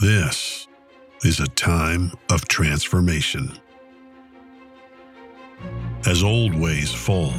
This 0.00 0.68
is 1.24 1.40
a 1.40 1.48
time 1.48 2.12
of 2.30 2.46
transformation. 2.46 3.58
As 6.06 6.22
old 6.22 6.54
ways 6.54 6.92
fall, 6.92 7.34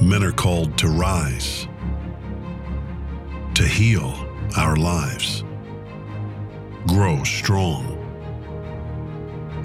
men 0.00 0.22
are 0.22 0.30
called 0.30 0.78
to 0.78 0.86
rise, 0.86 1.66
to 3.54 3.66
heal 3.66 4.14
our 4.56 4.76
lives, 4.76 5.42
grow 6.86 7.24
strong, 7.24 7.98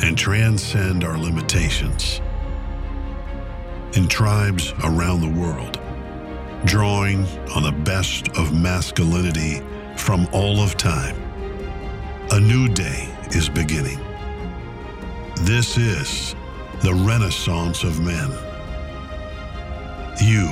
and 0.02 0.18
transcend 0.18 1.04
our 1.04 1.20
limitations. 1.20 2.22
In 3.94 4.08
tribes 4.08 4.74
around 4.84 5.22
the 5.22 5.40
world, 5.40 5.80
drawing 6.66 7.24
on 7.56 7.62
the 7.62 7.76
best 7.84 8.30
of 8.30 8.52
masculinity 8.52 9.62
from 9.96 10.28
all 10.34 10.60
of 10.60 10.76
time, 10.76 11.25
a 12.32 12.40
new 12.40 12.68
day 12.68 13.08
is 13.30 13.50
beginning. 13.50 14.00
This 15.42 15.78
is 15.78 16.36
the 16.82 16.94
Renaissance 16.94 17.84
of 17.84 18.00
men. 18.00 18.32
You 20.22 20.48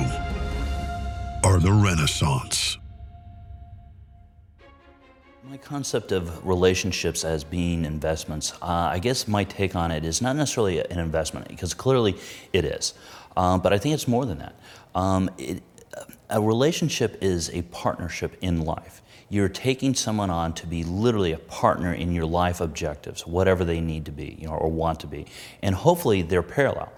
are 1.42 1.58
the 1.58 1.72
Renaissance. 1.72 2.78
My 5.42 5.56
concept 5.56 6.12
of 6.12 6.46
relationships 6.46 7.24
as 7.24 7.42
being 7.42 7.84
investments, 7.84 8.52
uh, 8.62 8.66
I 8.92 9.00
guess 9.00 9.26
my 9.26 9.42
take 9.44 9.74
on 9.74 9.90
it 9.90 10.04
is 10.04 10.22
not 10.22 10.36
necessarily 10.36 10.78
an 10.78 10.98
investment, 10.98 11.48
because 11.48 11.74
clearly 11.74 12.16
it 12.52 12.64
is. 12.64 12.94
Um, 13.36 13.60
but 13.60 13.72
I 13.72 13.78
think 13.78 13.94
it's 13.94 14.08
more 14.08 14.24
than 14.24 14.38
that. 14.38 14.54
Um, 14.94 15.28
it, 15.38 15.62
a 16.30 16.40
relationship 16.40 17.18
is 17.20 17.50
a 17.50 17.62
partnership 17.62 18.36
in 18.40 18.62
life. 18.62 19.02
You're 19.34 19.48
taking 19.48 19.94
someone 19.94 20.30
on 20.30 20.52
to 20.54 20.66
be 20.68 20.84
literally 20.84 21.32
a 21.32 21.38
partner 21.38 21.92
in 21.92 22.12
your 22.12 22.24
life 22.24 22.60
objectives, 22.60 23.26
whatever 23.26 23.64
they 23.64 23.80
need 23.80 24.04
to 24.04 24.12
be, 24.12 24.36
you 24.38 24.46
know, 24.46 24.54
or 24.54 24.70
want 24.70 25.00
to 25.00 25.08
be, 25.08 25.26
and 25.60 25.74
hopefully 25.74 26.22
they're 26.22 26.40
parallel. 26.40 26.92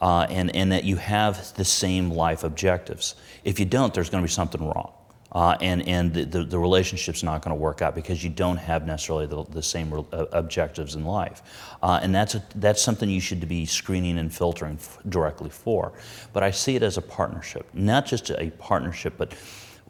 Uh, 0.00 0.26
and, 0.30 0.56
and 0.56 0.72
that 0.72 0.84
you 0.84 0.96
have 0.96 1.54
the 1.54 1.64
same 1.66 2.10
life 2.10 2.44
objectives. 2.44 3.14
If 3.44 3.60
you 3.60 3.66
don't, 3.66 3.92
there's 3.92 4.08
going 4.08 4.22
to 4.22 4.26
be 4.26 4.32
something 4.32 4.66
wrong. 4.66 4.90
Uh, 5.32 5.56
and 5.60 5.86
and 5.86 6.14
the, 6.14 6.24
the, 6.24 6.44
the, 6.44 6.58
relationship's 6.58 7.22
not 7.22 7.42
going 7.42 7.54
to 7.56 7.60
work 7.60 7.82
out 7.82 7.94
because 7.94 8.24
you 8.24 8.28
don't 8.28 8.56
have 8.56 8.86
necessarily 8.86 9.26
the, 9.26 9.44
the 9.44 9.62
same 9.62 9.92
re- 9.92 10.04
uh, 10.12 10.26
objectives 10.32 10.94
in 10.94 11.04
life. 11.04 11.42
Uh, 11.82 12.00
and 12.02 12.14
that's, 12.14 12.34
a, 12.34 12.42
that's 12.56 12.82
something 12.82 13.08
you 13.08 13.20
should 13.20 13.46
be 13.46 13.64
screening 13.64 14.18
and 14.18 14.34
filtering 14.34 14.74
f- 14.74 14.98
directly 15.08 15.50
for. 15.50 15.92
But 16.32 16.42
I 16.42 16.50
see 16.50 16.74
it 16.74 16.82
as 16.82 16.96
a 16.96 17.02
partnership, 17.02 17.66
not 17.74 18.06
just 18.06 18.30
a 18.30 18.50
partnership, 18.58 19.14
but 19.18 19.34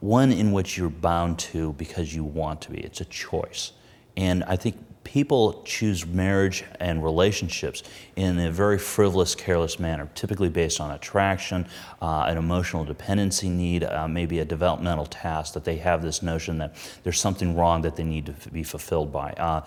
one 0.03 0.33
in 0.33 0.51
which 0.51 0.77
you're 0.77 0.91
bound 0.91 1.39
to 1.39 1.73
because 1.75 2.13
you 2.13 2.25
want 2.25 2.61
to 2.61 2.73
be. 2.73 2.79
It's 2.79 3.01
a 3.01 3.05
choice. 3.05 3.73
And 4.17 4.43
I 4.45 4.57
think 4.57 4.77
people 5.05 5.63
choose 5.65 6.05
marriage 6.05 6.65
and 6.81 7.05
relationships 7.05 7.85
in 8.17 8.37
a 8.41 8.51
very 8.51 8.79
frivolous, 8.79 9.37
careless 9.37 9.79
manner, 9.79 10.09
typically 10.17 10.49
based 10.49 10.81
on 10.81 10.91
attraction, 10.91 11.67
uh, 12.01 12.25
an 12.27 12.37
emotional 12.37 12.85
dependency 12.85 13.49
need, 13.49 13.85
uh, 13.85 14.09
maybe 14.09 14.41
a 14.41 14.45
developmental 14.45 15.07
task 15.07 15.55
that 15.55 15.65
they 15.65 15.77
have 15.77 16.03
this 16.03 16.21
notion 16.21 16.59
that 16.59 16.75
there's 17.05 17.21
something 17.21 17.55
wrong 17.55 17.83
that 17.83 17.95
they 17.95 18.05
need 18.05 18.27
to 18.27 18.51
be 18.51 18.65
fulfilled 18.65 19.13
by. 19.13 19.33
Uh, 19.35 19.65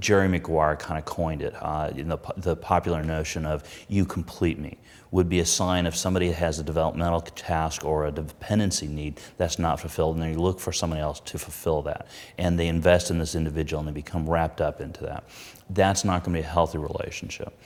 Jerry 0.00 0.28
Maguire 0.28 0.74
kind 0.76 0.98
of 0.98 1.04
coined 1.04 1.42
it 1.42 1.54
uh, 1.60 1.92
in 1.94 2.08
the, 2.08 2.18
the 2.36 2.56
popular 2.56 3.04
notion 3.04 3.46
of 3.46 3.62
you 3.88 4.04
complete 4.04 4.58
me 4.58 4.78
would 5.10 5.28
be 5.28 5.38
a 5.38 5.46
sign 5.46 5.86
if 5.86 5.96
somebody 5.96 6.30
has 6.32 6.58
a 6.58 6.62
developmental 6.62 7.20
task 7.20 7.84
or 7.84 8.06
a 8.06 8.12
dependency 8.12 8.86
need 8.86 9.20
that's 9.36 9.58
not 9.58 9.80
fulfilled, 9.80 10.16
and 10.16 10.24
they 10.24 10.34
look 10.34 10.58
for 10.58 10.72
somebody 10.72 11.00
else 11.00 11.20
to 11.20 11.38
fulfill 11.38 11.82
that. 11.82 12.06
And 12.38 12.58
they 12.58 12.68
invest 12.68 13.10
in 13.10 13.18
this 13.18 13.34
individual 13.34 13.80
and 13.80 13.88
they 13.88 13.92
become 13.92 14.28
wrapped 14.28 14.60
up 14.60 14.80
into 14.80 15.02
that. 15.04 15.24
That's 15.70 16.04
not 16.04 16.24
going 16.24 16.34
to 16.34 16.42
be 16.42 16.46
a 16.46 16.50
healthy 16.50 16.78
relationship. 16.78 17.56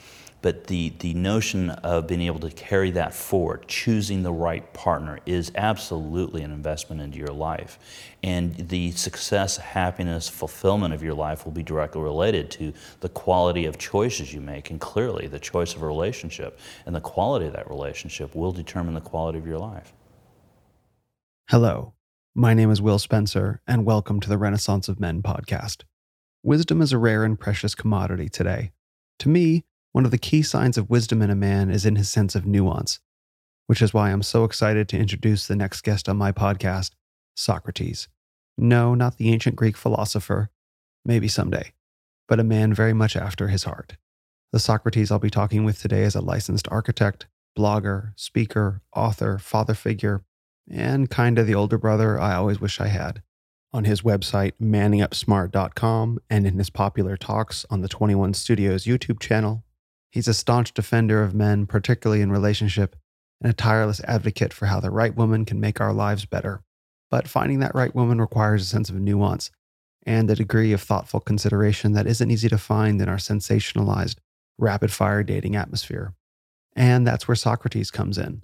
But 0.41 0.65
the, 0.65 0.91
the 0.99 1.13
notion 1.13 1.69
of 1.69 2.07
being 2.07 2.21
able 2.21 2.39
to 2.39 2.49
carry 2.49 2.89
that 2.91 3.13
forward, 3.13 3.67
choosing 3.67 4.23
the 4.23 4.31
right 4.31 4.73
partner, 4.73 5.19
is 5.25 5.51
absolutely 5.55 6.41
an 6.41 6.51
investment 6.51 6.99
into 6.99 7.19
your 7.19 7.27
life. 7.27 7.77
And 8.23 8.55
the 8.55 8.91
success, 8.91 9.57
happiness, 9.57 10.29
fulfillment 10.29 10.95
of 10.95 11.03
your 11.03 11.13
life 11.13 11.45
will 11.45 11.51
be 11.51 11.61
directly 11.61 12.01
related 12.01 12.49
to 12.51 12.73
the 13.01 13.09
quality 13.09 13.65
of 13.65 13.77
choices 13.77 14.33
you 14.33 14.41
make. 14.41 14.71
And 14.71 14.81
clearly, 14.81 15.27
the 15.27 15.39
choice 15.39 15.75
of 15.75 15.83
a 15.83 15.87
relationship 15.87 16.59
and 16.87 16.95
the 16.95 17.01
quality 17.01 17.45
of 17.45 17.53
that 17.53 17.69
relationship 17.69 18.33
will 18.33 18.51
determine 18.51 18.95
the 18.95 19.01
quality 19.01 19.37
of 19.37 19.45
your 19.45 19.59
life. 19.59 19.93
Hello, 21.49 21.93
my 22.33 22.53
name 22.55 22.71
is 22.71 22.81
Will 22.81 22.97
Spencer, 22.97 23.61
and 23.67 23.85
welcome 23.85 24.19
to 24.21 24.29
the 24.29 24.37
Renaissance 24.37 24.87
of 24.87 24.99
Men 24.99 25.21
podcast. 25.21 25.83
Wisdom 26.43 26.81
is 26.81 26.91
a 26.91 26.97
rare 26.97 27.23
and 27.23 27.39
precious 27.39 27.75
commodity 27.75 28.27
today. 28.27 28.71
To 29.19 29.29
me, 29.29 29.65
one 29.91 30.05
of 30.05 30.11
the 30.11 30.17
key 30.17 30.41
signs 30.41 30.77
of 30.77 30.89
wisdom 30.89 31.21
in 31.21 31.29
a 31.29 31.35
man 31.35 31.69
is 31.69 31.85
in 31.85 31.95
his 31.95 32.09
sense 32.09 32.35
of 32.35 32.45
nuance, 32.45 32.99
which 33.67 33.81
is 33.81 33.93
why 33.93 34.11
I'm 34.11 34.23
so 34.23 34.43
excited 34.43 34.87
to 34.89 34.97
introduce 34.97 35.47
the 35.47 35.55
next 35.55 35.81
guest 35.81 36.07
on 36.07 36.17
my 36.17 36.31
podcast, 36.31 36.91
Socrates. 37.35 38.07
No, 38.57 38.95
not 38.95 39.17
the 39.17 39.31
ancient 39.31 39.55
Greek 39.55 39.75
philosopher, 39.75 40.49
maybe 41.03 41.27
someday, 41.27 41.73
but 42.27 42.39
a 42.39 42.43
man 42.43 42.73
very 42.73 42.93
much 42.93 43.15
after 43.15 43.49
his 43.49 43.63
heart. 43.63 43.97
The 44.53 44.59
Socrates 44.59 45.11
I'll 45.11 45.19
be 45.19 45.29
talking 45.29 45.63
with 45.63 45.81
today 45.81 46.03
is 46.03 46.15
a 46.15 46.21
licensed 46.21 46.67
architect, 46.69 47.27
blogger, 47.57 48.11
speaker, 48.15 48.81
author, 48.95 49.37
father 49.37 49.73
figure, 49.73 50.23
and 50.69 51.09
kind 51.09 51.39
of 51.39 51.47
the 51.47 51.55
older 51.55 51.77
brother 51.77 52.19
I 52.19 52.35
always 52.35 52.61
wish 52.61 52.79
I 52.79 52.87
had. 52.87 53.21
On 53.73 53.85
his 53.85 54.01
website, 54.01 54.53
manningupsmart.com, 54.61 56.19
and 56.29 56.45
in 56.45 56.57
his 56.57 56.69
popular 56.69 57.15
talks 57.15 57.65
on 57.69 57.81
the 57.81 57.87
21 57.87 58.33
Studios 58.33 58.83
YouTube 58.83 59.19
channel, 59.19 59.63
He's 60.11 60.27
a 60.27 60.33
staunch 60.33 60.73
defender 60.73 61.23
of 61.23 61.33
men, 61.33 61.65
particularly 61.65 62.21
in 62.21 62.31
relationship, 62.31 62.95
and 63.41 63.49
a 63.49 63.55
tireless 63.55 64.01
advocate 64.01 64.53
for 64.53 64.67
how 64.67 64.79
the 64.79 64.91
right 64.91 65.15
woman 65.15 65.45
can 65.45 65.59
make 65.59 65.79
our 65.79 65.93
lives 65.93 66.25
better. 66.25 66.61
But 67.09 67.27
finding 67.27 67.59
that 67.59 67.75
right 67.75 67.93
woman 67.95 68.19
requires 68.19 68.61
a 68.61 68.65
sense 68.65 68.89
of 68.89 68.95
nuance 68.95 69.51
and 70.05 70.29
a 70.29 70.35
degree 70.35 70.73
of 70.73 70.81
thoughtful 70.81 71.19
consideration 71.19 71.93
that 71.93 72.07
isn't 72.07 72.31
easy 72.31 72.49
to 72.49 72.57
find 72.57 73.01
in 73.01 73.09
our 73.09 73.17
sensationalized, 73.17 74.17
rapid 74.57 74.91
fire 74.91 75.23
dating 75.23 75.55
atmosphere. 75.55 76.13
And 76.75 77.05
that's 77.05 77.27
where 77.27 77.35
Socrates 77.35 77.91
comes 77.91 78.17
in. 78.17 78.43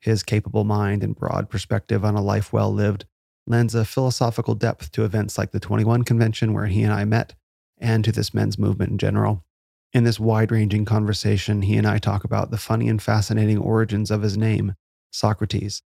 His 0.00 0.22
capable 0.22 0.64
mind 0.64 1.02
and 1.02 1.16
broad 1.16 1.48
perspective 1.48 2.04
on 2.04 2.14
a 2.14 2.22
life 2.22 2.52
well 2.52 2.72
lived 2.72 3.06
lends 3.46 3.74
a 3.74 3.84
philosophical 3.84 4.54
depth 4.54 4.90
to 4.92 5.04
events 5.04 5.38
like 5.38 5.52
the 5.52 5.60
21 5.60 6.02
Convention, 6.02 6.52
where 6.52 6.66
he 6.66 6.82
and 6.82 6.92
I 6.92 7.04
met, 7.04 7.34
and 7.78 8.04
to 8.04 8.12
this 8.12 8.34
men's 8.34 8.58
movement 8.58 8.90
in 8.92 8.98
general. 8.98 9.44
In 9.92 10.04
this 10.04 10.20
wide 10.20 10.52
ranging 10.52 10.84
conversation, 10.84 11.62
he 11.62 11.76
and 11.76 11.86
I 11.86 11.98
talk 11.98 12.24
about 12.24 12.50
the 12.50 12.58
funny 12.58 12.88
and 12.88 13.00
fascinating 13.00 13.58
origins 13.58 14.10
of 14.10 14.22
his 14.22 14.36
name, 14.36 14.74
Socrates, 15.10 15.82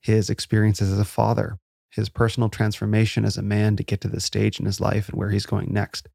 his 0.00 0.30
experiences 0.30 0.90
as 0.90 0.98
a 0.98 1.04
father, 1.04 1.58
his 1.90 2.08
personal 2.08 2.48
transformation 2.48 3.24
as 3.24 3.36
a 3.36 3.42
man 3.42 3.76
to 3.76 3.84
get 3.84 4.00
to 4.00 4.08
this 4.08 4.24
stage 4.24 4.58
in 4.58 4.66
his 4.66 4.80
life 4.80 5.08
and 5.08 5.18
where 5.18 5.30
he's 5.30 5.46
going 5.46 5.72
next. 5.72 6.08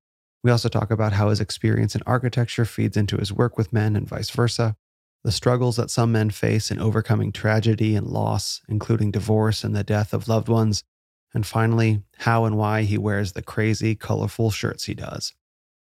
We 0.44 0.52
also 0.52 0.70
talk 0.70 0.92
about 0.92 1.14
how 1.14 1.30
his 1.30 1.40
experience 1.40 1.96
in 1.96 2.02
architecture 2.06 2.66
feeds 2.66 2.98
into 2.98 3.18
his 3.18 3.34
work 3.34 3.58
with 3.58 3.74
men 3.74 3.96
and 3.96 4.08
vice 4.08 4.30
versa, 4.30 4.76
the 5.24 5.32
struggles 5.32 5.78
that 5.78 5.92
some 5.92 6.12
men 6.12 6.30
face 6.30 6.72
in 6.72 6.80
overcoming 6.80 7.32
tragedy 7.32 7.96
and 7.96 8.08
loss, 8.08 8.62
including 8.68 9.12
divorce 9.12 9.64
and 9.64 9.76
the 9.76 9.84
death 9.84 10.14
of 10.14 10.28
loved 10.28 10.50
ones, 10.50 10.84
and 11.34 11.46
finally, 11.46 12.02
how 12.20 12.46
and 12.46 12.58
why 12.58 12.84
he 12.84 12.98
wears 12.98 13.34
the 13.34 13.42
crazy, 13.42 13.96
colorful 13.96 14.52
shirts 14.52 14.86
he 14.86 14.94
does. 14.94 15.34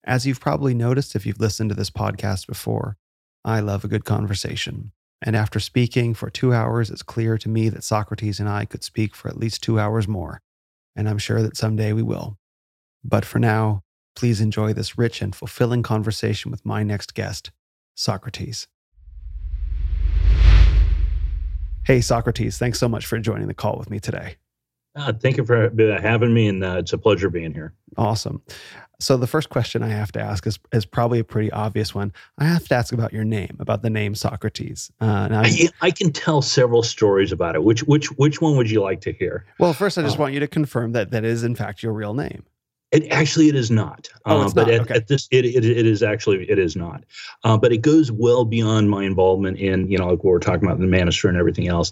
As 0.07 0.27
you've 0.27 0.39
probably 0.39 0.75
noticed 0.75 1.15
if 1.15 1.25
you've 1.25 1.39
listened 1.39 1.71
to 1.71 1.75
this 1.75 1.89
podcast 1.89 2.45
before, 2.45 2.95
I 3.43 3.59
love 3.59 3.83
a 3.83 3.87
good 3.87 4.05
conversation. 4.05 4.91
And 5.19 5.35
after 5.35 5.59
speaking 5.59 6.13
for 6.13 6.29
two 6.29 6.53
hours, 6.53 6.91
it's 6.91 7.01
clear 7.01 7.39
to 7.39 7.49
me 7.49 7.69
that 7.69 7.83
Socrates 7.83 8.39
and 8.39 8.47
I 8.47 8.65
could 8.65 8.83
speak 8.83 9.15
for 9.15 9.29
at 9.29 9.37
least 9.37 9.63
two 9.63 9.79
hours 9.79 10.07
more. 10.07 10.41
And 10.95 11.09
I'm 11.09 11.17
sure 11.17 11.41
that 11.41 11.57
someday 11.57 11.91
we 11.91 12.03
will. 12.03 12.37
But 13.03 13.25
for 13.25 13.39
now, 13.39 13.81
please 14.15 14.41
enjoy 14.41 14.73
this 14.73 14.95
rich 14.95 15.23
and 15.23 15.35
fulfilling 15.35 15.81
conversation 15.81 16.51
with 16.51 16.63
my 16.63 16.83
next 16.83 17.15
guest, 17.15 17.49
Socrates. 17.95 18.67
Hey, 21.83 21.99
Socrates, 22.01 22.59
thanks 22.59 22.77
so 22.77 22.87
much 22.87 23.07
for 23.07 23.17
joining 23.17 23.47
the 23.47 23.55
call 23.55 23.77
with 23.79 23.89
me 23.89 23.99
today. 23.99 24.35
Uh, 24.95 25.11
thank 25.11 25.37
you 25.37 25.45
for 25.45 25.69
having 25.99 26.33
me, 26.33 26.47
and 26.47 26.63
uh, 26.63 26.77
it's 26.79 26.93
a 26.93 26.97
pleasure 26.97 27.29
being 27.29 27.53
here. 27.53 27.73
Awesome. 27.97 28.41
So 28.99 29.17
the 29.17 29.27
first 29.27 29.49
question 29.49 29.83
I 29.83 29.89
have 29.89 30.11
to 30.13 30.21
ask 30.21 30.47
is, 30.47 30.57
is 30.71 30.85
probably 30.85 31.19
a 31.19 31.23
pretty 31.23 31.51
obvious 31.51 31.93
one. 31.93 32.13
I 32.37 32.45
have 32.45 32.67
to 32.69 32.75
ask 32.75 32.93
about 32.93 33.11
your 33.11 33.25
name, 33.25 33.57
about 33.59 33.81
the 33.81 33.89
name 33.89 34.15
Socrates. 34.15 34.91
Uh, 35.01 35.27
I, 35.31 35.69
I, 35.81 35.91
can 35.91 36.13
tell 36.13 36.41
several 36.41 36.81
stories 36.81 37.33
about 37.33 37.55
it. 37.55 37.63
Which 37.63 37.83
which 37.83 38.07
which 38.13 38.41
one 38.41 38.55
would 38.55 38.71
you 38.71 38.81
like 38.81 39.01
to 39.01 39.11
hear? 39.11 39.45
Well, 39.59 39.73
first 39.73 39.97
I 39.97 40.03
just 40.03 40.17
uh, 40.17 40.21
want 40.21 40.33
you 40.33 40.39
to 40.39 40.47
confirm 40.47 40.93
that 40.93 41.11
that 41.11 41.25
is 41.25 41.43
in 41.43 41.55
fact 41.55 41.83
your 41.83 41.91
real 41.91 42.13
name. 42.13 42.45
It 42.95 43.11
actually 43.11 43.49
it 43.49 43.55
is 43.55 43.69
not. 43.69 44.09
Oh, 44.25 44.43
it's 44.43 44.51
uh, 44.51 44.55
but 44.55 44.67
not. 44.67 44.73
At, 44.73 44.81
Okay. 44.81 44.93
at 44.95 45.07
this, 45.07 45.27
it, 45.31 45.45
it 45.45 45.65
it 45.65 45.85
is 45.85 46.01
actually 46.01 46.49
it 46.49 46.57
is 46.57 46.75
not. 46.75 47.03
Uh, 47.43 47.57
but 47.57 47.71
it 47.71 47.79
goes 47.79 48.11
well 48.11 48.45
beyond 48.45 48.89
my 48.89 49.03
involvement 49.03 49.57
in 49.59 49.89
you 49.89 49.97
know 49.97 50.07
like 50.07 50.23
what 50.23 50.31
we're 50.31 50.39
talking 50.39 50.63
about 50.65 50.79
in 50.79 50.89
the 50.89 50.97
manosphere 50.97 51.29
and 51.29 51.37
everything 51.37 51.67
else. 51.67 51.91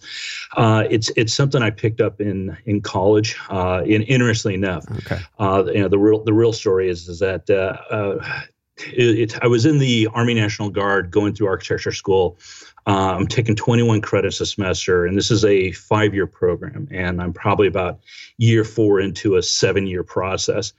Uh, 0.55 0.85
it's 0.89 1.11
it's 1.15 1.33
something 1.33 1.61
I 1.61 1.69
picked 1.71 2.01
up 2.01 2.21
in 2.21 2.57
in 2.65 2.81
college. 2.81 3.35
Uh, 3.49 3.81
and 3.81 4.03
interestingly 4.05 4.55
enough, 4.55 4.85
Okay. 4.99 5.19
uh, 5.39 5.63
you 5.67 5.81
know 5.81 5.87
the 5.89 5.99
real 5.99 6.23
the 6.23 6.33
real 6.33 6.53
story 6.53 6.89
is 6.89 7.07
is 7.09 7.19
that 7.19 7.49
uh, 7.49 7.77
uh, 7.93 8.41
it, 8.77 9.19
it, 9.33 9.43
I 9.43 9.47
was 9.47 9.65
in 9.65 9.77
the 9.79 10.07
Army 10.13 10.33
National 10.33 10.69
Guard 10.69 11.11
going 11.11 11.33
through 11.35 11.47
architecture 11.47 11.91
school. 11.91 12.37
Uh, 12.85 13.15
I'm 13.17 13.27
taking 13.27 13.55
21 13.55 14.01
credits 14.01 14.41
a 14.41 14.45
semester, 14.45 15.05
and 15.05 15.17
this 15.17 15.31
is 15.31 15.45
a 15.45 15.71
five 15.71 16.13
year 16.13 16.27
program. 16.27 16.87
And 16.91 17.21
I'm 17.21 17.33
probably 17.33 17.67
about 17.67 17.99
year 18.37 18.63
four 18.63 18.99
into 18.99 19.35
a 19.37 19.43
seven 19.43 19.87
year 19.87 20.03
process. 20.03 20.73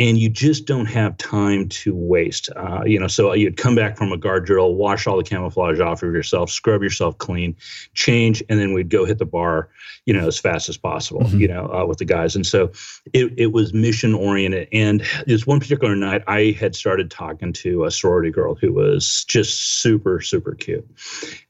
And 0.00 0.16
you 0.18 0.30
just 0.30 0.64
don't 0.66 0.86
have 0.86 1.16
time 1.18 1.68
to 1.68 1.94
waste. 1.94 2.48
Uh, 2.56 2.82
you 2.86 2.98
know, 2.98 3.06
so 3.06 3.34
you'd 3.34 3.58
come 3.58 3.74
back 3.74 3.98
from 3.98 4.12
a 4.12 4.16
guard 4.16 4.46
drill, 4.46 4.74
wash 4.74 5.06
all 5.06 5.18
the 5.18 5.22
camouflage 5.22 5.78
off 5.78 6.02
of 6.02 6.12
yourself, 6.14 6.50
scrub 6.50 6.82
yourself 6.82 7.18
clean, 7.18 7.54
change, 7.92 8.42
and 8.48 8.58
then 8.58 8.72
we'd 8.72 8.88
go 8.88 9.04
hit 9.04 9.18
the 9.18 9.26
bar, 9.26 9.68
you 10.06 10.14
know, 10.14 10.26
as 10.26 10.38
fast 10.38 10.70
as 10.70 10.78
possible, 10.78 11.20
Mhm. 11.24 11.38
you 11.40 11.48
know, 11.48 11.70
uh, 11.72 11.84
with 11.84 11.98
the 11.98 12.06
guys. 12.06 12.34
And 12.34 12.46
so 12.46 12.72
it, 13.12 13.32
it 13.36 13.52
was 13.52 13.74
mission 13.74 14.14
oriented. 14.14 14.68
And 14.72 15.02
this 15.26 15.46
one 15.46 15.60
particular 15.60 15.94
night, 15.94 16.22
I 16.26 16.56
had 16.58 16.74
started 16.74 17.10
talking 17.10 17.52
to 17.52 17.84
a 17.84 17.90
sorority 17.90 18.30
girl 18.30 18.54
who 18.54 18.72
was 18.72 19.26
just 19.28 19.80
super, 19.82 20.22
super 20.22 20.54
cute. 20.54 20.88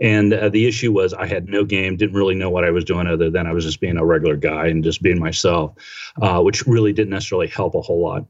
And 0.00 0.34
uh, 0.34 0.48
the 0.48 0.66
issue 0.66 0.92
was 0.92 1.14
I 1.14 1.26
had 1.26 1.48
no 1.48 1.64
game, 1.64 1.96
didn't 1.96 2.16
really 2.16 2.34
know 2.34 2.50
what 2.50 2.64
I 2.64 2.70
was 2.72 2.84
doing 2.84 3.06
other 3.06 3.30
than 3.30 3.46
I 3.46 3.52
was 3.52 3.64
just 3.64 3.78
being 3.80 3.96
a 3.96 4.04
regular 4.04 4.34
guy 4.36 4.66
and 4.66 4.82
just 4.82 5.02
being 5.02 5.20
myself, 5.20 5.72
uh, 6.20 6.40
which 6.42 6.66
really 6.66 6.92
didn't 6.92 7.10
necessarily 7.10 7.46
help 7.46 7.76
a 7.76 7.80
whole 7.80 8.00
lot. 8.02 8.26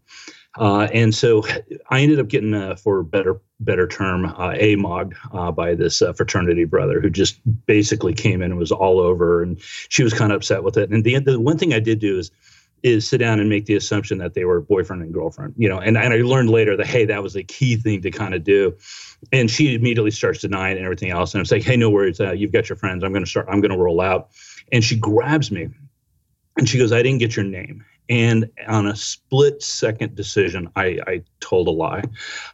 Uh, 0.59 0.89
and 0.93 1.15
so 1.15 1.45
I 1.91 2.01
ended 2.01 2.19
up 2.19 2.29
getting, 2.29 2.55
uh, 2.55 2.75
for 2.75 3.03
better 3.03 3.41
better 3.61 3.87
term, 3.87 4.25
uh, 4.25 4.55
AMOG 4.55 5.15
uh, 5.33 5.53
by 5.53 5.75
this 5.75 6.03
uh, 6.03 6.13
fraternity 6.13 6.65
brother 6.65 7.01
who 7.01 7.11
just 7.11 7.41
basically 7.67 8.15
came 8.15 8.43
in 8.43 8.51
and 8.51 8.59
was 8.59 8.73
all 8.73 8.99
over, 8.99 9.43
and 9.43 9.61
she 9.61 10.03
was 10.03 10.13
kind 10.13 10.33
of 10.33 10.37
upset 10.37 10.65
with 10.65 10.77
it. 10.77 10.91
And 10.91 11.05
the 11.05 11.19
the 11.21 11.39
one 11.39 11.57
thing 11.57 11.73
I 11.73 11.79
did 11.79 12.01
do 12.01 12.19
is 12.19 12.31
is 12.83 13.07
sit 13.07 13.19
down 13.19 13.39
and 13.41 13.49
make 13.49 13.67
the 13.67 13.77
assumption 13.77 14.19
that 14.19 14.35
they 14.35 14.45
were 14.45 14.61
boyfriend 14.61 15.03
and 15.03 15.13
girlfriend, 15.13 15.55
you 15.57 15.69
know. 15.69 15.79
And 15.79 15.97
and 15.97 16.13
I 16.13 16.17
learned 16.19 16.51
later 16.51 16.77
that 16.77 16.87
hey, 16.87 17.05
that 17.05 17.23
was 17.23 17.37
a 17.37 17.43
key 17.43 17.77
thing 17.77 18.03
to 18.03 18.11
kind 18.11 18.35
of 18.35 18.43
do. 18.43 18.77
And 19.33 19.51
she 19.51 19.75
immediately 19.75 20.11
starts 20.11 20.41
denying 20.41 20.79
and 20.79 20.85
everything 20.85 21.11
else. 21.11 21.35
And 21.35 21.41
I'm 21.41 21.47
like, 21.51 21.63
hey, 21.63 21.77
no 21.77 21.91
worries, 21.91 22.21
uh, 22.21 22.33
you've 22.33 22.53
got 22.53 22.69
your 22.69 22.77
friends. 22.77 23.05
I'm 23.05 23.13
going 23.13 23.25
to 23.25 23.31
start. 23.31 23.47
I'm 23.51 23.61
going 23.61 23.71
to 23.71 23.79
roll 23.79 24.01
out. 24.01 24.31
And 24.73 24.83
she 24.83 24.97
grabs 24.97 25.51
me, 25.51 25.69
and 26.57 26.69
she 26.69 26.79
goes, 26.79 26.91
I 26.93 27.03
didn't 27.03 27.19
get 27.19 27.37
your 27.37 27.45
name. 27.45 27.85
And 28.11 28.51
on 28.69 28.87
a 28.87 28.97
split 28.97 29.63
second 29.63 30.17
decision, 30.17 30.69
I, 30.77 30.99
I 31.07 31.23
told 31.41 31.69
a 31.69 31.71
lie. 31.71 32.03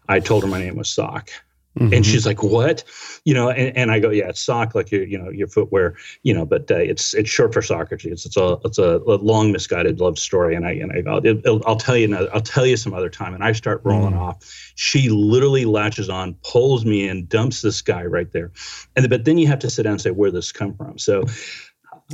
I 0.08 0.20
told 0.20 0.44
her 0.44 0.48
my 0.48 0.60
name 0.60 0.76
was 0.76 0.90
Sock. 0.90 1.30
Mhm. 1.78 1.94
And 1.94 2.06
she's 2.06 2.24
like, 2.24 2.42
"What?" 2.42 2.84
You 3.26 3.34
know, 3.34 3.50
and, 3.50 3.76
and 3.76 3.90
I 3.90 3.98
go, 4.00 4.08
"Yeah, 4.08 4.30
it's 4.30 4.40
sock, 4.40 4.74
like 4.74 4.90
your, 4.90 5.04
you 5.04 5.18
know, 5.18 5.28
your 5.28 5.46
footwear, 5.46 5.94
you 6.22 6.32
know, 6.32 6.46
but 6.46 6.70
uh, 6.70 6.76
it's 6.76 7.12
it's 7.12 7.28
short 7.28 7.52
for 7.52 7.60
Socrates. 7.60 8.24
It's 8.24 8.38
a 8.38 8.56
it's 8.64 8.78
a, 8.78 8.96
a 9.06 9.16
long 9.20 9.52
misguided 9.52 10.00
love 10.00 10.18
story." 10.18 10.54
And 10.56 10.66
I 10.66 10.70
and 10.70 10.90
I 10.90 11.02
go, 11.02 11.18
it, 11.18 11.26
it'll- 11.44 11.62
"I'll 11.66 11.76
tell 11.76 11.94
you, 11.94 12.06
another, 12.06 12.30
I'll 12.34 12.40
tell 12.40 12.64
you 12.64 12.78
some 12.78 12.94
other 12.94 13.10
time." 13.10 13.34
And 13.34 13.44
I 13.44 13.52
start 13.52 13.82
rolling 13.84 14.14
Mm. 14.14 14.20
off. 14.20 14.72
She 14.76 15.10
literally 15.10 15.66
latches 15.66 16.08
on, 16.08 16.34
pulls 16.42 16.86
me 16.86 17.06
in, 17.10 17.26
dumps 17.26 17.60
this 17.60 17.82
guy 17.82 18.04
right 18.06 18.32
there, 18.32 18.52
and 18.96 19.06
but 19.10 19.26
then 19.26 19.36
you 19.36 19.46
have 19.48 19.58
to 19.58 19.68
sit 19.68 19.82
down 19.82 19.92
and 19.92 20.00
say, 20.00 20.12
"Where 20.12 20.30
this 20.30 20.52
come 20.52 20.74
from?" 20.74 20.96
So. 20.98 21.24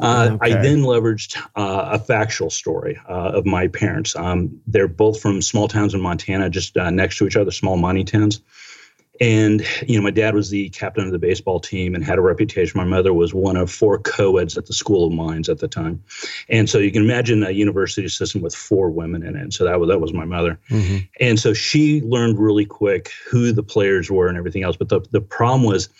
Uh, 0.00 0.38
I 0.40 0.50
then 0.54 0.78
leveraged 0.78 1.36
uh, 1.54 1.90
a 1.92 1.98
factual 1.98 2.48
story 2.48 2.98
uh, 3.08 3.32
of 3.34 3.44
my 3.44 3.68
parents. 3.68 4.16
Um, 4.16 4.60
they're 4.66 4.88
both 4.88 5.20
from 5.20 5.42
small 5.42 5.68
towns 5.68 5.92
in 5.92 6.00
Montana, 6.00 6.48
just 6.48 6.76
uh, 6.76 6.90
next 6.90 7.18
to 7.18 7.26
each 7.26 7.36
other, 7.36 7.50
small 7.50 7.76
mining 7.76 8.06
towns. 8.06 8.40
And 9.20 9.62
you 9.86 9.96
know, 9.96 10.02
my 10.02 10.10
dad 10.10 10.34
was 10.34 10.48
the 10.48 10.70
captain 10.70 11.04
of 11.04 11.12
the 11.12 11.18
baseball 11.18 11.60
team 11.60 11.94
and 11.94 12.02
had 12.02 12.18
a 12.18 12.22
reputation. 12.22 12.78
My 12.78 12.84
mother 12.84 13.12
was 13.12 13.34
one 13.34 13.56
of 13.56 13.70
four 13.70 13.98
co-eds 13.98 14.56
at 14.56 14.66
the 14.66 14.72
School 14.72 15.06
of 15.06 15.12
Mines 15.12 15.50
at 15.50 15.58
the 15.58 15.68
time, 15.68 16.02
and 16.48 16.68
so 16.68 16.78
you 16.78 16.90
can 16.90 17.02
imagine 17.02 17.44
a 17.44 17.50
university 17.50 18.08
system 18.08 18.40
with 18.40 18.54
four 18.54 18.88
women 18.90 19.22
in 19.22 19.36
it. 19.36 19.42
And 19.42 19.52
so 19.54 19.64
that 19.64 19.78
was 19.78 19.90
that 19.90 20.00
was 20.00 20.14
my 20.14 20.24
mother. 20.24 20.58
Mhm. 20.70 21.06
And 21.20 21.38
so 21.38 21.52
she 21.52 22.00
learned 22.00 22.38
really 22.38 22.64
quick 22.64 23.12
who 23.28 23.52
the 23.52 23.62
players 23.62 24.10
were 24.10 24.28
and 24.28 24.38
everything 24.38 24.62
else. 24.62 24.76
But 24.76 24.88
the, 24.88 25.00
the 25.10 25.20
problem 25.20 25.62
was 25.62 25.90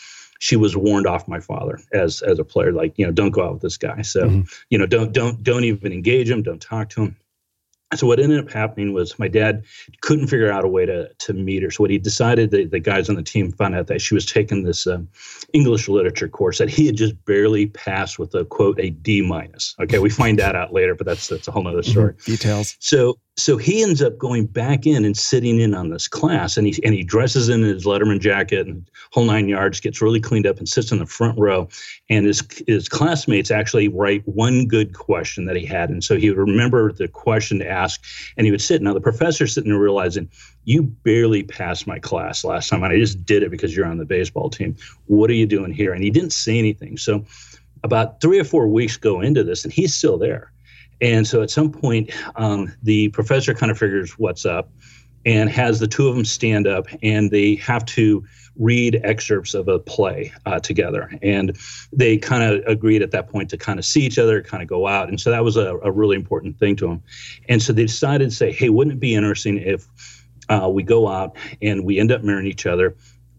she 0.42 0.56
was 0.56 0.76
warned 0.76 1.06
off 1.06 1.28
my 1.28 1.38
father 1.38 1.78
as 1.92 2.20
as 2.20 2.40
a 2.40 2.44
player, 2.44 2.72
like, 2.72 2.98
you 2.98 3.06
know, 3.06 3.12
don't 3.12 3.30
go 3.30 3.44
out 3.44 3.52
with 3.52 3.62
this 3.62 3.76
guy. 3.76 4.02
So, 4.02 4.22
Mhm. 4.22 4.52
you 4.70 4.76
know, 4.76 4.86
don't 4.86 5.12
don't 5.12 5.40
don't 5.40 5.62
even 5.62 5.92
engage 5.92 6.28
him, 6.28 6.42
don't 6.42 6.60
talk 6.60 6.88
to 6.90 7.02
him. 7.02 7.16
So 7.94 8.06
what 8.06 8.18
ended 8.18 8.40
up 8.40 8.50
happening 8.50 8.92
was 8.92 9.18
my 9.18 9.28
dad 9.28 9.64
couldn't 10.00 10.28
figure 10.28 10.50
out 10.50 10.64
a 10.64 10.68
way 10.68 10.86
to 10.86 11.10
to 11.12 11.32
meet 11.32 11.62
her. 11.62 11.70
So 11.70 11.84
what 11.84 11.90
he 11.90 11.98
decided, 11.98 12.50
the, 12.50 12.64
the 12.64 12.80
guys 12.80 13.08
on 13.08 13.16
the 13.16 13.22
team 13.22 13.52
found 13.52 13.74
out 13.74 13.86
that 13.88 14.00
she 14.00 14.14
was 14.14 14.24
taking 14.24 14.62
this 14.62 14.86
um, 14.86 15.08
English 15.52 15.88
literature 15.88 16.28
course 16.28 16.58
that 16.58 16.70
he 16.70 16.86
had 16.86 16.96
just 16.96 17.22
barely 17.24 17.66
passed 17.66 18.18
with 18.18 18.34
a 18.34 18.44
quote 18.44 18.80
a 18.80 18.90
D 18.90 19.20
minus. 19.20 19.74
Okay, 19.80 19.98
we 19.98 20.10
find 20.10 20.38
that 20.38 20.56
out 20.56 20.72
later, 20.72 20.94
but 20.94 21.06
that's 21.06 21.28
that's 21.28 21.48
a 21.48 21.50
whole 21.50 21.64
nother 21.64 21.82
story. 21.82 22.14
Mhm. 22.14 22.24
Details. 22.24 22.76
So 22.80 23.18
so 23.36 23.56
he 23.56 23.82
ends 23.82 24.02
up 24.02 24.18
going 24.18 24.46
back 24.46 24.86
in 24.86 25.04
and 25.04 25.16
sitting 25.16 25.58
in 25.58 25.74
on 25.74 25.88
this 25.88 26.06
class, 26.06 26.56
and 26.56 26.66
he 26.66 26.78
and 26.84 26.94
he 26.94 27.02
dresses 27.02 27.48
in 27.48 27.62
his 27.62 27.84
Letterman 27.84 28.20
jacket 28.20 28.66
and 28.66 28.88
whole 29.10 29.24
nine 29.24 29.48
yards, 29.48 29.80
gets 29.80 30.02
really 30.02 30.20
cleaned 30.20 30.46
up, 30.46 30.58
and 30.58 30.68
sits 30.68 30.92
in 30.92 30.98
the 30.98 31.06
front 31.06 31.38
row. 31.38 31.68
And 32.10 32.26
his 32.26 32.42
his 32.66 32.88
classmates 32.88 33.50
actually 33.50 33.88
write 33.88 34.26
one 34.28 34.66
good 34.66 34.94
question 34.94 35.46
that 35.46 35.56
he 35.56 35.64
had, 35.64 35.88
and 35.88 36.04
so 36.04 36.16
he 36.16 36.28
would 36.28 36.38
remember 36.38 36.92
the 36.92 37.08
question 37.08 37.58
to 37.60 37.68
ask, 37.68 37.81
and 38.36 38.46
he 38.46 38.50
would 38.50 38.60
sit. 38.60 38.82
Now 38.82 38.94
the 38.94 39.00
professor's 39.00 39.54
sitting 39.54 39.70
there 39.70 39.80
realizing, 39.80 40.28
you 40.64 40.82
barely 40.82 41.42
passed 41.42 41.86
my 41.86 41.98
class 41.98 42.44
last 42.44 42.68
time, 42.68 42.82
and 42.82 42.92
I 42.92 42.98
just 42.98 43.24
did 43.24 43.42
it 43.42 43.50
because 43.50 43.76
you're 43.76 43.86
on 43.86 43.98
the 43.98 44.04
baseball 44.04 44.50
team. 44.50 44.76
What 45.06 45.30
are 45.30 45.34
you 45.34 45.46
doing 45.46 45.72
here? 45.72 45.92
And 45.92 46.02
he 46.02 46.10
didn't 46.10 46.32
say 46.32 46.58
anything. 46.58 46.96
So 46.96 47.24
about 47.82 48.20
three 48.20 48.38
or 48.38 48.44
four 48.44 48.68
weeks 48.68 48.96
go 48.96 49.20
into 49.20 49.42
this, 49.42 49.64
and 49.64 49.72
he's 49.72 49.94
still 49.94 50.18
there. 50.18 50.52
And 51.00 51.26
so 51.26 51.42
at 51.42 51.50
some 51.50 51.72
point, 51.72 52.10
um, 52.36 52.72
the 52.82 53.08
professor 53.08 53.54
kind 53.54 53.72
of 53.72 53.78
figures 53.78 54.12
what's 54.18 54.46
up 54.46 54.70
and 55.26 55.50
has 55.50 55.80
the 55.80 55.86
two 55.86 56.08
of 56.08 56.14
them 56.14 56.24
stand 56.24 56.66
up 56.66 56.86
and 57.02 57.30
they 57.30 57.56
have 57.56 57.84
to 57.86 58.24
read 58.56 59.00
excerpts 59.04 59.54
of 59.54 59.68
a 59.68 59.78
play 59.78 60.32
uh, 60.46 60.60
together. 60.60 61.10
And 61.22 61.56
they 61.92 62.18
kind 62.18 62.42
of 62.42 62.64
agreed 62.66 63.02
at 63.02 63.10
that 63.12 63.28
point 63.28 63.50
to 63.50 63.56
kind 63.56 63.78
of 63.78 63.84
see 63.84 64.02
each 64.02 64.18
other, 64.18 64.42
kind 64.42 64.62
of 64.62 64.68
go 64.68 64.86
out. 64.86 65.08
And 65.08 65.20
so 65.20 65.30
that 65.30 65.44
was 65.44 65.56
a, 65.56 65.78
a 65.82 65.90
really 65.90 66.16
important 66.16 66.58
thing 66.58 66.76
to 66.76 66.88
them. 66.88 67.02
And 67.48 67.62
so 67.62 67.72
they 67.72 67.82
decided 67.82 68.30
to 68.30 68.36
say, 68.36 68.52
hey, 68.52 68.68
wouldn't 68.68 68.96
it 68.96 69.00
be 69.00 69.14
interesting 69.14 69.58
if 69.58 69.86
uh, 70.48 70.68
we 70.68 70.82
go 70.82 71.08
out 71.08 71.36
and 71.60 71.84
we 71.84 71.98
end 71.98 72.12
up 72.12 72.22
marrying 72.22 72.46
each 72.46 72.66
other? 72.66 72.96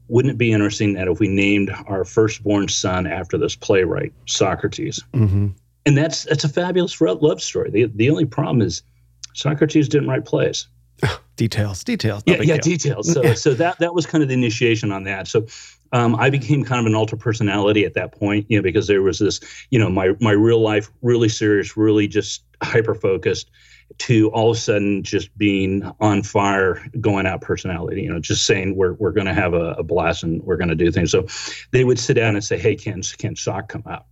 Wouldn't 0.08 0.34
it 0.34 0.38
be 0.38 0.52
interesting 0.52 0.94
that 0.94 1.08
if 1.08 1.20
we 1.20 1.28
named 1.28 1.72
our 1.88 2.04
firstborn 2.06 2.68
son 2.68 3.08
after 3.08 3.38
this 3.38 3.56
playwright, 3.56 4.14
Socrates? 4.26 5.02
hmm 5.14 5.50
and 5.86 5.98
that's 5.98 6.24
that's 6.24 6.44
a 6.44 6.50
fabulous 6.50 7.00
love 7.02 7.42
story. 7.42 7.70
The 7.70 7.86
the 7.96 8.10
only 8.10 8.26
problem 8.26 8.62
is 8.62 8.84
Socrates 9.34 9.90
didn't 9.90 10.10
write 10.10 10.26
plays. 10.26 10.68
Details. 11.36 11.84
Details. 11.84 12.24
No 12.28 12.36
Yeah, 12.36 12.42
yeah, 12.42 12.58
deal. 12.58 12.62
details. 12.78 13.10
So 13.14 13.34
so 13.34 13.54
that 13.56 13.80
that 13.80 13.94
was 13.94 14.06
kind 14.06 14.22
of 14.24 14.28
the 14.30 14.34
initiation 14.36 14.92
on 14.92 15.04
that. 15.06 15.28
So 15.28 15.46
um, 15.92 16.16
I 16.16 16.30
became 16.30 16.64
kind 16.64 16.80
of 16.80 16.86
an 16.88 16.96
alter 16.96 17.16
personality 17.16 17.86
at 17.86 17.94
that 17.94 18.12
point, 18.12 18.46
you 18.50 18.58
know, 18.58 18.64
because 18.64 18.88
there 18.88 19.02
was 19.04 19.20
this, 19.20 19.40
you 19.70 19.78
know, 19.80 19.90
my 19.90 20.12
my 20.20 20.32
real 20.32 20.60
life, 20.60 20.90
really 21.02 21.30
serious, 21.30 21.76
really 21.78 22.08
just 22.08 22.44
hyper 22.62 22.96
focused, 22.96 23.50
to 24.00 24.30
all 24.32 24.52
of 24.52 24.58
a 24.58 24.60
sudden 24.60 25.04
just 25.04 25.36
being 25.38 25.84
on 26.00 26.24
fire, 26.24 26.84
going 27.02 27.26
out 27.28 27.42
personality. 27.42 28.02
You 28.04 28.14
know, 28.14 28.20
just 28.20 28.46
saying 28.46 28.76
we're 28.76 28.94
we're 28.94 29.12
going 29.12 29.28
to 29.28 29.34
have 29.34 29.54
a, 29.54 29.74
a 29.78 29.84
blast 29.84 30.24
and 30.24 30.42
we're 30.44 30.58
going 30.58 30.70
to 30.70 30.76
do 30.76 30.92
things. 30.92 31.12
So 31.12 31.26
they 31.72 31.84
would 31.84 32.00
sit 32.00 32.14
down 32.16 32.36
and 32.36 32.44
say, 32.44 32.58
"Hey, 32.58 32.76
can 32.76 33.02
can 33.18 33.36
Sock 33.36 33.70
come 33.70 33.84
out?" 33.88 34.06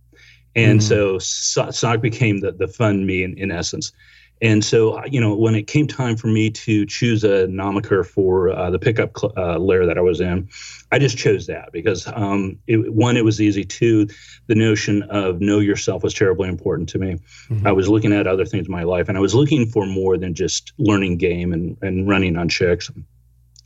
And 0.54 0.80
Mhm. 0.80 0.82
so 0.82 1.18
So- 1.18 1.70
Sock 1.70 2.00
became 2.00 2.40
the 2.40 2.52
the 2.52 2.68
fun 2.68 3.06
me 3.06 3.22
in, 3.24 3.36
in 3.38 3.50
essence. 3.50 3.92
And 4.42 4.64
so, 4.64 5.02
you 5.06 5.20
know, 5.20 5.36
when 5.36 5.54
it 5.54 5.68
came 5.68 5.86
time 5.86 6.16
for 6.16 6.26
me 6.26 6.50
to 6.50 6.84
choose 6.84 7.22
a 7.22 7.46
nomiker 7.46 8.04
for 8.04 8.50
uh, 8.50 8.70
the 8.70 8.78
pickup 8.78 9.16
cl- 9.16 9.32
uh, 9.36 9.56
layer 9.56 9.86
that 9.86 9.96
I 9.96 10.00
was 10.00 10.20
in, 10.20 10.48
I 10.90 10.98
just 10.98 11.16
chose 11.16 11.46
that 11.46 11.70
because 11.72 12.08
um, 12.08 12.58
it, 12.66 12.92
one, 12.92 13.16
it 13.16 13.24
was 13.24 13.40
easy. 13.40 13.64
Two, 13.64 14.08
the 14.48 14.56
notion 14.56 15.04
of 15.04 15.40
know 15.40 15.60
yourself 15.60 16.02
was 16.02 16.12
terribly 16.12 16.48
important 16.48 16.88
to 16.90 16.98
me. 16.98 17.18
Mhm. 17.48 17.64
I 17.64 17.70
was 17.70 17.88
looking 17.88 18.12
at 18.12 18.26
other 18.26 18.44
things 18.44 18.66
in 18.66 18.72
my 18.72 18.82
life, 18.82 19.08
and 19.08 19.16
I 19.16 19.20
was 19.20 19.34
looking 19.34 19.64
for 19.66 19.86
more 19.86 20.18
than 20.18 20.34
just 20.34 20.72
learning 20.76 21.18
game 21.18 21.52
and, 21.52 21.76
and 21.80 22.08
running 22.08 22.36
on 22.36 22.48
chicks. 22.48 22.90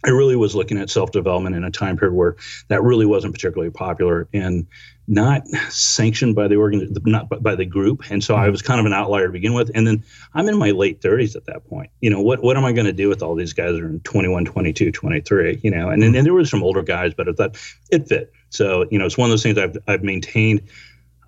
I 0.07 0.11
really 0.11 0.37
was 0.37 0.55
looking 0.55 0.79
at 0.79 0.89
self 0.89 1.11
development 1.11 1.57
in 1.57 1.65
a 1.65 1.71
time 1.71 1.97
period 1.97 2.15
where 2.15 2.37
that 2.69 2.83
really 2.83 3.07
wasn't 3.07 3.35
particularly 3.35 3.71
popular 3.71 4.29
and 4.33 4.67
not 5.09 5.47
sanctioned 5.69 6.35
by 6.35 6.49
the 6.49 6.57
organ, 6.57 6.93
not 7.05 7.29
by- 7.43 7.55
the 7.55 7.65
group. 7.65 8.11
And 8.11 8.25
so 8.25 8.35
I 8.35 8.49
was 8.49 8.61
kind 8.61 8.81
of 8.81 8.87
an 8.87 8.93
outlier 8.93 9.27
to 9.27 9.33
begin 9.33 9.55
with. 9.55 9.71
And 9.75 9.87
then 9.87 10.03
I'm 10.35 10.49
in 10.49 10.59
my 10.59 10.73
late 10.73 11.01
30s 11.01 11.37
at 11.37 11.47
that 11.47 11.65
point. 11.69 11.91
You 12.01 12.11
know, 12.11 12.21
what 12.21 12.43
what 12.43 12.57
am 12.57 12.65
I 12.65 12.73
going 12.73 12.87
to 12.87 12.93
do 12.93 13.09
with 13.09 13.23
all 13.23 13.35
these 13.35 13.53
guys 13.53 13.75
that 13.75 13.83
are 13.83 13.89
in 13.89 14.01
21, 14.01 14.45
22, 14.45 14.93
23? 14.93 15.61
You 15.63 15.71
know, 15.71 15.91
and 15.91 16.03
then 16.03 16.25
there 16.25 16.35
were 16.35 16.45
some 16.45 16.63
older 16.63 16.83
guys, 16.83 17.15
but 17.15 17.29
I 17.29 17.33
thought 17.33 17.57
it 17.91 18.09
fit. 18.09 18.33
So 18.51 18.87
you 18.91 18.99
know, 18.99 19.07
it's 19.07 19.19
one 19.19 19.27
of 19.27 19.33
those 19.33 19.43
things 19.43 19.59
I've 19.59 19.77
I've 19.87 20.03
maintained 20.03 20.63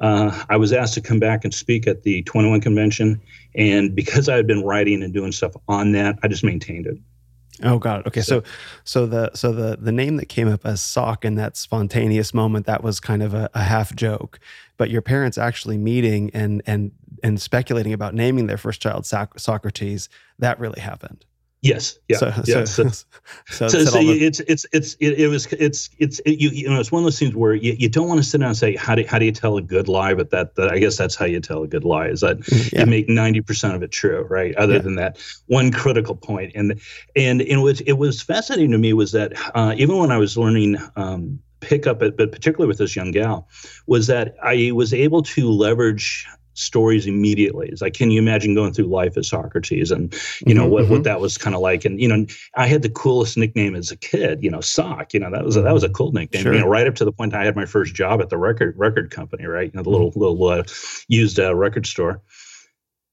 uh, 0.01 0.45
I 0.49 0.57
was 0.57 0.73
asked 0.73 0.95
to 0.95 1.01
come 1.01 1.19
back 1.19 1.45
and 1.45 1.53
speak 1.53 1.87
at 1.87 2.03
the 2.03 2.23
21 2.23 2.61
convention, 2.61 3.21
and 3.55 3.95
because 3.95 4.29
I 4.29 4.37
had 4.37 4.47
been 4.47 4.63
writing 4.63 5.03
and 5.03 5.13
doing 5.13 5.33
stuff 5.33 5.55
on 5.67 5.93
that, 5.93 6.19
I 6.23 6.29
just 6.29 6.45
maintained 6.45 6.87
it. 6.87 6.99
Oh 7.63 7.79
God. 7.79 8.07
Okay. 8.07 8.21
So, 8.21 8.43
so 8.85 9.07
the 9.07 9.31
so 9.35 9.53
the 9.53 9.77
the 9.81 9.93
name 9.93 10.17
that 10.17 10.27
came 10.27 10.49
up 10.49 10.65
as 10.65 10.81
Sock 10.81 11.25
in 11.25 11.35
that 11.37 11.57
spontaneous 11.57 12.33
moment 12.33 12.67
that 12.67 12.83
was 12.85 13.01
kind 13.01 13.23
of 13.23 13.35
a, 13.35 13.51
a, 13.55 13.63
half 13.63 13.95
joke, 13.95 14.39
but 14.77 14.91
your 14.91 15.03
parents 15.03 15.37
actually 15.39 15.77
meeting 15.77 16.31
and 16.33 16.63
and 16.67 16.93
and 17.23 17.41
speculating 17.41 17.93
about 17.93 18.15
naming 18.15 18.47
their 18.47 18.59
first 18.59 18.81
child 18.81 19.07
Socrates 19.07 20.09
that 20.39 20.61
really 20.61 20.81
happened. 20.81 21.25
Yes. 21.61 21.99
Yeah. 22.09 22.19
So, 22.19 22.27
yeah. 22.45 22.65
So, 22.65 22.89
so, 22.89 23.07
so, 23.49 23.69
so 23.69 23.99
the, 23.99 24.25
it's 24.25 24.39
it's 24.41 24.65
it's 24.73 24.95
it, 25.01 25.19
it, 25.19 25.29
was 25.29 25.47
it's 25.53 25.91
it's 25.99 26.21
it, 26.21 26.41
you 26.41 26.51
you 26.51 26.69
know 26.69 26.79
it's 26.79 26.93
one 26.93 27.01
of 27.01 27.05
those 27.05 27.19
things 27.19 27.35
where 27.35 27.53
you, 27.53 27.75
you 27.77 27.89
don't 27.89 28.07
want 28.07 28.23
to 28.23 28.29
sit 28.29 28.39
down 28.39 28.51
and 28.51 28.57
say 28.57 28.77
how 28.77 28.95
do 28.95 29.05
how 29.09 29.19
do 29.19 29.25
you 29.25 29.33
tell 29.33 29.57
a 29.57 29.63
good 29.63 29.89
lie, 29.89 30.15
but 30.15 30.31
that, 30.31 30.55
that 30.55 30.71
I 30.71 30.79
guess 30.79 30.97
that's 30.97 31.17
how 31.17 31.25
you 31.25 31.41
tell 31.41 31.65
a 31.65 31.67
good 31.67 31.85
lie 31.85 32.07
is 32.07 32.21
that 32.21 32.39
mm, 32.39 32.73
yeah. 32.73 32.81
you 32.81 32.87
make 32.87 33.09
ninety 33.09 33.41
percent 33.41 33.75
of 33.75 33.83
it 33.83 33.91
true, 33.91 34.23
right? 34.31 34.55
Other 34.55 34.75
yeah. 34.75 34.79
than 34.81 34.95
that 34.97 35.19
one 35.47 35.73
critical 35.73 36.15
point, 36.15 36.53
and 36.55 36.81
and 37.17 37.41
in 37.43 37.61
which 37.63 37.83
it 37.87 37.95
was 37.95 38.23
fascinating 38.23 38.71
to 38.71 38.79
me 38.79 38.93
was 38.93 39.11
that 39.13 39.33
uh, 39.57 39.75
even 39.77 39.97
when 39.99 40.11
I 40.11 40.19
was 40.19 40.37
learning. 40.37 40.77
Um, 40.97 41.41
pick 41.61 41.89
up 41.89 42.03
it, 42.03 42.17
but 42.17 42.31
particularly 42.31 42.69
with 42.69 42.79
this 42.79 42.95
young 42.95 43.11
gal, 43.11 43.49
was 43.89 44.07
that 44.07 44.37
I 44.45 44.71
was 44.73 44.95
able 44.95 45.23
to 45.25 45.51
leverage 45.51 46.25
stories 46.59 47.07
immediately. 47.07 47.69
It's 47.69 47.81
like, 47.81 47.95
can 47.95 48.11
you 48.11 48.21
imagine 48.21 48.55
going 48.55 48.73
through 48.73 48.87
life 48.87 49.17
as 49.17 49.29
Socrates 49.29 49.91
and, 49.91 50.13
you 50.47 50.55
know, 50.55 50.63
mm-hmm. 50.63 50.73
what, 50.73 50.83
what 50.83 50.95
mm-hmm. 50.97 51.03
that 51.05 51.21
was 51.21 51.39
kind 51.39 51.55
of 51.55 51.63
like? 51.63 51.85
And, 51.85 52.01
you 52.01 52.09
know, 52.09 52.27
I 52.57 52.67
had 52.67 52.83
the 52.83 52.91
coolest 52.91 53.37
nickname 53.37 53.75
as 53.75 53.91
a 53.91 53.97
kid, 53.97 54.43
you 54.43 54.51
know, 54.51 54.61
Sock, 54.61 55.15
you 55.15 55.21
know, 55.21 55.31
that 55.31 55.45
was 55.45 55.57
a, 55.57 55.63
that 55.63 55.75
was 55.75 55.85
a 55.85 55.89
cool 55.89 56.13
nickname, 56.13 56.43
sure. 56.43 56.55
you 56.55 56.61
know, 56.61 56.67
right 56.67 56.87
up 56.87 56.97
to 56.97 57.05
the 57.05 57.13
point 57.13 57.35
I 57.35 57.45
had 57.45 57.57
my 57.57 57.67
first 57.67 57.95
job 57.95 58.21
at 58.21 58.29
the 58.29 58.39
record, 58.39 58.77
record 58.77 59.11
company, 59.11 59.47
right. 59.47 59.71
You 59.73 59.77
know, 59.77 59.83
the 59.83 59.91
little, 59.91 60.11
mm-hmm. 60.11 60.21
little 60.21 60.45
uh, 60.49 60.65
used 61.07 61.39
uh, 61.39 61.55
record 61.55 61.87
store. 61.87 62.21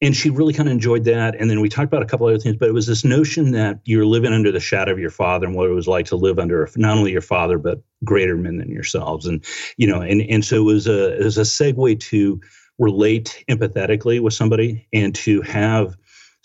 And 0.01 0.13
she 0.13 0.29
really 0.29 0.53
kind 0.53 0.67
of 0.67 0.73
enjoyed 0.73 1.05
that. 1.05 1.35
And 1.39 1.49
then 1.49 1.61
we 1.61 1.69
talked 1.69 1.87
about 1.87 2.03
a 2.03 2.05
couple 2.05 2.27
other 2.27 2.37
things, 2.37 2.57
but 2.57 2.67
it 2.67 2.73
was 2.73 2.85
this 2.85 3.05
notion 3.05 3.51
that 3.51 3.79
you're 3.85 4.05
living 4.05 4.33
under 4.33 4.51
the 4.51 4.59
shadow 4.59 4.91
of 4.91 4.99
your 4.99 5.09
father 5.09 5.47
and 5.47 5.55
what 5.55 5.69
it 5.69 5.73
was 5.73 5.87
like 5.87 6.05
to 6.07 6.17
live 6.17 6.37
under 6.37 6.69
not 6.75 6.97
only 6.97 7.13
your 7.13 7.21
father, 7.21 7.57
but 7.57 7.81
greater 8.03 8.35
men 8.35 8.57
than 8.57 8.69
yourselves. 8.69 9.25
And, 9.25 9.43
you 9.77 9.87
know, 9.87 10.01
and, 10.01 10.21
and 10.23 10.43
so 10.43 10.57
it 10.57 10.65
was 10.65 10.85
a, 10.85 11.17
it 11.17 11.23
was 11.23 11.37
a 11.37 11.41
segue 11.41 12.01
to, 12.01 12.41
relate 12.77 13.43
empathetically 13.49 14.19
with 14.19 14.33
somebody 14.33 14.87
and 14.93 15.15
to 15.15 15.41
have 15.41 15.95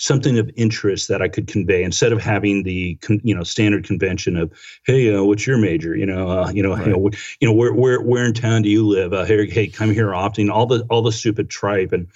something 0.01 0.39
of 0.39 0.51
interest 0.57 1.09
that 1.09 1.21
I 1.21 1.29
could 1.29 1.47
convey 1.47 1.83
instead 1.83 2.11
of 2.11 2.23
having 2.23 2.63
the 2.63 2.99
you 3.23 3.35
know 3.35 3.43
standard 3.43 3.85
convention 3.85 4.37
of 4.37 4.51
hey 4.85 5.15
uh, 5.15 5.23
what's 5.23 5.47
your 5.47 5.59
major? 5.59 5.95
You 5.95 6.07
know 6.07 6.29
uh, 6.29 6.51
you 6.53 6.63
know 6.63 6.75
right. 6.75 6.87
you 6.87 6.93
know, 6.93 7.11
you 7.41 7.49
know 7.49 7.53
where 7.53 7.75
where 7.75 8.01
where 8.01 8.25
in 8.25 8.33
town 8.33 8.63
do 8.63 8.71
you 8.71 8.87
live? 8.87 9.13
Uh, 9.13 9.25
hey 9.25 9.49
hey 9.49 9.69
come 9.69 9.93
here 9.93 10.15
often. 10.15 10.51
All 10.51 10.67
the 10.67 10.87
all 10.89 11.03
the 11.03 11.13
stupid 11.13 11.51
tripe 11.51 11.93
and 11.93 12.09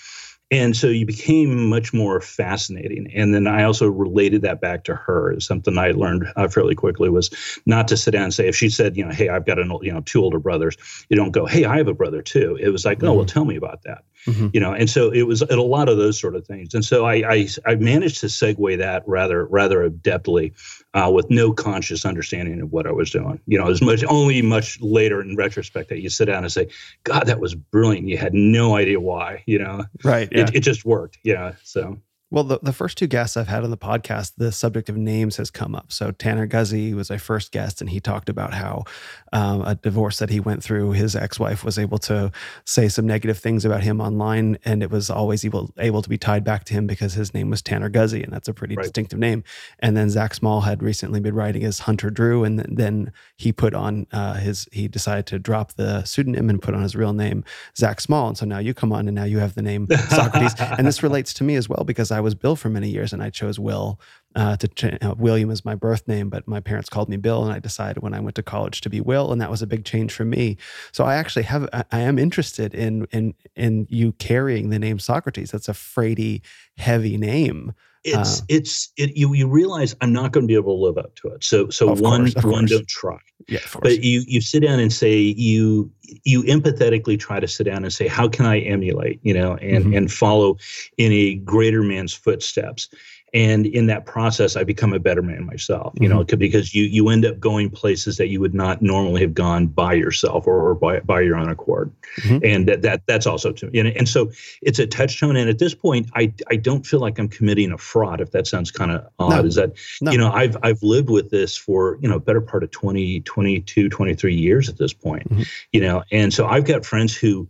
and 0.54 0.76
so 0.76 0.86
you 0.86 1.04
became 1.04 1.68
much 1.68 1.92
more 1.92 2.20
fascinating. 2.20 3.10
And 3.14 3.34
then 3.34 3.46
i 3.46 3.64
also 3.64 3.88
related 3.88 4.42
that 4.42 4.60
back 4.60 4.84
to 4.84 4.94
her. 4.94 5.38
Something 5.40 5.76
i 5.78 5.90
learned 5.90 6.26
uh, 6.36 6.48
fairly 6.48 6.74
quickly 6.74 7.08
was 7.08 7.30
not 7.66 7.88
to 7.88 7.96
sit 7.96 8.12
down 8.12 8.24
and 8.24 8.34
say 8.34 8.46
if 8.46 8.56
she 8.56 8.68
said 8.68 8.96
you 8.96 9.04
know 9.04 9.12
hey 9.12 9.28
i've 9.28 9.46
got 9.46 9.58
an 9.58 9.76
you 9.82 9.92
know 9.92 10.00
two 10.02 10.22
older 10.22 10.38
brothers 10.38 10.76
you 11.08 11.16
don't 11.16 11.32
go 11.32 11.46
hey 11.46 11.64
i 11.64 11.76
have 11.76 11.88
a 11.88 11.94
brother 11.94 12.22
too. 12.22 12.56
It 12.60 12.70
was 12.70 12.84
like 12.84 12.98
mm-hmm. 12.98 13.08
oh 13.08 13.14
well 13.14 13.26
tell 13.26 13.44
me 13.44 13.56
about 13.56 13.82
that 13.82 14.04
mm-hmm. 14.26 14.48
you 14.52 14.60
know 14.60 14.72
and 14.72 14.88
so 14.90 15.10
it 15.10 15.22
was 15.22 15.42
a 15.42 15.56
lot 15.56 15.88
of 15.88 15.96
those 15.96 16.18
sort 16.20 16.34
of 16.34 16.46
things 16.46 16.74
and 16.74 16.84
so 16.84 17.04
I, 17.04 17.14
I 17.28 17.48
i 17.66 17.74
managed 17.74 18.20
to 18.20 18.26
segue 18.26 18.78
that 18.78 19.02
rather 19.06 19.44
rather 19.46 19.88
adeptly 19.88 20.52
uh, 20.94 21.10
with 21.12 21.28
no 21.28 21.52
conscious 21.52 22.06
understanding 22.06 22.60
of 22.60 22.72
what 22.72 22.86
I 22.86 22.92
was 22.92 23.10
doing. 23.10 23.40
You 23.46 23.58
know, 23.58 23.68
as 23.68 23.82
much 23.82 24.04
only 24.04 24.40
much 24.42 24.80
later 24.80 25.20
in 25.20 25.36
retrospect 25.36 25.88
that 25.88 26.00
you 26.00 26.08
sit 26.08 26.26
down 26.26 26.44
and 26.44 26.52
say, 26.52 26.68
"God, 27.02 27.26
that 27.26 27.40
was 27.40 27.54
brilliant." 27.54 28.08
You 28.08 28.16
had 28.16 28.32
no 28.32 28.76
idea 28.76 29.00
why. 29.00 29.42
You 29.46 29.58
know, 29.58 29.84
right? 30.04 30.28
Yeah. 30.30 30.42
It, 30.42 30.56
it 30.56 30.60
just 30.60 30.84
worked. 30.84 31.18
Yeah. 31.24 31.54
So 31.64 31.98
well, 32.30 32.44
the, 32.44 32.58
the 32.62 32.72
first 32.72 32.98
two 32.98 33.06
guests 33.06 33.36
I've 33.36 33.48
had 33.48 33.64
on 33.64 33.70
the 33.70 33.76
podcast, 33.76 34.32
the 34.36 34.50
subject 34.50 34.88
of 34.88 34.96
names 34.96 35.36
has 35.36 35.50
come 35.50 35.74
up. 35.74 35.92
So 35.92 36.10
Tanner 36.10 36.48
Guzy 36.48 36.94
was 36.94 37.10
my 37.10 37.18
first 37.18 37.52
guest, 37.52 37.80
and 37.80 37.90
he 37.90 38.00
talked 38.00 38.28
about 38.28 38.54
how 38.54 38.84
um, 39.32 39.62
a 39.62 39.74
divorce 39.74 40.18
that 40.18 40.30
he 40.30 40.40
went 40.40 40.62
through, 40.62 40.92
his 40.92 41.14
ex-wife 41.14 41.64
was 41.64 41.78
able 41.78 41.98
to 41.98 42.32
say 42.64 42.88
some 42.88 43.06
negative 43.06 43.38
things 43.38 43.64
about 43.64 43.82
him 43.82 44.00
online, 44.00 44.58
and 44.64 44.82
it 44.82 44.90
was 44.90 45.10
always 45.10 45.44
able 45.44 45.72
able 45.78 46.02
to 46.02 46.08
be 46.08 46.18
tied 46.18 46.44
back 46.44 46.64
to 46.64 46.74
him 46.74 46.86
because 46.86 47.12
his 47.12 47.34
name 47.34 47.50
was 47.50 47.62
Tanner 47.62 47.90
Guzy, 47.90 48.24
and 48.24 48.32
that's 48.32 48.48
a 48.48 48.54
pretty 48.54 48.74
right. 48.74 48.84
distinctive 48.84 49.18
name. 49.18 49.44
And 49.80 49.96
then 49.96 50.08
Zach 50.08 50.34
Small 50.34 50.62
had 50.62 50.82
recently 50.82 51.20
been 51.20 51.34
writing 51.34 51.62
as 51.64 51.80
Hunter 51.80 52.10
Drew, 52.10 52.42
and 52.42 52.60
then 52.60 53.12
he 53.36 53.52
put 53.52 53.74
on 53.74 54.06
uh, 54.12 54.34
his 54.34 54.66
he 54.72 54.88
decided 54.88 55.26
to 55.26 55.38
drop 55.38 55.74
the 55.74 56.04
pseudonym 56.04 56.48
and 56.48 56.60
put 56.60 56.74
on 56.74 56.82
his 56.82 56.96
real 56.96 57.12
name, 57.12 57.44
Zach 57.76 58.00
Small. 58.00 58.28
And 58.28 58.38
so 58.38 58.46
now 58.46 58.58
you 58.58 58.72
come 58.72 58.92
on, 58.92 59.08
and 59.08 59.14
now 59.14 59.24
you 59.24 59.38
have 59.38 59.54
the 59.54 59.62
name 59.62 59.86
Socrates, 60.08 60.54
and 60.58 60.86
this 60.86 61.02
relates 61.02 61.34
to 61.34 61.44
me 61.44 61.56
as 61.56 61.68
well 61.68 61.84
because 61.84 62.10
I 62.14 62.20
was 62.20 62.34
Bill 62.34 62.56
for 62.56 62.70
many 62.70 62.88
years, 62.88 63.12
and 63.12 63.22
I 63.22 63.30
chose 63.30 63.58
Will 63.58 64.00
uh, 64.34 64.56
to 64.56 64.68
ch- 64.68 65.02
uh, 65.02 65.14
William 65.16 65.50
is 65.50 65.64
my 65.64 65.74
birth 65.74 66.08
name, 66.08 66.28
but 66.28 66.48
my 66.48 66.60
parents 66.60 66.88
called 66.88 67.08
me 67.08 67.16
Bill, 67.16 67.44
and 67.44 67.52
I 67.52 67.58
decided 67.58 68.02
when 68.02 68.14
I 68.14 68.20
went 68.20 68.36
to 68.36 68.42
college 68.42 68.80
to 68.82 68.90
be 68.90 69.00
Will, 69.00 69.32
and 69.32 69.40
that 69.40 69.50
was 69.50 69.62
a 69.62 69.66
big 69.66 69.84
change 69.84 70.12
for 70.12 70.24
me. 70.24 70.56
So 70.92 71.04
I 71.04 71.16
actually 71.16 71.44
have 71.44 71.68
I 71.72 72.00
am 72.00 72.18
interested 72.18 72.74
in 72.74 73.06
in 73.12 73.34
in 73.54 73.86
you 73.90 74.12
carrying 74.12 74.70
the 74.70 74.78
name 74.78 74.98
Socrates. 74.98 75.50
That's 75.50 75.68
a 75.68 75.74
freighty, 75.74 76.42
heavy 76.76 77.16
name. 77.16 77.74
It's 78.04 78.40
uh, 78.40 78.44
it's 78.48 78.92
it, 78.96 79.16
you 79.16 79.32
you 79.32 79.48
realize 79.48 79.96
I'm 80.02 80.12
not 80.12 80.32
going 80.32 80.44
to 80.44 80.46
be 80.46 80.54
able 80.54 80.76
to 80.76 80.82
live 80.82 80.98
up 80.98 81.14
to 81.16 81.28
it. 81.28 81.42
So 81.42 81.70
so 81.70 81.94
one 81.94 82.30
course, 82.32 82.44
one 82.44 82.66
don't 82.66 82.86
try. 82.86 83.18
Yeah, 83.48 83.60
but 83.80 84.02
you 84.02 84.22
you 84.26 84.40
sit 84.42 84.60
down 84.60 84.78
and 84.78 84.92
say 84.92 85.18
you 85.18 85.90
you 86.24 86.42
empathetically 86.42 87.18
try 87.18 87.40
to 87.40 87.48
sit 87.48 87.64
down 87.64 87.82
and 87.82 87.92
say 87.92 88.06
how 88.06 88.28
can 88.28 88.44
I 88.44 88.60
emulate 88.60 89.20
you 89.22 89.32
know 89.32 89.54
and 89.56 89.84
mm-hmm. 89.84 89.94
and 89.94 90.12
follow 90.12 90.58
in 90.98 91.12
a 91.12 91.36
greater 91.36 91.82
man's 91.82 92.12
footsteps 92.12 92.90
and 93.34 93.66
in 93.66 93.86
that 93.86 94.06
process 94.06 94.56
i 94.56 94.64
become 94.64 94.92
a 94.94 94.98
better 94.98 95.20
man 95.20 95.44
myself 95.44 95.92
you 95.96 96.08
mm-hmm. 96.08 96.18
know 96.18 96.24
because 96.36 96.74
you 96.74 96.84
you 96.84 97.08
end 97.08 97.26
up 97.26 97.38
going 97.40 97.68
places 97.68 98.16
that 98.16 98.28
you 98.28 98.40
would 98.40 98.54
not 98.54 98.80
normally 98.80 99.20
have 99.20 99.34
gone 99.34 99.66
by 99.66 99.92
yourself 99.92 100.46
or, 100.46 100.68
or 100.68 100.74
by, 100.74 101.00
by 101.00 101.20
your 101.20 101.36
own 101.36 101.50
accord 101.50 101.92
mm-hmm. 102.20 102.38
and 102.44 102.68
that, 102.68 102.82
that 102.82 103.02
that's 103.06 103.26
also 103.26 103.52
to 103.52 103.66
and, 103.78 103.88
and 103.88 104.08
so 104.08 104.30
it's 104.62 104.78
a 104.78 104.86
touchstone 104.86 105.36
and 105.36 105.50
at 105.50 105.58
this 105.58 105.74
point 105.74 106.08
i 106.14 106.32
i 106.48 106.56
don't 106.56 106.86
feel 106.86 107.00
like 107.00 107.18
i'm 107.18 107.28
committing 107.28 107.72
a 107.72 107.78
fraud 107.78 108.20
if 108.20 108.30
that 108.30 108.46
sounds 108.46 108.70
kind 108.70 108.92
of 108.92 109.06
odd 109.18 109.42
no. 109.42 109.44
is 109.44 109.56
that 109.56 109.72
no. 110.00 110.12
you 110.12 110.18
know 110.18 110.30
i've 110.30 110.56
i've 110.62 110.82
lived 110.82 111.10
with 111.10 111.30
this 111.30 111.56
for 111.56 111.98
you 112.00 112.08
know 112.08 112.18
better 112.18 112.40
part 112.40 112.62
of 112.62 112.70
20 112.70 113.20
22 113.20 113.88
23 113.88 114.34
years 114.34 114.68
at 114.68 114.78
this 114.78 114.92
point 114.92 115.28
mm-hmm. 115.28 115.42
you 115.72 115.80
know 115.80 116.04
and 116.12 116.32
so 116.32 116.46
i've 116.46 116.64
got 116.64 116.84
friends 116.84 117.14
who 117.16 117.48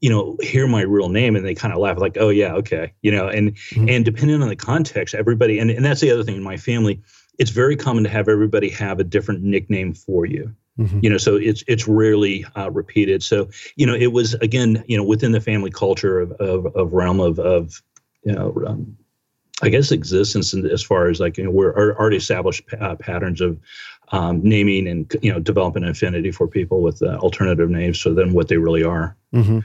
you 0.00 0.10
know 0.10 0.36
hear 0.40 0.66
my 0.66 0.82
real 0.82 1.08
name 1.08 1.36
and 1.36 1.44
they 1.44 1.54
kind 1.54 1.72
of 1.72 1.80
laugh 1.80 1.98
like 1.98 2.16
oh 2.18 2.30
yeah 2.30 2.54
okay 2.54 2.92
you 3.02 3.10
know 3.10 3.28
and 3.28 3.54
mm-hmm. 3.54 3.88
and 3.88 4.04
depending 4.04 4.42
on 4.42 4.48
the 4.48 4.56
context 4.56 5.14
everybody 5.14 5.58
and, 5.58 5.70
and 5.70 5.84
that's 5.84 6.00
the 6.00 6.10
other 6.10 6.24
thing 6.24 6.36
in 6.36 6.42
my 6.42 6.56
family 6.56 7.00
it's 7.38 7.50
very 7.50 7.76
common 7.76 8.04
to 8.04 8.10
have 8.10 8.28
everybody 8.28 8.68
have 8.68 8.98
a 8.98 9.04
different 9.04 9.42
nickname 9.42 9.92
for 9.92 10.26
you 10.26 10.54
mm-hmm. 10.78 10.98
you 11.02 11.10
know 11.10 11.18
so 11.18 11.36
it's 11.36 11.62
it's 11.68 11.86
rarely 11.86 12.44
uh, 12.56 12.70
repeated 12.70 13.22
so 13.22 13.48
you 13.76 13.86
know 13.86 13.94
it 13.94 14.12
was 14.12 14.34
again 14.34 14.82
you 14.86 14.96
know 14.96 15.04
within 15.04 15.32
the 15.32 15.40
family 15.40 15.70
culture 15.70 16.18
of 16.18 16.32
of, 16.32 16.66
of 16.74 16.92
realm 16.92 17.20
of 17.20 17.38
of 17.38 17.82
you 18.24 18.32
know 18.32 18.54
um, 18.66 18.96
I 19.62 19.68
guess 19.68 19.90
existence 19.90 20.54
as 20.54 20.82
far 20.82 21.08
as 21.08 21.20
like 21.20 21.36
you 21.36 21.44
know 21.44 21.50
we're 21.50 21.74
already 21.74 22.16
established 22.16 22.62
uh, 22.80 22.96
patterns 22.96 23.40
of 23.40 23.58
um, 24.10 24.40
naming 24.42 24.88
and 24.88 25.14
you 25.22 25.32
know 25.32 25.38
developing 25.38 25.84
an 25.84 25.90
affinity 25.90 26.30
for 26.30 26.46
people 26.46 26.82
with 26.82 27.02
uh, 27.02 27.16
alternative 27.18 27.70
names 27.70 28.00
so 28.00 28.14
than 28.14 28.32
what 28.32 28.48
they 28.48 28.56
really 28.56 28.82
are. 28.82 29.16
Mm-hmm. 29.34 29.54
Well, 29.54 29.64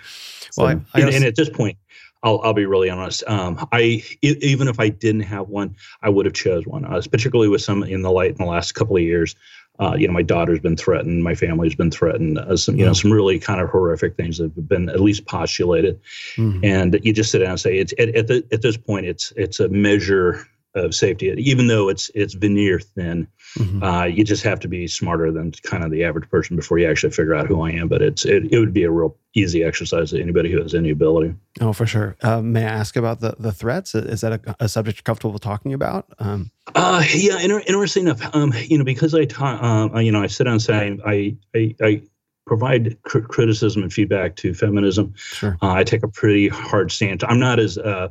so, 0.51 0.65
I, 0.65 0.71
I 0.71 1.01
and, 1.01 1.09
and, 1.09 1.23
at 1.25 1.35
this 1.35 1.49
point, 1.49 1.77
I'll, 2.23 2.39
I'll 2.43 2.53
be 2.53 2.65
really 2.65 2.89
honest. 2.89 3.23
Um, 3.27 3.67
I 3.71 4.03
even 4.21 4.67
if 4.67 4.79
I 4.79 4.89
didn't 4.89 5.21
have 5.21 5.49
one, 5.49 5.75
I 6.01 6.09
would 6.09 6.25
have 6.25 6.35
chose 6.35 6.65
one. 6.65 6.85
Uh, 6.85 7.01
particularly 7.09 7.49
with 7.49 7.61
some 7.61 7.83
in 7.83 8.01
the 8.01 8.11
light 8.11 8.31
in 8.31 8.37
the 8.37 8.45
last 8.45 8.73
couple 8.73 8.95
of 8.95 9.03
years. 9.03 9.35
Uh, 9.77 9.93
you 9.97 10.07
know, 10.07 10.13
my 10.13 10.21
daughter's 10.21 10.61
been 10.61 10.77
threatened, 10.77 11.21
my 11.21 11.35
family's 11.35 11.75
been 11.75 11.91
threatened. 11.91 12.39
Uh, 12.39 12.55
some, 12.55 12.77
you 12.77 12.85
know, 12.85 12.93
some 12.93 13.11
really 13.11 13.37
kind 13.37 13.59
of 13.59 13.69
horrific 13.69 14.15
things 14.15 14.37
have 14.37 14.69
been 14.69 14.87
at 14.87 15.01
least 15.01 15.25
postulated, 15.25 15.99
mm-hmm. 16.37 16.63
and 16.63 16.97
you 17.03 17.11
just 17.11 17.29
sit 17.29 17.39
down 17.39 17.49
and 17.49 17.59
say, 17.59 17.77
it's 17.77 17.93
at, 17.99 18.15
at, 18.15 18.27
the, 18.27 18.45
at 18.53 18.61
this 18.61 18.77
point, 18.77 19.05
it's 19.05 19.33
it's 19.35 19.59
a 19.59 19.67
measure 19.67 20.47
of 20.75 20.93
safety, 20.93 21.33
even 21.37 21.67
though 21.67 21.89
it's 21.89 22.11
it's 22.13 22.33
veneer 22.33 22.79
thin. 22.79 23.27
Mm-hmm. 23.57 23.83
Uh, 23.83 24.03
you 24.03 24.23
just 24.23 24.43
have 24.43 24.59
to 24.59 24.67
be 24.67 24.87
smarter 24.87 25.31
than 25.31 25.51
kind 25.63 25.83
of 25.83 25.91
the 25.91 26.03
average 26.03 26.29
person 26.29 26.55
before 26.55 26.77
you 26.77 26.89
actually 26.89 27.11
figure 27.11 27.33
out 27.33 27.47
who 27.47 27.61
I 27.61 27.71
am. 27.71 27.87
But 27.87 28.01
it's 28.01 28.25
it, 28.25 28.51
it 28.51 28.59
would 28.59 28.73
be 28.73 28.83
a 28.83 28.91
real 28.91 29.15
easy 29.33 29.63
exercise 29.63 30.11
to 30.11 30.21
anybody 30.21 30.51
who 30.51 30.61
has 30.61 30.75
any 30.75 30.89
ability. 30.89 31.33
Oh, 31.61 31.73
for 31.73 31.85
sure. 31.85 32.15
Uh, 32.21 32.41
may 32.41 32.63
I 32.63 32.69
ask 32.69 32.95
about 32.95 33.21
the 33.21 33.35
the 33.39 33.51
threats? 33.51 33.95
Is 33.95 34.21
that 34.21 34.33
a, 34.33 34.55
a 34.59 34.69
subject 34.69 34.97
you're 34.97 35.03
comfortable 35.03 35.39
talking 35.39 35.73
about? 35.73 36.07
Um, 36.19 36.51
uh, 36.73 37.03
yeah, 37.13 37.39
inter- 37.39 37.63
interesting 37.67 38.03
enough. 38.03 38.35
Um, 38.35 38.53
you 38.67 38.77
know, 38.77 38.83
because 38.83 39.15
I 39.15 39.25
ta- 39.25 39.59
um, 39.61 39.95
you 40.01 40.11
know 40.11 40.21
I 40.21 40.27
sit 40.27 40.43
down 40.43 40.53
and 40.53 40.61
say 40.61 40.99
I 41.05 41.35
I, 41.55 41.75
I 41.81 42.01
provide 42.45 43.01
cr- 43.03 43.19
criticism 43.19 43.81
and 43.83 43.91
feedback 43.91 44.35
to 44.37 44.53
feminism. 44.53 45.13
Sure. 45.15 45.57
Uh, 45.61 45.71
I 45.71 45.83
take 45.83 46.03
a 46.03 46.07
pretty 46.07 46.47
hard 46.47 46.91
stance. 46.91 47.23
I'm 47.27 47.39
not 47.39 47.59
as 47.59 47.77
uh, 47.77 48.09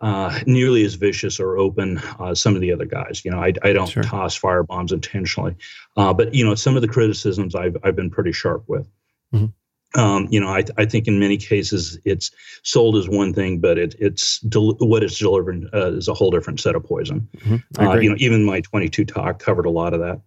uh, 0.00 0.38
nearly 0.46 0.84
as 0.84 0.94
vicious 0.94 1.40
or 1.40 1.58
open 1.58 1.98
uh, 2.18 2.34
some 2.34 2.54
of 2.54 2.60
the 2.60 2.72
other 2.72 2.84
guys. 2.84 3.24
You 3.24 3.30
know, 3.30 3.38
I, 3.38 3.52
I 3.62 3.72
don't 3.72 3.88
sure. 3.88 4.02
toss 4.02 4.34
fire 4.34 4.62
bombs 4.62 4.92
intentionally, 4.92 5.56
uh, 5.96 6.12
but 6.12 6.34
you 6.34 6.44
know, 6.44 6.54
some 6.54 6.76
of 6.76 6.82
the 6.82 6.88
criticisms 6.88 7.54
I've 7.54 7.76
I've 7.82 7.96
been 7.96 8.10
pretty 8.10 8.32
sharp 8.32 8.64
with. 8.66 8.88
Mm-hmm. 9.32 10.00
um, 10.00 10.28
you 10.30 10.38
know, 10.38 10.48
I, 10.48 10.62
I 10.76 10.84
think 10.84 11.08
in 11.08 11.18
many 11.18 11.36
cases 11.36 11.98
it's 12.04 12.30
sold 12.62 12.96
as 12.96 13.08
one 13.08 13.34
thing, 13.34 13.58
but 13.58 13.78
it, 13.78 13.96
it's 13.98 14.38
del- 14.40 14.76
what 14.76 15.02
it's 15.02 15.18
delivering 15.18 15.68
uh, 15.74 15.92
is 15.92 16.06
a 16.06 16.14
whole 16.14 16.30
different 16.30 16.60
set 16.60 16.76
of 16.76 16.84
poison. 16.84 17.28
Mm-hmm. 17.38 17.84
Uh, 17.84 17.94
you 17.94 18.10
know, 18.10 18.16
even 18.18 18.44
my 18.44 18.60
22 18.60 19.04
talk 19.04 19.40
covered 19.40 19.66
a 19.66 19.70
lot 19.70 19.92
of 19.92 20.00
that. 20.00 20.20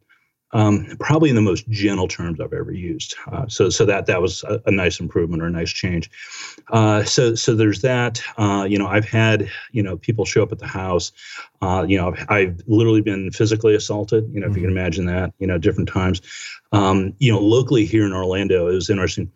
Um, 0.54 0.88
probably 1.02 1.30
in 1.30 1.36
the 1.36 1.42
most 1.42 1.68
gentle 1.68 2.08
terms 2.08 2.40
I've 2.40 2.54
ever 2.54 2.72
used. 2.72 3.16
Uh, 3.30 3.48
so, 3.50 3.70
so 3.70 3.84
that 3.86 4.06
that 4.06 4.22
was 4.22 4.44
a, 4.44 4.62
a, 4.66 4.72
nice 4.72 5.02
improvement 5.02 5.44
or 5.44 5.48
a 5.48 5.52
nice 5.52 5.72
change. 5.72 6.10
Uh, 6.72 7.04
so, 7.04 7.36
so 7.36 7.54
there's 7.54 7.82
that. 7.82 8.22
Uh, 8.38 8.66
you 8.68 8.80
know, 8.80 8.88
I've 8.88 9.04
had 9.04 9.50
you 9.74 9.84
know 9.84 9.98
people 9.98 10.24
show 10.24 10.44
up 10.44 10.54
at 10.54 10.60
the 10.60 10.68
house. 10.68 11.12
Uh, 11.62 11.86
you 11.86 11.98
know, 11.98 12.08
I've, 12.08 12.26
I've, 12.30 12.62
literally 12.66 13.02
been 13.02 13.30
physically 13.32 13.76
assaulted. 13.76 14.30
You 14.34 14.40
know, 14.40 14.48
mm-hmm. 14.48 14.52
if 14.52 14.58
you 14.58 14.62
can 14.62 14.70
mm-hmm. 14.70 14.78
imagine 14.78 15.06
that. 15.08 15.34
You 15.40 15.48
know, 15.48 15.58
different 15.58 15.90
times. 15.90 16.22
Um, 16.72 17.14
you 17.20 17.30
know, 17.30 17.40
locally 17.40 17.86
here 17.86 18.06
in 18.06 18.14
Orlando, 18.14 18.70
it 18.70 18.74
was 18.74 18.90
interesting 18.90 19.30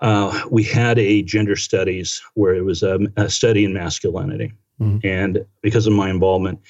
uh, 0.00 0.46
we 0.50 0.62
had 0.62 0.98
a 0.98 1.22
gender 1.22 1.56
studies 1.56 2.22
where 2.34 2.54
it 2.54 2.62
was 2.62 2.82
a, 2.82 2.98
a 3.16 3.30
study 3.30 3.64
in 3.64 3.72
masculinity. 3.72 4.52
Mm-hmm. 4.80 5.06
And 5.06 5.46
because 5.62 5.86
of 5.86 5.92
my 5.92 6.10
involvement, 6.10 6.60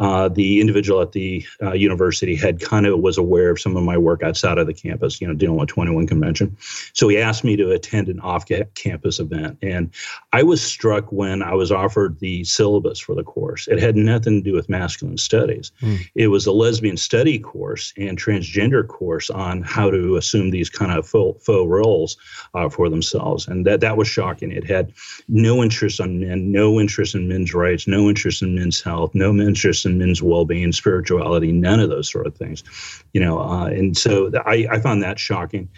uh, 0.00 0.28
the 0.28 0.60
individual 0.60 1.00
at 1.00 1.12
the 1.12 1.44
uh, 1.62 1.72
university 1.72 2.34
had 2.34 2.60
kind 2.60 2.86
of 2.86 2.98
was 2.98 3.16
aware 3.16 3.50
of 3.50 3.60
some 3.60 3.76
of 3.76 3.84
my 3.84 3.96
work 3.96 4.22
outside 4.22 4.58
of 4.58 4.66
the 4.66 4.74
campus, 4.74 5.20
you 5.20 5.28
know, 5.28 5.34
dealing 5.34 5.56
with 5.56 5.68
21 5.68 6.06
convention. 6.06 6.56
So 6.92 7.08
he 7.08 7.18
asked 7.18 7.44
me 7.44 7.56
to 7.56 7.70
attend 7.70 8.08
an 8.08 8.20
off-campus 8.20 9.20
event, 9.20 9.58
and 9.62 9.90
I 10.32 10.42
was 10.42 10.62
struck 10.62 11.12
when 11.12 11.42
I 11.42 11.54
was 11.54 11.70
offered 11.70 12.18
the 12.18 12.42
syllabus 12.44 12.98
for 12.98 13.14
the 13.14 13.22
course. 13.22 13.68
It 13.68 13.78
had 13.78 13.96
nothing 13.96 14.42
to 14.42 14.50
do 14.50 14.56
with 14.56 14.68
masculine 14.68 15.18
studies. 15.18 15.70
Mm. 15.80 16.00
It 16.14 16.28
was 16.28 16.46
a 16.46 16.52
lesbian 16.52 16.96
study 16.96 17.38
course 17.38 17.92
and 17.96 18.18
transgender 18.18 18.86
course 18.86 19.30
on 19.30 19.62
how 19.62 19.90
to 19.90 20.16
assume 20.16 20.50
these 20.50 20.70
kind 20.70 20.92
of 20.92 21.06
faux, 21.06 21.44
faux 21.44 21.68
roles 21.68 22.16
uh, 22.54 22.68
for 22.68 22.88
themselves, 22.88 23.46
and 23.46 23.64
that 23.66 23.80
that 23.80 23.96
was 23.96 24.08
shocking. 24.08 24.50
It 24.50 24.64
had 24.64 24.92
no 25.28 25.62
interest 25.62 26.00
on 26.00 26.20
men, 26.20 26.50
no 26.50 26.80
interest 26.80 27.14
in 27.14 27.28
men's 27.28 27.54
rights, 27.54 27.86
no 27.86 28.08
interest 28.08 28.42
in 28.42 28.54
men's 28.54 28.82
health, 28.82 29.14
no 29.14 29.34
interest 29.34 29.83
in 29.84 29.98
men's 29.98 30.22
well-being, 30.22 30.72
spirituality, 30.72 31.52
none 31.52 31.80
of 31.80 31.90
those 31.90 32.10
sort 32.10 32.26
of 32.26 32.36
things, 32.36 32.64
you 33.12 33.20
know. 33.20 33.40
Uh, 33.40 33.66
and 33.66 33.96
so 33.96 34.30
I, 34.44 34.66
I 34.70 34.80
found 34.80 35.02
that 35.02 35.18
shocking. 35.18 35.68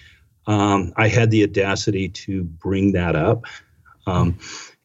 Um, 0.46 0.92
I 0.96 1.08
had 1.08 1.30
the 1.30 1.42
audacity 1.42 2.08
to 2.08 2.44
bring 2.44 2.92
that 2.92 3.16
up, 3.16 3.44
um, 4.06 4.38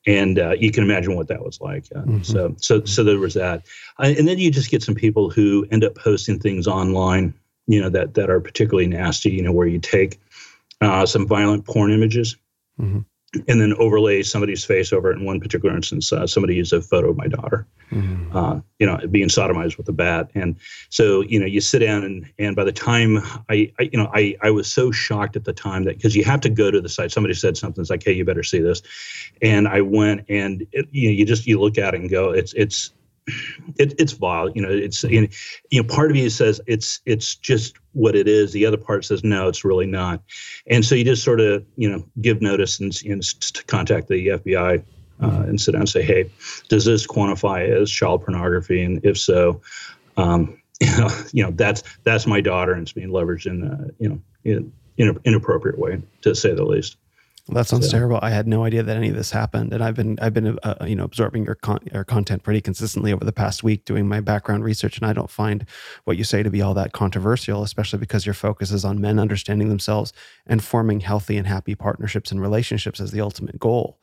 and 0.07 0.39
uh, 0.39 0.51
you 0.51 0.71
can 0.71 0.83
imagine 0.83 1.15
what 1.15 1.27
that 1.27 1.43
was 1.43 1.61
like. 1.61 1.85
Uh, 1.95 1.99
mm-hmm. 1.99 2.23
So, 2.23 2.55
so, 2.57 2.83
so 2.85 3.03
there 3.03 3.19
was 3.19 3.35
that, 3.35 3.65
uh, 3.99 4.13
and 4.17 4.27
then 4.27 4.39
you 4.39 4.49
just 4.49 4.71
get 4.71 4.81
some 4.81 4.95
people 4.95 5.29
who 5.29 5.67
end 5.71 5.83
up 5.83 5.95
posting 5.95 6.39
things 6.39 6.67
online, 6.67 7.33
you 7.67 7.81
know, 7.81 7.89
that 7.89 8.15
that 8.15 8.29
are 8.29 8.39
particularly 8.39 8.87
nasty. 8.87 9.31
You 9.31 9.43
know, 9.43 9.51
where 9.51 9.67
you 9.67 9.79
take 9.79 10.19
uh, 10.81 11.05
some 11.05 11.27
violent 11.27 11.65
porn 11.65 11.91
images. 11.91 12.37
Mm-hmm 12.79 13.01
and 13.47 13.61
then 13.61 13.73
overlay 13.75 14.23
somebody's 14.23 14.65
face 14.65 14.91
over 14.91 15.11
it. 15.11 15.17
In 15.17 15.25
one 15.25 15.39
particular 15.39 15.75
instance, 15.75 16.11
uh, 16.11 16.27
somebody 16.27 16.55
used 16.55 16.73
a 16.73 16.81
photo 16.81 17.11
of 17.11 17.17
my 17.17 17.27
daughter, 17.27 17.65
mm-hmm. 17.89 18.35
uh, 18.35 18.59
you 18.79 18.85
know, 18.85 18.99
being 19.09 19.29
sodomized 19.29 19.77
with 19.77 19.87
a 19.87 19.93
bat. 19.93 20.29
And 20.35 20.57
so, 20.89 21.21
you 21.21 21.39
know, 21.39 21.45
you 21.45 21.61
sit 21.61 21.79
down 21.79 22.03
and, 22.03 22.29
and 22.39 22.55
by 22.55 22.65
the 22.65 22.73
time 22.73 23.19
I, 23.49 23.71
I 23.79 23.83
you 23.83 23.97
know, 23.97 24.11
I, 24.13 24.35
I 24.41 24.51
was 24.51 24.71
so 24.71 24.91
shocked 24.91 25.37
at 25.37 25.45
the 25.45 25.53
time 25.53 25.85
that, 25.85 26.01
cause 26.01 26.15
you 26.15 26.25
have 26.25 26.41
to 26.41 26.49
go 26.49 26.71
to 26.71 26.81
the 26.81 26.89
site. 26.89 27.11
Somebody 27.11 27.33
said 27.33 27.55
something, 27.55 27.81
it's 27.81 27.89
like, 27.89 28.03
Hey, 28.03 28.13
you 28.13 28.25
better 28.25 28.43
see 28.43 28.59
this. 28.59 28.81
And 29.41 29.67
I 29.67 29.81
went 29.81 30.25
and, 30.27 30.67
it, 30.73 30.87
you 30.91 31.07
know, 31.07 31.13
you 31.13 31.25
just, 31.25 31.47
you 31.47 31.59
look 31.59 31.77
at 31.77 31.93
it 31.93 32.01
and 32.01 32.09
go, 32.09 32.31
it's, 32.31 32.53
it's, 32.53 32.91
it, 33.77 33.93
it's 33.99 34.13
vile. 34.13 34.49
You 34.49 34.61
know, 34.61 34.69
it's 34.69 35.03
you 35.03 35.29
know, 35.71 35.83
part 35.83 36.11
of 36.11 36.17
you 36.17 36.29
says 36.29 36.61
it's 36.67 37.01
it's 37.05 37.35
just 37.35 37.75
what 37.93 38.15
it 38.15 38.27
is. 38.27 38.51
The 38.51 38.65
other 38.65 38.77
part 38.77 39.05
says 39.05 39.23
no, 39.23 39.47
it's 39.47 39.63
really 39.63 39.85
not. 39.85 40.21
And 40.67 40.83
so 40.83 40.95
you 40.95 41.03
just 41.03 41.23
sort 41.23 41.39
of 41.39 41.65
you 41.75 41.89
know 41.89 42.05
give 42.21 42.41
notice 42.41 42.79
and, 42.79 42.97
and 43.05 43.23
contact 43.67 44.07
the 44.07 44.27
FBI 44.27 44.83
uh, 45.21 45.43
and 45.47 45.59
sit 45.59 45.73
down 45.73 45.81
and 45.81 45.89
say, 45.89 46.01
hey, 46.01 46.29
does 46.69 46.85
this 46.85 47.05
quantify 47.05 47.67
as 47.69 47.91
child 47.91 48.23
pornography? 48.23 48.83
And 48.83 49.03
if 49.05 49.17
so, 49.17 49.61
um, 50.17 50.57
you 50.81 50.97
know, 50.97 51.09
you 51.31 51.43
know 51.43 51.51
that's 51.51 51.83
that's 52.03 52.25
my 52.25 52.41
daughter 52.41 52.73
and 52.73 52.81
it's 52.81 52.93
being 52.93 53.09
leveraged 53.09 53.45
in 53.45 53.63
a, 53.63 54.03
you 54.03 54.09
know 54.09 54.21
in, 54.43 54.73
in 54.97 55.09
an 55.09 55.19
inappropriate 55.25 55.77
way 55.77 56.01
to 56.21 56.33
say 56.35 56.53
the 56.53 56.65
least. 56.65 56.97
That 57.49 57.67
sounds 57.67 57.85
so. 57.85 57.91
terrible. 57.91 58.19
I 58.21 58.29
had 58.29 58.47
no 58.47 58.63
idea 58.63 58.83
that 58.83 58.95
any 58.95 59.09
of 59.09 59.15
this 59.15 59.31
happened, 59.31 59.73
and 59.73 59.83
I've 59.83 59.95
been 59.95 60.17
I've 60.21 60.33
been 60.33 60.57
uh, 60.63 60.85
you 60.85 60.95
know 60.95 61.03
absorbing 61.03 61.43
your 61.45 61.55
con- 61.55 61.79
your 61.91 62.03
content 62.03 62.43
pretty 62.43 62.61
consistently 62.61 63.11
over 63.11 63.25
the 63.25 63.33
past 63.33 63.63
week, 63.63 63.83
doing 63.85 64.07
my 64.07 64.21
background 64.21 64.63
research, 64.63 64.97
and 64.97 65.05
I 65.05 65.13
don't 65.13 65.29
find 65.29 65.65
what 66.05 66.17
you 66.17 66.23
say 66.23 66.43
to 66.43 66.49
be 66.49 66.61
all 66.61 66.73
that 66.75 66.93
controversial, 66.93 67.63
especially 67.63 67.99
because 67.99 68.25
your 68.25 68.35
focus 68.35 68.71
is 68.71 68.85
on 68.85 69.01
men 69.01 69.19
understanding 69.19 69.69
themselves 69.69 70.13
and 70.45 70.63
forming 70.63 70.99
healthy 71.01 71.37
and 71.37 71.47
happy 71.47 71.75
partnerships 71.75 72.31
and 72.31 72.41
relationships 72.41 72.99
as 72.99 73.11
the 73.11 73.21
ultimate 73.21 73.59
goal. 73.59 73.99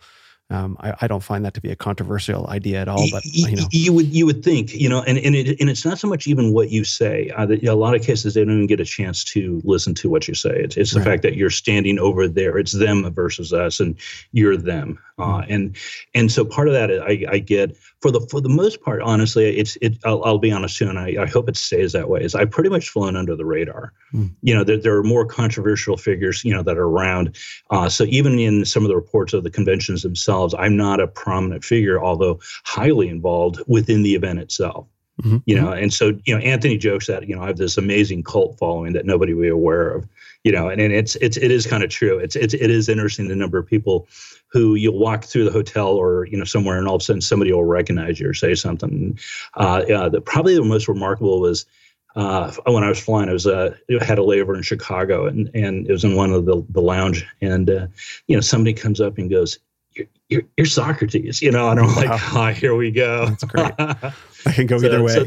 Um, 0.51 0.79
I, 0.81 0.95
I, 1.03 1.09
don't 1.09 1.23
find 1.23 1.45
that 1.45 1.53
to 1.55 1.61
be 1.61 1.71
a 1.71 1.77
controversial 1.77 2.47
idea 2.49 2.81
at 2.81 2.89
all. 2.89 3.07
But 3.11 3.23
you 3.27 3.55
know, 3.55 3.67
you 3.71 3.93
would 3.93 4.07
you 4.07 4.25
would 4.25 4.43
think, 4.43 4.73
you 4.73 4.89
know, 4.89 5.03
and 5.03 5.19
and, 5.19 5.35
it, 5.35 5.61
and 5.61 5.69
it's 5.69 5.85
not 5.85 5.99
so 5.99 6.09
much 6.09 6.27
even 6.27 6.55
what 6.55 6.71
you 6.71 6.85
say. 6.85 7.29
Uh, 7.37 7.47
a 7.49 7.75
lot 7.75 7.95
of 7.95 8.03
cases, 8.03 8.33
they 8.33 8.47
don't 8.47 8.55
even 8.55 8.67
get 8.67 8.81
a 8.81 8.85
chance 8.87 9.25
to 9.25 9.61
listen 9.65 9.93
to 9.97 10.09
what 10.09 10.27
you 10.27 10.35
say. 10.35 10.59
It's 10.59 10.79
it's 10.79 10.93
the 10.93 11.01
right. 11.01 11.07
fact 11.07 11.23
that 11.25 11.37
you're 11.37 11.51
standing 11.51 11.99
over 11.99 12.27
there. 12.27 12.57
It's 12.57 12.73
them 12.73 13.13
versus 13.13 13.53
us, 13.53 13.79
and 13.79 13.95
you're 14.33 14.57
them. 14.57 14.99
Uh, 15.19 15.41
mm-hmm. 15.43 15.53
and 15.53 15.77
and 16.15 16.33
so 16.33 16.47
part 16.47 16.69
of 16.69 16.75
that 16.75 16.91
I, 16.91 17.27
I 17.31 17.39
get 17.41 17.77
for 18.01 18.11
the 18.11 18.21
for 18.31 18.41
the 18.41 18.49
most 18.49 18.81
part, 18.83 19.03
honestly, 19.03 19.59
it's 19.59 19.77
it. 19.83 19.99
I'll, 20.05 20.23
I'll 20.25 20.39
be 20.39 20.53
honest 20.53 20.77
too, 20.77 20.89
and 20.89 20.99
I, 20.99 21.17
I 21.21 21.27
hope 21.27 21.49
it 21.49 21.57
stays 21.57 21.93
that 21.93 22.09
way. 22.09 22.23
Is 22.23 22.35
I've 22.35 22.51
pretty 22.51 22.71
much 22.71 22.89
flown 22.89 23.17
under 23.17 23.35
the 23.35 23.45
radar. 23.45 23.93
Mm. 24.15 24.31
You 24.43 24.55
know, 24.55 24.63
there, 24.63 24.77
there 24.77 24.97
are 24.97 25.03
more 25.03 25.27
controversial 25.27 25.97
figures, 25.97 26.45
you 26.45 26.55
know, 26.55 26.63
that 26.63 26.79
are 26.79 26.87
around. 26.87 27.37
Uh, 27.71 27.89
so 27.89 28.05
even 28.05 28.39
in 28.39 28.65
some 28.65 28.85
of 28.85 28.89
the 28.89 28.95
reports 28.95 29.33
of 29.33 29.43
the 29.43 29.51
conventions 29.51 30.03
themselves, 30.03 30.38
I'm 30.59 30.77
not 30.77 31.01
a 31.01 31.07
prominent 31.07 31.65
figure, 31.65 32.03
although 32.03 32.41
highly 32.65 33.09
involved 33.09 33.61
within 33.67 34.03
the 34.03 34.15
event 34.15 34.39
itself. 34.39 34.87
Mm-hmm. 35.23 35.39
You 35.47 35.61
know, 35.61 35.73
and 35.73 35.93
so 35.93 36.13
you 36.27 36.35
know, 36.35 36.41
Anthony 36.41 36.79
jokes 36.79 37.09
that 37.09 37.29
you 37.29 37.35
know 37.35 37.43
I 37.43 37.49
have 37.49 37.57
this 37.57 37.77
amazing 37.77 38.23
cult 38.23 38.57
following 38.57 38.93
that 38.93 39.05
nobody 39.05 39.35
will 39.35 39.43
be 39.43 39.49
aware 39.49 39.91
of. 39.91 40.07
You 40.45 40.53
know, 40.53 40.69
and, 40.69 40.81
and 40.81 40.93
it's 40.93 41.17
it's 41.17 41.37
it 41.37 41.51
is 41.51 41.67
kind 41.67 41.83
of 41.83 41.91
true. 41.91 42.19
It's 42.19 42.37
it's 42.37 42.55
it 42.55 42.71
is 42.71 42.89
interesting 42.89 43.27
the 43.27 43.35
number 43.35 43.59
of 43.59 43.67
people 43.67 44.07
who 44.47 44.77
you'll 44.77 44.99
walk 44.99 45.25
through 45.25 45.45
the 45.45 45.51
hotel 45.51 45.89
or 45.89 46.27
you 46.27 46.39
know 46.39 46.45
somewhere 46.45 46.79
and 46.79 46.87
all 46.87 46.95
of 46.95 47.03
a 47.03 47.05
sudden 47.05 47.21
somebody 47.21 47.53
will 47.53 47.65
recognize 47.65 48.21
you 48.21 48.29
or 48.29 48.35
say 48.35 48.55
something. 48.55 49.19
Uh, 49.55 49.85
yeah, 49.89 50.09
the, 50.09 50.21
probably 50.21 50.55
the 50.55 50.63
most 50.63 50.87
remarkable 50.87 51.41
was 51.41 51.67
uh, 52.15 52.53
when 52.67 52.85
I 52.85 52.89
was 52.89 53.01
flying. 53.01 53.29
I 53.29 53.33
was 53.33 53.47
uh, 53.47 53.75
had 54.01 54.19
a 54.19 54.23
layover 54.23 54.57
in 54.57 54.63
Chicago 54.63 55.27
and 55.27 55.51
and 55.53 55.89
it 55.89 55.93
was 55.93 56.05
in 56.05 56.15
one 56.15 56.33
of 56.33 56.45
the 56.45 56.65
the 56.71 56.81
lounge 56.81 57.27
and 57.41 57.69
uh, 57.69 57.87
you 58.29 58.37
know 58.37 58.41
somebody 58.41 58.73
comes 58.73 59.01
up 59.01 59.19
and 59.19 59.29
goes. 59.29 59.59
You're, 59.95 60.07
you're, 60.29 60.43
you're 60.57 60.67
Socrates, 60.67 61.43
you 61.43 61.51
know, 61.51 61.71
and 61.71 61.81
I'm 61.81 61.95
like, 61.95 62.09
wow. 62.09 62.49
oh, 62.49 62.53
here 62.53 62.75
we 62.75 62.91
go. 62.91 63.27
That's 63.27 63.45
great. 63.45 63.73
I 63.79 64.53
can 64.53 64.67
go 64.67 64.79
so, 64.79 64.87
either 64.87 65.03
way. 65.03 65.15
So, 65.15 65.25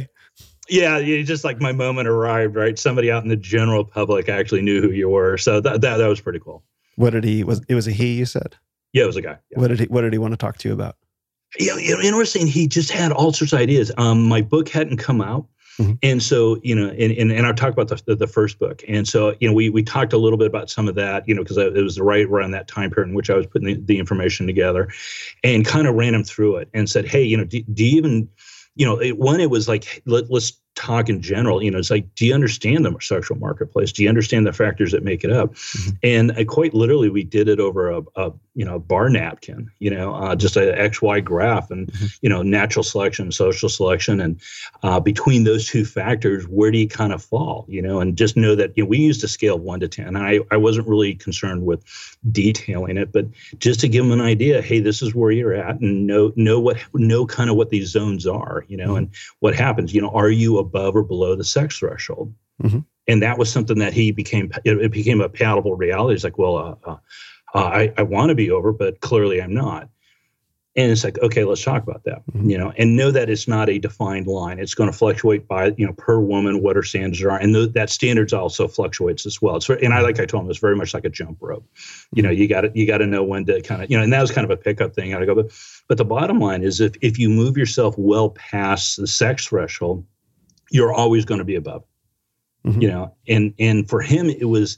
yeah, 0.69 0.97
you 0.97 1.23
just 1.23 1.43
like 1.43 1.59
my 1.59 1.71
moment 1.71 2.07
arrived, 2.07 2.55
right? 2.55 2.79
Somebody 2.79 3.11
out 3.11 3.23
in 3.23 3.29
the 3.29 3.35
general 3.35 3.83
public 3.83 4.29
actually 4.29 4.61
knew 4.61 4.81
who 4.81 4.91
you 4.91 5.09
were, 5.09 5.37
so 5.37 5.59
that 5.59 5.81
that, 5.81 5.97
that 5.97 6.07
was 6.07 6.21
pretty 6.21 6.39
cool. 6.39 6.63
What 6.95 7.11
did 7.11 7.23
he 7.23 7.43
was? 7.43 7.61
It 7.67 7.75
was 7.75 7.87
a 7.87 7.91
he. 7.91 8.13
You 8.13 8.25
said. 8.25 8.55
Yeah, 8.93 9.03
it 9.03 9.07
was 9.07 9.15
a 9.17 9.21
guy. 9.21 9.37
Yeah. 9.49 9.59
What 9.59 9.67
did 9.67 9.79
he 9.79 9.85
What 9.85 10.01
did 10.01 10.13
he 10.13 10.19
want 10.19 10.33
to 10.33 10.37
talk 10.37 10.57
to 10.59 10.67
you 10.67 10.73
about? 10.73 10.95
Yeah, 11.59 11.75
you 11.75 11.95
know, 11.95 12.01
interesting. 12.01 12.47
He 12.47 12.67
just 12.67 12.91
had 12.91 13.11
all 13.11 13.33
sorts 13.33 13.51
of 13.53 13.59
ideas. 13.59 13.91
Um, 13.97 14.27
my 14.27 14.41
book 14.41 14.69
hadn't 14.69 14.97
come 14.97 15.21
out. 15.21 15.47
Mm-hmm. 15.77 15.93
And 16.03 16.21
so, 16.21 16.59
you 16.63 16.75
know, 16.75 16.89
and, 16.89 17.11
and, 17.13 17.31
and 17.31 17.45
I'll 17.45 17.53
talk 17.53 17.71
about 17.71 17.87
the, 17.87 18.01
the, 18.05 18.15
the, 18.15 18.27
first 18.27 18.59
book. 18.59 18.83
And 18.87 19.07
so, 19.07 19.35
you 19.39 19.47
know, 19.47 19.53
we, 19.53 19.69
we 19.69 19.83
talked 19.83 20.13
a 20.13 20.17
little 20.17 20.37
bit 20.37 20.47
about 20.47 20.69
some 20.69 20.87
of 20.87 20.95
that, 20.95 21.27
you 21.27 21.33
know, 21.33 21.43
because 21.43 21.57
it 21.57 21.73
was 21.73 21.99
right 21.99 22.25
around 22.25 22.51
that 22.51 22.67
time 22.67 22.91
period 22.91 23.09
in 23.09 23.15
which 23.15 23.29
I 23.29 23.35
was 23.35 23.47
putting 23.47 23.67
the, 23.67 23.75
the 23.75 23.97
information 23.97 24.47
together 24.47 24.89
and 25.43 25.65
kind 25.65 25.87
of 25.87 25.95
ran 25.95 26.13
him 26.13 26.23
through 26.23 26.57
it 26.57 26.69
and 26.73 26.89
said, 26.89 27.05
hey, 27.05 27.23
you 27.23 27.37
know, 27.37 27.45
do, 27.45 27.61
do 27.73 27.85
you 27.85 27.97
even, 27.97 28.29
you 28.75 28.85
know, 28.85 29.01
it, 29.01 29.17
one, 29.17 29.39
it 29.39 29.49
was 29.49 29.67
like, 29.67 30.01
let, 30.05 30.29
let's 30.29 30.60
talk 30.75 31.09
in 31.09 31.21
general, 31.21 31.61
you 31.61 31.69
know, 31.69 31.77
it's 31.77 31.91
like, 31.91 32.13
do 32.15 32.25
you 32.25 32.33
understand 32.33 32.85
the 32.85 32.95
sexual 33.01 33.37
marketplace? 33.37 33.91
Do 33.91 34.03
you 34.03 34.09
understand 34.09 34.47
the 34.47 34.53
factors 34.53 34.91
that 34.91 35.03
make 35.03 35.23
it 35.23 35.31
up? 35.31 35.53
Mm-hmm. 35.53 35.89
And 36.03 36.31
I 36.33 36.43
quite 36.45 36.73
literally, 36.73 37.09
we 37.09 37.23
did 37.23 37.49
it 37.49 37.59
over 37.59 37.91
a, 37.91 38.01
a 38.15 38.31
you 38.53 38.65
know, 38.65 38.79
bar 38.79 39.09
napkin, 39.09 39.69
you 39.79 39.89
know, 39.89 40.13
uh, 40.13 40.35
just 40.35 40.57
a 40.57 40.59
XY 40.59 41.23
graph 41.23 41.71
and, 41.71 41.87
mm-hmm. 41.87 42.05
you 42.21 42.29
know, 42.29 42.41
natural 42.41 42.83
selection, 42.83 43.31
social 43.31 43.69
selection. 43.69 44.19
And 44.19 44.41
uh, 44.83 44.99
between 44.99 45.43
those 45.43 45.67
two 45.67 45.85
factors, 45.85 46.45
where 46.47 46.71
do 46.71 46.77
you 46.77 46.87
kind 46.87 47.13
of 47.13 47.23
fall, 47.23 47.65
you 47.67 47.81
know, 47.81 47.99
and 47.99 48.17
just 48.17 48.35
know 48.35 48.55
that, 48.55 48.71
you 48.75 48.83
know, 48.83 48.89
we 48.89 48.97
used 48.97 49.23
a 49.23 49.27
scale 49.27 49.55
of 49.55 49.61
one 49.61 49.79
to 49.81 49.87
10. 49.87 50.07
And 50.07 50.17
I, 50.17 50.39
I 50.51 50.57
wasn't 50.57 50.87
really 50.87 51.15
concerned 51.15 51.65
with 51.65 51.83
detailing 52.31 52.97
it, 52.97 53.11
but 53.11 53.25
just 53.57 53.79
to 53.81 53.87
give 53.87 54.03
them 54.03 54.19
an 54.19 54.25
idea, 54.25 54.61
hey, 54.61 54.79
this 54.79 55.01
is 55.01 55.15
where 55.15 55.31
you're 55.31 55.53
at 55.53 55.79
and 55.79 56.07
know, 56.07 56.33
know 56.35 56.59
what, 56.59 56.77
know 56.93 57.25
kind 57.25 57.49
of 57.49 57.55
what 57.55 57.69
these 57.69 57.89
zones 57.89 58.25
are, 58.25 58.65
you 58.67 58.77
know, 58.77 58.89
mm-hmm. 58.89 58.97
and 58.97 59.09
what 59.39 59.55
happens, 59.55 59.93
you 59.93 60.01
know, 60.01 60.09
are 60.09 60.29
you 60.29 60.60
above 60.61 60.95
or 60.95 61.03
below 61.03 61.35
the 61.35 61.43
sex 61.43 61.79
threshold? 61.79 62.33
Mm-hmm. 62.63 62.79
And 63.07 63.21
that 63.21 63.37
was 63.37 63.51
something 63.51 63.79
that 63.79 63.93
he 63.93 64.11
became, 64.11 64.51
it, 64.63 64.91
became 64.91 65.19
a 65.19 65.27
palatable 65.27 65.75
reality. 65.75 66.15
It's 66.15 66.23
like, 66.23 66.37
well, 66.37 66.57
uh, 66.57 66.89
uh 66.89 66.97
uh, 67.53 67.65
I, 67.65 67.93
I 67.97 68.03
want 68.03 68.29
to 68.29 68.35
be 68.35 68.51
over, 68.51 68.71
but 68.71 69.01
clearly 69.01 69.41
I'm 69.41 69.53
not. 69.53 69.89
and 70.77 70.89
it's 70.89 71.03
like 71.03 71.19
okay 71.19 71.43
let's 71.43 71.61
talk 71.61 71.83
about 71.83 72.01
that 72.05 72.25
mm-hmm. 72.27 72.49
you 72.49 72.57
know 72.57 72.71
and 72.77 72.95
know 72.95 73.11
that 73.11 73.29
it's 73.29 73.45
not 73.45 73.69
a 73.69 73.77
defined 73.77 74.25
line 74.25 74.57
it's 74.57 74.73
going 74.73 74.89
to 74.89 74.97
fluctuate 74.97 75.45
by 75.45 75.73
you 75.77 75.85
know 75.85 75.91
per 75.97 76.17
woman 76.21 76.61
what 76.63 76.77
her 76.77 76.83
standards 76.83 77.21
are 77.21 77.37
and 77.37 77.53
th- 77.53 77.73
that 77.73 77.89
standards 77.89 78.31
also 78.31 78.69
fluctuates 78.69 79.25
as 79.25 79.41
well 79.41 79.57
it's, 79.57 79.69
and 79.69 79.93
i 79.93 79.99
like 79.99 80.17
i 80.21 80.25
told 80.25 80.45
him 80.45 80.49
it's 80.49 80.59
very 80.59 80.77
much 80.77 80.93
like 80.93 81.03
a 81.03 81.09
jump 81.09 81.37
rope 81.41 81.67
you 82.13 82.23
know 82.23 82.29
you 82.29 82.47
got 82.47 82.61
to 82.61 82.71
you 82.73 82.87
got 82.87 82.99
to 82.99 83.05
know 83.05 83.21
when 83.21 83.43
to 83.43 83.61
kind 83.63 83.83
of 83.83 83.91
you 83.91 83.97
know 83.97 84.03
and 84.03 84.13
that 84.13 84.21
was 84.21 84.31
kind 84.31 84.45
of 84.45 84.51
a 84.51 84.55
pickup 84.55 84.95
thing 84.95 85.13
i 85.13 85.25
go 85.25 85.35
but 85.35 85.51
but 85.89 85.97
the 85.97 86.05
bottom 86.05 86.39
line 86.39 86.63
is 86.63 86.79
if 86.79 86.93
if 87.01 87.19
you 87.19 87.27
move 87.27 87.57
yourself 87.57 87.93
well 87.97 88.29
past 88.29 88.95
the 88.95 89.07
sex 89.07 89.47
threshold 89.47 90.05
you're 90.71 90.93
always 90.93 91.25
going 91.25 91.39
to 91.39 91.45
be 91.45 91.55
above 91.55 91.83
mm-hmm. 92.65 92.81
you 92.81 92.87
know 92.87 93.13
and 93.27 93.53
and 93.59 93.87
for 93.87 94.01
him 94.01 94.29
it 94.29 94.49
was 94.49 94.77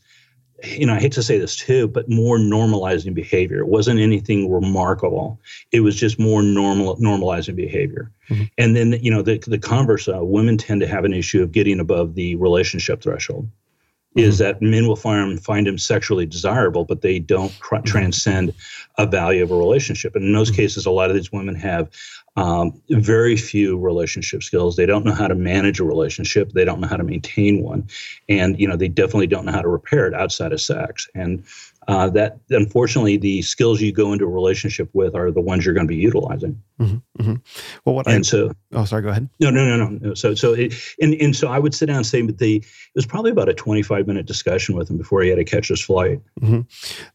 you 0.64 0.86
know, 0.86 0.94
I 0.94 1.00
hate 1.00 1.12
to 1.14 1.24
say 1.24 1.38
this 1.38 1.56
too, 1.56 1.88
but 1.88 2.10
more 2.10 2.38
normalizing 2.38 3.14
behavior. 3.14 3.60
It 3.60 3.68
wasn't 3.68 4.00
anything 4.00 4.52
remarkable. 4.52 5.40
It 5.72 5.82
was 5.82 5.96
just 5.96 6.20
more 6.20 6.42
normal 6.42 6.96
normalizing 6.98 7.56
behavior. 7.56 8.12
Mm-hmm. 8.30 8.44
And 8.58 8.76
then, 8.76 8.94
you 9.02 9.12
know, 9.12 9.22
the 9.22 9.44
the 9.46 9.60
converse, 9.60 10.08
uh, 10.08 10.24
women 10.24 10.58
tend 10.58 10.82
to 10.82 10.88
have 10.88 11.06
an 11.06 11.14
issue 11.14 11.44
of 11.44 11.52
getting 11.52 11.80
above 11.80 12.16
the 12.16 12.36
relationship 12.36 13.02
threshold. 13.02 13.46
Mm-hmm. 13.46 14.20
Is 14.20 14.38
that 14.38 14.62
men 14.62 14.88
will 14.88 14.96
find 14.96 15.44
find 15.44 15.68
him 15.68 15.78
sexually 15.78 16.26
desirable, 16.26 16.86
but 16.86 17.02
they 17.02 17.20
don't 17.20 17.58
cr- 17.60 17.76
mm-hmm. 17.76 17.86
transcend 17.86 18.54
a 18.98 19.06
value 19.06 19.44
of 19.44 19.52
a 19.52 19.58
relationship. 19.58 20.16
And 20.16 20.24
in 20.24 20.34
those 20.34 20.50
mm-hmm. 20.50 20.62
cases, 20.62 20.86
a 20.86 20.92
lot 20.92 21.10
of 21.10 21.16
these 21.16 21.32
women 21.32 21.56
have 21.56 21.90
um, 22.36 22.82
very 22.90 23.36
few 23.36 23.78
relationship 23.78 24.42
skills. 24.42 24.76
They 24.76 24.86
don't 24.86 25.06
know 25.06 25.14
how 25.14 25.28
to 25.28 25.36
manage 25.36 25.80
a 25.80 25.84
relationship. 25.84 26.52
They 26.52 26.66
don't 26.66 26.80
know 26.80 26.88
how 26.88 26.98
to 26.98 27.04
maintain 27.04 27.62
one, 27.62 27.88
and 28.28 28.60
you 28.60 28.68
know 28.68 28.76
they 28.76 28.88
definitely 28.88 29.28
don't 29.28 29.46
know 29.46 29.52
how 29.52 29.62
to 29.62 29.68
repair 29.68 30.08
it 30.08 30.14
outside 30.14 30.52
of 30.52 30.62
sex. 30.62 31.08
And 31.14 31.44
uh, 31.88 32.10
that 32.10 32.40
unfortunately 32.50 33.18
the 33.18 33.42
skills 33.42 33.82
you 33.82 33.92
go 33.92 34.14
into 34.14 34.26
a 34.26 34.30
relationship 34.30 34.90
with 34.94 35.16
are 35.16 35.32
the 35.32 35.42
ones 35.42 35.66
you're 35.66 35.76
going 35.76 35.88
to 35.88 35.94
be 35.94 36.00
utilizing. 36.00 36.62
Mm-hmm, 36.80 37.22
mm-hmm. 37.22 37.36
Well, 37.86 37.96
what 37.96 38.08
and 38.08 38.20
I, 38.20 38.22
so 38.22 38.52
oh 38.74 38.86
sorry, 38.86 39.02
go 39.02 39.10
ahead. 39.10 39.28
No, 39.40 39.50
no, 39.50 39.78
no, 39.78 39.90
no. 39.90 40.14
So 40.14 40.36
so 40.36 40.54
it, 40.54 40.74
and 41.02 41.16
and 41.16 41.36
so 41.36 41.48
I 41.48 41.58
would 41.58 41.74
sit 41.74 41.88
down 41.88 41.98
and 41.98 42.06
say, 42.06 42.22
but 42.22 42.38
the 42.38 42.58
it 42.58 42.96
was 42.96 43.06
probably 43.06 43.32
about 43.32 43.50
a 43.50 43.54
25 43.54 44.06
minute 44.06 44.28
discussion 44.28 44.76
with 44.76 44.90
him 44.90 44.98
before 44.98 45.24
he 45.24 45.30
had 45.30 45.38
to 45.38 45.44
catch 45.44 45.70
his 45.70 45.82
flight. 45.82 46.22
Mm-hmm. 46.42 46.62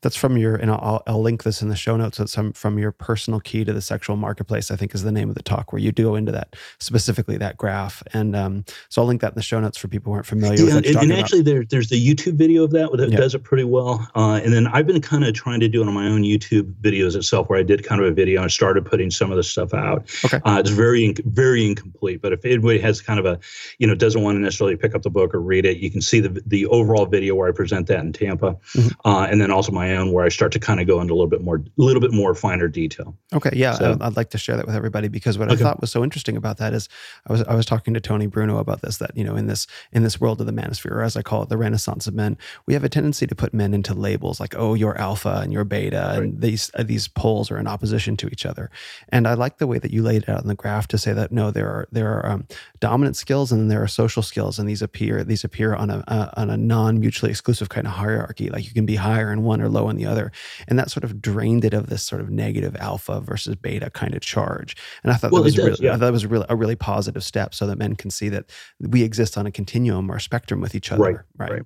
That's 0.03 0.16
from 0.16 0.37
your 0.37 0.57
and 0.57 0.71
I'll, 0.71 1.03
I'll 1.07 1.23
link 1.23 1.44
this 1.44 1.62
in 1.62 1.68
the 1.68 1.77
show 1.77 1.97
notes. 1.97 2.18
It's 2.18 2.35
from, 2.35 2.53
from 2.53 2.79
your 2.79 2.90
personal 2.90 3.40
key 3.40 3.64
to 3.64 3.73
the 3.73 3.83
sexual 3.83 4.16
marketplace. 4.16 4.71
I 4.71 4.77
think 4.77 4.94
is 4.94 5.05
the 5.05 5.12
name 5.12 5.29
of 5.29 5.37
the 5.37 5.42
talk 5.42 5.73
where 5.73 5.81
you 5.81 5.92
do 5.92 6.09
go 6.09 6.14
into 6.14 6.33
that 6.33 6.57
specifically 6.81 7.37
that 7.37 7.57
graph. 7.57 8.03
And 8.12 8.35
um, 8.35 8.64
so 8.88 9.03
I'll 9.03 9.09
link 9.09 9.21
that 9.21 9.33
in 9.33 9.35
the 9.35 9.42
show 9.42 9.61
notes 9.61 9.77
for 9.77 9.88
people 9.88 10.11
who 10.11 10.14
aren't 10.14 10.27
familiar. 10.27 10.59
Yeah, 10.59 10.77
with 10.77 10.87
and, 10.87 10.97
and 10.97 11.12
actually 11.12 11.42
there, 11.42 11.64
there's 11.64 11.88
the 11.88 12.01
YouTube 12.01 12.35
video 12.35 12.64
of 12.64 12.71
that 12.73 12.90
that 12.97 13.11
yeah. 13.11 13.16
does 13.16 13.35
it 13.35 13.44
pretty 13.44 13.64
well. 13.64 14.09
Uh, 14.14 14.40
and 14.42 14.53
then 14.53 14.66
I've 14.68 14.87
been 14.87 15.01
kind 15.01 15.25
of 15.25 15.35
trying 15.35 15.61
to 15.61 15.68
do 15.68 15.83
it 15.83 15.88
on 15.88 15.94
my 15.94 16.07
own 16.07 16.23
YouTube 16.23 16.73
videos 16.81 17.14
itself, 17.14 17.49
where 17.49 17.59
I 17.59 17.62
did 17.62 17.85
kind 17.85 18.01
of 18.01 18.07
a 18.07 18.11
video 18.11 18.42
and 18.42 18.51
started 18.51 18.87
putting 18.87 19.11
some 19.11 19.31
of 19.31 19.37
the 19.37 19.42
stuff 19.42 19.75
out. 19.75 20.09
Okay. 20.25 20.40
Uh, 20.44 20.59
it's 20.59 20.71
very, 20.71 21.14
very 21.25 21.47
incomplete. 21.56 22.20
But 22.20 22.32
if 22.32 22.44
anybody 22.44 22.78
has 22.80 23.00
kind 23.00 23.18
of 23.18 23.26
a, 23.26 23.38
you 23.78 23.87
know, 23.87 23.94
doesn't 23.94 24.22
want 24.22 24.37
to 24.37 24.40
necessarily 24.40 24.76
pick 24.76 24.94
up 24.94 25.02
the 25.02 25.11
book 25.11 25.34
or 25.34 25.40
read 25.40 25.64
it, 25.64 25.78
you 25.78 25.90
can 25.90 26.00
see 26.00 26.20
the 26.20 26.42
the 26.46 26.66
overall 26.66 27.06
video 27.06 27.34
where 27.34 27.48
I 27.48 27.52
present 27.52 27.87
that 27.88 28.00
in 28.00 28.12
Tampa, 28.12 28.52
mm-hmm. 28.52 29.08
uh, 29.08 29.26
and 29.26 29.40
then 29.40 29.50
also 29.50 29.72
my 29.72 29.96
own 29.96 30.12
where 30.12 30.24
I 30.24 30.28
start 30.28 30.52
to 30.52 30.58
kind 30.58 30.80
of 30.80 30.87
go 30.87 31.00
into 31.00 31.12
a 31.12 31.16
little 31.16 31.28
bit 31.28 31.42
more, 31.42 31.56
a 31.56 31.62
little 31.76 32.00
bit 32.00 32.12
more 32.12 32.34
finer 32.34 32.68
detail. 32.68 33.16
Okay. 33.32 33.50
Yeah, 33.52 33.72
so, 33.72 33.96
I'd 34.00 34.16
like 34.16 34.30
to 34.30 34.38
share 34.38 34.56
that 34.56 34.66
with 34.66 34.74
everybody 34.74 35.08
because 35.08 35.38
what 35.38 35.50
okay. 35.50 35.61
I 35.61 35.64
thought 35.64 35.80
was 35.80 35.90
so 35.90 36.04
interesting 36.04 36.37
about 36.37 36.58
that 36.58 36.72
is 36.72 36.88
I 37.26 37.32
was 37.32 37.42
I 37.42 37.54
was 37.54 37.66
talking 37.66 37.94
to 37.94 38.00
Tony 38.00 38.26
Bruno 38.26 38.58
about 38.58 38.82
this 38.82 38.98
that 38.98 39.16
you 39.16 39.24
know 39.24 39.37
in 39.37 39.46
this 39.46 39.66
in 39.92 40.02
this 40.02 40.20
world 40.20 40.40
of 40.40 40.46
the 40.46 40.52
manosphere, 40.52 40.92
or 40.92 41.02
as 41.02 41.16
I 41.16 41.22
call 41.22 41.42
it, 41.42 41.48
the 41.48 41.56
Renaissance 41.56 42.06
of 42.06 42.14
men, 42.14 42.37
we 42.66 42.74
have 42.74 42.84
a 42.84 42.88
tendency 42.88 43.26
to 43.26 43.34
put 43.34 43.54
men 43.54 43.74
into 43.74 43.94
labels 43.94 44.40
like 44.40 44.54
oh 44.56 44.74
you're 44.74 44.98
alpha 44.98 45.40
and 45.42 45.52
you're 45.52 45.64
beta, 45.64 45.96
right. 45.96 46.18
and 46.18 46.40
these 46.40 46.70
uh, 46.74 46.82
these 46.82 47.08
poles 47.08 47.50
are 47.50 47.58
in 47.58 47.66
opposition 47.66 48.16
to 48.16 48.28
each 48.28 48.46
other. 48.46 48.70
And 49.11 49.26
I 49.26 49.34
like 49.34 49.58
the 49.58 49.66
way 49.66 49.78
that 49.78 49.90
you 49.90 50.02
laid 50.02 50.22
it 50.24 50.28
out 50.28 50.42
in 50.42 50.48
the 50.48 50.54
graph 50.54 50.88
to 50.88 50.98
say 50.98 51.12
that 51.12 51.32
no, 51.38 51.53
there 51.53 51.68
are 51.68 51.88
there 51.92 52.12
are 52.14 52.27
um, 52.27 52.46
dominant 52.81 53.16
skills 53.16 53.53
and 53.53 53.61
then 53.61 53.68
there 53.68 53.81
are 53.81 53.87
social 53.87 54.22
skills, 54.24 54.59
and 54.59 54.68
these 54.68 54.83
appear 54.83 55.22
these 55.22 55.44
appear 55.44 55.72
on 55.72 55.88
a 55.88 56.03
uh, 56.09 56.31
on 56.37 56.51
a 56.51 56.57
non 56.57 56.98
mutually 56.98 57.31
exclusive 57.31 57.68
kind 57.68 57.87
of 57.87 57.92
hierarchy. 57.92 58.51
Like 58.51 58.64
you 58.64 58.72
can 58.72 58.87
be 58.87 58.96
higher 58.96 59.33
in 59.33 59.44
one 59.44 59.61
or 59.61 59.68
low 59.68 59.88
in 59.88 59.96
the 59.96 60.05
other, 60.07 60.33
and 60.66 60.77
that 60.81 60.90
sort 60.90 61.05
of 61.05 61.22
drained 61.22 61.64
it 61.64 61.74
of 61.74 61.90
this 61.90 62.03
sort 62.03 62.20
of 62.20 62.29
negative 62.29 62.74
alpha 62.77 63.20
versus 63.20 63.55
beta 63.55 63.88
kind 63.90 64.14
of 64.16 64.20
charge. 64.20 64.77
And 65.05 65.12
I 65.12 65.16
thought 65.16 65.31
well, 65.31 65.42
that 65.42 65.46
was 65.46 65.55
does, 65.55 65.64
really, 65.64 65.79
yeah. 65.81 65.90
I 65.90 65.92
thought 65.94 66.07
that 66.07 66.12
was 66.12 66.27
really 66.27 66.46
a 66.48 66.57
really 66.57 66.77
positive 66.77 67.22
step, 67.22 67.55
so 67.55 67.68
that 67.68 67.79
men 67.79 67.94
can 67.94 68.11
see 68.11 68.29
that 68.31 68.51
we 68.81 69.05
exist 69.05 69.38
on 69.38 69.46
a 69.46 69.53
continuum 69.53 70.11
or 70.11 70.18
spectrum 70.18 70.61
with 70.61 70.74
each 70.74 70.90
other. 70.90 71.05
Right. 71.05 71.16
Right. 71.37 71.51
right. 71.53 71.62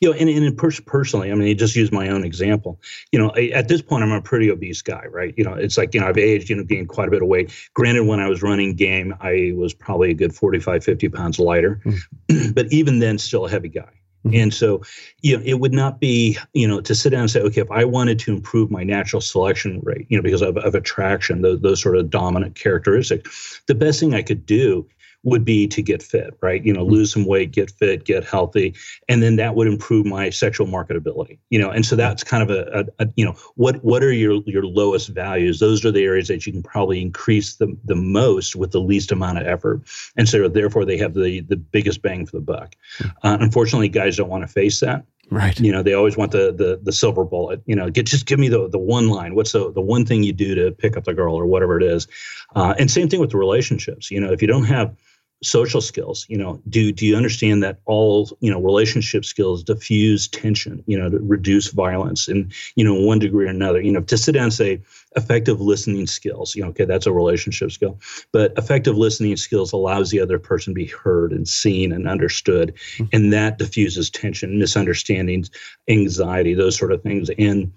You 0.00 0.10
know, 0.10 0.16
and, 0.18 0.28
and 0.28 0.56
pers- 0.56 0.80
personally, 0.80 1.30
I 1.30 1.34
mean, 1.34 1.56
just 1.58 1.76
use 1.76 1.92
my 1.92 2.08
own 2.08 2.24
example. 2.24 2.80
You 3.12 3.18
know, 3.18 3.32
I, 3.36 3.50
at 3.54 3.68
this 3.68 3.82
point, 3.82 4.02
I'm 4.02 4.12
a 4.12 4.22
pretty 4.22 4.50
obese 4.50 4.82
guy, 4.82 5.04
right? 5.10 5.34
You 5.36 5.44
know, 5.44 5.54
it's 5.54 5.76
like, 5.76 5.94
you 5.94 6.00
know, 6.00 6.06
I've 6.06 6.18
aged, 6.18 6.48
you 6.48 6.56
know, 6.56 6.64
gained 6.64 6.88
quite 6.88 7.08
a 7.08 7.10
bit 7.10 7.22
of 7.22 7.28
weight. 7.28 7.52
Granted, 7.74 8.06
when 8.06 8.20
I 8.20 8.28
was 8.28 8.42
running 8.42 8.74
game, 8.74 9.14
I 9.20 9.52
was 9.54 9.74
probably 9.74 10.10
a 10.10 10.14
good 10.14 10.34
45, 10.34 10.82
50 10.82 11.08
pounds 11.10 11.38
lighter, 11.38 11.80
mm. 11.84 12.54
but 12.54 12.72
even 12.72 12.98
then, 12.98 13.18
still 13.18 13.46
a 13.46 13.50
heavy 13.50 13.68
guy. 13.68 13.90
Mm-hmm. 14.24 14.36
And 14.36 14.54
so, 14.54 14.82
you 15.22 15.36
know, 15.36 15.42
it 15.46 15.60
would 15.60 15.72
not 15.72 15.98
be, 15.98 16.36
you 16.52 16.68
know, 16.68 16.80
to 16.82 16.94
sit 16.94 17.10
down 17.10 17.22
and 17.22 17.30
say, 17.30 17.40
okay, 17.40 17.62
if 17.62 17.70
I 17.70 17.84
wanted 17.84 18.18
to 18.20 18.32
improve 18.34 18.70
my 18.70 18.84
natural 18.84 19.22
selection 19.22 19.80
rate, 19.82 20.06
you 20.10 20.16
know, 20.16 20.22
because 20.22 20.42
of, 20.42 20.58
of 20.58 20.74
attraction, 20.74 21.40
those, 21.40 21.60
those 21.60 21.82
sort 21.82 21.96
of 21.96 22.10
dominant 22.10 22.54
characteristics, 22.54 23.62
the 23.66 23.74
best 23.74 23.98
thing 23.98 24.14
I 24.14 24.22
could 24.22 24.44
do 24.44 24.86
would 25.22 25.44
be 25.44 25.66
to 25.68 25.82
get 25.82 26.02
fit, 26.02 26.34
right? 26.40 26.64
You 26.64 26.72
know, 26.72 26.82
mm-hmm. 26.82 26.92
lose 26.92 27.12
some 27.12 27.24
weight, 27.26 27.52
get 27.52 27.70
fit, 27.70 28.04
get 28.04 28.24
healthy, 28.24 28.74
and 29.08 29.22
then 29.22 29.36
that 29.36 29.54
would 29.54 29.66
improve 29.66 30.06
my 30.06 30.30
sexual 30.30 30.66
marketability. 30.66 31.38
You 31.50 31.58
know, 31.58 31.70
and 31.70 31.84
so 31.84 31.94
mm-hmm. 31.94 32.00
that's 32.00 32.24
kind 32.24 32.42
of 32.42 32.50
a, 32.50 32.86
a, 32.98 33.04
a, 33.04 33.08
you 33.16 33.24
know 33.24 33.36
what 33.56 33.82
what 33.84 34.02
are 34.02 34.12
your 34.12 34.42
your 34.46 34.64
lowest 34.64 35.08
values? 35.08 35.60
Those 35.60 35.84
are 35.84 35.92
the 35.92 36.04
areas 36.04 36.28
that 36.28 36.46
you 36.46 36.52
can 36.52 36.62
probably 36.62 37.00
increase 37.00 37.56
the 37.56 37.76
the 37.84 37.96
most 37.96 38.56
with 38.56 38.72
the 38.72 38.80
least 38.80 39.12
amount 39.12 39.38
of 39.38 39.46
effort, 39.46 39.82
and 40.16 40.28
so 40.28 40.48
therefore 40.48 40.84
they 40.84 40.98
have 40.98 41.14
the 41.14 41.40
the 41.40 41.56
biggest 41.56 42.02
bang 42.02 42.26
for 42.26 42.36
the 42.36 42.42
buck. 42.42 42.74
Mm-hmm. 42.98 43.26
Uh, 43.26 43.36
unfortunately, 43.40 43.88
guys 43.88 44.16
don't 44.16 44.28
want 44.28 44.42
to 44.42 44.48
face 44.48 44.80
that. 44.80 45.04
Right. 45.30 45.58
You 45.60 45.70
know, 45.70 45.82
they 45.82 45.94
always 45.94 46.16
want 46.16 46.32
the 46.32 46.52
the 46.52 46.80
the 46.82 46.92
silver 46.92 47.24
bullet. 47.24 47.62
You 47.64 47.76
know, 47.76 47.88
get 47.88 48.06
just 48.06 48.26
give 48.26 48.40
me 48.40 48.48
the 48.48 48.68
the 48.68 48.78
one 48.78 49.08
line. 49.08 49.36
What's 49.36 49.52
the 49.52 49.70
the 49.72 49.80
one 49.80 50.04
thing 50.04 50.24
you 50.24 50.32
do 50.32 50.56
to 50.56 50.72
pick 50.72 50.96
up 50.96 51.04
the 51.04 51.14
girl 51.14 51.36
or 51.36 51.46
whatever 51.46 51.76
it 51.76 51.84
is. 51.84 52.08
Uh, 52.56 52.74
and 52.78 52.90
same 52.90 53.08
thing 53.08 53.20
with 53.20 53.30
the 53.30 53.36
relationships. 53.36 54.10
You 54.10 54.20
know, 54.20 54.32
if 54.32 54.42
you 54.42 54.48
don't 54.48 54.64
have 54.64 54.96
social 55.42 55.80
skills 55.80 56.26
you 56.28 56.36
know 56.36 56.60
do 56.68 56.92
do 56.92 57.06
you 57.06 57.16
understand 57.16 57.62
that 57.62 57.78
all 57.86 58.28
you 58.40 58.50
know 58.50 58.60
relationship 58.60 59.24
skills 59.24 59.62
diffuse 59.62 60.28
tension 60.28 60.84
you 60.86 60.98
know 60.98 61.08
to 61.08 61.18
reduce 61.20 61.68
violence 61.68 62.28
in 62.28 62.50
you 62.76 62.84
know 62.84 62.94
one 62.94 63.18
degree 63.18 63.46
or 63.46 63.48
another 63.48 63.80
you 63.80 63.90
know 63.90 64.02
to 64.02 64.18
sit 64.18 64.32
down 64.32 64.44
and 64.44 64.52
say 64.52 64.78
effective 65.16 65.58
listening 65.58 66.06
skills 66.06 66.54
you 66.54 66.62
know 66.62 66.68
okay 66.68 66.84
that's 66.84 67.06
a 67.06 67.12
relationship 67.12 67.72
skill 67.72 67.98
but 68.32 68.52
effective 68.58 68.98
listening 68.98 69.34
skills 69.34 69.72
allows 69.72 70.10
the 70.10 70.20
other 70.20 70.38
person 70.38 70.74
to 70.74 70.78
be 70.78 70.86
heard 70.86 71.32
and 71.32 71.48
seen 71.48 71.90
and 71.90 72.06
understood 72.06 72.74
mm-hmm. 72.96 73.04
and 73.12 73.32
that 73.32 73.56
diffuses 73.56 74.10
tension 74.10 74.58
misunderstandings 74.58 75.50
anxiety 75.88 76.52
those 76.52 76.76
sort 76.76 76.92
of 76.92 77.02
things 77.02 77.30
and 77.38 77.72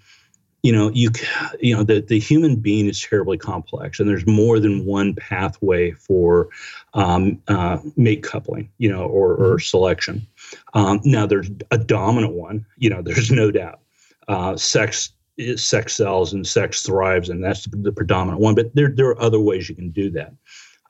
you 0.63 0.71
know 0.71 0.89
you 0.93 1.12
you 1.60 1.76
know 1.76 1.84
the, 1.84 2.02
the 2.02 2.17
human 2.17 2.56
being 2.56 2.88
is 2.88 2.99
terribly 2.99 3.38
complex 3.38 3.99
and 3.99 4.10
there's 4.10 4.26
more 4.26 4.60
than 4.60 4.86
one 4.86 5.13
pathway 5.13 5.91
for 5.91 6.49
um, 6.93 7.39
uh, 7.49 7.78
mate 7.97 8.23
coupling 8.23 8.69
you 8.80 8.89
know 8.89 9.04
or, 9.04 9.34
or 9.34 9.56
mm-hmm. 9.56 9.60
selection. 9.60 10.26
Um, 10.73 11.02
now 11.04 11.28
there's 11.28 11.52
a 11.69 11.78
dominant 11.78 12.34
one 12.34 12.65
you 12.78 12.89
know 12.89 13.02
there's 13.06 13.30
no 13.30 13.52
doubt. 13.52 13.80
Uh, 14.28 14.56
sex 14.56 15.12
sex 15.58 15.95
sells 15.95 16.32
and 16.32 16.47
sex 16.47 16.84
thrives 16.84 17.30
and 17.30 17.43
that's 17.43 17.65
the 17.65 17.91
predominant 17.91 18.39
one 18.39 18.56
but 18.56 18.73
there, 18.76 18.89
there 18.89 19.10
are 19.10 19.19
other 19.19 19.39
ways 19.39 19.67
you 19.67 19.76
can 19.76 19.91
do 19.91 20.10
that. 20.10 20.34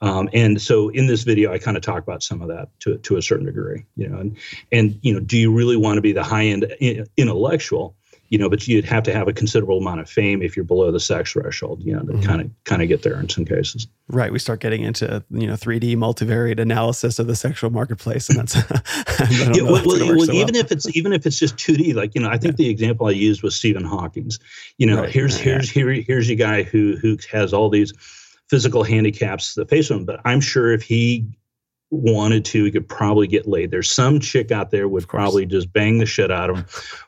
Um, 0.01 0.29
and 0.33 0.61
so 0.61 0.89
in 0.89 1.07
this 1.07 1.23
video 1.23 1.53
i 1.53 1.57
kind 1.57 1.77
of 1.77 1.81
talk 1.81 2.03
about 2.03 2.21
some 2.21 2.41
of 2.41 2.49
that 2.49 2.67
to, 2.81 2.97
to 2.97 3.15
a 3.15 3.21
certain 3.21 3.45
degree 3.45 3.85
you 3.95 4.09
know 4.09 4.19
and 4.19 4.37
and 4.73 4.99
you 5.01 5.13
know 5.13 5.21
do 5.21 5.37
you 5.37 5.51
really 5.51 5.77
want 5.77 5.95
to 5.95 6.01
be 6.01 6.11
the 6.11 6.23
high 6.23 6.43
end 6.43 6.65
intellectual 7.15 7.95
you 8.33 8.39
know, 8.39 8.49
but 8.49 8.67
you'd 8.67 8.83
have 8.85 9.03
to 9.03 9.13
have 9.13 9.27
a 9.27 9.31
considerable 9.31 9.77
amount 9.77 9.99
of 9.99 10.09
fame 10.09 10.41
if 10.41 10.55
you're 10.55 10.65
below 10.65 10.91
the 10.91 10.99
sex 10.99 11.33
threshold, 11.33 11.83
you 11.83 11.93
know, 11.93 12.01
to 12.01 12.19
kind 12.25 12.41
of 12.41 12.49
kind 12.63 12.81
of 12.81 12.87
get 12.87 13.03
there 13.03 13.19
in 13.19 13.29
some 13.29 13.45
cases. 13.45 13.85
Right. 14.07 14.31
We 14.31 14.39
start 14.39 14.59
getting 14.59 14.81
into 14.81 15.23
you 15.29 15.45
know 15.45 15.53
3D 15.53 15.95
multivariate 15.97 16.59
analysis 16.59 17.19
of 17.19 17.27
the 17.27 17.35
sexual 17.35 17.69
marketplace, 17.69 18.29
and 18.29 18.39
that's 18.39 18.55
yeah, 19.29 19.61
well, 19.61 19.85
well, 19.85 20.15
well 20.15 20.25
so 20.25 20.33
even 20.33 20.55
well. 20.55 20.63
if 20.63 20.71
it's 20.71 20.97
even 20.97 21.13
if 21.13 21.27
it's 21.27 21.37
just 21.37 21.57
2D, 21.57 21.93
like 21.93 22.15
you 22.15 22.21
know, 22.21 22.29
I 22.29 22.39
think 22.39 22.53
yeah. 22.53 22.65
the 22.65 22.69
example 22.69 23.05
I 23.05 23.11
used 23.11 23.43
was 23.43 23.55
Stephen 23.55 23.85
Hawking's. 23.85 24.39
You 24.79 24.87
know, 24.87 25.01
right. 25.01 25.09
here's 25.11 25.37
here's 25.37 25.69
here 25.69 25.91
here's 25.91 26.27
a 26.31 26.35
guy 26.35 26.63
who 26.63 26.97
who 26.99 27.19
has 27.31 27.53
all 27.53 27.69
these 27.69 27.93
physical 28.49 28.81
handicaps 28.81 29.53
that 29.53 29.69
face 29.69 29.91
him, 29.91 30.05
but 30.05 30.19
I'm 30.25 30.41
sure 30.41 30.73
if 30.73 30.81
he 30.81 31.27
wanted 31.93 32.43
to, 32.45 32.63
he 32.63 32.71
could 32.71 32.87
probably 32.87 33.27
get 33.27 33.47
laid. 33.47 33.71
There's 33.71 33.91
some 33.91 34.19
chick 34.19 34.51
out 34.51 34.71
there 34.71 34.87
would 34.87 35.07
probably 35.07 35.45
just 35.45 35.71
bang 35.71 35.99
the 35.99 36.05
shit 36.05 36.31
out 36.31 36.49
of 36.49 36.57
him 36.57 36.65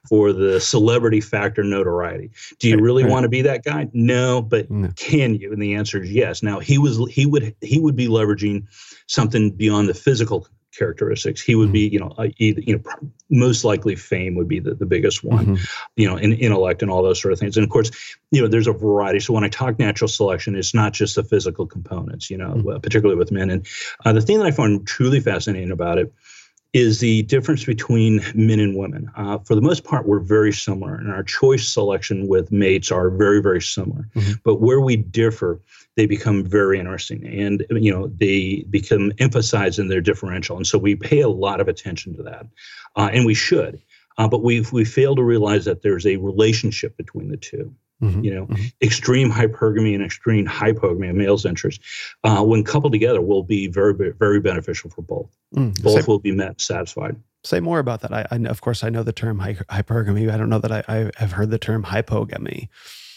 for 0.08 0.32
the 0.32 0.60
celebrity 0.62 1.22
factor 1.22 1.64
notoriety. 1.64 2.32
Do 2.60 2.70
you 2.70 2.80
really 2.80 3.04
want 3.04 3.24
to 3.24 3.30
be 3.30 3.42
that 3.42 3.64
guy? 3.64 3.90
No, 3.94 4.42
but 4.42 4.70
no. 4.70 4.90
can 4.96 5.36
you? 5.36 5.52
And 5.52 5.62
the 5.62 5.76
answer 5.76 6.02
is 6.02 6.12
yes. 6.12 6.44
Now 6.44 6.60
he 6.60 6.78
was 6.78 6.98
he 7.12 7.26
would 7.26 7.56
he 7.62 7.80
would 7.80 7.96
be 7.96 8.08
leveraging 8.08 8.68
something 9.08 9.52
beyond 9.52 9.90
the 9.90 9.94
physical 9.94 10.48
characteristics. 10.76 11.42
He 11.42 11.56
would 11.56 11.72
be, 11.72 11.88
you 11.88 12.00
know, 12.00 12.14
uh, 12.18 12.28
either, 12.38 12.62
you 12.62 12.76
know, 12.76 13.10
most 13.30 13.64
likely 13.64 13.96
fame 13.96 14.36
would 14.36 14.48
be 14.48 14.60
the, 14.60 14.76
the 14.76 14.86
biggest 14.86 15.24
one, 15.24 15.46
mm-hmm. 15.46 15.64
you 15.96 16.08
know, 16.08 16.18
in 16.18 16.34
intellect 16.34 16.82
and 16.82 16.92
all 16.92 17.04
those 17.04 17.22
sort 17.22 17.34
of 17.34 17.40
things. 17.40 17.58
And 17.58 17.64
of 17.64 17.70
course, 17.70 17.92
you 18.32 18.42
know, 18.42 18.48
there's 18.48 18.68
a 18.68 18.74
variety. 18.74 19.20
So 19.20 19.34
when 19.34 19.44
I 19.44 19.50
talk 19.50 19.80
natural 19.80 20.08
selection, 20.08 20.56
it's 20.56 20.74
not 20.74 20.94
just 20.94 21.16
the 21.16 21.24
physical 21.24 21.66
components, 21.66 22.30
you 22.30 22.38
know, 22.38 22.50
mm-hmm. 22.50 22.80
particularly 22.80 23.18
with 23.18 23.32
men. 23.32 23.50
And 23.50 23.68
uh, 24.04 24.14
the 24.14 24.22
thing 24.22 24.38
that 24.38 24.46
I 24.46 24.52
find 24.52 24.86
truly 24.86 25.20
fascinating 25.20 25.72
about 25.72 25.98
it 25.98 26.14
is 26.76 27.00
the 27.00 27.22
difference 27.22 27.64
between 27.64 28.22
men 28.36 28.60
and 28.60 28.76
women. 28.76 29.10
Uh, 29.16 29.38
for 29.40 29.56
the 29.56 29.62
most 29.62 29.86
part, 29.86 30.06
we're 30.06 30.20
very 30.20 30.52
similar, 30.52 30.96
and 30.96 31.10
our 31.10 31.24
choice 31.24 31.66
selection 31.66 32.28
with 32.28 32.52
mates 32.52 32.92
are 32.92 33.10
very, 33.10 33.42
very 33.42 33.62
similar. 33.62 34.10
Mm-hmm. 34.14 34.34
But 34.44 34.56
where 34.56 34.82
we 34.82 34.98
differ, 34.98 35.62
they 35.96 36.06
become 36.06 36.44
very 36.44 36.78
interesting, 36.78 37.26
and 37.26 37.66
you 37.70 37.94
know 37.94 38.08
they 38.08 38.66
become 38.70 39.14
emphasized 39.20 39.80
in 39.80 39.88
their 39.88 40.02
differential, 40.02 40.58
and 40.58 40.68
so 40.68 40.78
we 40.78 40.98
pay 40.98 41.22
a 41.22 41.30
lot 41.30 41.62
of 41.62 41.70
attention 41.70 42.14
to 42.18 42.24
that, 42.24 42.46
uh, 42.98 43.10
and 43.14 43.26
we 43.26 43.34
should. 43.34 43.82
Uh, 44.18 44.28
but 44.28 44.44
we 44.44 44.66
we 44.74 44.84
fail 44.84 45.16
to 45.16 45.24
realize 45.24 45.64
that 45.64 45.82
there's 45.82 46.06
a 46.06 46.18
relationship 46.18 46.98
between 46.98 47.30
the 47.30 47.38
two. 47.38 47.74
Mm-hmm, 48.04 48.24
you 48.26 48.36
know, 48.36 48.46
mm-hmm. 48.48 48.66
extreme 48.82 49.32
hypergamy 49.32 49.96
and 49.96 50.04
extreme 50.04 50.46
hypogamy 50.46 51.10
of 51.10 51.16
male's 51.16 51.46
interest, 51.46 51.80
uh, 52.26 52.44
when 52.44 52.64
coupled 52.64 52.92
together, 52.92 53.22
will 53.22 53.44
be 53.44 53.68
very, 53.68 53.94
very 53.94 54.42
beneficial 54.42 54.90
for 54.90 55.02
both. 55.02 55.30
Mm, 55.56 55.82
both 55.82 56.02
say, 56.02 56.06
will 56.06 56.20
be 56.20 56.34
met 56.34 56.60
satisfied. 56.60 57.16
Say 57.46 57.62
more 57.62 57.80
about 57.80 58.02
that. 58.02 58.14
I, 58.14 58.28
I, 58.32 58.36
of 58.48 58.60
course, 58.60 58.84
I 58.84 58.90
know 58.90 59.04
the 59.04 59.14
term 59.14 59.40
hypergamy. 59.40 60.30
I 60.30 60.38
don't 60.38 60.50
know 60.50 60.60
that 60.60 60.72
I, 60.74 60.84
I 60.90 61.12
have 61.18 61.32
heard 61.32 61.52
the 61.52 61.58
term 61.58 61.84
hypogamy. 61.84 62.68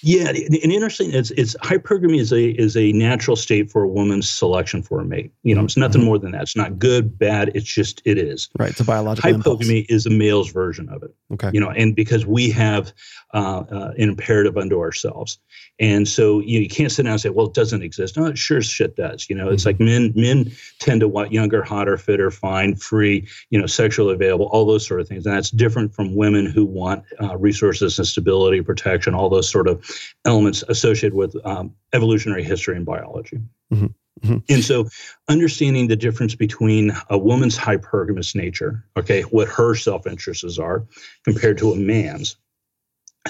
Yeah, 0.02 0.28
and 0.28 0.54
interesting. 0.54 1.12
It's 1.12 1.30
it's 1.32 1.56
hypergamy 1.56 2.20
is 2.20 2.32
a 2.32 2.50
is 2.50 2.76
a 2.76 2.92
natural 2.92 3.36
state 3.36 3.70
for 3.70 3.82
a 3.82 3.88
woman's 3.88 4.30
selection 4.30 4.82
for 4.82 5.00
a 5.00 5.04
mate. 5.04 5.32
You 5.42 5.54
know, 5.54 5.64
it's 5.64 5.76
nothing 5.76 6.00
mm-hmm. 6.00 6.06
more 6.06 6.18
than 6.18 6.32
that. 6.32 6.42
It's 6.42 6.56
not 6.56 6.78
good, 6.78 7.18
bad. 7.18 7.50
It's 7.54 7.66
just 7.66 8.00
it 8.04 8.18
is. 8.18 8.48
Right. 8.58 8.70
It's 8.70 8.80
a 8.80 8.84
biological. 8.84 9.30
Hypogamy 9.32 9.80
impulse. 9.80 9.86
is 9.88 10.06
a 10.06 10.10
male's 10.10 10.52
version 10.52 10.88
of 10.88 11.02
it. 11.02 11.14
Okay. 11.32 11.50
You 11.52 11.60
know, 11.60 11.70
and 11.70 11.96
because 11.96 12.26
we 12.26 12.50
have 12.50 12.92
uh, 13.34 13.64
uh, 13.70 13.92
an 13.96 14.08
imperative 14.08 14.56
unto 14.56 14.78
ourselves, 14.78 15.38
and 15.80 16.08
so 16.08 16.40
you, 16.40 16.58
know, 16.58 16.62
you 16.62 16.68
can't 16.68 16.90
sit 16.90 17.04
down 17.04 17.12
and 17.12 17.20
say, 17.20 17.28
well, 17.28 17.46
it 17.46 17.54
doesn't 17.54 17.82
exist. 17.82 18.16
No, 18.16 18.26
it 18.26 18.36
sure 18.36 18.60
shit 18.60 18.96
does. 18.96 19.28
You 19.30 19.36
know, 19.36 19.48
it's 19.48 19.64
mm-hmm. 19.64 19.68
like 19.68 19.80
men 19.80 20.12
men 20.16 20.52
tend 20.80 21.00
to 21.00 21.08
want 21.08 21.32
younger, 21.32 21.62
hotter, 21.62 21.96
fitter, 21.96 22.30
fine, 22.30 22.74
free. 22.74 23.28
You 23.50 23.60
know, 23.60 23.66
sexually 23.66 24.14
available, 24.14 24.46
all 24.46 24.66
those 24.66 24.86
sort 24.86 25.00
of 25.00 25.08
things, 25.08 25.24
and 25.26 25.34
that's 25.34 25.50
different 25.50 25.94
from 25.94 26.16
women 26.16 26.46
who 26.46 26.64
want 26.64 27.04
uh, 27.22 27.36
resources 27.36 27.98
and 27.98 28.06
stability, 28.06 28.60
protection, 28.60 29.14
all 29.14 29.28
those 29.28 29.48
sort 29.48 29.68
of 29.68 29.84
elements 30.24 30.64
associated 30.68 31.14
with 31.14 31.34
um, 31.46 31.74
evolutionary 31.92 32.42
history 32.42 32.76
and 32.76 32.84
biology. 32.84 33.38
Mm-hmm. 33.72 33.86
Mm-hmm. 34.24 34.52
And 34.52 34.64
so, 34.64 34.88
understanding 35.28 35.86
the 35.86 35.96
difference 35.96 36.34
between 36.34 36.92
a 37.08 37.16
woman's 37.16 37.56
hypergamous 37.56 38.34
nature, 38.34 38.84
okay, 38.96 39.22
what 39.22 39.48
her 39.48 39.74
self 39.74 40.06
interests 40.06 40.58
are, 40.58 40.84
compared 41.24 41.58
to 41.58 41.70
a 41.70 41.76
man's, 41.76 42.36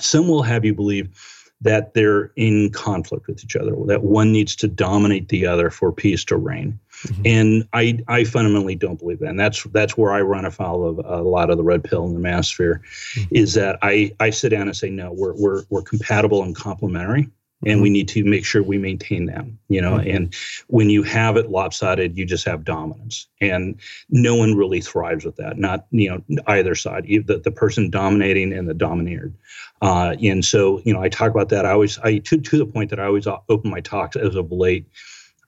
some 0.00 0.28
will 0.28 0.42
have 0.42 0.64
you 0.64 0.74
believe 0.74 1.10
that 1.60 1.94
they're 1.94 2.32
in 2.36 2.70
conflict 2.70 3.26
with 3.26 3.42
each 3.42 3.56
other, 3.56 3.74
that 3.86 4.04
one 4.04 4.30
needs 4.30 4.54
to 4.56 4.68
dominate 4.68 5.28
the 5.28 5.46
other 5.46 5.70
for 5.70 5.92
peace 5.92 6.24
to 6.24 6.36
reign. 6.36 6.78
Mm-hmm. 7.02 7.22
And 7.24 7.68
I, 7.72 7.98
I 8.08 8.24
fundamentally 8.24 8.76
don't 8.76 8.98
believe 8.98 9.18
that. 9.20 9.30
And 9.30 9.40
that's 9.40 9.64
that's 9.64 9.96
where 9.96 10.12
I 10.12 10.20
run 10.20 10.44
afoul 10.44 10.88
of 10.88 10.98
a 11.04 11.22
lot 11.22 11.50
of 11.50 11.56
the 11.56 11.64
red 11.64 11.82
pill 11.82 12.06
in 12.06 12.14
the 12.14 12.20
manosphere, 12.20 12.80
mm-hmm. 13.14 13.34
is 13.34 13.54
that 13.54 13.78
I, 13.82 14.14
I 14.20 14.30
sit 14.30 14.50
down 14.50 14.62
and 14.68 14.76
say, 14.76 14.90
no, 14.90 15.12
we're, 15.12 15.34
we're, 15.34 15.64
we're 15.70 15.82
compatible 15.82 16.42
and 16.42 16.54
complementary 16.54 17.28
and 17.64 17.74
mm-hmm. 17.74 17.82
we 17.82 17.90
need 17.90 18.08
to 18.08 18.24
make 18.24 18.44
sure 18.44 18.62
we 18.62 18.78
maintain 18.78 19.26
them 19.26 19.58
you 19.68 19.80
know 19.80 19.92
mm-hmm. 19.92 20.10
and 20.10 20.34
when 20.68 20.90
you 20.90 21.02
have 21.02 21.36
it 21.36 21.50
lopsided 21.50 22.16
you 22.16 22.24
just 22.24 22.44
have 22.44 22.64
dominance 22.64 23.28
and 23.40 23.80
no 24.10 24.34
one 24.34 24.54
really 24.54 24.80
thrives 24.80 25.24
with 25.24 25.36
that 25.36 25.58
not 25.58 25.86
you 25.90 26.08
know 26.08 26.42
either 26.48 26.74
side 26.74 27.04
the, 27.04 27.40
the 27.42 27.50
person 27.50 27.90
dominating 27.90 28.52
and 28.52 28.68
the 28.68 28.74
domineered 28.74 29.34
uh, 29.82 30.14
and 30.22 30.44
so 30.44 30.80
you 30.84 30.92
know 30.92 31.02
i 31.02 31.08
talk 31.08 31.30
about 31.30 31.48
that 31.48 31.66
i 31.66 31.70
always 31.70 31.98
i 32.00 32.18
to, 32.18 32.38
to 32.38 32.58
the 32.58 32.66
point 32.66 32.90
that 32.90 33.00
i 33.00 33.04
always 33.04 33.26
open 33.26 33.70
my 33.70 33.80
talks 33.80 34.16
as 34.16 34.34
of 34.36 34.52
late 34.52 34.86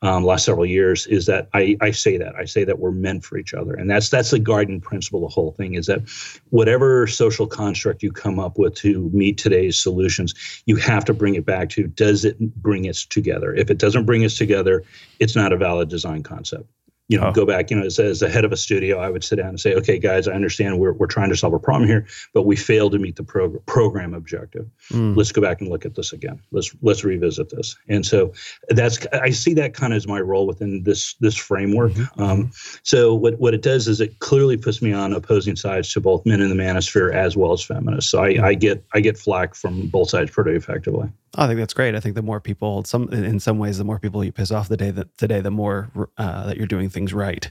um, 0.02 0.24
last 0.24 0.46
several 0.46 0.64
years 0.64 1.06
is 1.06 1.26
that 1.26 1.48
I, 1.52 1.76
I 1.80 1.90
say 1.90 2.16
that 2.16 2.34
I 2.34 2.46
say 2.46 2.64
that 2.64 2.78
we're 2.78 2.90
meant 2.90 3.24
for 3.24 3.36
each 3.36 3.52
other, 3.52 3.74
and 3.74 3.90
that's 3.90 4.08
that's 4.08 4.30
the 4.30 4.38
guiding 4.38 4.80
principle. 4.80 5.20
The 5.20 5.28
whole 5.28 5.52
thing 5.52 5.74
is 5.74 5.86
that 5.86 6.00
whatever 6.48 7.06
social 7.06 7.46
construct 7.46 8.02
you 8.02 8.10
come 8.10 8.38
up 8.38 8.58
with 8.58 8.74
to 8.76 9.10
meet 9.12 9.36
today's 9.36 9.78
solutions, 9.78 10.34
you 10.64 10.76
have 10.76 11.04
to 11.04 11.14
bring 11.14 11.34
it 11.34 11.44
back 11.44 11.68
to 11.70 11.86
does 11.86 12.24
it 12.24 12.38
bring 12.38 12.88
us 12.88 13.04
together? 13.04 13.54
If 13.54 13.70
it 13.70 13.78
doesn't 13.78 14.06
bring 14.06 14.24
us 14.24 14.38
together, 14.38 14.84
it's 15.18 15.36
not 15.36 15.52
a 15.52 15.56
valid 15.56 15.88
design 15.90 16.22
concept 16.22 16.66
you 17.10 17.18
know, 17.18 17.26
oh. 17.26 17.32
go 17.32 17.44
back, 17.44 17.72
you 17.72 17.76
know, 17.76 17.84
as, 17.84 17.98
as 17.98 18.20
the 18.20 18.30
head 18.30 18.44
of 18.44 18.52
a 18.52 18.56
studio, 18.56 19.00
I 19.00 19.10
would 19.10 19.24
sit 19.24 19.36
down 19.36 19.48
and 19.48 19.58
say, 19.58 19.74
okay, 19.74 19.98
guys, 19.98 20.28
I 20.28 20.32
understand 20.32 20.78
we're, 20.78 20.92
we're 20.92 21.08
trying 21.08 21.28
to 21.30 21.36
solve 21.36 21.52
a 21.52 21.58
problem 21.58 21.88
here, 21.88 22.06
but 22.32 22.44
we 22.44 22.54
failed 22.54 22.92
to 22.92 23.00
meet 23.00 23.16
the 23.16 23.24
prog- 23.24 23.66
program 23.66 24.14
objective. 24.14 24.70
Mm. 24.92 25.16
Let's 25.16 25.32
go 25.32 25.42
back 25.42 25.60
and 25.60 25.68
look 25.68 25.84
at 25.84 25.96
this 25.96 26.12
again. 26.12 26.40
Let's, 26.52 26.72
let's 26.82 27.02
revisit 27.02 27.50
this. 27.50 27.76
And 27.88 28.06
so 28.06 28.32
that's, 28.68 29.04
I 29.12 29.30
see 29.30 29.54
that 29.54 29.74
kind 29.74 29.92
of 29.92 29.96
as 29.96 30.06
my 30.06 30.20
role 30.20 30.46
within 30.46 30.84
this, 30.84 31.14
this 31.14 31.36
framework. 31.36 31.94
Mm-hmm. 31.94 32.22
Um, 32.22 32.52
so 32.84 33.12
what, 33.12 33.40
what 33.40 33.54
it 33.54 33.62
does 33.62 33.88
is 33.88 34.00
it 34.00 34.20
clearly 34.20 34.56
puts 34.56 34.80
me 34.80 34.92
on 34.92 35.12
opposing 35.12 35.56
sides 35.56 35.92
to 35.94 36.00
both 36.00 36.24
men 36.24 36.40
in 36.40 36.48
the 36.48 36.62
manosphere 36.62 37.12
as 37.12 37.36
well 37.36 37.52
as 37.52 37.60
feminists. 37.60 38.08
So 38.12 38.22
I, 38.22 38.50
I 38.50 38.54
get, 38.54 38.84
I 38.94 39.00
get 39.00 39.18
flack 39.18 39.56
from 39.56 39.88
both 39.88 40.10
sides 40.10 40.30
pretty 40.30 40.52
effectively. 40.52 41.10
I 41.36 41.46
think 41.46 41.60
that's 41.60 41.74
great. 41.74 41.94
I 41.94 42.00
think 42.00 42.16
the 42.16 42.22
more 42.22 42.40
people, 42.40 42.82
some 42.82 43.08
in 43.12 43.38
some 43.38 43.60
ways, 43.60 43.78
the 43.78 43.84
more 43.84 44.00
people 44.00 44.24
you 44.24 44.32
piss 44.32 44.50
off 44.50 44.68
the 44.68 44.76
day 44.76 44.90
that 44.90 45.16
today, 45.16 45.40
the 45.40 45.50
more 45.52 45.88
uh, 46.18 46.46
that 46.46 46.56
you're 46.56 46.66
doing 46.66 46.88
things 46.88 46.99
right. 47.08 47.50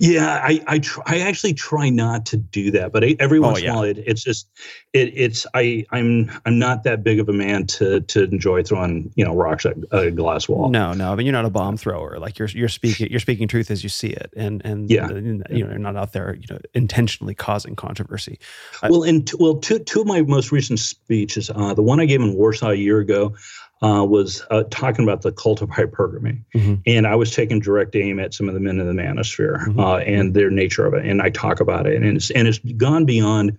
Yeah, 0.00 0.40
I 0.42 0.62
I, 0.66 0.78
try, 0.80 1.04
I 1.06 1.18
actually 1.20 1.54
try 1.54 1.90
not 1.90 2.26
to 2.26 2.36
do 2.36 2.72
that, 2.72 2.92
but 2.92 3.04
I, 3.04 3.16
every 3.20 3.38
oh, 3.38 3.42
once 3.42 3.60
in 3.60 3.68
a 3.68 3.72
while, 3.72 3.82
it, 3.84 3.98
it's 3.98 4.22
just 4.22 4.48
it, 4.92 5.12
it's 5.14 5.46
I 5.54 5.84
I'm 5.90 6.30
I'm 6.44 6.58
not 6.58 6.82
that 6.84 7.04
big 7.04 7.20
of 7.20 7.28
a 7.28 7.32
man 7.32 7.66
to 7.68 8.00
to 8.00 8.24
enjoy 8.24 8.62
throwing 8.62 9.12
you 9.14 9.24
know 9.24 9.34
rocks 9.34 9.64
at 9.64 9.76
a 9.92 10.10
glass 10.10 10.48
wall. 10.48 10.68
No, 10.70 10.92
no, 10.92 11.12
I 11.12 11.14
mean 11.14 11.26
you're 11.26 11.32
not 11.32 11.44
a 11.44 11.50
bomb 11.50 11.76
thrower. 11.76 12.18
Like 12.18 12.38
you're 12.38 12.48
you're 12.48 12.68
speaking 12.68 13.08
you're 13.10 13.20
speaking 13.20 13.46
truth 13.46 13.70
as 13.70 13.82
you 13.82 13.88
see 13.88 14.08
it, 14.08 14.32
and 14.36 14.60
and 14.64 14.90
yeah, 14.90 15.08
you 15.08 15.34
know 15.38 15.44
you're 15.50 15.78
not 15.78 15.96
out 15.96 16.12
there 16.12 16.34
you 16.34 16.46
know 16.50 16.58
intentionally 16.74 17.34
causing 17.34 17.76
controversy. 17.76 18.38
Well, 18.82 19.04
and 19.04 19.26
t- 19.26 19.36
well, 19.38 19.56
two 19.56 19.78
two 19.78 20.00
of 20.00 20.06
my 20.06 20.22
most 20.22 20.50
recent 20.50 20.80
speeches, 20.80 21.48
uh, 21.54 21.74
the 21.74 21.82
one 21.82 22.00
I 22.00 22.06
gave 22.06 22.20
in 22.20 22.34
Warsaw 22.34 22.70
a 22.70 22.74
year 22.74 22.98
ago 22.98 23.34
uh, 23.82 24.04
was 24.08 24.42
uh, 24.50 24.64
talking 24.70 25.04
about 25.04 25.22
the 25.22 25.32
cult 25.32 25.62
of 25.62 25.68
hypergamy. 25.68 26.42
Mm-hmm. 26.54 26.74
And 26.86 27.06
I 27.06 27.14
was 27.14 27.30
taking 27.30 27.60
direct 27.60 27.94
aim 27.94 28.18
at 28.18 28.32
some 28.32 28.48
of 28.48 28.54
the 28.54 28.60
men 28.60 28.80
in 28.80 28.86
the 28.86 29.02
manosphere 29.02 29.58
mm-hmm. 29.66 29.80
uh, 29.80 29.98
and 29.98 30.34
their 30.34 30.50
nature 30.50 30.86
of 30.86 30.94
it. 30.94 31.04
And 31.04 31.20
I 31.20 31.30
talk 31.30 31.60
about 31.60 31.86
it. 31.86 32.02
And 32.02 32.16
it's, 32.16 32.30
and 32.30 32.48
it's 32.48 32.58
gone 32.58 33.04
beyond 33.04 33.58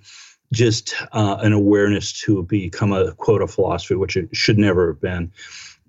just 0.54 0.96
uh, 1.12 1.38
an 1.42 1.54
awareness 1.54 2.14
to 2.22 2.44
become 2.44 2.94
a 2.94 3.14
quote 3.14 3.42
of 3.42 3.52
philosophy, 3.52 3.96
which 3.96 4.16
it 4.18 4.30
should 4.36 4.58
never 4.58 4.88
have 4.88 5.02
been. 5.02 5.32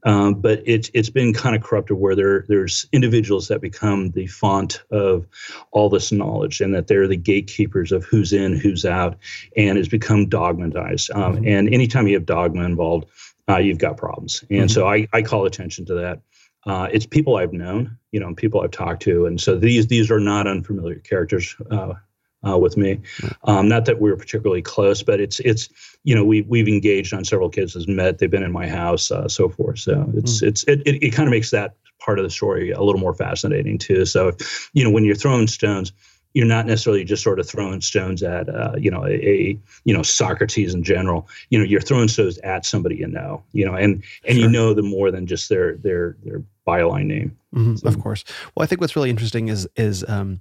Um, 0.04 0.34
but 0.34 0.62
it's 0.64 0.90
it's 0.94 1.10
been 1.10 1.34
kind 1.34 1.56
of 1.56 1.62
corrupted 1.62 1.96
where 1.96 2.14
there 2.14 2.44
there's 2.48 2.86
individuals 2.92 3.48
that 3.48 3.60
become 3.60 4.10
the 4.12 4.28
font 4.28 4.82
of 4.90 5.26
all 5.72 5.88
this 5.88 6.12
knowledge 6.12 6.60
and 6.60 6.72
that 6.74 6.86
they're 6.86 7.08
the 7.08 7.16
gatekeepers 7.16 7.90
of 7.90 8.04
who's 8.04 8.32
in, 8.32 8.56
who's 8.56 8.84
out, 8.84 9.18
and 9.56 9.76
it's 9.76 9.88
become 9.88 10.28
dogmatized. 10.28 11.10
Um, 11.10 11.36
mm-hmm. 11.36 11.48
And 11.48 11.74
anytime 11.74 12.06
you 12.06 12.14
have 12.14 12.26
dogma 12.26 12.64
involved, 12.64 13.08
uh, 13.48 13.58
you've 13.58 13.78
got 13.78 13.96
problems. 13.96 14.44
And 14.50 14.60
mm-hmm. 14.60 14.68
so 14.68 14.86
I, 14.86 15.08
I 15.12 15.22
call 15.22 15.46
attention 15.46 15.86
to 15.86 15.94
that. 15.94 16.20
Uh, 16.66 16.88
it's 16.92 17.06
people 17.06 17.36
I've 17.36 17.52
known, 17.52 17.96
you 18.12 18.20
know, 18.20 18.34
people 18.34 18.60
I've 18.60 18.72
talked 18.72 19.02
to, 19.02 19.26
and 19.26 19.40
so 19.40 19.56
these 19.56 19.86
these 19.86 20.10
are 20.10 20.20
not 20.20 20.46
unfamiliar 20.46 20.96
characters 20.96 21.56
uh, 21.70 21.94
uh, 22.46 22.58
with 22.58 22.76
me. 22.76 23.00
Um, 23.44 23.68
not 23.68 23.84
that 23.86 24.00
we 24.00 24.10
are 24.10 24.16
particularly 24.16 24.60
close, 24.60 25.02
but 25.02 25.20
it's 25.20 25.40
it's 25.40 25.68
you 26.04 26.14
know 26.14 26.24
we 26.24 26.42
we've 26.42 26.68
engaged 26.68 27.14
on 27.14 27.24
several 27.24 27.48
cases, 27.48 27.88
met, 27.88 28.18
they've 28.18 28.30
been 28.30 28.42
in 28.42 28.52
my 28.52 28.68
house, 28.68 29.10
uh, 29.10 29.28
so 29.28 29.48
forth. 29.48 29.78
So 29.78 30.10
it's 30.14 30.42
mm. 30.42 30.48
it's 30.48 30.64
it, 30.64 30.82
it, 30.84 31.02
it 31.02 31.10
kind 31.10 31.28
of 31.28 31.30
makes 31.30 31.50
that 31.50 31.76
part 32.00 32.18
of 32.18 32.24
the 32.24 32.30
story 32.30 32.70
a 32.70 32.82
little 32.82 33.00
more 33.00 33.14
fascinating 33.14 33.78
too. 33.78 34.04
So 34.04 34.32
you 34.72 34.84
know 34.84 34.90
when 34.90 35.04
you're 35.04 35.14
throwing 35.14 35.46
stones, 35.46 35.92
you're 36.38 36.46
not 36.46 36.66
necessarily 36.66 37.02
just 37.02 37.24
sort 37.24 37.40
of 37.40 37.48
throwing 37.48 37.80
stones 37.80 38.22
at 38.22 38.48
uh, 38.48 38.70
you 38.78 38.92
know 38.92 39.04
a, 39.04 39.10
a, 39.10 39.58
you 39.84 39.92
know 39.92 40.02
Socrates 40.02 40.72
in 40.72 40.84
general. 40.84 41.26
You 41.50 41.58
know 41.58 41.64
you're 41.64 41.80
throwing 41.80 42.06
stones 42.06 42.38
at 42.38 42.64
somebody 42.64 42.94
you 42.94 43.08
know. 43.08 43.42
You 43.50 43.66
know 43.66 43.74
and 43.74 44.04
and 44.24 44.36
sure. 44.36 44.44
you 44.44 44.48
know 44.48 44.72
them 44.72 44.86
more 44.86 45.10
than 45.10 45.26
just 45.26 45.48
their 45.48 45.78
their 45.78 46.16
their 46.22 46.40
byline 46.64 47.06
name. 47.06 47.36
Mm-hmm, 47.52 47.74
so. 47.74 47.88
Of 47.88 48.00
course. 48.00 48.22
Well, 48.54 48.62
I 48.62 48.66
think 48.66 48.80
what's 48.80 48.94
really 48.94 49.10
interesting 49.10 49.48
is 49.48 49.68
is 49.74 50.08
um, 50.08 50.40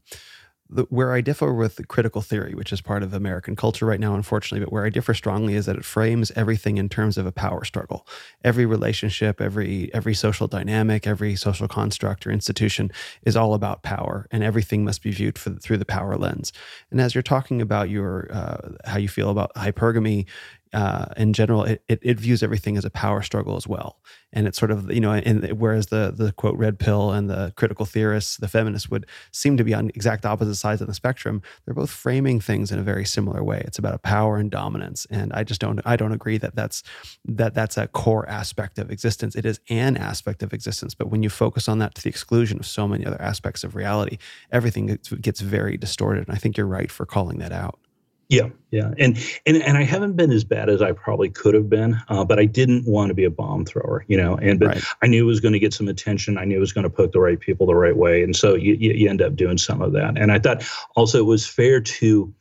the, 0.69 0.83
where 0.89 1.13
I 1.13 1.21
differ 1.21 1.53
with 1.53 1.87
critical 1.87 2.21
theory, 2.21 2.53
which 2.53 2.73
is 2.73 2.81
part 2.81 3.03
of 3.03 3.13
American 3.13 3.55
culture 3.55 3.85
right 3.85 3.99
now, 3.99 4.15
unfortunately, 4.15 4.63
but 4.63 4.71
where 4.71 4.85
I 4.85 4.89
differ 4.89 5.13
strongly 5.13 5.55
is 5.55 5.65
that 5.65 5.77
it 5.77 5.85
frames 5.85 6.31
everything 6.35 6.77
in 6.77 6.89
terms 6.89 7.17
of 7.17 7.25
a 7.25 7.31
power 7.31 7.63
struggle. 7.63 8.07
Every 8.43 8.65
relationship, 8.65 9.39
every 9.41 9.93
every 9.93 10.13
social 10.13 10.47
dynamic, 10.47 11.07
every 11.07 11.35
social 11.35 11.67
construct 11.67 12.27
or 12.27 12.31
institution 12.31 12.91
is 13.23 13.35
all 13.35 13.53
about 13.53 13.83
power, 13.83 14.27
and 14.31 14.43
everything 14.43 14.83
must 14.83 15.01
be 15.01 15.11
viewed 15.11 15.37
for, 15.37 15.51
through 15.51 15.77
the 15.77 15.85
power 15.85 16.17
lens. 16.17 16.51
And 16.91 16.99
as 16.99 17.15
you're 17.15 17.21
talking 17.21 17.61
about 17.61 17.89
your 17.89 18.27
uh, 18.31 18.69
how 18.85 18.97
you 18.97 19.09
feel 19.09 19.29
about 19.29 19.53
hypergamy, 19.55 20.25
uh, 20.73 21.05
in 21.17 21.33
general, 21.33 21.63
it, 21.63 21.83
it, 21.87 21.99
it, 22.01 22.19
views 22.19 22.43
everything 22.43 22.77
as 22.77 22.85
a 22.85 22.89
power 22.89 23.21
struggle 23.21 23.55
as 23.55 23.67
well. 23.67 23.99
And 24.33 24.47
it's 24.47 24.57
sort 24.57 24.71
of, 24.71 24.91
you 24.91 24.99
know, 24.99 25.13
in, 25.13 25.43
whereas 25.57 25.87
the, 25.87 26.13
the 26.15 26.31
quote 26.33 26.57
red 26.57 26.79
pill 26.79 27.11
and 27.11 27.29
the 27.29 27.53
critical 27.55 27.85
theorists, 27.85 28.37
the 28.37 28.47
feminists 28.47 28.89
would 28.89 29.05
seem 29.31 29.57
to 29.57 29.63
be 29.63 29.73
on 29.73 29.89
exact 29.89 30.25
opposite 30.25 30.55
sides 30.55 30.81
of 30.81 30.87
the 30.87 30.93
spectrum. 30.93 31.41
They're 31.65 31.73
both 31.73 31.89
framing 31.89 32.39
things 32.39 32.71
in 32.71 32.79
a 32.79 32.83
very 32.83 33.05
similar 33.05 33.43
way. 33.43 33.63
It's 33.65 33.79
about 33.79 33.93
a 33.93 33.99
power 33.99 34.37
and 34.37 34.51
dominance. 34.51 35.07
And 35.09 35.31
I 35.33 35.43
just 35.43 35.61
don't, 35.61 35.79
I 35.85 35.95
don't 35.95 36.11
agree 36.11 36.37
that 36.37 36.55
that's, 36.55 36.83
that 37.25 37.53
that's 37.53 37.77
a 37.77 37.87
core 37.87 38.27
aspect 38.27 38.79
of 38.79 38.91
existence. 38.91 39.35
It 39.35 39.45
is 39.45 39.59
an 39.69 39.97
aspect 39.97 40.43
of 40.43 40.53
existence. 40.53 40.93
But 40.93 41.09
when 41.09 41.23
you 41.23 41.29
focus 41.29 41.69
on 41.69 41.79
that 41.79 41.95
to 41.95 42.03
the 42.03 42.09
exclusion 42.09 42.59
of 42.59 42.65
so 42.65 42.87
many 42.87 43.05
other 43.05 43.21
aspects 43.21 43.63
of 43.63 43.75
reality, 43.75 44.17
everything 44.51 44.87
gets, 44.87 45.09
gets 45.09 45.39
very 45.39 45.77
distorted. 45.77 46.27
And 46.27 46.35
I 46.35 46.39
think 46.39 46.57
you're 46.57 46.67
right 46.67 46.91
for 46.91 47.05
calling 47.05 47.37
that 47.39 47.51
out. 47.51 47.79
Yeah, 48.29 48.49
yeah, 48.71 48.91
and 48.99 49.17
and 49.45 49.55
and 49.63 49.77
I 49.77 49.83
haven't 49.83 50.17
been 50.17 50.31
as 50.31 50.43
bad 50.43 50.69
as 50.69 50.81
I 50.81 50.91
probably 50.91 51.29
could 51.29 51.53
have 51.53 51.69
been, 51.69 51.97
uh, 52.09 52.25
but 52.25 52.39
I 52.39 52.45
didn't 52.45 52.85
want 52.85 53.07
to 53.07 53.13
be 53.13 53.23
a 53.23 53.29
bomb 53.29 53.63
thrower, 53.63 54.03
you 54.09 54.17
know. 54.17 54.35
And 54.35 54.59
but 54.59 54.67
right. 54.67 54.83
I 55.01 55.07
knew 55.07 55.23
it 55.23 55.27
was 55.27 55.39
going 55.39 55.53
to 55.53 55.59
get 55.59 55.73
some 55.73 55.87
attention. 55.87 56.37
I 56.37 56.43
knew 56.43 56.57
it 56.57 56.59
was 56.59 56.73
going 56.73 56.83
to 56.83 56.89
poke 56.89 57.13
the 57.13 57.21
right 57.21 57.39
people 57.39 57.67
the 57.67 57.75
right 57.75 57.95
way, 57.95 58.23
and 58.23 58.35
so 58.35 58.55
you 58.55 58.73
you 58.73 59.09
end 59.09 59.21
up 59.21 59.37
doing 59.37 59.57
some 59.57 59.81
of 59.81 59.93
that. 59.93 60.17
And 60.17 60.33
I 60.33 60.39
thought 60.39 60.65
also 60.97 61.19
it 61.19 61.25
was 61.25 61.47
fair 61.47 61.79
to 61.79 62.33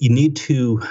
you 0.00 0.10
need 0.10 0.36
to 0.36 0.82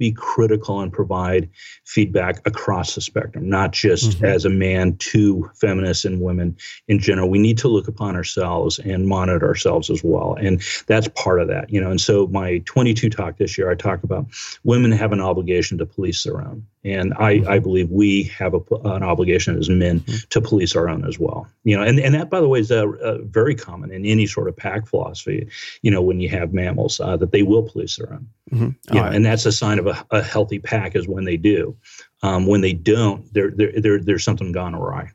be 0.00 0.10
critical 0.10 0.80
and 0.80 0.90
provide 0.92 1.48
feedback 1.84 2.44
across 2.46 2.94
the 2.96 3.00
spectrum, 3.02 3.48
not 3.48 3.70
just 3.70 4.12
mm-hmm. 4.12 4.24
as 4.24 4.44
a 4.46 4.50
man 4.50 4.96
to 4.96 5.48
feminists 5.60 6.06
and 6.06 6.22
women 6.22 6.56
in 6.88 6.98
general. 6.98 7.28
We 7.28 7.38
need 7.38 7.58
to 7.58 7.68
look 7.68 7.86
upon 7.86 8.16
ourselves 8.16 8.80
and 8.80 9.06
monitor 9.06 9.46
ourselves 9.46 9.90
as 9.90 10.02
well. 10.02 10.36
And 10.40 10.62
that's 10.86 11.06
part 11.08 11.40
of 11.40 11.48
that, 11.48 11.70
you 11.70 11.80
know. 11.80 11.90
And 11.90 12.00
so 12.00 12.26
my 12.28 12.62
22 12.64 13.10
talk 13.10 13.36
this 13.36 13.58
year, 13.58 13.70
I 13.70 13.74
talk 13.74 14.02
about 14.02 14.26
women 14.64 14.90
have 14.90 15.12
an 15.12 15.20
obligation 15.20 15.76
to 15.78 15.86
police 15.86 16.24
their 16.24 16.40
own. 16.40 16.66
And 16.82 17.12
I, 17.18 17.36
mm-hmm. 17.36 17.50
I 17.50 17.58
believe 17.58 17.90
we 17.90 18.24
have 18.38 18.54
a, 18.54 18.60
an 18.84 19.02
obligation 19.02 19.58
as 19.58 19.68
men 19.68 20.00
mm-hmm. 20.00 20.16
to 20.30 20.40
police 20.40 20.74
our 20.74 20.88
own 20.88 21.06
as 21.06 21.18
well. 21.18 21.46
You 21.64 21.76
know, 21.76 21.82
and, 21.82 22.00
and 22.00 22.14
that, 22.14 22.30
by 22.30 22.40
the 22.40 22.48
way, 22.48 22.60
is 22.60 22.70
uh, 22.70 22.86
uh, 22.86 23.18
very 23.22 23.54
common 23.54 23.90
in 23.90 24.06
any 24.06 24.26
sort 24.26 24.48
of 24.48 24.56
pack 24.56 24.86
philosophy. 24.86 25.48
You 25.82 25.90
know, 25.90 26.00
when 26.00 26.20
you 26.20 26.30
have 26.30 26.54
mammals, 26.54 26.98
uh, 26.98 27.16
that 27.18 27.32
they 27.32 27.42
will 27.42 27.62
police 27.62 27.96
their 27.96 28.14
own. 28.14 28.28
Mm-hmm. 28.50 28.96
Yeah, 28.96 29.10
and 29.10 29.24
that's 29.24 29.46
a 29.46 29.52
sign 29.52 29.78
of 29.78 29.86
a, 29.86 30.06
a, 30.10 30.22
healthy 30.22 30.58
pack 30.58 30.96
is 30.96 31.06
when 31.06 31.24
they 31.24 31.36
do. 31.36 31.76
Um, 32.22 32.46
when 32.46 32.62
they 32.62 32.72
don't, 32.72 33.32
there, 33.32 33.50
there, 33.50 33.72
there, 33.76 34.00
there's 34.00 34.24
something 34.24 34.52
gone 34.52 34.74
awry. 34.74 35.12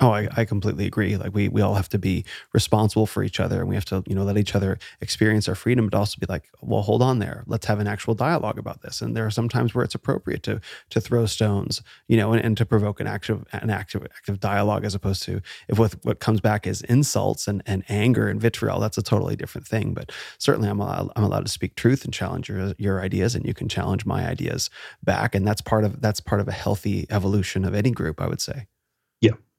Oh, 0.00 0.10
I, 0.12 0.28
I 0.36 0.44
completely 0.44 0.86
agree. 0.86 1.16
Like 1.16 1.34
we 1.34 1.48
we 1.48 1.60
all 1.60 1.74
have 1.74 1.88
to 1.88 1.98
be 1.98 2.24
responsible 2.52 3.06
for 3.06 3.24
each 3.24 3.40
other, 3.40 3.58
and 3.58 3.68
we 3.68 3.74
have 3.74 3.84
to 3.86 4.04
you 4.06 4.14
know 4.14 4.22
let 4.22 4.38
each 4.38 4.54
other 4.54 4.78
experience 5.00 5.48
our 5.48 5.56
freedom, 5.56 5.88
but 5.88 5.98
also 5.98 6.18
be 6.20 6.26
like, 6.28 6.44
well, 6.60 6.82
hold 6.82 7.02
on 7.02 7.18
there. 7.18 7.42
Let's 7.46 7.66
have 7.66 7.80
an 7.80 7.88
actual 7.88 8.14
dialogue 8.14 8.58
about 8.58 8.82
this. 8.82 9.02
And 9.02 9.16
there 9.16 9.26
are 9.26 9.30
some 9.30 9.48
times 9.48 9.74
where 9.74 9.84
it's 9.84 9.96
appropriate 9.96 10.44
to 10.44 10.60
to 10.90 11.00
throw 11.00 11.26
stones, 11.26 11.82
you 12.06 12.16
know, 12.16 12.32
and, 12.32 12.44
and 12.44 12.56
to 12.58 12.64
provoke 12.64 13.00
an 13.00 13.08
active 13.08 13.44
an 13.50 13.70
active 13.70 14.04
active 14.04 14.38
dialogue 14.38 14.84
as 14.84 14.94
opposed 14.94 15.24
to 15.24 15.40
if 15.66 15.80
what 15.80 15.96
what 16.04 16.20
comes 16.20 16.40
back 16.40 16.64
is 16.66 16.82
insults 16.82 17.48
and, 17.48 17.62
and 17.66 17.82
anger 17.88 18.28
and 18.28 18.40
vitriol. 18.40 18.78
That's 18.78 18.98
a 18.98 19.02
totally 19.02 19.34
different 19.34 19.66
thing. 19.66 19.94
But 19.94 20.12
certainly, 20.38 20.68
I'm 20.68 20.78
allowed, 20.78 21.10
I'm 21.16 21.24
allowed 21.24 21.44
to 21.46 21.52
speak 21.52 21.74
truth 21.74 22.04
and 22.04 22.14
challenge 22.14 22.48
your 22.48 22.72
your 22.78 23.00
ideas, 23.00 23.34
and 23.34 23.44
you 23.44 23.54
can 23.54 23.68
challenge 23.68 24.06
my 24.06 24.28
ideas 24.28 24.70
back, 25.02 25.34
and 25.34 25.44
that's 25.46 25.60
part 25.60 25.84
of 25.84 26.00
that's 26.00 26.20
part 26.20 26.40
of 26.40 26.46
a 26.46 26.52
healthy 26.52 27.06
evolution 27.10 27.64
of 27.64 27.74
any 27.74 27.90
group, 27.90 28.20
I 28.20 28.28
would 28.28 28.40
say. 28.40 28.66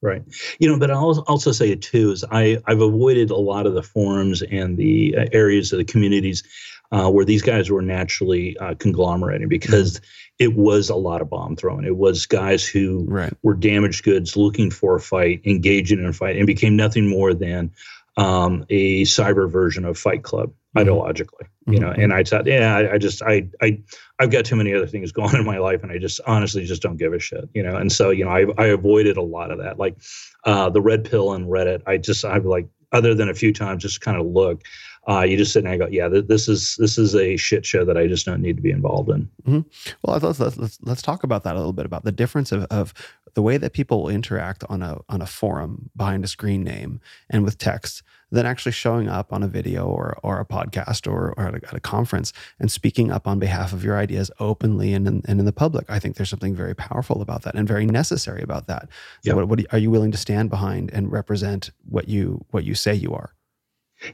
Right. 0.02 0.22
You 0.58 0.68
know, 0.68 0.78
but 0.78 0.90
I'll 0.90 1.20
also 1.28 1.52
say 1.52 1.70
it 1.70 1.82
too 1.82 2.12
is 2.12 2.24
I 2.30 2.58
I've 2.66 2.80
avoided 2.80 3.30
a 3.30 3.36
lot 3.36 3.66
of 3.66 3.74
the 3.74 3.82
forums 3.82 4.42
and 4.42 4.78
the 4.78 5.14
uh, 5.16 5.26
areas 5.32 5.72
of 5.72 5.78
the 5.78 5.84
communities 5.84 6.42
uh, 6.90 7.10
where 7.10 7.24
these 7.24 7.42
guys 7.42 7.70
were 7.70 7.82
naturally 7.82 8.56
uh, 8.58 8.74
conglomerating 8.74 9.48
because 9.48 10.00
it 10.38 10.54
was 10.56 10.88
a 10.88 10.96
lot 10.96 11.20
of 11.20 11.28
bomb 11.28 11.54
throwing. 11.54 11.84
It 11.84 11.96
was 11.96 12.26
guys 12.26 12.66
who 12.66 13.04
right. 13.08 13.32
were 13.42 13.54
damaged 13.54 14.04
goods 14.04 14.36
looking 14.36 14.70
for 14.70 14.96
a 14.96 15.00
fight, 15.00 15.42
engaging 15.44 15.98
in 15.98 16.06
a 16.06 16.12
fight, 16.14 16.36
and 16.36 16.46
became 16.46 16.76
nothing 16.76 17.06
more 17.06 17.34
than 17.34 17.70
um, 18.16 18.64
a 18.70 19.02
cyber 19.02 19.50
version 19.50 19.84
of 19.84 19.98
Fight 19.98 20.22
Club 20.22 20.52
mm-hmm. 20.76 20.88
ideologically 20.88 21.46
you 21.66 21.78
know 21.78 21.90
mm-hmm. 21.90 22.00
and 22.00 22.12
i 22.12 22.22
thought 22.22 22.46
yeah 22.46 22.76
I, 22.76 22.94
I, 22.94 22.98
just 22.98 23.22
i 23.22 23.46
i 23.62 23.80
i've 24.18 24.30
got 24.30 24.44
too 24.44 24.56
many 24.56 24.74
other 24.74 24.86
things 24.86 25.12
going 25.20 25.30
on 25.30 25.40
in 25.40 25.46
my 25.46 25.58
life 25.58 25.82
and 25.82 25.92
i 25.92 25.98
just 25.98 26.20
honestly 26.26 26.64
just 26.64 26.82
don't 26.82 26.96
give 26.96 27.12
a 27.12 27.18
shit 27.18 27.48
you 27.54 27.62
know 27.62 27.76
and 27.76 27.90
so 27.90 28.10
you 28.10 28.24
know 28.24 28.30
i, 28.30 28.46
I 28.58 28.66
avoided 28.66 29.16
a 29.16 29.22
lot 29.22 29.50
of 29.50 29.58
that 29.58 29.78
like 29.78 29.96
uh, 30.44 30.70
the 30.70 30.80
red 30.80 31.04
pill 31.04 31.32
and 31.32 31.46
reddit 31.46 31.82
i 31.86 31.96
just 31.96 32.24
i've 32.24 32.46
like 32.46 32.68
other 32.92 33.14
than 33.14 33.28
a 33.28 33.34
few 33.34 33.52
times 33.52 33.82
just 33.82 34.00
kind 34.00 34.18
of 34.18 34.26
look 34.26 34.62
uh, 35.08 35.22
you 35.22 35.36
just 35.36 35.52
sit 35.52 35.64
and 35.64 35.72
I 35.72 35.78
go, 35.78 35.88
yeah, 35.90 36.08
th- 36.08 36.26
this 36.26 36.46
is 36.46 36.76
this 36.76 36.98
is 36.98 37.14
a 37.14 37.36
shit 37.36 37.64
show 37.64 37.84
that 37.84 37.96
I 37.96 38.06
just 38.06 38.26
don't 38.26 38.42
need 38.42 38.56
to 38.56 38.62
be 38.62 38.70
involved 38.70 39.08
in. 39.08 39.30
Mm-hmm. 39.46 39.60
Well, 40.02 40.18
let's, 40.18 40.38
let's, 40.38 40.56
let's 40.58 40.78
let's 40.82 41.02
talk 41.02 41.24
about 41.24 41.42
that 41.44 41.54
a 41.54 41.58
little 41.58 41.72
bit 41.72 41.86
about 41.86 42.04
the 42.04 42.12
difference 42.12 42.52
of, 42.52 42.64
of 42.64 42.92
the 43.34 43.42
way 43.42 43.56
that 43.56 43.72
people 43.72 44.08
interact 44.08 44.62
on 44.68 44.82
a 44.82 44.98
on 45.08 45.22
a 45.22 45.26
forum 45.26 45.90
behind 45.96 46.24
a 46.24 46.28
screen 46.28 46.62
name 46.62 47.00
and 47.30 47.44
with 47.44 47.56
text 47.56 48.02
than 48.30 48.46
actually 48.46 48.72
showing 48.72 49.08
up 49.08 49.32
on 49.32 49.42
a 49.42 49.48
video 49.48 49.86
or, 49.86 50.18
or 50.22 50.40
a 50.40 50.44
podcast 50.44 51.10
or, 51.10 51.34
or 51.36 51.48
at, 51.48 51.54
a, 51.54 51.68
at 51.68 51.74
a 51.74 51.80
conference 51.80 52.32
and 52.58 52.70
speaking 52.70 53.10
up 53.10 53.26
on 53.26 53.38
behalf 53.38 53.72
of 53.72 53.84
your 53.84 53.96
ideas 53.96 54.30
openly 54.38 54.92
and 54.92 55.06
in, 55.06 55.22
and 55.26 55.40
in 55.40 55.46
the 55.46 55.52
public. 55.52 55.84
I 55.88 55.98
think 55.98 56.16
there's 56.16 56.30
something 56.30 56.54
very 56.54 56.74
powerful 56.74 57.22
about 57.22 57.42
that 57.42 57.54
and 57.54 57.66
very 57.66 57.86
necessary 57.86 58.42
about 58.42 58.66
that. 58.68 58.88
Yep. 59.24 59.36
What, 59.36 59.48
what 59.48 59.60
are 59.72 59.78
you 59.78 59.90
willing 59.90 60.12
to 60.12 60.18
stand 60.18 60.50
behind 60.50 60.90
and 60.92 61.10
represent 61.10 61.70
what 61.88 62.08
you 62.08 62.44
what 62.50 62.64
you 62.64 62.74
say 62.74 62.94
you 62.94 63.12
are? 63.14 63.34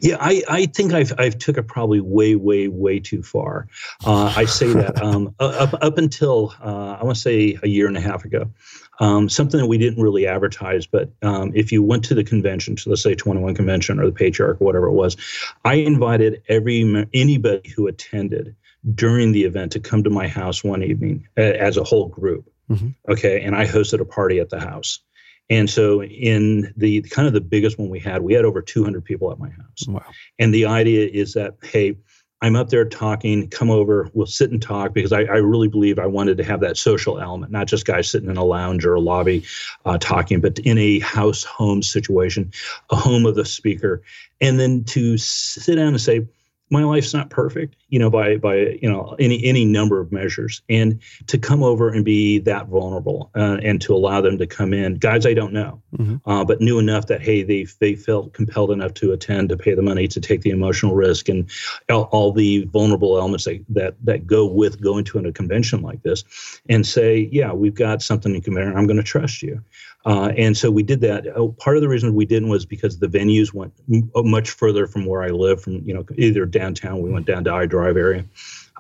Yeah, 0.01 0.17
I, 0.21 0.43
I 0.49 0.67
think 0.67 0.93
I've 0.93 1.13
I've 1.19 1.39
took 1.39 1.57
it 1.59 1.65
probably 1.65 2.01
way 2.01 2.35
way 2.35 2.67
way 2.67 2.99
too 2.99 3.23
far. 3.23 3.69
Uh, 4.05 4.33
I 4.37 4.45
say 4.45 4.73
that 4.73 5.01
um, 5.03 5.35
up 5.39 5.75
up 5.81 5.99
until 5.99 6.55
uh, 6.61 6.97
I 7.01 7.05
want 7.05 7.17
to 7.17 7.23
say 7.23 7.57
a 7.63 7.69
year 7.69 7.87
and 7.87 7.97
a 7.97 8.01
half 8.01 8.25
ago, 8.25 8.51
um, 8.99 9.29
something 9.29 9.61
that 9.61 9.67
we 9.67 9.79
didn't 9.79 10.03
really 10.03 10.27
advertise. 10.27 10.87
But 10.87 11.11
um, 11.23 11.53
if 11.55 11.73
you 11.73 11.83
went 11.83 12.05
to 12.07 12.15
the 12.15 12.25
convention, 12.25 12.77
to 12.77 12.91
let's 12.91 13.03
say 13.03 13.15
21 13.15 13.55
convention 13.55 14.01
or 14.01 14.07
the 14.07 14.13
Patriarch, 14.13 14.61
or 14.61 14.65
whatever 14.65 14.87
it 14.87 14.93
was, 14.93 15.17
I 15.65 15.75
invited 15.75 16.43
every 16.49 17.07
anybody 17.13 17.71
who 17.71 17.87
attended 17.87 18.55
during 18.95 19.33
the 19.33 19.45
event 19.45 19.73
to 19.73 19.81
come 19.81 20.05
to 20.05 20.11
my 20.11 20.29
house 20.29 20.63
one 20.63 20.83
evening 20.83 21.27
as 21.37 21.77
a 21.77 21.85
whole 21.85 22.09
group. 22.09 22.51
Mm-hmm. 22.71 22.89
Okay, 23.13 23.43
and 23.43 23.55
I 23.55 23.67
hosted 23.67 24.01
a 24.01 24.05
party 24.05 24.41
at 24.41 24.51
the 24.51 24.61
house. 24.61 25.01
And 25.49 25.71
so, 25.71 26.03
in 26.03 26.73
the 26.77 27.03
kind 27.03 27.29
of 27.29 27.35
the 27.35 27.41
biggest 27.41 27.79
one 27.79 27.89
we 27.89 28.01
had, 28.01 28.23
we 28.23 28.35
had 28.35 28.45
over 28.45 28.63
200 28.63 29.05
people 29.05 29.31
at 29.31 29.39
my 29.39 29.51
house. 29.51 29.87
Wow. 29.87 30.05
And 30.41 30.53
the 30.53 30.67
idea 30.67 31.07
is 31.07 31.35
that, 31.35 31.55
hey, 31.63 31.97
I'm 32.43 32.55
up 32.55 32.69
there 32.69 32.85
talking, 32.85 33.49
come 33.49 33.71
over, 33.71 34.11
we'll 34.13 34.27
sit 34.27 34.51
and 34.51 34.61
talk 34.61 34.93
because 34.93 35.13
I, 35.13 35.21
I 35.21 35.37
really 35.37 35.69
believe 35.69 35.99
I 35.99 36.07
wanted 36.07 36.37
to 36.37 36.45
have 36.45 36.61
that 36.61 36.77
social 36.77 37.19
element, 37.19 37.51
not 37.51 37.67
just 37.67 37.87
guys 37.87 38.11
sitting 38.11 38.29
in 38.29 38.37
a 38.37 38.45
lounge 38.45 38.85
or 38.85 38.95
a 38.95 39.01
lobby 39.01 39.45
uh, 39.87 39.97
talking, 39.99 40.41
but 40.41 40.59
in 40.59 40.77
a 40.77 40.99
house 40.99 41.45
home 41.45 41.83
situation, 41.83 42.53
a 42.91 42.97
home 42.97 43.25
of 43.25 43.37
the 43.37 43.45
speaker. 43.47 44.03
And 44.41 44.61
then 44.61 44.85
to 44.85 45.17
sit 45.17 45.77
down 45.77 45.89
and 45.89 46.01
say, 46.01 46.27
my 46.71 46.83
life's 46.83 47.15
not 47.15 47.31
perfect, 47.31 47.77
you 47.89 47.99
know, 47.99 48.11
by 48.11 48.37
by 48.37 48.57
you 48.83 48.91
know 48.91 49.15
any 49.19 49.45
any 49.45 49.65
number 49.65 50.01
of 50.01 50.11
measures, 50.11 50.63
and 50.69 51.01
to 51.29 51.39
come 51.39 51.63
over 51.63 51.91
and 51.91 52.05
be 52.05 52.41
that 52.41 52.67
vulnerable 52.67 53.31
uh, 53.37 53.59
and 53.63 53.81
to 53.83 53.95
allow 53.95 54.21
them 54.21 54.37
to 54.39 54.47
come 54.47 54.73
in, 54.73 54.95
guys 54.97 55.27
I 55.27 55.35
don't 55.35 55.53
know, 55.53 55.81
mm-hmm. 55.97 56.29
uh, 56.29 56.45
but 56.45 56.61
knew 56.61 56.79
enough 56.79 57.07
that 57.07 57.23
hey 57.23 57.43
they 57.43 57.67
they 57.81 57.95
felt 57.95 58.33
compelled 58.33 58.73
enough 58.73 58.95
to 58.95 59.13
attend, 59.13 59.51
to 59.51 59.57
pay 59.57 59.75
the 59.75 59.83
money, 59.83 60.09
to 60.09 60.21
take 60.21 60.41
the 60.41 60.51
emotional 60.51 60.95
risk, 60.95 61.29
and 61.29 61.49
all, 61.89 62.05
all 62.05 62.33
the 62.33 62.65
vulnerable 62.65 63.17
elements 63.17 63.45
that, 63.45 63.65
that 63.69 63.95
that 64.03 64.27
go 64.27 64.45
with 64.47 64.81
going 64.81 65.05
to 65.05 65.19
a 65.19 65.33
convention 65.33 65.83
like 65.83 66.03
this, 66.03 66.25
and 66.69 66.85
say 66.87 67.29
yeah 67.31 67.53
we've 67.53 67.75
got 67.75 68.03
something 68.03 68.35
in 68.35 68.43
common, 68.43 68.77
I'm 68.77 68.87
going 68.87 68.97
to 68.97 69.03
trust 69.03 69.43
you, 69.43 69.63
uh, 70.07 70.33
and 70.37 70.57
so 70.57 70.71
we 70.71 70.85
did 70.85 71.01
that. 71.01 71.27
Oh, 71.35 71.49
part 71.49 71.77
of 71.77 71.83
the 71.83 71.89
reason 71.89 72.15
we 72.15 72.27
didn't 72.27 72.49
was 72.49 72.65
because 72.65 73.01
the 73.01 73.09
venues 73.09 73.53
went 73.53 73.75
m- 73.93 74.09
uh, 74.15 74.23
much 74.23 74.51
further 74.51 74.87
from 74.87 75.05
where 75.05 75.25
I 75.25 75.31
live, 75.31 75.61
from 75.61 75.83
you 75.85 75.93
know 75.93 76.07
either 76.17 76.47
downtown. 76.47 77.03
We 77.03 77.11
went 77.11 77.27
down 77.27 77.43
to 77.45 77.53
I-Drive 77.53 77.97
area, 77.97 78.25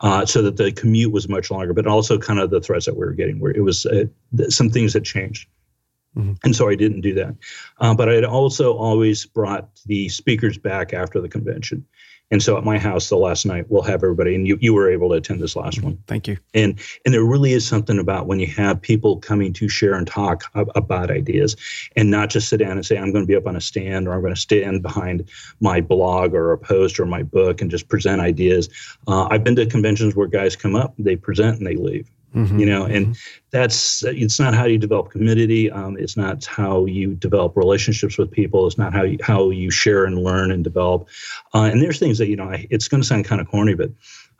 uh, 0.02 0.24
so 0.24 0.40
that 0.42 0.56
the 0.56 0.70
commute 0.70 1.12
was 1.12 1.28
much 1.28 1.50
longer. 1.50 1.74
But 1.74 1.88
also 1.88 2.16
kind 2.16 2.38
of 2.38 2.50
the 2.50 2.60
threats 2.60 2.86
that 2.86 2.94
we 2.94 3.04
were 3.04 3.12
getting, 3.12 3.40
where 3.40 3.50
it 3.50 3.62
was 3.62 3.84
uh, 3.86 4.04
some 4.48 4.70
things 4.70 4.94
had 4.94 5.04
changed. 5.04 5.48
Mm-hmm. 6.16 6.34
And 6.44 6.56
so 6.56 6.68
I 6.68 6.76
didn't 6.76 7.02
do 7.02 7.14
that. 7.14 7.34
Uh, 7.78 7.94
but 7.94 8.08
I 8.08 8.14
had 8.14 8.24
also 8.24 8.74
always 8.74 9.26
brought 9.26 9.68
the 9.84 10.08
speakers 10.08 10.56
back 10.56 10.94
after 10.94 11.20
the 11.20 11.28
convention. 11.28 11.84
And 12.30 12.42
so 12.42 12.56
at 12.56 12.64
my 12.64 12.76
house 12.76 13.08
the 13.08 13.16
last 13.16 13.46
night, 13.46 13.66
we'll 13.68 13.82
have 13.82 14.02
everybody, 14.02 14.34
and 14.34 14.48
you, 14.48 14.58
you 14.60 14.74
were 14.74 14.90
able 14.90 15.10
to 15.10 15.14
attend 15.14 15.40
this 15.40 15.54
last 15.54 15.80
one. 15.82 15.96
Thank 16.08 16.26
you. 16.26 16.36
And 16.54 16.78
and 17.04 17.14
there 17.14 17.24
really 17.24 17.52
is 17.52 17.66
something 17.66 18.00
about 18.00 18.26
when 18.26 18.40
you 18.40 18.48
have 18.48 18.82
people 18.82 19.18
coming 19.18 19.52
to 19.52 19.68
share 19.68 19.94
and 19.94 20.06
talk 20.06 20.44
about 20.54 21.10
ideas, 21.10 21.54
and 21.94 22.10
not 22.10 22.30
just 22.30 22.48
sit 22.48 22.58
down 22.58 22.72
and 22.72 22.84
say, 22.84 22.98
I'm 22.98 23.12
going 23.12 23.22
to 23.24 23.28
be 23.28 23.36
up 23.36 23.46
on 23.46 23.54
a 23.54 23.60
stand 23.60 24.08
or 24.08 24.14
I'm 24.14 24.22
going 24.22 24.34
to 24.34 24.40
stand 24.40 24.82
behind 24.82 25.28
my 25.60 25.80
blog 25.80 26.34
or 26.34 26.52
a 26.52 26.58
post 26.58 26.98
or 26.98 27.06
my 27.06 27.22
book 27.22 27.60
and 27.60 27.70
just 27.70 27.88
present 27.88 28.20
ideas. 28.20 28.68
Uh, 29.06 29.28
I've 29.30 29.44
been 29.44 29.56
to 29.56 29.66
conventions 29.66 30.16
where 30.16 30.26
guys 30.26 30.56
come 30.56 30.74
up, 30.74 30.94
they 30.98 31.14
present, 31.14 31.58
and 31.58 31.66
they 31.66 31.76
leave. 31.76 32.10
Mm-hmm. 32.34 32.58
You 32.58 32.66
know, 32.66 32.84
and 32.84 33.06
mm-hmm. 33.06 33.12
that's 33.50 34.02
it's 34.04 34.38
not 34.38 34.54
how 34.54 34.66
you 34.66 34.78
develop 34.78 35.10
community. 35.10 35.70
Um, 35.70 35.96
it's 35.98 36.16
not 36.16 36.44
how 36.44 36.84
you 36.84 37.14
develop 37.14 37.56
relationships 37.56 38.18
with 38.18 38.30
people. 38.30 38.66
It's 38.66 38.76
not 38.78 38.92
how 38.92 39.04
you, 39.04 39.18
how 39.22 39.50
you 39.50 39.70
share 39.70 40.04
and 40.04 40.18
learn 40.18 40.50
and 40.50 40.62
develop. 40.64 41.08
Uh, 41.54 41.68
and 41.70 41.80
there's 41.80 41.98
things 41.98 42.18
that 42.18 42.28
you 42.28 42.36
know, 42.36 42.50
it's 42.70 42.88
going 42.88 43.02
to 43.02 43.06
sound 43.06 43.24
kind 43.24 43.40
of 43.40 43.48
corny, 43.48 43.74
but 43.74 43.90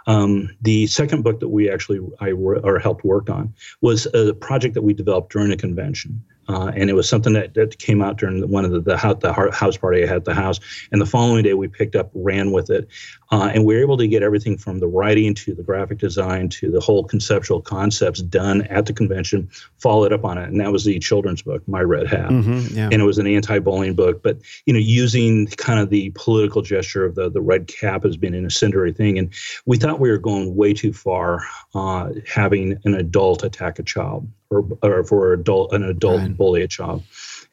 Um, 0.09 0.51
the 0.62 0.87
second 0.87 1.25
book 1.25 1.40
that 1.40 1.49
we 1.49 1.68
actually 1.68 1.99
I 2.20 2.31
or 2.31 2.79
helped 2.79 3.05
work 3.05 3.29
on 3.29 3.53
was 3.81 4.07
a 4.14 4.35
project 4.35 4.75
that 4.75 4.83
we 4.83 4.94
developed 4.94 5.33
during 5.33 5.53
a 5.53 5.57
convention. 5.57 6.22
Uh, 6.48 6.73
and 6.75 6.90
it 6.90 6.94
was 6.94 7.08
something 7.08 7.33
that, 7.33 7.54
that 7.54 7.79
came 7.79 8.02
out 8.02 8.18
during 8.18 8.48
one 8.50 8.64
of 8.64 8.71
the, 8.71 8.81
the, 8.81 8.96
house, 8.96 9.16
the 9.21 9.33
house 9.33 9.77
party 9.77 10.02
I 10.02 10.06
had 10.06 10.16
at 10.16 10.25
the 10.25 10.35
house. 10.35 10.60
And 10.92 11.00
the 11.00 11.06
following 11.06 11.42
day, 11.42 11.54
we 11.54 11.68
picked 11.68 11.96
up, 11.96 12.10
ran 12.14 12.52
with 12.52 12.71
it, 12.71 12.88
uh, 13.31 13.50
and 13.52 13.64
we 13.64 13.75
were 13.75 13.81
able 13.81 13.96
to 13.98 14.06
get 14.06 14.23
everything 14.23 14.56
from 14.56 14.81
the 14.81 14.87
writing 14.87 15.35
to 15.35 15.54
the 15.54 15.62
graphic 15.62 15.98
design 15.98 16.48
to 16.48 16.71
the 16.71 16.81
whole 16.81 17.04
conceptual 17.04 17.60
concepts 17.60 18.23
done 18.23 18.62
at 18.62 18.87
the 18.87 18.92
convention, 18.92 19.48
followed 19.79 20.12
up 20.12 20.25
on 20.25 20.38
it. 20.38 20.48
And 20.48 20.60
that 20.60 20.73
was 20.73 20.85
the 20.85 20.98
children's 20.98 21.42
book, 21.42 21.66
My 21.68 21.83
Red 21.83 22.06
Hat. 22.06 22.31
Mm-hmm, 22.31 22.77
yeah. 22.77 22.88
And 22.92 22.94
it 22.94 23.04
was 23.04 23.18
an 23.18 23.27
anti-bullying 23.27 23.94
book, 23.94 24.23
but 24.23 24.38
you 24.64 24.73
know, 24.73 24.79
using 24.79 25.46
kind 25.48 25.81
of 25.81 25.90
the 25.90 26.10
political 26.14 26.62
gesture 26.62 27.04
of 27.04 27.14
the 27.14 27.31
the 27.31 27.40
red 27.40 27.66
cap 27.66 28.04
as 28.04 28.16
being 28.16 28.35
an 28.35 28.44
incendiary 28.44 28.92
thing. 28.92 29.18
And 29.18 29.33
we 29.66 29.77
thought 29.77 30.00
we 30.00 30.10
were 30.10 30.18
going 30.18 30.56
way 30.56 30.73
too 30.73 30.92
far, 30.92 31.42
uh, 31.75 32.10
having 32.27 32.79
an 32.85 32.94
adult 32.94 33.44
attack 33.44 33.79
a 33.79 33.83
child 33.83 34.29
or, 34.51 34.67
or 34.83 35.05
for 35.05 35.33
adult 35.33 35.73
an 35.73 35.83
adult 35.83 36.21
right. 36.21 36.37
bully 36.37 36.63
a 36.63 36.69
child. 36.69 37.03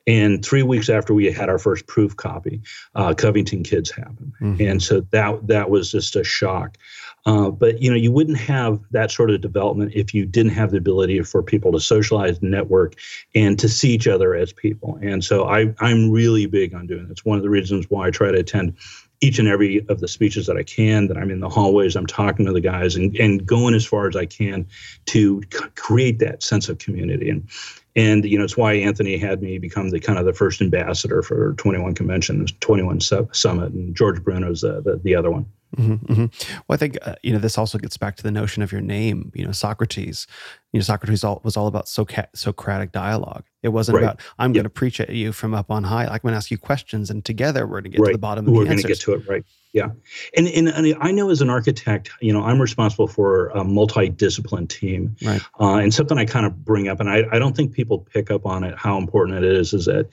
And 0.05 0.43
three 0.43 0.63
weeks 0.63 0.89
after 0.89 1.13
we 1.13 1.31
had 1.31 1.47
our 1.47 1.59
first 1.59 1.87
proof 1.87 2.17
copy, 2.17 2.61
uh, 2.93 3.13
Covington 3.13 3.63
Kids 3.63 3.89
happened, 3.89 4.33
mm-hmm. 4.41 4.61
and 4.61 4.83
so 4.83 4.99
that 5.11 5.47
that 5.47 5.69
was 5.69 5.91
just 5.91 6.17
a 6.17 6.25
shock. 6.25 6.77
Uh, 7.25 7.49
but 7.49 7.81
you 7.81 7.89
know, 7.89 7.95
you 7.95 8.11
wouldn't 8.11 8.37
have 8.37 8.81
that 8.91 9.11
sort 9.11 9.31
of 9.31 9.39
development 9.39 9.93
if 9.95 10.13
you 10.13 10.25
didn't 10.25 10.51
have 10.51 10.71
the 10.71 10.77
ability 10.77 11.21
for 11.21 11.41
people 11.41 11.71
to 11.71 11.79
socialize, 11.79 12.41
network, 12.41 12.95
and 13.33 13.57
to 13.59 13.69
see 13.69 13.91
each 13.91 14.07
other 14.07 14.35
as 14.35 14.51
people. 14.51 14.99
And 15.01 15.23
so 15.23 15.45
I, 15.45 15.73
I'm 15.79 16.11
really 16.11 16.47
big 16.47 16.73
on 16.73 16.85
doing 16.85 17.07
It's 17.09 17.23
one 17.23 17.37
of 17.37 17.43
the 17.43 17.49
reasons 17.49 17.85
why 17.89 18.07
I 18.07 18.11
try 18.11 18.31
to 18.31 18.39
attend 18.39 18.75
each 19.23 19.39
and 19.39 19.47
every 19.47 19.85
of 19.87 20.01
the 20.01 20.07
speeches 20.07 20.47
that 20.47 20.57
I 20.57 20.63
can, 20.63 21.07
that 21.07 21.17
I'm 21.17 21.31
in 21.31 21.39
the 21.39 21.47
hallways, 21.47 21.95
I'm 21.95 22.05
talking 22.05 22.45
to 22.45 22.51
the 22.51 22.59
guys 22.59 22.97
and, 22.97 23.15
and 23.17 23.45
going 23.45 23.73
as 23.73 23.85
far 23.85 24.09
as 24.09 24.17
I 24.17 24.25
can 24.25 24.67
to 25.07 25.41
c- 25.51 25.59
create 25.75 26.19
that 26.19 26.43
sense 26.43 26.67
of 26.67 26.77
community. 26.77 27.29
And 27.29 27.47
and 27.95 28.25
you 28.25 28.37
know 28.37 28.43
it's 28.43 28.57
why 28.57 28.73
Anthony 28.73 29.17
had 29.17 29.41
me 29.41 29.59
become 29.59 29.91
the 29.91 29.99
kind 29.99 30.19
of 30.19 30.25
the 30.25 30.33
first 30.33 30.61
ambassador 30.61 31.21
for 31.21 31.53
21 31.53 31.95
Convention, 31.95 32.45
21 32.59 32.99
Summit, 32.99 33.71
and 33.71 33.95
George 33.95 34.21
Bruno's 34.21 34.61
the, 34.61 34.81
the, 34.81 34.99
the 35.01 35.15
other 35.15 35.31
one. 35.31 35.45
Mm-hmm, 35.75 36.13
mm-hmm. 36.13 36.55
Well, 36.67 36.75
I 36.75 36.77
think 36.77 36.97
uh, 37.01 37.15
you 37.23 37.33
know 37.33 37.39
this 37.39 37.57
also 37.57 37.77
gets 37.77 37.97
back 37.97 38.15
to 38.17 38.23
the 38.23 38.31
notion 38.31 38.61
of 38.63 38.71
your 38.71 38.81
name. 38.81 39.31
You 39.33 39.45
know, 39.45 39.51
Socrates. 39.51 40.27
You 40.71 40.79
know, 40.79 40.83
Socrates 40.83 41.23
all, 41.23 41.39
was 41.43 41.55
all 41.55 41.67
about 41.67 41.87
Socratic 41.87 42.91
dialogue. 42.91 43.43
It 43.61 43.69
wasn't 43.69 43.97
right. 43.97 44.03
about 44.03 44.21
I'm 44.39 44.51
yep. 44.51 44.55
going 44.55 44.63
to 44.63 44.69
preach 44.69 44.99
at 44.99 45.09
you 45.09 45.31
from 45.31 45.53
up 45.53 45.69
on 45.69 45.83
high. 45.83 46.05
I'm 46.05 46.19
going 46.21 46.33
to 46.33 46.37
ask 46.37 46.51
you 46.51 46.57
questions, 46.57 47.09
and 47.09 47.23
together 47.23 47.65
we're 47.65 47.81
going 47.81 47.83
to 47.83 47.89
get 47.89 47.99
right. 47.99 48.07
to 48.07 48.13
the 48.13 48.17
bottom 48.17 48.47
of 48.47 48.53
we're 48.53 48.65
the 48.65 48.71
answers. 48.71 48.83
We're 48.83 49.13
going 49.13 49.21
to 49.21 49.21
get 49.21 49.27
to 49.27 49.31
it, 49.31 49.33
right? 49.33 49.45
Yeah, 49.73 49.89
and, 50.37 50.47
and, 50.47 50.67
and 50.67 50.95
I 51.01 51.11
know 51.11 51.31
as 51.31 51.41
an 51.41 51.49
architect, 51.49 52.11
you 52.21 52.31
know, 52.31 52.43
I'm 52.43 52.61
responsible 52.61 53.07
for 53.07 53.47
a 53.49 53.63
multi-discipline 53.63 54.67
team, 54.67 55.15
right? 55.25 55.41
Uh, 55.59 55.77
and 55.77 55.91
something 55.91 56.19
I 56.19 56.25
kind 56.25 56.45
of 56.45 56.63
bring 56.63 56.87
up, 56.87 56.99
and 56.99 57.09
I, 57.09 57.23
I 57.31 57.39
don't 57.39 57.55
think 57.55 57.73
people 57.73 57.97
pick 57.97 58.29
up 58.29 58.45
on 58.45 58.63
it 58.63 58.77
how 58.77 58.99
important 58.99 59.43
it 59.43 59.43
is, 59.43 59.73
is 59.73 59.85
that 59.85 60.09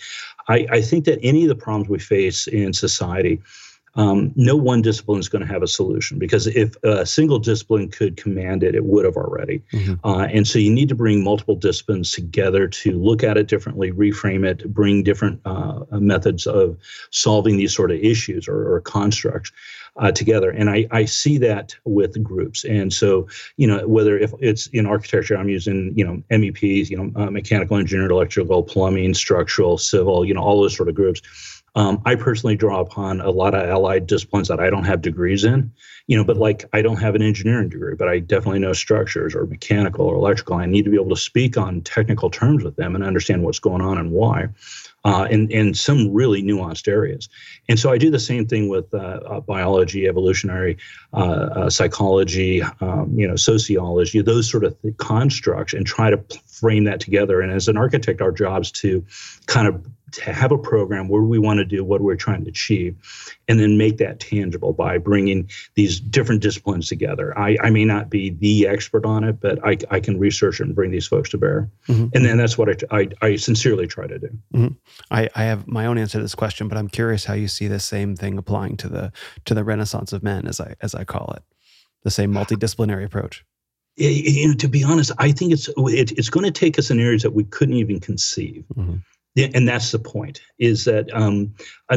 I, 0.48 0.66
I 0.70 0.80
think 0.80 1.04
that 1.04 1.18
any 1.22 1.42
of 1.42 1.48
the 1.48 1.54
problems 1.54 1.90
we 1.90 1.98
face 1.98 2.46
in 2.46 2.72
society 2.72 3.42
um, 3.95 4.32
no 4.36 4.57
one 4.57 4.82
discipline 4.82 5.18
is 5.18 5.28
going 5.28 5.45
to 5.45 5.53
have 5.53 5.62
a 5.62 5.68
solution 5.68 6.18
because 6.18 6.47
if 6.47 6.76
a 6.84 7.05
single 7.05 7.38
discipline 7.38 7.91
could 7.91 8.16
command 8.16 8.62
it, 8.62 8.74
it 8.74 8.84
would 8.84 9.05
have 9.05 9.16
already. 9.16 9.62
Mm-hmm. 9.72 9.95
Uh, 10.07 10.26
and 10.26 10.47
so 10.47 10.59
you 10.59 10.70
need 10.70 10.88
to 10.91 10.95
bring 10.95 11.24
multiple 11.24 11.57
disciplines 11.57 12.12
together 12.12 12.68
to 12.68 12.93
look 12.93 13.24
at 13.24 13.36
it 13.36 13.49
differently, 13.49 13.91
reframe 13.91 14.47
it, 14.47 14.72
bring 14.72 15.03
different 15.03 15.41
uh, 15.45 15.80
methods 15.93 16.47
of 16.47 16.76
solving 17.11 17.57
these 17.57 17.74
sort 17.74 17.91
of 17.91 17.99
issues 17.99 18.49
or, 18.49 18.74
or 18.74 18.80
constructs. 18.80 19.53
Uh, 19.97 20.12
together. 20.12 20.51
And 20.51 20.70
I, 20.70 20.86
I 20.93 21.05
see 21.05 21.36
that 21.38 21.76
with 21.84 22.22
groups. 22.22 22.64
And 22.64 22.93
so, 22.93 23.26
you 23.57 23.66
know, 23.66 23.86
whether 23.88 24.16
if 24.16 24.32
it's 24.38 24.68
in 24.68 24.86
architecture, 24.86 25.36
I'm 25.36 25.49
using, 25.49 25.93
you 25.97 26.05
know, 26.05 26.22
MEPs, 26.30 26.88
you 26.88 26.97
know, 26.97 27.20
uh, 27.20 27.28
mechanical 27.28 27.76
engineering, 27.76 28.12
electrical, 28.12 28.62
plumbing, 28.62 29.14
structural, 29.14 29.78
civil, 29.78 30.24
you 30.24 30.32
know, 30.32 30.43
all 30.43 30.62
those 30.62 30.76
sort 30.76 30.88
of 30.88 30.95
groups. 30.95 31.20
Um, 31.74 32.02
I 32.04 32.16
personally 32.16 32.56
draw 32.56 32.80
upon 32.80 33.20
a 33.20 33.30
lot 33.30 33.54
of 33.54 33.68
allied 33.68 34.06
disciplines 34.06 34.48
that 34.48 34.60
I 34.60 34.70
don't 34.70 34.84
have 34.84 35.02
degrees 35.02 35.44
in, 35.44 35.72
you 36.06 36.16
know, 36.16 36.24
but 36.24 36.36
like 36.36 36.64
I 36.72 36.82
don't 36.82 36.96
have 36.96 37.14
an 37.14 37.22
engineering 37.22 37.68
degree, 37.68 37.94
but 37.94 38.08
I 38.08 38.18
definitely 38.18 38.58
know 38.58 38.72
structures 38.72 39.34
or 39.34 39.46
mechanical 39.46 40.06
or 40.06 40.14
electrical. 40.16 40.56
I 40.56 40.66
need 40.66 40.84
to 40.84 40.90
be 40.90 40.96
able 40.96 41.10
to 41.10 41.20
speak 41.20 41.56
on 41.56 41.82
technical 41.82 42.30
terms 42.30 42.64
with 42.64 42.76
them 42.76 42.94
and 42.94 43.04
understand 43.04 43.44
what's 43.44 43.60
going 43.60 43.82
on 43.82 43.98
and 43.98 44.10
why. 44.10 44.48
Uh, 45.02 45.26
in, 45.30 45.50
in 45.50 45.72
some 45.72 46.12
really 46.12 46.42
nuanced 46.42 46.86
areas. 46.86 47.30
And 47.70 47.78
so 47.78 47.90
I 47.90 47.96
do 47.96 48.10
the 48.10 48.18
same 48.18 48.46
thing 48.46 48.68
with 48.68 48.92
uh, 48.92 48.98
uh, 48.98 49.40
biology, 49.40 50.06
evolutionary 50.06 50.76
uh, 51.14 51.16
uh, 51.16 51.70
psychology, 51.70 52.60
um, 52.82 53.14
you 53.18 53.26
know, 53.26 53.34
sociology, 53.34 54.20
those 54.20 54.50
sort 54.50 54.62
of 54.62 54.78
th- 54.82 54.94
constructs, 54.98 55.72
and 55.72 55.86
try 55.86 56.10
to 56.10 56.22
frame 56.46 56.84
that 56.84 57.00
together. 57.00 57.40
And 57.40 57.50
as 57.50 57.66
an 57.66 57.78
architect, 57.78 58.20
our 58.20 58.30
job 58.30 58.60
is 58.60 58.72
to 58.72 59.02
kind 59.46 59.66
of 59.68 59.86
to 60.12 60.32
have 60.32 60.52
a 60.52 60.58
program 60.58 61.08
where 61.08 61.22
we 61.22 61.38
want 61.38 61.58
to 61.58 61.64
do 61.64 61.84
what 61.84 62.00
we're 62.00 62.16
trying 62.16 62.44
to 62.44 62.50
achieve 62.50 62.96
and 63.48 63.61
then 63.61 63.76
make 63.78 63.98
that 63.98 64.20
tangible 64.20 64.72
by 64.72 64.98
bringing 64.98 65.48
these 65.74 66.00
different 66.00 66.42
disciplines 66.42 66.88
together 66.88 67.36
i, 67.38 67.56
I 67.62 67.70
may 67.70 67.84
not 67.84 68.11
be 68.11 68.30
the 68.30 68.66
expert 68.66 69.04
on 69.04 69.24
it 69.24 69.40
but 69.40 69.64
i, 69.64 69.76
I 69.90 70.00
can 70.00 70.18
research 70.18 70.61
it 70.61 70.64
and 70.64 70.74
bring 70.74 70.90
these 70.90 71.06
folks 71.06 71.30
to 71.30 71.38
bear 71.38 71.70
mm-hmm. 71.88 72.08
and 72.14 72.24
then 72.24 72.36
that's 72.36 72.58
what 72.58 72.68
I, 72.68 72.98
I, 72.98 73.08
I 73.22 73.36
sincerely 73.36 73.86
try 73.86 74.06
to 74.06 74.18
do 74.18 74.38
mm-hmm. 74.54 74.74
I, 75.11 75.28
I 75.34 75.44
have 75.44 75.66
my 75.66 75.86
own 75.86 75.98
answer 75.98 76.18
to 76.18 76.22
this 76.22 76.34
question 76.34 76.68
but 76.68 76.78
i'm 76.78 76.88
curious 76.88 77.24
how 77.24 77.34
you 77.34 77.48
see 77.48 77.68
the 77.68 77.80
same 77.80 78.16
thing 78.16 78.38
applying 78.38 78.76
to 78.78 78.88
the 78.88 79.12
to 79.44 79.54
the 79.54 79.64
renaissance 79.64 80.12
of 80.12 80.22
men 80.22 80.46
as 80.46 80.61
i 80.61 80.74
as 80.80 80.94
i 80.94 81.04
call 81.04 81.32
it 81.36 81.42
the 82.02 82.11
same 82.11 82.32
multidisciplinary 82.32 83.04
approach 83.04 83.44
you 83.96 84.48
know, 84.48 84.54
to 84.54 84.68
be 84.68 84.82
honest, 84.82 85.12
I 85.18 85.32
think 85.32 85.52
it's 85.52 85.68
it, 85.68 86.12
it's 86.12 86.30
going 86.30 86.44
to 86.44 86.50
take 86.50 86.78
us 86.78 86.90
in 86.90 86.98
areas 86.98 87.22
that 87.22 87.32
we 87.32 87.44
couldn't 87.44 87.74
even 87.74 88.00
conceive. 88.00 88.64
Mm-hmm 88.74 88.96
and 89.37 89.68
that's 89.68 89.93
the 89.93 89.99
point 89.99 90.43
is 90.59 90.85
that 90.85 91.12
um, 91.14 91.55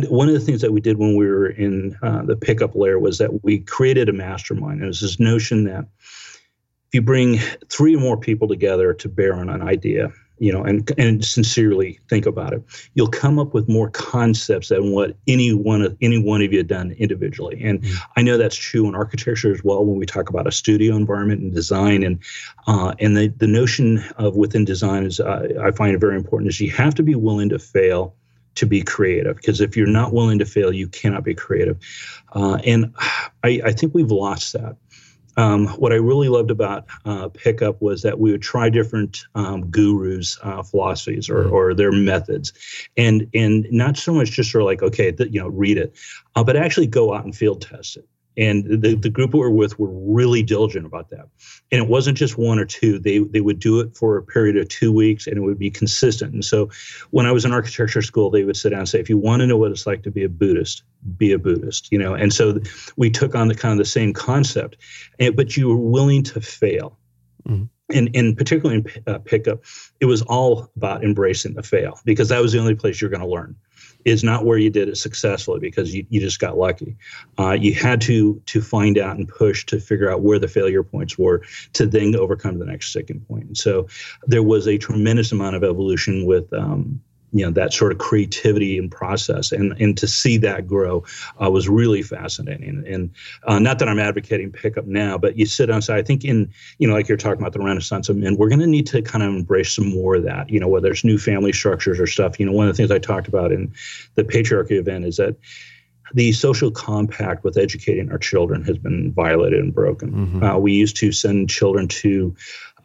one 0.10 0.28
of 0.28 0.34
the 0.34 0.40
things 0.40 0.62
that 0.62 0.72
we 0.72 0.82
did 0.82 0.98
when 0.98 1.16
we 1.16 1.26
were 1.26 1.50
in 1.50 1.98
uh, 2.04 2.24
the 2.24 2.36
pickup 2.36 2.76
lair 2.76 3.00
was 3.00 3.18
that 3.18 3.44
we 3.44 3.60
created 3.60 4.08
a 4.08 4.14
mastermind. 4.14 4.84
It 4.84 4.88
was 4.88 5.02
this 5.02 5.20
notion 5.20 5.64
that 5.64 5.86
if 5.98 6.94
you 6.94 7.02
bring 7.02 7.40
three 7.70 7.96
or 7.96 8.00
more 8.00 8.18
people 8.18 8.48
together 8.48 8.94
to 8.94 9.10
bear 9.10 9.34
on 9.34 9.50
an 9.50 9.62
idea 9.62 10.14
you 10.40 10.52
know, 10.52 10.64
and 10.64 10.92
and 10.98 11.24
sincerely 11.24 12.00
think 12.10 12.26
about 12.26 12.54
it, 12.54 12.64
you'll 12.96 13.08
come 13.08 13.40
up 13.40 13.54
with 13.54 13.70
more 13.70 13.90
concepts 13.90 14.70
than 14.70 14.92
what 14.92 15.16
any 15.28 15.54
one 15.54 15.82
of 15.82 15.96
any 16.02 16.22
one 16.22 16.42
of 16.42 16.52
you 16.52 16.60
have 16.60 16.68
done 16.68 16.92
individually. 16.94 17.62
And 17.64 17.82
mm-hmm. 17.82 17.96
I 18.18 18.24
know 18.24 18.38
that's 18.38 18.56
true 18.56 18.88
in 18.88 18.96
architecture 18.96 19.52
as 19.52 19.64
well 19.64 19.86
when 19.86 19.98
we 19.98 20.06
talk 20.06 20.30
about 20.30 20.48
a 20.48 20.52
studio 20.52 20.96
environment 20.96 21.42
and 21.42 21.54
design. 21.54 22.04
And 22.04 22.20
uh, 22.68 22.94
and 23.00 23.16
the 23.16 23.28
the 23.28 23.48
notion 23.48 24.04
of 24.18 24.36
within 24.36 24.66
design 24.66 25.06
is 25.06 25.20
uh, 25.20 25.48
I 25.62 25.72
find 25.72 25.96
it 25.96 26.00
very 26.00 26.16
important 26.16 26.50
is 26.50 26.60
you 26.60 26.72
have 26.72 26.96
to 26.96 27.04
be 27.04 27.16
willing 27.16 27.50
to 27.50 27.60
fail 27.60 28.16
to 28.56 28.66
be 28.66 28.82
creative 28.82 29.36
because 29.38 29.62
if 29.62 29.76
you're 29.76 29.88
not 29.88 30.14
willing 30.14 30.40
to 30.40 30.46
fail 30.46 30.72
you 30.72 30.88
cannot 30.88 31.24
be 31.24 31.34
creative 31.34 31.78
uh, 32.34 32.60
and 32.64 32.94
I, 33.44 33.62
I, 33.66 33.72
think 33.72 33.96
we've 33.96 34.12
lost 34.12 34.54
that 34.54 34.76
um, 35.38 35.68
what 35.68 35.92
I 35.92 35.96
really 35.96 36.30
loved 36.30 36.52
about 36.52 36.86
uh, 37.06 37.30
Pickup 37.30 37.82
was 37.82 38.02
that 38.04 38.20
we 38.20 38.32
would 38.32 38.42
try 38.42 38.70
different 38.70 39.26
um, 39.36 39.70
gurus' 39.70 40.38
uh, 40.44 40.64
philosophies 40.64 41.30
or, 41.30 41.46
mm-hmm. 41.46 41.54
or 41.54 41.74
their 41.74 41.92
methods, 41.92 42.54
and 42.98 43.30
and 43.34 43.66
not 43.72 43.98
so 43.98 44.14
much 44.14 44.32
just 44.32 44.52
sort 44.52 44.62
of 44.62 44.66
like 44.66 44.84
okay, 44.84 45.14
you 45.30 45.40
know, 45.40 45.48
read 45.48 45.78
it, 45.78 45.96
uh, 46.36 46.44
but 46.44 46.56
actually 46.56 46.88
go 46.88 47.14
out 47.14 47.26
and 47.26 47.36
field 47.36 47.62
test 47.62 47.98
it. 47.98 48.08
And 48.36 48.82
the, 48.82 48.96
the 48.96 49.10
group 49.10 49.34
we 49.34 49.40
were 49.40 49.52
with 49.52 49.78
were 49.78 49.92
really 49.92 50.42
diligent 50.42 50.86
about 50.86 51.10
that. 51.10 51.28
And 51.72 51.82
it 51.84 51.88
wasn't 51.88 52.18
just 52.18 52.38
one 52.38 52.60
or 52.60 52.66
two. 52.66 53.00
They 53.00 53.20
they 53.20 53.42
would 53.42 53.60
do 53.60 53.80
it 53.80 53.96
for 53.96 54.18
a 54.18 54.24
period 54.24 54.58
of 54.58 54.70
two 54.70 54.92
weeks 54.92 55.28
and 55.28 55.38
it 55.38 55.42
would 55.42 55.60
be 55.60 55.70
consistent. 55.70 56.34
And 56.34 56.44
so 56.44 56.70
when 57.12 57.26
I 57.26 57.32
was 57.32 57.46
in 57.46 57.54
architecture 57.54 58.02
school, 58.02 58.30
they 58.30 58.44
would 58.44 58.58
sit 58.58 58.70
down 58.70 58.80
and 58.80 58.90
say, 58.90 59.00
if 59.00 59.10
you 59.10 59.18
want 59.18 59.42
to 59.42 59.48
know 59.48 59.58
what 59.58 59.72
it's 59.72 59.86
like 59.86 60.04
to 60.04 60.12
be 60.12 60.24
a 60.24 60.30
Buddhist, 60.30 60.84
be 61.18 61.32
a 61.32 61.40
Buddhist, 61.40 61.92
you 61.92 61.98
know. 62.00 62.14
And 62.14 62.34
so 62.34 62.60
we 62.98 63.10
took 63.10 63.36
on 63.36 63.48
the 63.48 63.56
kind 63.56 63.74
of 63.74 63.78
the 63.78 63.86
same 63.86 64.14
concept, 64.14 64.78
and, 65.20 65.36
but 65.36 65.56
you 65.56 65.70
were 65.70 65.78
willing 65.78 66.24
to 66.24 66.42
fail. 66.42 66.98
Mm-hmm 67.48 67.66
and, 67.94 68.10
and 68.14 68.38
particularly 68.38 68.84
in 69.06 69.14
uh, 69.14 69.20
pickup, 69.20 69.64
it 70.00 70.06
was 70.06 70.22
all 70.24 70.70
about 70.76 71.04
embracing 71.04 71.54
the 71.54 71.64
fail 71.64 72.00
because 72.06 72.30
that 72.30 72.42
was 72.42 72.54
the 72.54 72.60
only 72.60 72.76
place 72.76 73.00
you're 73.00 73.10
going 73.10 73.22
to 73.22 73.28
learn 73.28 73.56
is 74.06 74.24
not 74.24 74.45
where 74.45 74.58
you 74.58 74.70
did 74.70 74.89
it 74.89 74.97
successfully 74.97 75.60
because 75.60 75.93
you, 75.93 76.06
you 76.10 76.20
just 76.20 76.39
got 76.39 76.58
lucky. 76.58 76.95
Uh, 77.38 77.51
you 77.51 77.74
had 77.74 78.01
to 78.01 78.41
to 78.45 78.62
find 78.62 78.97
out 78.97 79.18
and 79.18 79.28
push 79.28 79.66
to 79.66 79.80
figure 79.80 80.12
out 80.12 80.22
where 80.22 80.39
the 80.39 80.47
failure 80.47 80.84
points 80.84 81.18
were 81.18 81.41
to 81.74 81.86
then 81.86 82.16
overcome 82.16 82.60
the 82.60 82.66
next 82.66 82.89
sticking 82.89 83.22
point. 83.22 83.45
And 83.45 83.58
so 83.58 83.88
there 84.28 84.43
was 84.43 84.68
a 84.68 84.78
tremendous 84.78 85.32
amount 85.32 85.56
of 85.56 85.64
evolution 85.64 86.26
with 86.26 86.51
um, 86.54 87.01
you 87.34 87.44
know 87.44 87.52
that 87.52 87.74
sort 87.74 87.92
of 87.92 87.98
creativity 87.98 88.78
and 88.78 88.92
process 88.92 89.52
and 89.52 89.74
and 89.82 89.98
to 89.98 90.08
see 90.08 90.38
that 90.38 90.68
grow 90.68 91.04
uh, 91.44 91.50
was 91.50 91.68
really 91.68 92.04
fascinating 92.04 92.84
and 92.88 93.10
uh, 93.46 93.60
not 93.60 93.80
that 93.80 93.90
i'm 93.90 94.00
advocating 94.00 94.52
pickup 94.52 94.86
now 94.86 95.18
but 95.18 95.36
you 95.36 95.46
sit 95.46 95.70
on 95.70 95.82
side 95.82 96.00
i 96.00 96.04
think 96.04 96.24
in 96.24 96.50
you 96.78 96.88
know 96.88 96.94
like 96.94 97.08
you're 97.08 97.18
talking 97.18 97.42
about 97.42 97.54
the 97.54 97.60
renaissance 97.60 98.08
of 98.08 98.16
men 98.16 98.38
we're 98.38 98.50
going 98.50 98.60
to 98.60 98.68
need 98.68 98.86
to 98.86 99.02
kind 99.02 99.24
of 99.24 99.30
embrace 99.30 99.74
some 99.74 99.90
more 99.90 100.16
of 100.16 100.24
that 100.24 100.50
you 100.50 100.60
know 100.60 100.68
whether 100.68 100.92
it's 100.92 101.04
new 101.04 101.18
family 101.18 101.52
structures 101.52 102.00
or 102.00 102.08
stuff 102.08 102.40
you 102.40 102.46
know 102.46 102.52
one 102.52 102.68
of 102.68 102.74
the 102.74 102.78
things 102.78 102.92
i 102.92 103.00
talked 103.00 103.28
about 103.28 103.52
in 103.52 103.74
the 104.16 104.24
patriarchy 104.24 104.80
event 104.80 105.04
is 105.04 105.18
that 105.18 105.36
the 106.14 106.32
social 106.32 106.70
compact 106.70 107.44
with 107.44 107.58
educating 107.58 108.12
our 108.12 108.18
children 108.18 108.64
has 108.64 108.78
been 108.78 109.12
violated 109.12 109.60
and 109.60 109.74
broken. 109.74 110.12
Mm-hmm. 110.12 110.44
Uh, 110.44 110.58
we 110.58 110.74
used 110.74 110.96
to 110.98 111.12
send 111.12 111.50
children 111.50 111.88
to 111.88 112.36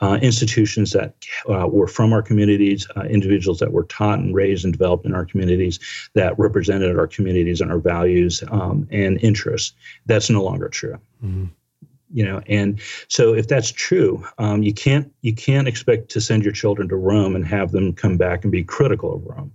uh, 0.00 0.18
institutions 0.22 0.92
that 0.92 1.14
uh, 1.48 1.66
were 1.66 1.86
from 1.86 2.12
our 2.12 2.22
communities, 2.22 2.86
uh, 2.96 3.02
individuals 3.02 3.58
that 3.58 3.72
were 3.72 3.84
taught 3.84 4.18
and 4.18 4.34
raised 4.34 4.64
and 4.64 4.72
developed 4.72 5.06
in 5.06 5.14
our 5.14 5.24
communities 5.24 5.80
that 6.14 6.38
represented 6.38 6.98
our 6.98 7.06
communities 7.06 7.60
and 7.60 7.70
our 7.70 7.78
values 7.78 8.42
um, 8.50 8.86
and 8.90 9.22
interests. 9.22 9.74
That's 10.06 10.30
no 10.30 10.42
longer 10.42 10.68
true. 10.68 10.98
Mm-hmm. 11.24 11.46
You 12.10 12.24
know, 12.24 12.40
and 12.46 12.80
so 13.08 13.34
if 13.34 13.48
that's 13.48 13.70
true, 13.70 14.24
um, 14.38 14.62
you 14.62 14.72
can't 14.72 15.12
you 15.20 15.34
can't 15.34 15.68
expect 15.68 16.08
to 16.12 16.22
send 16.22 16.42
your 16.42 16.54
children 16.54 16.88
to 16.88 16.96
Rome 16.96 17.36
and 17.36 17.46
have 17.46 17.70
them 17.72 17.92
come 17.92 18.16
back 18.16 18.44
and 18.44 18.50
be 18.50 18.64
critical 18.64 19.14
of 19.14 19.26
Rome. 19.26 19.52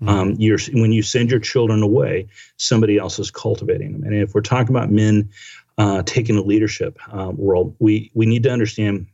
Mm-hmm. 0.00 0.08
Um, 0.08 0.34
you're 0.38 0.60
when 0.74 0.92
you 0.92 1.02
send 1.02 1.28
your 1.28 1.40
children 1.40 1.82
away, 1.82 2.28
somebody 2.56 2.98
else 2.98 3.18
is 3.18 3.32
cultivating 3.32 3.92
them. 3.92 4.04
And 4.04 4.14
if 4.14 4.32
we're 4.32 4.42
talking 4.42 4.74
about 4.74 4.92
men 4.92 5.28
uh, 5.76 6.02
taking 6.02 6.36
a 6.36 6.42
leadership 6.42 6.98
uh, 7.12 7.32
role, 7.32 7.74
we 7.80 8.12
we 8.14 8.26
need 8.26 8.44
to 8.44 8.50
understand 8.50 9.06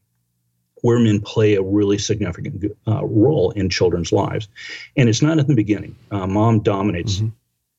where 0.85 0.99
men 0.99 1.19
play 1.19 1.55
a 1.55 1.63
really 1.63 1.97
significant 1.97 2.63
uh, 2.87 3.03
role 3.07 3.53
in 3.53 3.71
children's 3.71 4.13
lives. 4.13 4.49
And 4.99 5.09
it's 5.09 5.23
not 5.23 5.39
at 5.39 5.47
the 5.47 5.55
beginning. 5.55 5.97
Uh, 6.11 6.27
mom 6.27 6.61
dominates 6.61 7.17
mm-hmm. 7.17 7.29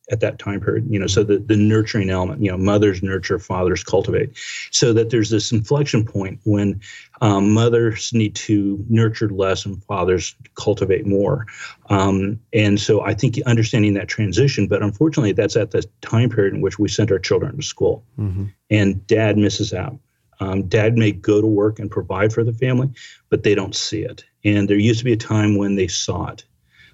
at 0.10 0.22
that 0.22 0.40
time 0.40 0.60
period, 0.60 0.88
you 0.90 0.98
know, 0.98 1.06
so 1.06 1.24
the, 1.24 1.38
the 1.38 1.56
nurturing 1.56 2.10
element, 2.10 2.42
you 2.42 2.50
know, 2.50 2.58
mothers 2.58 3.04
nurture, 3.04 3.38
fathers 3.38 3.84
cultivate. 3.84 4.36
So 4.72 4.92
that 4.94 5.12
there's 5.12 5.30
this 5.30 5.52
inflection 5.52 6.04
point 6.04 6.40
when 6.46 6.82
um, 7.22 7.54
mothers 7.54 8.12
need 8.12 8.34
to 8.38 8.84
nurture 8.90 9.30
less 9.30 9.68
and 9.68 9.84
fathers 9.84 10.36
cultivate 10.56 11.06
more. 11.06 11.46
Um, 11.92 12.40
and 12.54 12.80
so 12.80 13.02
I 13.02 13.14
think 13.14 13.40
understanding 13.46 13.94
that 13.94 14.08
transition, 14.08 14.66
but 14.68 14.82
unfortunately, 14.82 15.34
that's 15.34 15.56
at 15.56 15.70
the 15.70 15.86
time 16.02 16.32
period 16.32 16.56
in 16.56 16.62
which 16.62 16.80
we 16.80 16.90
send 16.90 17.12
our 17.12 17.20
children 17.20 17.56
to 17.56 17.62
school. 17.62 18.04
Mm-hmm. 18.18 18.46
And 18.72 19.06
dad 19.06 19.38
misses 19.38 19.76
out. 19.76 19.96
Um, 20.40 20.64
dad 20.64 20.98
may 20.98 21.12
go 21.12 21.42
to 21.42 21.48
work 21.48 21.80
and 21.80 21.90
provide 21.90 22.34
for 22.34 22.44
the 22.44 22.54
family, 22.54 22.90
but 23.30 23.44
they 23.44 23.56
don't 23.56 23.76
see 23.76 24.02
it. 24.02 24.24
And 24.44 24.70
there 24.70 24.78
used 24.78 25.00
to 25.00 25.06
be 25.06 25.14
a 25.14 25.18
time 25.18 25.58
when 25.58 25.76
they 25.76 25.88
saw 25.88 26.28
it. 26.28 26.44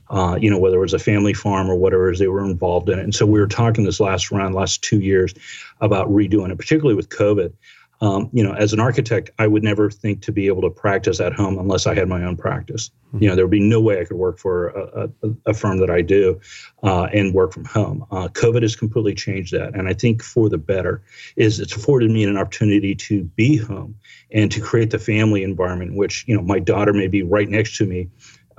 Uh, 0.10 0.38
you 0.42 0.50
know, 0.50 0.60
whether 0.60 0.76
it 0.76 0.82
was 0.82 0.94
a 0.94 1.00
family 1.00 1.34
farm 1.34 1.70
or 1.72 1.76
whatever, 1.76 2.10
as 2.10 2.20
they 2.20 2.28
were 2.28 2.44
involved 2.44 2.90
in 2.90 3.00
it. 3.00 3.04
And 3.04 3.16
so 3.16 3.26
we 3.26 3.40
were 3.40 3.48
talking 3.48 3.86
this 3.86 4.02
last 4.02 4.30
round, 4.30 4.54
last 4.54 4.84
two 4.84 5.00
years, 5.00 5.34
about 5.80 6.10
redoing 6.10 6.52
it, 6.52 6.58
particularly 6.58 6.96
with 6.96 7.08
COVID. 7.08 7.54
Um, 8.02 8.30
you 8.34 8.44
know, 8.44 8.54
as 8.54 8.74
an 8.74 8.80
architect, 8.80 9.30
I 9.38 9.46
would 9.46 9.64
never 9.64 9.92
think 9.92 10.24
to 10.24 10.32
be 10.32 10.48
able 10.48 10.64
to 10.64 10.72
practice 10.72 11.20
at 11.20 11.34
home 11.34 11.60
unless 11.60 11.86
I 11.86 11.94
had 11.94 12.10
my 12.10 12.24
own 12.24 12.36
practice. 12.36 12.90
Mm-hmm. 13.08 13.24
You 13.24 13.30
know, 13.30 13.36
there 13.36 13.46
would 13.46 13.52
be 13.52 13.60
no 13.60 13.80
way 13.80 14.02
I 14.02 14.06
could 14.06 14.18
work 14.18 14.40
for 14.40 14.70
a, 14.70 15.10
a, 15.22 15.30
a 15.48 15.54
firm 15.54 15.78
that 15.78 15.92
I 15.92 16.02
do 16.02 16.40
uh, 16.82 17.04
and 17.14 17.34
work 17.34 17.54
from 17.54 17.66
home. 17.66 18.06
Uh, 18.10 18.28
COVID 18.30 18.64
has 18.64 18.76
completely 18.76 19.14
changed 19.14 19.54
that, 19.54 19.76
and 19.76 19.88
I 19.88 19.94
think 19.94 20.24
for 20.24 20.50
the 20.50 20.58
better. 20.58 21.04
Is 21.36 21.60
it's 21.60 21.76
afforded 21.76 22.10
me 22.10 22.24
an 22.24 22.38
opportunity 22.38 22.96
to 22.96 23.24
be 23.24 23.58
home 23.58 23.96
and 24.32 24.52
to 24.52 24.60
create 24.60 24.90
the 24.90 25.00
family 25.00 25.44
environment, 25.44 25.96
which 25.96 26.26
you 26.28 26.36
know 26.36 26.42
my 26.42 26.60
daughter 26.60 26.94
may 26.94 27.08
be 27.08 27.22
right 27.22 27.50
next 27.50 27.78
to 27.78 27.86
me 27.86 28.10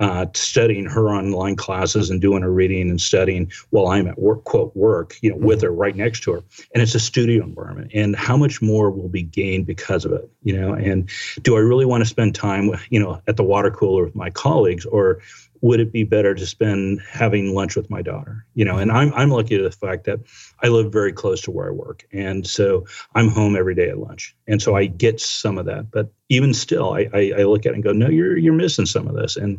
uh, 0.03 0.25
studying 0.33 0.85
her 0.85 1.09
online 1.09 1.55
classes 1.55 2.09
and 2.09 2.19
doing 2.19 2.43
her 2.43 2.51
reading 2.51 2.89
and 2.89 2.99
studying 2.99 3.49
while 3.69 3.87
I'm 3.87 4.07
at 4.07 4.19
work, 4.19 4.43
quote, 4.43 4.75
work, 4.75 5.15
you 5.21 5.29
know, 5.29 5.37
with 5.37 5.59
mm-hmm. 5.59 5.67
her 5.67 5.73
right 5.73 5.95
next 5.95 6.23
to 6.23 6.33
her. 6.33 6.43
And 6.73 6.83
it's 6.83 6.93
a 6.93 6.99
studio 6.99 7.43
environment. 7.43 7.91
And 7.93 8.15
how 8.15 8.35
much 8.35 8.61
more 8.61 8.91
will 8.91 9.07
be 9.07 9.23
gained 9.23 9.65
because 9.65 10.03
of 10.03 10.11
it, 10.11 10.29
you 10.43 10.59
know? 10.59 10.73
And 10.73 11.09
do 11.41 11.55
I 11.55 11.59
really 11.59 11.85
want 11.85 12.01
to 12.01 12.09
spend 12.09 12.35
time, 12.35 12.71
you 12.89 12.99
know, 12.99 13.21
at 13.27 13.37
the 13.37 13.43
water 13.43 13.71
cooler 13.71 14.03
with 14.03 14.15
my 14.15 14.29
colleagues 14.29 14.85
or 14.85 15.21
would 15.63 15.79
it 15.79 15.93
be 15.93 16.03
better 16.03 16.35
to 16.35 16.45
spend 16.45 17.01
having 17.09 17.55
lunch 17.55 17.77
with 17.77 17.89
my 17.89 18.01
daughter? 18.01 18.45
You 18.53 18.65
know 18.65 18.77
and 18.77 18.91
i'm 18.91 19.13
i'm 19.13 19.29
lucky 19.29 19.57
to 19.57 19.63
the 19.63 19.71
fact 19.71 20.03
that 20.03 20.19
i 20.61 20.67
live 20.67 20.91
very 20.91 21.13
close 21.13 21.41
to 21.41 21.51
where 21.51 21.69
i 21.69 21.71
work 21.71 22.05
and 22.11 22.45
so 22.45 22.85
i'm 23.15 23.29
home 23.29 23.55
every 23.55 23.73
day 23.73 23.89
at 23.89 23.97
lunch 23.97 24.35
and 24.45 24.61
so 24.61 24.75
i 24.75 24.85
get 24.85 25.19
some 25.19 25.57
of 25.57 25.65
that. 25.65 25.89
But 25.89 26.11
even 26.29 26.53
still 26.53 26.93
i 26.93 27.09
i, 27.13 27.31
I 27.39 27.43
look 27.43 27.65
at 27.65 27.71
it 27.71 27.75
and 27.75 27.83
go 27.83 27.93
no 27.93 28.09
you're 28.09 28.37
you're 28.37 28.53
missing 28.53 28.85
some 28.85 29.07
of 29.07 29.15
this. 29.15 29.37
And 29.37 29.57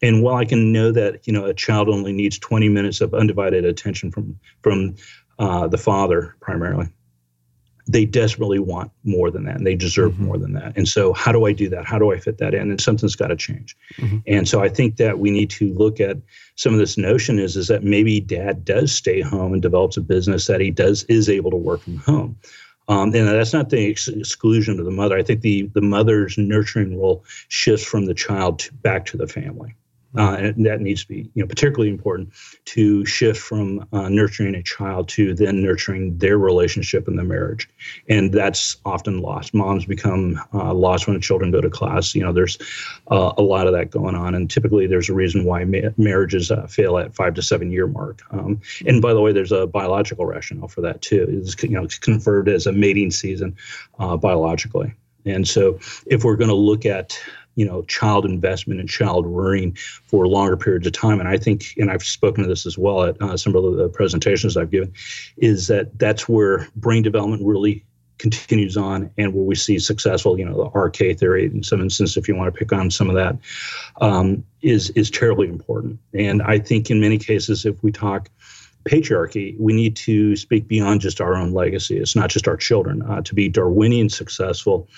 and 0.00 0.22
while 0.22 0.36
i 0.36 0.44
can 0.44 0.72
know 0.72 0.92
that 0.92 1.26
you 1.26 1.32
know 1.32 1.44
a 1.44 1.54
child 1.54 1.88
only 1.88 2.12
needs 2.12 2.38
20 2.38 2.68
minutes 2.68 3.00
of 3.00 3.12
undivided 3.12 3.64
attention 3.64 4.10
from 4.12 4.38
from 4.62 4.94
uh, 5.40 5.66
the 5.66 5.78
father 5.78 6.36
primarily 6.40 6.86
they 7.90 8.04
desperately 8.04 8.58
want 8.58 8.90
more 9.04 9.30
than 9.30 9.44
that 9.44 9.56
and 9.56 9.66
they 9.66 9.74
deserve 9.74 10.12
mm-hmm. 10.12 10.26
more 10.26 10.38
than 10.38 10.52
that. 10.52 10.76
And 10.76 10.86
so, 10.86 11.12
how 11.12 11.32
do 11.32 11.46
I 11.46 11.52
do 11.52 11.68
that? 11.70 11.84
How 11.84 11.98
do 11.98 12.12
I 12.12 12.18
fit 12.18 12.38
that 12.38 12.54
in? 12.54 12.70
And 12.70 12.80
something's 12.80 13.16
got 13.16 13.28
to 13.28 13.36
change. 13.36 13.76
Mm-hmm. 13.96 14.18
And 14.26 14.48
so, 14.48 14.62
I 14.62 14.68
think 14.68 14.96
that 14.96 15.18
we 15.18 15.30
need 15.30 15.50
to 15.50 15.72
look 15.74 16.00
at 16.00 16.18
some 16.54 16.72
of 16.72 16.78
this 16.78 16.96
notion 16.96 17.38
is 17.38 17.56
is 17.56 17.68
that 17.68 17.82
maybe 17.82 18.20
dad 18.20 18.64
does 18.64 18.92
stay 18.92 19.20
home 19.20 19.52
and 19.52 19.62
develops 19.62 19.96
a 19.96 20.00
business 20.00 20.46
that 20.46 20.60
he 20.60 20.70
does 20.70 21.04
is 21.04 21.28
able 21.28 21.50
to 21.50 21.56
work 21.56 21.80
from 21.80 21.96
home. 21.96 22.38
Um, 22.88 23.14
and 23.14 23.28
that's 23.28 23.52
not 23.52 23.70
the 23.70 23.88
ex- 23.88 24.08
exclusion 24.08 24.80
of 24.80 24.84
the 24.84 24.90
mother. 24.90 25.16
I 25.16 25.22
think 25.22 25.42
the 25.42 25.70
the 25.74 25.80
mother's 25.80 26.36
nurturing 26.38 26.98
role 26.98 27.24
shifts 27.48 27.86
from 27.86 28.06
the 28.06 28.14
child 28.14 28.60
to, 28.60 28.74
back 28.74 29.04
to 29.06 29.16
the 29.16 29.28
family. 29.28 29.74
Uh, 30.16 30.36
and 30.38 30.66
that 30.66 30.80
needs 30.80 31.02
to 31.02 31.08
be, 31.08 31.30
you 31.34 31.42
know, 31.42 31.46
particularly 31.46 31.88
important 31.88 32.30
to 32.64 33.06
shift 33.06 33.40
from 33.40 33.86
uh, 33.92 34.08
nurturing 34.08 34.56
a 34.56 34.62
child 34.62 35.08
to 35.08 35.34
then 35.34 35.62
nurturing 35.62 36.18
their 36.18 36.36
relationship 36.36 37.06
in 37.06 37.14
the 37.14 37.22
marriage, 37.22 37.68
and 38.08 38.32
that's 38.32 38.76
often 38.84 39.20
lost. 39.20 39.54
Moms 39.54 39.84
become 39.84 40.40
uh, 40.52 40.74
lost 40.74 41.06
when 41.06 41.14
the 41.14 41.22
children 41.22 41.52
go 41.52 41.60
to 41.60 41.70
class. 41.70 42.12
You 42.14 42.24
know, 42.24 42.32
there's 42.32 42.58
uh, 43.08 43.32
a 43.38 43.42
lot 43.42 43.68
of 43.68 43.72
that 43.74 43.90
going 43.90 44.16
on, 44.16 44.34
and 44.34 44.50
typically 44.50 44.88
there's 44.88 45.08
a 45.08 45.14
reason 45.14 45.44
why 45.44 45.64
ma- 45.64 45.90
marriages 45.96 46.50
uh, 46.50 46.66
fail 46.66 46.98
at 46.98 47.14
five 47.14 47.34
to 47.34 47.42
seven 47.42 47.70
year 47.70 47.86
mark. 47.86 48.20
Um, 48.32 48.60
and 48.86 49.00
by 49.00 49.14
the 49.14 49.20
way, 49.20 49.32
there's 49.32 49.52
a 49.52 49.68
biological 49.68 50.26
rationale 50.26 50.68
for 50.68 50.80
that 50.80 51.02
too. 51.02 51.26
It's 51.28 51.62
you 51.62 51.70
know 51.70 51.84
it's 51.84 51.98
conferred 51.98 52.48
as 52.48 52.66
a 52.66 52.72
mating 52.72 53.12
season 53.12 53.56
uh, 54.00 54.16
biologically. 54.16 54.92
And 55.24 55.46
so, 55.46 55.78
if 56.06 56.24
we're 56.24 56.36
going 56.36 56.48
to 56.48 56.54
look 56.54 56.86
at 56.86 57.20
you 57.54 57.64
know 57.64 57.82
child 57.82 58.24
investment 58.24 58.80
and 58.80 58.88
child 58.88 59.26
rearing 59.26 59.74
for 60.06 60.26
longer 60.26 60.56
periods 60.56 60.86
of 60.86 60.92
time 60.92 61.20
and 61.20 61.28
i 61.28 61.36
think 61.36 61.74
and 61.76 61.90
i've 61.90 62.02
spoken 62.02 62.42
to 62.42 62.48
this 62.48 62.66
as 62.66 62.78
well 62.78 63.04
at 63.04 63.20
uh, 63.20 63.36
some 63.36 63.54
of 63.54 63.76
the 63.76 63.88
presentations 63.88 64.56
i've 64.56 64.70
given 64.70 64.92
is 65.36 65.66
that 65.66 65.98
that's 65.98 66.28
where 66.28 66.68
brain 66.76 67.02
development 67.02 67.42
really 67.44 67.84
continues 68.18 68.76
on 68.76 69.10
and 69.16 69.32
where 69.32 69.44
we 69.44 69.54
see 69.54 69.78
successful 69.78 70.38
you 70.38 70.44
know 70.44 70.56
the 70.56 70.70
rk 70.70 71.18
theory 71.18 71.46
in 71.46 71.62
some 71.62 71.80
instance 71.80 72.16
if 72.16 72.28
you 72.28 72.36
want 72.36 72.52
to 72.52 72.58
pick 72.58 72.72
on 72.72 72.90
some 72.90 73.08
of 73.08 73.16
that 73.16 73.36
um, 74.00 74.44
is 74.62 74.90
is 74.90 75.10
terribly 75.10 75.48
important 75.48 75.98
and 76.12 76.42
i 76.42 76.58
think 76.58 76.90
in 76.90 77.00
many 77.00 77.18
cases 77.18 77.64
if 77.64 77.82
we 77.82 77.90
talk 77.90 78.28
patriarchy, 78.84 79.58
we 79.58 79.72
need 79.72 79.94
to 79.94 80.34
speak 80.36 80.66
beyond 80.66 81.00
just 81.00 81.20
our 81.20 81.36
own 81.36 81.52
legacy. 81.52 81.98
It's 81.98 82.16
not 82.16 82.30
just 82.30 82.48
our 82.48 82.56
children. 82.56 83.02
Uh, 83.02 83.20
to 83.22 83.34
be 83.34 83.48
Darwinian 83.48 84.08
successful, 84.08 84.88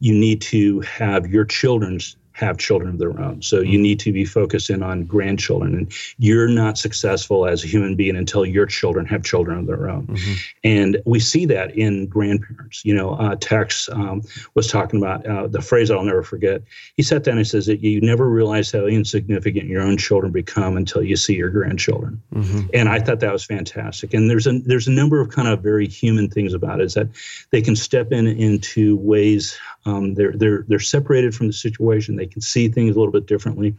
you 0.00 0.14
need 0.14 0.40
to 0.42 0.80
have 0.80 1.26
your 1.26 1.44
children's 1.44 2.16
have 2.40 2.56
children 2.56 2.90
of 2.90 2.98
their 2.98 3.20
own. 3.20 3.42
So 3.42 3.60
you 3.60 3.74
mm-hmm. 3.74 3.82
need 3.82 4.00
to 4.00 4.12
be 4.12 4.24
focused 4.24 4.70
in 4.70 4.82
on 4.82 5.04
grandchildren. 5.04 5.74
And 5.74 5.92
you're 6.18 6.48
not 6.48 6.78
successful 6.78 7.46
as 7.46 7.62
a 7.62 7.66
human 7.66 7.96
being 7.96 8.16
until 8.16 8.46
your 8.46 8.66
children 8.66 9.04
have 9.06 9.22
children 9.22 9.58
of 9.58 9.66
their 9.66 9.90
own. 9.90 10.06
Mm-hmm. 10.06 10.32
And 10.64 11.02
we 11.04 11.20
see 11.20 11.44
that 11.46 11.76
in 11.76 12.06
grandparents. 12.06 12.84
You 12.84 12.94
know, 12.94 13.10
uh, 13.10 13.36
Tex 13.38 13.88
um, 13.90 14.22
was 14.54 14.68
talking 14.68 15.00
about 15.00 15.26
uh, 15.26 15.48
the 15.48 15.60
phrase 15.60 15.90
I'll 15.90 16.02
never 16.02 16.22
forget. 16.22 16.62
He 16.96 17.02
sat 17.02 17.24
down 17.24 17.36
and 17.36 17.46
says 17.46 17.66
that 17.66 17.80
you 17.80 18.00
never 18.00 18.28
realize 18.28 18.72
how 18.72 18.86
insignificant 18.86 19.66
your 19.66 19.82
own 19.82 19.98
children 19.98 20.32
become 20.32 20.76
until 20.76 21.02
you 21.02 21.16
see 21.16 21.34
your 21.34 21.50
grandchildren. 21.50 22.22
Mm-hmm. 22.34 22.68
And 22.72 22.88
I 22.88 23.00
thought 23.00 23.20
that 23.20 23.32
was 23.32 23.44
fantastic. 23.44 24.14
And 24.14 24.30
there's 24.30 24.46
a 24.46 24.58
there's 24.60 24.88
a 24.88 24.92
number 24.92 25.20
of 25.20 25.28
kind 25.28 25.48
of 25.48 25.60
very 25.60 25.86
human 25.86 26.30
things 26.30 26.54
about 26.54 26.80
it 26.80 26.84
is 26.84 26.94
that 26.94 27.08
they 27.50 27.60
can 27.60 27.76
step 27.76 28.12
in 28.12 28.26
into 28.26 28.96
ways 28.96 29.58
um, 29.86 30.14
they're 30.14 30.32
they're 30.32 30.64
they're 30.68 30.78
separated 30.78 31.34
from 31.34 31.46
the 31.46 31.52
situation. 31.52 32.16
They 32.16 32.26
can 32.26 32.42
see 32.42 32.68
things 32.68 32.94
a 32.94 32.98
little 32.98 33.12
bit 33.12 33.26
differently, 33.26 33.74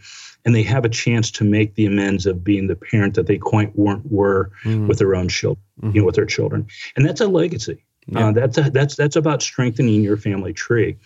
and 0.46 0.56
they 0.56 0.64
have 0.64 0.86
a 0.86 0.90
chance 0.90 1.30
to 1.32 1.44
make 1.44 1.76
the 1.76 1.86
amends 1.86 2.26
of 2.26 2.44
being 2.44 2.68
the 2.68 2.76
parent 2.76 3.16
that 3.16 3.28
they 3.28 3.38
quite 3.38 3.76
weren't 3.76 4.12
were 4.12 4.52
mm-hmm. 4.64 4.88
with 4.88 4.98
their 4.98 5.16
own 5.16 5.30
children, 5.30 5.64
mm-hmm. 5.82 5.96
you 5.96 6.02
know, 6.02 6.06
with 6.06 6.16
their 6.16 6.26
children, 6.26 6.68
and 6.96 7.06
that's 7.06 7.22
a 7.22 7.28
legacy. 7.28 7.84
Yeah. 8.08 8.30
Uh, 8.30 8.32
that's 8.32 8.58
a, 8.58 8.70
that's 8.72 8.96
that's 8.96 9.16
about 9.16 9.44
strengthening 9.44 10.02
your 10.02 10.18
family 10.18 10.54
tree. 10.54 10.98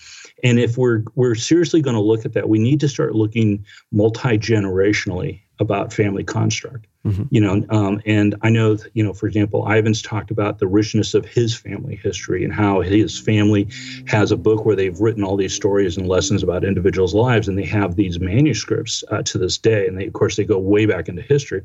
And 0.44 0.60
if 0.60 0.78
we're 0.78 1.04
we're 1.16 1.36
seriously 1.36 1.82
going 1.82 1.96
to 1.96 2.02
look 2.02 2.26
at 2.26 2.34
that, 2.34 2.48
we 2.48 2.60
need 2.60 2.80
to 2.80 2.88
start 2.88 3.16
looking 3.16 3.66
multi 3.92 4.38
generationally 4.38 5.42
about 5.60 5.92
family 5.92 6.24
construct. 6.24 6.88
Mm-hmm. 7.06 7.24
You 7.30 7.42
know, 7.42 7.66
um, 7.70 8.02
and 8.08 8.36
I 8.42 8.50
know, 8.50 8.78
you 8.94 9.04
know, 9.04 9.14
for 9.14 9.28
example, 9.28 9.64
Ivan's 9.72 10.02
talked 10.02 10.32
about 10.32 10.58
the 10.58 10.66
richness 10.66 11.14
of 11.14 11.24
his 11.24 11.56
family 11.56 11.96
history 11.96 12.44
and 12.44 12.52
how 12.52 12.82
his 12.82 13.20
family 13.20 13.68
has 14.08 14.32
a 14.32 14.38
book 14.38 14.66
where 14.66 14.76
they've 14.76 15.00
written 15.00 15.24
all 15.24 15.38
these 15.38 15.54
stories 15.54 15.98
and 15.98 16.08
lessons 16.08 16.42
about 16.42 16.64
individuals' 16.64 17.14
lives, 17.14 17.48
and 17.48 17.60
they 17.60 17.66
have 17.66 17.96
these 17.96 18.20
manuscripts 18.20 19.04
uh, 19.12 19.22
to 19.22 19.38
this 19.38 19.58
day, 19.58 19.88
and 19.88 20.00
they, 20.00 20.08
of 20.08 20.14
course, 20.14 20.36
they 20.36 20.44
go 20.44 20.58
way 20.58 20.88
back 20.88 21.08
into 21.08 21.22
history. 21.22 21.62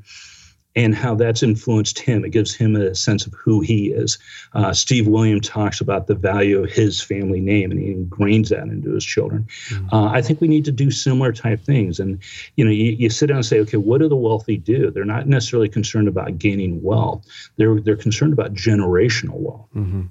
And 0.77 0.95
how 0.95 1.15
that's 1.15 1.43
influenced 1.43 1.99
him. 1.99 2.25
It 2.25 2.31
gives 2.31 2.55
him 2.55 2.77
a 2.77 2.95
sense 2.95 3.27
of 3.27 3.35
who 3.35 3.61
he 3.61 3.91
is. 3.91 4.19
Uh, 4.55 4.73
Steve 4.73 5.09
Williams 5.09 5.49
talks 5.49 5.81
about 5.81 6.07
the 6.07 6.15
value 6.15 6.63
of 6.63 6.71
his 6.71 7.01
family 7.01 7.41
name, 7.41 7.71
and 7.71 7.81
he 7.81 7.93
ingrains 7.93 8.49
that 8.51 8.63
into 8.63 8.93
his 8.93 9.05
children. 9.05 9.49
Mm-hmm. 9.69 9.95
Uh, 9.95 10.11
I 10.11 10.23
think 10.23 10.41
we 10.41 10.49
need 10.49 10.65
to 10.67 10.73
do 10.73 10.91
similar 10.91 11.33
type 11.33 11.63
things. 11.63 11.99
And 11.99 12.21
you 12.57 12.65
know, 12.65 12.71
you, 12.71 12.93
you 12.93 13.11
sit 13.11 13.27
down 13.27 13.39
and 13.39 13.47
say, 13.47 13.61
okay, 13.61 13.79
what 13.79 13.99
do 13.99 14.09
the 14.09 14.17
wealthy 14.17 14.57
do? 14.57 14.91
They're 14.91 15.05
not 15.05 15.27
necessarily 15.27 15.69
concerned 15.69 16.09
about 16.09 16.39
gaining 16.39 16.83
wealth. 16.83 17.27
They're 17.57 17.81
they're 17.81 17.97
concerned 17.97 18.33
about 18.33 18.55
generational 18.55 19.37
wealth. 19.37 19.69
Mm-hmm 19.75 20.03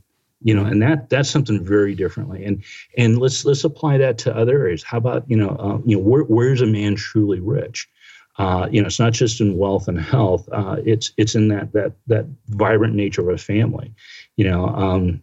you 0.42 0.54
know 0.54 0.64
and 0.64 0.82
that 0.82 1.10
that's 1.10 1.30
something 1.30 1.64
very 1.64 1.94
differently 1.94 2.44
and 2.46 2.64
and 2.98 3.18
let's 3.18 3.44
let's 3.46 3.64
apply 3.64 3.98
that 3.98 4.18
to 4.18 4.36
other 4.36 4.60
areas 4.60 4.84
how 4.84 4.98
about 4.98 5.30
you 5.30 5.36
know 5.36 5.50
uh, 5.60 5.78
you 5.86 5.98
know 5.98 6.02
where, 6.02 6.24
where's 6.24 6.62
a 6.62 6.66
man 6.66 6.96
truly 6.96 7.40
rich 7.40 7.90
uh, 8.38 8.70
you 8.72 8.82
know, 8.82 8.88
it's 8.88 9.00
not 9.00 9.14
just 9.14 9.42
in 9.42 9.58
wealth 9.58 9.88
and 9.88 10.00
health. 10.00 10.48
Uh, 10.52 10.78
it's 10.86 11.12
it's 11.18 11.36
in 11.36 11.50
that 11.50 11.74
that 11.74 11.94
that 12.08 12.26
vibrant 12.48 12.96
nature 12.96 13.22
of 13.22 13.36
a 13.36 13.38
family. 13.38 13.94
You 14.38 14.50
know, 14.50 14.68
um, 14.68 15.22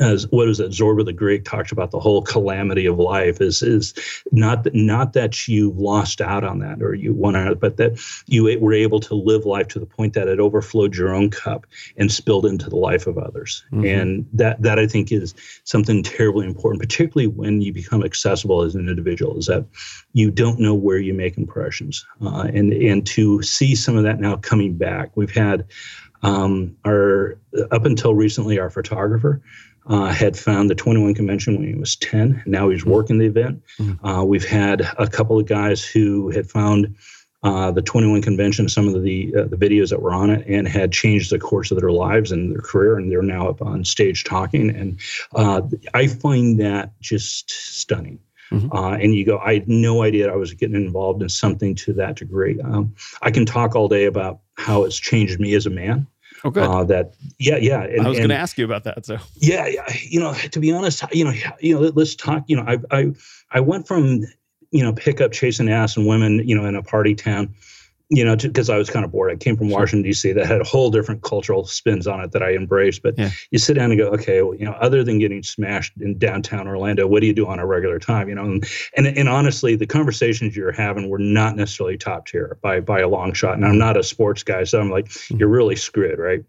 as 0.00 0.26
what 0.30 0.48
is 0.48 0.60
it 0.60 0.70
zorba 0.70 1.04
the 1.04 1.12
greek 1.12 1.44
talks 1.44 1.72
about 1.72 1.90
the 1.90 2.00
whole 2.00 2.22
calamity 2.22 2.86
of 2.86 2.98
life 2.98 3.40
is 3.40 3.62
is 3.62 3.94
not 4.32 4.64
that 4.64 4.74
not 4.74 5.12
that 5.12 5.48
you 5.48 5.72
lost 5.72 6.20
out 6.20 6.44
on 6.44 6.58
that 6.58 6.82
or 6.82 6.94
you 6.94 7.12
won 7.12 7.36
out 7.36 7.60
but 7.60 7.76
that 7.76 7.98
you 8.26 8.44
were 8.60 8.72
able 8.72 9.00
to 9.00 9.14
live 9.14 9.44
life 9.44 9.68
to 9.68 9.78
the 9.78 9.86
point 9.86 10.14
that 10.14 10.28
it 10.28 10.40
overflowed 10.40 10.94
your 10.94 11.14
own 11.14 11.30
cup 11.30 11.66
and 11.96 12.12
spilled 12.12 12.46
into 12.46 12.68
the 12.68 12.76
life 12.76 13.06
of 13.06 13.18
others 13.18 13.64
mm-hmm. 13.72 13.84
and 13.84 14.26
that 14.32 14.60
that 14.62 14.78
i 14.78 14.86
think 14.86 15.10
is 15.12 15.34
something 15.64 16.02
terribly 16.02 16.46
important 16.46 16.80
particularly 16.80 17.26
when 17.26 17.60
you 17.60 17.72
become 17.72 18.04
accessible 18.04 18.62
as 18.62 18.74
an 18.74 18.88
individual 18.88 19.38
is 19.38 19.46
that 19.46 19.64
you 20.12 20.30
don't 20.30 20.60
know 20.60 20.74
where 20.74 20.98
you 20.98 21.14
make 21.14 21.36
impressions 21.36 22.06
uh, 22.22 22.48
and 22.52 22.72
and 22.72 23.06
to 23.06 23.42
see 23.42 23.74
some 23.74 23.96
of 23.96 24.02
that 24.02 24.20
now 24.20 24.36
coming 24.36 24.76
back 24.76 25.10
we've 25.14 25.34
had 25.34 25.66
um, 26.22 26.76
our 26.86 27.38
up 27.70 27.84
until 27.84 28.14
recently 28.14 28.58
our 28.58 28.70
photographer 28.70 29.42
uh, 29.86 30.06
had 30.06 30.36
found 30.36 30.68
the 30.68 30.74
21 30.74 31.14
convention 31.14 31.56
when 31.56 31.66
he 31.66 31.74
was 31.74 31.96
10. 31.96 32.42
Now 32.46 32.68
he's 32.68 32.82
mm-hmm. 32.82 32.90
working 32.90 33.18
the 33.18 33.26
event. 33.26 33.62
Mm-hmm. 33.78 34.04
Uh, 34.04 34.24
we've 34.24 34.46
had 34.46 34.82
a 34.98 35.06
couple 35.06 35.38
of 35.38 35.46
guys 35.46 35.84
who 35.84 36.30
had 36.30 36.50
found 36.50 36.96
uh, 37.42 37.70
the 37.70 37.82
21 37.82 38.22
convention, 38.22 38.68
some 38.68 38.88
of 38.88 39.02
the 39.02 39.32
uh, 39.36 39.44
the 39.44 39.56
videos 39.56 39.90
that 39.90 40.02
were 40.02 40.12
on 40.12 40.30
it, 40.30 40.44
and 40.48 40.66
had 40.66 40.90
changed 40.90 41.30
the 41.30 41.38
course 41.38 41.70
of 41.70 41.78
their 41.78 41.92
lives 41.92 42.32
and 42.32 42.52
their 42.52 42.62
career, 42.62 42.96
and 42.96 43.12
they're 43.12 43.22
now 43.22 43.48
up 43.48 43.62
on 43.62 43.84
stage 43.84 44.24
talking. 44.24 44.70
And 44.70 44.98
uh, 45.34 45.62
I 45.94 46.08
find 46.08 46.58
that 46.60 46.98
just 47.00 47.50
stunning. 47.50 48.18
Mm-hmm. 48.50 48.72
Uh, 48.72 48.92
and 48.92 49.14
you 49.14 49.24
go, 49.24 49.38
I 49.38 49.54
had 49.54 49.68
no 49.68 50.02
idea 50.02 50.32
I 50.32 50.36
was 50.36 50.54
getting 50.54 50.76
involved 50.76 51.22
in 51.22 51.28
something 51.28 51.74
to 51.76 51.92
that 51.94 52.16
degree. 52.16 52.60
Um, 52.60 52.94
I 53.22 53.30
can 53.30 53.44
talk 53.44 53.74
all 53.74 53.88
day 53.88 54.06
about 54.06 54.40
how 54.54 54.84
it's 54.84 54.98
changed 54.98 55.40
me 55.40 55.54
as 55.54 55.66
a 55.66 55.70
man. 55.70 56.06
Oh, 56.44 56.50
good. 56.50 56.64
Uh, 56.64 56.84
that 56.84 57.14
yeah, 57.38 57.56
yeah. 57.56 57.82
And, 57.82 58.06
I 58.06 58.08
was 58.08 58.18
going 58.18 58.30
to 58.30 58.36
ask 58.36 58.58
you 58.58 58.64
about 58.64 58.84
that. 58.84 59.04
So 59.06 59.18
yeah, 59.36 59.66
yeah. 59.66 59.84
You 60.02 60.20
know, 60.20 60.34
to 60.34 60.60
be 60.60 60.72
honest, 60.72 61.02
you 61.12 61.24
know, 61.24 61.32
you 61.60 61.74
know, 61.74 61.92
let's 61.94 62.14
talk. 62.14 62.44
You 62.46 62.56
know, 62.56 62.64
I 62.66 62.78
I 62.90 63.12
I 63.50 63.60
went 63.60 63.86
from 63.86 64.20
you 64.70 64.82
know 64.82 64.92
pickup 64.92 65.32
chasing 65.32 65.68
ass 65.68 65.96
and 65.96 66.06
women, 66.06 66.46
you 66.46 66.54
know, 66.54 66.66
in 66.66 66.74
a 66.74 66.82
party 66.82 67.14
town 67.14 67.54
you 68.08 68.24
know, 68.24 68.36
because 68.36 68.70
I 68.70 68.78
was 68.78 68.88
kind 68.88 69.04
of 69.04 69.10
bored. 69.10 69.32
I 69.32 69.36
came 69.36 69.56
from 69.56 69.68
Washington 69.68 70.02
D.C. 70.02 70.32
that 70.32 70.46
had 70.46 70.60
a 70.60 70.64
whole 70.64 70.90
different 70.90 71.22
cultural 71.22 71.66
spins 71.66 72.06
on 72.06 72.20
it 72.20 72.32
that 72.32 72.42
I 72.42 72.54
embraced. 72.54 73.02
But 73.02 73.18
yeah. 73.18 73.30
you 73.50 73.58
sit 73.58 73.74
down 73.74 73.90
and 73.90 73.98
go, 73.98 74.08
okay, 74.10 74.42
well, 74.42 74.54
you 74.54 74.64
know, 74.64 74.72
other 74.72 75.02
than 75.02 75.18
getting 75.18 75.42
smashed 75.42 75.92
in 76.00 76.16
downtown 76.18 76.68
Orlando, 76.68 77.06
what 77.06 77.20
do 77.20 77.26
you 77.26 77.34
do 77.34 77.46
on 77.48 77.58
a 77.58 77.66
regular 77.66 77.98
time? 77.98 78.28
You 78.28 78.36
know, 78.36 78.44
and 78.44 78.64
and, 78.96 79.06
and 79.06 79.28
honestly, 79.28 79.74
the 79.74 79.86
conversations 79.86 80.56
you're 80.56 80.72
having 80.72 81.08
were 81.08 81.18
not 81.18 81.56
necessarily 81.56 81.98
top 81.98 82.26
tier 82.26 82.58
by 82.62 82.80
by 82.80 83.00
a 83.00 83.08
long 83.08 83.32
shot. 83.32 83.54
And 83.54 83.64
I'm 83.64 83.78
not 83.78 83.96
a 83.96 84.04
sports 84.04 84.44
guy, 84.44 84.64
so 84.64 84.80
I'm 84.80 84.90
like, 84.90 85.06
mm-hmm. 85.06 85.38
you're 85.38 85.48
really 85.48 85.76
screwed, 85.76 86.18
right? 86.18 86.44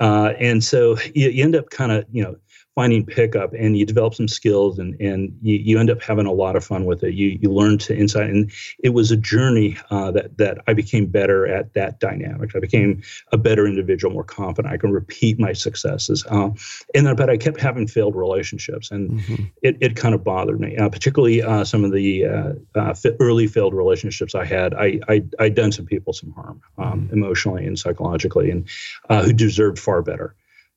Uh, 0.00 0.32
and 0.40 0.64
so 0.64 0.96
you, 1.14 1.28
you 1.28 1.44
end 1.44 1.54
up 1.54 1.70
kind 1.70 1.92
of, 1.92 2.04
you 2.10 2.22
know, 2.22 2.36
finding 2.74 3.06
pickup 3.06 3.52
and 3.52 3.76
you 3.76 3.86
develop 3.86 4.14
some 4.14 4.26
skills 4.26 4.78
and, 4.78 5.00
and 5.00 5.38
you, 5.42 5.56
you 5.56 5.78
end 5.78 5.90
up 5.90 6.02
having 6.02 6.26
a 6.26 6.32
lot 6.32 6.56
of 6.56 6.64
fun 6.64 6.84
with 6.84 7.04
it. 7.04 7.14
You, 7.14 7.38
you 7.40 7.52
learn 7.52 7.78
to 7.78 7.96
insight. 7.96 8.30
And 8.30 8.50
it 8.82 8.88
was 8.90 9.12
a 9.12 9.16
journey 9.16 9.78
uh, 9.90 10.10
that, 10.10 10.36
that 10.38 10.58
I 10.66 10.72
became 10.72 11.06
better 11.06 11.46
at 11.46 11.74
that 11.74 12.00
dynamic. 12.00 12.56
I 12.56 12.58
became 12.58 13.02
a 13.30 13.38
better 13.38 13.66
individual, 13.66 14.12
more 14.12 14.24
confident. 14.24 14.74
I 14.74 14.76
can 14.76 14.90
repeat 14.90 15.38
my 15.38 15.52
successes. 15.52 16.24
Uh, 16.28 16.50
and 16.94 17.06
then, 17.06 17.14
but 17.14 17.30
I 17.30 17.36
kept 17.36 17.60
having 17.60 17.86
failed 17.86 18.16
relationships 18.16 18.90
and 18.90 19.10
mm-hmm. 19.10 19.44
it, 19.62 19.76
it 19.80 19.96
kind 19.96 20.14
of 20.14 20.24
bothered 20.24 20.58
me, 20.58 20.76
uh, 20.76 20.88
particularly 20.88 21.42
uh, 21.42 21.64
some 21.64 21.84
of 21.84 21.92
the 21.92 22.26
uh, 22.26 22.52
uh, 22.74 22.94
early 23.20 23.46
failed 23.46 23.74
relationships 23.74 24.34
I 24.34 24.44
had. 24.44 24.74
I, 24.74 24.98
I, 25.08 25.22
I'd 25.38 25.54
done 25.54 25.70
some 25.70 25.86
people 25.86 26.12
some 26.12 26.32
harm 26.32 26.60
um, 26.78 27.02
mm-hmm. 27.02 27.14
emotionally 27.14 27.66
and 27.66 27.78
psychologically 27.78 28.50
and 28.50 28.68
who 29.08 29.32
deserved 29.32 29.78
far 29.78 30.02
better. 30.02 30.34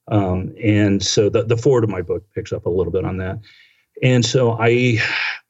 Um, 0.10 0.53
and 0.62 1.03
so 1.03 1.30
the, 1.30 1.43
the 1.43 1.58
forward 1.58 1.84
of 1.84 1.89
my 1.89 2.01
book 2.01 2.24
picks 2.34 2.53
up 2.53 2.66
a 2.66 2.70
little 2.70 2.91
bit 2.91 3.05
on 3.05 3.18
that. 3.18 3.39
And 4.03 4.24
so 4.24 4.58
I 4.60 4.99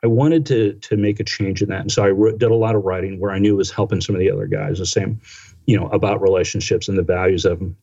I 0.03 0.07
wanted 0.07 0.45
to 0.47 0.73
to 0.73 0.97
make 0.97 1.19
a 1.19 1.23
change 1.23 1.61
in 1.61 1.69
that. 1.69 1.81
And 1.81 1.91
so 1.91 2.03
I 2.03 2.09
wrote, 2.09 2.39
did 2.39 2.51
a 2.51 2.55
lot 2.55 2.75
of 2.75 2.83
writing 2.83 3.19
where 3.19 3.31
I 3.31 3.39
knew 3.39 3.53
it 3.53 3.57
was 3.57 3.71
helping 3.71 4.01
some 4.01 4.15
of 4.15 4.19
the 4.19 4.31
other 4.31 4.47
guys 4.47 4.79
the 4.79 4.85
same, 4.85 5.19
you 5.65 5.77
know, 5.77 5.87
about 5.89 6.21
relationships 6.21 6.87
and 6.87 6.97
the 6.97 7.03
values 7.03 7.45
of 7.45 7.59
them. 7.59 7.75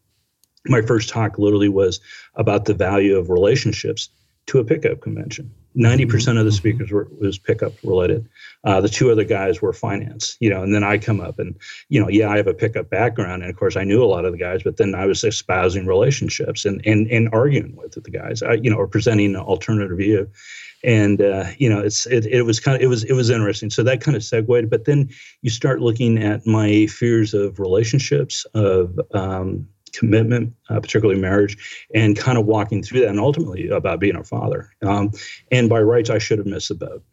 My 0.66 0.81
first 0.81 1.11
talk 1.11 1.39
literally 1.39 1.68
was 1.68 2.01
about 2.37 2.64
the 2.64 2.75
value 2.75 3.16
of 3.16 3.29
relationships 3.29 4.09
to 4.47 4.59
a 4.59 4.64
pickup 4.64 5.03
convention. 5.03 5.53
90% 5.77 6.12
of 6.12 6.25
the 6.25 6.31
mm-hmm. 6.31 6.51
speakers 6.51 6.91
were 6.91 7.09
was 7.20 7.39
pickup 7.39 7.72
related. 7.83 8.29
Uh, 8.62 8.81
the 8.81 8.89
two 8.89 9.11
other 9.11 9.25
guys 9.25 9.61
were 9.61 9.72
finance, 9.72 10.37
you 10.41 10.49
know, 10.49 10.62
and 10.62 10.75
then 10.75 10.85
I 10.85 10.99
come 10.99 11.20
up 11.20 11.39
and, 11.39 11.57
you 11.89 12.01
know, 12.01 12.09
yeah, 12.09 12.31
I 12.31 12.37
have 12.37 12.47
a 12.47 12.55
pickup 12.55 12.91
background. 12.91 13.43
And 13.43 13.51
of 13.51 13.57
course 13.57 13.77
I 13.77 13.85
knew 13.85 14.03
a 14.03 14.07
lot 14.07 14.25
of 14.25 14.33
the 14.33 14.39
guys, 14.39 14.62
but 14.62 14.77
then 14.77 14.95
I 14.95 15.07
was 15.07 15.25
espousing 15.25 15.87
relationships 15.87 16.64
and, 16.64 16.81
and, 16.87 17.09
and 17.11 17.29
arguing 17.33 17.77
with 17.77 17.93
the 17.93 18.11
guys, 18.11 18.43
I, 18.43 18.55
you 18.55 18.70
know, 18.70 18.77
or 18.77 18.87
presenting 18.87 19.35
an 19.35 19.41
alternative 19.41 19.99
view. 19.99 20.31
And, 20.85 21.20
uh, 21.20 21.47
you 21.59 21.68
know, 21.68 21.81
it's, 21.81 22.07
it, 22.07 22.27
it 22.27 22.43
was 22.43 22.61
kind 22.61 22.77
of, 22.77 22.83
it 22.83 22.87
was, 22.87 23.05
it 23.05 23.14
was 23.14 23.31
interesting. 23.31 23.70
So 23.70 23.83
that 23.83 24.01
kind 24.01 24.16
of 24.16 24.22
segued, 24.22 24.70
but 24.70 24.85
then 24.85 25.09
you 25.43 25.51
start 25.51 25.81
looking 25.81 26.22
at 26.22 26.47
my 26.47 26.87
fears 26.87 27.35
of 27.35 27.59
relationships, 27.59 28.45
of, 28.55 29.01
um, 29.12 29.66
commitment, 29.99 30.55
uh, 30.68 30.80
particularly 30.80 31.20
marriage, 31.20 31.86
and 31.95 32.16
kind 32.16 32.38
of 32.38 32.47
walking 32.47 32.82
through 32.82 33.01
that, 33.01 33.09
and 33.09 33.20
ultimately 33.20 33.68
about 33.68 34.01
being 34.01 34.16
a 34.16 34.24
father. 34.24 34.70
Um, 34.82 35.12
and 35.51 35.68
by 35.68 35.80
rights, 35.80 36.11
I 36.11 36.18
should 36.18 36.38
have 36.38 36.47
missed 36.47 36.68
the 36.68 36.74
boat. 36.74 37.05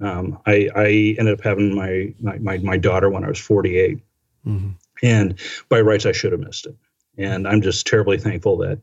Um, 0.00 0.38
I, 0.46 0.68
I, 0.74 0.86
ended 1.18 1.38
up 1.38 1.44
having 1.44 1.74
my, 1.74 2.12
my, 2.40 2.58
my 2.58 2.76
daughter 2.76 3.08
when 3.08 3.24
I 3.24 3.28
was 3.28 3.38
48, 3.38 3.98
mm-hmm. 4.46 4.70
and 5.02 5.38
by 5.68 5.80
rights, 5.80 6.06
I 6.06 6.12
should 6.12 6.32
have 6.32 6.40
missed 6.40 6.66
it. 6.66 6.74
And 7.18 7.46
I'm 7.46 7.62
just 7.62 7.86
terribly 7.86 8.18
thankful 8.18 8.56
that 8.58 8.80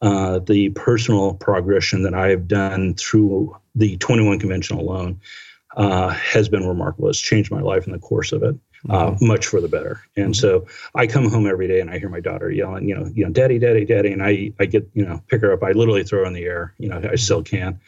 uh, 0.00 0.40
the 0.40 0.70
personal 0.70 1.34
progression 1.34 2.02
that 2.04 2.14
I 2.14 2.28
have 2.28 2.48
done 2.48 2.94
through 2.94 3.56
the 3.74 3.96
21 3.98 4.38
convention 4.38 4.78
alone 4.78 5.20
uh, 5.76 6.08
has 6.08 6.48
been 6.48 6.66
remarkable. 6.66 7.08
It's 7.08 7.20
changed 7.20 7.50
my 7.50 7.60
life 7.60 7.86
in 7.86 7.92
the 7.92 7.98
course 7.98 8.32
of 8.32 8.42
it 8.42 8.56
uh, 8.88 9.10
mm-hmm. 9.10 9.26
much 9.26 9.46
for 9.46 9.60
the 9.60 9.68
better. 9.68 10.02
And 10.16 10.36
so 10.36 10.66
I 10.94 11.06
come 11.06 11.30
home 11.30 11.46
every 11.46 11.68
day 11.68 11.80
and 11.80 11.90
I 11.90 11.98
hear 11.98 12.08
my 12.08 12.20
daughter 12.20 12.50
yelling, 12.50 12.88
you 12.88 12.94
know, 12.94 13.10
you 13.14 13.24
know, 13.24 13.30
daddy, 13.30 13.58
daddy, 13.58 13.84
daddy, 13.84 14.12
and 14.12 14.22
I 14.22 14.52
I 14.58 14.66
get 14.66 14.88
you 14.94 15.04
know 15.04 15.22
pick 15.28 15.42
her 15.42 15.52
up. 15.52 15.62
I 15.62 15.72
literally 15.72 16.04
throw 16.04 16.20
her 16.20 16.26
in 16.26 16.32
the 16.32 16.44
air. 16.44 16.74
You 16.78 16.88
know, 16.88 17.00
I 17.10 17.16
still 17.16 17.42
can, 17.42 17.80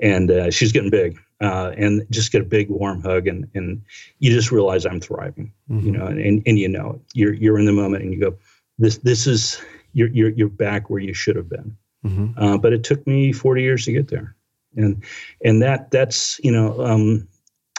and 0.00 0.30
uh, 0.30 0.50
she's 0.50 0.72
getting 0.72 0.90
big. 0.90 1.18
Uh, 1.40 1.74
and 1.76 2.06
just 2.10 2.32
get 2.32 2.40
a 2.40 2.44
big 2.44 2.70
warm 2.70 3.02
hug 3.02 3.26
and 3.26 3.46
and 3.54 3.82
you 4.18 4.32
just 4.32 4.52
realize 4.52 4.86
I'm 4.86 5.00
thriving, 5.00 5.52
mm-hmm. 5.68 5.84
you 5.84 5.92
know, 5.92 6.06
and, 6.06 6.42
and 6.46 6.58
you 6.58 6.68
know 6.68 6.92
it. 6.92 7.00
You're 7.12 7.34
you're 7.34 7.58
in 7.58 7.66
the 7.66 7.72
moment 7.72 8.02
and 8.04 8.14
you 8.14 8.20
go, 8.20 8.38
this 8.78 8.98
this 8.98 9.26
is 9.26 9.60
you're 9.92 10.08
you're 10.08 10.30
you're 10.30 10.48
back 10.48 10.88
where 10.88 11.00
you 11.00 11.12
should 11.12 11.36
have 11.36 11.48
been. 11.48 11.76
Mm-hmm. 12.06 12.38
Uh, 12.38 12.58
but 12.58 12.72
it 12.72 12.84
took 12.84 13.06
me 13.06 13.32
40 13.32 13.62
years 13.62 13.84
to 13.86 13.92
get 13.92 14.08
there, 14.08 14.34
and 14.76 15.02
and 15.44 15.60
that 15.62 15.90
that's 15.90 16.38
you 16.42 16.52
know 16.52 16.80
um, 16.84 17.26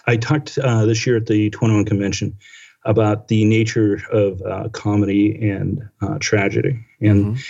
I 0.08 0.18
talked 0.18 0.58
uh, 0.58 0.86
this 0.86 1.06
year 1.06 1.18
at 1.18 1.26
the 1.26 1.50
21 1.50 1.86
convention 1.86 2.38
about 2.84 3.28
the 3.28 3.44
nature 3.46 4.02
of 4.12 4.42
uh, 4.44 4.70
comedy 4.70 5.50
and 5.50 5.88
uh, 6.02 6.18
tragedy, 6.20 6.80
and 7.02 7.26
mm-hmm. 7.26 7.42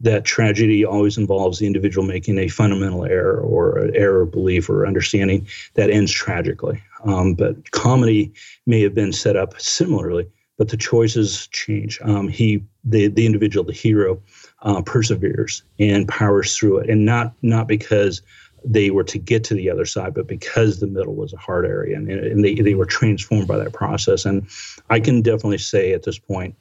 that 0.00 0.24
tragedy 0.24 0.84
always 0.84 1.16
involves 1.16 1.58
the 1.58 1.66
individual 1.66 2.06
making 2.06 2.38
a 2.38 2.48
fundamental 2.48 3.04
error 3.06 3.40
or 3.40 3.78
an 3.78 3.96
error 3.96 4.22
of 4.22 4.32
belief 4.32 4.68
or 4.68 4.86
understanding 4.86 5.46
that 5.74 5.90
ends 5.90 6.12
tragically. 6.12 6.82
Um, 7.04 7.34
but 7.34 7.70
comedy 7.70 8.32
may 8.66 8.82
have 8.82 8.94
been 8.94 9.12
set 9.12 9.34
up 9.34 9.58
similarly, 9.58 10.28
but 10.58 10.68
the 10.68 10.76
choices 10.76 11.46
change. 11.48 11.98
Um, 12.02 12.28
he, 12.28 12.62
the 12.84 13.08
the 13.08 13.24
individual, 13.24 13.64
the 13.64 13.72
hero, 13.72 14.20
uh, 14.62 14.82
perseveres 14.82 15.62
and 15.78 16.06
powers 16.06 16.56
through 16.56 16.78
it, 16.78 16.90
and 16.90 17.06
not 17.06 17.32
not 17.40 17.66
because 17.66 18.20
they 18.64 18.90
were 18.90 19.04
to 19.04 19.18
get 19.18 19.44
to 19.44 19.54
the 19.54 19.70
other 19.70 19.84
side, 19.84 20.14
but 20.14 20.26
because 20.26 20.80
the 20.80 20.86
middle 20.86 21.14
was 21.14 21.32
a 21.32 21.38
hard 21.38 21.66
area 21.66 21.96
and, 21.96 22.08
and 22.10 22.44
they, 22.44 22.54
they 22.54 22.74
were 22.74 22.86
transformed 22.86 23.48
by 23.48 23.58
that 23.58 23.72
process. 23.72 24.24
And 24.24 24.46
I 24.90 25.00
can 25.00 25.22
definitely 25.22 25.58
say 25.58 25.92
at 25.92 26.02
this 26.02 26.18
point, 26.18 26.54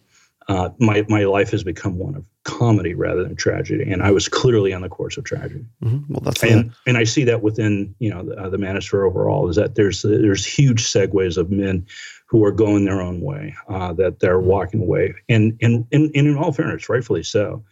uh, 0.48 0.70
my 0.80 1.06
my 1.08 1.24
life 1.24 1.52
has 1.52 1.64
become 1.64 1.98
one 1.98 2.16
of 2.16 2.28
comedy 2.44 2.94
rather 2.94 3.24
than 3.24 3.36
tragedy, 3.36 3.90
and 3.92 4.02
I 4.02 4.12
was 4.12 4.28
clearly 4.28 4.74
on 4.74 4.82
the 4.82 4.90
course 4.90 5.16
of 5.16 5.24
tragedy. 5.24 5.66
Mm-hmm. 5.84 6.14
Well, 6.14 6.22
that's 6.22 6.44
and 6.44 6.74
and 6.88 6.98
I 6.98 7.04
see 7.04 7.24
that 7.26 7.42
within 7.42 7.94
you 8.00 8.10
know 8.10 8.24
the, 8.24 8.36
uh, 8.36 8.50
the 8.50 8.58
Manosphere 8.58 9.08
overall 9.08 9.48
is 9.50 9.56
that 9.56 9.76
there's 9.76 10.02
there's 10.02 10.46
huge 10.46 10.84
segues 10.84 11.38
of 11.38 11.52
men 11.52 11.86
who 12.26 12.44
are 12.44 12.52
going 12.52 12.86
their 12.86 13.02
own 13.02 13.22
way, 13.22 13.56
uh, 13.70 13.94
that 13.94 14.20
they're 14.20 14.40
walking 14.40 14.82
away, 14.82 15.14
and 15.30 15.58
and 15.62 15.86
and, 15.92 16.12
and 16.16 16.28
in 16.28 16.36
all 16.36 16.52
fairness, 16.52 16.90
rightfully 16.90 17.24
so 17.24 17.64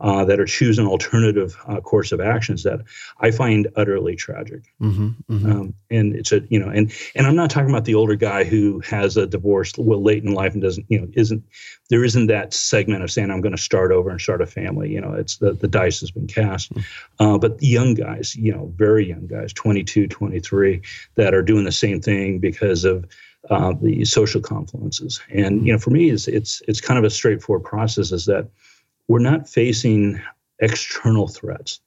uh, 0.00 0.24
that 0.24 0.38
are 0.38 0.46
choosing 0.46 0.86
alternative 0.86 1.56
uh, 1.66 1.80
course 1.80 2.12
of 2.12 2.20
actions 2.20 2.62
that 2.62 2.80
I 3.20 3.30
find 3.30 3.66
utterly 3.76 4.14
tragic. 4.14 4.72
Mm-hmm, 4.80 5.08
mm-hmm. 5.28 5.50
Um, 5.50 5.74
and 5.90 6.14
it's 6.14 6.30
a 6.32 6.40
you 6.48 6.58
know, 6.58 6.68
and 6.68 6.92
and 7.14 7.26
I'm 7.26 7.34
not 7.34 7.50
talking 7.50 7.70
about 7.70 7.84
the 7.84 7.94
older 7.94 8.14
guy 8.14 8.44
who 8.44 8.80
has 8.80 9.16
a 9.16 9.26
divorce 9.26 9.76
well 9.76 10.02
late 10.02 10.22
in 10.22 10.32
life 10.32 10.52
and 10.52 10.62
doesn't 10.62 10.86
you 10.88 11.00
know 11.00 11.08
isn't 11.14 11.42
there 11.90 12.04
isn't 12.04 12.28
that 12.28 12.54
segment 12.54 13.02
of 13.02 13.10
saying 13.10 13.30
I'm 13.30 13.40
going 13.40 13.56
to 13.56 13.62
start 13.62 13.90
over 13.90 14.10
and 14.10 14.20
start 14.20 14.40
a 14.40 14.46
family. 14.46 14.90
You 14.90 15.00
know, 15.00 15.14
it's 15.14 15.38
the 15.38 15.52
the 15.52 15.68
dice 15.68 16.00
has 16.00 16.10
been 16.10 16.26
cast. 16.26 16.72
Mm-hmm. 16.72 17.24
Uh, 17.26 17.38
but 17.38 17.58
the 17.58 17.66
young 17.66 17.94
guys, 17.94 18.36
you 18.36 18.52
know, 18.52 18.72
very 18.76 19.08
young 19.08 19.26
guys, 19.26 19.52
22, 19.52 20.06
23, 20.06 20.80
that 21.16 21.34
are 21.34 21.42
doing 21.42 21.64
the 21.64 21.72
same 21.72 22.00
thing 22.00 22.38
because 22.38 22.84
of 22.84 23.04
uh, 23.50 23.72
the 23.80 24.04
social 24.04 24.40
confluences. 24.40 25.20
And 25.30 25.66
you 25.66 25.72
know, 25.72 25.78
for 25.78 25.90
me, 25.90 26.10
it's 26.10 26.28
it's 26.28 26.62
it's 26.68 26.80
kind 26.80 26.98
of 26.98 27.04
a 27.04 27.10
straightforward 27.10 27.64
process. 27.64 28.12
Is 28.12 28.26
that 28.26 28.48
we're 29.08 29.18
not 29.18 29.48
facing 29.48 30.20
external 30.60 31.26
threats. 31.28 31.80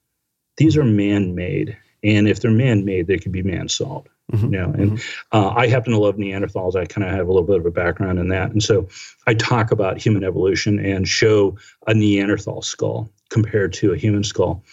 These 0.57 0.75
are 0.77 0.83
man-made, 0.83 1.77
and 2.03 2.27
if 2.27 2.41
they're 2.41 2.51
man-made, 2.51 3.07
they 3.07 3.17
can 3.17 3.31
be 3.31 3.43
man-solved. 3.43 4.09
Mm-hmm. 4.31 4.45
You 4.45 4.59
know, 4.59 4.65
and 4.65 4.91
mm-hmm. 4.91 5.37
uh, 5.37 5.49
I 5.49 5.67
happen 5.67 5.91
to 5.91 5.99
love 5.99 6.15
Neanderthals. 6.15 6.75
I 6.75 6.85
kind 6.85 7.05
of 7.05 7.13
have 7.13 7.27
a 7.27 7.31
little 7.31 7.47
bit 7.47 7.57
of 7.57 7.65
a 7.65 7.71
background 7.71 8.17
in 8.17 8.29
that, 8.29 8.51
and 8.51 8.63
so 8.63 8.87
I 9.27 9.33
talk 9.33 9.71
about 9.71 10.01
human 10.01 10.23
evolution 10.23 10.79
and 10.79 11.07
show 11.07 11.57
a 11.87 11.93
Neanderthal 11.93 12.61
skull 12.61 13.09
compared 13.29 13.73
to 13.73 13.93
a 13.93 13.97
human 13.97 14.23
skull. 14.23 14.63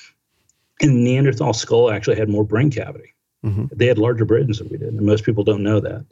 And 0.80 1.02
Neanderthal 1.04 1.54
skull 1.54 1.90
actually 1.90 2.16
had 2.16 2.28
more 2.28 2.44
brain 2.44 2.70
cavity. 2.70 3.14
Mm-hmm. 3.48 3.66
They 3.72 3.86
had 3.86 3.98
larger 3.98 4.24
brains 4.24 4.58
than 4.58 4.68
we 4.68 4.76
did, 4.76 4.88
and 4.88 5.00
most 5.00 5.24
people 5.24 5.44
don't 5.44 5.62
know 5.62 5.80
that. 5.80 6.04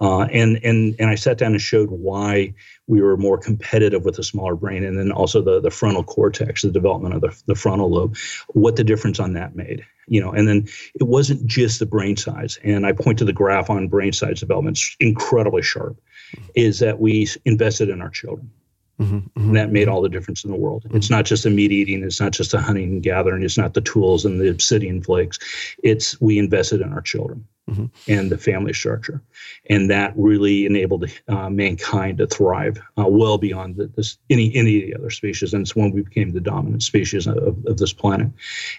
Uh, 0.00 0.22
and 0.22 0.58
and 0.62 0.94
and 0.98 1.08
I 1.10 1.14
sat 1.14 1.38
down 1.38 1.52
and 1.52 1.60
showed 1.60 1.90
why 1.90 2.54
we 2.86 3.00
were 3.00 3.16
more 3.16 3.38
competitive 3.38 4.04
with 4.04 4.18
a 4.18 4.22
smaller 4.22 4.54
brain, 4.54 4.84
and 4.84 4.98
then 4.98 5.10
also 5.10 5.40
the 5.40 5.60
the 5.60 5.70
frontal 5.70 6.04
cortex, 6.04 6.62
the 6.62 6.70
development 6.70 7.14
of 7.14 7.20
the, 7.22 7.42
the 7.46 7.54
frontal 7.54 7.90
lobe, 7.90 8.16
what 8.48 8.76
the 8.76 8.84
difference 8.84 9.18
on 9.18 9.32
that 9.34 9.56
made. 9.56 9.84
You 10.08 10.20
know, 10.20 10.32
and 10.32 10.46
then 10.46 10.68
it 10.94 11.04
wasn't 11.04 11.46
just 11.46 11.78
the 11.78 11.86
brain 11.86 12.16
size. 12.16 12.58
And 12.64 12.84
I 12.84 12.92
point 12.92 13.18
to 13.18 13.24
the 13.24 13.32
graph 13.32 13.70
on 13.70 13.88
brain 13.88 14.12
size 14.12 14.40
development, 14.40 14.76
it's 14.76 14.96
incredibly 15.00 15.62
sharp, 15.62 15.96
is 16.54 16.80
that 16.80 17.00
we 17.00 17.28
invested 17.44 17.88
in 17.88 18.02
our 18.02 18.10
children. 18.10 18.50
Mm-hmm, 19.02 19.16
mm-hmm. 19.16 19.52
That 19.54 19.72
made 19.72 19.88
all 19.88 20.02
the 20.02 20.08
difference 20.08 20.44
in 20.44 20.50
the 20.50 20.56
world. 20.56 20.84
Mm-hmm. 20.84 20.96
It's 20.96 21.10
not 21.10 21.24
just 21.24 21.42
the 21.44 21.50
meat 21.50 21.72
eating, 21.72 22.02
it's 22.04 22.20
not 22.20 22.32
just 22.32 22.52
the 22.52 22.60
hunting 22.60 22.84
and 22.84 23.02
gathering, 23.02 23.42
it's 23.42 23.58
not 23.58 23.74
the 23.74 23.80
tools 23.80 24.24
and 24.24 24.40
the 24.40 24.48
obsidian 24.48 25.02
flakes. 25.02 25.38
It's 25.82 26.20
we 26.20 26.38
invested 26.38 26.80
in 26.80 26.92
our 26.92 27.00
children 27.00 27.46
mm-hmm. 27.68 27.86
and 28.08 28.30
the 28.30 28.38
family 28.38 28.72
structure. 28.72 29.22
And 29.68 29.90
that 29.90 30.12
really 30.16 30.66
enabled 30.66 31.10
uh, 31.28 31.50
mankind 31.50 32.18
to 32.18 32.26
thrive 32.26 32.80
uh, 32.98 33.06
well 33.08 33.38
beyond 33.38 33.76
the, 33.76 33.88
this, 33.88 34.18
any, 34.30 34.54
any 34.54 34.82
of 34.82 34.88
the 34.88 34.94
other 34.96 35.10
species. 35.10 35.52
And 35.52 35.62
it's 35.62 35.74
when 35.74 35.90
we 35.92 36.02
became 36.02 36.32
the 36.32 36.40
dominant 36.40 36.82
species 36.82 37.26
of, 37.26 37.36
of 37.66 37.78
this 37.78 37.92
planet. 37.92 38.30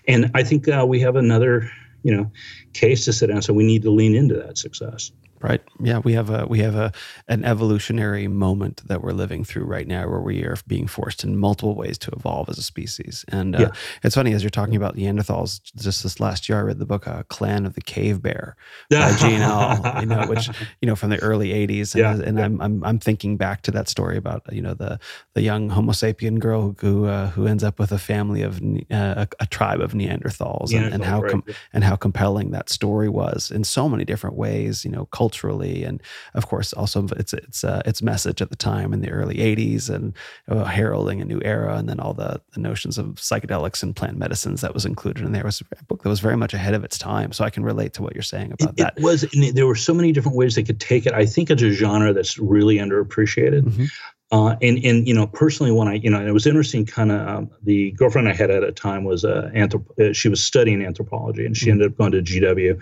And 0.07 0.31
I 0.33 0.43
think 0.43 0.67
uh, 0.67 0.85
we 0.87 0.99
have 1.01 1.15
another 1.15 1.69
you 2.03 2.15
know 2.15 2.29
case 2.73 3.05
to 3.05 3.13
sit 3.13 3.27
down 3.27 3.41
so 3.41 3.53
we 3.53 3.63
need 3.63 3.81
to 3.81 3.89
lean 3.89 4.13
into 4.13 4.35
that 4.35 4.57
success 4.57 5.11
right 5.43 5.61
yeah 5.81 5.99
we 5.99 6.13
have 6.13 6.29
a 6.29 6.45
we 6.47 6.59
have 6.59 6.75
a 6.75 6.91
an 7.27 7.43
evolutionary 7.43 8.27
moment 8.27 8.81
that 8.87 9.01
we're 9.01 9.11
living 9.11 9.43
through 9.43 9.65
right 9.65 9.87
now 9.87 10.07
where 10.07 10.21
we 10.21 10.43
are 10.43 10.55
being 10.65 10.87
forced 10.87 11.23
in 11.23 11.37
multiple 11.37 11.75
ways 11.75 11.97
to 11.97 12.09
evolve 12.11 12.49
as 12.49 12.57
a 12.57 12.63
species 12.63 13.25
and 13.27 13.55
uh, 13.55 13.59
yeah. 13.59 13.67
it's 14.03 14.15
funny 14.15 14.33
as 14.33 14.41
you're 14.41 14.49
talking 14.49 14.75
about 14.75 14.95
neanderthals 14.95 15.61
just 15.75 16.01
this 16.01 16.19
last 16.19 16.47
year 16.47 16.57
i 16.57 16.61
read 16.61 16.79
the 16.79 16.85
book 16.85 17.07
uh, 17.07 17.23
clan 17.23 17.65
of 17.65 17.73
the 17.73 17.81
cave 17.81 18.21
bear 18.21 18.55
by 18.89 19.13
Jean 19.17 19.41
Auel, 19.41 19.99
you 19.99 20.07
know 20.07 20.25
which 20.27 20.49
you 20.81 20.87
know 20.87 20.95
from 20.95 21.09
the 21.09 21.19
early 21.19 21.49
80s 21.49 21.93
and, 21.93 21.99
yeah, 21.99 22.27
and 22.27 22.37
yeah. 22.37 22.45
I'm, 22.45 22.61
I'm 22.61 22.83
i'm 22.85 22.99
thinking 22.99 23.35
back 23.35 23.61
to 23.63 23.71
that 23.71 23.89
story 23.89 24.17
about 24.17 24.41
you 24.51 24.61
know 24.61 24.73
the 24.73 24.97
the 25.33 25.41
young 25.41 25.69
homo 25.69 25.91
sapien 25.91 26.39
girl 26.39 26.75
who 26.79 27.05
uh, 27.05 27.27
who 27.31 27.47
ends 27.47 27.63
up 27.63 27.79
with 27.79 27.91
a 27.91 27.99
family 27.99 28.41
of 28.41 28.61
uh, 28.61 29.25
a, 29.25 29.27
a, 29.41 29.45
tribe 29.47 29.81
of 29.81 29.91
neanderthals 29.91 30.73
and, 30.73 30.93
and 30.93 31.03
how 31.03 31.21
right. 31.21 31.31
com- 31.31 31.43
and 31.73 31.83
how 31.83 31.95
compelling 31.95 32.51
that 32.51 32.69
story 32.69 33.09
was 33.09 33.51
in 33.51 33.63
so 33.63 33.89
many 33.89 34.05
different 34.05 34.35
ways 34.35 34.85
you 34.85 34.91
know 34.91 35.05
culture 35.07 35.32
culturally, 35.33 35.83
and 35.83 36.01
of 36.33 36.47
course 36.47 36.73
also 36.73 37.07
its 37.17 37.33
its 37.33 37.63
uh, 37.63 37.81
its 37.85 38.01
message 38.01 38.41
at 38.41 38.49
the 38.49 38.55
time 38.55 38.93
in 38.93 39.01
the 39.01 39.09
early 39.09 39.35
'80s 39.37 39.89
and 39.89 40.13
uh, 40.47 40.65
heralding 40.65 41.21
a 41.21 41.25
new 41.25 41.41
era, 41.43 41.75
and 41.77 41.89
then 41.89 41.99
all 41.99 42.13
the, 42.13 42.41
the 42.53 42.59
notions 42.59 42.97
of 42.97 43.15
psychedelics 43.15 43.83
and 43.83 43.95
plant 43.95 44.17
medicines 44.17 44.61
that 44.61 44.73
was 44.73 44.85
included 44.85 45.25
in 45.25 45.31
there 45.31 45.43
was 45.43 45.61
a 45.61 45.83
book 45.85 46.03
that 46.03 46.09
was 46.09 46.19
very 46.19 46.37
much 46.37 46.53
ahead 46.53 46.73
of 46.73 46.83
its 46.83 46.97
time. 46.97 47.31
So 47.31 47.43
I 47.43 47.49
can 47.49 47.63
relate 47.63 47.93
to 47.93 48.03
what 48.03 48.13
you're 48.13 48.21
saying 48.21 48.51
about 48.51 48.69
it, 48.69 48.77
that. 48.77 48.93
It 48.97 49.03
was 49.03 49.25
there 49.53 49.67
were 49.67 49.75
so 49.75 49.93
many 49.93 50.11
different 50.11 50.37
ways 50.37 50.55
they 50.55 50.63
could 50.63 50.79
take 50.79 51.05
it. 51.05 51.13
I 51.13 51.25
think 51.25 51.49
it's 51.49 51.63
a 51.63 51.71
genre 51.71 52.13
that's 52.13 52.37
really 52.37 52.77
underappreciated. 52.77 53.63
Mm-hmm. 53.63 53.85
Uh, 54.31 54.55
and 54.63 54.83
and 54.83 55.07
you 55.07 55.13
know 55.13 55.27
personally 55.27 55.71
when 55.71 55.87
I 55.87 55.95
you 55.95 56.09
know 56.09 56.25
it 56.25 56.31
was 56.31 56.47
interesting 56.47 56.87
kind 56.87 57.11
of 57.11 57.27
um, 57.27 57.51
the 57.61 57.91
girlfriend 57.91 58.27
I 58.27 58.33
had 58.33 58.49
at 58.49 58.63
a 58.63 58.71
time 58.71 59.03
was 59.03 59.23
a 59.23 59.51
anthrop- 59.53 59.99
uh, 59.99 60.11
she 60.11 60.27
was 60.27 60.43
studying 60.43 60.83
anthropology 60.83 61.45
and 61.45 61.55
she 61.55 61.65
mm-hmm. 61.65 61.73
ended 61.73 61.91
up 61.91 61.97
going 61.99 62.13
to 62.13 62.21
GW, 62.23 62.81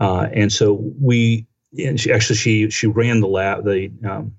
uh, 0.00 0.28
and 0.32 0.50
so 0.50 0.80
we 0.98 1.46
and 1.78 2.00
she 2.00 2.12
actually 2.12 2.36
she 2.36 2.70
she 2.70 2.86
ran 2.86 3.20
the 3.20 3.28
lab. 3.28 3.64
The 3.64 3.90
um, 4.04 4.34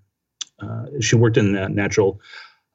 uh, 0.59 0.85
she 0.99 1.15
worked 1.15 1.37
in 1.37 1.53
the 1.53 1.69
natural 1.69 2.19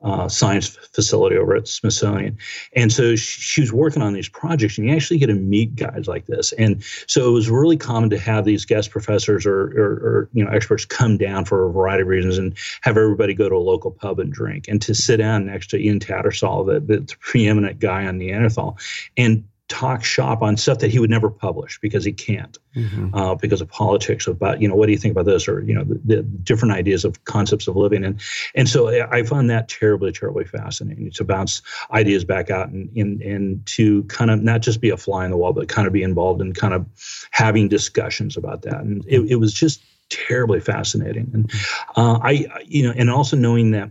uh, 0.03 0.29
science 0.29 0.69
facility 0.69 1.37
over 1.37 1.55
at 1.55 1.69
Smithsonian, 1.69 2.37
and 2.75 2.93
so 2.93 3.15
she, 3.15 3.41
she, 3.41 3.61
was 3.61 3.73
working 3.73 4.03
on 4.03 4.13
these 4.13 4.29
projects. 4.29 4.77
And 4.77 4.89
you 4.89 4.95
actually 4.95 5.19
get 5.19 5.29
to 5.29 5.35
meet 5.35 5.77
guys 5.77 6.09
like 6.09 6.27
this, 6.27 6.53
and 6.53 6.83
so 7.07 7.29
it 7.29 7.33
was 7.33 7.49
really 7.49 7.77
common 7.77 8.11
to 8.11 8.19
have 8.19 8.45
these 8.45 8.65
guest 8.65 8.91
professors 8.91 9.47
or, 9.47 9.61
or, 9.61 9.93
or 9.93 10.29
you 10.33 10.45
know 10.45 10.51
experts 10.51 10.85
come 10.85 11.19
down 11.19 11.45
for 11.45 11.69
a 11.69 11.73
variety 11.73 12.03
of 12.03 12.09
reasons, 12.09 12.39
and 12.39 12.57
have 12.83 12.97
everybody 12.97 13.33
go 13.33 13.49
to 13.49 13.55
a 13.55 13.59
local 13.59 13.93
pub 13.93 14.19
and 14.19 14.33
drink, 14.33 14.67
and 14.67 14.83
to 14.83 14.95
sit 14.95 15.19
down 15.19 15.47
next 15.47 15.71
to 15.71 15.79
Ian 15.79 16.01
Tattersall, 16.01 16.67
the, 16.67 16.81
the 16.81 17.17
preeminent 17.21 17.79
guy 17.79 18.05
on 18.05 18.19
Neanderthal, 18.19 18.79
and 19.17 19.45
talk 19.73 20.05
shop 20.05 20.43
on 20.43 20.55
stuff 20.59 20.81
that 20.81 20.91
he 20.91 20.99
would 20.99 21.09
never 21.09 21.31
publish 21.31 21.81
because 21.81 22.05
he 22.05 22.13
can't 22.13 22.59
mm-hmm. 22.77 23.15
uh, 23.15 23.35
because 23.35 23.63
of 23.63 23.69
politics 23.71 24.27
about 24.27 24.61
you 24.61 24.69
know 24.69 24.75
what 24.75 24.85
do 24.85 24.93
you 24.93 24.99
think 24.99 25.13
about 25.13 25.25
this? 25.25 25.49
Or 25.49 25.63
you 25.63 25.73
know 25.73 25.83
the, 25.83 25.99
the, 26.05 26.23
different 26.23 26.75
ideas 26.75 27.07
of 27.07 27.25
concepts 27.25 27.67
of 27.67 27.75
living. 27.75 28.05
And 28.05 28.21
and 28.55 28.69
so 28.69 28.89
I 29.11 29.23
find 29.23 29.49
that 29.49 29.71
terribly 29.71 30.13
terribly 30.13 30.45
fascinating 30.45 31.11
to 31.13 31.25
bounce 31.25 31.63
ideas 31.91 32.23
back 32.23 32.51
out 32.51 32.69
and 32.69 32.91
and, 32.95 33.23
and 33.23 33.67
to 33.69 34.05
kind 34.05 34.31
of 34.31 34.43
not 34.43 34.61
just 34.61 34.83
be 34.83 34.91
a 34.91 34.99
fly 34.99 35.25
in 35.25 35.31
the 35.31 35.39
wall 35.39 35.55
but 35.55 35.69
kind 35.69 35.87
of 35.87 35.95
be 35.95 36.03
involved 36.03 36.43
in 36.43 36.53
kind 36.53 36.75
of 36.75 36.87
having 37.31 37.67
discussions 37.67 38.37
about 38.37 38.61
that. 38.63 38.83
And 38.83 39.03
it, 39.09 39.21
it 39.23 39.37
was 39.37 39.55
just 39.55 39.83
terribly 40.11 40.61
fascinating. 40.61 41.31
And 41.33 41.51
uh, 41.97 42.19
I 42.23 42.47
you 42.67 42.83
know 42.83 42.93
and 42.95 43.11
also 43.11 43.39
knowing 43.39 43.71
that 43.71 43.91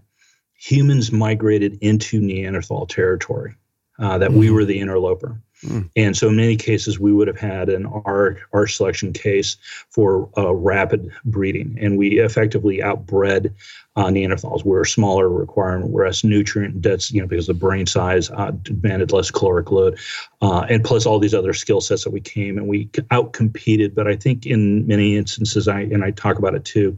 humans 0.53 1.11
migrated 1.11 1.79
into 1.81 2.21
Neanderthal 2.21 2.85
territory 2.85 3.55
uh, 4.01 4.17
that 4.17 4.31
mm-hmm. 4.31 4.39
we 4.39 4.51
were 4.51 4.65
the 4.65 4.79
interloper 4.79 5.41
Mm. 5.63 5.89
And 5.95 6.17
so, 6.17 6.29
in 6.29 6.35
many 6.35 6.55
cases, 6.55 6.99
we 6.99 7.13
would 7.13 7.27
have 7.27 7.39
had 7.39 7.69
an 7.69 7.85
R, 7.85 8.37
R 8.51 8.67
selection 8.67 9.13
case 9.13 9.57
for 9.89 10.29
uh, 10.37 10.53
rapid 10.53 11.11
breeding, 11.23 11.77
and 11.79 11.97
we 11.97 12.19
effectively 12.19 12.79
outbred 12.79 13.53
uh, 13.95 14.05
Neanderthals. 14.05 14.65
We're 14.65 14.85
smaller, 14.85 15.29
requiring 15.29 15.93
less 15.93 16.23
nutrient 16.23 16.81
that's 16.81 17.11
you 17.11 17.21
know 17.21 17.27
because 17.27 17.47
the 17.47 17.53
brain 17.53 17.85
size 17.85 18.31
uh, 18.31 18.51
demanded 18.63 19.11
less 19.11 19.29
caloric 19.29 19.71
load, 19.71 19.99
uh, 20.41 20.65
and 20.69 20.83
plus 20.83 21.05
all 21.05 21.19
these 21.19 21.35
other 21.35 21.53
skill 21.53 21.81
sets 21.81 22.03
that 22.05 22.11
we 22.11 22.21
came 22.21 22.57
and 22.57 22.67
we 22.67 22.85
outcompeted. 23.11 23.93
But 23.93 24.07
I 24.07 24.15
think 24.15 24.45
in 24.47 24.87
many 24.87 25.15
instances, 25.15 25.67
I 25.67 25.81
and 25.81 26.03
I 26.03 26.11
talk 26.11 26.39
about 26.39 26.55
it 26.55 26.65
too, 26.65 26.97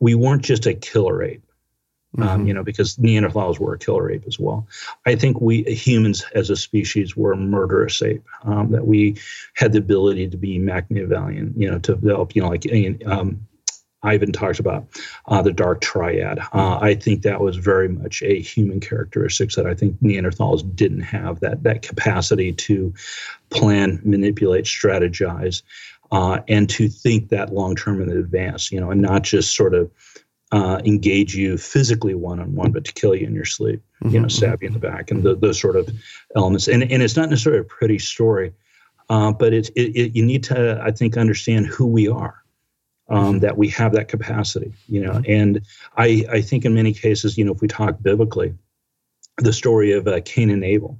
we 0.00 0.14
weren't 0.14 0.42
just 0.42 0.66
a 0.66 0.72
killer 0.72 1.22
ape. 1.22 1.42
Um, 2.18 2.24
mm-hmm. 2.24 2.34
Um, 2.34 2.46
you 2.46 2.54
know, 2.54 2.62
because 2.62 2.96
Neanderthals 2.96 3.58
were 3.58 3.74
a 3.74 3.78
killer 3.78 4.10
ape 4.10 4.24
as 4.26 4.38
well. 4.38 4.66
I 5.06 5.14
think 5.14 5.40
we 5.40 5.62
humans 5.62 6.24
as 6.34 6.50
a 6.50 6.56
species 6.56 7.16
were 7.16 7.32
a 7.32 7.36
murderous 7.36 8.02
ape. 8.02 8.24
Um, 8.44 8.70
that 8.72 8.86
we 8.86 9.16
had 9.54 9.72
the 9.72 9.78
ability 9.78 10.28
to 10.28 10.36
be 10.36 10.58
Machiavellian. 10.58 11.54
You 11.56 11.70
know, 11.70 11.78
to 11.78 11.94
develop. 11.94 12.36
You 12.36 12.42
know, 12.42 12.48
like 12.48 12.66
um, 13.06 13.46
Ivan 14.02 14.32
talks 14.32 14.58
about 14.58 14.86
uh, 15.26 15.42
the 15.42 15.52
dark 15.52 15.80
triad. 15.80 16.40
Uh, 16.52 16.78
I 16.80 16.94
think 16.94 17.22
that 17.22 17.40
was 17.40 17.56
very 17.56 17.88
much 17.88 18.22
a 18.22 18.40
human 18.40 18.80
characteristics 18.80 19.54
that 19.54 19.66
I 19.66 19.74
think 19.74 19.96
Neanderthals 20.02 20.62
didn't 20.74 21.02
have 21.02 21.40
that 21.40 21.62
that 21.62 21.82
capacity 21.82 22.52
to 22.52 22.92
plan, 23.50 24.00
manipulate, 24.04 24.64
strategize, 24.64 25.62
uh, 26.10 26.40
and 26.48 26.68
to 26.70 26.88
think 26.88 27.28
that 27.28 27.52
long 27.52 27.76
term 27.76 28.02
in 28.02 28.10
advance. 28.10 28.72
You 28.72 28.80
know, 28.80 28.90
and 28.90 29.00
not 29.00 29.22
just 29.22 29.54
sort 29.54 29.74
of 29.74 29.90
uh, 30.52 30.80
engage 30.84 31.34
you 31.34 31.58
physically 31.58 32.14
one 32.14 32.38
on 32.38 32.54
one, 32.54 32.72
but 32.72 32.84
to 32.84 32.92
kill 32.92 33.14
you 33.14 33.26
in 33.26 33.34
your 33.34 33.44
sleep, 33.44 33.80
mm-hmm. 33.80 34.14
you 34.14 34.20
know, 34.20 34.26
mm-hmm. 34.26 34.36
stab 34.36 34.62
you 34.62 34.68
in 34.68 34.74
the 34.74 34.78
back, 34.78 35.10
and 35.10 35.22
the, 35.24 35.34
those 35.34 35.58
sort 35.58 35.76
of 35.76 35.88
elements. 36.36 36.68
And 36.68 36.82
and 36.82 37.02
it's 37.02 37.16
not 37.16 37.30
necessarily 37.30 37.60
a 37.60 37.64
pretty 37.64 37.98
story, 37.98 38.52
uh, 39.08 39.32
but 39.32 39.52
it's 39.52 39.70
it, 39.70 39.96
it, 39.96 40.16
you 40.16 40.24
need 40.24 40.44
to 40.44 40.80
I 40.84 40.92
think 40.92 41.16
understand 41.16 41.66
who 41.66 41.86
we 41.86 42.08
are. 42.08 42.36
um, 43.08 43.24
Mm-hmm. 43.24 43.38
that 43.40 43.56
we 43.58 43.68
have 43.68 43.92
that 43.92 44.08
capacity, 44.08 44.72
you 44.88 45.02
know. 45.04 45.20
And 45.26 45.60
I, 45.96 46.24
I 46.30 46.40
think 46.40 46.64
in 46.64 46.74
many 46.74 46.92
cases, 46.94 47.36
you 47.36 47.44
know, 47.44 47.52
if 47.52 47.60
we 47.60 47.68
talk 47.68 48.00
biblically, 48.00 48.54
the 49.38 49.52
story 49.52 49.92
of 49.92 50.06
uh, 50.06 50.20
Cain 50.24 50.50
and 50.50 50.64
Abel. 50.64 50.98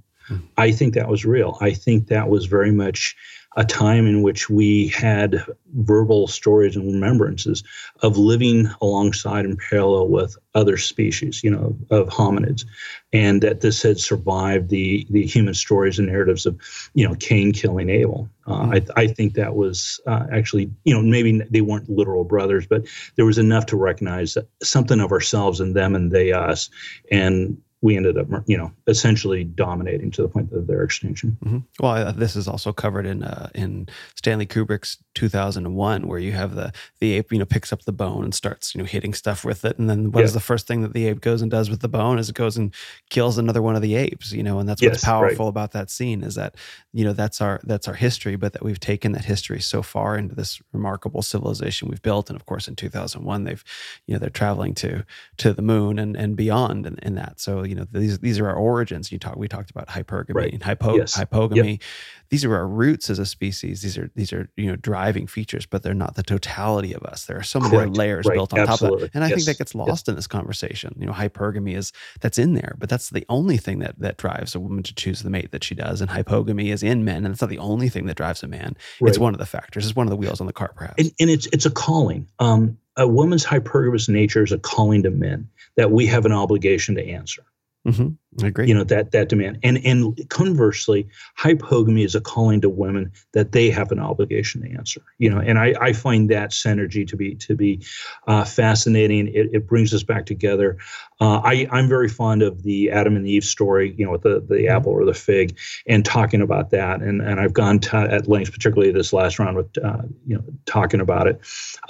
I 0.56 0.72
think 0.72 0.94
that 0.94 1.08
was 1.08 1.24
real. 1.24 1.58
I 1.60 1.74
think 1.74 2.08
that 2.08 2.28
was 2.28 2.46
very 2.46 2.70
much 2.72 3.16
a 3.56 3.64
time 3.64 4.06
in 4.06 4.22
which 4.22 4.48
we 4.48 4.88
had 4.88 5.44
verbal 5.74 6.26
stories 6.26 6.76
and 6.76 6.86
remembrances 6.86 7.62
of 8.00 8.16
living 8.16 8.68
alongside 8.80 9.44
and 9.44 9.58
parallel 9.58 10.08
with 10.08 10.36
other 10.54 10.76
species, 10.76 11.42
you 11.44 11.50
know, 11.50 11.76
of 11.90 12.08
hominids, 12.08 12.64
and 13.12 13.42
that 13.42 13.60
this 13.60 13.82
had 13.82 13.98
survived 13.98 14.68
the 14.70 15.06
the 15.10 15.26
human 15.26 15.54
stories 15.54 15.98
and 15.98 16.08
narratives 16.08 16.46
of, 16.46 16.58
you 16.94 17.06
know, 17.06 17.14
Cain 17.16 17.52
killing 17.52 17.90
Abel. 17.90 18.28
Uh, 18.46 18.72
I, 18.74 19.02
I 19.02 19.06
think 19.06 19.34
that 19.34 19.54
was 19.54 20.00
uh, 20.06 20.26
actually, 20.32 20.70
you 20.84 20.94
know, 20.94 21.02
maybe 21.02 21.40
they 21.50 21.60
weren't 21.60 21.88
literal 21.88 22.24
brothers, 22.24 22.66
but 22.66 22.86
there 23.16 23.26
was 23.26 23.38
enough 23.38 23.66
to 23.66 23.76
recognize 23.76 24.36
something 24.62 25.00
of 25.00 25.12
ourselves 25.12 25.60
and 25.60 25.76
them 25.76 25.94
and 25.94 26.10
they 26.10 26.32
us, 26.32 26.70
and 27.10 27.56
we 27.82 27.96
ended 27.96 28.16
up, 28.16 28.28
you 28.46 28.56
know, 28.56 28.72
essentially 28.86 29.42
dominating 29.44 30.10
to 30.12 30.22
the 30.22 30.28
point 30.28 30.50
of 30.52 30.66
their 30.68 30.82
extinction. 30.84 31.36
hmm 31.42 31.58
Well, 31.80 32.08
uh, 32.08 32.12
this 32.12 32.36
is 32.36 32.46
also 32.48 32.72
covered 32.72 33.06
in 33.06 33.22
uh, 33.24 33.50
in 33.54 33.88
Stanley 34.14 34.46
Kubrick's 34.46 34.98
2001, 35.14 36.06
where 36.06 36.18
you 36.20 36.32
have 36.32 36.54
the 36.54 36.72
the 37.00 37.12
ape, 37.14 37.32
you 37.32 37.38
know, 37.40 37.44
picks 37.44 37.72
up 37.72 37.82
the 37.82 37.92
bone 37.92 38.22
and 38.24 38.34
starts, 38.34 38.74
you 38.74 38.78
know, 38.80 38.84
hitting 38.86 39.12
stuff 39.14 39.44
with 39.44 39.64
it, 39.64 39.78
and 39.78 39.90
then 39.90 40.12
what 40.12 40.24
is 40.24 40.30
Yeah. 40.30 40.34
the 40.34 40.40
first 40.40 40.66
thing 40.68 40.82
that 40.82 40.94
the 40.94 41.06
ape 41.08 41.20
goes 41.20 41.42
and 41.42 41.50
does 41.50 41.68
with 41.68 41.80
the 41.80 41.88
bone? 41.88 42.18
Is 42.18 42.28
it 42.28 42.36
goes 42.36 42.56
and 42.56 42.72
kills 43.10 43.36
another 43.36 43.60
one 43.60 43.74
of 43.76 43.82
the 43.82 43.96
apes, 43.96 44.32
you 44.32 44.42
know, 44.44 44.58
and 44.60 44.68
that's 44.68 44.80
what's 44.80 44.94
Yes, 44.94 45.04
right. 45.04 45.10
powerful 45.12 45.48
about 45.48 45.72
that 45.72 45.90
scene 45.90 46.22
is 46.22 46.36
that 46.36 46.54
you 46.92 47.04
know 47.04 47.12
that's 47.12 47.40
our 47.40 47.60
that's 47.64 47.88
our 47.88 47.94
history, 47.94 48.36
but 48.36 48.52
that 48.52 48.62
we've 48.62 48.80
taken 48.80 49.12
that 49.12 49.24
history 49.24 49.60
so 49.60 49.82
far 49.82 50.16
into 50.16 50.34
this 50.36 50.60
remarkable 50.72 51.20
civilization 51.22 51.88
we've 51.88 52.02
built, 52.02 52.30
and 52.30 52.36
of 52.40 52.46
course 52.46 52.68
in 52.68 52.76
2001 52.76 53.44
they've 53.44 53.64
you 54.06 54.14
know 54.14 54.20
they're 54.20 54.30
traveling 54.30 54.74
to 54.74 55.04
to 55.38 55.52
the 55.52 55.62
moon 55.62 55.98
and 55.98 56.16
and 56.16 56.36
beyond 56.36 56.86
in, 56.86 56.96
in 57.02 57.14
that. 57.16 57.40
So 57.40 57.64
you 57.72 57.76
know 57.78 57.86
these 57.90 58.18
these 58.18 58.38
are 58.38 58.46
our 58.46 58.54
origins. 58.56 59.10
You 59.10 59.18
talk 59.18 59.36
we 59.36 59.48
talked 59.48 59.70
about 59.70 59.88
hypergamy 59.88 60.34
Right. 60.34 60.52
and 60.52 60.62
hypo, 60.62 60.96
Yes. 60.98 61.16
hypogamy. 61.16 61.80
These 62.28 62.44
are 62.44 62.54
our 62.54 62.66
roots 62.68 63.08
as 63.08 63.18
a 63.18 63.24
species. 63.24 63.80
These 63.80 63.96
are 63.96 64.10
these 64.14 64.30
are 64.34 64.46
you 64.58 64.66
know 64.66 64.76
driving 64.76 65.26
features, 65.26 65.64
but 65.64 65.82
they're 65.82 65.94
not 65.94 66.14
the 66.14 66.22
totality 66.22 66.92
of 66.92 67.02
us. 67.02 67.24
There 67.24 67.38
are 67.38 67.42
so 67.42 67.60
many 67.60 67.70
Correct. 67.74 67.96
layers 67.96 68.26
Right. 68.26 68.34
built 68.36 68.52
on 68.52 68.66
top 68.66 68.82
of 68.82 69.00
that, 69.00 69.10
and 69.14 69.24
I 69.24 69.30
think 69.30 69.44
that 69.46 69.56
gets 69.56 69.74
lost 69.74 70.06
in 70.08 70.14
this 70.16 70.26
conversation. 70.26 70.94
You 70.98 71.06
know, 71.06 71.12
hypergamy 71.12 71.74
is 71.74 71.92
that's 72.20 72.38
in 72.38 72.52
there, 72.52 72.74
but 72.78 72.90
that's 72.90 73.08
the 73.08 73.24
only 73.30 73.56
thing 73.56 73.78
that 73.78 73.98
that 74.00 74.18
drives 74.18 74.54
a 74.54 74.60
woman 74.60 74.82
to 74.82 74.94
choose 74.94 75.22
the 75.22 75.30
mate 75.30 75.50
that 75.52 75.64
she 75.64 75.74
does, 75.74 76.02
and 76.02 76.10
hypogamy 76.10 76.72
is 76.72 76.82
in 76.82 77.04
men, 77.06 77.24
and 77.24 77.32
it's 77.32 77.40
not 77.40 77.48
the 77.50 77.58
only 77.58 77.88
thing 77.88 78.04
that 78.06 78.16
drives 78.18 78.42
a 78.42 78.48
man. 78.48 78.76
It's 79.00 79.18
one 79.18 79.32
of 79.34 79.38
the 79.40 79.46
factors. 79.46 79.86
It's 79.86 79.96
one 79.96 80.06
of 80.06 80.10
the 80.10 80.16
wheels 80.16 80.40
on 80.42 80.46
the 80.46 80.52
car, 80.52 80.72
perhaps. 80.76 80.96
and, 81.02 81.10
and 81.18 81.30
it's 81.30 81.46
it's 81.46 81.64
a 81.64 81.70
calling. 81.70 82.28
Um, 82.38 82.76
a 82.98 83.08
woman's 83.08 83.42
hypergamous 83.44 84.06
nature 84.10 84.42
is 84.42 84.52
a 84.52 84.58
calling 84.58 85.02
to 85.04 85.10
men 85.10 85.48
that 85.76 85.90
we 85.90 86.04
have 86.06 86.26
an 86.26 86.32
obligation 86.32 86.94
to 86.96 87.02
answer. 87.06 87.42
Hmm 87.84 88.08
I 88.42 88.46
agree. 88.46 88.66
You 88.66 88.74
know 88.74 88.84
that 88.84 89.10
that 89.10 89.28
demand, 89.28 89.58
and 89.62 89.78
and 89.84 90.18
conversely, 90.30 91.06
hypogamy 91.38 92.02
is 92.02 92.14
a 92.14 92.20
calling 92.20 92.62
to 92.62 92.70
women 92.70 93.12
that 93.32 93.52
they 93.52 93.68
have 93.68 93.92
an 93.92 93.98
obligation 93.98 94.62
to 94.62 94.70
answer. 94.70 95.02
You 95.18 95.28
know, 95.28 95.38
and 95.38 95.58
I, 95.58 95.74
I 95.78 95.92
find 95.92 96.30
that 96.30 96.50
synergy 96.50 97.06
to 97.08 97.16
be 97.16 97.34
to 97.34 97.54
be 97.54 97.84
uh, 98.26 98.44
fascinating. 98.44 99.28
It, 99.28 99.50
it 99.52 99.66
brings 99.66 99.92
us 99.92 100.02
back 100.02 100.24
together. 100.24 100.78
Uh, 101.20 101.42
I 101.44 101.68
I'm 101.70 101.88
very 101.88 102.08
fond 102.08 102.40
of 102.42 102.62
the 102.62 102.90
Adam 102.90 103.16
and 103.16 103.26
Eve 103.26 103.44
story. 103.44 103.94
You 103.98 104.06
know, 104.06 104.12
with 104.12 104.22
the 104.22 104.40
the 104.40 104.66
apple 104.68 104.92
or 104.92 105.04
the 105.04 105.12
fig, 105.12 105.58
and 105.86 106.02
talking 106.02 106.40
about 106.40 106.70
that. 106.70 107.02
And 107.02 107.20
and 107.20 107.38
I've 107.38 107.52
gone 107.52 107.80
to, 107.80 107.96
at 107.96 108.28
length, 108.28 108.50
particularly 108.50 108.92
this 108.92 109.12
last 109.12 109.38
round 109.38 109.58
with 109.58 109.76
uh, 109.84 110.02
you 110.26 110.36
know 110.36 110.44
talking 110.64 111.00
about 111.00 111.26
it. 111.26 111.38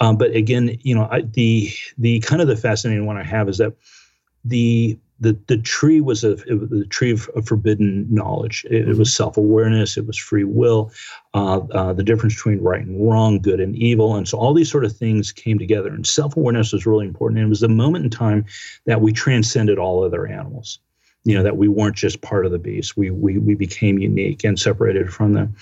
Um, 0.01 0.17
but 0.17 0.31
again, 0.31 0.77
you 0.81 0.93
know, 0.93 1.07
I, 1.09 1.21
the 1.21 1.71
the 1.97 2.19
kind 2.19 2.41
of 2.41 2.49
the 2.49 2.57
fascinating 2.57 3.05
one 3.05 3.15
I 3.15 3.23
have 3.23 3.47
is 3.47 3.59
that 3.59 3.73
the 4.43 4.99
the 5.19 5.37
the 5.47 5.57
tree 5.57 6.01
was 6.01 6.23
a 6.23 6.33
it 6.47 6.59
was 6.59 6.69
the 6.69 6.85
tree 6.85 7.11
of, 7.11 7.29
of 7.35 7.47
forbidden 7.47 8.07
knowledge. 8.13 8.65
It, 8.69 8.89
it 8.89 8.97
was 8.97 9.13
self 9.13 9.37
awareness. 9.37 9.97
It 9.97 10.05
was 10.07 10.17
free 10.17 10.43
will. 10.43 10.91
Uh, 11.33 11.59
uh, 11.71 11.93
the 11.93 12.03
difference 12.03 12.35
between 12.35 12.61
right 12.61 12.85
and 12.85 13.09
wrong, 13.09 13.39
good 13.39 13.59
and 13.59 13.75
evil, 13.75 14.15
and 14.15 14.27
so 14.27 14.37
all 14.37 14.53
these 14.53 14.69
sort 14.69 14.85
of 14.85 14.95
things 14.95 15.31
came 15.31 15.57
together. 15.57 15.89
And 15.89 16.05
self 16.05 16.35
awareness 16.35 16.73
was 16.73 16.85
really 16.85 17.07
important. 17.07 17.39
And 17.39 17.47
it 17.47 17.49
was 17.49 17.61
the 17.61 17.69
moment 17.69 18.05
in 18.05 18.11
time 18.11 18.45
that 18.85 19.01
we 19.01 19.11
transcended 19.11 19.77
all 19.77 20.03
other 20.03 20.27
animals. 20.27 20.79
You 21.25 21.35
know 21.35 21.43
that 21.43 21.55
we 21.55 21.69
weren't 21.69 21.95
just 21.95 22.21
part 22.21 22.45
of 22.45 22.51
the 22.51 22.59
beast. 22.59 22.97
We 22.97 23.09
we 23.09 23.37
we 23.37 23.55
became 23.55 23.97
unique 23.99 24.43
and 24.43 24.59
separated 24.59 25.13
from 25.13 25.33
them. 25.33 25.55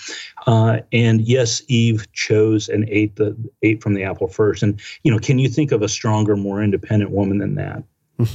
Uh, 0.47 0.79
and 0.91 1.21
yes, 1.21 1.61
Eve 1.67 2.11
chose 2.13 2.67
and 2.67 2.89
ate 2.89 3.15
the 3.17 3.37
ate 3.61 3.83
from 3.83 3.93
the 3.93 4.03
apple 4.03 4.27
first. 4.27 4.63
And 4.63 4.81
you 5.03 5.11
know, 5.11 5.19
can 5.19 5.37
you 5.37 5.47
think 5.47 5.71
of 5.71 5.83
a 5.83 5.89
stronger, 5.89 6.35
more 6.35 6.63
independent 6.63 7.11
woman 7.11 7.37
than 7.37 7.55
that? 7.55 7.83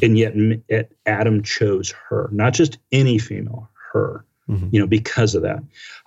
And 0.03 0.18
yet, 0.18 0.34
yet 0.68 0.93
Adam 1.07 1.43
chose 1.43 1.95
her, 2.09 2.28
not 2.32 2.55
just 2.55 2.78
any 2.93 3.18
female, 3.18 3.68
her. 3.93 4.24
Mhm. 4.49 4.72
You 4.72 4.80
know, 4.80 4.87
because 4.87 5.34
of 5.34 5.43
that. 5.43 5.62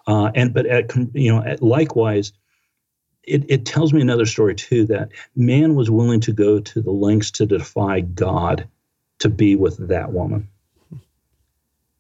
Uh, 0.08 0.32
and 0.34 0.54
but 0.54 0.66
at 0.66 0.96
you 1.14 1.30
know, 1.30 1.44
at, 1.44 1.62
likewise, 1.62 2.32
it 3.24 3.44
it 3.50 3.66
tells 3.66 3.92
me 3.92 4.02
another 4.02 4.26
story 4.26 4.56
too 4.56 4.86
that 4.86 5.10
man 5.36 5.76
was 5.76 5.92
willing 5.92 6.22
to 6.22 6.32
go 6.32 6.60
to 6.60 6.82
the 6.82 6.92
lengths 6.92 7.32
to 7.32 7.46
defy 7.46 8.00
God 8.00 8.66
to 9.20 9.30
be 9.30 9.56
with 9.56 9.90
that 9.90 10.14
woman. 10.14 10.48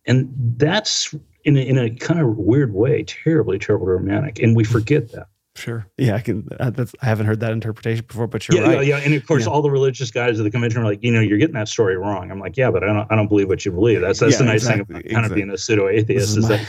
And 0.05 0.33
that's 0.57 1.13
in 1.43 1.57
a, 1.57 1.59
in 1.59 1.77
a 1.77 1.89
kind 1.89 2.19
of 2.19 2.37
weird 2.37 2.73
way, 2.73 3.03
terribly, 3.03 3.59
terribly 3.59 3.87
romantic, 3.89 4.39
and 4.39 4.55
we 4.55 4.63
forget 4.63 5.11
that. 5.11 5.27
Sure. 5.59 5.85
Yeah, 5.97 6.15
I 6.15 6.21
can. 6.21 6.47
Uh, 6.59 6.69
that's, 6.69 6.95
I 7.01 7.05
haven't 7.07 7.25
heard 7.25 7.41
that 7.41 7.51
interpretation 7.51 8.05
before, 8.07 8.27
but 8.27 8.47
you're 8.47 8.61
yeah, 8.61 8.67
right. 8.67 8.87
yeah, 8.87 8.97
yeah, 8.97 9.03
and 9.03 9.13
of 9.13 9.25
course, 9.27 9.43
Yeah. 9.43 9.49
all 9.51 9.61
the 9.61 9.69
religious 9.69 10.09
guys 10.09 10.39
at 10.39 10.43
the 10.43 10.51
convention 10.51 10.81
are 10.81 10.85
like, 10.85 11.03
you 11.03 11.11
know, 11.11 11.19
you're 11.19 11.37
getting 11.37 11.55
that 11.55 11.67
story 11.67 11.97
wrong. 11.97 12.31
I'm 12.31 12.39
like, 12.39 12.55
yeah, 12.55 12.71
but 12.71 12.83
I 12.83 12.87
don't, 12.87 13.11
I 13.11 13.15
don't 13.17 13.27
believe 13.27 13.49
what 13.49 13.65
you 13.65 13.71
believe. 13.73 13.99
That's 14.01 14.19
that's 14.19 14.33
Yeah, 14.33 14.37
the 14.39 14.43
nice 14.45 14.63
thing 14.63 14.79
exactly, 14.79 14.99
about 15.01 15.11
kind 15.11 15.25
of 15.25 15.35
being 15.35 15.49
a 15.49 15.57
pseudo 15.57 15.89
atheist 15.89 16.29
is 16.29 16.37
is 16.37 16.43
my- 16.49 16.57
that 16.57 16.67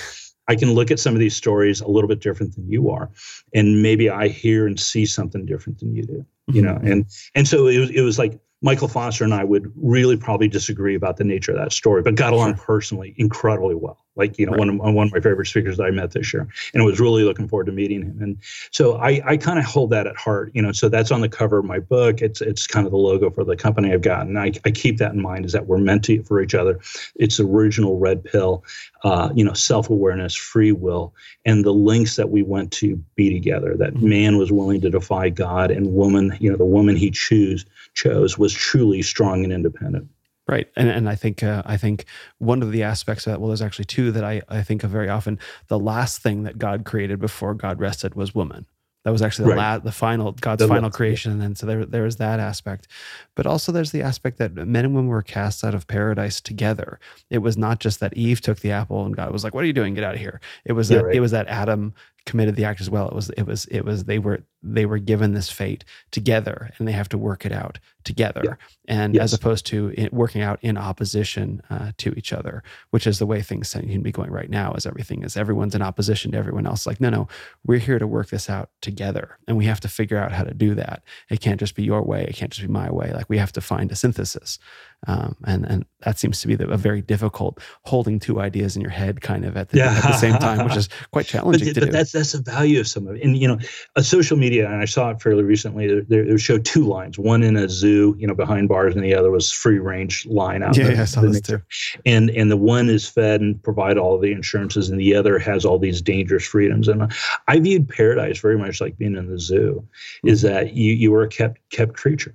I 0.49 0.57
can 0.57 0.72
look 0.72 0.91
at 0.91 0.99
some 0.99 1.14
of 1.14 1.20
these 1.20 1.36
stories 1.36 1.80
a 1.80 1.86
little 1.86 2.09
bit 2.09 2.20
different 2.20 2.57
than 2.57 2.68
you 2.68 2.91
are, 2.91 3.09
and 3.55 3.80
maybe 3.82 4.11
I 4.11 4.26
hear 4.26 4.66
and 4.66 4.80
see 4.80 5.07
something 5.07 5.47
different 5.47 5.78
than 5.78 5.95
you 5.95 6.03
do. 6.03 6.26
You 6.49 6.62
know, 6.62 6.74
Mhm. 6.82 6.91
and 6.91 7.07
and 7.36 7.47
so 7.47 7.68
it 7.68 7.78
was 7.78 7.91
it 7.91 8.01
was 8.01 8.18
like 8.18 8.41
Michael 8.61 8.88
Foster 8.88 9.22
and 9.22 9.32
I 9.32 9.45
would 9.45 9.70
really 9.76 10.16
probably 10.16 10.49
disagree 10.49 10.97
about 10.97 11.16
the 11.16 11.24
nature 11.24 11.53
of 11.53 11.59
that 11.59 11.72
story, 11.72 12.03
but 12.03 12.16
got 12.16 12.32
along 12.32 12.55
personally 12.55 13.14
incredibly 13.16 13.76
well. 13.76 14.05
Like 14.17 14.39
you 14.39 14.47
know, 14.47 14.53
Right. 14.53 14.59
one 14.59 14.69
of 14.71 14.95
one 14.95 15.07
of 15.07 15.13
my 15.13 15.21
favorite 15.21 15.47
speakers 15.47 15.77
that 15.77 15.85
I 15.85 15.91
met 15.91 16.11
this 16.11 16.33
year, 16.35 16.49
and 16.75 16.85
was 16.85 16.99
really 16.99 17.23
looking 17.23 17.47
forward 17.49 17.67
to 17.67 17.73
meeting 17.73 18.03
him. 18.03 18.19
And 18.21 18.37
so 18.73 18.97
I, 18.97 19.23
I 19.25 19.37
kind 19.37 19.59
of 19.59 19.65
hold 19.65 19.91
that 19.91 20.07
at 20.07 20.17
heart, 20.17 20.51
you 20.53 20.61
know. 20.61 20.73
So 20.73 20.89
that's 20.89 21.11
on 21.13 21.21
the 21.21 21.29
cover 21.29 21.59
of 21.59 21.65
my 21.65 21.79
book. 21.79 22.21
It's 22.21 22.41
it's 22.41 22.67
kind 22.67 22.87
of 22.87 22.91
the 22.91 22.99
logo 22.99 23.31
for 23.31 23.45
the 23.45 23.57
company 23.57 23.93
I've 23.93 24.03
gotten 24.03 24.37
and 24.37 24.39
I, 24.39 24.53
I 24.65 24.71
keep 24.73 24.99
that 24.99 25.13
in 25.13 25.21
mind 25.23 25.45
is 25.45 25.53
that 25.53 25.67
we're 25.67 25.79
meant 25.79 26.05
to 26.05 26.23
for 26.25 26.43
each 26.43 26.55
other. 26.55 26.81
It's 27.17 27.37
the 27.37 27.45
original 27.45 27.99
red 27.99 28.25
pill, 28.25 28.65
uh, 29.05 29.31
you 29.35 29.45
know, 29.45 29.53
self 29.53 29.91
awareness, 29.91 30.35
free 30.35 30.73
will, 30.73 31.15
and 31.45 31.65
the 31.65 31.73
links 31.73 32.17
that 32.17 32.31
we 32.31 32.43
went 32.43 32.73
to 32.73 32.97
be 33.15 33.31
together. 33.33 33.77
That 33.77 33.95
Mhm. 33.95 34.03
man 34.03 34.39
was 34.39 34.51
willing 34.53 34.81
to 34.83 34.91
defy 34.91 35.29
God, 35.31 35.71
and 35.71 35.95
woman, 35.95 36.37
you 36.41 36.51
know, 36.51 36.57
the 36.57 36.65
woman 36.65 36.97
he 36.97 37.11
choose 37.11 37.65
chose 37.95 38.39
was 38.39 38.53
truly 38.53 39.03
strong 39.03 39.45
and 39.45 39.53
independent. 39.53 40.09
Right, 40.51 40.69
and 40.75 40.89
and 40.89 41.09
I 41.09 41.15
think 41.15 41.43
uh, 41.45 41.63
I 41.65 41.77
think 41.77 42.07
one 42.39 42.61
of 42.63 42.73
the 42.73 42.83
aspects 42.83 43.25
of 43.27 43.33
that, 43.33 43.41
well, 43.41 43.49
there's 43.49 43.63
actually 43.63 43.85
two 43.85 44.11
that 44.13 44.25
I 44.25 44.43
I 44.49 44.63
think 44.63 44.83
of 44.83 44.91
very 44.91 45.09
often. 45.09 45.39
The 45.69 45.79
last 45.79 46.23
thing 46.23 46.43
that 46.43 46.59
God 46.59 46.85
created 46.85 47.21
before 47.21 47.55
God 47.55 47.79
rested 47.79 48.17
was 48.17 48.35
woman. 48.35 48.67
That 49.05 49.13
was 49.13 49.23
actually 49.23 49.47
the 49.47 49.51
Right. 49.53 49.75
la- 49.75 49.79
the 49.79 49.93
final 49.93 50.33
God's 50.33 50.59
The 50.59 50.67
final 50.69 50.83
last, 50.91 50.95
yeah. 50.95 50.97
creation, 50.97 51.41
and 51.41 51.57
so 51.57 51.67
there 51.67 51.87
there 51.87 52.05
is 52.05 52.17
that 52.17 52.41
aspect, 52.41 52.89
but 53.37 53.47
also 53.47 53.71
there's 53.71 53.93
the 53.93 54.03
aspect 54.03 54.39
that 54.39 54.55
men 54.55 54.85
and 54.85 54.95
women 54.95 55.09
were 55.09 55.23
cast 55.23 55.63
out 55.65 55.73
of 55.75 55.87
paradise 55.87 56.41
together. 56.41 56.99
It 57.31 57.39
was 57.39 57.57
not 57.57 57.79
just 57.79 58.01
that 58.01 58.13
Eve 58.17 58.41
took 58.41 58.59
the 58.59 58.73
apple 58.73 59.07
and 59.07 59.17
God 59.17 59.31
was 59.33 59.45
like, 59.45 59.55
"What 59.55 59.63
are 59.63 59.69
you 59.69 59.73
doing? 59.73 59.95
Get 59.95 60.05
out 60.05 60.15
of 60.17 60.21
here." 60.21 60.41
It 60.65 60.73
was 60.73 60.91
Yeah, 60.91 60.99
that 60.99 61.05
right. 61.07 61.15
it 61.17 61.21
was 61.21 61.31
that 61.31 61.47
Adam 61.47 61.95
committed 62.27 62.57
the 62.57 62.64
act 62.64 62.81
as 62.81 62.91
well. 62.91 63.09
It 63.09 63.14
was 63.14 63.31
it 63.31 63.43
was 63.45 63.64
it 63.66 63.85
was 63.85 64.05
they 64.05 64.18
were 64.18 64.43
they 64.62 64.85
were 64.85 64.99
given 64.99 65.33
this 65.33 65.51
fate 65.51 65.85
together, 66.11 66.71
and 66.79 66.87
they 66.87 66.93
have 66.93 67.09
to 67.11 67.18
work 67.18 67.47
it 67.47 67.53
out 67.53 67.79
together 68.05 68.43
Yeah. 68.45 68.55
and 68.89 69.14
Yes. 69.14 69.25
as 69.25 69.33
opposed 69.35 69.64
to 69.66 69.93
it 69.97 70.12
working 70.12 70.43
out 70.43 70.59
in 70.62 70.77
opposition 70.77 71.62
uh, 71.71 71.93
to 71.99 72.12
each 72.16 72.33
other, 72.33 72.62
which 72.91 73.07
is 73.07 73.18
the 73.18 73.27
way 73.27 73.41
things 73.43 73.68
seem 73.68 73.89
to 73.89 73.99
be 74.01 74.12
going 74.12 74.31
right 74.31 74.51
now. 74.51 74.73
Is 74.75 74.85
everything 74.87 75.23
is 75.23 75.37
everyone's 75.37 75.75
in 75.75 75.83
opposition 75.83 76.33
to 76.33 76.39
everyone 76.39 76.66
else? 76.66 76.87
Like, 76.87 77.01
no, 77.01 77.09
no, 77.11 77.29
we're 77.66 77.79
here 77.79 77.99
to 77.99 78.07
work 78.07 78.29
this 78.29 78.51
out 78.51 78.71
together, 78.83 79.39
and 79.49 79.57
we 79.57 79.64
have 79.64 79.81
to 79.81 79.89
figure 79.89 80.18
out 80.18 80.33
how 80.33 80.45
to 80.45 80.53
do 80.55 80.75
that. 80.75 81.03
It 81.31 81.41
can't 81.41 81.59
just 81.61 81.75
be 81.75 81.83
your 81.85 82.03
way. 82.03 82.25
It 82.29 82.37
can't 82.37 82.53
just 82.53 82.66
be 82.66 82.73
my 82.73 82.91
way. 82.91 83.12
Like 83.12 83.31
we 83.31 83.39
have 83.39 83.53
to 83.53 83.61
find 83.62 83.91
a 83.91 83.97
synthesis, 83.97 84.59
um, 85.07 85.37
and 85.47 85.64
and 85.64 85.85
that 86.03 86.19
seems 86.19 86.41
to 86.41 86.49
be 86.49 86.55
the, 86.55 86.69
a 86.69 86.77
very 86.77 87.03
difficult 87.03 87.61
holding 87.85 88.19
two 88.19 88.41
ideas 88.41 88.77
in 88.77 88.83
your 88.83 88.91
head 88.91 89.21
kind 89.21 89.45
of 89.45 89.57
at 89.57 89.69
the, 89.69 89.79
yeah. 89.79 89.93
at 89.97 90.03
the 90.03 90.13
same 90.17 90.35
time, 90.39 90.65
which 90.65 90.77
is 90.77 90.89
quite 91.13 91.27
challenging 91.27 91.69
but, 91.69 91.75
to 91.75 91.81
but 91.81 91.87
do. 91.87 91.93
That's 91.93 92.13
that's 92.13 92.33
the 92.33 92.43
value 92.43 92.81
of 92.81 92.89
some 92.89 93.07
of 93.07 93.17
it. 93.17 93.23
And 93.23 93.37
you 93.37 93.49
know, 93.49 93.59
a 93.97 94.03
social 94.03 94.37
media, 94.37 94.71
and 94.71 94.81
I 94.81 94.85
saw 94.85 95.11
it 95.11 95.21
fairly 95.21 95.45
recently. 95.45 96.03
They, 96.03 96.23
they 96.23 96.37
showed 96.39 96.65
two 96.65 96.87
lines, 96.87 97.19
one 97.19 97.43
in 97.43 97.57
a 97.57 97.69
zoo, 97.69 98.17
you 98.19 98.27
know, 98.27 98.35
behind 98.35 98.69
bars, 98.69 98.95
and 98.95 99.05
the 99.05 99.15
other 99.15 99.31
was 99.31 99.51
free 99.51 99.79
range 99.79 100.27
line 100.27 100.63
out. 100.63 100.77
Yeah, 100.77 100.91
yeah 100.91 101.03
I 101.03 101.05
saw 101.05 101.23
this 101.23 101.41
too. 101.41 101.61
And 102.07 102.31
and 102.31 102.51
the 102.51 102.57
one 102.57 102.89
is 102.89 103.09
fed 103.09 103.41
and 103.41 103.63
provide 103.63 103.99
all 103.99 104.19
the 104.19 104.33
insurances, 104.33 104.89
and 104.89 104.99
the 104.99 105.15
other 105.15 105.39
has 105.39 105.65
all 105.65 105.79
these 105.79 106.01
dangerous 106.01 106.47
freedoms. 106.47 106.89
And 106.89 107.13
I 107.49 107.59
viewed 107.61 107.89
paradise 107.89 108.39
very 108.41 108.59
much 108.59 108.81
like 108.81 108.97
being 108.99 109.17
in 109.17 109.31
the 109.31 109.39
zoo, 109.39 109.83
mm-hmm. 109.83 110.29
is 110.29 110.43
that 110.43 110.75
you 110.75 110.93
you 110.93 111.11
were 111.11 111.23
a 111.23 111.29
kept 111.29 111.59
kept 111.71 111.95
creature 111.95 112.35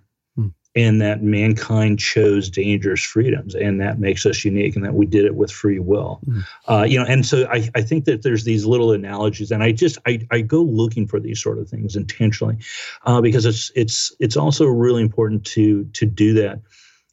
and 0.75 1.01
that 1.01 1.23
mankind 1.23 1.99
chose 1.99 2.49
dangerous 2.49 3.01
freedoms 3.01 3.55
and 3.55 3.79
that 3.79 3.99
makes 3.99 4.25
us 4.25 4.43
unique 4.43 4.75
and 4.75 4.83
that 4.83 4.93
we 4.93 5.05
did 5.05 5.25
it 5.25 5.35
with 5.35 5.51
free 5.51 5.79
will 5.79 6.19
mm. 6.27 6.43
uh, 6.67 6.83
you 6.83 6.99
know 6.99 7.05
and 7.05 7.25
so 7.25 7.47
I, 7.49 7.69
I 7.75 7.81
think 7.81 8.05
that 8.05 8.23
there's 8.23 8.43
these 8.43 8.65
little 8.65 8.91
analogies 8.91 9.51
and 9.51 9.63
i 9.63 9.71
just 9.71 9.97
I, 10.05 10.19
I 10.31 10.41
go 10.41 10.61
looking 10.61 11.07
for 11.07 11.19
these 11.19 11.41
sort 11.41 11.57
of 11.57 11.69
things 11.69 11.95
intentionally 11.95 12.57
uh, 13.05 13.21
because 13.21 13.45
it's 13.45 13.71
it's 13.75 14.13
it's 14.19 14.37
also 14.37 14.65
really 14.65 15.01
important 15.01 15.45
to 15.47 15.85
to 15.93 16.05
do 16.05 16.33
that 16.33 16.59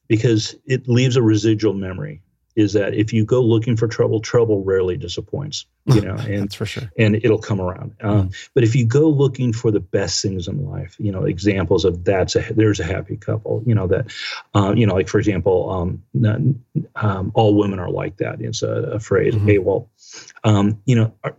because 0.09 0.57
it 0.67 0.89
leaves 0.89 1.17
a 1.17 1.23
residual 1.23 1.75
memory 1.75 2.21
is 2.55 2.73
that 2.75 2.95
if 2.95 3.13
you 3.13 3.25
go 3.25 3.41
looking 3.41 3.77
for 3.77 3.89
trouble, 3.89 4.21
trouble 4.21 4.63
rarely 4.63 4.97
disappoints. 4.97 5.67
You 5.87 6.01
know, 6.01 6.15
and 6.19 6.43
that's 6.45 6.55
for 6.55 6.67
sure. 6.67 6.91
And 6.99 7.17
it'll 7.17 7.39
come 7.39 7.61
around. 7.61 7.95
Um, 8.01 8.29
mm. 8.29 8.49
But 8.55 8.65
if 8.65 8.77
you 8.77 8.87
go 8.87 9.09
looking 9.09 9.53
for 9.53 9.71
the 9.71 9.81
best 9.81 10.23
things 10.23 10.49
in 10.49 10.65
life, 10.69 10.97
you 10.99 11.11
know, 11.11 11.25
examples 11.25 11.85
of 11.85 12.05
that's 12.05 12.37
a 12.37 12.41
there's 12.53 12.81
a 12.81 12.85
happy 12.85 13.17
couple. 13.17 13.63
You 13.67 13.75
know 13.75 13.87
that, 13.89 14.13
uh, 14.55 14.75
you 14.77 14.87
know, 14.87 14.95
like 14.95 15.09
for 15.09 15.19
example, 15.19 15.71
um, 15.71 16.03
um, 16.97 17.33
all 17.35 17.55
women 17.55 17.79
are 17.79 17.91
like 17.91 18.19
that. 18.19 18.41
It's 18.41 18.63
a, 18.63 18.71
a 18.71 19.01
phrase. 19.01 19.35
Mm-hmm. 19.35 19.47
Hey, 19.47 19.59
well, 19.59 19.91
um, 20.45 20.81
you 20.85 20.97
know, 20.97 21.15
are, 21.25 21.37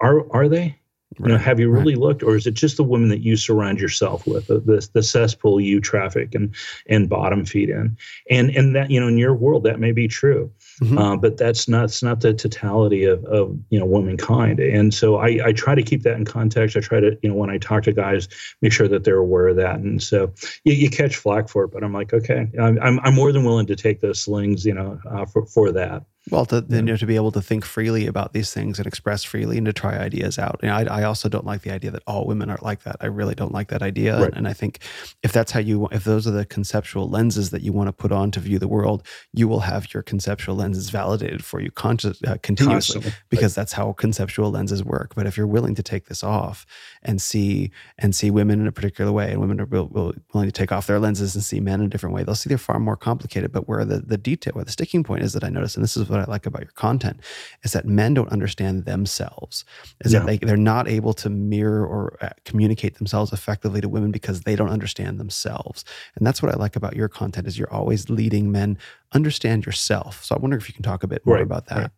are 0.00 0.32
are 0.32 0.48
they? 0.48 0.78
Right. 1.18 1.28
You 1.28 1.32
know, 1.34 1.38
have 1.38 1.58
you 1.58 1.70
really 1.70 1.94
right. 1.94 2.02
looked, 2.02 2.22
or 2.22 2.36
is 2.36 2.46
it 2.46 2.54
just 2.54 2.76
the 2.76 2.84
women 2.84 3.08
that 3.08 3.20
you 3.20 3.36
surround 3.36 3.80
yourself 3.80 4.26
with, 4.26 4.48
the, 4.48 4.60
the, 4.60 4.86
the 4.92 5.02
cesspool 5.02 5.60
you 5.60 5.80
traffic 5.80 6.34
and 6.34 6.54
and 6.86 7.08
bottom 7.08 7.46
feed 7.46 7.70
in, 7.70 7.96
and 8.28 8.50
and 8.50 8.76
that 8.76 8.90
you 8.90 9.00
know 9.00 9.08
in 9.08 9.16
your 9.16 9.34
world 9.34 9.64
that 9.64 9.80
may 9.80 9.92
be 9.92 10.08
true, 10.08 10.52
mm-hmm. 10.82 10.98
uh, 10.98 11.16
but 11.16 11.38
that's 11.38 11.68
not 11.68 11.82
that's 11.82 12.02
not 12.02 12.20
the 12.20 12.34
totality 12.34 13.04
of, 13.04 13.24
of 13.24 13.56
you 13.70 13.78
know 13.78 13.86
womankind, 13.86 14.60
and 14.60 14.92
so 14.92 15.16
I, 15.16 15.38
I 15.44 15.52
try 15.52 15.74
to 15.74 15.82
keep 15.82 16.02
that 16.02 16.16
in 16.16 16.26
context. 16.26 16.76
I 16.76 16.80
try 16.80 17.00
to 17.00 17.16
you 17.22 17.30
know 17.30 17.34
when 17.34 17.48
I 17.48 17.56
talk 17.58 17.84
to 17.84 17.92
guys, 17.92 18.28
make 18.60 18.72
sure 18.72 18.88
that 18.88 19.04
they're 19.04 19.16
aware 19.16 19.48
of 19.48 19.56
that, 19.56 19.76
and 19.76 20.02
so 20.02 20.32
you, 20.64 20.74
you 20.74 20.90
catch 20.90 21.16
flack 21.16 21.48
for 21.48 21.64
it, 21.64 21.68
but 21.72 21.82
I'm 21.82 21.94
like, 21.94 22.12
okay, 22.12 22.50
I'm 22.60 22.78
I'm, 22.82 23.00
I'm 23.00 23.14
more 23.14 23.32
than 23.32 23.44
willing 23.44 23.66
to 23.66 23.76
take 23.76 24.00
those 24.00 24.20
slings, 24.20 24.66
you 24.66 24.74
know, 24.74 25.00
uh, 25.08 25.24
for 25.24 25.46
for 25.46 25.72
that. 25.72 26.04
Well, 26.30 26.44
to, 26.46 26.64
yeah. 26.68 26.76
you 26.76 26.82
know, 26.82 26.96
to 26.96 27.06
be 27.06 27.14
able 27.14 27.30
to 27.32 27.40
think 27.40 27.64
freely 27.64 28.06
about 28.06 28.32
these 28.32 28.52
things 28.52 28.78
and 28.78 28.86
express 28.86 29.22
freely 29.22 29.58
and 29.58 29.66
to 29.66 29.72
try 29.72 29.96
ideas 29.96 30.38
out. 30.38 30.58
You 30.62 30.68
know, 30.68 30.74
I, 30.74 30.82
I 30.82 31.02
also 31.04 31.28
don't 31.28 31.46
like 31.46 31.62
the 31.62 31.70
idea 31.70 31.92
that 31.92 32.02
all 32.06 32.26
women 32.26 32.50
are 32.50 32.58
like 32.62 32.82
that. 32.82 32.96
I 33.00 33.06
really 33.06 33.34
don't 33.34 33.52
like 33.52 33.68
that 33.68 33.82
idea. 33.82 34.20
Right. 34.20 34.32
And 34.34 34.48
I 34.48 34.52
think 34.52 34.80
if 35.22 35.32
that's 35.32 35.52
how 35.52 35.60
you, 35.60 35.86
if 35.92 36.02
those 36.04 36.26
are 36.26 36.32
the 36.32 36.44
conceptual 36.44 37.08
lenses 37.08 37.50
that 37.50 37.62
you 37.62 37.72
want 37.72 37.88
to 37.88 37.92
put 37.92 38.10
on 38.10 38.30
to 38.32 38.40
view 38.40 38.58
the 38.58 38.66
world, 38.66 39.06
you 39.32 39.46
will 39.46 39.60
have 39.60 39.92
your 39.94 40.02
conceptual 40.02 40.56
lenses 40.56 40.90
validated 40.90 41.44
for 41.44 41.60
you 41.60 41.70
conscious, 41.70 42.20
uh, 42.26 42.36
continuously 42.42 42.94
Constantly. 42.94 43.12
because 43.28 43.56
right. 43.56 43.62
that's 43.62 43.72
how 43.72 43.92
conceptual 43.92 44.50
lenses 44.50 44.82
work. 44.82 45.14
But 45.14 45.26
if 45.26 45.36
you're 45.36 45.46
willing 45.46 45.76
to 45.76 45.82
take 45.82 46.06
this 46.06 46.24
off 46.24 46.66
and 47.02 47.22
see 47.22 47.70
and 47.98 48.14
see 48.14 48.30
women 48.30 48.60
in 48.60 48.66
a 48.66 48.72
particular 48.72 49.12
way, 49.12 49.30
and 49.30 49.40
women 49.40 49.60
are 49.60 49.66
will, 49.66 49.88
will, 49.88 50.12
willing 50.34 50.48
to 50.48 50.52
take 50.52 50.72
off 50.72 50.86
their 50.86 50.98
lenses 50.98 51.34
and 51.34 51.44
see 51.44 51.60
men 51.60 51.80
in 51.80 51.86
a 51.86 51.88
different 51.88 52.14
way, 52.14 52.24
they'll 52.24 52.34
see 52.34 52.48
they're 52.48 52.58
far 52.58 52.78
more 52.78 52.96
complicated. 52.96 53.52
But 53.52 53.68
where 53.68 53.84
the 53.84 54.00
the 54.00 54.18
detail, 54.18 54.54
where 54.54 54.64
the 54.64 54.72
sticking 54.72 55.04
point 55.04 55.22
is 55.22 55.32
that 55.34 55.44
I 55.44 55.48
notice, 55.48 55.76
and 55.76 55.84
this 55.84 55.96
is 55.96 56.08
what 56.16 56.28
I 56.28 56.30
like 56.30 56.46
about 56.46 56.62
your 56.62 56.72
content 56.72 57.20
is 57.62 57.72
that 57.72 57.86
men 57.86 58.14
don't 58.14 58.30
understand 58.30 58.84
themselves 58.84 59.64
is 60.04 60.12
that 60.12 60.26
they, 60.26 60.38
they're 60.38 60.56
not 60.56 60.88
able 60.88 61.12
to 61.14 61.30
mirror 61.30 61.86
or 61.86 62.16
uh, 62.20 62.30
communicate 62.44 62.96
themselves 62.96 63.32
effectively 63.32 63.80
to 63.80 63.88
women 63.88 64.10
because 64.10 64.42
they 64.42 64.56
don't 64.56 64.70
understand 64.70 65.20
themselves. 65.20 65.84
And 66.16 66.26
that's 66.26 66.42
what 66.42 66.52
i 66.52 66.56
like 66.56 66.76
about 66.76 66.96
your 66.96 67.08
content 67.08 67.46
is 67.46 67.58
you're 67.58 67.72
always 67.72 68.08
leading 68.10 68.50
men 68.50 68.78
understand 69.12 69.66
yourself. 69.66 70.24
So 70.24 70.34
i 70.34 70.38
wonder 70.38 70.56
if 70.56 70.68
you 70.68 70.74
can 70.74 70.82
talk 70.82 71.02
a 71.02 71.08
bit 71.08 71.24
more 71.26 71.36
right, 71.36 71.42
about 71.42 71.66
that. 71.66 71.78
right. 71.78 71.90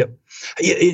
Yep, 0.00 0.10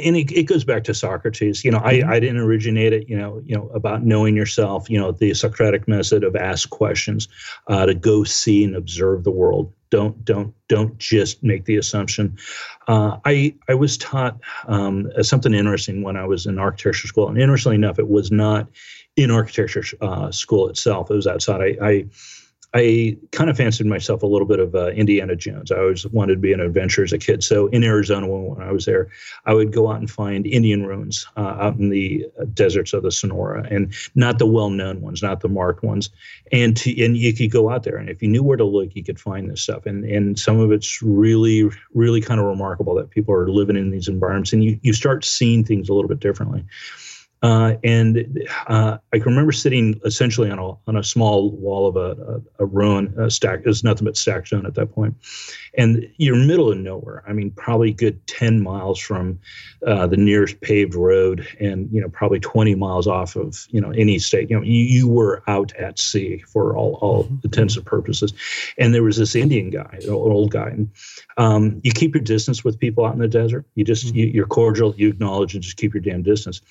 and 0.06 0.16
it, 0.16 0.32
it, 0.32 0.42
goes 0.44 0.64
back 0.64 0.84
to 0.84 0.94
Socrates. 0.94 1.64
You 1.64 1.70
know, 1.70 1.78
mm-hmm. 1.78 2.08
I, 2.08 2.16
I 2.16 2.20
didn't 2.20 2.38
originate 2.38 2.92
it. 2.92 3.08
You 3.08 3.16
know, 3.16 3.40
you 3.44 3.56
know 3.56 3.68
about 3.68 4.04
knowing 4.04 4.34
yourself. 4.34 4.90
You 4.90 4.98
know, 4.98 5.12
the 5.12 5.32
Socratic 5.34 5.86
method 5.86 6.24
of 6.24 6.34
ask 6.34 6.68
questions, 6.70 7.28
uh, 7.68 7.86
to 7.86 7.94
go 7.94 8.24
see 8.24 8.64
and 8.64 8.74
observe 8.74 9.24
the 9.24 9.30
world. 9.30 9.72
Don't 9.90 10.24
don't 10.24 10.52
don't 10.68 10.98
just 10.98 11.44
make 11.44 11.64
the 11.66 11.76
assumption. 11.76 12.36
Uh, 12.88 13.18
I 13.24 13.54
I 13.68 13.74
was 13.74 13.96
taught 13.96 14.38
um, 14.66 15.08
something 15.22 15.54
interesting 15.54 16.02
when 16.02 16.16
I 16.16 16.26
was 16.26 16.46
in 16.46 16.58
architecture 16.58 17.06
school, 17.06 17.28
and 17.28 17.40
interestingly 17.40 17.76
enough, 17.76 17.98
it 17.98 18.08
was 18.08 18.32
not 18.32 18.68
in 19.16 19.30
architecture 19.30 19.84
uh, 20.00 20.30
school 20.32 20.68
itself. 20.68 21.10
It 21.10 21.14
was 21.14 21.26
outside. 21.26 21.60
I, 21.60 21.86
I 21.86 22.06
I 22.78 23.16
kind 23.32 23.48
of 23.48 23.56
fancied 23.56 23.86
myself 23.86 24.22
a 24.22 24.26
little 24.26 24.46
bit 24.46 24.60
of 24.60 24.74
uh, 24.74 24.88
Indiana 24.88 25.34
Jones. 25.34 25.72
I 25.72 25.78
always 25.78 26.06
wanted 26.08 26.34
to 26.34 26.40
be 26.40 26.52
an 26.52 26.60
adventurer 26.60 27.04
as 27.04 27.12
a 27.12 27.16
kid. 27.16 27.42
So 27.42 27.68
in 27.68 27.82
Arizona, 27.82 28.26
when, 28.26 28.60
I 28.60 28.70
was 28.70 28.84
there, 28.84 29.08
I 29.46 29.54
would 29.54 29.72
go 29.72 29.90
out 29.90 29.98
and 29.98 30.10
find 30.10 30.46
Indian 30.46 30.84
ruins 30.84 31.26
uh, 31.38 31.56
out 31.58 31.78
in 31.78 31.88
the 31.88 32.26
uh, 32.38 32.44
deserts 32.52 32.92
of 32.92 33.02
the 33.02 33.10
Sonora, 33.10 33.66
and 33.70 33.94
not 34.14 34.38
the 34.38 34.44
well-known 34.44 35.00
ones, 35.00 35.22
not 35.22 35.40
the 35.40 35.48
marked 35.48 35.82
ones. 35.82 36.10
And 36.52 36.76
to, 36.76 37.02
and 37.02 37.16
you 37.16 37.32
could 37.32 37.50
go 37.50 37.70
out 37.70 37.84
there, 37.84 37.96
and 37.96 38.10
if 38.10 38.20
you 38.20 38.28
knew 38.28 38.42
where 38.42 38.58
to 38.58 38.64
look, 38.64 38.94
you 38.94 39.02
could 39.02 39.18
find 39.18 39.50
this 39.50 39.62
stuff. 39.62 39.86
And 39.86 40.04
and 40.04 40.38
some 40.38 40.60
of 40.60 40.70
it's 40.70 41.00
really, 41.00 41.70
really 41.94 42.20
kind 42.20 42.40
of 42.40 42.46
remarkable 42.46 42.94
that 42.96 43.08
people 43.08 43.32
are 43.34 43.48
living 43.48 43.76
in 43.76 43.90
these 43.90 44.06
environments, 44.06 44.52
and 44.52 44.62
you 44.62 44.78
you 44.82 44.92
start 44.92 45.24
seeing 45.24 45.64
things 45.64 45.88
a 45.88 45.94
little 45.94 46.08
bit 46.08 46.20
differently. 46.20 46.62
Uh, 47.42 47.74
and 47.84 48.42
uh, 48.68 48.96
I 49.12 49.18
can 49.18 49.26
remember 49.26 49.52
sitting 49.52 50.00
essentially 50.04 50.50
on 50.50 50.58
a 50.58 50.70
on 50.86 50.96
a 50.96 51.04
small 51.04 51.50
wall 51.50 51.86
of 51.86 51.96
a, 51.96 52.22
a, 52.22 52.64
a 52.64 52.66
ruin, 52.66 53.14
a 53.18 53.30
stack. 53.30 53.60
It 53.60 53.66
was 53.66 53.84
nothing 53.84 54.06
but 54.06 54.16
stacked 54.16 54.48
stone 54.48 54.64
at 54.64 54.74
that 54.74 54.92
point. 54.92 55.14
and 55.76 56.08
you're 56.16 56.36
middle 56.36 56.72
of 56.72 56.78
nowhere. 56.78 57.22
I 57.28 57.34
mean, 57.34 57.50
probably 57.50 57.92
good 57.92 58.26
ten 58.26 58.62
miles 58.62 58.98
from 58.98 59.38
uh, 59.86 60.06
the 60.06 60.16
nearest 60.16 60.60
paved 60.62 60.94
road, 60.94 61.46
and 61.60 61.88
you 61.92 62.00
know, 62.00 62.08
probably 62.08 62.40
twenty 62.40 62.74
miles 62.74 63.06
off 63.06 63.36
of 63.36 63.66
you 63.70 63.82
know 63.82 63.90
any 63.90 64.18
state. 64.18 64.48
You 64.48 64.56
know, 64.56 64.62
you, 64.62 64.80
you 64.80 65.08
were 65.08 65.42
out 65.46 65.74
at 65.76 65.98
sea 65.98 66.42
for 66.48 66.74
all 66.74 66.94
all 67.02 67.24
mm-hmm. 67.24 67.36
intents 67.44 67.76
and 67.76 67.84
purposes. 67.84 68.32
And 68.78 68.94
there 68.94 69.02
was 69.02 69.18
this 69.18 69.34
Indian 69.34 69.68
guy, 69.68 69.98
an 70.02 70.10
old 70.10 70.52
guy, 70.52 70.68
and 70.68 70.90
um, 71.36 71.80
you 71.84 71.92
keep 71.92 72.14
your 72.14 72.24
distance 72.24 72.64
with 72.64 72.80
people 72.80 73.04
out 73.04 73.12
in 73.12 73.20
the 73.20 73.28
desert. 73.28 73.66
You 73.74 73.84
just 73.84 74.06
mm-hmm. 74.06 74.16
you, 74.16 74.26
you're 74.28 74.46
cordial, 74.46 74.94
you 74.96 75.08
acknowledge, 75.10 75.54
and 75.54 75.62
just 75.62 75.76
keep 75.76 75.92
your 75.92 76.02
damn 76.02 76.22
distance 76.22 76.62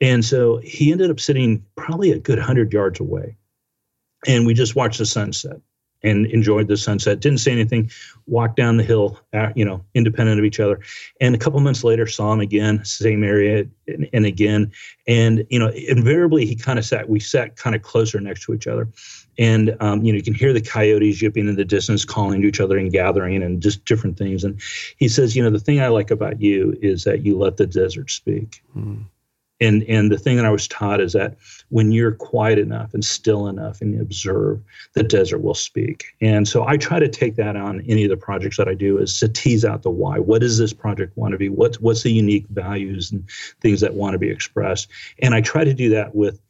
and 0.00 0.24
so 0.24 0.58
he 0.58 0.92
ended 0.92 1.10
up 1.10 1.20
sitting 1.20 1.64
probably 1.76 2.10
a 2.10 2.18
good 2.18 2.38
100 2.38 2.72
yards 2.72 3.00
away. 3.00 3.36
And 4.26 4.46
we 4.46 4.54
just 4.54 4.76
watched 4.76 4.98
the 4.98 5.06
sunset 5.06 5.60
and 6.02 6.26
enjoyed 6.26 6.68
the 6.68 6.76
sunset. 6.76 7.20
Didn't 7.20 7.40
say 7.40 7.52
anything. 7.52 7.90
Walked 8.26 8.56
down 8.56 8.78
the 8.78 8.82
hill, 8.82 9.18
uh, 9.34 9.50
you 9.54 9.64
know, 9.64 9.84
independent 9.94 10.38
of 10.38 10.44
each 10.44 10.60
other. 10.60 10.80
And 11.20 11.34
a 11.34 11.38
couple 11.38 11.60
months 11.60 11.84
later, 11.84 12.06
saw 12.06 12.32
him 12.32 12.40
again, 12.40 12.84
same 12.84 13.22
area, 13.22 13.66
and, 13.86 14.08
and 14.12 14.24
again. 14.24 14.72
And 15.06 15.46
you 15.50 15.58
know, 15.58 15.68
invariably, 15.68 16.46
he 16.46 16.54
kind 16.54 16.78
of 16.78 16.84
sat. 16.84 17.08
We 17.08 17.20
sat 17.20 17.56
kind 17.56 17.76
of 17.76 17.82
closer 17.82 18.20
next 18.20 18.44
to 18.44 18.54
each 18.54 18.66
other, 18.66 18.88
and 19.38 19.76
um, 19.80 20.02
you 20.02 20.12
know, 20.12 20.16
you 20.16 20.22
can 20.22 20.34
hear 20.34 20.52
the 20.52 20.62
coyotes 20.62 21.20
yipping 21.20 21.48
in 21.48 21.56
the 21.56 21.64
distance, 21.64 22.04
calling 22.04 22.40
to 22.42 22.48
each 22.48 22.60
other 22.60 22.78
and 22.78 22.90
gathering, 22.90 23.42
and 23.42 23.60
just 23.60 23.84
different 23.84 24.16
things. 24.16 24.44
And 24.44 24.60
he 24.96 25.08
says, 25.08 25.36
you 25.36 25.42
know, 25.42 25.50
the 25.50 25.58
thing 25.58 25.80
I 25.80 25.88
like 25.88 26.10
about 26.10 26.40
you 26.40 26.78
is 26.80 27.04
that 27.04 27.24
you 27.24 27.36
let 27.36 27.58
the 27.58 27.66
desert 27.66 28.10
speak. 28.10 28.62
Mm 28.76 29.04
and 29.60 29.82
and 29.84 30.10
the 30.10 30.18
thing 30.18 30.36
that 30.36 30.46
I 30.46 30.50
was 30.50 30.66
taught 30.68 31.00
is 31.00 31.12
that 31.12 31.36
when 31.68 31.92
you're 31.92 32.12
quiet 32.12 32.58
enough 32.58 32.94
and 32.94 33.04
still 33.04 33.46
enough 33.46 33.80
and 33.80 33.94
you 33.94 34.00
observe, 34.00 34.62
the 34.94 35.02
desert 35.02 35.38
will 35.38 35.54
speak. 35.54 36.04
And 36.20 36.48
so 36.48 36.66
I 36.66 36.76
try 36.76 36.98
to 36.98 37.08
take 37.08 37.36
that 37.36 37.56
on 37.56 37.82
any 37.86 38.04
of 38.04 38.10
the 38.10 38.16
projects 38.16 38.56
that 38.56 38.68
I 38.68 38.74
do 38.74 38.98
is 38.98 39.18
to 39.20 39.28
tease 39.28 39.64
out 39.64 39.82
the 39.82 39.90
why. 39.90 40.18
What 40.18 40.40
does 40.40 40.58
this 40.58 40.72
project 40.72 41.16
want 41.16 41.32
to 41.32 41.38
be? 41.38 41.48
What's 41.48 41.80
what's 41.80 42.02
the 42.02 42.12
unique 42.12 42.46
values 42.50 43.12
and 43.12 43.24
things 43.60 43.80
that 43.80 43.94
want 43.94 44.14
to 44.14 44.18
be 44.18 44.30
expressed? 44.30 44.88
And 45.20 45.34
I 45.34 45.40
try 45.40 45.64
to 45.64 45.74
do 45.74 45.90
that 45.90 46.14
with 46.14 46.40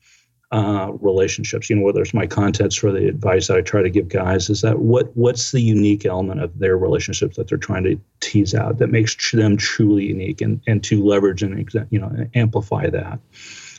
uh, 0.53 0.92
relationships. 1.01 1.70
You 1.70 1.76
know, 1.76 1.82
whether 1.82 2.03
it's 2.03 2.14
my 2.14 2.26
contents 2.26 2.82
or 2.82 2.92
the 2.92 3.07
advice 3.09 3.48
that 3.48 3.57
I 3.57 3.61
try 3.61 3.82
to 3.82 3.90
give 3.90 4.09
guys, 4.09 4.51
is 4.51 4.62
that 4.62 4.80
what 4.80 5.16
what's 5.16 5.53
the 5.53 5.61
unique 5.61 6.05
element 6.05 6.42
of 6.42 6.59
their 6.59 6.76
relationships 6.76 7.36
that 7.36 7.48
they're 7.48 7.59
trying 7.59 7.84
to 7.84 8.01
tease 8.20 8.55
out 8.55 8.78
that 8.78 8.88
makes 8.88 9.30
them 9.32 9.57
truly 9.57 10.07
unique, 10.07 10.40
and 10.40 10.61
and 10.66 10.82
to 10.84 11.05
leverage 11.05 11.42
and 11.42 11.68
you 11.90 12.01
know 12.01 12.26
amplify 12.34 12.88
that. 12.90 13.18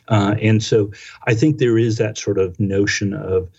Uh, 0.07 0.35
and 0.41 0.63
so 0.63 0.91
I 1.27 1.33
think 1.33 1.57
there 1.57 1.77
is 1.77 1.97
that 1.97 2.17
sort 2.17 2.37
of 2.37 2.59
notion 2.59 3.13
of 3.13 3.49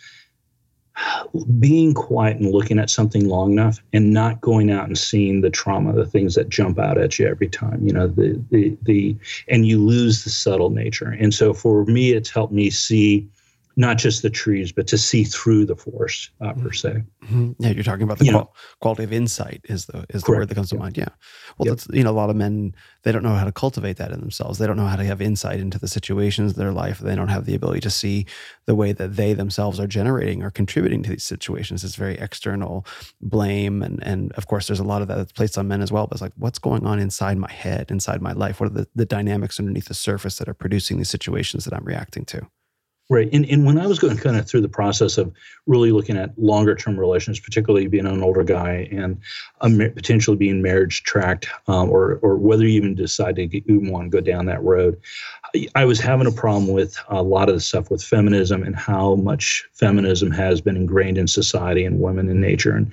being 1.59 1.95
quiet 1.95 2.37
and 2.37 2.53
looking 2.53 2.79
at 2.79 2.91
something 2.91 3.29
long 3.29 3.53
enough 3.53 3.83
and 3.93 4.13
not 4.13 4.41
going 4.41 4.71
out 4.71 4.87
and 4.87 4.99
seeing 4.99 5.41
the 5.41 5.51
trauma 5.51 5.93
the 5.93 6.07
things 6.07 6.35
that 6.35 6.49
jump 6.49 6.79
out 6.79 6.99
at 6.99 7.19
you 7.19 7.27
every 7.27 7.49
time 7.49 7.85
you 7.87 7.93
know 7.93 8.07
the 8.07 8.41
the 8.51 8.77
the 8.83 9.17
and 9.49 9.67
you 9.67 9.79
lose 9.79 10.25
the 10.25 10.31
subtle 10.31 10.71
nature. 10.71 11.17
And 11.19 11.33
so 11.33 11.55
for 11.55 11.85
me 11.87 12.13
it's 12.13 12.31
helped 12.31 12.53
me 12.53 12.71
see 12.71 13.27
not 13.77 13.99
just 13.99 14.23
the 14.23 14.31
trees, 14.31 14.73
but 14.73 14.87
to 14.89 14.99
see 14.99 15.25
through 15.25 15.67
the 15.67 15.77
forest 15.77 16.31
uh, 16.41 16.53
per 16.53 16.73
se. 16.73 17.03
Mm-hmm. 17.25 17.53
Yeah, 17.59 17.71
you're 17.71 17.85
talking 17.85 18.03
about 18.03 18.19
the 18.19 18.31
qual- 18.31 18.55
quality 18.81 19.05
of 19.05 19.13
insight 19.13 19.61
is 19.65 19.87
the 19.87 20.05
is 20.11 20.23
the 20.23 20.27
Correct. 20.27 20.39
word 20.41 20.49
that 20.49 20.55
comes 20.55 20.71
to 20.71 20.77
mind. 20.77 20.99
Yeah. 20.99 21.09
Well, 21.59 21.67
yep. 21.67 21.77
that's 21.77 21.89
you 21.93 22.03
know 22.05 22.11
a 22.11 22.13
lot 22.13 22.31
of 22.31 22.37
men 22.37 22.75
they 23.03 23.13
don't 23.13 23.23
know 23.23 23.35
how 23.35 23.45
to 23.45 23.53
cultivate 23.53 23.97
that 23.97 24.13
in 24.13 24.21
themselves. 24.21 24.59
They 24.59 24.67
don't 24.67 24.77
know 24.77 24.87
how 24.87 24.97
to 24.97 25.05
have 25.05 25.21
insight 25.23 25.61
into 25.61 25.79
the 25.79 25.89
situations 25.89 26.53
of 26.53 26.59
their 26.59 26.73
life. 26.73 26.99
They 26.99 27.15
don't 27.15 27.29
have 27.29 27.47
the 27.47 27.55
ability 27.55 27.81
to 27.81 27.91
see 27.91 28.27
the 28.67 28.75
way 28.75 28.93
that 28.93 29.17
they 29.17 29.33
themselves 29.33 29.81
are 29.81 29.87
generating 29.87 30.43
or 30.43 30.51
contributing 30.51 31.03
to 31.05 31.11
these 31.11 31.25
situations. 31.25 31.85
It's 31.85 31.97
very 31.97 32.19
external 32.19 32.87
blame 33.21 33.83
and 33.83 34.03
and 34.03 34.33
of 34.33 34.47
course 34.47 34.67
there's 34.67 34.81
a 34.81 34.85
lot 34.85 35.03
of 35.03 35.09
that 35.09 35.17
that's 35.17 35.33
placed 35.33 35.57
on 35.57 35.69
men 35.69 35.83
as 35.83 35.91
well. 35.91 36.07
But 36.07 36.17
it's 36.17 36.23
like 36.23 36.33
what's 36.37 36.59
going 36.59 36.87
on 36.87 36.99
inside 36.99 37.39
my 37.39 37.53
head, 37.53 37.91
inside 37.91 38.21
my 38.21 38.33
life? 38.33 38.61
What 38.61 38.67
are 38.67 38.75
the, 38.75 38.89
the 38.95 39.07
dynamics 39.07 39.59
underneath 39.59 39.87
the 39.87 39.95
surface 39.95 40.37
that 40.37 40.49
are 40.49 40.55
producing 40.55 40.99
these 40.99 41.11
situations 41.11 41.65
that 41.65 41.75
I'm 41.75 41.85
reacting 41.85 42.25
to? 42.27 42.47
Right. 43.11 43.29
And, 43.33 43.45
and 43.47 43.67
when 43.67 43.79
I 43.79 43.87
was 43.87 43.99
going 43.99 44.17
kind 44.17 44.37
of 44.37 44.49
through 44.49 44.63
the 44.63 44.69
process 44.69 45.19
of 45.19 45.33
really 45.67 45.93
looking 45.93 46.17
at 46.17 46.39
longer 46.39 46.75
term 46.75 46.99
relations, 46.99 47.39
particularly 47.39 47.87
being 47.87 48.07
an 48.07 48.23
older 48.23 48.43
guy 48.43 48.89
and 48.91 49.21
potentially 49.61 50.37
being 50.37 50.63
marriage 50.63 51.03
tracked, 51.03 51.49
um, 51.67 51.91
or, 51.91 52.21
or 52.23 52.37
whether 52.37 52.63
you 52.65 52.71
even 52.71 52.95
decide 52.95 53.37
to 53.37 53.47
get, 53.47 53.65
even 53.67 53.91
want 53.91 54.11
to 54.11 54.17
go 54.17 54.21
down 54.21 54.47
that 54.47 54.63
road, 54.63 54.99
I 55.75 55.85
was 55.85 56.01
having 56.01 56.27
a 56.27 56.33
problem 56.33 56.73
with 56.73 56.97
a 57.09 57.23
lot 57.23 57.49
of 57.49 57.55
the 57.55 57.61
stuff 57.61 57.91
with 57.91 58.03
feminism 58.03 58.63
and 58.63 58.75
how 58.75 59.17
much 59.17 59.69
feminism 59.73 60.31
has 60.31 60.61
been 60.61 60.77
ingrained 60.77 61.19
in 61.19 61.29
society 61.29 61.85
and 61.85 62.01
women 62.01 62.29
in 62.29 62.41
nature. 62.41 62.75
And 62.75 62.93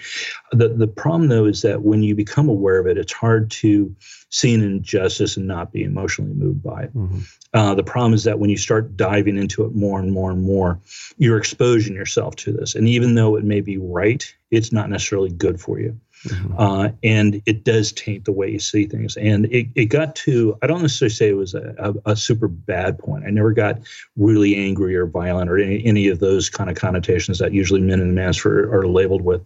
the, 0.52 0.70
the 0.70 0.88
problem, 0.88 1.30
though, 1.30 1.46
is 1.46 1.62
that 1.62 1.84
when 1.84 2.04
you 2.04 2.16
become 2.16 2.50
aware 2.50 2.80
of 2.80 2.88
it, 2.88 2.98
it's 2.98 3.14
hard 3.14 3.50
to 3.52 3.96
see 4.30 4.54
an 4.54 4.62
injustice 4.62 5.38
and 5.38 5.48
not 5.48 5.72
be 5.72 5.84
emotionally 5.84 6.34
moved 6.34 6.62
by 6.62 6.84
it. 6.84 6.96
Mm-hmm. 6.96 7.20
Uh, 7.54 7.76
the 7.76 7.84
problem 7.84 8.14
is 8.14 8.26
that 8.26 8.40
when 8.40 8.50
you 8.50 8.58
start 8.58 8.96
diving 8.96 9.38
into 9.38 9.66
it 9.66 9.74
more 9.74 10.00
and 10.00 10.12
more 10.12 10.30
and 10.30 10.42
more, 10.42 10.80
you're 11.18 11.38
exposing 11.38 11.96
yourself 11.96 12.36
to 12.38 12.52
this. 12.52 12.76
And 12.76 12.88
even 12.88 13.16
though 13.16 13.36
it 13.38 13.44
may 13.44 13.62
be 13.62 13.78
right, 13.78 14.32
it's 14.52 14.72
not 14.72 14.90
necessarily 14.90 15.30
good 15.30 15.60
for 15.60 15.80
you. 15.80 16.00
Mm-hmm. 16.26 16.56
Uh, 16.58 16.90
and 17.02 17.42
it 17.46 17.64
does 17.64 17.92
taint 17.94 18.26
the 18.26 18.32
way 18.32 18.52
you 18.52 18.60
see 18.60 18.86
things. 18.86 19.16
And 19.16 19.46
it, 19.46 19.68
it 19.76 19.86
got 19.86 20.16
to, 20.18 20.58
I 20.62 20.68
don't 20.68 20.82
necessarily 20.82 21.14
say 21.14 21.30
it 21.30 21.38
was 21.38 21.54
a, 21.54 21.74
a, 21.78 22.12
a 22.12 22.16
super 22.16 22.48
bad 22.48 23.00
point. 23.00 23.26
I 23.26 23.30
never 23.30 23.54
got 23.54 23.80
really 24.18 24.56
angry 24.56 24.96
or 24.96 25.06
violent 25.06 25.50
or 25.50 25.58
any, 25.58 25.86
any 25.86 26.08
of 26.10 26.20
those 26.20 26.50
kind 26.50 26.70
of 26.70 26.76
connotations 26.76 27.40
that 27.40 27.54
usually 27.54 27.82
men 27.82 28.02
in 28.02 28.14
the 28.14 28.22
manosphere 28.22 28.72
are 28.72 28.88
labeled 28.88 29.22
with. 29.22 29.42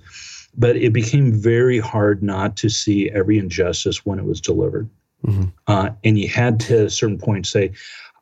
But 0.56 0.76
it 0.76 0.94
became 0.94 1.32
very 1.32 1.80
hard 1.80 2.24
not 2.24 2.58
to 2.58 2.70
see 2.70 3.10
every 3.10 3.38
injustice 3.38 4.06
when 4.06 4.20
it 4.20 4.26
was 4.26 4.42
delivered. 4.42 4.90
Mm-hmm. 5.26 5.46
Uh, 5.68 5.90
and 6.04 6.18
you 6.18 6.28
had 6.28 6.60
to, 6.62 6.80
at 6.80 6.86
a 6.86 6.90
certain 6.90 7.18
point, 7.18 7.48
say, 7.48 7.72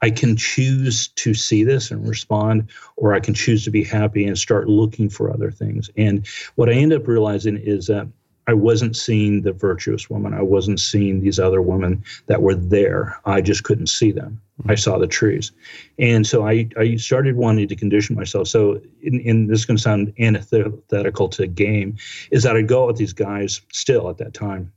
I 0.02 0.10
can 0.10 0.36
choose 0.36 1.10
to 1.10 1.34
see 1.34 1.64
this 1.64 1.91
and 1.91 2.08
respond, 2.08 2.70
or 2.95 3.14
I 3.14 3.20
can 3.20 3.34
choose 3.34 3.64
to 3.66 3.72
be 3.72 3.84
happy 3.84 4.26
and 4.26 4.38
start 4.38 4.68
looking 4.68 5.10
for 5.10 5.32
other 5.32 5.52
things. 5.52 5.89
And 5.95 6.26
what 6.56 6.70
I 6.70 6.74
end 6.74 6.91
up 6.91 7.08
realizing 7.08 7.58
is 7.58 7.88
that 7.88 8.08
I 8.52 8.54
wasn't 8.54 8.97
seeing 8.97 9.43
the 9.43 9.54
virtuous 9.54 10.10
woman. 10.10 10.34
I 10.34 10.41
wasn't 10.41 10.82
seeing 10.82 11.22
these 11.22 11.39
other 11.39 11.62
women 11.62 12.04
that 12.26 12.41
were 12.41 12.54
there. 12.54 13.18
I 13.24 13.39
just 13.39 13.64
couldn't 13.64 13.88
see 13.88 14.12
them. 14.12 14.41
I 14.68 14.76
saw 14.76 14.97
the 14.97 15.08
trees. 15.08 15.54
And 15.97 16.28
so 16.28 16.45
I, 16.45 16.68
I 16.78 16.97
started 16.97 17.38
wanting 17.38 17.70
to 17.70 17.78
condition 17.78 18.14
myself. 18.14 18.49
So, 18.49 18.82
in, 19.02 19.22
in 19.22 19.47
this 19.47 19.60
is 19.60 19.66
going 19.66 19.78
to 19.78 19.82
sound 19.82 20.14
antithetical 20.20 21.30
to 21.30 21.47
game, 21.47 21.95
is 22.30 22.43
that 22.43 22.58
I'd 22.58 22.68
go 22.68 22.84
out 22.84 22.88
with 22.88 22.97
these 22.97 23.14
guys 23.14 23.62
still 23.72 24.10
at 24.10 24.18
that 24.18 24.34
time, 24.34 24.70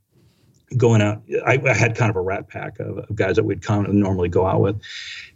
going 0.76 1.02
out. 1.02 1.20
I, 1.44 1.60
I 1.66 1.74
had 1.74 1.96
kind 1.96 2.10
of 2.10 2.16
a 2.16 2.20
rat 2.20 2.48
pack 2.48 2.78
of, 2.78 2.98
of 2.98 3.16
guys 3.16 3.34
that 3.34 3.44
we'd 3.44 3.62
kind 3.62 3.88
of 3.88 3.92
normally 3.92 4.28
go 4.28 4.46
out 4.46 4.60
with. 4.60 4.80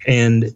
And 0.07 0.55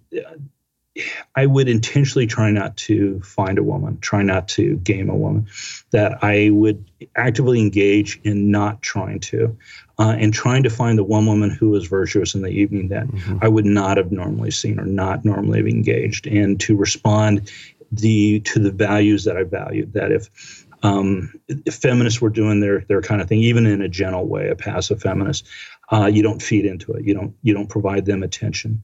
I 1.34 1.46
would 1.46 1.68
intentionally 1.68 2.26
try 2.26 2.50
not 2.50 2.76
to 2.78 3.20
find 3.20 3.58
a 3.58 3.62
woman, 3.62 3.98
try 4.00 4.22
not 4.22 4.48
to 4.48 4.76
game 4.76 5.08
a 5.08 5.16
woman, 5.16 5.46
that 5.90 6.22
I 6.22 6.50
would 6.50 6.84
actively 7.16 7.60
engage 7.60 8.20
in 8.24 8.50
not 8.50 8.82
trying 8.82 9.20
to, 9.20 9.56
uh, 9.98 10.14
and 10.18 10.34
trying 10.34 10.64
to 10.64 10.70
find 10.70 10.98
the 10.98 11.04
one 11.04 11.24
woman 11.24 11.50
who 11.50 11.70
was 11.70 11.86
virtuous 11.86 12.34
in 12.34 12.42
the 12.42 12.50
evening 12.50 12.88
that 12.88 13.06
mm-hmm. 13.06 13.38
I 13.40 13.48
would 13.48 13.64
not 13.64 13.96
have 13.96 14.12
normally 14.12 14.50
seen 14.50 14.78
or 14.78 14.84
not 14.84 15.24
normally 15.24 15.58
have 15.58 15.66
engaged, 15.66 16.26
and 16.26 16.60
to 16.60 16.76
respond 16.76 17.50
the 17.90 18.40
to 18.40 18.58
the 18.58 18.70
values 18.70 19.24
that 19.24 19.36
I 19.36 19.44
valued. 19.44 19.94
That 19.94 20.12
if 20.12 20.66
um, 20.82 21.32
if 21.48 21.74
feminists 21.74 22.20
were 22.20 22.30
doing 22.30 22.60
their 22.60 22.80
their 22.80 23.00
kind 23.00 23.22
of 23.22 23.28
thing, 23.28 23.40
even 23.40 23.64
in 23.64 23.80
a 23.80 23.88
gentle 23.88 24.26
way, 24.26 24.48
a 24.48 24.56
passive 24.56 25.00
feminist, 25.00 25.46
uh, 25.90 26.06
you 26.06 26.22
don't 26.22 26.42
feed 26.42 26.66
into 26.66 26.92
it. 26.92 27.04
You 27.04 27.14
don't 27.14 27.34
you 27.42 27.54
don't 27.54 27.68
provide 27.68 28.04
them 28.04 28.22
attention 28.22 28.82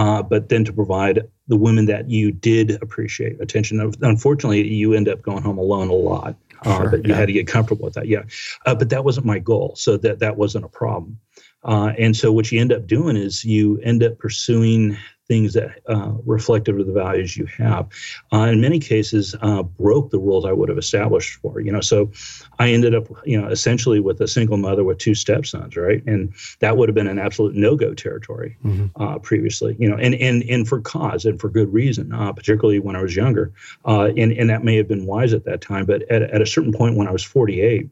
uh, 0.00 0.22
but 0.22 0.48
then 0.48 0.64
to 0.64 0.72
provide 0.72 1.28
the 1.48 1.56
women 1.56 1.84
that 1.84 2.08
you 2.08 2.32
did 2.32 2.82
appreciate 2.82 3.38
attention. 3.38 3.92
Unfortunately, 4.00 4.66
you 4.66 4.94
end 4.94 5.10
up 5.10 5.20
going 5.20 5.42
home 5.42 5.58
alone 5.58 5.90
a 5.90 5.92
lot. 5.92 6.36
Uh, 6.64 6.78
sure, 6.78 6.90
but 6.90 7.04
you 7.04 7.10
yeah. 7.10 7.16
had 7.16 7.26
to 7.26 7.34
get 7.34 7.46
comfortable 7.46 7.84
with 7.84 7.94
that. 7.94 8.06
Yeah, 8.06 8.22
uh, 8.64 8.74
but 8.74 8.88
that 8.88 9.04
wasn't 9.04 9.26
my 9.26 9.38
goal, 9.38 9.74
so 9.76 9.98
that 9.98 10.20
that 10.20 10.38
wasn't 10.38 10.64
a 10.64 10.68
problem. 10.68 11.18
Uh, 11.62 11.92
and 11.98 12.16
so 12.16 12.32
what 12.32 12.50
you 12.50 12.58
end 12.58 12.72
up 12.72 12.86
doing 12.86 13.14
is 13.14 13.44
you 13.44 13.78
end 13.82 14.02
up 14.02 14.18
pursuing 14.18 14.96
things 15.30 15.52
that 15.52 15.78
uh, 15.86 16.10
reflective 16.26 16.76
of 16.76 16.88
the 16.88 16.92
values 16.92 17.36
you 17.36 17.46
have. 17.46 17.88
Uh, 18.32 18.48
in 18.50 18.60
many 18.60 18.80
cases, 18.80 19.36
uh, 19.42 19.62
broke 19.62 20.10
the 20.10 20.18
rules 20.18 20.44
I 20.44 20.50
would 20.50 20.68
have 20.68 20.76
established 20.76 21.38
for 21.40 21.60
you 21.60 21.70
know. 21.70 21.80
So 21.80 22.10
I 22.58 22.70
ended 22.72 22.96
up 22.96 23.06
you 23.24 23.40
know 23.40 23.46
essentially 23.46 24.00
with 24.00 24.20
a 24.20 24.26
single 24.26 24.56
mother 24.56 24.82
with 24.82 24.98
two 24.98 25.14
stepsons, 25.14 25.76
right? 25.76 26.02
And 26.04 26.34
that 26.58 26.76
would 26.76 26.88
have 26.88 26.96
been 26.96 27.06
an 27.06 27.20
absolute 27.20 27.54
no-go 27.54 27.94
territory 27.94 28.56
mm-hmm. 28.64 28.80
Uh, 29.00 29.18
previously, 29.20 29.76
you 29.78 29.88
know, 29.88 29.96
and 29.96 30.16
and 30.16 30.42
and 30.50 30.66
for 30.66 30.80
cause 30.80 31.24
and 31.24 31.40
for 31.40 31.48
good 31.48 31.72
reason, 31.72 32.12
uh, 32.12 32.32
particularly 32.32 32.80
when 32.80 32.96
I 32.96 33.02
was 33.02 33.14
younger, 33.14 33.52
uh, 33.84 34.06
and 34.16 34.32
and 34.32 34.50
that 34.50 34.64
may 34.64 34.76
have 34.76 34.88
been 34.88 35.06
wise 35.06 35.32
at 35.32 35.44
that 35.44 35.60
time. 35.60 35.86
But 35.86 36.02
at 36.10 36.22
at 36.22 36.42
a 36.42 36.46
certain 36.46 36.72
point 36.72 36.96
when 36.96 37.06
I 37.06 37.12
was 37.12 37.22
48, 37.22 37.88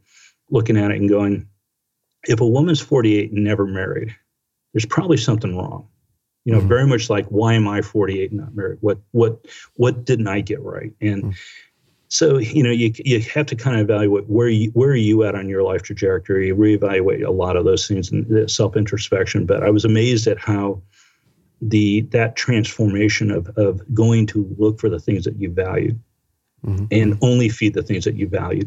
looking 0.51 0.77
at 0.77 0.91
it 0.91 0.99
and 0.99 1.09
going, 1.09 1.47
if 2.25 2.41
a 2.41 2.47
woman's 2.47 2.81
48 2.81 3.31
and 3.31 3.45
never 3.45 3.65
married, 3.65 4.17
there's 4.73 4.87
probably 4.87 5.19
something 5.19 5.57
wrong 5.57 5.87
you 6.49 6.55
know, 6.55 6.61
mm-hmm. 6.61 6.69
very 6.69 6.87
much 6.87 7.11
like 7.11 7.27
why 7.27 7.53
am 7.53 7.69
I 7.69 7.83
48 7.83 8.31
and 8.31 8.41
not 8.41 8.57
married? 8.57 8.79
What 8.81 8.97
what 9.11 9.45
what 9.75 10.07
didn't 10.07 10.29
I 10.29 10.41
get 10.41 10.63
right? 10.63 10.95
And 10.99 11.25
mm-hmm. 11.25 11.31
so 12.09 12.39
you 12.39 12.63
know, 12.63 12.71
you 12.71 12.91
you 13.05 13.21
have 13.21 13.45
to 13.47 13.55
kind 13.55 13.77
of 13.77 13.83
evaluate 13.83 14.31
where 14.31 14.49
you 14.49 14.71
where 14.71 14.89
are 14.89 14.97
you 14.97 15.25
at 15.25 15.35
on 15.35 15.51
your 15.51 15.63
life 15.63 15.83
trajectory. 15.83 16.51
Reevaluate 16.51 17.23
a 17.23 17.31
lot 17.31 17.57
of 17.57 17.67
those 17.67 17.87
things 17.87 18.11
and 18.11 18.51
self 18.51 18.77
introspection. 18.77 19.45
But 19.45 19.63
I 19.63 19.69
was 19.69 19.85
amazed 19.85 20.27
at 20.27 20.39
how 20.39 20.81
the 21.61 22.01
that 22.13 22.35
transformation 22.35 23.31
of 23.31 23.49
of 23.59 23.83
going 23.93 24.27
to 24.29 24.49
look 24.59 24.81
for 24.81 24.89
the 24.89 25.01
things 25.01 25.25
that 25.25 25.39
you 25.39 25.51
value 25.51 25.99
mm-hmm. 26.65 26.87
and 26.91 27.19
only 27.21 27.51
feed 27.51 27.75
the 27.75 27.83
things 27.83 28.07
that 28.07 28.15
you 28.15 28.27
value. 28.27 28.65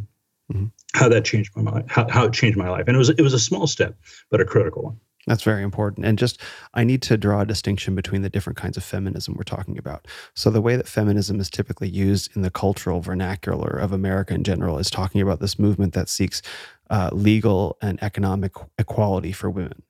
Mm-hmm. 0.54 0.68
How 0.94 1.10
that 1.10 1.26
changed 1.26 1.58
my 1.58 1.72
life. 1.72 1.86
How, 1.88 2.08
how 2.08 2.26
it 2.26 2.34
changed 2.34 2.60
my 2.60 2.70
life, 2.70 2.84
and 2.86 2.96
it 2.96 3.00
was 3.00 3.10
it 3.10 3.22
was 3.22 3.34
a 3.34 3.40
small 3.40 3.66
step, 3.66 3.96
but 4.30 4.40
a 4.40 4.46
critical 4.46 4.84
one. 4.84 5.00
That's 5.28 5.44
very 5.44 5.62
important. 5.62 6.06
And 6.06 6.18
just, 6.18 6.42
I 6.74 6.84
need 6.84 7.02
to 7.04 7.18
draw 7.18 7.42
a 7.42 7.46
distinction 7.46 7.94
between 7.94 8.24
the 8.24 8.30
different 8.30 8.58
kinds 8.58 8.76
of 8.76 8.84
feminism 8.84 9.36
we're 9.36 9.44
talking 9.44 9.78
about. 9.78 10.08
So, 10.34 10.50
the 10.50 10.62
way 10.62 10.76
that 10.76 10.88
feminism 10.88 11.40
is 11.40 11.50
typically 11.50 11.90
used 11.90 12.36
in 12.36 12.42
the 12.42 12.50
cultural 12.50 13.02
vernacular 13.02 13.70
of 13.70 13.92
America 13.92 14.34
in 14.34 14.44
general 14.44 14.80
is 14.80 14.90
talking 14.90 15.22
about 15.22 15.40
this 15.40 15.60
movement 15.60 15.94
that 15.94 16.10
seeks 16.10 16.42
uh, 16.90 17.12
legal 17.14 17.78
and 17.82 18.02
economic 18.02 18.54
equality 18.80 19.32
for 19.32 19.50
women. 19.50 19.84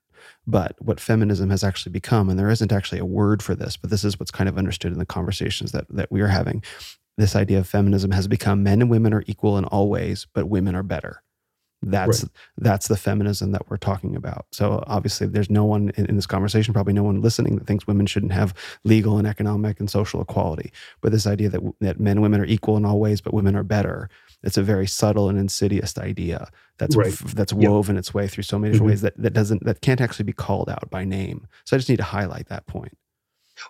But 0.45 0.75
what 0.79 0.99
feminism 0.99 1.49
has 1.49 1.63
actually 1.63 1.91
become, 1.91 2.29
and 2.29 2.37
there 2.37 2.49
isn't 2.49 2.71
actually 2.71 2.99
a 2.99 3.05
word 3.05 3.41
for 3.41 3.55
this, 3.55 3.77
but 3.77 3.89
this 3.89 4.03
is 4.03 4.19
what's 4.19 4.31
kind 4.31 4.49
of 4.49 4.57
understood 4.57 4.91
in 4.91 4.99
the 4.99 5.05
conversations 5.05 5.71
that, 5.71 5.85
that 5.89 6.11
we 6.11 6.21
are 6.21 6.27
having. 6.27 6.63
This 7.17 7.35
idea 7.35 7.59
of 7.59 7.67
feminism 7.67 8.11
has 8.11 8.27
become 8.27 8.63
men 8.63 8.81
and 8.81 8.89
women 8.89 9.13
are 9.13 9.23
equal 9.27 9.57
in 9.57 9.65
all 9.65 9.89
ways, 9.89 10.27
but 10.33 10.49
women 10.49 10.75
are 10.75 10.83
better. 10.83 11.21
That's 11.83 12.23
right. 12.23 12.31
that's 12.57 12.87
the 12.87 12.97
feminism 12.97 13.51
that 13.53 13.69
we're 13.69 13.77
talking 13.77 14.15
about. 14.15 14.45
So 14.51 14.83
obviously, 14.85 15.27
there's 15.27 15.49
no 15.49 15.65
one 15.65 15.91
in, 15.95 16.05
in, 16.05 16.15
this 16.15 16.27
conversation, 16.27 16.73
probably 16.73 16.93
no 16.93 17.03
one 17.03 17.21
listening, 17.21 17.55
that 17.55 17.65
thinks 17.65 17.87
women 17.87 18.05
shouldn't 18.05 18.33
have 18.33 18.53
legal 18.83 19.17
and 19.17 19.27
economic 19.27 19.79
and 19.79 19.89
social 19.89 20.21
equality. 20.21 20.71
But 21.01 21.11
this 21.11 21.25
idea 21.25 21.49
that 21.49 21.61
that 21.79 21.99
men 21.99 22.17
and 22.17 22.21
women 22.21 22.39
are 22.39 22.45
equal 22.45 22.77
in 22.77 22.85
all 22.85 22.99
ways, 22.99 23.19
but 23.19 23.33
women 23.33 23.55
are 23.55 23.63
better, 23.63 24.09
it's 24.43 24.57
a 24.57 24.63
very 24.63 24.87
subtle 24.87 25.27
and 25.27 25.39
insidious 25.39 25.97
idea 25.97 26.49
that's 26.77 26.95
right. 26.95 27.13
that's 27.35 27.53
woven 27.53 27.95
yep. 27.95 27.99
its 27.99 28.13
way 28.13 28.27
through 28.27 28.43
so 28.43 28.57
many 28.57 28.73
different 28.73 28.87
mm-hmm. 28.87 28.91
ways 28.91 29.01
that 29.01 29.17
that 29.17 29.33
doesn't 29.33 29.63
that 29.65 29.81
can't 29.81 30.01
actually 30.01 30.25
be 30.25 30.33
called 30.33 30.69
out 30.69 30.89
by 30.89 31.03
name. 31.03 31.47
So 31.65 31.75
I 31.75 31.79
just 31.79 31.89
need 31.89 31.97
to 31.97 32.03
highlight 32.03 32.47
that 32.49 32.65
point. 32.65 32.97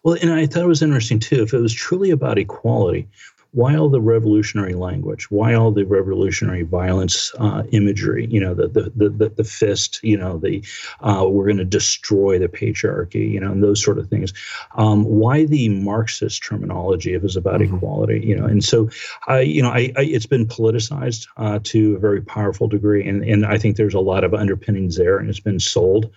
Well, 0.04 0.18
and 0.22 0.32
I 0.32 0.46
thought 0.46 0.64
it 0.64 0.68
was 0.68 0.82
interesting 0.82 1.20
too. 1.20 1.44
If 1.44 1.54
it 1.54 1.60
was 1.60 1.74
truly 1.74 2.12
about 2.12 2.38
equality, 2.38 3.08
why 3.54 3.76
all 3.76 3.90
the 3.90 4.00
revolutionary 4.00 4.74
language? 4.74 5.30
Why 5.30 5.54
all 5.54 5.72
the 5.72 5.84
revolutionary 5.84 6.64
violence 6.64 7.34
uh, 7.38 7.64
imagery? 7.72 8.26
You 8.28 8.40
know, 8.40 8.54
the, 8.54 8.68
the 8.68 9.10
the 9.10 9.30
the, 9.30 9.44
fist. 9.44 10.00
You 10.04 10.18
know, 10.18 10.38
the 10.38 10.64
uh, 11.02 11.26
we're 11.28 11.46
going 11.46 11.58
to 11.58 11.66
destroy 11.66 12.40
the 12.40 12.48
patriarchy. 12.48 13.30
You 13.30 13.42
know, 13.42 13.52
and 13.52 13.62
those 13.62 13.84
sort 13.84 14.00
of 14.00 14.08
things. 14.08 14.34
Um, 14.76 15.04
why 15.04 15.46
the 15.46 15.68
Marxist 15.68 16.44
terminology 16.44 17.14
if 17.14 17.24
it's 17.24 17.36
about 17.36 17.60
mm-hmm. 17.60 17.76
equality? 17.76 18.22
You 18.26 18.38
know, 18.38 18.46
and 18.46 18.64
so 18.64 18.90
I, 19.28 19.42
you 19.42 19.62
know, 19.62 19.70
I, 19.70 19.92
I 19.98 20.04
it's 20.04 20.26
been 20.26 20.48
politicized 20.48 21.28
uh, 21.36 21.60
to 21.64 21.96
a 21.96 22.00
very 22.00 22.22
powerful 22.22 22.70
degree, 22.70 23.06
and 23.08 23.24
and 23.24 23.46
I 23.46 23.58
think 23.58 23.76
there's 23.76 23.94
a 23.94 24.00
lot 24.00 24.24
of 24.24 24.34
underpinnings 24.34 24.96
there, 24.96 25.18
and 25.18 25.30
it's 25.30 25.42
been 25.42 25.60
sold. 25.60 26.10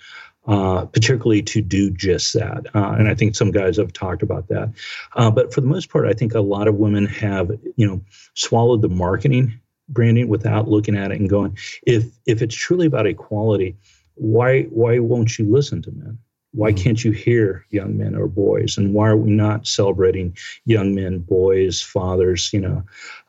Uh, 0.47 0.84
particularly 0.86 1.42
to 1.42 1.62
do 1.62 1.90
just 1.90 2.34
that. 2.34 2.66
Uh, 2.74 2.97
and 2.99 3.09
I 3.09 3.14
think 3.14 3.34
some 3.34 3.51
guys 3.51 3.76
have 3.78 3.92
talked 3.92 4.22
about 4.22 4.49
that. 4.49 4.72
Uh, 5.14 5.30
but 5.30 5.55
for 5.55 5.61
the 5.61 5.66
most 5.66 5.90
part, 5.90 6.07
I 6.07 6.12
think 6.12 6.34
a 6.34 6.40
lot 6.40 6.68
of 6.68 6.74
women 6.74 7.07
have, 7.07 7.51
you 7.76 7.86
know, 7.86 8.03
swallowed 8.34 8.82
the 8.82 8.88
marketing 8.88 9.61
branding 9.88 10.28
without 10.28 10.68
looking 10.68 10.97
at 10.97 11.12
it 11.12 11.20
and 11.20 11.28
going, 11.28 11.57
if 11.86 12.07
if 12.26 12.42
it's 12.42 12.55
truly 12.55 12.86
about 12.86 13.07
equality, 13.07 13.76
why 14.14 14.62
why 14.64 14.99
won't 14.99 15.38
you 15.38 15.51
listen 15.51 15.82
to 15.82 15.90
men? 15.92 16.18
Why 16.53 16.70
mm-hmm. 16.70 16.82
can't 16.82 17.05
you 17.05 17.11
hear 17.12 17.66
young 17.70 17.99
men 17.99 18.14
or 18.14 18.28
boys? 18.28 18.78
And 18.78 18.95
why 18.95 19.09
are 19.09 19.16
we 19.16 19.30
not 19.30 19.66
celebrating 19.66 20.36
young 20.64 20.95
men, 20.95 21.18
boys, 21.18 21.82
fathers? 21.82 22.53
You 22.53 22.61
know, 22.61 22.84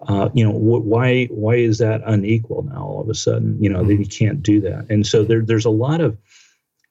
uh, 0.07 0.29
you 0.33 0.45
know, 0.45 0.53
wh- 0.53 0.85
why 0.85 1.25
why 1.25 1.55
is 1.55 1.79
that 1.79 2.01
unequal 2.05 2.63
now? 2.63 2.83
All 2.83 3.01
of 3.01 3.09
a 3.09 3.15
sudden, 3.15 3.61
you 3.61 3.69
know, 3.69 3.79
mm-hmm. 3.79 3.87
that 3.87 3.99
you 3.99 4.05
can't 4.05 4.43
do 4.43 4.61
that. 4.61 4.89
And 4.89 5.05
so 5.05 5.23
there, 5.23 5.41
there's 5.41 5.65
a 5.65 5.69
lot 5.69 6.01
of 6.01 6.17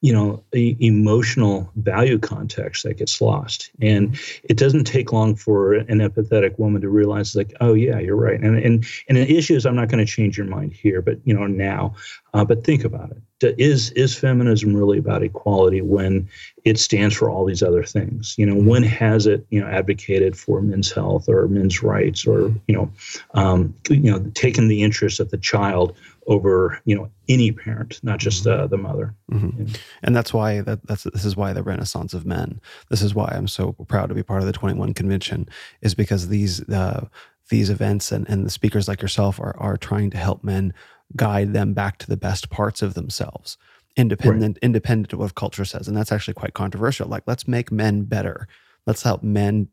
you 0.05 0.13
know 0.13 0.43
a, 0.53 0.77
emotional 0.79 1.67
value 1.77 2.19
context 2.19 2.83
that 2.83 2.97
gets 2.97 3.19
lost. 3.21 3.71
And 3.81 4.19
it 4.43 4.55
doesn't 4.55 4.83
take 4.83 5.11
long 5.11 5.35
for 5.35 5.73
an 5.73 5.97
empathetic 5.97 6.59
woman 6.59 6.81
to 6.81 6.89
realize 6.89 7.35
like 7.35 7.53
oh 7.59 7.73
yeah 7.73 7.97
you're 7.97 8.15
right. 8.15 8.39
And 8.39 8.55
and 8.59 8.85
and 9.09 9.17
the 9.17 9.35
issue 9.35 9.55
is 9.55 9.65
i'm 9.65 9.75
not 9.75 9.89
going 9.89 10.05
to 10.05 10.11
change 10.11 10.37
your 10.37 10.45
mind 10.45 10.73
here 10.73 11.01
but 11.01 11.17
you 11.23 11.33
know 11.33 11.47
now. 11.47 11.95
Uh, 12.35 12.43
but 12.43 12.65
think 12.65 12.83
about 12.83 13.11
it. 13.11 13.55
Is 13.57 13.91
is 13.91 14.13
feminism 14.15 14.75
really 14.75 14.97
about 14.97 15.23
equality 15.23 15.81
when 15.81 16.29
it 16.65 16.77
stands 16.77 17.15
for 17.15 17.29
all 17.29 17.45
these 17.45 17.63
other 17.63 17.83
things? 17.83 18.35
You 18.37 18.45
know 18.45 18.55
when 18.55 18.83
has 18.83 19.25
it 19.25 19.45
you 19.49 19.59
know 19.59 19.67
advocated 19.67 20.37
for 20.37 20.61
men's 20.61 20.91
health 20.91 21.27
or 21.27 21.47
men's 21.47 21.81
rights 21.81 22.27
or 22.27 22.53
you 22.67 22.75
know 22.75 22.91
um, 23.33 23.73
you 23.89 24.11
know 24.11 24.19
taken 24.35 24.67
the 24.67 24.83
interests 24.83 25.19
of 25.19 25.31
the 25.31 25.37
child 25.37 25.95
over 26.27 26.81
you 26.85 26.95
know 26.95 27.09
any 27.27 27.51
parent, 27.51 27.99
not 28.03 28.19
just 28.19 28.43
mm-hmm. 28.43 28.61
the 28.61 28.67
the 28.67 28.77
mother. 28.77 29.13
Mm-hmm. 29.31 29.73
And 30.03 30.15
that's 30.15 30.33
why 30.33 30.61
that 30.61 30.85
that's 30.87 31.03
this 31.03 31.25
is 31.25 31.35
why 31.35 31.53
the 31.53 31.63
Renaissance 31.63 32.13
of 32.13 32.25
Men. 32.25 32.59
This 32.89 33.01
is 33.01 33.13
why 33.13 33.31
I'm 33.35 33.47
so 33.47 33.73
proud 33.73 34.09
to 34.09 34.15
be 34.15 34.23
part 34.23 34.41
of 34.41 34.47
the 34.47 34.53
21 34.53 34.93
Convention, 34.93 35.47
is 35.81 35.95
because 35.95 36.27
these 36.27 36.67
uh, 36.69 37.07
these 37.49 37.69
events 37.69 38.11
and 38.11 38.27
and 38.29 38.45
the 38.45 38.49
speakers 38.49 38.87
like 38.87 39.01
yourself 39.01 39.39
are 39.39 39.55
are 39.57 39.77
trying 39.77 40.09
to 40.11 40.17
help 40.17 40.43
men 40.43 40.73
guide 41.15 41.53
them 41.53 41.73
back 41.73 41.97
to 41.99 42.07
the 42.07 42.17
best 42.17 42.49
parts 42.49 42.81
of 42.81 42.95
themselves 42.95 43.57
independent 43.95 44.57
right. 44.57 44.63
independent 44.63 45.13
of 45.13 45.19
what 45.19 45.35
culture 45.35 45.63
says 45.63 45.87
and 45.87 45.95
that's 45.95 46.11
actually 46.11 46.33
quite 46.33 46.53
controversial 46.53 47.07
like 47.07 47.23
let's 47.27 47.47
make 47.47 47.71
men 47.71 48.03
better 48.03 48.47
let's 48.87 49.03
help 49.03 49.23
men 49.23 49.67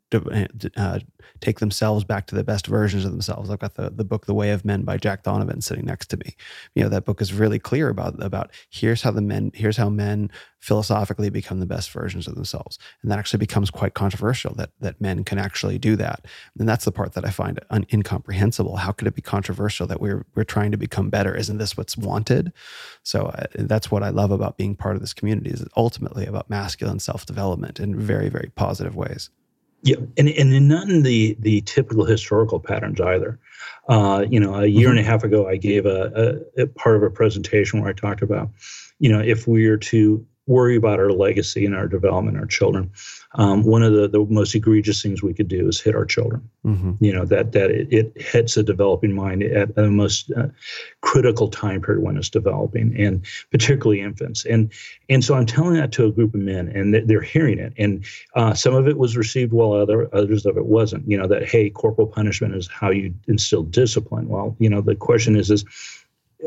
uh, 0.76 0.98
take 1.40 1.60
themselves 1.60 2.04
back 2.04 2.26
to 2.26 2.34
the 2.34 2.44
best 2.44 2.66
versions 2.66 3.04
of 3.04 3.12
themselves. 3.12 3.50
I've 3.50 3.58
got 3.58 3.74
the, 3.74 3.90
the 3.90 4.04
book 4.04 4.26
The 4.26 4.34
Way 4.34 4.50
of 4.50 4.64
Men 4.64 4.82
by 4.82 4.96
Jack 4.96 5.22
Donovan 5.22 5.60
sitting 5.60 5.84
next 5.84 6.06
to 6.08 6.16
me. 6.16 6.36
You 6.74 6.82
know, 6.82 6.88
that 6.88 7.04
book 7.04 7.20
is 7.20 7.32
really 7.32 7.58
clear 7.58 7.88
about 7.88 8.22
about 8.22 8.50
here's 8.70 9.02
how 9.02 9.10
the 9.10 9.22
men 9.22 9.50
here's 9.54 9.76
how 9.76 9.88
men 9.88 10.30
philosophically 10.60 11.28
become 11.28 11.58
the 11.58 11.66
best 11.66 11.90
versions 11.90 12.28
of 12.28 12.36
themselves. 12.36 12.78
And 13.02 13.10
that 13.10 13.18
actually 13.18 13.38
becomes 13.38 13.70
quite 13.70 13.94
controversial 13.94 14.54
that 14.54 14.70
that 14.80 15.00
men 15.00 15.24
can 15.24 15.38
actually 15.38 15.78
do 15.78 15.96
that. 15.96 16.26
And 16.58 16.68
that's 16.68 16.84
the 16.84 16.92
part 16.92 17.14
that 17.14 17.24
I 17.24 17.30
find 17.30 17.58
un- 17.70 17.86
incomprehensible. 17.92 18.76
How 18.76 18.92
could 18.92 19.08
it 19.08 19.14
be 19.14 19.22
controversial 19.22 19.86
that 19.88 20.00
we're 20.00 20.24
we're 20.34 20.44
trying 20.44 20.70
to 20.70 20.76
become 20.76 21.10
better? 21.10 21.34
Isn't 21.34 21.58
this 21.58 21.76
what's 21.76 21.96
wanted? 21.96 22.52
So 23.02 23.26
uh, 23.26 23.46
that's 23.54 23.90
what 23.90 24.02
I 24.02 24.10
love 24.10 24.30
about 24.30 24.56
being 24.56 24.76
part 24.76 24.94
of 24.94 25.02
this 25.02 25.14
community 25.14 25.50
is 25.50 25.66
ultimately 25.76 26.26
about 26.26 26.48
masculine 26.48 27.00
self-development 27.00 27.80
in 27.80 27.98
very 27.98 28.28
very 28.28 28.50
positive 28.54 28.94
ways. 28.94 29.30
Yeah, 29.82 29.96
and 30.16 30.28
and 30.28 30.68
not 30.68 30.88
in 30.88 31.02
the 31.02 31.36
the 31.40 31.60
typical 31.62 32.04
historical 32.04 32.60
patterns 32.60 33.00
either. 33.00 33.38
Uh, 33.88 34.24
you 34.28 34.38
know, 34.38 34.54
a 34.54 34.66
year 34.66 34.88
mm-hmm. 34.88 34.98
and 34.98 35.06
a 35.06 35.10
half 35.10 35.24
ago, 35.24 35.48
I 35.48 35.56
gave 35.56 35.86
a, 35.86 36.40
a, 36.56 36.62
a, 36.62 36.66
part 36.68 36.94
of 36.94 37.02
a 37.02 37.10
presentation 37.10 37.80
where 37.80 37.90
I 37.90 37.92
talked 37.92 38.22
about, 38.22 38.48
you 39.00 39.10
know, 39.10 39.18
if 39.18 39.48
we 39.48 39.66
are 39.66 39.76
to 39.76 40.24
worry 40.46 40.76
about 40.76 40.98
our 40.98 41.12
legacy 41.12 41.64
and 41.64 41.74
our 41.74 41.86
development, 41.86 42.36
our 42.36 42.46
children. 42.46 42.90
Um, 43.34 43.62
one 43.62 43.82
of 43.82 43.92
the, 43.92 44.08
the 44.08 44.26
most 44.28 44.54
egregious 44.54 45.00
things 45.00 45.22
we 45.22 45.32
could 45.32 45.48
do 45.48 45.68
is 45.68 45.80
hit 45.80 45.94
our 45.94 46.04
children. 46.04 46.48
Mm-hmm. 46.66 46.92
You 47.00 47.12
know 47.12 47.24
that 47.24 47.52
that 47.52 47.70
it, 47.70 47.92
it, 47.92 48.20
hits 48.20 48.56
a 48.56 48.62
developing 48.62 49.14
mind 49.14 49.42
at 49.42 49.74
the 49.74 49.88
most 49.88 50.30
uh, 50.32 50.48
critical 51.00 51.48
time 51.48 51.80
period 51.80 52.04
when 52.04 52.16
it's 52.16 52.28
developing, 52.28 52.94
and 53.00 53.24
particularly 53.50 54.00
infants. 54.00 54.44
And 54.44 54.72
and 55.08 55.24
so 55.24 55.34
I'm 55.34 55.46
telling 55.46 55.74
that 55.74 55.92
to 55.92 56.06
a 56.06 56.12
group 56.12 56.34
of 56.34 56.40
men, 56.40 56.68
and 56.68 57.08
they're 57.08 57.22
hearing 57.22 57.58
it. 57.58 57.72
And 57.78 58.04
uh, 58.34 58.52
some 58.54 58.74
of 58.74 58.86
it 58.86 58.98
was 58.98 59.16
received 59.16 59.52
well, 59.52 59.72
other 59.72 60.14
others 60.14 60.44
of 60.44 60.56
it 60.56 60.66
wasn't. 60.66 61.08
You 61.08 61.16
know 61.16 61.28
that 61.28 61.48
hey, 61.48 61.70
corporal 61.70 62.08
punishment 62.08 62.54
is 62.54 62.68
how 62.68 62.90
you 62.90 63.14
instill 63.28 63.62
discipline. 63.62 64.28
Well, 64.28 64.56
you 64.58 64.68
know 64.68 64.82
the 64.82 64.96
question 64.96 65.36
is 65.36 65.50
is 65.50 65.64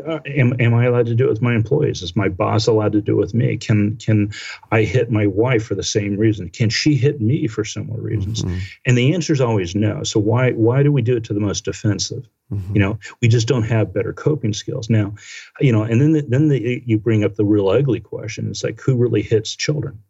uh, 0.04 0.20
am, 0.26 0.54
am 0.60 0.74
I 0.74 0.84
allowed 0.84 1.06
to 1.06 1.14
do 1.14 1.26
it 1.26 1.30
with 1.30 1.42
my 1.42 1.54
employees? 1.54 2.02
Is 2.02 2.16
my 2.16 2.28
boss 2.28 2.66
allowed 2.66 2.92
to 2.92 3.00
do 3.00 3.12
it 3.14 3.20
with 3.20 3.34
me? 3.34 3.56
Can 3.56 3.96
can 3.96 4.32
I 4.70 4.82
hit 4.82 5.10
my 5.10 5.26
wife 5.26 5.64
for 5.64 5.74
the 5.74 5.82
same 5.82 6.16
reason? 6.16 6.50
Can 6.50 6.70
she 6.70 6.94
hit 6.94 7.20
me 7.20 7.46
for 7.46 7.64
similar 7.64 8.00
reasons? 8.00 8.42
Mm-hmm. 8.42 8.58
And 8.86 8.98
the 8.98 9.14
answer 9.14 9.32
is 9.32 9.40
always 9.40 9.74
no. 9.74 10.02
So 10.02 10.20
why 10.20 10.52
why 10.52 10.82
do 10.82 10.92
we 10.92 11.02
do 11.02 11.16
it 11.16 11.24
to 11.24 11.34
the 11.34 11.40
most 11.40 11.64
defensive? 11.64 12.28
Mm-hmm. 12.52 12.74
You 12.74 12.80
know, 12.80 12.98
we 13.20 13.28
just 13.28 13.48
don't 13.48 13.64
have 13.64 13.94
better 13.94 14.12
coping 14.12 14.52
skills 14.52 14.90
now. 14.90 15.14
You 15.60 15.72
know, 15.72 15.82
and 15.82 16.00
then 16.00 16.12
the, 16.12 16.22
then 16.22 16.48
the, 16.48 16.82
you 16.84 16.98
bring 16.98 17.24
up 17.24 17.34
the 17.34 17.44
real 17.44 17.68
ugly 17.68 18.00
question. 18.00 18.48
It's 18.48 18.64
like 18.64 18.80
who 18.80 18.96
really 18.96 19.22
hits 19.22 19.56
children? 19.56 20.02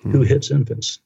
Mm-hmm. 0.00 0.12
Who 0.12 0.22
hits 0.22 0.50
infants? 0.50 1.00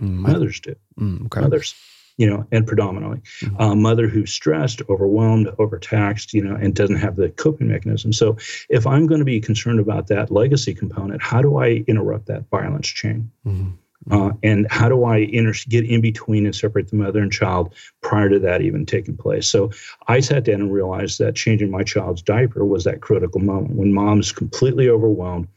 Mm, 0.00 0.14
Mothers 0.14 0.60
do. 0.60 0.74
Mm, 0.98 1.26
okay. 1.26 1.40
Mothers 1.40 1.74
you 2.20 2.28
know, 2.28 2.46
and 2.52 2.66
predominantly 2.66 3.18
mm-hmm. 3.40 3.56
a 3.58 3.74
mother 3.74 4.06
who's 4.06 4.30
stressed, 4.30 4.82
overwhelmed, 4.90 5.48
overtaxed, 5.58 6.34
you 6.34 6.44
know, 6.44 6.54
and 6.54 6.74
doesn't 6.74 6.96
have 6.96 7.16
the 7.16 7.30
coping 7.30 7.68
mechanism. 7.68 8.12
So 8.12 8.36
if 8.68 8.86
I'm 8.86 9.06
going 9.06 9.20
to 9.20 9.24
be 9.24 9.40
concerned 9.40 9.80
about 9.80 10.08
that 10.08 10.30
legacy 10.30 10.74
component, 10.74 11.22
how 11.22 11.40
do 11.40 11.56
I 11.56 11.82
interrupt 11.88 12.26
that 12.26 12.44
violence 12.50 12.88
chain? 12.88 13.30
Mm-hmm. 13.46 13.70
Uh, 14.10 14.32
and 14.42 14.66
how 14.70 14.90
do 14.90 15.04
I 15.04 15.16
inter- 15.18 15.54
get 15.68 15.86
in 15.86 16.02
between 16.02 16.44
and 16.44 16.54
separate 16.54 16.90
the 16.90 16.96
mother 16.96 17.20
and 17.20 17.32
child 17.32 17.74
prior 18.02 18.28
to 18.28 18.38
that 18.40 18.60
even 18.60 18.84
taking 18.84 19.16
place? 19.16 19.48
So 19.48 19.70
I 20.06 20.20
sat 20.20 20.44
down 20.44 20.60
and 20.60 20.72
realized 20.72 21.18
that 21.20 21.36
changing 21.36 21.70
my 21.70 21.84
child's 21.84 22.20
diaper 22.20 22.66
was 22.66 22.84
that 22.84 23.00
critical 23.00 23.40
moment 23.40 23.76
when 23.76 23.94
mom's 23.94 24.30
completely 24.30 24.90
overwhelmed 24.90 25.48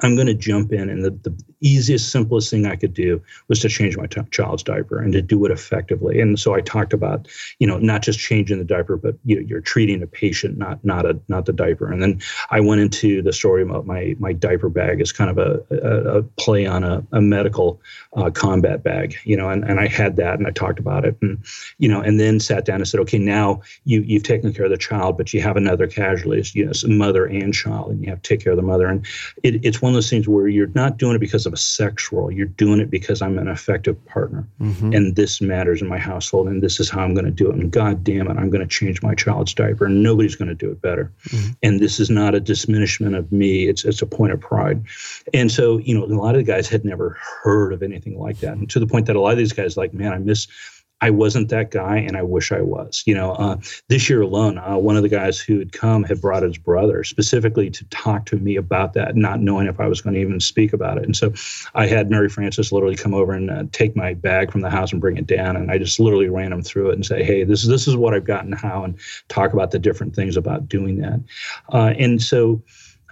I'm 0.00 0.14
going 0.14 0.26
to 0.26 0.34
jump 0.34 0.72
in. 0.72 0.88
And 0.88 1.04
the, 1.04 1.10
the 1.10 1.44
easiest, 1.60 2.10
simplest 2.10 2.50
thing 2.50 2.66
I 2.66 2.76
could 2.76 2.94
do 2.94 3.20
was 3.48 3.60
to 3.60 3.68
change 3.68 3.96
my 3.96 4.06
t- 4.06 4.22
child's 4.30 4.62
diaper 4.62 4.98
and 4.98 5.12
to 5.12 5.20
do 5.20 5.44
it 5.44 5.50
effectively. 5.50 6.18
And 6.20 6.38
so 6.38 6.54
I 6.54 6.62
talked 6.62 6.94
about, 6.94 7.28
you 7.58 7.66
know, 7.66 7.76
not 7.78 8.02
just 8.02 8.18
changing 8.18 8.58
the 8.58 8.64
diaper, 8.64 8.96
but 8.96 9.16
you 9.24 9.36
know, 9.36 9.46
you're 9.46 9.60
treating 9.60 10.02
a 10.02 10.06
patient, 10.06 10.56
not 10.56 10.82
not 10.82 11.04
a 11.04 11.20
not 11.28 11.44
the 11.44 11.52
diaper. 11.52 11.92
And 11.92 12.02
then 12.02 12.22
I 12.50 12.60
went 12.60 12.80
into 12.80 13.20
the 13.20 13.34
story 13.34 13.62
about 13.62 13.86
my 13.86 14.16
my 14.18 14.32
diaper 14.32 14.70
bag 14.70 15.02
as 15.02 15.12
kind 15.12 15.30
of 15.30 15.38
a, 15.38 15.62
a, 15.70 16.18
a 16.18 16.22
play 16.22 16.64
on 16.64 16.84
a, 16.84 17.04
a 17.12 17.20
medical 17.20 17.80
uh, 18.16 18.30
combat 18.30 18.82
bag, 18.82 19.16
you 19.24 19.36
know, 19.36 19.50
and, 19.50 19.62
and 19.64 19.78
I 19.78 19.88
had 19.88 20.16
that 20.16 20.38
and 20.38 20.46
I 20.46 20.52
talked 20.52 20.78
about 20.78 21.04
it. 21.04 21.16
And, 21.20 21.44
you 21.78 21.88
know, 21.88 22.00
and 22.00 22.18
then 22.18 22.40
sat 22.40 22.64
down 22.64 22.76
and 22.76 22.88
said, 22.88 23.00
okay, 23.00 23.18
now 23.18 23.60
you, 23.84 24.00
you've 24.02 24.22
taken 24.22 24.54
care 24.54 24.64
of 24.64 24.70
the 24.70 24.78
child, 24.78 25.18
but 25.18 25.34
you 25.34 25.42
have 25.42 25.56
another 25.56 25.86
casualty, 25.86 26.42
you 26.54 26.64
know, 26.64 26.72
mother 26.88 27.26
and 27.26 27.52
child, 27.52 27.90
and 27.90 28.02
you 28.02 28.08
have 28.08 28.22
to 28.22 28.28
take 28.28 28.42
care 28.42 28.52
of 28.52 28.56
the 28.56 28.62
mother. 28.62 28.86
And 28.86 29.06
it, 29.42 29.64
it's 29.64 29.81
one 29.82 29.90
of 29.90 29.94
those 29.94 30.08
things 30.08 30.28
where 30.28 30.46
you're 30.46 30.68
not 30.68 30.96
doing 30.96 31.16
it 31.16 31.18
because 31.18 31.44
of 31.44 31.52
a 31.52 31.56
sex 31.56 32.12
role. 32.12 32.30
You're 32.30 32.46
doing 32.46 32.78
it 32.78 32.88
because 32.88 33.20
I'm 33.20 33.36
an 33.36 33.48
effective 33.48 34.02
partner, 34.06 34.46
mm-hmm. 34.60 34.92
and 34.92 35.16
this 35.16 35.40
matters 35.40 35.82
in 35.82 35.88
my 35.88 35.98
household, 35.98 36.46
and 36.46 36.62
this 36.62 36.78
is 36.78 36.88
how 36.88 37.00
I'm 37.00 37.14
going 37.14 37.24
to 37.24 37.32
do 37.32 37.50
it. 37.50 37.56
And 37.56 37.70
God 37.70 38.04
damn 38.04 38.30
it, 38.30 38.36
I'm 38.36 38.48
going 38.48 38.60
to 38.60 38.66
change 38.66 39.02
my 39.02 39.16
child's 39.16 39.52
diaper, 39.54 39.86
and 39.86 40.00
nobody's 40.00 40.36
going 40.36 40.48
to 40.48 40.54
do 40.54 40.70
it 40.70 40.80
better. 40.80 41.10
Mm-hmm. 41.24 41.52
And 41.64 41.80
this 41.80 41.98
is 41.98 42.10
not 42.10 42.36
a 42.36 42.40
diminishment 42.40 43.16
of 43.16 43.32
me. 43.32 43.66
It's 43.66 43.84
it's 43.84 44.02
a 44.02 44.06
point 44.06 44.32
of 44.32 44.40
pride. 44.40 44.84
And 45.34 45.50
so, 45.50 45.78
you 45.78 45.98
know, 45.98 46.04
a 46.04 46.14
lot 46.14 46.36
of 46.36 46.46
the 46.46 46.52
guys 46.52 46.68
had 46.68 46.84
never 46.84 47.18
heard 47.42 47.72
of 47.72 47.82
anything 47.82 48.18
like 48.20 48.38
that, 48.38 48.56
and 48.56 48.70
to 48.70 48.78
the 48.78 48.86
point 48.86 49.06
that 49.06 49.16
a 49.16 49.20
lot 49.20 49.32
of 49.32 49.38
these 49.38 49.52
guys 49.52 49.76
like, 49.76 49.92
man, 49.92 50.12
I 50.12 50.18
miss 50.18 50.46
I 51.02 51.10
wasn't 51.10 51.48
that 51.48 51.72
guy, 51.72 51.96
and 51.96 52.16
I 52.16 52.22
wish 52.22 52.52
I 52.52 52.60
was. 52.60 53.02
You 53.06 53.14
know, 53.14 53.32
uh, 53.32 53.56
this 53.88 54.08
year 54.08 54.22
alone, 54.22 54.56
uh, 54.56 54.78
one 54.78 54.96
of 54.96 55.02
the 55.02 55.08
guys 55.08 55.40
who 55.40 55.58
had 55.58 55.72
come 55.72 56.04
had 56.04 56.20
brought 56.20 56.44
his 56.44 56.56
brother 56.56 57.02
specifically 57.02 57.70
to 57.70 57.84
talk 57.86 58.24
to 58.26 58.36
me 58.36 58.54
about 58.54 58.92
that, 58.94 59.16
not 59.16 59.40
knowing 59.40 59.66
if 59.66 59.80
I 59.80 59.88
was 59.88 60.00
going 60.00 60.14
to 60.14 60.20
even 60.20 60.38
speak 60.38 60.72
about 60.72 60.98
it. 60.98 61.04
And 61.04 61.16
so, 61.16 61.32
I 61.74 61.88
had 61.88 62.08
Mary 62.08 62.28
Frances 62.28 62.70
literally 62.70 62.94
come 62.94 63.14
over 63.14 63.32
and 63.32 63.50
uh, 63.50 63.64
take 63.72 63.96
my 63.96 64.14
bag 64.14 64.52
from 64.52 64.60
the 64.60 64.70
house 64.70 64.92
and 64.92 65.00
bring 65.00 65.16
it 65.16 65.26
down, 65.26 65.56
and 65.56 65.72
I 65.72 65.78
just 65.78 65.98
literally 65.98 66.28
ran 66.28 66.52
him 66.52 66.62
through 66.62 66.90
it 66.90 66.94
and 66.94 67.04
say, 67.04 67.24
"Hey, 67.24 67.42
this 67.42 67.64
is 67.64 67.68
this 67.68 67.88
is 67.88 67.96
what 67.96 68.14
I've 68.14 68.24
gotten 68.24 68.52
how," 68.52 68.84
and 68.84 68.96
talk 69.28 69.52
about 69.52 69.72
the 69.72 69.80
different 69.80 70.14
things 70.14 70.36
about 70.36 70.68
doing 70.68 70.98
that. 71.00 71.20
Uh, 71.72 71.94
and 71.98 72.22
so. 72.22 72.62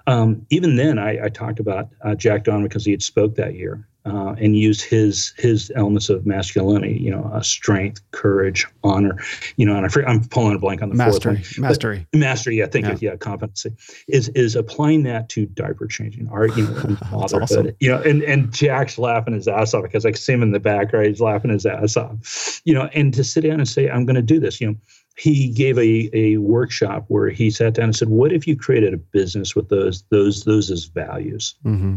Um, 0.06 0.44
even 0.50 0.76
then, 0.76 0.98
I, 0.98 1.26
I 1.26 1.28
talked 1.28 1.60
about 1.60 1.90
uh, 2.02 2.14
Jack 2.14 2.44
Don 2.44 2.62
because 2.62 2.84
he 2.84 2.90
had 2.90 3.02
spoke 3.02 3.36
that 3.36 3.54
year, 3.54 3.86
uh, 4.06 4.34
and 4.38 4.56
used 4.56 4.82
his 4.82 5.34
his 5.36 5.70
elements 5.76 6.08
of 6.08 6.24
masculinity, 6.24 6.98
you 6.98 7.10
know, 7.10 7.30
uh, 7.34 7.42
strength, 7.42 8.00
courage, 8.12 8.66
honor, 8.82 9.18
you 9.56 9.66
know, 9.66 9.76
and 9.76 9.86
I 9.86 10.10
am 10.10 10.24
pulling 10.24 10.56
a 10.56 10.58
blank 10.58 10.82
on 10.82 10.88
the 10.88 10.94
mastery, 10.94 11.36
fourth 11.36 11.58
one, 11.58 11.68
mastery, 11.68 12.06
mastery. 12.14 12.56
Yeah, 12.56 12.66
thank 12.66 12.86
yeah. 12.86 12.92
you. 12.92 13.10
Yeah, 13.10 13.16
competency 13.16 13.72
is 14.08 14.28
is 14.30 14.56
applying 14.56 15.02
that 15.04 15.28
to 15.30 15.46
diaper 15.46 15.86
changing, 15.86 16.28
art, 16.28 16.56
you 16.56 16.64
know, 16.64 16.96
fatherhood, 17.10 17.42
awesome. 17.42 17.70
you 17.80 17.90
know, 17.90 18.00
and 18.02 18.22
and 18.22 18.52
Jack's 18.52 18.98
laughing 18.98 19.34
his 19.34 19.48
ass 19.48 19.74
off 19.74 19.82
because 19.82 20.06
I 20.06 20.12
see 20.12 20.32
him 20.32 20.42
in 20.42 20.52
the 20.52 20.60
back, 20.60 20.92
right? 20.92 21.08
He's 21.08 21.20
laughing 21.20 21.50
his 21.50 21.66
ass 21.66 21.96
off, 21.96 22.60
you 22.64 22.72
know, 22.72 22.88
and 22.94 23.12
to 23.14 23.22
sit 23.22 23.42
down 23.42 23.60
and 23.60 23.68
say, 23.68 23.90
I'm 23.90 24.06
going 24.06 24.16
to 24.16 24.22
do 24.22 24.40
this, 24.40 24.60
you 24.60 24.68
know 24.68 24.76
he 25.16 25.50
gave 25.50 25.76
a, 25.76 26.08
a 26.16 26.38
workshop 26.38 27.04
where 27.08 27.28
he 27.28 27.50
sat 27.50 27.74
down 27.74 27.86
and 27.86 27.96
said, 27.96 28.08
"What 28.08 28.32
if 28.32 28.46
you 28.46 28.56
created 28.56 28.94
a 28.94 28.96
business 28.96 29.54
with 29.54 29.68
those 29.68 30.02
those 30.10 30.44
those 30.44 30.70
as 30.70 30.86
values? 30.86 31.56
Mm-hmm. 31.64 31.96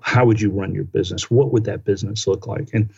How 0.00 0.24
would 0.24 0.40
you 0.40 0.50
run 0.50 0.74
your 0.74 0.84
business? 0.84 1.30
What 1.30 1.52
would 1.52 1.64
that 1.64 1.84
business 1.84 2.26
look 2.26 2.46
like?" 2.46 2.70
And 2.72 2.90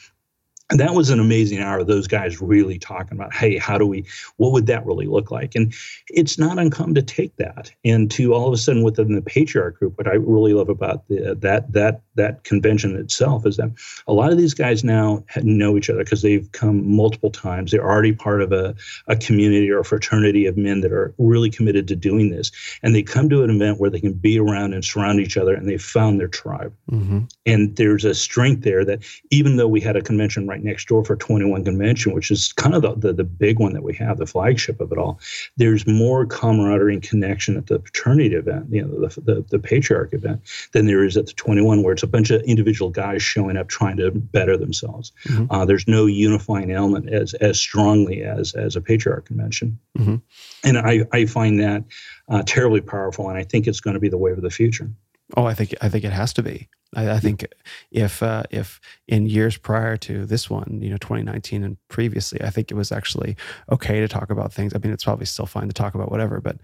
and 0.71 0.79
that 0.79 0.95
was 0.95 1.11
an 1.11 1.19
amazing 1.19 1.59
hour 1.59 1.83
those 1.83 2.07
guys 2.07 2.41
really 2.41 2.79
talking 2.79 3.19
about 3.19 3.35
hey 3.35 3.59
how 3.59 3.77
do 3.77 3.87
we 3.87 4.05
what 4.37 4.53
would 4.53 4.67
that 4.67 4.87
really 4.87 5.07
look 5.07 5.31
like 5.31 5.55
and 5.55 5.75
it's 6.09 6.39
not 6.39 6.59
uncommon 6.59 6.95
to 6.95 7.03
take 7.03 7.35
that 7.37 7.73
and 7.85 8.11
to 8.11 8.33
all 8.33 8.47
of 8.47 8.55
a 8.55 8.57
sudden 8.57 8.83
within 8.83 9.15
the 9.15 9.23
patriarch 9.23 9.79
group 9.79 9.99
what 9.99 10.07
i 10.07 10.15
really 10.15 10.55
love 10.55 10.69
about 10.69 11.07
the, 11.09 11.37
that 11.41 11.73
that 11.73 12.03
that 12.17 12.45
convention 12.45 12.97
itself 12.97 13.47
is 13.47 13.57
that 13.57 13.71
a 14.07 14.13
lot 14.13 14.33
of 14.33 14.39
these 14.39 14.55
guys 14.55 14.83
now 14.85 15.25
know 15.43 15.77
each 15.77 15.89
other 15.89 16.05
because 16.05 16.23
they've 16.23 16.51
come 16.53 16.89
multiple 16.89 17.31
times 17.31 17.71
they're 17.71 17.89
already 17.89 18.13
part 18.13 18.43
of 18.43 18.53
a, 18.53 18.75
a 19.07 19.17
community 19.17 19.71
or 19.71 19.81
a 19.81 19.85
fraternity 19.85 20.47
of 20.47 20.57
men 20.57 20.81
that 20.81 20.93
are 20.93 21.15
really 21.19 21.51
committed 21.51 21.87
to 21.89 21.97
doing 21.97 22.31
this 22.31 22.51
and 22.83 22.95
they 22.95 23.03
come 23.03 23.29
to 23.29 23.43
an 23.43 23.51
event 23.51 23.79
where 23.79 23.91
they 23.91 24.01
can 24.01 24.13
be 24.13 24.39
around 24.39 24.75
and 24.75 24.85
surround 24.85 25.21
each 25.21 25.37
other 25.37 25.55
and 25.55 25.69
they've 25.69 25.83
found 25.83 26.19
their 26.19 26.29
tribe 26.29 26.73
mm-hmm. 26.91 27.21
and 27.47 27.77
there's 27.77 28.05
a 28.05 28.15
strength 28.15 28.63
there 28.63 28.85
that 28.85 29.03
even 29.31 29.57
though 29.57 29.69
we 29.69 29.81
had 29.81 29.97
a 29.97 30.03
convention 30.03 30.47
right 30.47 30.63
next 30.63 30.89
door 30.89 31.05
for 31.05 31.17
21 31.17 31.65
convention, 31.65 32.13
which 32.13 32.31
is 32.31 32.53
kind 32.53 32.75
of 32.75 32.83
the, 32.83 32.95
the, 32.95 33.13
the 33.13 33.25
big 33.25 33.59
one 33.59 33.73
that 33.73 33.83
we 33.83 33.95
have, 33.95 34.19
the 34.19 34.27
flagship 34.27 34.81
of 34.81 34.93
it 34.93 34.99
all. 34.99 35.21
There's 35.57 35.87
more 35.87 36.27
camaraderie 36.27 36.95
and 36.95 37.03
connection 37.03 37.57
at 37.57 37.67
the 37.67 37.79
fraternity 37.79 38.35
event, 38.35 38.67
you 38.71 38.85
know, 38.85 39.09
the, 39.09 39.21
the, 39.21 39.45
the 39.49 39.59
patriarch 39.59 40.13
event, 40.13 40.41
than 40.73 40.87
there 40.87 41.05
is 41.05 41.17
at 41.17 41.27
the 41.27 41.33
21, 41.33 41.83
where 41.83 41.93
it's 41.93 42.03
a 42.03 42.07
bunch 42.11 42.31
of 42.31 42.43
individual 42.43 42.91
guys 42.91 43.23
showing 43.23 43.57
up 43.57 43.69
trying 43.69 43.97
to 43.99 44.11
better 44.11 44.57
themselves. 44.57 45.13
Mm-hmm. 45.27 45.47
Uh, 45.51 45.65
there's 45.65 45.87
no 45.89 46.07
unifying 46.07 46.71
element 46.71 47.09
as 47.09 47.35
as 47.35 47.59
strongly 47.59 48.23
as 48.23 48.55
as 48.55 48.77
a 48.77 48.81
patriarch 48.81 49.27
convention, 49.27 49.79
mm-hmm. 49.99 50.17
and 50.65 50.79
I 50.79 51.07
I 51.13 51.27
find 51.27 51.61
that 51.61 51.85
uh, 52.29 52.43
terribly 52.45 52.81
powerful, 52.81 53.29
and 53.29 53.39
I 53.39 53.45
think 53.45 53.67
it's 53.67 53.81
going 53.81 53.95
to 53.95 54.01
be 54.01 54.09
the 54.09 54.19
wave 54.19 54.37
of 54.37 54.43
the 54.43 54.51
future. 54.51 54.91
Oh, 55.37 55.45
I 55.45 55.55
think 55.55 55.75
I 55.81 55.89
think 55.89 56.05
it 56.05 56.13
has 56.13 56.33
to 56.35 56.43
be. 56.43 56.69
I, 56.97 57.11
I 57.11 57.19
think 57.21 57.47
if 57.93 58.21
uh, 58.21 58.43
if 58.51 58.81
in 59.07 59.27
years 59.27 59.57
prior 59.57 59.97
to 59.99 60.27
this 60.27 60.51
one, 60.51 60.81
you 60.83 60.91
know, 60.91 60.97
2019 60.97 61.63
and 61.63 61.77
previously, 61.89 62.43
I 62.43 62.51
think 62.51 62.71
it 62.71 62.75
was 62.75 62.91
actually 62.91 63.37
okay 63.71 64.01
to 64.01 64.09
talk 64.09 64.31
about 64.31 64.53
things. 64.53 64.75
I 64.75 64.79
mean, 64.79 64.93
it's 64.93 65.05
probably 65.05 65.27
still 65.27 65.47
fine 65.47 65.69
to 65.69 65.73
talk 65.73 65.95
about 65.95 66.11
whatever, 66.11 66.41
but 66.41 66.57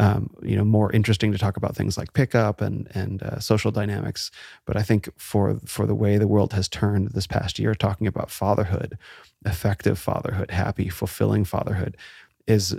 um, 0.00 0.30
you 0.42 0.56
know, 0.56 0.64
more 0.64 0.90
interesting 0.92 1.30
to 1.30 1.38
talk 1.38 1.56
about 1.56 1.76
things 1.76 1.96
like 1.96 2.12
pickup 2.12 2.60
and 2.60 2.88
and 2.94 3.22
uh, 3.22 3.38
social 3.38 3.70
dynamics. 3.70 4.32
But 4.66 4.76
I 4.76 4.82
think 4.82 5.08
for 5.16 5.60
for 5.64 5.86
the 5.86 5.94
way 5.94 6.18
the 6.18 6.26
world 6.28 6.52
has 6.54 6.68
turned 6.68 7.10
this 7.12 7.28
past 7.28 7.58
year, 7.60 7.74
talking 7.74 8.08
about 8.08 8.30
fatherhood, 8.32 8.98
effective 9.44 9.98
fatherhood, 9.98 10.50
happy, 10.50 10.88
fulfilling 10.88 11.44
fatherhood, 11.44 11.96
is 12.48 12.74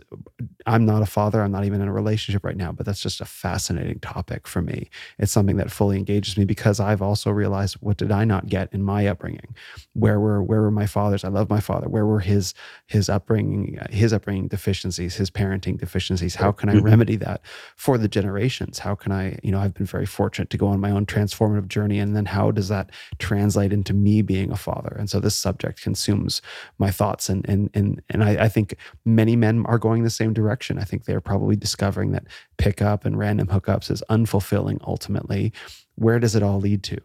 I'm 0.65 0.85
not 0.85 1.03
a 1.03 1.05
father. 1.05 1.41
I'm 1.41 1.51
not 1.51 1.63
even 1.63 1.79
in 1.79 1.87
a 1.87 1.93
relationship 1.93 2.43
right 2.43 2.57
now, 2.57 2.71
but 2.71 2.85
that's 2.85 3.01
just 3.01 3.21
a 3.21 3.25
fascinating 3.25 3.99
topic 3.99 4.47
for 4.47 4.61
me. 4.61 4.89
It's 5.19 5.31
something 5.31 5.57
that 5.57 5.71
fully 5.71 5.97
engages 5.97 6.37
me 6.37 6.45
because 6.45 6.79
I've 6.79 7.03
also 7.03 7.29
realized 7.29 7.75
what 7.75 7.97
did 7.97 8.11
I 8.11 8.25
not 8.25 8.47
get 8.47 8.73
in 8.73 8.81
my 8.81 9.05
upbringing? 9.05 9.55
Where 9.93 10.19
were 10.19 10.41
where 10.41 10.61
were 10.61 10.71
my 10.71 10.87
fathers? 10.87 11.23
I 11.23 11.27
love 11.27 11.49
my 11.49 11.59
father. 11.59 11.87
Where 11.87 12.05
were 12.05 12.19
his 12.19 12.55
his 12.87 13.09
upbringing 13.09 13.79
his 13.91 14.11
upbringing 14.11 14.47
deficiencies, 14.47 15.15
his 15.15 15.29
parenting 15.29 15.79
deficiencies? 15.79 16.35
How 16.35 16.51
can 16.51 16.69
I 16.69 16.73
mm-hmm. 16.73 16.85
remedy 16.85 17.15
that 17.17 17.41
for 17.75 17.99
the 17.99 18.07
generations? 18.07 18.79
How 18.79 18.95
can 18.95 19.11
I, 19.11 19.37
you 19.43 19.51
know, 19.51 19.59
I've 19.59 19.75
been 19.75 19.85
very 19.85 20.07
fortunate 20.07 20.49
to 20.49 20.57
go 20.57 20.67
on 20.67 20.79
my 20.79 20.89
own 20.89 21.05
transformative 21.05 21.67
journey 21.67 21.99
and 21.99 22.15
then 22.15 22.25
how 22.25 22.49
does 22.49 22.69
that 22.69 22.91
translate 23.19 23.71
into 23.71 23.93
me 23.93 24.23
being 24.23 24.51
a 24.51 24.57
father? 24.57 24.95
And 24.97 25.11
so 25.11 25.19
this 25.19 25.35
subject 25.35 25.81
consumes 25.81 26.41
my 26.79 26.89
thoughts 26.89 27.29
and 27.29 27.47
and 27.47 27.69
and 27.75 28.01
and 28.09 28.23
I, 28.23 28.45
I 28.45 28.49
think 28.49 28.75
many 29.05 29.35
men 29.35 29.59
are 29.68 29.77
going 29.77 30.03
the 30.03 30.10
same 30.10 30.34
direction. 30.34 30.77
I 30.77 30.84
think 30.84 31.06
they're 31.06 31.22
probably 31.22 31.56
discovering 31.56 32.11
that 32.11 32.26
pickup 32.57 33.06
and 33.06 33.18
random 33.18 33.48
hookups 33.48 33.91
is 33.91 34.03
unfulfilling 34.10 34.80
ultimately. 34.86 35.53
Where 35.95 36.19
does 36.19 36.36
it 36.36 36.44
all 36.44 36.60
lead 36.60 36.84
to? 36.84 36.99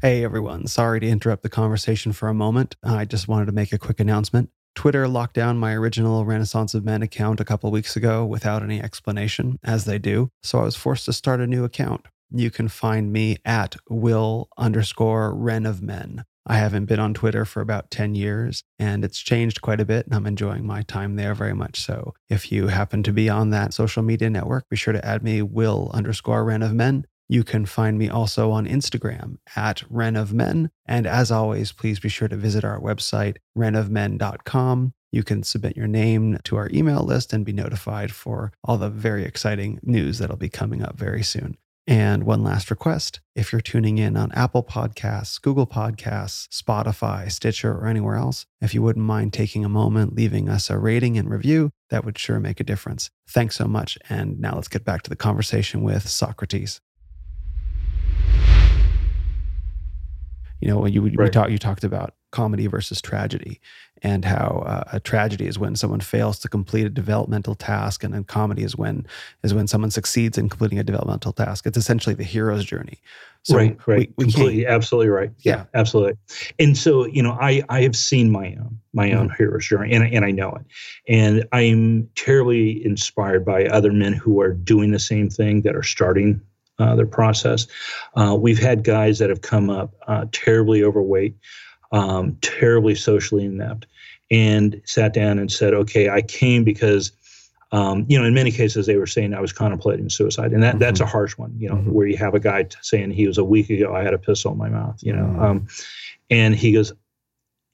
Hey 0.00 0.22
everyone, 0.22 0.66
sorry 0.66 1.00
to 1.00 1.08
interrupt 1.08 1.42
the 1.42 1.48
conversation 1.48 2.12
for 2.12 2.28
a 2.28 2.34
moment. 2.34 2.76
I 2.82 3.06
just 3.06 3.26
wanted 3.26 3.46
to 3.46 3.52
make 3.52 3.72
a 3.72 3.78
quick 3.78 4.00
announcement. 4.00 4.50
Twitter 4.74 5.08
locked 5.08 5.34
down 5.34 5.56
my 5.56 5.72
original 5.72 6.26
Renaissance 6.26 6.74
of 6.74 6.84
Men 6.84 7.00
account 7.00 7.40
a 7.40 7.44
couple 7.44 7.70
weeks 7.70 7.96
ago 7.96 8.26
without 8.26 8.62
any 8.62 8.82
explanation, 8.82 9.58
as 9.62 9.84
they 9.84 9.98
do, 9.98 10.30
so 10.42 10.58
I 10.58 10.64
was 10.64 10.76
forced 10.76 11.06
to 11.06 11.12
start 11.12 11.40
a 11.40 11.46
new 11.46 11.64
account. 11.64 12.04
You 12.30 12.50
can 12.50 12.68
find 12.68 13.12
me 13.12 13.38
at 13.44 13.76
will 13.88 14.48
underscore 14.58 15.34
ren 15.34 15.64
of 15.64 15.80
men. 15.80 16.24
I 16.46 16.56
haven't 16.56 16.86
been 16.86 17.00
on 17.00 17.14
Twitter 17.14 17.44
for 17.44 17.60
about 17.60 17.90
10 17.90 18.14
years 18.14 18.62
and 18.78 19.04
it's 19.04 19.18
changed 19.18 19.62
quite 19.62 19.80
a 19.80 19.84
bit 19.84 20.06
and 20.06 20.14
I'm 20.14 20.26
enjoying 20.26 20.66
my 20.66 20.82
time 20.82 21.16
there 21.16 21.34
very 21.34 21.54
much 21.54 21.80
so. 21.80 22.14
If 22.28 22.52
you 22.52 22.68
happen 22.68 23.02
to 23.04 23.12
be 23.12 23.28
on 23.28 23.50
that 23.50 23.72
social 23.72 24.02
media 24.02 24.28
network, 24.28 24.68
be 24.68 24.76
sure 24.76 24.92
to 24.92 25.04
add 25.04 25.22
me 25.22 25.42
will 25.42 25.90
underscore 25.94 26.44
ren 26.44 26.62
of 26.62 26.74
men. 26.74 27.06
You 27.28 27.42
can 27.42 27.64
find 27.64 27.98
me 27.98 28.08
also 28.08 28.50
on 28.50 28.66
Instagram 28.66 29.36
at 29.56 29.82
Ren 29.88 30.14
of 30.16 30.34
Men. 30.34 30.70
And 30.86 31.06
as 31.06 31.30
always, 31.30 31.72
please 31.72 31.98
be 31.98 32.10
sure 32.10 32.28
to 32.28 32.36
visit 32.36 32.64
our 32.64 32.78
website, 32.78 33.36
renofmen.com. 33.56 34.92
You 35.10 35.22
can 35.22 35.42
submit 35.42 35.76
your 35.76 35.86
name 35.86 36.38
to 36.44 36.56
our 36.56 36.68
email 36.72 37.02
list 37.02 37.32
and 37.32 37.46
be 37.46 37.52
notified 37.52 38.12
for 38.12 38.52
all 38.62 38.76
the 38.76 38.90
very 38.90 39.24
exciting 39.24 39.78
news 39.82 40.18
that'll 40.18 40.36
be 40.36 40.48
coming 40.48 40.82
up 40.82 40.96
very 40.98 41.22
soon. 41.22 41.56
And 41.86 42.24
one 42.24 42.42
last 42.42 42.70
request 42.70 43.20
if 43.34 43.52
you're 43.52 43.60
tuning 43.60 43.98
in 43.98 44.16
on 44.16 44.32
Apple 44.32 44.62
Podcasts, 44.62 45.40
Google 45.40 45.66
Podcasts, 45.66 46.48
Spotify, 46.48 47.30
Stitcher, 47.30 47.72
or 47.72 47.86
anywhere 47.86 48.14
else, 48.14 48.46
if 48.62 48.72
you 48.72 48.80
wouldn't 48.80 49.04
mind 49.04 49.34
taking 49.34 49.66
a 49.66 49.68
moment, 49.68 50.14
leaving 50.14 50.48
us 50.48 50.70
a 50.70 50.78
rating 50.78 51.18
and 51.18 51.28
review, 51.28 51.72
that 51.90 52.02
would 52.02 52.16
sure 52.16 52.40
make 52.40 52.58
a 52.58 52.64
difference. 52.64 53.10
Thanks 53.28 53.56
so 53.56 53.66
much. 53.66 53.98
And 54.08 54.40
now 54.40 54.54
let's 54.54 54.68
get 54.68 54.84
back 54.84 55.02
to 55.02 55.10
the 55.10 55.16
conversation 55.16 55.82
with 55.82 56.08
Socrates. 56.08 56.80
You 60.60 60.68
know, 60.68 60.86
you, 60.86 61.02
right. 61.02 61.18
we 61.18 61.28
talk, 61.28 61.50
you 61.50 61.58
talked 61.58 61.84
about 61.84 62.14
comedy 62.32 62.66
versus 62.66 63.02
tragedy 63.02 63.60
and 64.04 64.24
how 64.24 64.62
uh, 64.66 64.84
a 64.92 65.00
tragedy 65.00 65.46
is 65.46 65.58
when 65.58 65.74
someone 65.74 66.00
fails 66.00 66.38
to 66.40 66.48
complete 66.48 66.84
a 66.84 66.90
developmental 66.90 67.54
task 67.54 68.04
and 68.04 68.12
then 68.12 68.22
comedy 68.22 68.62
is 68.62 68.76
when 68.76 69.06
is 69.42 69.54
when 69.54 69.66
someone 69.66 69.90
succeeds 69.90 70.36
in 70.36 70.48
completing 70.48 70.78
a 70.78 70.84
developmental 70.84 71.32
task. 71.32 71.66
It's 71.66 71.78
essentially 71.78 72.14
the 72.14 72.22
hero's 72.22 72.64
journey. 72.64 73.00
So 73.42 73.56
right 73.56 73.78
right. 73.86 74.12
we, 74.16 74.26
we 74.26 74.32
completely 74.32 74.66
absolutely 74.66 75.08
right. 75.08 75.30
Yeah, 75.38 75.56
yeah, 75.56 75.64
absolutely. 75.74 76.18
And 76.58 76.76
so 76.76 77.06
you 77.06 77.22
know 77.22 77.36
i 77.40 77.62
i 77.68 77.80
have 77.82 77.96
seen 77.96 78.30
my 78.30 78.54
own 78.60 78.78
my 78.92 79.12
own 79.12 79.28
mm-hmm. 79.28 79.36
hero's 79.38 79.66
journey 79.66 79.92
and, 79.94 80.04
and 80.04 80.24
i 80.24 80.30
know 80.30 80.54
it. 80.54 80.66
And 81.08 81.44
i'm 81.52 82.08
terribly 82.14 82.84
inspired 82.84 83.44
by 83.44 83.64
other 83.64 83.92
men 83.92 84.12
who 84.12 84.40
are 84.42 84.52
doing 84.52 84.92
the 84.92 84.98
same 85.00 85.30
thing 85.30 85.62
that 85.62 85.74
are 85.74 85.82
starting 85.82 86.42
uh, 86.78 86.94
their 86.94 87.06
process. 87.06 87.66
Uh, 88.16 88.36
we've 88.38 88.58
had 88.58 88.84
guys 88.84 89.18
that 89.18 89.30
have 89.30 89.42
come 89.42 89.70
up 89.70 89.94
uh, 90.08 90.26
terribly 90.32 90.82
overweight, 90.82 91.36
um, 91.92 92.36
terribly 92.40 92.94
socially 92.94 93.44
inept, 93.44 93.86
and 94.30 94.80
sat 94.84 95.12
down 95.12 95.38
and 95.38 95.50
said, 95.50 95.74
okay, 95.74 96.08
I 96.08 96.22
came 96.22 96.64
because. 96.64 97.12
Um, 97.72 98.06
you 98.08 98.16
know, 98.16 98.24
in 98.24 98.34
many 98.34 98.52
cases, 98.52 98.86
they 98.86 98.98
were 98.98 99.06
saying 99.06 99.34
I 99.34 99.40
was 99.40 99.52
contemplating 99.52 100.08
suicide, 100.08 100.52
and 100.52 100.62
that, 100.62 100.74
mm-hmm. 100.74 100.78
that's 100.78 101.00
a 101.00 101.06
harsh 101.06 101.36
one. 101.36 101.56
You 101.58 101.70
know, 101.70 101.74
mm-hmm. 101.74 101.90
where 101.90 102.06
you 102.06 102.16
have 102.18 102.34
a 102.34 102.38
guy 102.38 102.68
saying 102.82 103.10
he 103.10 103.26
was 103.26 103.36
a 103.36 103.42
week 103.42 103.68
ago 103.68 103.92
I 103.92 104.04
had 104.04 104.14
a 104.14 104.18
pistol 104.18 104.52
in 104.52 104.58
my 104.58 104.68
mouth. 104.68 105.02
You 105.02 105.12
know, 105.12 105.24
mm-hmm. 105.24 105.42
um, 105.42 105.66
and 106.30 106.54
he 106.54 106.70
goes, 106.70 106.92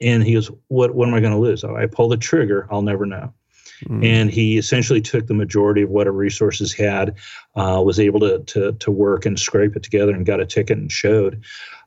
and 0.00 0.24
he 0.24 0.32
goes, 0.32 0.50
what 0.68 0.94
what 0.94 1.06
am 1.06 1.14
I 1.14 1.20
going 1.20 1.34
to 1.34 1.38
lose? 1.38 1.64
Oh, 1.64 1.76
I 1.76 1.84
pull 1.84 2.08
the 2.08 2.16
trigger, 2.16 2.66
I'll 2.70 2.80
never 2.80 3.04
know. 3.04 3.34
Mm. 3.84 4.06
And 4.06 4.30
he 4.30 4.56
essentially 4.56 5.02
took 5.02 5.26
the 5.26 5.34
majority 5.34 5.82
of 5.82 5.90
whatever 5.90 6.16
resources 6.16 6.72
had, 6.72 7.16
uh, 7.54 7.82
was 7.84 8.00
able 8.00 8.20
to, 8.20 8.38
to 8.38 8.72
to 8.72 8.90
work 8.90 9.26
and 9.26 9.38
scrape 9.38 9.76
it 9.76 9.82
together, 9.82 10.14
and 10.14 10.24
got 10.24 10.40
a 10.40 10.46
ticket 10.46 10.78
and 10.78 10.90
showed, 10.90 11.42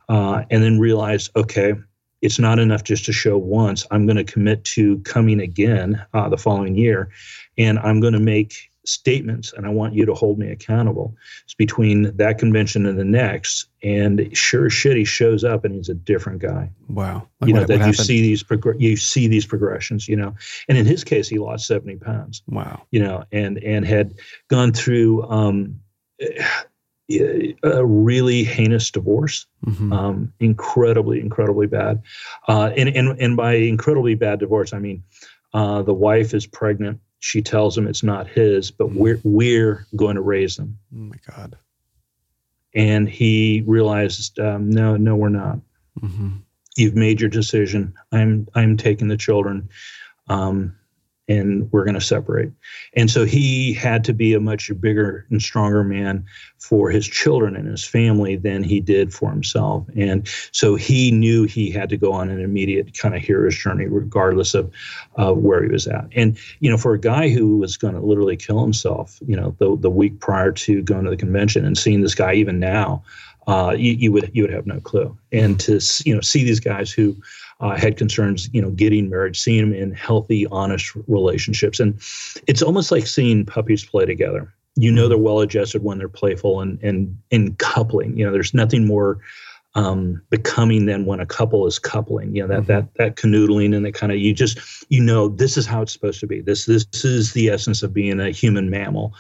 uh, 0.07 0.43
and 0.51 0.61
then 0.61 0.77
realized, 0.79 1.31
okay, 1.35 1.73
it's 2.23 2.39
not 2.39 2.57
enough 2.57 2.85
just 2.85 3.03
to 3.05 3.13
show 3.13 3.37
once. 3.37 3.85
I'm 3.91 4.05
going 4.05 4.15
to 4.15 4.23
commit 4.23 4.63
to 4.63 4.97
coming 4.99 5.41
again 5.41 6.03
uh, 6.13 6.29
the 6.29 6.37
following 6.37 6.75
year, 6.75 7.09
and 7.57 7.77
I'm 7.79 7.99
going 7.99 8.13
to 8.13 8.19
make 8.19 8.71
statements, 8.85 9.51
and 9.53 9.65
I 9.65 9.69
want 9.69 9.93
you 9.93 10.05
to 10.05 10.13
hold 10.13 10.39
me 10.39 10.49
accountable. 10.49 11.15
It's 11.43 11.53
between 11.53 12.15
that 12.15 12.37
convention 12.37 12.85
and 12.85 12.97
the 12.97 13.03
next, 13.03 13.67
and 13.83 14.35
sure 14.35 14.67
as 14.67 14.73
shit, 14.73 14.95
he 14.95 15.03
shows 15.03 15.43
up 15.43 15.65
and 15.65 15.75
he's 15.75 15.89
a 15.89 15.93
different 15.93 16.39
guy. 16.39 16.71
Wow, 16.87 17.27
like 17.41 17.49
you 17.49 17.53
know 17.53 17.61
what, 17.61 17.67
that 17.67 17.79
what 17.79 17.87
you 17.87 17.93
see 17.93 18.21
these 18.21 18.41
prog- 18.41 18.79
you 18.81 18.95
see 18.95 19.27
these 19.27 19.45
progressions, 19.45 20.07
you 20.07 20.15
know, 20.15 20.33
and 20.69 20.77
in 20.77 20.85
his 20.85 21.03
case, 21.03 21.27
he 21.27 21.39
lost 21.39 21.67
seventy 21.67 21.97
pounds. 21.97 22.41
Wow, 22.47 22.83
you 22.91 23.01
know, 23.01 23.25
and 23.33 23.57
and 23.59 23.85
had 23.85 24.15
gone 24.47 24.71
through. 24.71 25.23
Um, 25.23 25.81
a 27.09 27.85
really 27.85 28.43
heinous 28.43 28.91
divorce, 28.91 29.45
mm-hmm. 29.65 29.91
um, 29.93 30.33
incredibly, 30.39 31.19
incredibly 31.19 31.67
bad. 31.67 32.01
Uh, 32.47 32.71
and, 32.77 32.89
and, 32.89 33.19
and 33.19 33.37
by 33.37 33.53
incredibly 33.55 34.15
bad 34.15 34.39
divorce, 34.39 34.73
I 34.73 34.79
mean 34.79 35.03
uh, 35.53 35.81
the 35.81 35.93
wife 35.93 36.33
is 36.33 36.47
pregnant. 36.47 36.99
She 37.19 37.41
tells 37.41 37.77
him 37.77 37.87
it's 37.87 38.03
not 38.03 38.27
his, 38.27 38.71
but 38.71 38.87
mm-hmm. 38.87 38.97
we're, 38.97 39.21
we're 39.23 39.87
going 39.95 40.15
to 40.15 40.21
raise 40.21 40.55
them. 40.55 40.79
Oh 40.93 40.99
my 40.99 41.17
God. 41.29 41.57
And 42.73 43.07
he 43.07 43.63
realizes, 43.67 44.31
um, 44.39 44.69
no, 44.69 44.97
no, 44.97 45.15
we're 45.15 45.29
not. 45.29 45.59
Mm-hmm. 46.01 46.37
you've 46.75 46.95
made 46.95 47.21
your 47.21 47.29
decision. 47.29 47.93
I'm 48.11 48.47
I'm 48.55 48.77
taking 48.77 49.07
the 49.07 49.17
children. 49.17 49.69
Um, 50.27 50.75
and 51.27 51.71
we're 51.71 51.85
going 51.85 51.93
to 51.93 52.01
separate. 52.01 52.51
And 52.95 53.09
so 53.09 53.25
he 53.25 53.73
had 53.73 54.03
to 54.05 54.13
be 54.13 54.33
a 54.33 54.39
much 54.39 54.69
bigger 54.79 55.25
and 55.29 55.41
stronger 55.41 55.83
man 55.83 56.25
for 56.57 56.89
his 56.89 57.07
children 57.07 57.55
and 57.55 57.67
his 57.67 57.85
family 57.85 58.35
than 58.35 58.63
he 58.63 58.79
did 58.79 59.13
for 59.13 59.29
himself. 59.29 59.85
And 59.95 60.27
so 60.51 60.75
he 60.75 61.11
knew 61.11 61.45
he 61.45 61.71
had 61.71 61.89
to 61.89 61.97
go 61.97 62.11
on 62.11 62.29
an 62.29 62.41
immediate 62.41 62.97
kind 62.97 63.15
of 63.15 63.21
hero's 63.21 63.57
journey, 63.57 63.85
regardless 63.87 64.53
of 64.53 64.71
uh, 65.15 65.33
where 65.33 65.63
he 65.63 65.69
was 65.69 65.87
at. 65.87 66.07
And, 66.13 66.37
you 66.59 66.69
know, 66.69 66.77
for 66.77 66.93
a 66.93 66.99
guy 66.99 67.29
who 67.29 67.57
was 67.57 67.77
going 67.77 67.93
to 67.93 68.01
literally 68.01 68.35
kill 68.37 68.61
himself, 68.61 69.19
you 69.25 69.35
know, 69.35 69.55
the, 69.59 69.77
the 69.77 69.89
week 69.89 70.19
prior 70.19 70.51
to 70.51 70.81
going 70.81 71.05
to 71.05 71.09
the 71.09 71.17
convention 71.17 71.65
and 71.65 71.77
seeing 71.77 72.01
this 72.01 72.15
guy 72.15 72.33
even 72.33 72.59
now, 72.59 73.03
uh, 73.47 73.75
you, 73.77 73.91
you 73.93 74.11
would 74.11 74.31
you 74.33 74.43
would 74.43 74.53
have 74.53 74.65
no 74.65 74.79
clue. 74.79 75.17
And 75.31 75.59
to 75.61 75.79
you 76.05 76.15
know 76.15 76.21
see 76.21 76.43
these 76.43 76.59
guys 76.59 76.91
who 76.91 77.15
uh, 77.59 77.77
had 77.77 77.97
concerns, 77.97 78.49
you 78.53 78.61
know, 78.61 78.71
getting 78.71 79.09
married, 79.09 79.35
seeing 79.35 79.69
them 79.69 79.73
in 79.79 79.91
healthy, 79.93 80.47
honest 80.47 80.95
relationships. 81.07 81.79
And 81.79 81.95
it's 82.47 82.61
almost 82.61 82.91
like 82.91 83.07
seeing 83.07 83.45
puppies 83.45 83.85
play 83.85 84.05
together. 84.05 84.53
You 84.75 84.91
know 84.91 85.07
they're 85.07 85.17
well 85.17 85.41
adjusted 85.41 85.83
when 85.83 85.99
they're 85.99 86.09
playful 86.09 86.59
and 86.59 86.81
and 86.81 87.15
in 87.29 87.55
coupling. 87.55 88.17
You 88.17 88.25
know, 88.25 88.31
there's 88.31 88.55
nothing 88.55 88.87
more 88.87 89.19
um, 89.75 90.21
becoming 90.29 90.85
than 90.85 91.05
when 91.05 91.19
a 91.19 91.25
couple 91.25 91.65
is 91.65 91.79
coupling. 91.79 92.35
You 92.35 92.43
know 92.43 92.47
that 92.47 92.61
mm-hmm. 92.61 92.67
that 92.67 92.93
that 92.95 93.15
canoodling 93.15 93.75
and 93.75 93.85
that 93.85 93.93
kind 93.93 94.11
of 94.11 94.19
you 94.19 94.33
just 94.33 94.59
you 94.89 95.01
know 95.01 95.29
this 95.29 95.57
is 95.57 95.65
how 95.65 95.81
it's 95.81 95.93
supposed 95.93 96.19
to 96.19 96.27
be. 96.27 96.41
This 96.41 96.65
this 96.65 96.85
is 97.03 97.33
the 97.33 97.49
essence 97.49 97.81
of 97.81 97.93
being 97.93 98.19
a 98.19 98.29
human 98.29 98.69
mammal, 98.69 99.13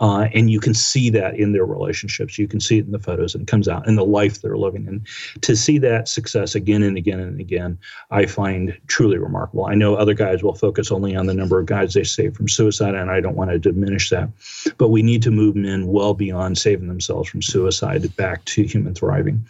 uh, 0.00 0.28
and 0.32 0.50
you 0.50 0.60
can 0.60 0.74
see 0.74 1.10
that 1.10 1.38
in 1.38 1.52
their 1.52 1.66
relationships. 1.66 2.38
You 2.38 2.48
can 2.48 2.60
see 2.60 2.78
it 2.78 2.86
in 2.86 2.92
the 2.92 2.98
photos, 2.98 3.34
and 3.34 3.42
it 3.42 3.48
comes 3.48 3.68
out 3.68 3.86
in 3.86 3.96
the 3.96 4.04
life 4.04 4.40
they're 4.40 4.56
living. 4.56 4.88
And 4.88 5.06
to 5.42 5.54
see 5.54 5.78
that 5.78 6.08
success 6.08 6.54
again 6.54 6.82
and 6.82 6.96
again 6.96 7.20
and 7.20 7.38
again, 7.38 7.78
I 8.10 8.26
find 8.26 8.78
truly 8.86 9.18
remarkable. 9.18 9.66
I 9.66 9.74
know 9.74 9.94
other 9.94 10.14
guys 10.14 10.42
will 10.42 10.54
focus 10.54 10.90
only 10.90 11.16
on 11.16 11.26
the 11.26 11.34
number 11.34 11.58
of 11.58 11.66
guys 11.66 11.92
they 11.92 12.04
save 12.04 12.34
from 12.34 12.48
suicide, 12.48 12.94
and 12.94 13.10
I 13.10 13.20
don't 13.20 13.36
want 13.36 13.50
to 13.50 13.58
diminish 13.58 14.08
that, 14.08 14.30
but 14.78 14.88
we 14.88 15.02
need 15.02 15.22
to 15.22 15.30
move 15.30 15.54
men 15.54 15.86
well 15.86 16.14
beyond 16.14 16.56
saving 16.56 16.88
themselves 16.88 17.28
from 17.28 17.42
suicide 17.42 18.16
back 18.16 18.44
to 18.46 18.62
human 18.62 18.94
thriving. 18.94 19.44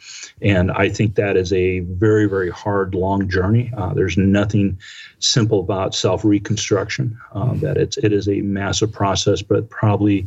And 0.48 0.48
I 0.57 0.89
think 0.89 1.15
that 1.16 1.37
is 1.37 1.53
a 1.53 1.81
very, 1.81 2.27
very 2.27 2.51
hard, 2.51 2.95
long 2.95 3.29
journey. 3.29 3.73
Uh, 3.77 3.93
there's 3.95 4.16
nothing 4.16 4.79
simple 5.19 5.61
about 5.61 5.95
self 5.95 6.25
reconstruction. 6.25 7.19
Uh, 7.33 7.55
that 7.55 7.77
it's 7.77 7.97
it 7.99 8.12
is 8.12 8.29
a 8.29 8.41
massive 8.43 8.93
process, 8.93 9.43
but 9.43 9.69
probably 9.70 10.27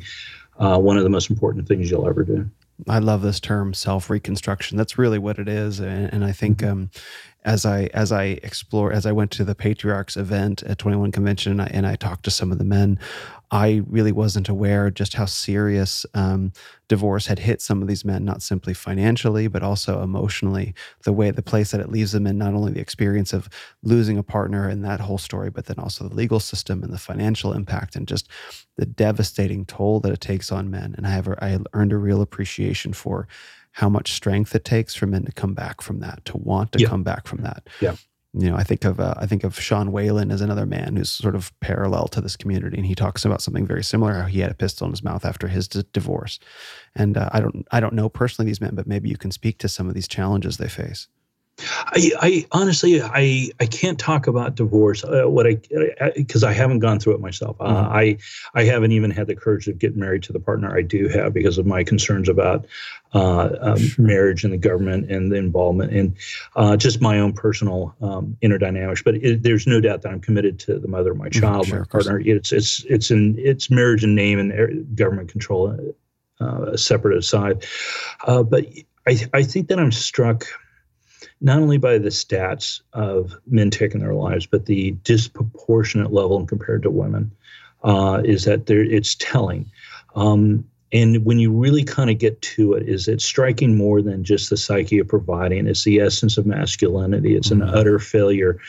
uh, 0.59 0.77
one 0.77 0.97
of 0.97 1.03
the 1.03 1.09
most 1.09 1.29
important 1.29 1.67
things 1.67 1.89
you'll 1.89 2.07
ever 2.07 2.23
do. 2.23 2.49
I 2.87 2.99
love 2.99 3.21
this 3.21 3.39
term, 3.39 3.73
self 3.73 4.09
reconstruction. 4.09 4.77
That's 4.77 4.97
really 4.97 5.19
what 5.19 5.39
it 5.39 5.47
is, 5.47 5.79
and, 5.79 6.11
and 6.13 6.25
I 6.25 6.31
think 6.31 6.59
mm-hmm. 6.59 6.71
um, 6.71 6.91
as 7.43 7.65
I 7.65 7.85
as 7.93 8.11
I 8.11 8.39
explore 8.43 8.91
as 8.91 9.05
I 9.05 9.11
went 9.11 9.31
to 9.31 9.43
the 9.43 9.55
Patriarchs 9.55 10.15
event 10.15 10.61
at 10.63 10.77
21 10.77 11.11
Convention 11.11 11.53
and 11.53 11.61
I, 11.61 11.65
and 11.71 11.87
I 11.87 11.95
talked 11.95 12.23
to 12.25 12.31
some 12.31 12.51
of 12.51 12.57
the 12.57 12.63
men, 12.63 12.99
I 13.53 13.81
really 13.87 14.13
wasn't 14.13 14.47
aware 14.47 14.89
just 14.89 15.15
how 15.15 15.25
serious 15.25 16.05
um, 16.13 16.53
divorce 16.87 17.27
had 17.27 17.39
hit 17.39 17.61
some 17.61 17.81
of 17.81 17.87
these 17.89 18.05
men, 18.05 18.23
not 18.23 18.41
simply 18.41 18.73
financially, 18.73 19.47
but 19.47 19.61
also 19.61 20.01
emotionally. 20.01 20.73
The 21.03 21.11
way, 21.11 21.31
the 21.31 21.41
place 21.41 21.71
that 21.71 21.81
it 21.81 21.91
leaves 21.91 22.13
them 22.13 22.25
in, 22.25 22.37
not 22.37 22.53
only 22.53 22.71
the 22.71 22.79
experience 22.79 23.33
of 23.33 23.49
losing 23.83 24.17
a 24.17 24.23
partner 24.23 24.69
and 24.69 24.85
that 24.85 25.01
whole 25.01 25.17
story, 25.17 25.49
but 25.49 25.65
then 25.65 25.79
also 25.79 26.07
the 26.07 26.15
legal 26.15 26.39
system 26.39 26.81
and 26.81 26.93
the 26.93 26.97
financial 26.97 27.51
impact 27.51 27.97
and 27.97 28.07
just 28.07 28.29
the 28.77 28.85
devastating 28.85 29.65
toll 29.65 29.99
that 29.99 30.13
it 30.13 30.21
takes 30.21 30.49
on 30.49 30.71
men. 30.71 30.95
And 30.95 31.05
I 31.05 31.09
have 31.09 31.27
I 31.27 31.57
earned 31.73 31.91
a 31.91 31.97
real 31.97 32.21
appreciation 32.21 32.93
for 32.93 33.27
how 33.71 33.89
much 33.89 34.13
strength 34.13 34.53
it 34.55 34.65
takes 34.65 34.93
for 34.95 35.07
men 35.07 35.25
to 35.25 35.31
come 35.31 35.53
back 35.53 35.81
from 35.81 35.99
that, 35.99 36.23
to 36.25 36.37
want 36.37 36.71
to 36.73 36.79
yeah. 36.79 36.87
come 36.87 37.03
back 37.03 37.27
from 37.27 37.41
that. 37.41 37.67
Yeah 37.79 37.95
you 38.33 38.49
know, 38.49 38.55
I 38.55 38.63
think 38.63 38.85
of 38.85 38.99
uh, 38.99 39.15
I 39.17 39.25
think 39.25 39.43
of 39.43 39.59
Sean 39.59 39.91
Whalen 39.91 40.31
as 40.31 40.39
another 40.39 40.65
man 40.65 40.95
who's 40.95 41.09
sort 41.09 41.35
of 41.35 41.51
parallel 41.59 42.07
to 42.09 42.21
this 42.21 42.37
community, 42.37 42.77
and 42.77 42.85
he 42.85 42.95
talks 42.95 43.25
about 43.25 43.41
something 43.41 43.67
very 43.67 43.83
similar. 43.83 44.13
How 44.13 44.25
he 44.25 44.39
had 44.39 44.51
a 44.51 44.55
pistol 44.55 44.85
in 44.85 44.91
his 44.91 45.03
mouth 45.03 45.25
after 45.25 45.49
his 45.49 45.67
d- 45.67 45.83
divorce, 45.91 46.39
and 46.95 47.17
uh, 47.17 47.29
I 47.33 47.41
don't 47.41 47.67
I 47.71 47.81
don't 47.81 47.93
know 47.93 48.07
personally 48.07 48.49
these 48.49 48.61
men, 48.61 48.73
but 48.73 48.87
maybe 48.87 49.09
you 49.09 49.17
can 49.17 49.31
speak 49.31 49.57
to 49.59 49.67
some 49.67 49.89
of 49.89 49.95
these 49.95 50.07
challenges 50.07 50.57
they 50.57 50.69
face. 50.69 51.09
I, 51.63 52.11
I 52.19 52.45
honestly 52.51 53.01
I 53.01 53.49
I 53.59 53.65
can't 53.65 53.99
talk 53.99 54.27
about 54.27 54.55
divorce. 54.55 55.03
Uh, 55.03 55.23
what 55.23 55.47
I 55.47 55.59
because 56.15 56.43
I, 56.43 56.51
I, 56.51 56.53
haven't 56.53 56.79
gone 56.79 56.99
through 56.99 57.15
it 57.15 57.21
myself. 57.21 57.57
Uh, 57.59 57.65
mm-hmm. 57.65 57.93
I 57.93 58.17
I 58.53 58.63
haven't 58.63 58.91
even 58.91 59.11
had 59.11 59.27
the 59.27 59.35
courage 59.35 59.65
to 59.65 59.73
get 59.73 59.95
married 59.95 60.23
to 60.23 60.33
the 60.33 60.39
partner 60.39 60.75
I 60.75 60.81
do 60.81 61.07
have 61.09 61.33
because 61.33 61.57
of 61.57 61.65
my 61.65 61.83
concerns 61.83 62.29
about 62.29 62.65
uh, 63.13 63.49
um, 63.59 63.77
sure. 63.77 64.05
marriage 64.05 64.43
and 64.43 64.53
the 64.53 64.57
government 64.57 65.11
and 65.11 65.31
the 65.31 65.35
involvement 65.35 65.91
and 65.91 66.15
uh, 66.55 66.77
just 66.77 67.01
my 67.01 67.19
own 67.19 67.33
personal 67.33 67.95
um, 68.01 68.37
inner 68.41 68.57
dynamics. 68.57 69.01
But 69.01 69.15
it, 69.15 69.43
there's 69.43 69.67
no 69.67 69.81
doubt 69.81 70.01
that 70.03 70.09
I'm 70.09 70.21
committed 70.21 70.59
to 70.61 70.79
the 70.79 70.87
mother 70.87 71.11
of 71.11 71.17
my 71.17 71.29
mm-hmm. 71.29 71.41
child, 71.41 71.65
mm-hmm, 71.65 71.71
sure, 71.71 71.79
my 71.79 71.85
partner. 71.85 72.19
It's 72.19 72.51
it's 72.51 72.83
it's 72.85 73.11
in 73.11 73.37
it's 73.37 73.69
marriage 73.69 74.03
and 74.03 74.15
name 74.15 74.39
and 74.39 74.51
er, 74.51 74.71
government 74.95 75.29
control 75.29 75.93
uh, 76.39 76.75
separate 76.75 77.17
aside. 77.17 77.65
Uh, 78.25 78.43
but 78.43 78.65
I 79.07 79.19
I 79.33 79.43
think 79.43 79.67
that 79.69 79.79
I'm 79.79 79.91
struck 79.91 80.45
not 81.41 81.57
only 81.57 81.77
by 81.77 81.97
the 81.97 82.09
stats 82.09 82.81
of 82.93 83.35
men 83.47 83.69
taking 83.69 83.99
their 84.01 84.13
lives, 84.13 84.45
but 84.45 84.67
the 84.67 84.91
disproportionate 85.03 86.13
level 86.13 86.45
compared 86.45 86.83
to 86.83 86.91
women, 86.91 87.31
uh, 87.83 88.21
is 88.23 88.45
that 88.45 88.67
there 88.67 88.83
it's 88.83 89.15
telling. 89.15 89.69
Um, 90.15 90.65
and 90.93 91.23
when 91.23 91.39
you 91.39 91.51
really 91.51 91.83
kind 91.83 92.09
of 92.09 92.17
get 92.17 92.41
to 92.41 92.73
it, 92.73 92.87
is 92.87 93.07
it 93.07 93.21
striking 93.21 93.77
more 93.77 94.01
than 94.01 94.23
just 94.23 94.49
the 94.49 94.57
psyche 94.57 94.99
of 94.99 95.07
providing? 95.07 95.67
It's 95.67 95.83
the 95.83 95.99
essence 95.99 96.37
of 96.37 96.45
masculinity. 96.45 97.35
It's 97.35 97.49
mm-hmm. 97.49 97.61
an 97.61 97.69
utter 97.69 97.99
failure 97.99 98.59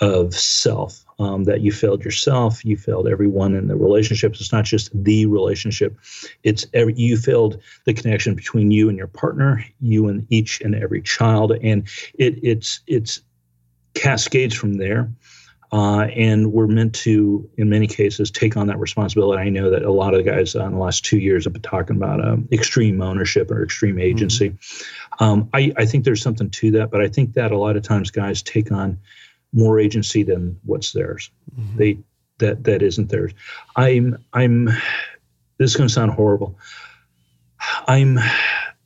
of 0.00 0.34
self. 0.34 1.04
Um, 1.18 1.44
that 1.44 1.60
you 1.60 1.70
failed 1.70 2.02
yourself, 2.02 2.64
you 2.64 2.78
failed 2.78 3.06
everyone 3.06 3.54
in 3.54 3.68
the 3.68 3.76
relationships. 3.76 4.40
It's 4.40 4.52
not 4.52 4.64
just 4.64 4.90
the 4.94 5.26
relationship; 5.26 5.98
it's 6.44 6.66
every, 6.72 6.94
you 6.94 7.18
failed 7.18 7.60
the 7.84 7.92
connection 7.92 8.34
between 8.34 8.70
you 8.70 8.88
and 8.88 8.96
your 8.96 9.06
partner, 9.06 9.62
you 9.82 10.08
and 10.08 10.26
each 10.30 10.62
and 10.62 10.74
every 10.74 11.02
child, 11.02 11.52
and 11.62 11.86
it 12.14 12.38
it's 12.42 12.80
it's 12.86 13.20
cascades 13.92 14.54
from 14.54 14.78
there. 14.78 15.12
Uh, 15.72 16.08
and 16.16 16.52
we're 16.52 16.66
meant 16.66 16.94
to, 16.94 17.48
in 17.56 17.68
many 17.68 17.86
cases, 17.86 18.30
take 18.30 18.56
on 18.56 18.66
that 18.66 18.78
responsibility. 18.78 19.40
I 19.40 19.50
know 19.50 19.70
that 19.70 19.82
a 19.82 19.92
lot 19.92 20.14
of 20.14 20.24
the 20.24 20.30
guys 20.30 20.56
uh, 20.56 20.64
in 20.64 20.72
the 20.72 20.78
last 20.78 21.04
two 21.04 21.18
years 21.18 21.44
have 21.44 21.52
been 21.52 21.62
talking 21.62 21.96
about 21.96 22.24
um, 22.24 22.48
extreme 22.50 23.00
ownership 23.00 23.50
or 23.50 23.62
extreme 23.62 23.96
mm-hmm. 23.96 24.02
agency. 24.02 24.50
Mm-hmm. 24.50 25.24
Um, 25.24 25.50
I, 25.54 25.72
I, 25.76 25.86
think 25.86 26.04
there's 26.04 26.22
something 26.22 26.50
to 26.50 26.70
that, 26.72 26.90
but 26.90 27.00
I 27.00 27.08
think 27.08 27.34
that 27.34 27.52
a 27.52 27.58
lot 27.58 27.76
of 27.76 27.82
times 27.82 28.10
guys 28.10 28.42
take 28.42 28.72
on 28.72 28.98
more 29.52 29.78
agency 29.78 30.22
than 30.24 30.58
what's 30.64 30.92
theirs. 30.92 31.30
Mm-hmm. 31.56 31.76
They 31.76 31.98
that 32.38 32.64
that 32.64 32.82
isn't 32.82 33.10
theirs. 33.10 33.32
I'm 33.76 34.24
I'm. 34.32 34.64
This 35.58 35.72
is 35.72 35.76
going 35.76 35.88
to 35.88 35.94
sound 35.94 36.12
horrible. 36.12 36.58
I'm. 37.86 38.18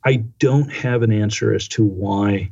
I 0.03 0.17
don't 0.37 0.71
have 0.71 1.01
an 1.01 1.11
answer 1.11 1.53
as 1.53 1.67
to 1.69 1.83
why 1.83 2.51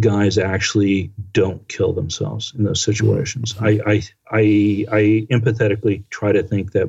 guys 0.00 0.38
actually 0.38 1.12
don't 1.32 1.66
kill 1.68 1.92
themselves 1.92 2.54
in 2.56 2.64
those 2.64 2.82
situations. 2.82 3.54
I, 3.60 3.80
I, 3.86 4.02
I, 4.30 4.86
I 4.90 5.26
empathetically 5.30 6.04
try 6.10 6.32
to 6.32 6.42
think 6.42 6.72
that 6.72 6.88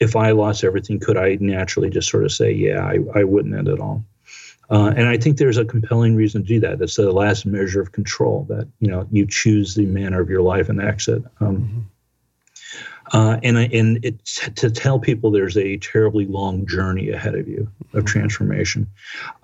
if 0.00 0.16
I 0.16 0.30
lost 0.30 0.64
everything, 0.64 1.00
could 1.00 1.16
I 1.16 1.36
naturally 1.40 1.90
just 1.90 2.08
sort 2.08 2.24
of 2.24 2.32
say, 2.32 2.52
yeah, 2.52 2.84
I, 2.84 2.98
I 3.14 3.24
wouldn't 3.24 3.54
end 3.54 3.68
it 3.68 3.80
all. 3.80 4.04
Uh, 4.70 4.92
and 4.96 5.08
I 5.08 5.16
think 5.16 5.38
there's 5.38 5.56
a 5.56 5.64
compelling 5.64 6.14
reason 6.14 6.42
to 6.42 6.48
do 6.48 6.60
that. 6.60 6.78
That's 6.78 6.96
the 6.96 7.10
last 7.10 7.46
measure 7.46 7.80
of 7.80 7.92
control 7.92 8.44
that, 8.48 8.68
you 8.80 8.88
know, 8.88 9.06
you 9.10 9.26
choose 9.26 9.74
the 9.74 9.86
manner 9.86 10.20
of 10.20 10.28
your 10.28 10.42
life 10.42 10.68
and 10.68 10.80
exit. 10.80 11.22
Um, 11.40 11.56
mm-hmm. 11.56 11.80
Uh, 13.10 13.40
and 13.42 13.56
and 13.56 14.20
to 14.56 14.70
tell 14.70 14.98
people 14.98 15.30
there's 15.30 15.56
a 15.56 15.78
terribly 15.78 16.26
long 16.26 16.66
journey 16.66 17.08
ahead 17.08 17.34
of 17.34 17.48
you 17.48 17.66
of 17.94 18.00
mm-hmm. 18.00 18.04
transformation 18.04 18.86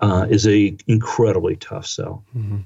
uh, 0.01 0.27
is 0.29 0.47
a 0.47 0.77
incredibly 0.85 1.55
tough 1.55 1.87
sell. 1.87 2.23
Mm-hmm. 2.37 2.59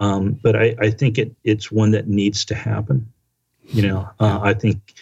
Um, 0.00 0.32
but 0.32 0.56
I, 0.56 0.74
I, 0.80 0.90
think 0.90 1.18
it, 1.18 1.34
it's 1.44 1.70
one 1.70 1.92
that 1.92 2.08
needs 2.08 2.44
to 2.46 2.54
happen. 2.54 3.12
You 3.68 3.82
know, 3.82 4.10
uh, 4.20 4.40
I 4.42 4.54
think 4.54 4.94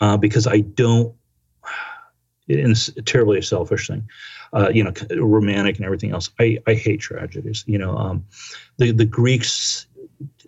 uh, 0.00 0.16
because 0.16 0.46
I 0.46 0.60
don't, 0.60 1.14
it's 2.48 2.88
a 2.88 3.02
terribly 3.02 3.42
selfish 3.42 3.88
thing, 3.88 4.08
uh, 4.52 4.70
you 4.72 4.82
know, 4.82 4.92
romantic 5.16 5.76
and 5.76 5.84
everything 5.84 6.12
else. 6.12 6.30
I, 6.40 6.58
I 6.66 6.74
hate 6.74 7.00
tragedies. 7.00 7.62
You 7.66 7.78
know, 7.78 7.96
um, 7.96 8.24
the 8.78 8.90
the 8.90 9.04
Greeks, 9.04 9.86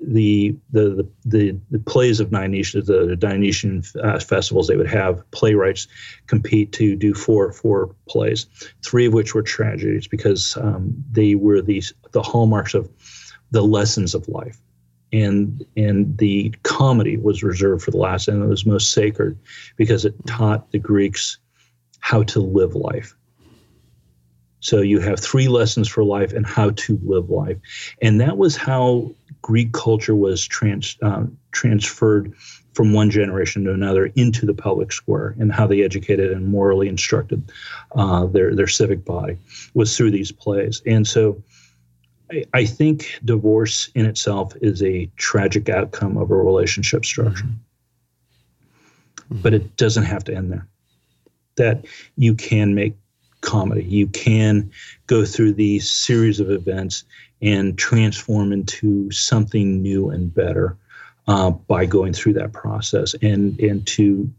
the 0.00 0.56
the 0.72 1.06
the, 1.26 1.58
the 1.70 1.78
plays 1.78 2.20
of 2.20 2.30
Dionysius, 2.30 2.86
the 2.86 3.16
Dionysian 3.16 3.82
uh, 4.02 4.18
festivals, 4.18 4.66
they 4.66 4.76
would 4.76 4.88
have 4.88 5.30
playwrights 5.30 5.88
compete 6.26 6.72
to 6.72 6.96
do 6.96 7.12
four 7.12 7.52
four 7.52 7.94
plays, 8.08 8.46
three 8.82 9.06
of 9.06 9.12
which 9.12 9.34
were 9.34 9.42
tragedies 9.42 10.08
because 10.08 10.56
um, 10.56 11.04
they 11.12 11.34
were 11.34 11.60
these 11.60 11.92
the 12.12 12.22
hallmarks 12.22 12.74
of 12.74 12.88
the 13.50 13.62
lessons 13.62 14.14
of 14.14 14.28
life. 14.28 14.60
And 15.12 15.64
and 15.76 16.16
the 16.18 16.54
comedy 16.62 17.16
was 17.16 17.42
reserved 17.42 17.82
for 17.82 17.90
the 17.90 17.96
last, 17.96 18.28
and 18.28 18.42
it 18.42 18.46
was 18.46 18.64
most 18.64 18.92
sacred 18.92 19.36
because 19.76 20.04
it 20.04 20.14
taught 20.26 20.70
the 20.70 20.78
Greeks 20.78 21.38
how 21.98 22.22
to 22.24 22.40
live 22.40 22.74
life. 22.76 23.14
So 24.60 24.82
you 24.82 25.00
have 25.00 25.18
three 25.18 25.48
lessons 25.48 25.88
for 25.88 26.04
life 26.04 26.32
and 26.32 26.46
how 26.46 26.70
to 26.70 27.00
live 27.02 27.28
life, 27.28 27.56
and 28.00 28.20
that 28.20 28.36
was 28.36 28.56
how 28.56 29.10
Greek 29.42 29.72
culture 29.72 30.14
was 30.14 30.46
trans, 30.46 30.96
uh, 31.02 31.24
transferred 31.50 32.32
from 32.74 32.92
one 32.92 33.10
generation 33.10 33.64
to 33.64 33.72
another 33.72 34.06
into 34.14 34.46
the 34.46 34.54
public 34.54 34.92
square 34.92 35.34
and 35.38 35.52
how 35.52 35.66
they 35.66 35.82
educated 35.82 36.30
and 36.30 36.46
morally 36.46 36.88
instructed 36.88 37.50
uh, 37.96 38.26
their 38.26 38.54
their 38.54 38.68
civic 38.68 39.04
body 39.04 39.36
was 39.74 39.96
through 39.96 40.10
these 40.10 40.30
plays. 40.30 40.82
And 40.86 41.06
so 41.06 41.42
I, 42.30 42.44
I, 42.54 42.64
think 42.64 43.20
divorce 43.24 43.90
in 43.94 44.06
itself 44.06 44.54
is 44.60 44.82
a 44.82 45.10
tragic 45.16 45.68
outcome 45.68 46.16
of 46.16 46.30
a 46.30 46.36
relationship 46.36 47.04
structure. 47.04 47.44
Mm-hmm. 47.44 49.40
But 49.42 49.54
it 49.54 49.76
doesn't 49.76 50.04
have 50.04 50.24
to 50.24 50.34
end 50.34 50.50
there. 50.50 50.66
That 51.56 51.86
you 52.16 52.34
can 52.34 52.74
make 52.74 52.96
comedy. 53.40 53.84
You 53.84 54.06
can 54.06 54.70
go 55.06 55.24
through 55.24 55.52
these 55.52 55.90
series 55.90 56.40
of 56.40 56.50
events 56.50 57.04
and 57.42 57.78
transform 57.78 58.52
into 58.52 59.10
something 59.10 59.82
new 59.82 60.10
and 60.10 60.34
better 60.34 60.76
uh, 61.26 61.50
by 61.50 61.86
going 61.86 62.12
through 62.12 62.34
that 62.34 62.52
process 62.52 63.14
and 63.22 63.58
and 63.60 63.86
to 63.86 64.30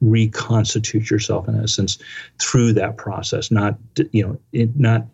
reconstitute 0.00 1.10
yourself 1.10 1.46
in 1.46 1.62
essence 1.62 1.98
through 2.40 2.72
that 2.72 2.96
process 2.96 3.50
not 3.50 3.76
you 4.12 4.26
know 4.26 4.38
it, 4.52 4.74
not 4.78 5.04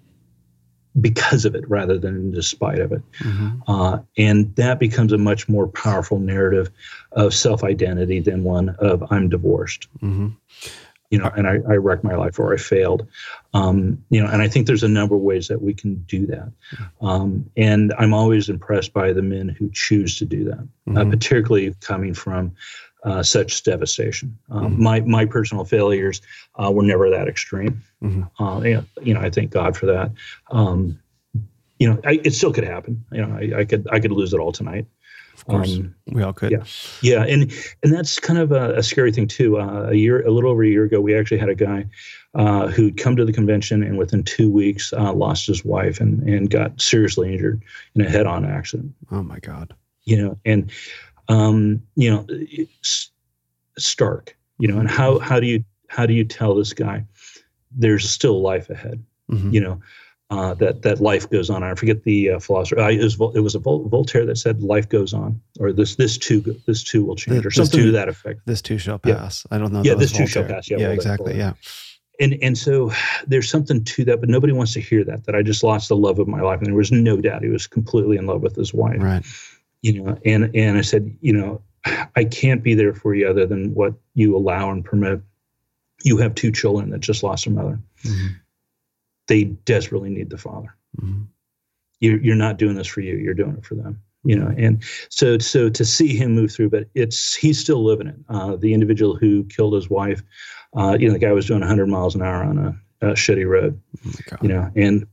because 1.00 1.44
of 1.44 1.54
it 1.54 1.68
rather 1.68 1.98
than 1.98 2.16
in 2.16 2.30
despite 2.32 2.78
of 2.78 2.92
it 2.92 3.02
mm-hmm. 3.18 3.50
uh, 3.68 3.98
and 4.16 4.54
that 4.56 4.78
becomes 4.78 5.12
a 5.12 5.18
much 5.18 5.48
more 5.48 5.68
powerful 5.68 6.18
narrative 6.18 6.70
of 7.12 7.34
self-identity 7.34 8.20
than 8.20 8.44
one 8.44 8.70
of 8.78 9.04
i'm 9.10 9.28
divorced 9.28 9.88
mm-hmm 9.96 10.28
you 11.10 11.18
know, 11.18 11.30
and 11.36 11.46
I, 11.46 11.58
I 11.68 11.76
wrecked 11.76 12.04
my 12.04 12.14
life 12.16 12.38
or 12.38 12.52
I 12.52 12.56
failed. 12.56 13.06
Um, 13.54 14.02
you 14.10 14.22
know, 14.22 14.28
and 14.28 14.42
I 14.42 14.48
think 14.48 14.66
there's 14.66 14.82
a 14.82 14.88
number 14.88 15.14
of 15.14 15.20
ways 15.20 15.48
that 15.48 15.62
we 15.62 15.72
can 15.72 15.96
do 16.06 16.26
that. 16.26 16.52
Um, 17.00 17.48
and 17.56 17.94
I'm 17.98 18.12
always 18.12 18.48
impressed 18.48 18.92
by 18.92 19.12
the 19.12 19.22
men 19.22 19.48
who 19.48 19.70
choose 19.72 20.18
to 20.18 20.24
do 20.24 20.44
that, 20.44 20.58
uh, 20.58 20.90
mm-hmm. 20.90 20.98
uh, 20.98 21.04
particularly 21.04 21.74
coming 21.80 22.14
from 22.14 22.54
uh, 23.06 23.22
such 23.22 23.62
devastation. 23.62 24.36
Um, 24.50 24.72
mm-hmm. 24.72 24.82
My 24.82 25.00
my 25.00 25.24
personal 25.24 25.64
failures 25.64 26.20
uh, 26.56 26.70
were 26.70 26.82
never 26.82 27.08
that 27.10 27.28
extreme. 27.28 27.82
Mm-hmm. 28.02 28.42
Uh, 28.42 28.60
and, 28.60 28.86
you 29.02 29.14
know, 29.14 29.20
I 29.20 29.30
thank 29.30 29.50
God 29.50 29.76
for 29.76 29.86
that. 29.86 30.10
Um, 30.50 30.98
you 31.78 31.88
know, 31.88 32.00
I, 32.04 32.20
it 32.24 32.34
still 32.34 32.52
could 32.52 32.64
happen. 32.64 33.04
You 33.12 33.24
know, 33.24 33.36
I, 33.36 33.60
I 33.60 33.64
could 33.64 33.86
I 33.90 34.00
could 34.00 34.12
lose 34.12 34.34
it 34.34 34.40
all 34.40 34.52
tonight. 34.52 34.86
Of 35.34 35.44
course, 35.44 35.76
um, 35.76 35.94
we 36.06 36.22
all 36.22 36.32
could. 36.32 36.50
Yeah, 36.50 36.64
yeah, 37.02 37.22
and 37.24 37.52
and 37.82 37.92
that's 37.92 38.18
kind 38.18 38.38
of 38.38 38.52
a, 38.52 38.76
a 38.76 38.82
scary 38.82 39.12
thing 39.12 39.28
too. 39.28 39.58
Uh, 39.58 39.88
a 39.90 39.94
year, 39.94 40.26
a 40.26 40.30
little 40.30 40.50
over 40.50 40.64
a 40.64 40.68
year 40.68 40.84
ago, 40.84 40.98
we 40.98 41.14
actually 41.14 41.36
had 41.36 41.50
a 41.50 41.54
guy 41.54 41.84
uh, 42.34 42.68
who'd 42.68 42.96
come 42.96 43.16
to 43.16 43.24
the 43.26 43.34
convention 43.34 43.82
and 43.82 43.98
within 43.98 44.22
two 44.22 44.50
weeks 44.50 44.94
uh, 44.94 45.12
lost 45.12 45.46
his 45.46 45.62
wife 45.62 46.00
and 46.00 46.26
and 46.26 46.48
got 46.48 46.80
seriously 46.80 47.30
injured 47.30 47.62
in 47.94 48.00
a 48.00 48.08
head-on 48.08 48.46
accident. 48.46 48.94
Oh 49.10 49.22
my 49.22 49.38
God! 49.40 49.74
You 50.04 50.22
know, 50.22 50.38
and 50.46 50.72
um, 51.28 51.82
you 51.94 52.10
know, 52.10 52.26
stark. 53.78 54.36
You 54.58 54.68
know, 54.68 54.78
and 54.78 54.88
how 54.88 55.18
how 55.18 55.38
do 55.38 55.46
you 55.46 55.64
how 55.88 56.06
do 56.06 56.14
you 56.14 56.24
tell 56.24 56.54
this 56.54 56.72
guy 56.72 57.04
there's 57.70 58.08
still 58.08 58.40
life 58.40 58.70
ahead? 58.70 59.04
Mm-hmm. 59.30 59.50
You 59.50 59.60
know, 59.60 59.80
uh, 60.30 60.54
that 60.54 60.82
that 60.82 61.00
life 61.00 61.28
goes 61.28 61.50
on. 61.50 61.62
I 61.62 61.74
forget 61.74 62.04
the 62.04 62.30
uh, 62.30 62.38
philosopher. 62.38 62.80
Uh, 62.80 62.90
it 62.90 63.02
was 63.02 63.14
it 63.34 63.40
was 63.40 63.54
a 63.54 63.58
Vol- 63.58 63.88
Voltaire 63.88 64.26
that 64.26 64.36
said 64.36 64.62
life 64.62 64.88
goes 64.88 65.12
on, 65.12 65.40
or 65.60 65.72
this 65.72 65.96
this 65.96 66.18
too 66.18 66.40
this 66.66 66.82
too 66.82 67.04
will 67.04 67.16
change, 67.16 67.44
or 67.44 67.50
something 67.50 67.78
too, 67.78 67.86
to 67.86 67.92
that 67.92 68.08
effect. 68.08 68.40
This 68.46 68.62
too 68.62 68.78
shall 68.78 68.98
pass. 68.98 69.46
Yeah. 69.50 69.56
I 69.56 69.58
don't 69.58 69.72
know. 69.72 69.82
Yeah, 69.82 69.94
this 69.94 70.12
too 70.12 70.26
shall 70.26 70.44
pass. 70.44 70.70
Yeah, 70.70 70.78
yeah 70.78 70.90
exactly. 70.90 71.36
Yeah. 71.36 71.52
And 72.18 72.38
and 72.40 72.56
so 72.56 72.92
there's 73.26 73.50
something 73.50 73.84
to 73.84 74.04
that, 74.06 74.20
but 74.20 74.28
nobody 74.28 74.52
wants 74.52 74.72
to 74.72 74.80
hear 74.80 75.04
that. 75.04 75.26
That 75.26 75.34
I 75.34 75.42
just 75.42 75.62
lost 75.62 75.90
the 75.90 75.96
love 75.96 76.18
of 76.18 76.26
my 76.26 76.40
life, 76.40 76.58
and 76.58 76.66
there 76.66 76.74
was 76.74 76.90
no 76.90 77.20
doubt 77.20 77.42
he 77.42 77.50
was 77.50 77.66
completely 77.66 78.16
in 78.16 78.26
love 78.26 78.40
with 78.40 78.56
his 78.56 78.72
wife. 78.72 79.02
Right. 79.02 79.24
You 79.86 80.02
know, 80.02 80.18
and 80.24 80.50
and 80.56 80.76
I 80.76 80.80
said, 80.80 81.16
you 81.20 81.32
know, 81.32 81.62
I 82.16 82.24
can't 82.24 82.62
be 82.62 82.74
there 82.74 82.92
for 82.92 83.14
you 83.14 83.28
other 83.28 83.46
than 83.46 83.72
what 83.72 83.94
you 84.14 84.36
allow 84.36 84.70
and 84.70 84.84
permit. 84.84 85.20
You 86.02 86.16
have 86.16 86.34
two 86.34 86.50
children 86.50 86.90
that 86.90 87.00
just 87.00 87.22
lost 87.22 87.44
their 87.44 87.54
mother. 87.54 87.78
Mm-hmm. 88.04 88.26
They 89.28 89.44
desperately 89.44 90.10
need 90.10 90.30
the 90.30 90.38
father 90.38 90.76
Mm-hmm. 91.00 91.22
You're, 92.00 92.20
you're 92.22 92.36
not 92.36 92.56
doing 92.56 92.74
this 92.74 92.86
for 92.86 93.02
you. 93.02 93.16
You're 93.16 93.34
doing 93.34 93.56
it 93.58 93.66
for 93.66 93.74
them. 93.74 94.00
You 94.24 94.36
know, 94.36 94.52
and 94.56 94.82
so 95.10 95.38
so 95.38 95.68
to 95.68 95.84
see 95.84 96.16
him 96.16 96.34
move 96.34 96.50
through, 96.50 96.70
but 96.70 96.88
it's 96.94 97.34
he's 97.34 97.60
still 97.60 97.84
living 97.84 98.06
it. 98.06 98.16
Uh, 98.28 98.56
the 98.56 98.72
individual 98.72 99.14
who 99.14 99.44
killed 99.44 99.74
his 99.74 99.90
wife, 99.90 100.22
uh, 100.74 100.96
you 100.98 101.06
know, 101.06 101.12
the 101.12 101.18
guy 101.18 101.32
was 101.32 101.46
doing 101.46 101.60
100 101.60 101.86
miles 101.86 102.14
an 102.14 102.22
hour 102.22 102.42
on 102.42 102.58
a, 102.58 103.08
a 103.08 103.12
shitty 103.12 103.46
road. 103.46 103.78
Oh 104.06 104.36
you 104.40 104.48
know, 104.48 104.70
and 104.74 105.06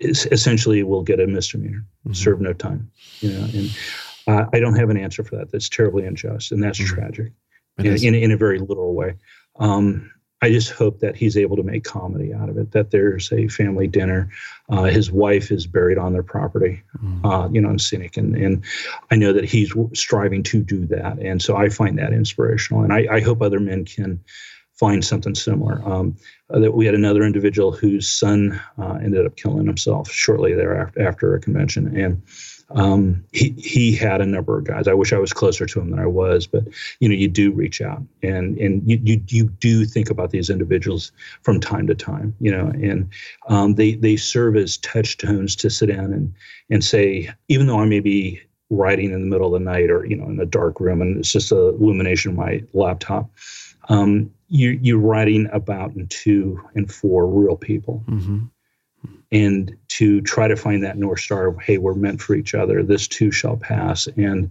essentially 0.00 0.82
will 0.82 1.02
get 1.02 1.20
a 1.20 1.26
misdemeanor, 1.26 1.84
mm-hmm. 2.06 2.12
serve 2.12 2.40
no 2.40 2.52
time. 2.52 2.90
You 3.20 3.30
know, 3.30 3.44
and 3.44 3.76
uh, 4.26 4.46
I 4.52 4.60
don't 4.60 4.76
have 4.76 4.90
an 4.90 4.96
answer 4.96 5.22
for 5.24 5.36
that. 5.36 5.50
That's 5.50 5.68
terribly 5.68 6.06
unjust, 6.06 6.52
and 6.52 6.62
that's 6.62 6.78
mm-hmm. 6.78 6.94
tragic 6.94 7.32
in, 7.78 7.86
in, 7.86 8.14
in, 8.14 8.30
a 8.32 8.36
very 8.36 8.58
literal 8.58 8.94
way. 8.94 9.16
Um, 9.56 10.10
I 10.42 10.50
just 10.50 10.72
hope 10.72 11.00
that 11.00 11.16
he's 11.16 11.38
able 11.38 11.56
to 11.56 11.62
make 11.62 11.84
comedy 11.84 12.34
out 12.34 12.50
of 12.50 12.58
it. 12.58 12.72
That 12.72 12.90
there's 12.90 13.32
a 13.32 13.48
family 13.48 13.86
dinner. 13.86 14.30
Uh, 14.68 14.84
his 14.84 15.10
wife 15.10 15.50
is 15.50 15.66
buried 15.66 15.96
on 15.96 16.12
their 16.12 16.22
property, 16.22 16.82
mm. 17.02 17.24
uh, 17.24 17.48
you 17.50 17.60
know, 17.60 17.70
in 17.70 17.78
Scenic, 17.78 18.16
and 18.16 18.36
and 18.36 18.64
I 19.10 19.16
know 19.16 19.32
that 19.32 19.44
he's 19.44 19.72
striving 19.94 20.42
to 20.44 20.62
do 20.62 20.86
that, 20.86 21.18
and 21.18 21.40
so 21.40 21.56
I 21.56 21.68
find 21.68 21.98
that 21.98 22.12
inspirational, 22.12 22.82
and 22.82 22.92
I, 22.92 23.06
I 23.10 23.20
hope 23.20 23.40
other 23.40 23.60
men 23.60 23.84
can 23.84 24.22
find 24.74 25.04
something 25.04 25.34
similar. 25.34 25.80
Um, 25.88 26.16
uh, 26.50 26.58
that 26.58 26.74
we 26.74 26.84
had 26.84 26.94
another 26.94 27.22
individual 27.22 27.72
whose 27.72 28.10
son 28.10 28.60
uh, 28.76 28.98
ended 29.02 29.24
up 29.24 29.36
killing 29.36 29.66
himself 29.66 30.10
shortly 30.10 30.52
thereafter 30.52 31.06
after 31.06 31.34
a 31.34 31.40
convention, 31.40 31.96
and 31.96 32.22
um, 32.74 33.24
he 33.32 33.50
he 33.50 33.94
had 33.94 34.20
a 34.20 34.26
number 34.26 34.58
of 34.58 34.64
guys. 34.64 34.88
I 34.88 34.94
wish 34.94 35.12
I 35.12 35.18
was 35.18 35.32
closer 35.32 35.64
to 35.64 35.80
him 35.80 35.90
than 35.90 36.00
I 36.00 36.06
was, 36.06 36.46
but 36.46 36.64
you 36.98 37.08
know, 37.08 37.14
you 37.14 37.28
do 37.28 37.52
reach 37.52 37.80
out 37.80 38.02
and 38.22 38.58
and 38.58 38.82
you 38.88 39.00
you, 39.02 39.22
you 39.28 39.48
do 39.48 39.84
think 39.84 40.10
about 40.10 40.30
these 40.30 40.50
individuals 40.50 41.12
from 41.42 41.60
time 41.60 41.86
to 41.86 41.94
time, 41.94 42.34
you 42.40 42.50
know, 42.50 42.66
and 42.66 43.08
um, 43.48 43.76
they 43.76 43.94
they 43.94 44.16
serve 44.16 44.56
as 44.56 44.76
touchstones 44.78 45.54
to 45.56 45.70
sit 45.70 45.86
down 45.86 46.12
and 46.12 46.34
and 46.68 46.82
say, 46.82 47.30
even 47.48 47.68
though 47.68 47.78
I 47.78 47.84
may 47.84 48.00
be 48.00 48.40
writing 48.70 49.12
in 49.12 49.20
the 49.20 49.26
middle 49.28 49.54
of 49.54 49.62
the 49.62 49.70
night 49.70 49.90
or 49.90 50.04
you 50.04 50.16
know 50.16 50.26
in 50.26 50.40
a 50.40 50.46
dark 50.46 50.80
room 50.80 51.00
and 51.00 51.18
it's 51.18 51.32
just 51.32 51.52
a 51.52 51.68
illumination 51.68 52.32
of 52.32 52.36
my 52.36 52.62
laptop. 52.72 53.30
Um, 53.88 54.32
you, 54.48 54.78
you're 54.82 54.98
writing 54.98 55.48
about 55.52 55.94
and 55.94 56.10
to 56.10 56.60
and 56.74 56.92
for 56.92 57.26
real 57.26 57.56
people. 57.56 58.02
Mm-hmm 58.08 58.46
and 59.32 59.76
to 59.88 60.20
try 60.22 60.48
to 60.48 60.56
find 60.56 60.82
that 60.82 60.98
north 60.98 61.20
star 61.20 61.48
of 61.48 61.60
hey 61.60 61.78
we're 61.78 61.94
meant 61.94 62.20
for 62.20 62.34
each 62.34 62.54
other 62.54 62.82
this 62.82 63.08
too 63.08 63.30
shall 63.30 63.56
pass 63.56 64.06
and 64.16 64.50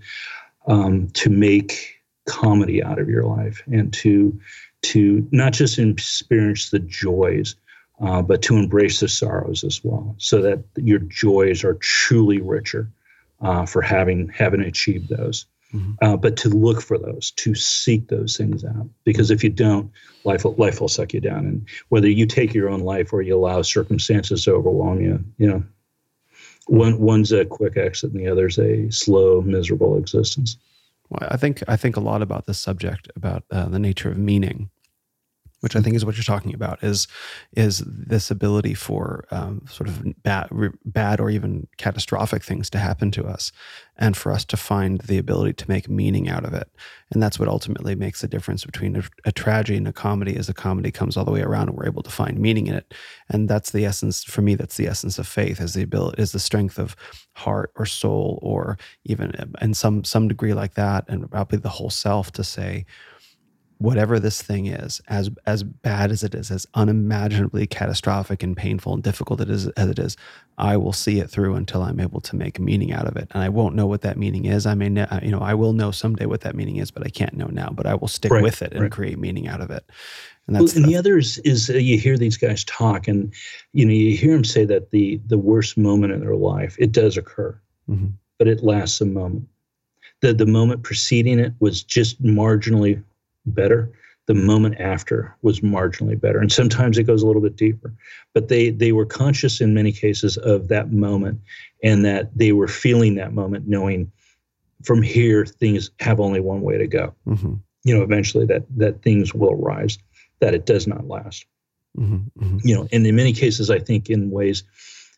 um, 0.68 1.10
to 1.10 1.30
make 1.30 2.02
comedy 2.26 2.82
out 2.82 3.00
of 3.00 3.10
your 3.10 3.24
life 3.24 3.62
and 3.68 3.94
to 3.94 4.40
to 4.82 5.28
not 5.32 5.54
just 5.54 5.80
experience 5.80 6.70
the 6.70 6.80
joys 6.80 7.56
uh, 8.02 8.22
but 8.22 8.42
to 8.42 8.58
embrace 8.58 9.00
the 9.00 9.08
sorrows 9.08 9.64
as 9.64 9.84
well 9.84 10.16
so 10.18 10.42
that 10.42 10.64
your 10.78 11.00
joys 11.00 11.64
are 11.64 11.76
truly 11.76 12.42
richer 12.42 12.90
uh, 13.42 13.66
for 13.66 13.82
having 13.82 14.30
having 14.30 14.62
achieved 14.62 15.10
those 15.10 15.46
Mm-hmm. 15.74 15.94
Uh, 16.02 16.18
but 16.18 16.38
to 16.38 16.50
look 16.50 16.82
for 16.82 16.98
those, 16.98 17.32
to 17.32 17.56
seek 17.56 18.08
those 18.08 18.38
things 18.38 18.64
out, 18.64 18.88
because 19.06 19.32
if 19.32 19.44
you 19.44 19.50
don't, 19.50 19.92
life 20.24 20.44
will, 20.44 20.54
life 20.56 20.80
will 20.80 20.88
suck 20.88 21.14
you 21.14 21.20
down. 21.20 21.46
And 21.46 21.68
whether 21.90 22.08
you 22.08 22.26
take 22.26 22.54
your 22.54 22.70
own 22.70 22.82
life 22.82 23.12
or 23.12 23.22
you 23.22 23.36
allow 23.36 23.62
circumstances 23.64 24.46
to 24.46 24.54
overwhelm 24.54 25.02
you, 25.02 25.24
you 25.38 25.48
know, 25.48 25.64
one 26.68 27.00
one's 27.00 27.32
a 27.32 27.44
quick 27.44 27.76
exit 27.76 28.12
and 28.12 28.20
the 28.20 28.28
other's 28.28 28.58
a 28.58 28.90
slow, 28.92 29.42
miserable 29.42 29.98
existence. 29.98 30.58
Well, 31.10 31.28
I 31.30 31.38
think 31.38 31.62
I 31.68 31.76
think 31.76 31.98
a 31.98 32.00
lot 32.00 32.22
about 32.22 32.46
this 32.46 32.60
subject 32.60 33.12
about 33.16 33.44
uh, 33.52 33.66
the 33.66 33.80
nature 33.80 34.10
of 34.10 34.18
meaning 34.18 34.70
which 35.64 35.78
I 35.78 35.82
think 35.82 35.96
is 35.96 36.04
what 36.04 36.18
you're 36.18 36.26
talking 36.26 36.54
about, 36.54 36.84
is 36.84 37.08
is 37.56 37.82
this 37.88 38.30
ability 38.30 38.74
for 38.74 39.24
um, 39.32 39.66
sort 39.70 39.88
of 39.88 40.22
bad, 40.22 40.50
bad 40.84 41.22
or 41.22 41.30
even 41.30 41.68
catastrophic 41.78 42.44
things 42.44 42.70
to 42.72 42.80
happen 42.80 43.12
to 43.12 43.26
us, 43.26 43.54
and 43.98 44.18
for 44.18 44.34
us 44.34 44.44
to 44.44 44.58
find 44.58 45.00
the 45.00 45.18
ability 45.18 45.54
to 45.54 45.70
make 45.70 45.88
meaning 45.88 46.28
out 46.28 46.44
of 46.44 46.54
it. 46.54 46.68
And 47.12 47.24
that's 47.24 47.40
what 47.40 47.48
ultimately 47.48 47.96
makes 47.96 48.20
the 48.20 48.28
difference 48.28 48.66
between 48.66 48.98
a, 48.98 49.04
a 49.24 49.32
tragedy 49.32 49.78
and 49.78 49.88
a 49.88 49.94
comedy. 49.94 50.36
Is 50.36 50.50
a 50.50 50.54
comedy 50.54 50.92
comes 50.92 51.16
all 51.16 51.24
the 51.24 51.32
way 51.32 51.44
around, 51.44 51.70
and 51.70 51.78
we're 51.78 51.88
able 51.88 52.04
to 52.04 52.12
find 52.12 52.38
meaning 52.40 52.68
in 52.68 52.76
it. 52.76 52.94
And 53.30 53.48
that's 53.48 53.72
the 53.72 53.86
essence 53.86 54.22
for 54.22 54.42
me. 54.42 54.56
That's 54.56 54.76
the 54.76 54.88
essence 54.88 55.18
of 55.18 55.28
faith. 55.28 55.62
Is 55.62 55.76
the 55.76 55.84
ability, 55.84 56.22
is 56.22 56.34
the 56.34 56.40
strength 56.40 56.78
of 56.78 56.94
heart 57.36 57.72
or 57.78 57.86
soul, 57.86 58.38
or 58.42 58.78
even 59.06 59.34
in 59.62 59.74
some 59.74 60.04
some 60.04 60.28
degree 60.28 60.54
like 60.54 60.74
that, 60.74 61.06
and 61.08 61.32
probably 61.32 61.60
the 61.60 61.70
whole 61.70 61.90
self 61.90 62.34
to 62.34 62.44
say 62.44 62.86
whatever 63.84 64.18
this 64.18 64.42
thing 64.42 64.68
is, 64.68 65.02
as 65.10 65.30
as 65.46 65.62
bad 65.62 66.10
as 66.10 66.24
it 66.24 66.34
is, 66.34 66.50
as 66.50 66.66
unimaginably 66.74 67.68
catastrophic 67.68 68.42
and 68.42 68.56
painful 68.56 68.94
and 68.94 69.04
difficult 69.04 69.42
it 69.42 69.50
is 69.50 69.68
as 69.70 69.90
it 69.90 70.00
is, 70.00 70.16
I 70.58 70.78
will 70.78 70.94
see 70.94 71.20
it 71.20 71.30
through 71.30 71.56
until 71.56 71.82
I'm 71.82 72.00
able 72.00 72.22
to 72.22 72.36
make 72.38 72.62
meaning 72.62 72.94
out 72.94 73.08
of 73.08 73.18
it. 73.18 73.28
And 73.32 73.44
I 73.44 73.50
won't 73.50 73.76
know 73.76 73.86
what 73.86 74.02
that 74.02 74.18
meaning 74.18 74.46
is. 74.46 74.66
I 74.66 74.74
may, 74.74 74.88
know, 74.88 75.06
you 75.22 75.32
know, 75.32 75.42
I 75.42 75.54
will 75.54 75.74
know 75.74 75.92
someday 75.92 76.26
what 76.26 76.42
that 76.42 76.56
meaning 76.56 76.78
is, 76.78 76.92
but 76.92 77.06
I 77.06 77.10
can't 77.10 77.34
know 77.34 77.48
now. 77.48 77.72
But 77.74 77.86
I 77.86 77.96
will 77.96 78.08
stick 78.08 78.32
right, 78.32 78.42
with 78.42 78.62
it 78.62 78.72
and 78.72 78.84
right. 78.84 78.92
create 78.92 79.20
meaning 79.20 79.50
out 79.50 79.60
of 79.60 79.70
it. 79.70 79.84
And, 80.48 80.56
that's, 80.56 80.76
well, 80.76 80.84
and 80.84 80.92
the 80.92 80.98
other 80.98 81.18
is, 81.18 81.40
is 81.40 81.70
uh, 81.70 81.74
you 81.74 81.98
hear 82.00 82.18
these 82.18 82.38
guys 82.38 82.64
talk, 82.64 83.10
and 83.10 83.34
you 83.74 83.86
know 83.86 83.92
you 83.92 84.16
hear 84.16 84.32
them 84.34 84.46
say 84.46 84.64
that 84.66 84.92
the 84.92 85.20
the 85.28 85.38
worst 85.38 85.78
moment 85.78 86.14
in 86.14 86.22
their 86.22 86.36
life 86.36 86.76
it 86.80 86.94
does 86.94 87.18
occur. 87.18 87.60
Mm-hmm. 87.90 88.08
but 88.38 88.48
it 88.48 88.64
lasts 88.64 89.02
a 89.02 89.06
moment. 89.06 89.46
The, 90.22 90.34
the 90.34 90.46
moment 90.46 90.84
preceding 90.84 91.38
it 91.38 91.52
was 91.60 91.84
just 91.84 92.24
marginally 92.24 93.04
better. 93.46 93.92
The 94.26 94.34
moment 94.34 94.80
after 94.80 95.36
was 95.42 95.60
marginally 95.60 96.20
better. 96.20 96.40
And 96.40 96.52
sometimes 96.52 96.98
it 96.98 97.04
goes 97.04 97.22
a 97.24 97.28
little 97.28 97.42
bit 97.42 97.58
deeper. 97.58 97.94
But 98.34 98.48
they, 98.48 98.70
they 98.70 98.94
were 98.94 99.06
conscious 99.06 99.60
in 99.60 99.74
many 99.74 99.92
cases 99.92 100.38
of 100.38 100.70
that 100.70 100.92
moment 100.92 101.42
and 101.84 102.06
that 102.06 102.36
they 102.38 102.54
were 102.54 102.70
feeling 102.70 103.16
that 103.16 103.34
moment, 103.34 103.68
knowing 103.68 104.12
from 104.84 105.02
here 105.02 105.46
things 105.46 105.92
have 106.00 106.20
only 106.20 106.40
one 106.40 106.62
way 106.62 106.78
to 106.78 106.88
go. 106.88 107.14
Mm-hmm. 107.28 107.56
You 107.84 107.98
know, 107.98 108.04
eventually 108.04 108.46
that 108.46 108.64
that 108.78 109.02
things 109.02 109.34
will 109.34 109.56
rise, 109.56 109.98
that 110.40 110.54
it 110.54 110.66
does 110.66 110.88
not 110.88 111.08
last. 111.08 111.46
Mm-hmm. 111.98 112.44
Mm-hmm. 112.44 112.68
You 112.68 112.76
know, 112.76 112.88
and 112.92 113.06
in 113.06 113.16
many 113.16 113.34
cases, 113.34 113.70
I 113.70 113.80
think 113.80 114.10
in 114.10 114.32
ways 114.32 114.64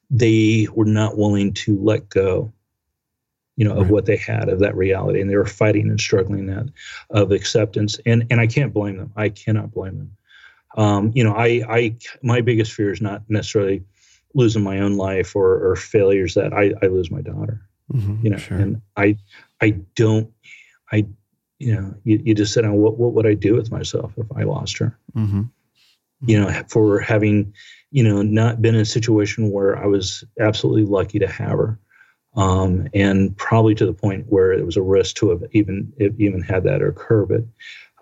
they 0.09 0.67
were 0.73 0.85
not 0.85 1.17
willing 1.17 1.53
to 1.53 1.77
let 1.79 2.09
go 2.09 2.51
you 3.55 3.65
know, 3.65 3.73
right. 3.73 3.81
of 3.81 3.89
what 3.89 4.05
they 4.05 4.17
had 4.17 4.49
of 4.49 4.59
that 4.59 4.75
reality, 4.75 5.21
and 5.21 5.29
they 5.29 5.37
were 5.37 5.45
fighting 5.45 5.89
and 5.89 5.99
struggling 5.99 6.47
that 6.47 6.67
of 7.09 7.31
acceptance. 7.31 7.99
And 8.05 8.27
and 8.29 8.39
I 8.39 8.47
can't 8.47 8.73
blame 8.73 8.97
them. 8.97 9.13
I 9.15 9.29
cannot 9.29 9.73
blame 9.73 9.97
them. 9.97 10.17
Um, 10.77 11.11
you 11.15 11.23
know, 11.23 11.33
I 11.33 11.63
I 11.69 11.95
my 12.21 12.41
biggest 12.41 12.73
fear 12.73 12.91
is 12.91 13.01
not 13.01 13.23
necessarily 13.29 13.83
losing 14.33 14.63
my 14.63 14.79
own 14.79 14.97
life 14.97 15.35
or 15.35 15.71
or 15.71 15.75
failures 15.75 16.33
that 16.33 16.53
I 16.53 16.73
I 16.81 16.87
lose 16.87 17.09
my 17.09 17.21
daughter. 17.21 17.61
Mm-hmm, 17.93 18.25
you 18.25 18.29
know, 18.31 18.37
sure. 18.37 18.57
and 18.57 18.81
I 18.97 19.17
I 19.61 19.71
don't 19.95 20.31
I 20.91 21.05
you 21.59 21.73
know 21.73 21.95
you, 22.03 22.21
you 22.23 22.35
just 22.35 22.53
said, 22.53 22.69
what 22.69 22.97
what 22.97 23.13
would 23.13 23.25
I 23.25 23.35
do 23.35 23.55
with 23.55 23.71
myself 23.71 24.13
if 24.17 24.27
I 24.35 24.43
lost 24.43 24.77
her? 24.79 24.97
Mm-hmm. 25.15 25.43
You 26.21 26.41
know, 26.41 26.63
for 26.67 26.99
having 26.99 27.53
you 27.91 28.03
know 28.03 28.21
not 28.21 28.61
been 28.61 28.75
in 28.75 28.81
a 28.81 28.85
situation 28.85 29.51
where 29.51 29.77
I 29.77 29.85
was 29.85 30.25
absolutely 30.39 30.85
lucky 30.85 31.19
to 31.19 31.27
have 31.27 31.51
her 31.51 31.79
um, 32.35 32.87
and 32.93 33.35
probably 33.37 33.75
to 33.75 33.85
the 33.85 33.93
point 33.93 34.25
where 34.29 34.51
it 34.51 34.65
was 34.65 34.77
a 34.77 34.81
risk 34.81 35.15
to 35.17 35.29
have 35.29 35.43
even 35.51 35.91
even 35.99 36.41
had 36.41 36.63
that 36.63 36.81
occur. 36.81 37.25
But 37.25 37.43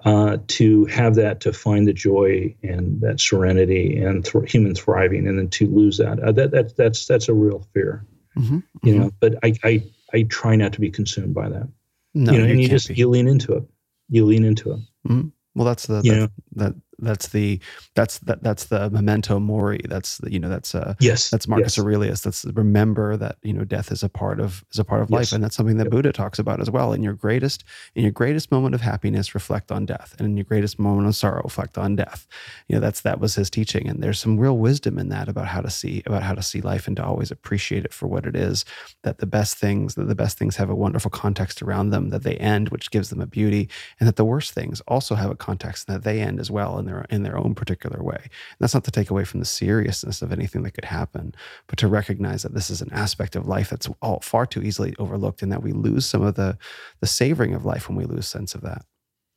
uh, 0.05 0.37
to 0.47 0.85
have 0.85 1.15
that, 1.15 1.39
to 1.41 1.53
find 1.53 1.87
the 1.87 1.93
joy 1.93 2.53
and 2.61 2.99
that 3.01 3.21
serenity 3.21 3.97
and 3.97 4.25
th- 4.25 4.51
human 4.51 4.75
thriving, 4.75 5.27
and 5.27 5.39
then 5.39 5.49
to 5.49 5.67
lose 5.67 5.97
that, 5.97 6.19
uh, 6.19 6.31
that, 6.33 6.51
that 6.51 6.75
that's 6.75 7.05
that's 7.05 7.29
a 7.29 7.33
real 7.33 7.65
fear, 7.73 8.05
mm-hmm, 8.37 8.59
you 8.83 8.93
mm-hmm. 8.93 9.01
know. 9.03 9.11
But 9.19 9.35
I, 9.43 9.53
I 9.63 9.83
I 10.13 10.23
try 10.23 10.55
not 10.55 10.73
to 10.73 10.81
be 10.81 10.89
consumed 10.89 11.33
by 11.33 11.49
that. 11.49 11.69
No, 12.13 12.31
you 12.31 12.37
know, 12.37 12.45
you 12.45 12.51
and 12.51 12.61
you 12.61 12.67
just 12.67 12.89
be. 12.89 12.95
you 12.95 13.09
lean 13.09 13.27
into 13.27 13.53
it. 13.53 13.63
You 14.09 14.25
lean 14.25 14.43
into 14.43 14.73
it. 14.73 14.79
Mm-hmm. 15.07 15.27
Well, 15.55 15.65
that's 15.65 15.87
the 15.87 16.01
you 16.03 16.15
know, 16.15 16.27
that 16.55 16.75
that's 17.03 17.29
the 17.29 17.59
that's 17.95 18.19
that 18.19 18.43
that's 18.43 18.65
the 18.65 18.89
memento 18.89 19.39
mori. 19.39 19.81
That's 19.87 20.17
the, 20.19 20.31
you 20.31 20.39
know 20.39 20.49
that's 20.49 20.73
uh 20.75 20.95
yes. 20.99 21.29
that's 21.29 21.47
marcus 21.47 21.77
yes. 21.77 21.83
aurelius. 21.83 22.21
That's 22.21 22.45
remember 22.45 23.17
that 23.17 23.37
you 23.43 23.53
know 23.53 23.63
death 23.63 23.91
is 23.91 24.03
a 24.03 24.09
part 24.09 24.39
of 24.39 24.63
is 24.71 24.79
a 24.79 24.83
part 24.83 25.01
of 25.01 25.09
yes. 25.09 25.17
life 25.17 25.31
and 25.31 25.43
that's 25.43 25.55
something 25.55 25.77
that 25.77 25.85
yep. 25.85 25.91
buddha 25.91 26.11
talks 26.11 26.39
about 26.39 26.59
as 26.59 26.69
well. 26.69 26.93
In 26.93 27.03
your 27.03 27.13
greatest 27.13 27.63
in 27.95 28.03
your 28.03 28.11
greatest 28.11 28.51
moment 28.51 28.75
of 28.75 28.81
happiness 28.81 29.33
reflect 29.35 29.71
on 29.71 29.85
death. 29.85 30.15
And 30.17 30.27
in 30.27 30.37
your 30.37 30.45
greatest 30.45 30.79
moment 30.79 31.07
of 31.07 31.15
sorrow 31.15 31.41
reflect 31.43 31.77
on 31.77 31.95
death. 31.95 32.27
You 32.67 32.75
know 32.75 32.79
that's 32.79 33.01
that 33.01 33.19
was 33.19 33.35
his 33.35 33.49
teaching. 33.49 33.87
And 33.87 34.01
there's 34.01 34.19
some 34.19 34.39
real 34.39 34.57
wisdom 34.57 34.97
in 34.97 35.09
that 35.09 35.27
about 35.27 35.47
how 35.47 35.61
to 35.61 35.69
see 35.69 36.03
about 36.05 36.23
how 36.23 36.33
to 36.33 36.41
see 36.41 36.61
life 36.61 36.87
and 36.87 36.97
to 36.97 37.05
always 37.05 37.31
appreciate 37.31 37.85
it 37.85 37.93
for 37.93 38.07
what 38.07 38.25
it 38.25 38.35
is 38.35 38.65
that 39.03 39.17
the 39.17 39.25
best 39.25 39.57
things 39.57 39.95
that 39.95 40.07
the 40.07 40.15
best 40.15 40.37
things 40.37 40.55
have 40.55 40.69
a 40.69 40.75
wonderful 40.75 41.11
context 41.11 41.61
around 41.61 41.89
them 41.89 42.09
that 42.09 42.23
they 42.23 42.35
end 42.37 42.69
which 42.69 42.91
gives 42.91 43.09
them 43.09 43.21
a 43.21 43.27
beauty 43.27 43.69
and 43.99 44.07
that 44.07 44.15
the 44.15 44.25
worst 44.25 44.53
things 44.53 44.81
also 44.87 45.15
have 45.15 45.31
a 45.31 45.35
context 45.35 45.87
and 45.87 45.95
that 45.95 46.03
they 46.03 46.21
end 46.21 46.39
as 46.39 46.49
well. 46.49 46.77
And 46.77 46.87
their 46.93 47.05
in 47.09 47.23
their 47.23 47.37
own 47.37 47.55
particular 47.55 48.03
way. 48.03 48.19
And 48.21 48.57
that's 48.59 48.73
not 48.73 48.83
to 48.85 48.91
take 48.91 49.09
away 49.09 49.25
from 49.25 49.39
the 49.39 49.45
seriousness 49.45 50.21
of 50.21 50.31
anything 50.31 50.63
that 50.63 50.71
could 50.71 50.85
happen, 50.85 51.33
but 51.67 51.77
to 51.79 51.87
recognize 51.87 52.43
that 52.43 52.53
this 52.53 52.69
is 52.69 52.81
an 52.81 52.91
aspect 52.93 53.35
of 53.35 53.47
life 53.47 53.69
that's 53.69 53.89
all 54.01 54.19
far 54.21 54.45
too 54.45 54.61
easily 54.61 54.95
overlooked, 54.99 55.41
and 55.41 55.51
that 55.51 55.63
we 55.63 55.71
lose 55.71 56.05
some 56.05 56.21
of 56.21 56.35
the 56.35 56.57
the 56.99 57.07
savoring 57.07 57.53
of 57.53 57.65
life 57.65 57.89
when 57.89 57.97
we 57.97 58.05
lose 58.05 58.27
sense 58.27 58.55
of 58.55 58.61
that. 58.61 58.85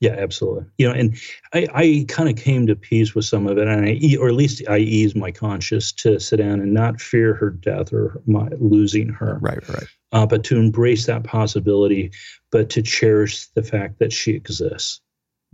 Yeah, 0.01 0.17
absolutely. 0.19 0.67
You 0.77 0.89
know, 0.89 0.95
and 0.95 1.17
I, 1.55 1.67
I 1.75 2.05
kind 2.07 2.29
of 2.29 2.37
came 2.37 2.67
to 2.67 2.77
peace 2.77 3.15
with 3.15 3.25
some 3.25 3.47
of 3.47 3.57
it, 3.57 3.67
and 3.67 3.87
I, 3.87 4.17
or 4.21 4.29
at 4.29 4.35
least 4.35 4.63
I 4.69 4.77
eased 4.77 5.17
my 5.17 5.31
conscience 5.31 5.91
to 5.93 6.21
sit 6.21 6.37
down 6.37 6.61
and 6.61 6.75
not 6.75 7.01
fear 7.01 7.33
her 7.35 7.49
death 7.49 7.95
or 7.95 8.21
my 8.27 8.49
losing 8.61 9.09
her. 9.09 9.39
Right, 9.41 9.67
right. 9.71 9.87
Uh, 10.13 10.27
but 10.27 10.45
to 10.45 10.59
embrace 10.59 11.07
that 11.07 11.25
possibility, 11.25 12.13
but 12.53 12.69
to 12.71 12.83
cherish 12.83 13.47
the 13.49 13.63
fact 13.63 13.99
that 13.99 14.13
she 14.13 14.33
exists. 14.33 15.01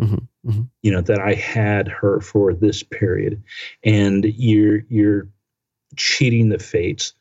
Mm-hmm, 0.03 0.51
mm-hmm. 0.51 0.63
You 0.83 0.93
know 0.93 1.01
that 1.03 1.21
I 1.21 1.35
had 1.35 1.89
her 1.89 2.21
for 2.21 2.53
this 2.55 2.83
period, 2.83 3.43
and 3.85 4.25
you're 4.25 4.81
you're 4.89 5.29
cheating 5.97 6.49
the 6.49 6.59
fates 6.59 7.15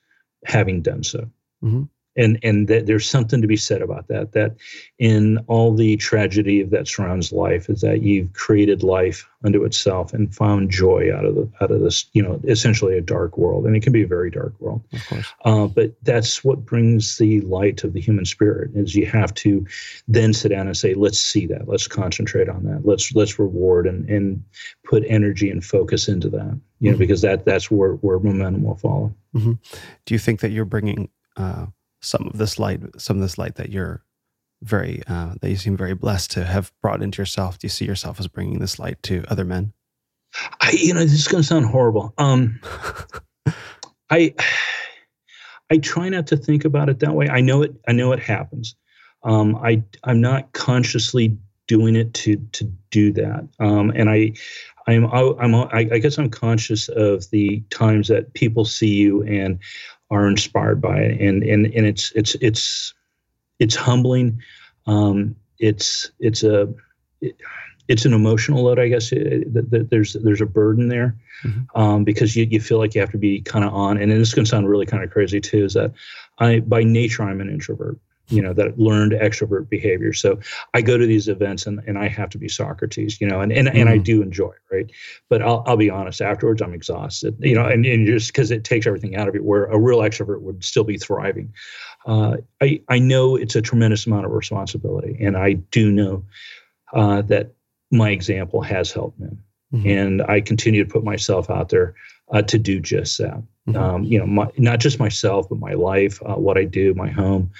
having 0.45 0.81
done 0.81 1.03
so. 1.03 1.29
Mm-hmm 1.63 1.83
and 2.15 2.37
and 2.43 2.67
that 2.67 2.87
there's 2.87 3.09
something 3.09 3.41
to 3.41 3.47
be 3.47 3.57
said 3.57 3.81
about 3.81 4.07
that 4.07 4.33
that 4.33 4.55
in 4.99 5.37
all 5.47 5.73
the 5.73 5.95
tragedy 5.97 6.63
that 6.63 6.87
surrounds 6.87 7.31
life 7.31 7.69
is 7.69 7.81
that 7.81 8.01
you've 8.01 8.33
created 8.33 8.83
life 8.83 9.27
unto 9.43 9.63
itself 9.63 10.13
and 10.13 10.35
found 10.35 10.69
joy 10.69 11.11
out 11.13 11.25
of 11.25 11.35
the 11.35 11.49
out 11.61 11.71
of 11.71 11.81
this 11.81 12.05
you 12.13 12.21
know 12.21 12.39
essentially 12.47 12.97
a 12.97 13.01
dark 13.01 13.37
world. 13.37 13.65
And 13.65 13.75
it 13.75 13.81
can 13.81 13.93
be 13.93 14.03
a 14.03 14.07
very 14.07 14.29
dark 14.29 14.53
world. 14.59 14.81
Of 14.93 15.07
course. 15.07 15.33
Uh, 15.45 15.67
but 15.67 15.93
that's 16.03 16.43
what 16.43 16.65
brings 16.65 17.17
the 17.17 17.41
light 17.41 17.83
of 17.83 17.93
the 17.93 18.01
human 18.01 18.25
spirit 18.25 18.71
is 18.75 18.95
you 18.95 19.05
have 19.05 19.33
to 19.35 19.65
then 20.07 20.33
sit 20.33 20.49
down 20.49 20.67
and 20.67 20.77
say 20.77 20.93
let's 20.93 21.19
see 21.19 21.45
that. 21.47 21.67
Let's 21.67 21.87
concentrate 21.87 22.49
on 22.49 22.63
that. 22.63 22.85
Let's 22.85 23.13
let's 23.15 23.39
reward 23.39 23.87
and 23.87 24.09
and 24.09 24.43
put 24.83 25.03
energy 25.07 25.49
and 25.49 25.63
focus 25.63 26.07
into 26.07 26.29
that 26.29 26.59
you 26.79 26.89
know 26.89 26.95
mm-hmm. 26.95 26.99
because 26.99 27.21
that 27.21 27.45
that's 27.45 27.71
where 27.71 27.93
where 27.93 28.19
momentum 28.19 28.63
will 28.63 28.75
follow. 28.75 29.15
Mm-hmm. 29.33 29.53
do 30.05 30.13
you 30.13 30.19
think 30.19 30.41
that 30.41 30.51
you're 30.51 30.65
bringing 30.65 31.07
uh, 31.37 31.67
some 32.01 32.27
of 32.27 32.37
this 32.37 32.59
light, 32.59 32.81
some 32.97 33.17
of 33.17 33.21
this 33.21 33.37
light 33.37 33.55
that 33.55 33.69
you're 33.69 34.03
very, 34.61 35.01
uh, 35.07 35.35
that 35.41 35.49
you 35.49 35.55
seem 35.55 35.77
very 35.77 35.93
blessed 35.93 36.31
to 36.31 36.45
have 36.45 36.71
brought 36.81 37.01
into 37.01 37.21
yourself? 37.21 37.57
Do 37.57 37.65
you 37.65 37.69
see 37.69 37.85
yourself 37.85 38.19
as 38.19 38.27
bringing 38.27 38.59
this 38.59 38.79
light 38.79 39.01
to 39.03 39.23
other 39.27 39.45
men? 39.45 39.73
I, 40.61 40.71
you 40.71 40.93
know, 40.93 41.01
this 41.01 41.13
is 41.13 41.27
going 41.27 41.43
to 41.43 41.47
sound 41.47 41.65
horrible. 41.65 42.13
Um, 42.17 42.59
I, 44.09 44.33
I 45.69 45.77
try 45.77 46.09
not 46.09 46.27
to 46.27 46.37
think 46.37 46.65
about 46.65 46.89
it 46.89 46.99
that 46.99 47.13
way. 47.13 47.27
I 47.29 47.41
know 47.41 47.61
it. 47.63 47.73
I 47.87 47.93
know 47.93 48.11
it 48.11 48.19
happens. 48.19 48.75
Um, 49.23 49.55
I, 49.55 49.83
I'm 50.03 50.21
not 50.21 50.51
consciously 50.53 51.37
doing 51.67 51.95
it 51.95 52.13
to 52.13 52.35
to 52.51 52.65
do 52.89 53.13
that. 53.13 53.47
Um, 53.59 53.91
and 53.95 54.09
I, 54.09 54.33
I'm, 54.87 55.05
I'm, 55.05 55.55
I 55.71 55.83
guess 55.83 56.17
I'm 56.17 56.29
conscious 56.29 56.89
of 56.89 57.29
the 57.29 57.63
times 57.69 58.07
that 58.09 58.33
people 58.33 58.65
see 58.65 58.93
you 58.93 59.23
and 59.23 59.59
are 60.11 60.27
inspired 60.27 60.81
by 60.81 60.97
it, 60.97 61.19
and 61.19 61.41
and 61.43 61.65
and 61.65 61.85
it's 61.85 62.11
it's 62.11 62.35
it's 62.35 62.93
it's 63.59 63.75
humbling. 63.75 64.41
Um, 64.85 65.35
it's 65.57 66.11
it's 66.19 66.43
a 66.43 66.73
it, 67.21 67.35
it's 67.87 68.05
an 68.05 68.13
emotional 68.13 68.63
load, 68.63 68.79
I 68.79 68.87
guess. 68.87 69.11
It, 69.11 69.47
it, 69.55 69.89
there's 69.89 70.13
there's 70.13 70.41
a 70.41 70.45
burden 70.45 70.89
there 70.89 71.17
mm-hmm. 71.43 71.81
um, 71.81 72.03
because 72.03 72.35
you, 72.35 72.45
you 72.45 72.59
feel 72.59 72.77
like 72.77 72.93
you 72.93 73.01
have 73.01 73.11
to 73.11 73.17
be 73.17 73.41
kind 73.41 73.65
of 73.65 73.73
on. 73.73 73.97
And 73.97 74.11
this 74.11 74.29
is 74.29 74.33
going 74.33 74.45
to 74.45 74.49
sound 74.49 74.69
really 74.69 74.85
kind 74.85 75.03
of 75.03 75.09
crazy 75.09 75.41
too. 75.41 75.65
Is 75.65 75.73
that 75.73 75.93
I 76.39 76.59
by 76.59 76.83
nature 76.83 77.23
I'm 77.23 77.41
an 77.41 77.49
introvert 77.49 77.97
you 78.31 78.41
know 78.41 78.53
that 78.53 78.79
learned 78.79 79.11
extrovert 79.11 79.69
behavior 79.69 80.13
so 80.13 80.39
i 80.73 80.81
go 80.81 80.97
to 80.97 81.05
these 81.05 81.27
events 81.27 81.67
and, 81.67 81.81
and 81.85 81.97
i 81.97 82.07
have 82.07 82.29
to 82.29 82.37
be 82.37 82.47
socrates 82.47 83.19
you 83.19 83.27
know 83.27 83.41
and 83.41 83.51
and, 83.51 83.67
mm. 83.67 83.79
and 83.79 83.89
i 83.89 83.97
mm. 83.97 84.03
do 84.03 84.21
enjoy 84.21 84.49
it 84.49 84.73
right 84.75 84.91
but 85.29 85.41
I'll, 85.41 85.63
I'll 85.67 85.77
be 85.77 85.89
honest 85.89 86.21
afterwards 86.21 86.61
i'm 86.61 86.73
exhausted 86.73 87.35
you 87.39 87.55
know 87.55 87.65
and, 87.65 87.85
and 87.85 88.07
just 88.07 88.27
because 88.27 88.51
it 88.51 88.63
takes 88.63 88.87
everything 88.87 89.15
out 89.15 89.27
of 89.27 89.35
it 89.35 89.43
where 89.43 89.65
a 89.65 89.77
real 89.77 89.99
extrovert 89.99 90.41
would 90.41 90.63
still 90.63 90.83
be 90.83 90.97
thriving 90.97 91.53
uh, 92.05 92.37
I, 92.61 92.81
I 92.89 92.97
know 92.97 93.35
it's 93.35 93.55
a 93.55 93.61
tremendous 93.61 94.07
amount 94.07 94.25
of 94.25 94.31
responsibility 94.31 95.17
and 95.19 95.37
i 95.37 95.53
do 95.53 95.91
know 95.91 96.23
uh, 96.93 97.21
that 97.23 97.51
my 97.91 98.09
example 98.09 98.61
has 98.61 98.91
helped 98.91 99.19
me 99.19 99.29
mm-hmm. 99.73 99.87
and 99.87 100.21
i 100.23 100.39
continue 100.41 100.83
to 100.83 100.89
put 100.89 101.03
myself 101.03 101.49
out 101.49 101.69
there 101.69 101.93
uh, 102.31 102.41
to 102.41 102.57
do 102.57 102.79
just 102.79 103.17
that 103.17 103.43
mm-hmm. 103.67 103.77
um, 103.77 104.03
you 104.03 104.17
know 104.17 104.25
my, 104.25 104.47
not 104.57 104.79
just 104.79 104.99
myself 104.99 105.47
but 105.49 105.59
my 105.59 105.73
life 105.73 106.21
uh, 106.25 106.35
what 106.35 106.57
i 106.57 106.63
do 106.63 106.93
my 106.93 107.09
home 107.09 107.51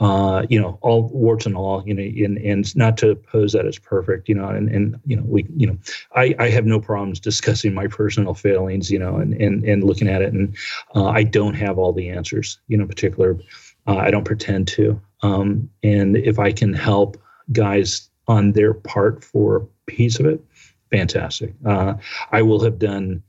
uh, 0.00 0.46
you 0.48 0.58
know, 0.58 0.78
all 0.80 1.08
warts 1.08 1.44
and 1.44 1.54
all, 1.54 1.82
you 1.86 1.92
know, 1.92 2.02
and, 2.02 2.38
and 2.38 2.74
not 2.74 2.96
to 2.96 3.14
pose 3.14 3.52
that 3.52 3.66
as 3.66 3.78
perfect, 3.78 4.28
you 4.30 4.34
know, 4.34 4.48
and, 4.48 4.68
and, 4.70 4.98
you 5.04 5.14
know, 5.14 5.22
we, 5.26 5.46
you 5.54 5.66
know, 5.66 5.76
I, 6.16 6.34
I 6.38 6.48
have 6.48 6.64
no 6.64 6.80
problems 6.80 7.20
discussing 7.20 7.74
my 7.74 7.86
personal 7.86 8.32
failings, 8.32 8.90
you 8.90 8.98
know, 8.98 9.16
and, 9.16 9.34
and, 9.34 9.62
and 9.62 9.84
looking 9.84 10.08
at 10.08 10.22
it. 10.22 10.32
And 10.32 10.56
uh, 10.94 11.08
I 11.08 11.22
don't 11.22 11.54
have 11.54 11.78
all 11.78 11.92
the 11.92 12.08
answers, 12.08 12.58
you 12.68 12.78
know, 12.78 12.82
in 12.82 12.88
particular. 12.88 13.38
Uh, 13.86 13.98
I 13.98 14.10
don't 14.10 14.24
pretend 14.24 14.68
to. 14.68 15.00
Um, 15.22 15.68
and 15.82 16.16
if 16.16 16.38
I 16.38 16.50
can 16.52 16.72
help 16.72 17.20
guys 17.52 18.08
on 18.26 18.52
their 18.52 18.72
part 18.72 19.22
for 19.22 19.56
a 19.56 19.60
piece 19.86 20.18
of 20.18 20.24
it, 20.24 20.42
fantastic. 20.90 21.52
Uh, 21.66 21.94
I 22.32 22.40
will 22.40 22.62
have 22.64 22.78
done 22.78 23.22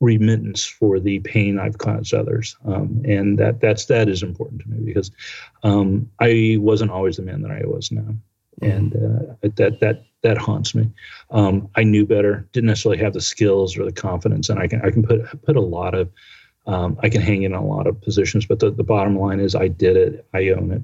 remittance 0.00 0.64
for 0.64 1.00
the 1.00 1.20
pain 1.20 1.58
I've 1.58 1.78
caused 1.78 2.14
others, 2.14 2.56
um, 2.64 3.02
and 3.04 3.38
that 3.38 3.60
that's 3.60 3.86
that 3.86 4.08
is 4.08 4.22
important 4.22 4.62
to 4.62 4.68
me 4.68 4.84
because 4.84 5.10
um, 5.62 6.10
I 6.20 6.56
wasn't 6.60 6.90
always 6.90 7.16
the 7.16 7.22
man 7.22 7.42
that 7.42 7.50
I 7.50 7.62
was 7.64 7.90
now, 7.90 8.14
mm-hmm. 8.60 8.64
and 8.64 8.96
uh, 8.96 9.48
that 9.56 9.80
that 9.80 10.04
that 10.22 10.38
haunts 10.38 10.74
me. 10.74 10.90
Um, 11.30 11.68
I 11.76 11.84
knew 11.84 12.06
better, 12.06 12.48
didn't 12.52 12.68
necessarily 12.68 13.02
have 13.02 13.12
the 13.12 13.20
skills 13.20 13.78
or 13.78 13.84
the 13.84 13.92
confidence, 13.92 14.48
and 14.48 14.58
I 14.58 14.68
can 14.68 14.80
I 14.82 14.90
can 14.90 15.02
put 15.02 15.20
put 15.42 15.56
a 15.56 15.60
lot 15.60 15.94
of 15.94 16.08
Um, 16.68 16.98
I 17.02 17.08
can 17.08 17.22
hang 17.22 17.44
in 17.44 17.54
a 17.54 17.64
lot 17.64 17.86
of 17.86 17.98
positions, 18.02 18.46
but 18.46 18.58
the, 18.58 18.70
the 18.70 18.84
bottom 18.84 19.18
line 19.18 19.40
is 19.40 19.54
I 19.54 19.68
did 19.68 19.96
it, 19.96 20.26
I 20.34 20.50
own 20.50 20.70
it. 20.72 20.82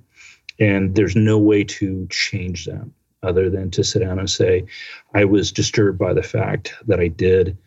And 0.59 0.95
there's 0.95 1.15
no 1.15 1.37
way 1.37 1.65
to 1.65 2.07
change 2.09 2.65
that 2.65 2.89
other 3.23 3.51
than 3.51 3.71
to 3.71 3.83
sit 3.83 4.01
down 4.01 4.19
and 4.19 4.31
say, 4.31 4.65
I 5.13 5.25
was 5.27 5.53
disturbed 5.53 5.99
by 5.99 6.15
the 6.15 6.23
fact 6.23 6.73
that 6.89 7.01
I 7.01 7.09
did. 7.09 7.59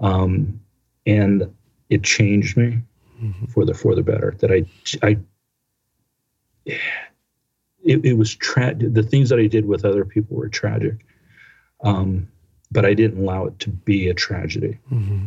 Um, 0.00 0.60
and 1.06 1.52
it 1.90 2.02
changed 2.02 2.56
me 2.56 2.80
mm-hmm. 3.20 3.46
for 3.46 3.64
the 3.64 3.74
for 3.74 3.94
the 3.94 4.02
better. 4.02 4.34
That 4.38 4.50
I 4.50 4.64
I 5.06 5.18
it, 7.84 8.04
it 8.04 8.14
was 8.14 8.34
tra- 8.34 8.74
the 8.74 9.02
things 9.02 9.28
that 9.30 9.38
I 9.38 9.46
did 9.46 9.66
with 9.66 9.84
other 9.84 10.04
people 10.04 10.36
were 10.36 10.48
tragic, 10.48 11.04
um, 11.82 12.28
but 12.70 12.84
I 12.84 12.94
didn't 12.94 13.22
allow 13.22 13.46
it 13.46 13.58
to 13.60 13.70
be 13.70 14.08
a 14.08 14.14
tragedy. 14.14 14.78
Mm-hmm. 14.90 15.26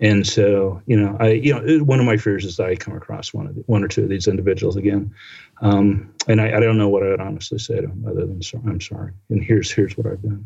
And 0.00 0.24
so, 0.24 0.80
you 0.86 0.98
know, 0.98 1.16
I, 1.18 1.30
you 1.30 1.52
know, 1.52 1.84
one 1.84 1.98
of 1.98 2.06
my 2.06 2.16
fears 2.16 2.44
is 2.44 2.56
that 2.56 2.68
I 2.68 2.76
come 2.76 2.94
across 2.94 3.34
one 3.34 3.48
of 3.48 3.56
the, 3.56 3.62
one 3.62 3.82
or 3.82 3.88
two 3.88 4.04
of 4.04 4.08
these 4.08 4.28
individuals 4.28 4.76
again, 4.76 5.12
um, 5.60 6.12
and 6.28 6.40
I, 6.40 6.56
I, 6.56 6.60
don't 6.60 6.78
know 6.78 6.88
what 6.88 7.02
I'd 7.02 7.20
honestly 7.20 7.58
say 7.58 7.80
to 7.80 7.88
them 7.88 8.04
other 8.06 8.24
than 8.24 8.40
I'm 8.64 8.80
sorry, 8.80 9.12
and 9.28 9.42
here's 9.42 9.72
here's 9.72 9.96
what 9.96 10.06
I've 10.06 10.22
done. 10.22 10.44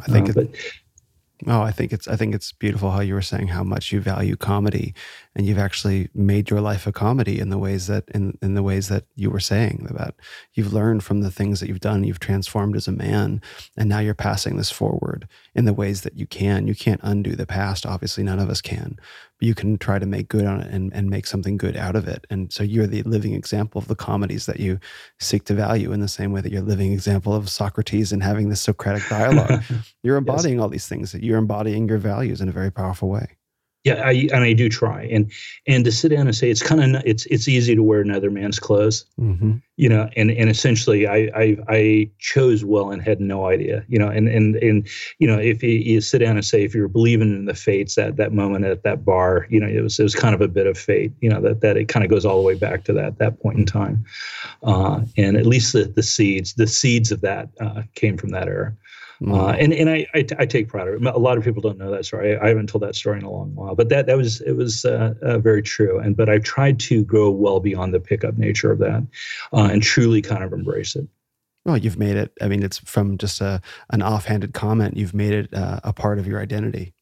I 0.00 0.06
think, 0.06 0.28
uh, 0.28 0.30
it, 0.30 0.34
but 0.34 0.48
Oh, 1.48 1.62
I 1.62 1.72
think 1.72 1.92
it's 1.92 2.06
I 2.06 2.14
think 2.14 2.32
it's 2.32 2.52
beautiful 2.52 2.92
how 2.92 3.00
you 3.00 3.12
were 3.12 3.20
saying 3.20 3.48
how 3.48 3.64
much 3.64 3.90
you 3.90 4.00
value 4.00 4.36
comedy, 4.36 4.94
and 5.34 5.44
you've 5.44 5.58
actually 5.58 6.08
made 6.14 6.48
your 6.48 6.60
life 6.60 6.86
a 6.86 6.92
comedy 6.92 7.40
in 7.40 7.48
the 7.50 7.58
ways 7.58 7.88
that 7.88 8.04
in 8.14 8.38
in 8.40 8.54
the 8.54 8.62
ways 8.62 8.88
that 8.88 9.06
you 9.16 9.30
were 9.30 9.40
saying 9.40 9.84
about 9.90 10.14
you've 10.54 10.72
learned 10.72 11.02
from 11.02 11.22
the 11.22 11.32
things 11.32 11.58
that 11.58 11.68
you've 11.68 11.80
done. 11.80 12.04
You've 12.04 12.20
transformed 12.20 12.76
as 12.76 12.86
a 12.86 12.92
man, 12.92 13.42
and 13.76 13.88
now 13.88 13.98
you're 13.98 14.14
passing 14.14 14.56
this 14.56 14.70
forward 14.70 15.26
in 15.56 15.64
the 15.64 15.74
ways 15.74 16.02
that 16.02 16.16
you 16.16 16.26
can. 16.26 16.68
You 16.68 16.74
can't 16.76 17.00
undo 17.02 17.34
the 17.34 17.46
past. 17.46 17.84
Obviously, 17.84 18.22
none 18.22 18.38
of 18.38 18.48
us 18.48 18.60
can, 18.60 18.96
you 19.44 19.54
can 19.54 19.78
try 19.78 19.98
to 19.98 20.06
make 20.06 20.28
good 20.28 20.46
on 20.46 20.60
it 20.60 20.72
and, 20.72 20.92
and 20.94 21.10
make 21.10 21.26
something 21.26 21.56
good 21.56 21.76
out 21.76 21.94
of 21.94 22.08
it. 22.08 22.26
And 22.30 22.52
so 22.52 22.62
you're 22.62 22.86
the 22.86 23.02
living 23.02 23.34
example 23.34 23.78
of 23.78 23.88
the 23.88 23.94
comedies 23.94 24.46
that 24.46 24.58
you 24.58 24.80
seek 25.20 25.44
to 25.44 25.54
value 25.54 25.92
in 25.92 26.00
the 26.00 26.08
same 26.08 26.32
way 26.32 26.40
that 26.40 26.50
you're 26.50 26.62
a 26.62 26.66
living 26.66 26.92
example 26.92 27.34
of 27.34 27.48
Socrates 27.48 28.12
and 28.12 28.22
having 28.22 28.48
this 28.48 28.60
Socratic 28.60 29.08
dialogue. 29.08 29.62
you're 30.02 30.16
embodying 30.16 30.56
yes. 30.56 30.62
all 30.62 30.68
these 30.68 30.88
things 30.88 31.12
that 31.12 31.22
you're 31.22 31.38
embodying 31.38 31.88
your 31.88 31.98
values 31.98 32.40
in 32.40 32.48
a 32.48 32.52
very 32.52 32.72
powerful 32.72 33.08
way 33.08 33.36
yeah 33.84 34.02
I, 34.04 34.28
and 34.32 34.44
i 34.44 34.52
do 34.52 34.68
try. 34.68 35.04
And 35.04 35.30
and 35.66 35.84
to 35.84 35.92
sit 35.92 36.08
down 36.08 36.26
and 36.26 36.34
say 36.34 36.50
it's 36.50 36.62
kind 36.62 36.96
of 36.96 37.02
it's 37.04 37.26
it's 37.26 37.48
easy 37.48 37.74
to 37.74 37.82
wear 37.82 38.00
another 38.00 38.30
man's 38.30 38.58
clothes. 38.58 39.04
Mm-hmm. 39.20 39.52
you 39.76 39.88
know 39.88 40.08
and 40.16 40.30
and 40.30 40.50
essentially 40.50 41.06
I, 41.06 41.30
I 41.34 41.56
i 41.68 42.10
chose 42.18 42.64
well 42.64 42.90
and 42.90 43.02
had 43.02 43.20
no 43.20 43.46
idea 43.46 43.84
you 43.88 43.98
know 43.98 44.08
and 44.08 44.28
and 44.28 44.56
and 44.56 44.88
you 45.18 45.26
know 45.26 45.38
if 45.38 45.62
you, 45.62 45.70
you 45.70 46.00
sit 46.00 46.18
down 46.18 46.36
and 46.36 46.44
say 46.44 46.64
if 46.64 46.74
you're 46.74 46.88
believing 46.88 47.34
in 47.34 47.44
the 47.44 47.54
fates 47.54 47.98
at 47.98 48.16
that 48.16 48.32
moment 48.32 48.64
at 48.64 48.82
that 48.82 49.04
bar 49.04 49.46
you 49.50 49.60
know 49.60 49.68
it 49.68 49.82
was 49.82 49.98
it 49.98 50.02
was 50.02 50.14
kind 50.14 50.34
of 50.34 50.40
a 50.40 50.48
bit 50.48 50.66
of 50.66 50.78
fate 50.78 51.12
you 51.20 51.28
know 51.28 51.40
that 51.40 51.60
that 51.60 51.76
it 51.76 51.88
kind 51.88 52.04
of 52.04 52.10
goes 52.10 52.24
all 52.24 52.36
the 52.36 52.46
way 52.46 52.54
back 52.54 52.84
to 52.84 52.92
that 52.92 53.18
that 53.18 53.40
point 53.40 53.58
in 53.58 53.66
time. 53.66 54.04
Uh, 54.62 55.02
and 55.16 55.36
at 55.36 55.46
least 55.46 55.72
the 55.72 55.84
the 55.84 56.02
seeds 56.02 56.54
the 56.54 56.66
seeds 56.66 57.12
of 57.12 57.20
that 57.20 57.48
uh, 57.60 57.82
came 57.94 58.16
from 58.16 58.30
that 58.30 58.48
era 58.48 58.74
Mm. 59.22 59.38
Uh, 59.38 59.52
and 59.52 59.72
and 59.72 59.90
I, 59.90 60.06
I, 60.14 60.26
I 60.38 60.46
take 60.46 60.68
pride 60.68 60.88
of 60.88 60.94
it. 60.94 61.14
A 61.14 61.18
lot 61.18 61.38
of 61.38 61.44
people 61.44 61.62
don't 61.62 61.78
know 61.78 61.90
that 61.90 62.04
story. 62.04 62.36
I, 62.36 62.44
I 62.44 62.48
haven't 62.48 62.68
told 62.68 62.82
that 62.82 62.94
story 62.94 63.18
in 63.18 63.24
a 63.24 63.30
long 63.30 63.54
while, 63.54 63.74
but 63.74 63.88
that 63.88 64.06
that 64.06 64.16
was 64.16 64.40
it 64.40 64.52
was 64.52 64.84
uh, 64.84 65.14
uh, 65.22 65.38
very 65.38 65.62
true. 65.62 65.98
And 65.98 66.16
but 66.16 66.28
I've 66.28 66.42
tried 66.42 66.80
to 66.80 67.04
go 67.04 67.30
well 67.30 67.60
beyond 67.60 67.94
the 67.94 68.00
pickup 68.00 68.36
nature 68.36 68.72
of 68.72 68.78
that, 68.80 69.06
uh, 69.52 69.68
and 69.70 69.82
truly 69.82 70.20
kind 70.20 70.42
of 70.42 70.52
embrace 70.52 70.96
it. 70.96 71.06
Well, 71.64 71.78
you've 71.78 71.98
made 71.98 72.16
it. 72.16 72.32
I 72.42 72.48
mean, 72.48 72.62
it's 72.62 72.78
from 72.78 73.16
just 73.18 73.40
a 73.40 73.60
an 73.90 74.02
offhanded 74.02 74.52
comment. 74.52 74.96
You've 74.96 75.14
made 75.14 75.32
it 75.32 75.54
uh, 75.54 75.80
a 75.84 75.92
part 75.92 76.18
of 76.18 76.26
your 76.26 76.40
identity. 76.40 76.92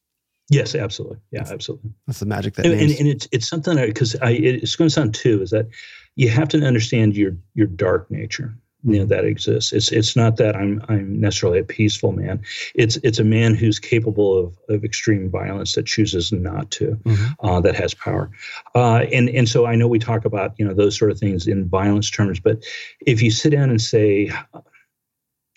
Yes, 0.49 0.75
absolutely. 0.75 1.17
Yeah, 1.31 1.39
that's, 1.39 1.51
absolutely. 1.51 1.91
That's 2.05 2.19
the 2.19 2.25
magic 2.25 2.55
that. 2.55 2.65
And, 2.65 2.79
and, 2.79 2.91
and, 2.91 3.07
it's 3.07 3.27
it's 3.31 3.47
something 3.47 3.75
because 3.77 4.15
I 4.21 4.31
it's 4.31 4.75
going 4.75 4.87
to 4.87 4.93
sound 4.93 5.15
too 5.15 5.41
is 5.41 5.51
that 5.51 5.67
you 6.15 6.29
have 6.29 6.47
to 6.49 6.61
understand 6.63 7.15
your 7.15 7.35
your 7.55 7.67
dark 7.67 8.09
nature 8.11 8.53
you 8.83 8.99
know 8.99 9.05
that 9.05 9.25
exists. 9.25 9.71
It's 9.71 9.91
it's 9.91 10.15
not 10.15 10.37
that 10.37 10.55
I'm 10.55 10.83
I'm 10.89 11.19
necessarily 11.19 11.59
a 11.59 11.63
peaceful 11.63 12.11
man. 12.11 12.41
It's 12.75 12.97
it's 12.97 13.19
a 13.19 13.23
man 13.23 13.55
who's 13.55 13.79
capable 13.79 14.37
of 14.37 14.57
of 14.69 14.83
extreme 14.83 15.29
violence 15.29 15.73
that 15.73 15.85
chooses 15.85 16.31
not 16.31 16.69
to, 16.71 16.97
mm-hmm. 17.03 17.45
uh, 17.45 17.61
that 17.61 17.75
has 17.75 17.93
power, 17.93 18.29
uh, 18.75 19.05
and 19.11 19.29
and 19.29 19.47
so 19.47 19.65
I 19.65 19.75
know 19.75 19.87
we 19.87 19.99
talk 19.99 20.25
about 20.25 20.53
you 20.57 20.65
know 20.65 20.73
those 20.73 20.97
sort 20.97 21.11
of 21.11 21.19
things 21.19 21.47
in 21.47 21.67
violence 21.67 22.09
terms, 22.09 22.39
but 22.39 22.63
if 22.99 23.21
you 23.21 23.31
sit 23.31 23.51
down 23.51 23.69
and 23.69 23.81
say. 23.81 24.31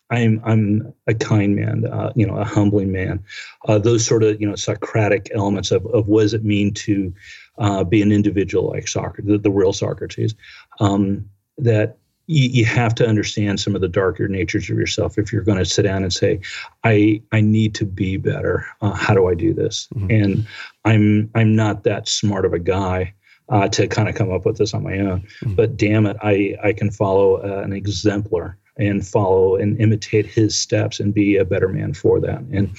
I'm 0.08 0.40
I'm 0.44 0.94
a 1.08 1.14
kind 1.14 1.56
man, 1.56 1.84
uh, 1.84 2.12
you 2.14 2.24
know, 2.24 2.36
a 2.36 2.44
humbling 2.44 2.92
man. 2.92 3.24
Uh, 3.66 3.80
those 3.80 4.06
sort 4.06 4.22
of 4.22 4.40
you 4.40 4.48
know 4.48 4.54
Socratic 4.54 5.32
elements 5.34 5.72
of, 5.72 5.84
of 5.86 6.06
what 6.06 6.22
does 6.22 6.32
it 6.32 6.44
mean 6.44 6.72
to 6.74 7.12
uh, 7.58 7.82
be 7.82 8.02
an 8.02 8.12
individual 8.12 8.70
like 8.70 8.86
Socrates, 8.86 9.28
the, 9.28 9.38
the 9.38 9.50
real 9.50 9.72
Socrates. 9.72 10.36
Um, 10.78 11.28
that 11.58 11.98
you, 12.26 12.48
you 12.48 12.64
have 12.64 12.94
to 12.96 13.06
understand 13.06 13.60
some 13.60 13.74
of 13.74 13.80
the 13.80 13.88
darker 13.88 14.28
natures 14.28 14.68
of 14.70 14.76
yourself 14.76 15.18
if 15.18 15.32
you're 15.32 15.42
going 15.42 15.58
to 15.58 15.64
sit 15.64 15.82
down 15.82 16.02
and 16.02 16.12
say 16.12 16.40
i 16.84 17.20
i 17.32 17.40
need 17.40 17.74
to 17.74 17.84
be 17.84 18.16
better 18.16 18.66
uh, 18.80 18.92
how 18.92 19.14
do 19.14 19.28
i 19.28 19.34
do 19.34 19.54
this 19.54 19.88
mm-hmm. 19.94 20.10
and 20.10 20.46
i'm 20.84 21.30
i'm 21.34 21.54
not 21.54 21.84
that 21.84 22.08
smart 22.08 22.44
of 22.44 22.52
a 22.52 22.58
guy 22.58 23.12
uh, 23.48 23.68
to 23.68 23.86
kind 23.86 24.08
of 24.08 24.16
come 24.16 24.32
up 24.32 24.44
with 24.44 24.58
this 24.58 24.74
on 24.74 24.82
my 24.82 24.98
own 24.98 25.20
mm-hmm. 25.20 25.54
but 25.54 25.76
damn 25.76 26.06
it 26.06 26.16
i 26.22 26.56
i 26.62 26.72
can 26.72 26.90
follow 26.90 27.36
uh, 27.36 27.62
an 27.62 27.72
exemplar 27.72 28.58
and 28.78 29.06
follow 29.06 29.56
and 29.56 29.80
imitate 29.80 30.26
his 30.26 30.58
steps 30.58 31.00
and 31.00 31.14
be 31.14 31.36
a 31.36 31.44
better 31.44 31.68
man 31.68 31.94
for 31.94 32.20
that 32.20 32.40
and 32.52 32.76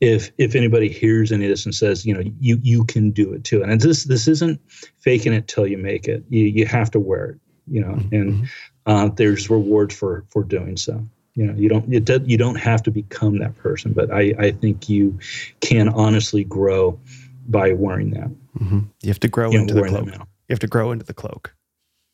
if 0.00 0.30
if 0.38 0.54
anybody 0.54 0.88
hears 0.88 1.32
any 1.32 1.44
of 1.44 1.50
this 1.50 1.64
and 1.64 1.74
says 1.74 2.04
you 2.04 2.12
know 2.12 2.22
you 2.40 2.58
you 2.62 2.84
can 2.84 3.10
do 3.10 3.32
it 3.32 3.44
too 3.44 3.62
and 3.62 3.80
this 3.80 4.04
this 4.04 4.28
isn't 4.28 4.60
faking 4.98 5.32
it 5.32 5.48
till 5.48 5.66
you 5.66 5.78
make 5.78 6.06
it 6.06 6.24
you 6.28 6.44
you 6.44 6.66
have 6.66 6.90
to 6.90 7.00
wear 7.00 7.30
it 7.30 7.40
you 7.66 7.80
know 7.80 7.94
mm-hmm. 7.94 8.14
and 8.14 8.32
mm-hmm 8.32 8.44
uh, 8.88 9.08
there's 9.08 9.48
rewards 9.50 9.94
for 9.94 10.24
for 10.30 10.42
doing 10.42 10.76
so. 10.76 11.06
You 11.34 11.46
know, 11.46 11.54
you 11.54 11.68
don't 11.68 11.92
it, 11.92 12.26
you 12.26 12.36
don't 12.36 12.56
have 12.56 12.82
to 12.84 12.90
become 12.90 13.38
that 13.38 13.56
person, 13.58 13.92
but 13.92 14.10
I 14.10 14.34
I 14.38 14.50
think 14.50 14.88
you 14.88 15.18
can 15.60 15.88
honestly 15.90 16.42
grow 16.42 16.98
by 17.46 17.72
wearing 17.72 18.10
that. 18.10 18.30
Mm-hmm. 18.58 18.80
You 19.02 19.08
have 19.08 19.20
to 19.20 19.28
grow 19.28 19.52
you 19.52 19.60
into 19.60 19.74
know, 19.74 19.82
the 19.82 19.88
cloak. 19.88 20.06
You 20.06 20.52
have 20.52 20.58
to 20.60 20.66
grow 20.66 20.90
into 20.90 21.04
the 21.04 21.14
cloak. 21.14 21.54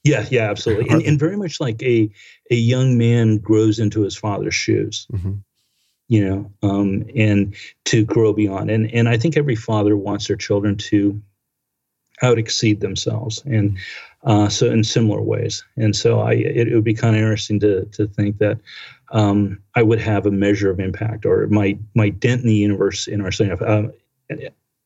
Yeah, 0.02 0.26
yeah, 0.30 0.50
absolutely, 0.50 0.90
and, 0.90 1.00
and 1.02 1.18
very 1.18 1.36
much 1.36 1.60
like 1.60 1.82
a 1.82 2.10
a 2.50 2.56
young 2.56 2.98
man 2.98 3.38
grows 3.38 3.78
into 3.78 4.02
his 4.02 4.16
father's 4.16 4.54
shoes. 4.54 5.06
Mm-hmm 5.12 5.34
you 6.06 6.22
know, 6.22 6.52
um, 6.62 7.06
and 7.16 7.54
to 7.86 8.04
grow 8.04 8.34
beyond. 8.34 8.70
And 8.70 8.92
and 8.92 9.08
I 9.08 9.16
think 9.16 9.38
every 9.38 9.56
father 9.56 9.96
wants 9.96 10.28
their 10.28 10.36
children 10.36 10.76
to 10.76 11.18
out 12.22 12.38
exceed 12.38 12.80
themselves. 12.80 13.42
And 13.44 13.78
uh, 14.24 14.48
so 14.48 14.70
in 14.70 14.82
similar 14.82 15.20
ways. 15.20 15.64
And 15.76 15.94
so 15.94 16.20
I, 16.20 16.32
it, 16.32 16.68
it 16.68 16.74
would 16.74 16.84
be 16.84 16.94
kind 16.94 17.14
of 17.14 17.22
interesting 17.22 17.60
to 17.60 17.84
to 17.86 18.06
think 18.06 18.38
that 18.38 18.58
um, 19.12 19.60
I 19.74 19.82
would 19.82 20.00
have 20.00 20.26
a 20.26 20.30
measure 20.30 20.70
of 20.70 20.80
impact 20.80 21.26
or 21.26 21.46
my 21.48 21.78
my 21.94 22.08
dent 22.08 22.42
in 22.42 22.48
the 22.48 22.54
universe 22.54 23.06
in 23.06 23.20
our. 23.20 23.30
Um, 23.66 23.92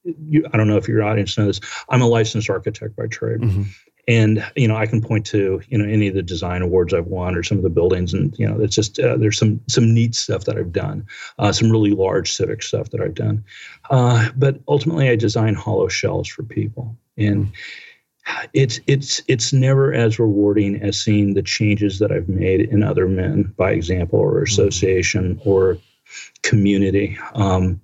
you, 0.04 0.46
I 0.52 0.56
don't 0.56 0.68
know 0.68 0.76
if 0.76 0.88
your 0.88 1.02
audience 1.02 1.36
knows. 1.36 1.60
I'm 1.90 2.02
a 2.02 2.06
licensed 2.06 2.48
architect 2.48 2.96
by 2.96 3.06
trade. 3.08 3.40
Mm-hmm. 3.40 3.62
And 4.06 4.42
you 4.56 4.66
know, 4.66 4.76
I 4.76 4.86
can 4.86 5.02
point 5.02 5.26
to 5.26 5.60
you 5.68 5.76
know 5.76 5.84
any 5.84 6.08
of 6.08 6.14
the 6.14 6.22
design 6.22 6.62
awards 6.62 6.94
I've 6.94 7.06
won 7.06 7.34
or 7.34 7.42
some 7.42 7.58
of 7.58 7.62
the 7.62 7.70
buildings, 7.70 8.14
and 8.14 8.34
you 8.38 8.48
know, 8.48 8.58
it's 8.58 8.74
just 8.74 8.98
uh, 8.98 9.18
there's 9.18 9.38
some 9.38 9.60
some 9.68 9.92
neat 9.92 10.14
stuff 10.14 10.44
that 10.44 10.56
I've 10.56 10.72
done, 10.72 11.06
uh, 11.38 11.52
some 11.52 11.70
really 11.70 11.90
large 11.90 12.32
civic 12.32 12.62
stuff 12.62 12.88
that 12.90 13.02
I've 13.02 13.14
done. 13.14 13.44
Uh, 13.90 14.30
but 14.34 14.58
ultimately, 14.66 15.10
I 15.10 15.16
design 15.16 15.54
hollow 15.54 15.88
shells 15.88 16.26
for 16.26 16.42
people, 16.42 16.96
and 17.18 17.46
mm-hmm 17.46 17.54
it's 18.52 18.80
it's 18.86 19.22
it's 19.28 19.52
never 19.52 19.92
as 19.92 20.18
rewarding 20.18 20.76
as 20.82 21.00
seeing 21.00 21.34
the 21.34 21.42
changes 21.42 21.98
that 21.98 22.12
I've 22.12 22.28
made 22.28 22.60
in 22.60 22.82
other 22.82 23.08
men 23.08 23.54
by 23.56 23.72
example 23.72 24.18
or 24.18 24.34
mm-hmm. 24.34 24.44
association 24.44 25.40
or 25.44 25.78
community. 26.42 27.18
Um, 27.34 27.80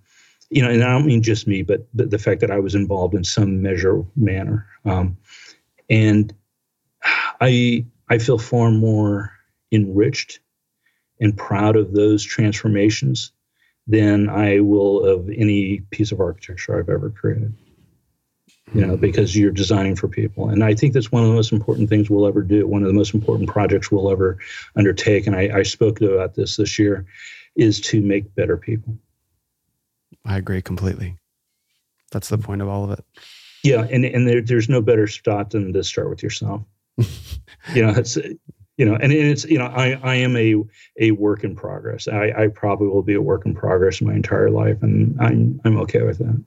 you 0.50 0.62
know, 0.62 0.70
and 0.70 0.82
I 0.84 0.88
don't 0.92 1.06
mean 1.06 1.22
just 1.22 1.46
me, 1.46 1.62
but, 1.62 1.86
but 1.94 2.10
the 2.10 2.18
fact 2.18 2.40
that 2.40 2.50
I 2.50 2.60
was 2.60 2.74
involved 2.74 3.14
in 3.14 3.24
some 3.24 3.60
measure 3.60 4.04
manner. 4.14 4.66
Um, 4.84 5.16
and 5.90 6.32
I 7.40 7.84
I 8.08 8.18
feel 8.18 8.38
far 8.38 8.70
more 8.70 9.32
enriched 9.72 10.40
and 11.20 11.36
proud 11.36 11.76
of 11.76 11.92
those 11.92 12.22
transformations 12.22 13.32
than 13.86 14.28
I 14.28 14.60
will 14.60 15.04
of 15.04 15.28
any 15.28 15.80
piece 15.90 16.12
of 16.12 16.20
architecture 16.20 16.78
I've 16.78 16.88
ever 16.88 17.10
created 17.10 17.54
you 18.72 18.84
know, 18.84 18.96
because 18.96 19.36
you're 19.36 19.50
designing 19.50 19.94
for 19.94 20.08
people. 20.08 20.48
And 20.48 20.64
I 20.64 20.74
think 20.74 20.94
that's 20.94 21.12
one 21.12 21.22
of 21.22 21.28
the 21.28 21.34
most 21.34 21.52
important 21.52 21.88
things 21.88 22.08
we'll 22.08 22.26
ever 22.26 22.42
do. 22.42 22.66
One 22.66 22.82
of 22.82 22.88
the 22.88 22.94
most 22.94 23.14
important 23.14 23.48
projects 23.48 23.90
we'll 23.90 24.10
ever 24.10 24.38
undertake. 24.76 25.26
And 25.26 25.36
I, 25.36 25.58
I 25.58 25.62
spoke 25.62 26.00
about 26.00 26.34
this 26.34 26.56
this 26.56 26.78
year 26.78 27.04
is 27.56 27.80
to 27.82 28.00
make 28.00 28.34
better 28.34 28.56
people. 28.56 28.96
I 30.24 30.38
agree 30.38 30.62
completely. 30.62 31.16
That's 32.10 32.28
the 32.28 32.38
point 32.38 32.62
of 32.62 32.68
all 32.68 32.84
of 32.84 32.90
it. 32.98 33.04
Yeah. 33.62 33.86
And, 33.90 34.04
and 34.04 34.26
there, 34.26 34.40
there's 34.40 34.68
no 34.68 34.80
better 34.80 35.06
spot 35.06 35.50
than 35.50 35.72
to 35.72 35.84
start 35.84 36.08
with 36.08 36.22
yourself. 36.22 36.62
you 36.98 37.82
know, 37.82 37.90
it's, 37.90 38.16
you 38.16 38.84
know, 38.84 38.96
and 38.96 39.12
it's, 39.12 39.44
you 39.44 39.58
know, 39.58 39.66
I, 39.66 39.92
I 40.02 40.14
am 40.16 40.36
a, 40.36 40.56
a 40.98 41.12
work 41.12 41.44
in 41.44 41.54
progress. 41.54 42.08
I, 42.08 42.32
I 42.36 42.48
probably 42.48 42.88
will 42.88 43.02
be 43.02 43.14
a 43.14 43.22
work 43.22 43.46
in 43.46 43.54
progress 43.54 44.00
my 44.00 44.14
entire 44.14 44.50
life. 44.50 44.82
And 44.82 45.20
I'm, 45.20 45.60
I'm 45.64 45.76
okay 45.80 46.02
with 46.02 46.18
that. 46.18 46.42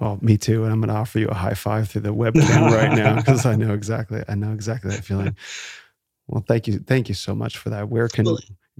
Well, 0.00 0.18
me 0.20 0.36
too. 0.36 0.64
And 0.64 0.72
I'm 0.72 0.80
going 0.80 0.88
to 0.88 0.94
offer 0.94 1.18
you 1.18 1.28
a 1.28 1.34
high 1.34 1.54
five 1.54 1.88
through 1.88 2.02
the 2.02 2.14
webcam 2.14 2.70
right 2.76 2.96
now 2.96 3.16
because 3.16 3.46
I 3.46 3.54
know 3.54 3.72
exactly. 3.72 4.22
I 4.28 4.34
know 4.34 4.52
exactly 4.52 4.90
that 4.90 5.04
feeling. 5.04 5.36
Well, 6.26 6.44
thank 6.46 6.66
you. 6.66 6.78
Thank 6.78 7.08
you 7.08 7.14
so 7.14 7.34
much 7.34 7.58
for 7.58 7.70
that. 7.70 7.88
Where 7.88 8.08
can 8.08 8.26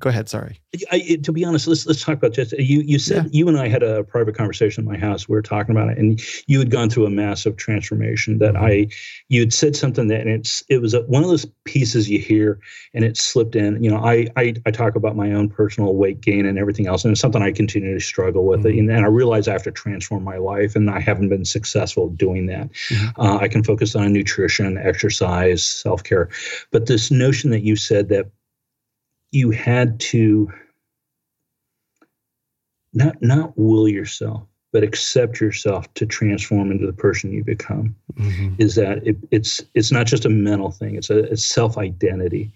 Go 0.00 0.10
ahead. 0.10 0.28
Sorry. 0.28 0.60
I, 0.90 1.20
to 1.22 1.30
be 1.30 1.44
honest, 1.44 1.68
let's 1.68 1.86
let's 1.86 2.02
talk 2.02 2.18
about 2.18 2.32
just 2.32 2.50
you. 2.52 2.80
You 2.80 2.98
said 2.98 3.26
yeah. 3.26 3.30
you 3.30 3.48
and 3.48 3.56
I 3.56 3.68
had 3.68 3.84
a 3.84 4.02
private 4.02 4.34
conversation 4.34 4.82
in 4.82 4.90
my 4.90 4.98
house. 4.98 5.28
We 5.28 5.34
were 5.34 5.42
talking 5.42 5.70
about 5.70 5.88
it, 5.88 5.98
and 5.98 6.20
you 6.48 6.58
had 6.58 6.68
gone 6.68 6.90
through 6.90 7.06
a 7.06 7.10
massive 7.10 7.56
transformation. 7.56 8.38
That 8.38 8.54
mm-hmm. 8.54 8.64
I, 8.64 8.88
you 9.28 9.38
had 9.38 9.52
said 9.52 9.76
something 9.76 10.08
that, 10.08 10.22
and 10.22 10.30
it's 10.30 10.64
it 10.68 10.78
was 10.82 10.94
a, 10.94 11.02
one 11.02 11.22
of 11.22 11.30
those 11.30 11.46
pieces 11.64 12.10
you 12.10 12.18
hear, 12.18 12.58
and 12.92 13.04
it 13.04 13.16
slipped 13.16 13.54
in. 13.54 13.84
You 13.84 13.90
know, 13.90 13.98
I, 13.98 14.26
I 14.36 14.54
I 14.66 14.72
talk 14.72 14.96
about 14.96 15.14
my 15.14 15.30
own 15.32 15.48
personal 15.48 15.94
weight 15.94 16.20
gain 16.20 16.44
and 16.44 16.58
everything 16.58 16.88
else, 16.88 17.04
and 17.04 17.12
it's 17.12 17.20
something 17.20 17.40
I 17.40 17.52
continue 17.52 17.94
to 17.94 18.04
struggle 18.04 18.46
with. 18.46 18.64
Mm-hmm. 18.64 18.78
And, 18.80 18.90
and, 18.90 19.04
I 19.04 19.08
realize 19.08 19.46
I 19.46 19.52
have 19.52 19.62
to 19.62 19.70
transform 19.70 20.24
my 20.24 20.38
life, 20.38 20.74
and 20.74 20.90
I 20.90 20.98
haven't 20.98 21.28
been 21.28 21.44
successful 21.44 22.08
doing 22.08 22.46
that. 22.46 22.72
Mm-hmm. 22.72 23.20
Uh, 23.20 23.36
I 23.36 23.46
can 23.46 23.62
focus 23.62 23.94
on 23.94 24.12
nutrition, 24.12 24.76
exercise, 24.76 25.64
self 25.64 26.02
care, 26.02 26.30
but 26.72 26.86
this 26.86 27.12
notion 27.12 27.50
that 27.50 27.62
you 27.62 27.76
said 27.76 28.08
that 28.08 28.32
you 29.34 29.50
had 29.50 29.98
to 29.98 30.50
not 32.92 33.20
not 33.20 33.52
will 33.56 33.88
yourself 33.88 34.46
but 34.72 34.82
accept 34.82 35.40
yourself 35.40 35.92
to 35.94 36.06
transform 36.06 36.70
into 36.70 36.86
the 36.86 36.92
person 36.92 37.32
you 37.32 37.44
become 37.44 37.94
mm-hmm. 38.14 38.54
is 38.58 38.76
that 38.76 39.04
it, 39.06 39.16
it's 39.30 39.62
it's 39.74 39.90
not 39.90 40.06
just 40.06 40.24
a 40.24 40.28
mental 40.30 40.70
thing 40.70 40.94
it's 40.94 41.10
a 41.10 41.24
it's 41.24 41.44
self 41.44 41.76
identity 41.76 42.52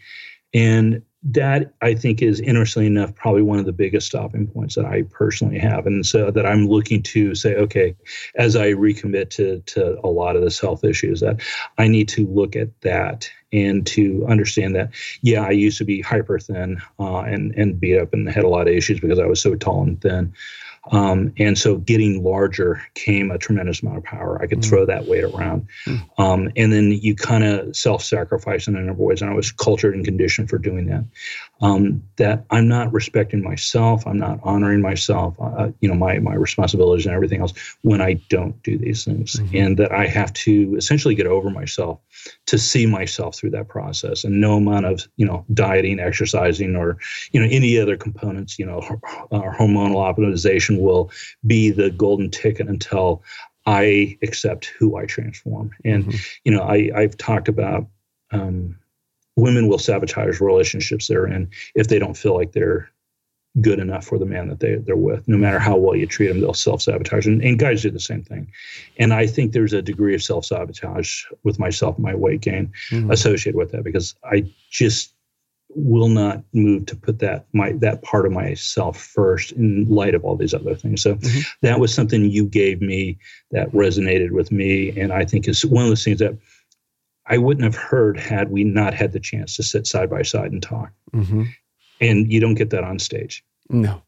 and 0.55 1.03
that 1.23 1.73
I 1.83 1.95
think 1.95 2.23
is 2.23 2.41
interestingly 2.41 2.87
enough 2.87 3.15
probably 3.15 3.43
one 3.43 3.59
of 3.59 3.67
the 3.67 3.73
biggest 3.73 4.07
stopping 4.07 4.47
points 4.47 4.77
that 4.77 4.85
I 4.85 5.03
personally 5.11 5.59
have, 5.59 5.87
and 5.87 6.07
so 6.07 6.31
that 6.31 6.47
I'm 6.47 6.69
looking 6.69 7.03
to 7.05 7.35
say, 7.35 7.57
okay, 7.57 7.97
as 8.37 8.55
I 8.55 8.73
recommit 8.73 9.31
to 9.31 9.61
to 9.61 9.99
a 10.05 10.09
lot 10.09 10.37
of 10.37 10.43
this 10.43 10.61
health 10.61 10.85
issues, 10.85 11.21
that 11.21 11.41
I 11.77 11.89
need 11.89 12.09
to 12.11 12.27
look 12.27 12.55
at 12.55 12.69
that 12.83 13.29
and 13.53 13.87
to 13.87 14.27
understand 14.29 14.77
that, 14.77 14.91
yeah, 15.23 15.43
I 15.43 15.51
used 15.51 15.79
to 15.79 15.85
be 15.85 16.01
hyper 16.01 16.39
thin 16.39 16.81
uh, 17.01 17.21
and 17.21 17.53
and 17.57 17.81
beat 17.81 17.99
up 17.99 18.13
and 18.13 18.29
had 18.29 18.45
a 18.45 18.49
lot 18.49 18.69
of 18.69 18.75
issues 18.75 19.01
because 19.01 19.19
I 19.19 19.27
was 19.27 19.41
so 19.41 19.55
tall 19.57 19.83
and 19.83 20.01
thin. 20.01 20.33
Um, 20.91 21.35
and 21.39 21.59
so 21.59 21.77
getting 21.77 22.23
larger 22.23 22.83
came 22.95 23.31
a 23.31 23.39
tremendous 23.39 23.83
amount 23.83 23.99
of 23.99 24.05
power. 24.05 24.41
I 24.41 24.47
could 24.47 24.61
mm. 24.61 24.69
throw 24.69 24.87
that 24.87 25.07
weight 25.07 25.25
around. 25.25 25.69
Mm. 25.87 26.09
Um, 26.19 26.51
and 26.57 26.73
then 26.73 26.93
you 26.93 27.15
kind 27.15 27.45
of 27.45 27.77
self 27.77 28.03
sacrifice 28.03 28.69
in 28.69 28.77
a 28.77 28.79
number 28.79 28.93
of 28.93 28.99
ways. 28.99 29.23
And 29.23 29.31
I 29.31 29.35
was 29.35 29.53
cultured 29.53 29.95
and 29.95 30.05
conditioned 30.05 30.49
for 30.49 30.59
doing 30.59 30.87
that. 30.87 31.05
Um, 31.61 32.05
that 32.17 32.45
I'm 32.51 32.69
not 32.69 32.93
respecting 32.93 33.43
myself, 33.43 34.07
I'm 34.07 34.19
not 34.19 34.39
honoring 34.45 34.81
myself, 34.81 35.35
uh, 35.41 35.71
you 35.81 35.89
know, 35.89 35.95
my, 35.95 36.21
my 36.21 36.35
responsibilities 36.35 37.05
and 37.05 37.15
everything 37.15 37.41
else 37.41 37.53
when 37.83 38.01
I 38.01 38.15
don't 38.29 38.63
do 38.63 38.79
these 38.79 39.05
things. 39.05 39.35
Mm-hmm. 39.35 39.57
And 39.57 39.77
that 39.79 39.91
I 39.91 40.07
have 40.07 40.33
to 40.35 40.75
essentially 40.77 41.17
get 41.17 41.27
over 41.27 41.51
myself 41.51 41.99
to 42.47 42.59
see 42.59 42.87
myself 42.87 43.37
through 43.37 43.51
that 43.51 43.67
process. 43.67 44.23
And 44.23 44.41
no 44.41 44.57
amount 44.57 44.87
of, 44.87 45.09
you 45.17 45.27
know, 45.27 45.45
dieting, 45.53 45.99
exercising, 45.99 46.77
or, 46.77 46.97
you 47.33 47.41
know, 47.41 47.49
any 47.51 47.79
other 47.79 47.97
components, 47.97 48.59
you 48.59 48.67
know, 48.67 48.81
hormonal 49.33 49.97
optimization 49.97 50.81
will 50.81 51.11
be 51.45 51.71
the 51.71 51.91
golden 51.91 52.31
ticket 52.31 52.69
until 52.69 53.23
I 53.69 54.17
accept 54.23 54.73
who 54.79 54.97
I 54.97 55.05
transform. 55.05 55.73
And 55.85 56.07
mm-hmm. 56.07 56.17
you 56.45 56.53
know, 56.53 56.63
I 56.63 56.91
I've 56.97 57.19
talked 57.19 57.49
about 57.49 57.87
um, 58.31 58.79
women 59.39 59.69
will 59.69 59.79
sabotage 59.79 60.41
relationships 60.41 61.07
they're 61.07 61.27
in 61.27 61.49
if 61.75 61.89
they 61.89 61.99
don't 61.99 62.17
feel 62.17 62.35
like 62.35 62.53
they're 62.53 62.91
good 63.61 63.79
enough 63.79 64.05
for 64.05 64.19
the 64.19 64.27
man 64.27 64.49
that 64.49 64.61
they, 64.61 64.77
they're 64.77 64.97
with. 64.97 65.27
No 65.27 65.37
matter 65.37 65.59
how 65.59 65.77
well 65.77 65.97
you 65.97 66.07
treat 66.07 66.29
them, 66.29 66.41
they'll 66.41 66.55
self 66.55 66.83
sabotage. 66.83 67.27
And, 67.27 67.43
and, 67.43 67.59
guys 67.59 67.83
do 67.83 67.91
the 67.91 68.01
same 68.01 68.23
thing. 68.23 68.51
And 68.99 69.13
I 69.13 69.27
think 69.27 69.53
there's 69.53 69.73
a 69.73 69.83
degree 69.83 70.15
of 70.15 70.23
self 70.23 70.45
sabotage 70.45 71.25
with 71.45 71.59
myself 71.59 71.99
my 71.99 72.15
weight 72.15 72.41
gain 72.41 72.73
mm-hmm. 72.91 73.11
associated 73.11 73.57
with 73.57 73.73
that 73.73 73.85
because 73.85 74.15
I 74.25 74.45
just 74.71 75.15
will 75.75 76.09
not 76.09 76.43
move 76.53 76.87
to 76.87 76.97
put 76.97 77.19
that 77.19 77.47
my 77.53 77.73
that 77.73 78.03
part 78.03 78.27
of 78.27 78.33
myself 78.33 78.99
first 78.99 79.53
in 79.53 79.87
light 79.89 80.15
of 80.15 80.25
all 80.25 80.37
these 80.37 80.55
other 80.55 80.75
things. 80.75 81.03
So 81.03 81.15
mm-hmm. 81.15 81.41
that 81.63 81.79
was 81.79 81.93
something 81.93 82.25
you 82.25 82.47
gave 82.47 82.81
me 82.81 83.19
that 83.51 83.71
resonated 83.73 84.31
with 84.31 84.51
me, 84.51 84.99
and 84.99 85.13
I 85.13 85.25
think 85.25 85.47
is 85.47 85.65
one 85.65 85.85
of 85.85 85.91
those 85.91 86.05
things 86.05 86.19
that 86.21 86.37
I 87.29 87.39
wouldn't 87.39 87.65
have 87.65 87.77
heard 87.77 88.19
had 88.19 88.51
we 88.51 88.65
not 88.65 88.95
had 88.95 89.13
the 89.13 89.21
chance 89.21 89.57
to 89.57 89.63
sit 89.63 89.87
side 89.87 90.11
by 90.11 90.23
side 90.23 90.51
and 90.51 90.63
talk. 90.63 90.91
Mm-hmm. 91.15 91.45
And 92.01 92.33
you 92.33 92.41
don't 92.41 92.55
get 92.55 92.71
that 92.71 92.85
on 92.85 92.99
stage. 92.99 93.45
No. 93.69 94.03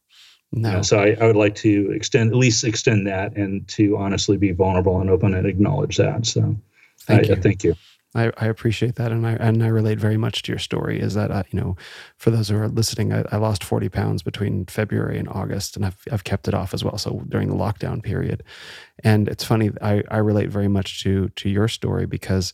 No. 0.53 0.83
so 0.83 0.99
I, 0.99 1.17
I, 1.21 1.27
would 1.27 1.37
like 1.37 1.55
to 1.57 1.93
extend, 1.93 2.31
at 2.31 2.37
least 2.37 2.65
extend 2.65 3.07
that 3.07 3.37
and 3.37 3.69
to 3.69 3.97
honestly 3.97 4.37
be 4.37 4.51
vulnerable 4.51 5.01
and 5.01 5.09
open 5.09 5.33
and 5.33 5.47
acknowledge 5.47 5.97
that. 5.99 6.27
So 6.27 6.57
thank 7.03 7.27
I, 7.27 7.29
you. 7.29 7.37
thank 7.37 7.63
you. 7.63 7.77
I, 8.15 8.33
I, 8.39 8.47
appreciate 8.47 8.97
that, 8.97 9.13
and 9.13 9.25
I 9.25 9.35
and 9.35 9.63
I 9.63 9.69
relate 9.69 10.01
very 10.01 10.17
much 10.17 10.43
to 10.43 10.53
your 10.53 10.59
story. 10.59 10.99
Is 10.99 11.15
that 11.15 11.31
uh, 11.31 11.45
you 11.53 11.61
know, 11.61 11.77
for 12.17 12.33
those 12.33 12.49
who 12.49 12.57
are 12.57 12.69
listening, 12.69 13.13
I, 13.13 13.25
I, 13.31 13.37
lost 13.37 13.63
forty 13.63 13.89
pounds 13.89 14.25
between 14.25 14.67
February 14.67 15.17
and 15.17 15.29
August, 15.29 15.77
and 15.77 15.87
I've 15.87 15.97
I've 16.11 16.25
kept 16.25 16.49
it 16.49 16.55
off 16.55 16.75
as 16.75 16.83
well. 16.83 16.99
So 16.99 17.23
during 17.29 17.49
the 17.49 17.55
lockdown 17.55 18.03
period, 18.03 18.43
and 19.05 19.29
it's 19.29 19.45
funny. 19.45 19.71
I 19.81 20.03
I 20.11 20.19
relate 20.19 20.49
very 20.51 20.67
much 20.67 21.05
to 21.05 21.29
to 21.29 21.49
your 21.49 21.69
story 21.69 22.07
because 22.07 22.53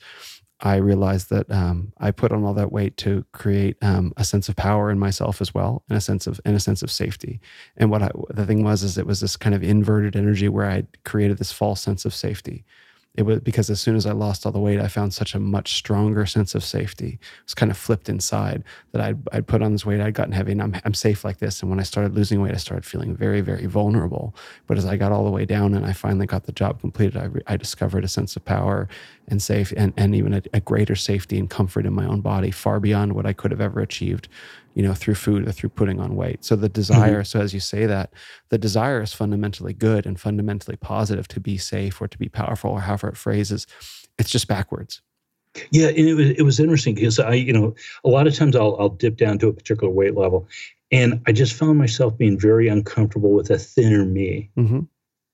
I 0.60 0.76
realized 0.76 1.28
that 1.30 1.50
um, 1.50 1.92
I 1.98 2.10
put 2.10 2.32
on 2.32 2.42
all 2.44 2.54
that 2.54 2.72
weight 2.72 2.96
to 2.98 3.24
create 3.32 3.76
um, 3.82 4.12
a 4.16 4.24
sense 4.24 4.48
of 4.48 4.56
power 4.56 4.90
in 4.90 4.98
myself 4.98 5.40
as 5.40 5.52
well, 5.52 5.82
and 5.88 5.98
a 5.98 6.00
sense 6.00 6.26
of 6.26 6.40
and 6.44 6.56
a 6.56 6.60
sense 6.60 6.82
of 6.82 6.90
safety. 6.90 7.40
And 7.76 7.90
what 7.90 8.02
I, 8.02 8.10
the 8.30 8.46
thing 8.46 8.62
was 8.64 8.82
is 8.82 8.96
it 8.96 9.06
was 9.06 9.20
this 9.20 9.36
kind 9.36 9.54
of 9.54 9.62
inverted 9.62 10.16
energy 10.16 10.48
where 10.48 10.70
I 10.70 10.84
created 11.04 11.38
this 11.38 11.52
false 11.52 11.80
sense 11.80 12.04
of 12.04 12.14
safety 12.14 12.64
it 13.16 13.22
was 13.22 13.40
because 13.40 13.70
as 13.70 13.80
soon 13.80 13.96
as 13.96 14.04
I 14.04 14.12
lost 14.12 14.44
all 14.44 14.52
the 14.52 14.58
weight, 14.58 14.78
I 14.78 14.88
found 14.88 15.14
such 15.14 15.34
a 15.34 15.40
much 15.40 15.74
stronger 15.74 16.26
sense 16.26 16.54
of 16.54 16.62
safety. 16.62 17.18
It 17.20 17.44
was 17.44 17.54
kind 17.54 17.70
of 17.70 17.76
flipped 17.78 18.08
inside 18.08 18.62
that 18.92 19.00
I'd, 19.00 19.18
I'd 19.32 19.46
put 19.46 19.62
on 19.62 19.72
this 19.72 19.86
weight, 19.86 20.00
I'd 20.00 20.14
gotten 20.14 20.32
heavy, 20.32 20.52
and 20.52 20.62
I'm, 20.62 20.76
I'm 20.84 20.94
safe 20.94 21.24
like 21.24 21.38
this. 21.38 21.62
And 21.62 21.70
when 21.70 21.80
I 21.80 21.82
started 21.82 22.14
losing 22.14 22.42
weight, 22.42 22.54
I 22.54 22.58
started 22.58 22.84
feeling 22.84 23.16
very, 23.16 23.40
very 23.40 23.66
vulnerable. 23.66 24.34
But 24.66 24.76
as 24.76 24.84
I 24.84 24.96
got 24.96 25.12
all 25.12 25.24
the 25.24 25.30
way 25.30 25.46
down 25.46 25.74
and 25.74 25.86
I 25.86 25.92
finally 25.92 26.26
got 26.26 26.44
the 26.44 26.52
job 26.52 26.80
completed, 26.80 27.16
I, 27.16 27.24
re- 27.24 27.42
I 27.46 27.56
discovered 27.56 28.04
a 28.04 28.08
sense 28.08 28.36
of 28.36 28.44
power 28.44 28.88
and 29.28 29.42
safe 29.42 29.72
and, 29.76 29.92
and 29.96 30.14
even 30.14 30.34
a, 30.34 30.42
a 30.52 30.60
greater 30.60 30.94
safety 30.94 31.38
and 31.38 31.48
comfort 31.48 31.86
in 31.86 31.92
my 31.94 32.06
own 32.06 32.20
body, 32.20 32.50
far 32.50 32.80
beyond 32.80 33.14
what 33.14 33.26
I 33.26 33.32
could 33.32 33.50
have 33.50 33.60
ever 33.60 33.80
achieved 33.80 34.28
you 34.76 34.82
know, 34.82 34.92
through 34.92 35.14
food 35.14 35.48
or 35.48 35.52
through 35.52 35.70
putting 35.70 35.98
on 35.98 36.14
weight. 36.14 36.44
So 36.44 36.54
the 36.54 36.68
desire, 36.68 37.20
mm-hmm. 37.20 37.24
so 37.24 37.40
as 37.40 37.54
you 37.54 37.60
say 37.60 37.86
that, 37.86 38.12
the 38.50 38.58
desire 38.58 39.00
is 39.00 39.14
fundamentally 39.14 39.72
good 39.72 40.04
and 40.04 40.20
fundamentally 40.20 40.76
positive 40.76 41.26
to 41.28 41.40
be 41.40 41.56
safe 41.56 42.00
or 42.00 42.06
to 42.06 42.18
be 42.18 42.28
powerful 42.28 42.72
or 42.72 42.80
however 42.82 43.08
it 43.08 43.16
phrases. 43.16 43.66
It's 44.18 44.28
just 44.28 44.48
backwards. 44.48 45.00
Yeah, 45.70 45.88
and 45.88 45.98
it 45.98 46.14
was 46.14 46.28
it 46.28 46.42
was 46.42 46.60
interesting 46.60 46.94
because 46.94 47.18
I, 47.18 47.32
you 47.32 47.54
know, 47.54 47.74
a 48.04 48.10
lot 48.10 48.26
of 48.26 48.34
times 48.34 48.54
I'll 48.54 48.76
I'll 48.78 48.90
dip 48.90 49.16
down 49.16 49.38
to 49.38 49.48
a 49.48 49.52
particular 49.54 49.90
weight 49.90 50.14
level, 50.14 50.46
and 50.92 51.22
I 51.26 51.32
just 51.32 51.54
found 51.54 51.78
myself 51.78 52.18
being 52.18 52.38
very 52.38 52.68
uncomfortable 52.68 53.32
with 53.32 53.50
a 53.50 53.58
thinner 53.58 54.04
me. 54.04 54.50
Mm-hmm. 54.58 54.80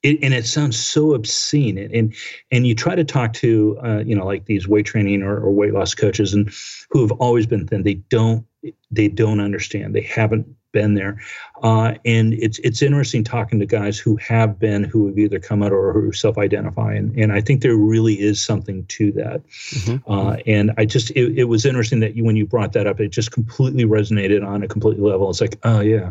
It, 0.04 0.18
and 0.22 0.34
it 0.34 0.46
sounds 0.46 0.78
so 0.78 1.14
obscene 1.14 1.78
and 1.78 1.92
and, 1.92 2.14
and 2.52 2.66
you 2.66 2.76
try 2.76 2.94
to 2.94 3.04
talk 3.04 3.32
to 3.34 3.78
uh, 3.84 4.02
you 4.06 4.14
know 4.14 4.24
like 4.24 4.44
these 4.44 4.68
weight 4.68 4.86
training 4.86 5.22
or, 5.22 5.40
or 5.40 5.50
weight 5.50 5.72
loss 5.72 5.94
coaches 5.94 6.32
and 6.32 6.52
who 6.90 7.02
have 7.02 7.12
always 7.12 7.46
been 7.46 7.66
thin 7.66 7.82
they 7.82 7.94
don't 7.94 8.44
they 8.90 9.08
don't 9.08 9.40
understand. 9.40 9.94
They 9.94 10.02
haven't 10.02 10.46
been 10.72 10.94
there, 10.94 11.20
uh, 11.62 11.94
and 12.04 12.32
it's 12.34 12.58
it's 12.60 12.82
interesting 12.82 13.24
talking 13.24 13.58
to 13.60 13.66
guys 13.66 13.98
who 13.98 14.16
have 14.16 14.58
been, 14.58 14.84
who 14.84 15.06
have 15.06 15.18
either 15.18 15.38
come 15.38 15.62
out 15.62 15.72
or 15.72 15.92
who 15.92 16.12
self-identify, 16.12 16.94
and 16.94 17.16
and 17.18 17.32
I 17.32 17.40
think 17.40 17.62
there 17.62 17.76
really 17.76 18.14
is 18.20 18.42
something 18.42 18.84
to 18.86 19.12
that. 19.12 19.42
Mm-hmm. 19.46 20.10
Uh, 20.10 20.36
and 20.46 20.72
I 20.78 20.84
just 20.84 21.10
it, 21.10 21.38
it 21.38 21.44
was 21.44 21.66
interesting 21.66 22.00
that 22.00 22.16
you 22.16 22.24
when 22.24 22.36
you 22.36 22.46
brought 22.46 22.72
that 22.72 22.86
up, 22.86 23.00
it 23.00 23.08
just 23.08 23.32
completely 23.32 23.84
resonated 23.84 24.46
on 24.46 24.62
a 24.62 24.68
completely 24.68 25.02
level. 25.02 25.28
It's 25.30 25.40
like, 25.40 25.58
oh 25.64 25.80
yeah, 25.80 26.10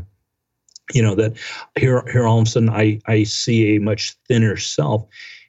you 0.93 1.01
know 1.01 1.15
that 1.15 1.37
here 1.77 2.03
here 2.11 2.27
all 2.27 2.39
of 2.39 2.47
a 2.47 2.49
sudden 2.49 2.69
I 2.69 2.99
I 3.05 3.23
see 3.23 3.75
a 3.75 3.79
much 3.79 4.15
thinner 4.27 4.57
self, 4.57 5.07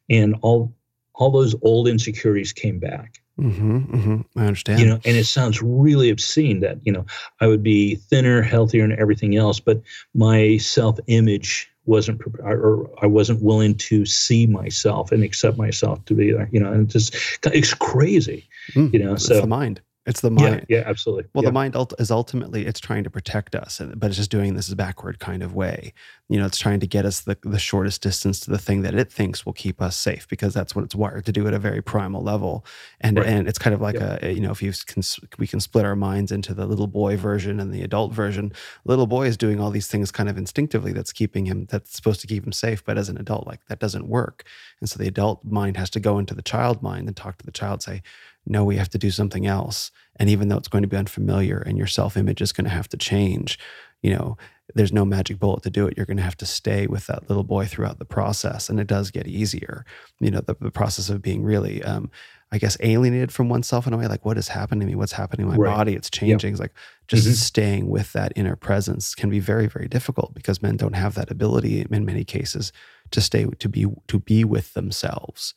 and 0.08 0.36
all 0.42 0.74
all 1.14 1.30
those 1.30 1.54
old 1.62 1.88
insecurities 1.88 2.52
came 2.52 2.78
back 2.78 3.21
Mm-hmm, 3.40 3.78
mm-hmm. 3.78 4.38
I 4.38 4.46
understand. 4.46 4.80
You 4.80 4.86
know, 4.86 5.00
and 5.04 5.16
it 5.16 5.24
sounds 5.24 5.62
really 5.62 6.10
obscene 6.10 6.60
that 6.60 6.78
you 6.84 6.92
know 6.92 7.06
I 7.40 7.46
would 7.46 7.62
be 7.62 7.96
thinner, 7.96 8.42
healthier, 8.42 8.84
and 8.84 8.92
everything 8.92 9.36
else, 9.36 9.58
but 9.58 9.80
my 10.14 10.58
self-image 10.58 11.70
wasn't 11.84 12.20
prepared, 12.20 12.60
or 12.60 12.90
I 13.02 13.06
wasn't 13.06 13.42
willing 13.42 13.74
to 13.76 14.06
see 14.06 14.46
myself 14.46 15.12
and 15.12 15.24
accept 15.24 15.56
myself 15.56 16.04
to 16.04 16.14
be 16.14 16.30
there. 16.30 16.48
You 16.52 16.60
know, 16.60 16.72
and 16.72 16.88
just 16.88 17.16
it's 17.44 17.74
crazy. 17.74 18.48
Mm, 18.74 18.92
you 18.92 18.98
know, 18.98 19.16
so 19.16 19.40
the 19.40 19.46
mind. 19.46 19.80
It's 20.04 20.20
the 20.20 20.30
mind. 20.32 20.66
Yeah, 20.68 20.78
yeah 20.78 20.84
absolutely. 20.86 21.24
Well, 21.32 21.44
yeah. 21.44 21.50
the 21.50 21.52
mind 21.52 21.76
is 21.98 22.10
ultimately 22.10 22.66
it's 22.66 22.80
trying 22.80 23.04
to 23.04 23.10
protect 23.10 23.54
us, 23.54 23.80
but 23.94 24.08
it's 24.08 24.16
just 24.16 24.32
doing 24.32 24.54
this 24.54 24.72
backward 24.74 25.20
kind 25.20 25.44
of 25.44 25.54
way. 25.54 25.92
You 26.28 26.40
know, 26.40 26.46
it's 26.46 26.58
trying 26.58 26.80
to 26.80 26.88
get 26.88 27.04
us 27.04 27.20
the, 27.20 27.38
the 27.42 27.58
shortest 27.58 28.02
distance 28.02 28.40
to 28.40 28.50
the 28.50 28.58
thing 28.58 28.82
that 28.82 28.94
it 28.94 29.12
thinks 29.12 29.46
will 29.46 29.52
keep 29.52 29.80
us 29.80 29.96
safe 29.96 30.26
because 30.26 30.54
that's 30.54 30.74
what 30.74 30.84
it's 30.84 30.94
wired 30.94 31.24
to 31.26 31.32
do 31.32 31.46
at 31.46 31.54
a 31.54 31.58
very 31.58 31.80
primal 31.82 32.22
level. 32.22 32.64
And 33.00 33.18
right. 33.18 33.26
and 33.26 33.46
it's 33.46 33.58
kind 33.58 33.74
of 33.74 33.80
like 33.80 33.94
yeah. 33.94 34.18
a 34.22 34.32
you 34.32 34.40
know 34.40 34.50
if 34.50 34.60
you 34.60 34.72
can 34.86 35.04
we 35.38 35.46
can 35.46 35.60
split 35.60 35.84
our 35.84 35.94
minds 35.94 36.32
into 36.32 36.52
the 36.52 36.66
little 36.66 36.88
boy 36.88 37.16
version 37.16 37.60
and 37.60 37.72
the 37.72 37.82
adult 37.82 38.12
version. 38.12 38.52
Little 38.84 39.06
boy 39.06 39.26
is 39.28 39.36
doing 39.36 39.60
all 39.60 39.70
these 39.70 39.86
things 39.86 40.10
kind 40.10 40.28
of 40.28 40.36
instinctively 40.36 40.92
that's 40.92 41.12
keeping 41.12 41.46
him 41.46 41.66
that's 41.70 41.94
supposed 41.94 42.20
to 42.22 42.26
keep 42.26 42.44
him 42.44 42.52
safe, 42.52 42.84
but 42.84 42.98
as 42.98 43.08
an 43.08 43.18
adult, 43.18 43.46
like 43.46 43.60
that 43.68 43.78
doesn't 43.78 44.08
work. 44.08 44.44
And 44.80 44.90
so 44.90 44.98
the 44.98 45.06
adult 45.06 45.44
mind 45.44 45.76
has 45.76 45.90
to 45.90 46.00
go 46.00 46.18
into 46.18 46.34
the 46.34 46.42
child 46.42 46.82
mind 46.82 47.06
and 47.06 47.16
talk 47.16 47.38
to 47.38 47.46
the 47.46 47.52
child, 47.52 47.82
say, 47.82 48.02
no, 48.46 48.64
we 48.64 48.76
have 48.76 48.90
to 48.90 48.98
do 48.98 49.10
something 49.10 49.46
else. 49.46 49.90
And 50.16 50.28
even 50.28 50.48
though 50.48 50.56
it's 50.56 50.68
going 50.68 50.82
to 50.82 50.88
be 50.88 50.96
unfamiliar 50.96 51.58
and 51.58 51.78
your 51.78 51.86
self 51.86 52.16
image 52.16 52.42
is 52.42 52.52
going 52.52 52.64
to 52.64 52.70
have 52.70 52.88
to 52.88 52.96
change, 52.96 53.58
you 54.02 54.10
know, 54.10 54.36
there's 54.74 54.92
no 54.92 55.04
magic 55.04 55.38
bullet 55.38 55.62
to 55.62 55.70
do 55.70 55.86
it. 55.86 55.96
You're 55.96 56.06
going 56.06 56.16
to 56.16 56.22
have 56.22 56.36
to 56.38 56.46
stay 56.46 56.86
with 56.86 57.06
that 57.06 57.28
little 57.28 57.44
boy 57.44 57.66
throughout 57.66 57.98
the 57.98 58.04
process. 58.04 58.68
And 58.68 58.80
it 58.80 58.86
does 58.86 59.10
get 59.10 59.26
easier. 59.26 59.84
You 60.18 60.30
know, 60.30 60.40
the, 60.40 60.56
the 60.60 60.70
process 60.70 61.08
of 61.08 61.22
being 61.22 61.42
really, 61.42 61.82
um, 61.82 62.10
I 62.50 62.58
guess, 62.58 62.76
alienated 62.80 63.32
from 63.32 63.48
oneself 63.48 63.86
in 63.86 63.92
a 63.92 63.96
way, 63.96 64.06
like 64.06 64.24
what 64.24 64.38
is 64.38 64.48
happening 64.48 64.80
to 64.80 64.86
me? 64.86 64.94
What's 64.94 65.12
happening 65.12 65.46
to 65.46 65.52
my 65.52 65.58
right. 65.58 65.76
body? 65.76 65.94
It's 65.94 66.10
changing. 66.10 66.50
Yep. 66.50 66.54
It's 66.54 66.60
like 66.60 66.74
just 67.06 67.26
mm-hmm. 67.26 67.34
staying 67.34 67.88
with 67.90 68.12
that 68.12 68.32
inner 68.34 68.56
presence 68.56 69.14
can 69.14 69.30
be 69.30 69.40
very, 69.40 69.66
very 69.66 69.88
difficult 69.88 70.34
because 70.34 70.62
men 70.62 70.76
don't 70.76 70.94
have 70.94 71.14
that 71.14 71.30
ability 71.30 71.86
in 71.88 72.04
many 72.04 72.24
cases 72.24 72.72
to 73.10 73.20
stay, 73.20 73.44
to 73.44 73.68
be, 73.68 73.86
to 74.08 74.18
be 74.18 74.44
with 74.44 74.74
themselves 74.74 75.54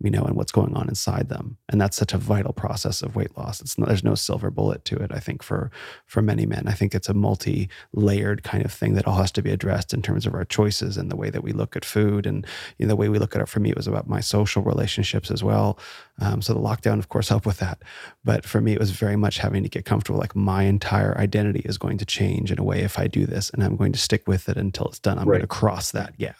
you 0.00 0.10
know, 0.10 0.22
and 0.22 0.36
what's 0.36 0.52
going 0.52 0.74
on 0.76 0.88
inside 0.88 1.28
them. 1.28 1.56
And 1.68 1.80
that's 1.80 1.96
such 1.96 2.12
a 2.12 2.18
vital 2.18 2.52
process 2.52 3.02
of 3.02 3.16
weight 3.16 3.36
loss. 3.36 3.60
It's 3.60 3.76
not, 3.76 3.88
there's 3.88 4.04
no 4.04 4.14
silver 4.14 4.50
bullet 4.50 4.84
to 4.86 4.96
it. 4.96 5.10
I 5.12 5.18
think 5.18 5.42
for 5.42 5.72
for 6.06 6.22
many 6.22 6.46
men, 6.46 6.68
I 6.68 6.72
think 6.72 6.94
it's 6.94 7.08
a 7.08 7.14
multi-layered 7.14 8.44
kind 8.44 8.64
of 8.64 8.72
thing 8.72 8.94
that 8.94 9.08
all 9.08 9.16
has 9.16 9.32
to 9.32 9.42
be 9.42 9.50
addressed 9.50 9.92
in 9.92 10.02
terms 10.02 10.24
of 10.24 10.34
our 10.34 10.44
choices 10.44 10.96
and 10.96 11.10
the 11.10 11.16
way 11.16 11.30
that 11.30 11.42
we 11.42 11.52
look 11.52 11.74
at 11.74 11.84
food 11.84 12.26
and 12.26 12.46
you 12.78 12.86
know, 12.86 12.90
the 12.90 12.96
way 12.96 13.08
we 13.08 13.18
look 13.18 13.34
at 13.34 13.42
it. 13.42 13.48
For 13.48 13.58
me, 13.58 13.70
it 13.70 13.76
was 13.76 13.88
about 13.88 14.08
my 14.08 14.20
social 14.20 14.62
relationships 14.62 15.30
as 15.32 15.42
well. 15.42 15.78
Um, 16.20 16.42
so 16.42 16.54
the 16.54 16.60
lockdown, 16.60 16.98
of 16.98 17.08
course, 17.08 17.28
helped 17.28 17.46
with 17.46 17.58
that. 17.58 17.82
But 18.24 18.44
for 18.44 18.60
me, 18.60 18.72
it 18.72 18.80
was 18.80 18.92
very 18.92 19.16
much 19.16 19.38
having 19.38 19.64
to 19.64 19.68
get 19.68 19.84
comfortable. 19.84 20.20
Like 20.20 20.36
my 20.36 20.62
entire 20.62 21.18
identity 21.18 21.62
is 21.64 21.76
going 21.76 21.98
to 21.98 22.04
change 22.04 22.52
in 22.52 22.58
a 22.60 22.64
way 22.64 22.82
if 22.82 23.00
I 23.00 23.08
do 23.08 23.26
this, 23.26 23.50
and 23.50 23.64
I'm 23.64 23.76
going 23.76 23.92
to 23.92 23.98
stick 23.98 24.28
with 24.28 24.48
it 24.48 24.56
until 24.56 24.86
it's 24.86 25.00
done. 25.00 25.18
I'm 25.18 25.28
right. 25.28 25.38
going 25.38 25.40
to 25.40 25.48
cross 25.48 25.90
that 25.90 26.18
gap. 26.18 26.36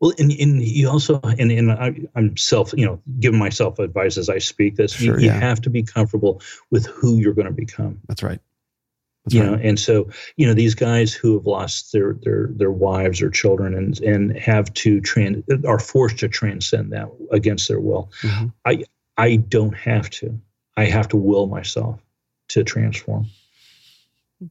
Well, 0.00 0.12
and, 0.18 0.32
and 0.32 0.62
you 0.62 0.88
also, 0.88 1.20
and, 1.22 1.50
and 1.50 1.72
I, 1.72 1.94
am 2.14 2.36
self, 2.36 2.72
you 2.76 2.86
know, 2.86 3.00
giving 3.20 3.38
myself 3.38 3.78
advice 3.78 4.16
as 4.16 4.28
I 4.28 4.38
speak 4.38 4.76
this. 4.76 4.92
Sure, 4.94 5.18
you, 5.18 5.26
you 5.26 5.30
have 5.30 5.60
to 5.62 5.70
be 5.70 5.82
comfortable 5.82 6.40
with 6.70 6.86
who 6.86 7.16
you're 7.16 7.34
going 7.34 7.46
to 7.46 7.52
become. 7.52 8.00
That's 8.08 8.22
right. 8.22 8.40
That's 9.24 9.34
you 9.34 9.42
right. 9.42 9.50
know, 9.50 9.58
and 9.60 9.78
so 9.78 10.08
you 10.36 10.46
know 10.46 10.54
these 10.54 10.74
guys 10.74 11.12
who 11.12 11.34
have 11.34 11.46
lost 11.46 11.92
their 11.92 12.14
their 12.22 12.48
their 12.52 12.70
wives 12.70 13.20
or 13.20 13.28
children 13.28 13.74
and 13.74 13.98
and 14.00 14.38
have 14.38 14.72
to 14.74 15.00
trans 15.00 15.42
are 15.66 15.80
forced 15.80 16.18
to 16.18 16.28
transcend 16.28 16.92
that 16.92 17.08
against 17.32 17.66
their 17.66 17.80
will. 17.80 18.10
Mm-hmm. 18.22 18.46
I 18.64 18.84
I 19.16 19.36
don't 19.36 19.76
have 19.76 20.10
to. 20.10 20.38
I 20.76 20.84
have 20.84 21.08
to 21.08 21.16
will 21.16 21.46
myself 21.46 22.00
to 22.48 22.62
transform 22.62 23.26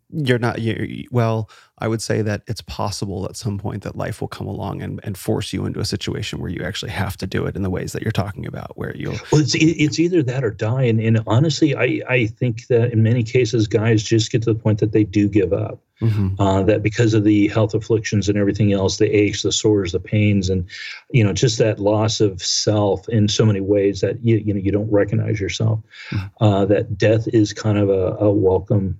you're 0.10 0.40
not 0.40 0.60
you 0.60 1.06
well 1.12 1.50
i 1.80 1.88
would 1.88 2.02
say 2.02 2.22
that 2.22 2.42
it's 2.48 2.62
possible 2.62 3.26
at 3.26 3.36
some 3.36 3.58
point 3.58 3.84
that 3.84 3.96
life 3.96 4.20
will 4.20 4.28
come 4.28 4.48
along 4.48 4.82
and, 4.82 5.00
and 5.04 5.18
force 5.18 5.54
you 5.54 5.66
into 5.66 5.80
a 5.80 5.86
situation 5.86 6.40
where 6.40 6.50
you 6.50 6.64
actually 6.64 6.92
have 6.92 7.16
to 7.16 7.28
do 7.28 7.46
it 7.46 7.56
in 7.56 7.62
the 7.62 7.70
ways 7.70 7.92
that 7.92 8.02
you're 8.02 8.12
talking 8.12 8.48
about 8.48 8.76
where 8.78 8.96
you'll 8.96 9.18
well 9.32 9.42
it's 9.42 9.54
it's 9.56 10.00
either 10.00 10.24
that 10.24 10.44
or 10.44 10.52
die 10.52 10.84
and, 10.84 11.00
and 11.00 11.20
honestly 11.28 11.76
i 11.76 12.02
i 12.10 12.26
think 12.26 12.66
that 12.68 12.92
in 12.92 13.04
many 13.04 13.24
cases 13.24 13.68
guys 13.68 14.04
just 14.04 14.32
get 14.32 14.42
to 14.42 14.54
the 14.54 14.60
point 14.60 14.80
that 14.80 14.92
they 14.92 15.04
do 15.04 15.28
give 15.28 15.54
up 15.54 15.80
mm-hmm. 16.02 16.40
uh, 16.42 16.64
that 16.64 16.82
because 16.82 17.14
of 17.14 17.24
the 17.24 17.48
health 17.50 17.76
afflictions 17.76 18.28
and 18.28 18.38
everything 18.40 18.74
else 18.74 18.98
the 18.98 19.10
aches 19.16 19.44
the 19.44 19.52
sores 19.52 19.92
the 19.92 20.00
pains 20.00 20.50
and 20.50 20.68
you 21.12 21.24
know 21.24 21.34
just 21.34 21.60
that 21.60 21.80
loss 21.80 22.20
of 22.20 22.42
self 22.42 23.08
in 23.10 23.28
so 23.28 23.46
many 23.46 23.62
ways 23.62 24.02
that 24.02 24.24
you, 24.24 24.38
you 24.38 24.54
know 24.54 24.60
you 24.60 24.72
don't 24.72 24.90
recognize 24.90 25.40
yourself 25.40 25.80
mm-hmm. 26.10 26.44
uh, 26.44 26.66
that 26.66 26.98
death 26.98 27.28
is 27.28 27.54
kind 27.54 27.78
of 27.78 27.90
a, 27.90 28.16
a 28.20 28.32
welcome 28.32 29.00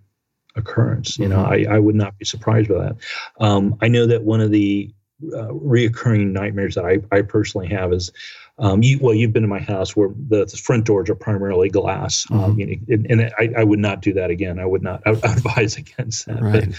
occurrence. 0.56 1.18
You 1.18 1.28
know, 1.28 1.38
mm-hmm. 1.38 1.72
I, 1.72 1.76
I 1.76 1.80
would 1.80 1.96
not 1.96 2.18
be 2.18 2.26
surprised 2.26 2.70
by 2.70 2.80
that. 2.80 2.96
Um, 3.40 3.78
I 3.82 3.88
know 3.88 4.06
that 4.08 4.24
one 4.24 4.42
of 4.42 4.52
the 4.52 4.94
uh, 5.34 5.48
reoccurring 5.48 6.32
nightmares 6.32 6.76
that 6.76 6.86
I, 6.86 7.00
I 7.16 7.22
personally 7.22 7.68
have 7.68 7.94
is, 7.94 8.12
um, 8.58 8.84
you, 8.84 9.00
well, 9.02 9.14
you've 9.14 9.34
been 9.34 9.44
to 9.44 9.50
my 9.50 9.60
house 9.60 9.96
where 9.96 10.10
the, 10.10 10.46
the 10.46 10.58
front 10.58 10.86
doors 10.86 11.10
are 11.10 11.16
primarily 11.16 11.70
glass. 11.70 12.26
Um, 12.32 12.38
mm-hmm. 12.38 12.52
Um, 12.52 12.60
you 12.60 12.66
know, 12.66 12.76
and, 12.90 13.12
and 13.12 13.34
I, 13.38 13.62
I, 13.62 13.64
would 13.64 13.80
not 13.80 14.02
do 14.02 14.14
that 14.14 14.30
again. 14.30 14.60
I 14.60 14.66
would 14.66 14.82
not 14.82 15.02
I 15.06 15.12
would 15.12 15.26
advise 15.26 15.78
against 15.78 16.26
that. 16.28 16.42
Right. 16.42 16.70
But 16.70 16.76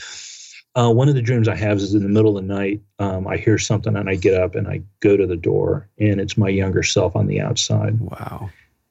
uh, 0.77 0.91
one 0.91 1.09
of 1.09 1.15
the 1.15 1.23
dreams 1.23 1.49
I 1.49 1.57
have 1.57 1.79
is 1.79 1.95
in 1.95 2.03
the 2.03 2.09
middle 2.09 2.37
of 2.37 2.47
the 2.47 2.55
night, 2.55 2.83
um, 2.99 3.27
I 3.27 3.39
hear 3.39 3.57
something 3.57 3.97
and 3.97 4.11
I 4.11 4.15
get 4.15 4.35
up 4.35 4.55
and 4.55 4.69
I 4.69 4.83
go 5.01 5.17
to 5.17 5.27
the 5.27 5.37
door 5.37 5.89
and 5.99 6.21
it's 6.21 6.37
my 6.37 6.49
younger 6.49 6.83
self 6.83 7.17
on 7.17 7.27
the 7.27 7.41
outside. 7.41 7.99
Wow. 7.99 8.51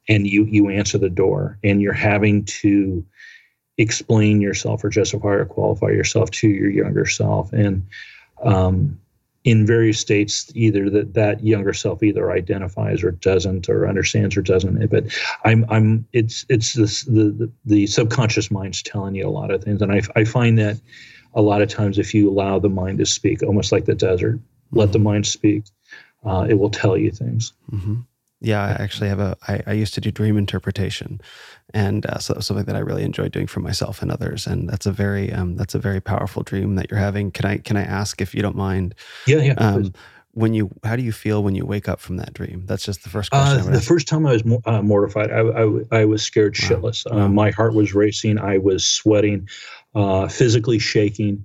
And 0.09 0.27
you 0.27 0.45
you 0.45 0.69
answer 0.69 0.97
the 0.97 1.09
door 1.09 1.59
and 1.63 1.81
you're 1.81 1.93
having 1.93 2.45
to 2.45 3.05
explain 3.77 4.41
yourself 4.41 4.83
or 4.83 4.89
justify 4.89 5.29
or 5.29 5.45
qualify 5.45 5.89
yourself 5.89 6.31
to 6.31 6.47
your 6.47 6.69
younger 6.69 7.05
self. 7.05 7.51
And 7.53 7.85
um, 8.43 8.99
in 9.43 9.65
various 9.65 9.99
states, 9.99 10.51
either 10.55 10.89
that 10.89 11.13
that 11.13 11.43
younger 11.43 11.71
self 11.73 12.01
either 12.01 12.31
identifies 12.31 13.03
or 13.03 13.11
doesn't, 13.11 13.69
or 13.69 13.87
understands 13.87 14.35
or 14.35 14.41
doesn't. 14.41 14.89
But 14.89 15.05
I'm 15.43 15.65
I'm 15.69 16.05
it's 16.13 16.45
it's 16.49 16.73
this 16.73 17.03
the 17.03 17.29
the, 17.31 17.51
the 17.65 17.87
subconscious 17.87 18.49
mind's 18.49 18.81
telling 18.81 19.13
you 19.13 19.27
a 19.27 19.29
lot 19.29 19.51
of 19.51 19.63
things, 19.63 19.81
and 19.81 19.91
I 19.91 20.01
I 20.15 20.23
find 20.23 20.57
that 20.57 20.77
a 21.35 21.41
lot 21.41 21.61
of 21.61 21.69
times 21.69 21.99
if 21.99 22.13
you 22.13 22.29
allow 22.29 22.57
the 22.57 22.69
mind 22.69 22.97
to 22.97 23.05
speak, 23.05 23.43
almost 23.43 23.71
like 23.71 23.85
the 23.85 23.93
desert, 23.93 24.37
mm-hmm. 24.37 24.79
let 24.79 24.91
the 24.93 24.99
mind 24.99 25.27
speak, 25.27 25.65
uh, 26.25 26.47
it 26.49 26.55
will 26.55 26.71
tell 26.71 26.97
you 26.97 27.11
things. 27.11 27.53
Mm-hmm. 27.71 27.95
Yeah, 28.45 28.61
I 28.61 28.83
actually 28.83 29.09
have 29.09 29.19
a. 29.19 29.35
I, 29.47 29.63
I 29.65 29.73
used 29.73 29.95
to 29.95 30.01
do 30.01 30.11
dream 30.11 30.37
interpretation, 30.37 31.19
and 31.73 32.05
uh, 32.05 32.19
so 32.19 32.33
that 32.33 32.37
was 32.37 32.45
something 32.45 32.65
that 32.65 32.75
I 32.75 32.79
really 32.79 33.01
enjoyed 33.01 33.31
doing 33.31 33.47
for 33.47 33.59
myself 33.59 34.03
and 34.03 34.11
others. 34.11 34.45
And 34.45 34.69
that's 34.69 34.85
a 34.85 34.91
very 34.91 35.33
um, 35.33 35.55
that's 35.55 35.73
a 35.73 35.79
very 35.79 35.99
powerful 35.99 36.43
dream 36.43 36.75
that 36.75 36.91
you're 36.91 36.99
having. 36.99 37.31
Can 37.31 37.45
I 37.45 37.57
can 37.57 37.75
I 37.75 37.81
ask 37.81 38.21
if 38.21 38.35
you 38.35 38.43
don't 38.43 38.55
mind? 38.55 38.93
Yeah, 39.25 39.37
yeah. 39.37 39.53
Um, 39.53 39.93
when 40.33 40.53
you 40.53 40.69
how 40.83 40.95
do 40.95 41.01
you 41.01 41.11
feel 41.11 41.43
when 41.43 41.55
you 41.55 41.65
wake 41.65 41.89
up 41.89 41.99
from 41.99 42.17
that 42.17 42.35
dream? 42.35 42.67
That's 42.67 42.85
just 42.85 43.01
the 43.01 43.09
first 43.09 43.31
question. 43.31 43.61
Uh, 43.61 43.63
the 43.63 43.77
ask. 43.77 43.87
first 43.87 44.07
time 44.07 44.27
I 44.27 44.33
was 44.33 44.43
uh, 44.67 44.81
mortified. 44.83 45.31
I, 45.31 45.39
I, 45.39 46.01
I 46.01 46.05
was 46.05 46.21
scared 46.21 46.53
shitless. 46.53 47.09
Wow. 47.09 47.17
Uh, 47.17 47.21
wow. 47.21 47.27
my 47.29 47.49
heart 47.49 47.73
was 47.73 47.95
racing. 47.95 48.37
I 48.37 48.59
was 48.59 48.85
sweating, 48.85 49.49
uh, 49.95 50.27
physically 50.27 50.77
shaking. 50.77 51.43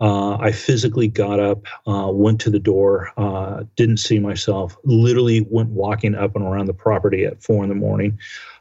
Uh, 0.00 0.36
I 0.38 0.50
physically 0.52 1.08
got 1.08 1.38
up, 1.38 1.66
uh, 1.86 2.10
went 2.12 2.40
to 2.42 2.50
the 2.50 2.58
door, 2.58 3.12
uh, 3.16 3.64
didn't 3.76 3.98
see 3.98 4.18
myself. 4.18 4.76
Literally 4.84 5.46
went 5.50 5.70
walking 5.70 6.14
up 6.14 6.34
and 6.34 6.44
around 6.44 6.66
the 6.66 6.74
property 6.74 7.24
at 7.24 7.42
four 7.42 7.62
in 7.62 7.68
the 7.68 7.76
morning. 7.76 8.18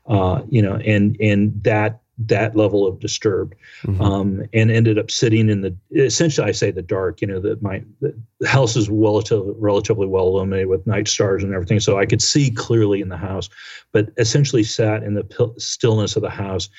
Uh, 0.08 0.44
you 0.50 0.62
know, 0.62 0.76
and 0.76 1.18
and 1.20 1.64
that 1.64 2.02
that 2.20 2.56
level 2.56 2.86
of 2.86 3.00
disturbed, 3.00 3.56
mm-hmm. 3.84 4.02
um, 4.02 4.44
and 4.54 4.70
ended 4.70 5.00
up 5.00 5.10
sitting 5.10 5.50
in 5.50 5.62
the 5.62 5.76
essentially 5.96 6.48
I 6.48 6.52
say 6.52 6.72
the 6.72 6.82
dark. 6.82 7.22
You 7.22 7.28
know, 7.28 7.40
that 7.40 7.62
my 7.62 7.84
the 8.02 8.14
house 8.46 8.76
is 8.76 8.90
relatively 8.90 9.54
relatively 9.58 10.06
well 10.06 10.28
illuminated 10.28 10.68
with 10.68 10.86
night 10.86 11.08
stars 11.08 11.44
and 11.44 11.54
everything, 11.54 11.80
so 11.80 11.98
I 11.98 12.06
could 12.06 12.22
see 12.22 12.52
clearly 12.52 13.02
in 13.02 13.10
the 13.10 13.18
house. 13.18 13.50
But 13.92 14.10
essentially, 14.18 14.64
sat 14.64 15.04
in 15.04 15.16
the 15.16 15.54
stillness 15.58 16.16
of 16.16 16.22
the 16.22 16.30
house, 16.30 16.70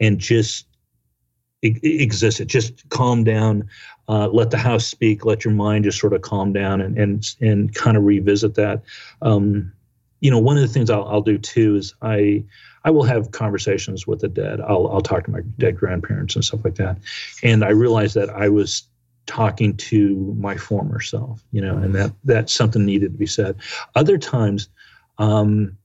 and 0.00 0.18
just 0.18 0.66
existed. 1.64 2.48
Just 2.48 2.88
calm 2.90 3.24
down, 3.24 3.68
uh, 4.08 4.28
let 4.28 4.50
the 4.50 4.58
house 4.58 4.86
speak, 4.86 5.24
let 5.24 5.44
your 5.44 5.54
mind 5.54 5.84
just 5.84 5.98
sort 5.98 6.12
of 6.12 6.22
calm 6.22 6.52
down 6.52 6.80
and 6.80 6.98
and 6.98 7.26
and 7.40 7.74
kind 7.74 7.96
of 7.96 8.04
revisit 8.04 8.54
that. 8.54 8.82
Um, 9.22 9.72
you 10.20 10.30
know, 10.30 10.38
one 10.38 10.56
of 10.56 10.62
the 10.62 10.68
things 10.68 10.90
I'll, 10.90 11.06
I'll 11.06 11.22
do 11.22 11.38
too 11.38 11.76
is 11.76 11.94
I 12.02 12.44
I 12.84 12.90
will 12.90 13.04
have 13.04 13.30
conversations 13.30 14.06
with 14.06 14.20
the 14.20 14.28
dead. 14.28 14.60
I'll 14.60 14.88
I'll 14.88 15.00
talk 15.00 15.24
to 15.24 15.30
my 15.30 15.40
dead 15.58 15.76
grandparents 15.76 16.34
and 16.34 16.44
stuff 16.44 16.64
like 16.64 16.76
that, 16.76 16.98
and 17.42 17.64
I 17.64 17.70
realized 17.70 18.14
that 18.14 18.30
I 18.30 18.48
was 18.48 18.86
talking 19.26 19.74
to 19.76 20.34
my 20.38 20.56
former 20.56 21.00
self. 21.00 21.42
You 21.50 21.62
know, 21.62 21.76
and 21.76 21.94
that 21.94 22.12
that 22.24 22.50
something 22.50 22.84
needed 22.84 23.12
to 23.12 23.18
be 23.18 23.26
said. 23.26 23.56
Other 23.94 24.18
times, 24.18 24.68
um, 25.18 25.76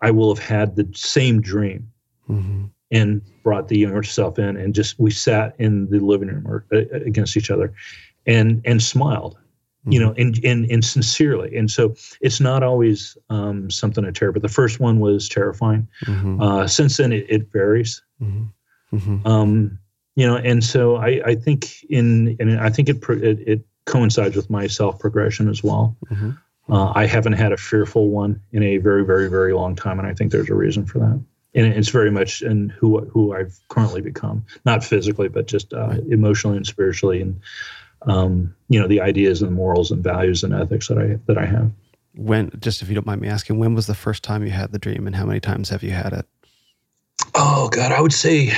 I 0.00 0.10
will 0.10 0.34
have 0.34 0.44
had 0.44 0.76
the 0.76 0.88
same 0.94 1.40
dream. 1.40 1.90
Mm-hmm 2.28 2.66
and 2.96 3.22
brought 3.42 3.68
the 3.68 3.78
younger 3.78 4.02
self 4.02 4.38
in 4.38 4.56
and 4.56 4.74
just 4.74 4.98
we 4.98 5.10
sat 5.10 5.54
in 5.58 5.88
the 5.90 6.00
living 6.00 6.28
room 6.28 6.46
or 6.46 6.64
uh, 6.72 6.78
against 7.04 7.36
each 7.36 7.50
other 7.50 7.72
and 8.26 8.60
and 8.64 8.82
smiled 8.82 9.38
you 9.88 10.00
know 10.00 10.12
and, 10.18 10.42
and 10.44 10.70
and 10.70 10.84
sincerely 10.84 11.56
and 11.56 11.70
so 11.70 11.94
it's 12.20 12.40
not 12.40 12.62
always 12.62 13.16
um, 13.30 13.70
something 13.70 14.04
to 14.04 14.12
terror 14.12 14.32
but 14.32 14.42
the 14.42 14.48
first 14.48 14.80
one 14.80 14.98
was 14.98 15.28
terrifying 15.28 15.86
mm-hmm. 16.04 16.40
uh, 16.40 16.66
since 16.66 16.96
then 16.96 17.12
it, 17.12 17.24
it 17.28 17.52
varies 17.52 18.02
mm-hmm. 18.20 18.44
mm-hmm. 18.96 19.26
um, 19.26 19.78
you 20.16 20.26
know 20.26 20.36
and 20.36 20.64
so 20.64 20.96
i 20.96 21.20
i 21.24 21.34
think 21.34 21.84
in 21.88 22.36
and 22.40 22.58
i 22.60 22.68
think 22.68 22.88
it 22.88 22.96
it, 23.10 23.38
it 23.46 23.66
coincides 23.84 24.34
with 24.34 24.50
my 24.50 24.66
self 24.66 24.98
progression 24.98 25.48
as 25.48 25.62
well 25.62 25.96
mm-hmm. 26.10 26.32
uh, 26.72 26.92
i 26.96 27.06
haven't 27.06 27.34
had 27.34 27.52
a 27.52 27.56
fearful 27.56 28.10
one 28.10 28.40
in 28.50 28.64
a 28.64 28.78
very 28.78 29.04
very 29.04 29.28
very 29.28 29.52
long 29.52 29.76
time 29.76 30.00
and 30.00 30.08
i 30.08 30.14
think 30.14 30.32
there's 30.32 30.50
a 30.50 30.54
reason 30.54 30.84
for 30.84 30.98
that 30.98 31.20
and 31.56 31.72
it's 31.72 31.88
very 31.88 32.10
much 32.10 32.42
in 32.42 32.68
who 32.68 33.00
who 33.06 33.34
I've 33.34 33.58
currently 33.68 34.02
become, 34.02 34.44
not 34.64 34.84
physically, 34.84 35.28
but 35.28 35.46
just 35.46 35.72
uh, 35.72 35.96
emotionally 36.08 36.58
and 36.58 36.66
spiritually, 36.66 37.22
and 37.22 37.40
um, 38.02 38.54
you 38.68 38.78
know 38.78 38.86
the 38.86 39.00
ideas 39.00 39.42
and 39.42 39.52
morals 39.52 39.90
and 39.90 40.04
values 40.04 40.44
and 40.44 40.54
ethics 40.54 40.88
that 40.88 40.98
I 40.98 41.18
that 41.26 41.38
I 41.38 41.46
have. 41.46 41.70
When, 42.14 42.50
just 42.60 42.80
if 42.80 42.88
you 42.88 42.94
don't 42.94 43.06
mind 43.06 43.20
me 43.20 43.28
asking, 43.28 43.58
when 43.58 43.74
was 43.74 43.86
the 43.86 43.94
first 43.94 44.22
time 44.22 44.42
you 44.42 44.50
had 44.50 44.72
the 44.72 44.78
dream, 44.78 45.06
and 45.06 45.16
how 45.16 45.26
many 45.26 45.40
times 45.40 45.70
have 45.70 45.82
you 45.82 45.90
had 45.90 46.12
it? 46.12 46.26
Oh 47.34 47.68
God, 47.70 47.90
I 47.90 48.00
would 48.00 48.12
say, 48.12 48.52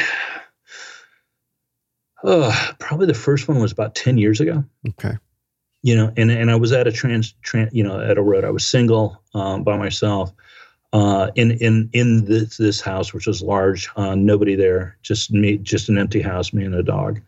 uh, 2.25 2.73
probably 2.79 3.07
the 3.07 3.15
first 3.15 3.49
one 3.49 3.61
was 3.61 3.73
about 3.73 3.95
ten 3.95 4.19
years 4.19 4.41
ago. 4.41 4.65
Okay. 4.89 5.17
You 5.83 5.95
know, 5.95 6.13
and 6.17 6.33
and 6.33 6.51
I 6.51 6.57
was 6.57 6.73
at 6.73 6.89
a 6.89 6.93
trans, 6.93 7.33
trans 7.43 7.73
you 7.73 7.85
know, 7.85 8.01
at 8.01 8.19
a 8.19 8.23
road. 8.23 8.45
I 8.45 8.51
was 8.51 8.67
single, 8.67 9.23
um, 9.35 9.63
by 9.63 9.77
myself, 9.77 10.33
uh, 10.93 11.31
in 11.35 11.53
in 11.53 11.91
in 11.93 12.25
this 12.25 12.57
this 12.57 12.81
house, 12.81 13.13
which 13.13 13.27
was 13.27 13.43
large. 13.43 13.89
Uh, 13.97 14.15
nobody 14.15 14.55
there, 14.55 14.97
just 15.03 15.33
me, 15.33 15.59
just 15.59 15.89
an 15.89 15.99
empty 15.99 16.23
house, 16.23 16.53
me 16.53 16.65
and 16.65 16.75
a 16.75 16.83
dog, 16.83 17.21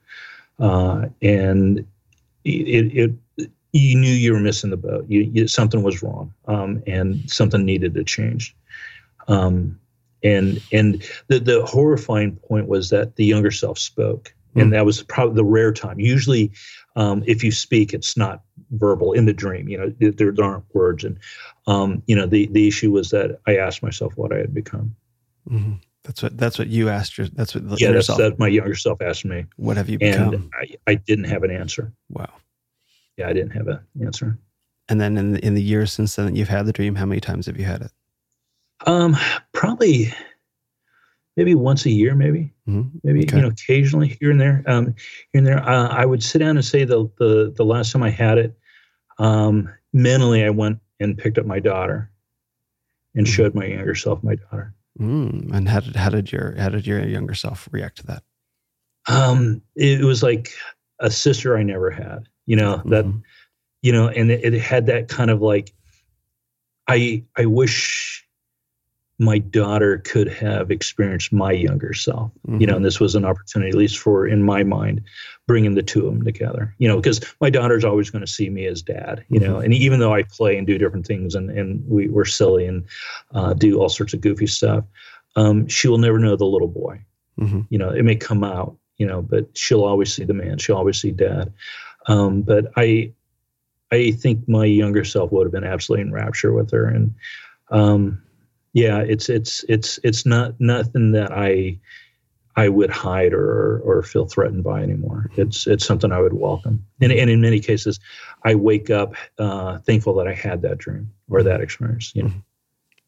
uh, 0.58 1.06
and 1.20 1.86
it, 2.44 3.12
it 3.36 3.50
you 3.72 3.96
knew 3.96 4.10
you 4.10 4.32
were 4.32 4.40
missing 4.40 4.70
the 4.70 4.76
boat. 4.76 5.04
You, 5.08 5.30
you 5.32 5.48
something 5.48 5.82
was 5.82 6.02
wrong, 6.02 6.32
um, 6.46 6.82
and 6.86 7.30
something 7.30 7.64
needed 7.64 7.94
to 7.94 8.04
change. 8.04 8.56
Um, 9.28 9.78
and 10.22 10.60
and 10.72 11.02
the 11.28 11.38
the 11.38 11.64
horrifying 11.66 12.36
point 12.36 12.66
was 12.66 12.90
that 12.90 13.16
the 13.16 13.24
younger 13.24 13.50
self 13.50 13.78
spoke, 13.78 14.34
mm. 14.54 14.62
and 14.62 14.70
hmm. 14.70 14.74
that 14.74 14.84
was 14.84 15.02
probably 15.02 15.36
the 15.36 15.44
rare 15.44 15.72
time. 15.72 16.00
Usually, 16.00 16.50
um, 16.96 17.22
if 17.26 17.44
you 17.44 17.52
speak, 17.52 17.94
it's 17.94 18.16
not 18.16 18.42
verbal 18.72 19.12
in 19.12 19.26
the 19.26 19.32
dream. 19.32 19.68
You 19.68 19.78
know, 19.78 19.94
there, 19.98 20.32
there 20.32 20.44
aren't 20.44 20.74
words, 20.74 21.04
and 21.04 21.18
um, 21.70 22.02
you 22.06 22.16
know 22.16 22.26
the 22.26 22.46
the 22.48 22.66
issue 22.66 22.90
was 22.90 23.10
that 23.10 23.38
I 23.46 23.56
asked 23.56 23.82
myself 23.82 24.16
what 24.16 24.32
I 24.32 24.38
had 24.38 24.52
become. 24.52 24.96
Mm-hmm. 25.48 25.74
That's 26.02 26.22
what 26.22 26.36
that's 26.36 26.58
what 26.58 26.68
you 26.68 26.88
asked 26.88 27.16
your 27.16 27.28
that's 27.28 27.54
what 27.54 27.80
yeah 27.80 27.92
that's 27.92 28.08
that 28.08 28.38
my 28.38 28.48
younger 28.48 28.74
self 28.74 29.00
asked 29.00 29.24
me. 29.24 29.46
What 29.56 29.76
have 29.76 29.88
you 29.88 29.98
become? 29.98 30.34
And 30.34 30.50
I, 30.54 30.76
I 30.88 30.94
didn't 30.94 31.26
have 31.26 31.44
an 31.44 31.50
answer. 31.50 31.92
Wow. 32.08 32.32
Yeah, 33.16 33.28
I 33.28 33.32
didn't 33.32 33.52
have 33.52 33.68
an 33.68 33.80
answer. 34.02 34.38
And 34.88 35.00
then 35.00 35.16
in 35.16 35.32
the, 35.32 35.44
in 35.44 35.54
the 35.54 35.62
years 35.62 35.92
since 35.92 36.16
then, 36.16 36.34
you've 36.34 36.48
had 36.48 36.66
the 36.66 36.72
dream. 36.72 36.96
How 36.96 37.06
many 37.06 37.20
times 37.20 37.46
have 37.46 37.58
you 37.58 37.64
had 37.64 37.82
it? 37.82 37.92
Um, 38.86 39.16
probably 39.52 40.12
maybe 41.36 41.54
once 41.54 41.84
a 41.86 41.90
year, 41.90 42.14
maybe, 42.16 42.52
mm-hmm. 42.66 42.88
maybe 43.04 43.22
okay. 43.22 43.36
you 43.36 43.42
know, 43.42 43.48
occasionally 43.48 44.16
here 44.20 44.30
and 44.30 44.40
there. 44.40 44.64
Um, 44.66 44.86
here 45.32 45.38
and 45.38 45.46
there. 45.46 45.62
Uh, 45.62 45.88
I 45.88 46.06
would 46.06 46.22
sit 46.22 46.38
down 46.38 46.56
and 46.56 46.64
say 46.64 46.84
the 46.84 47.08
the 47.18 47.52
the 47.54 47.64
last 47.64 47.92
time 47.92 48.02
I 48.02 48.10
had 48.10 48.38
it, 48.38 48.58
um, 49.18 49.68
mentally, 49.92 50.42
I 50.44 50.50
went 50.50 50.80
and 51.00 51.18
picked 51.18 51.38
up 51.38 51.46
my 51.46 51.58
daughter, 51.58 52.10
and 53.14 53.26
mm-hmm. 53.26 53.34
showed 53.34 53.54
my 53.54 53.64
younger 53.64 53.94
self 53.94 54.22
my 54.22 54.36
daughter. 54.36 54.74
Mm. 54.98 55.52
And 55.54 55.68
how 55.68 55.80
did 55.80 55.96
how 55.96 56.10
did 56.10 56.30
your 56.30 56.54
how 56.56 56.68
did 56.68 56.86
your 56.86 57.04
younger 57.06 57.34
self 57.34 57.68
react 57.72 57.98
to 57.98 58.06
that? 58.06 58.22
Um, 59.08 59.62
it 59.74 60.04
was 60.04 60.22
like 60.22 60.52
a 60.98 61.10
sister 61.10 61.56
I 61.56 61.62
never 61.62 61.90
had. 61.90 62.28
You 62.46 62.56
know 62.56 62.76
mm-hmm. 62.76 62.90
that, 62.90 63.06
you 63.82 63.92
know, 63.92 64.08
and 64.08 64.30
it, 64.30 64.54
it 64.54 64.60
had 64.60 64.86
that 64.86 65.08
kind 65.08 65.30
of 65.30 65.40
like, 65.40 65.72
I 66.88 67.24
I 67.36 67.46
wish 67.46 68.26
my 69.20 69.36
daughter 69.36 69.98
could 69.98 70.28
have 70.28 70.70
experienced 70.70 71.30
my 71.30 71.52
younger 71.52 71.92
self 71.92 72.32
mm-hmm. 72.48 72.58
you 72.60 72.66
know 72.66 72.72
and 72.72 72.78
mm-hmm. 72.78 72.84
this 72.84 72.98
was 72.98 73.14
an 73.14 73.24
opportunity 73.24 73.68
at 73.68 73.76
least 73.76 73.98
for 73.98 74.26
in 74.26 74.42
my 74.42 74.64
mind 74.64 75.02
bringing 75.46 75.74
the 75.74 75.82
two 75.82 76.06
of 76.06 76.14
them 76.14 76.24
together 76.24 76.74
you 76.78 76.88
know 76.88 76.96
because 76.96 77.20
my 77.40 77.50
daughter's 77.50 77.84
always 77.84 78.08
going 78.08 78.24
to 78.24 78.32
see 78.32 78.48
me 78.48 78.66
as 78.66 78.80
dad 78.80 79.24
you 79.28 79.38
mm-hmm. 79.38 79.52
know 79.52 79.58
and 79.60 79.74
even 79.74 80.00
though 80.00 80.14
i 80.14 80.22
play 80.22 80.56
and 80.56 80.66
do 80.66 80.78
different 80.78 81.06
things 81.06 81.34
and, 81.34 81.50
and 81.50 81.86
we, 81.86 82.08
we're 82.08 82.24
silly 82.24 82.64
and 82.66 82.86
uh, 83.34 83.52
do 83.52 83.78
all 83.78 83.90
sorts 83.90 84.14
of 84.14 84.22
goofy 84.22 84.46
stuff 84.46 84.84
um, 85.36 85.68
she 85.68 85.86
will 85.86 85.98
never 85.98 86.18
know 86.18 86.34
the 86.34 86.46
little 86.46 86.66
boy 86.66 86.98
mm-hmm. 87.38 87.60
you 87.68 87.78
know 87.78 87.90
it 87.90 88.02
may 88.02 88.16
come 88.16 88.42
out 88.42 88.76
you 88.96 89.06
know 89.06 89.20
but 89.20 89.46
she'll 89.56 89.84
always 89.84 90.12
see 90.12 90.24
the 90.24 90.34
man 90.34 90.56
she'll 90.56 90.76
always 90.76 91.00
see 91.00 91.10
dad 91.10 91.52
um, 92.06 92.40
but 92.40 92.72
i 92.76 93.12
i 93.92 94.12
think 94.12 94.48
my 94.48 94.64
younger 94.64 95.04
self 95.04 95.30
would 95.30 95.44
have 95.44 95.52
been 95.52 95.62
absolutely 95.62 96.06
in 96.06 96.12
rapture 96.12 96.54
with 96.54 96.70
her 96.70 96.86
and 96.88 97.14
um, 97.70 98.20
yeah, 98.72 98.98
it's 98.98 99.28
it's 99.28 99.64
it's 99.68 99.98
it's 100.04 100.24
not 100.24 100.54
nothing 100.60 101.12
that 101.12 101.32
I 101.32 101.78
I 102.56 102.68
would 102.68 102.90
hide 102.90 103.32
or 103.32 103.80
or 103.80 104.02
feel 104.02 104.26
threatened 104.26 104.64
by 104.64 104.82
anymore. 104.82 105.30
It's 105.36 105.66
it's 105.66 105.84
something 105.84 106.12
I 106.12 106.20
would 106.20 106.34
welcome. 106.34 106.84
And 107.00 107.12
and 107.12 107.30
in 107.30 107.40
many 107.40 107.60
cases, 107.60 107.98
I 108.44 108.54
wake 108.54 108.90
up 108.90 109.14
uh, 109.38 109.78
thankful 109.78 110.14
that 110.14 110.28
I 110.28 110.34
had 110.34 110.62
that 110.62 110.78
dream 110.78 111.12
or 111.28 111.42
that 111.42 111.60
experience. 111.60 112.12
You 112.14 112.24
know, 112.24 112.32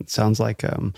it 0.00 0.10
sounds 0.10 0.40
like 0.40 0.64
um, 0.64 0.94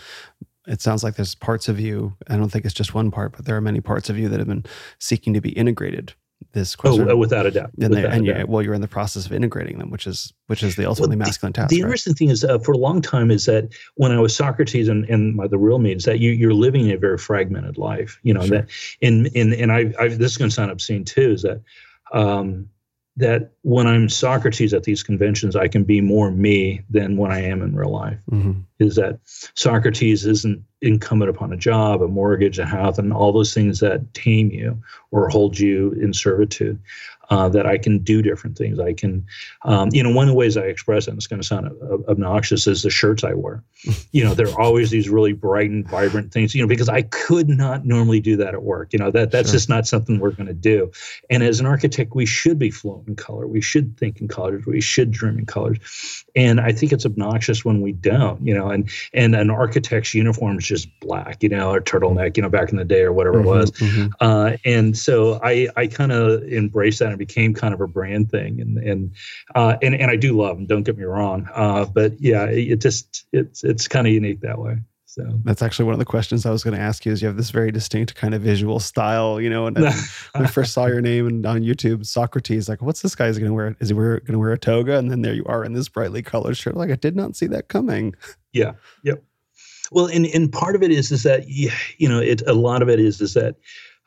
it 0.66 0.81
sounds 0.81 1.05
like 1.05 1.16
there's 1.16 1.35
parts 1.35 1.69
of 1.69 1.78
you. 1.78 2.16
I 2.28 2.36
don't 2.36 2.51
think 2.51 2.65
it's 2.65 2.74
just 2.74 2.95
one 2.95 3.11
part, 3.11 3.36
but 3.36 3.45
there 3.45 3.57
are 3.57 3.61
many 3.61 3.81
parts 3.81 4.09
of 4.09 4.19
you 4.19 4.28
that 4.28 4.39
have 4.39 4.49
been 4.49 4.65
seeking 4.99 5.35
to 5.35 5.41
be 5.41 5.51
integrated 5.51 6.15
this 6.52 6.77
question. 6.77 7.11
Oh, 7.11 7.16
without 7.16 7.47
a 7.47 7.51
doubt. 7.51 7.70
And, 7.81 7.90
without 7.94 8.12
and 8.12 8.27
you, 8.27 8.44
well, 8.47 8.62
you're 8.62 8.74
in 8.74 8.81
the 8.81 8.89
process 8.89 9.27
of 9.27 9.32
integrating 9.32 9.78
them, 9.78 9.90
which 9.90 10.06
is 10.06 10.32
which 10.47 10.62
is 10.62 10.77
the 10.77 10.86
ultimately 10.86 11.16
well, 11.16 11.27
masculine 11.27 11.52
task. 11.52 11.70
The 11.70 11.82
right? 11.82 11.86
interesting 11.86 12.15
thing 12.15 12.31
is, 12.31 12.44
uh, 12.44 12.59
for 12.61 12.73
a 12.73 12.78
long 12.78 13.02
time, 13.02 13.31
is 13.31 13.47
that 13.47 13.74
when 13.97 14.12
I 14.12 14.20
was 14.20 14.35
Socrates 14.35 14.89
and, 14.89 15.05
and 15.06 15.35
my, 15.35 15.48
the 15.48 15.59
real 15.59 15.78
me 15.78 15.93
is 15.93 16.05
that 16.05 16.20
you, 16.20 16.31
you're 16.31 16.55
living 16.55 16.90
a 16.90 16.97
very 16.97 17.19
fragmented 17.19 17.77
life. 17.77 18.19
You 18.23 18.35
know 18.35 18.47
sure. 18.47 18.59
that 18.59 18.70
in 19.01 19.27
in 19.35 19.52
and 19.52 19.73
I, 19.73 19.93
I 19.98 20.09
this 20.09 20.32
is 20.32 20.36
going 20.36 20.51
to 20.51 20.55
sound 20.55 20.70
obscene 20.70 21.05
too. 21.05 21.32
Is 21.32 21.43
that 21.43 21.61
um, 22.12 22.69
that 23.16 23.53
when 23.62 23.86
I'm 23.86 24.09
Socrates 24.09 24.74
at 24.74 24.82
these 24.82 25.03
conventions, 25.03 25.55
I 25.55 25.69
can 25.69 25.85
be 25.85 26.01
more 26.01 26.31
me 26.32 26.82
than 26.91 27.16
when 27.16 27.31
I 27.31 27.43
am 27.43 27.62
in 27.62 27.77
real 27.77 27.91
life. 27.91 28.19
Mm-hmm. 28.31 28.61
Is 28.81 28.97
that 28.97 29.20
Socrates 29.55 30.27
isn't 30.27 30.65
incumbent 30.82 31.31
upon 31.31 31.53
a 31.53 31.57
job, 31.57 32.03
a 32.03 32.09
mortgage, 32.09 32.59
a 32.59 32.66
house, 32.66 32.99
and 32.99 33.12
all 33.12 33.32
those 33.32 33.55
things 33.55 33.78
that 33.81 34.12
tame 34.15 34.51
you 34.51 34.82
or 35.12 35.28
hold 35.28 35.59
you 35.59 35.93
in 35.93 36.12
servitude 36.12 36.81
uh, 37.31 37.49
that 37.49 37.67
I 37.67 37.79
can 37.79 37.99
do 37.99 38.23
different 38.23 38.57
things. 38.57 38.79
I 38.79 38.93
can, 38.93 39.27
um, 39.65 39.89
you 39.93 40.03
know, 40.03 40.11
one 40.11 40.25
of 40.25 40.29
the 40.29 40.37
ways 40.37 40.57
I 40.57 40.63
express 40.63 41.07
it, 41.07 41.11
and 41.11 41.19
it's 41.19 41.27
going 41.27 41.41
to 41.41 41.47
sound 41.47 41.71
obnoxious, 42.09 42.67
is 42.67 42.83
the 42.83 42.91
shirts 42.91 43.25
I 43.25 43.35
wear. 43.35 43.63
you 44.13 44.25
know, 44.25 44.35
there 44.35 44.49
are 44.49 44.61
always 44.61 44.91
these 44.91 45.09
really 45.09 45.33
bright 45.33 45.71
and 45.71 45.89
vibrant 45.89 46.33
things, 46.33 46.55
you 46.55 46.63
know, 46.63 46.69
because 46.69 46.89
I 46.89 47.03
could 47.03 47.49
not 47.49 47.85
normally 47.85 48.21
do 48.21 48.37
that 48.37 48.55
at 48.55 48.63
work. 48.63 48.93
You 48.93 48.99
know, 48.99 49.11
that 49.11 49.31
that's 49.31 49.49
sure. 49.49 49.55
just 49.55 49.69
not 49.69 49.87
something 49.87 50.19
we're 50.19 50.31
going 50.31 50.47
to 50.47 50.55
do. 50.55 50.91
And 51.31 51.43
as 51.43 51.61
an 51.61 51.67
architect, 51.67 52.15
we 52.15 52.27
should 52.27 52.59
be 52.59 52.71
fluent 52.71 53.09
in 53.09 53.17
color. 53.17 53.47
We 53.47 53.61
should 53.61 53.97
think 53.99 54.21
in 54.21 54.29
colors. 54.29 54.67
We 54.67 54.81
should 54.81 55.11
dream 55.11 55.39
in 55.39 55.47
colors. 55.47 56.24
And 56.36 56.61
I 56.61 56.73
think 56.73 56.93
it's 56.93 57.06
obnoxious 57.06 57.65
when 57.65 57.81
we 57.81 57.93
don't, 57.93 58.44
you 58.44 58.55
know, 58.55 58.69
and, 58.70 58.90
and 59.12 59.35
an 59.35 59.51
architect's 59.51 60.15
uniform 60.15 60.59
is 60.59 60.66
just 60.66 60.89
black, 61.01 61.43
you 61.43 61.48
know, 61.48 61.70
or 61.70 61.81
turtleneck, 61.81 62.36
you 62.36 62.43
know, 62.43 62.48
back 62.48 62.70
in 62.70 62.77
the 62.77 62.85
day 62.85 63.02
or 63.02 63.12
whatever 63.12 63.39
mm-hmm, 63.39 63.48
it 63.48 63.51
was. 63.51 63.70
Mm-hmm. 63.73 64.06
Uh, 64.20 64.56
and 64.65 64.97
so 64.97 65.40
I, 65.43 65.69
I 65.77 65.86
kind 65.86 66.12
of 66.12 66.43
embraced 66.44 66.98
that 66.98 67.12
of 67.12 67.19
became 67.19 67.55
kind 67.55 67.73
of 67.73 67.81
a 67.81 67.86
brand 67.86 68.31
thing. 68.31 68.61
And 68.61 68.78
and 68.78 69.15
uh, 69.55 69.77
and 69.82 69.94
and 69.94 70.11
I 70.11 70.16
do 70.16 70.36
love 70.36 70.56
them. 70.56 70.66
Don't 70.66 70.82
get 70.82 70.98
me 70.98 71.05
wrong. 71.05 71.48
Uh, 71.55 71.85
but 71.85 72.20
yeah, 72.20 72.44
it, 72.44 72.73
it 72.73 72.81
just 72.81 73.27
it's 73.32 73.65
it's 73.65 73.89
kind 73.89 74.06
of 74.06 74.12
unique 74.12 74.40
that 74.40 74.59
way. 74.59 74.78
So 75.15 75.23
that's 75.45 75.62
actually 75.62 75.85
one 75.85 75.93
of 75.93 76.01
the 76.01 76.05
questions 76.05 76.45
I 76.45 76.51
was 76.51 76.65
going 76.65 76.77
to 76.77 76.82
ask 76.82 77.07
you. 77.07 77.12
Is 77.12 77.23
you 77.23 77.28
have 77.28 77.36
this 77.36 77.51
very 77.51 77.70
distinct 77.70 78.16
kind 78.16 78.35
of 78.35 78.43
visual 78.43 78.81
style, 78.81 79.41
you 79.41 79.49
know? 79.49 79.69
And 79.69 79.78
when 79.78 79.93
I 80.35 80.47
first 80.47 80.73
saw 80.73 80.86
your 80.86 81.01
name 81.01 81.28
and 81.28 81.47
on 81.47 81.61
YouTube, 81.61 82.05
Socrates, 82.05 82.69
like, 82.69 82.82
what's 82.82 83.01
this 83.01 83.15
guy 83.15 83.28
is 83.28 83.39
going 83.39 83.49
to 83.49 83.55
wear? 83.55 83.77
Is 83.78 83.91
he 83.91 83.95
going 83.95 84.20
to 84.27 84.39
wear 84.41 84.51
a 84.51 84.59
toga? 84.59 84.99
And 84.99 85.12
then 85.12 85.23
there 85.23 85.32
you 85.32 85.45
are 85.47 85.65
in 85.65 85.73
this 85.73 85.89
brightly 85.89 86.20
colored 86.20 86.57
shirt. 86.57 86.77
Like, 86.77 86.91
I 86.91 86.97
did 86.97 87.15
not 87.15 87.36
see 87.36 87.47
that 87.47 87.69
coming. 87.69 88.16
Yeah. 88.53 88.73
Yep. 89.05 89.23
Well, 89.93 90.07
and 90.07 90.27
and 90.27 90.53
part 90.53 90.74
of 90.74 90.82
it 90.82 90.91
is 90.91 91.12
is 91.12 91.23
that 91.23 91.47
you 91.47 92.09
know 92.09 92.19
it. 92.19 92.43
A 92.49 92.55
lot 92.55 92.82
of 92.82 92.89
it 92.89 92.99
is 92.99 93.20
is 93.20 93.35
that 93.35 93.55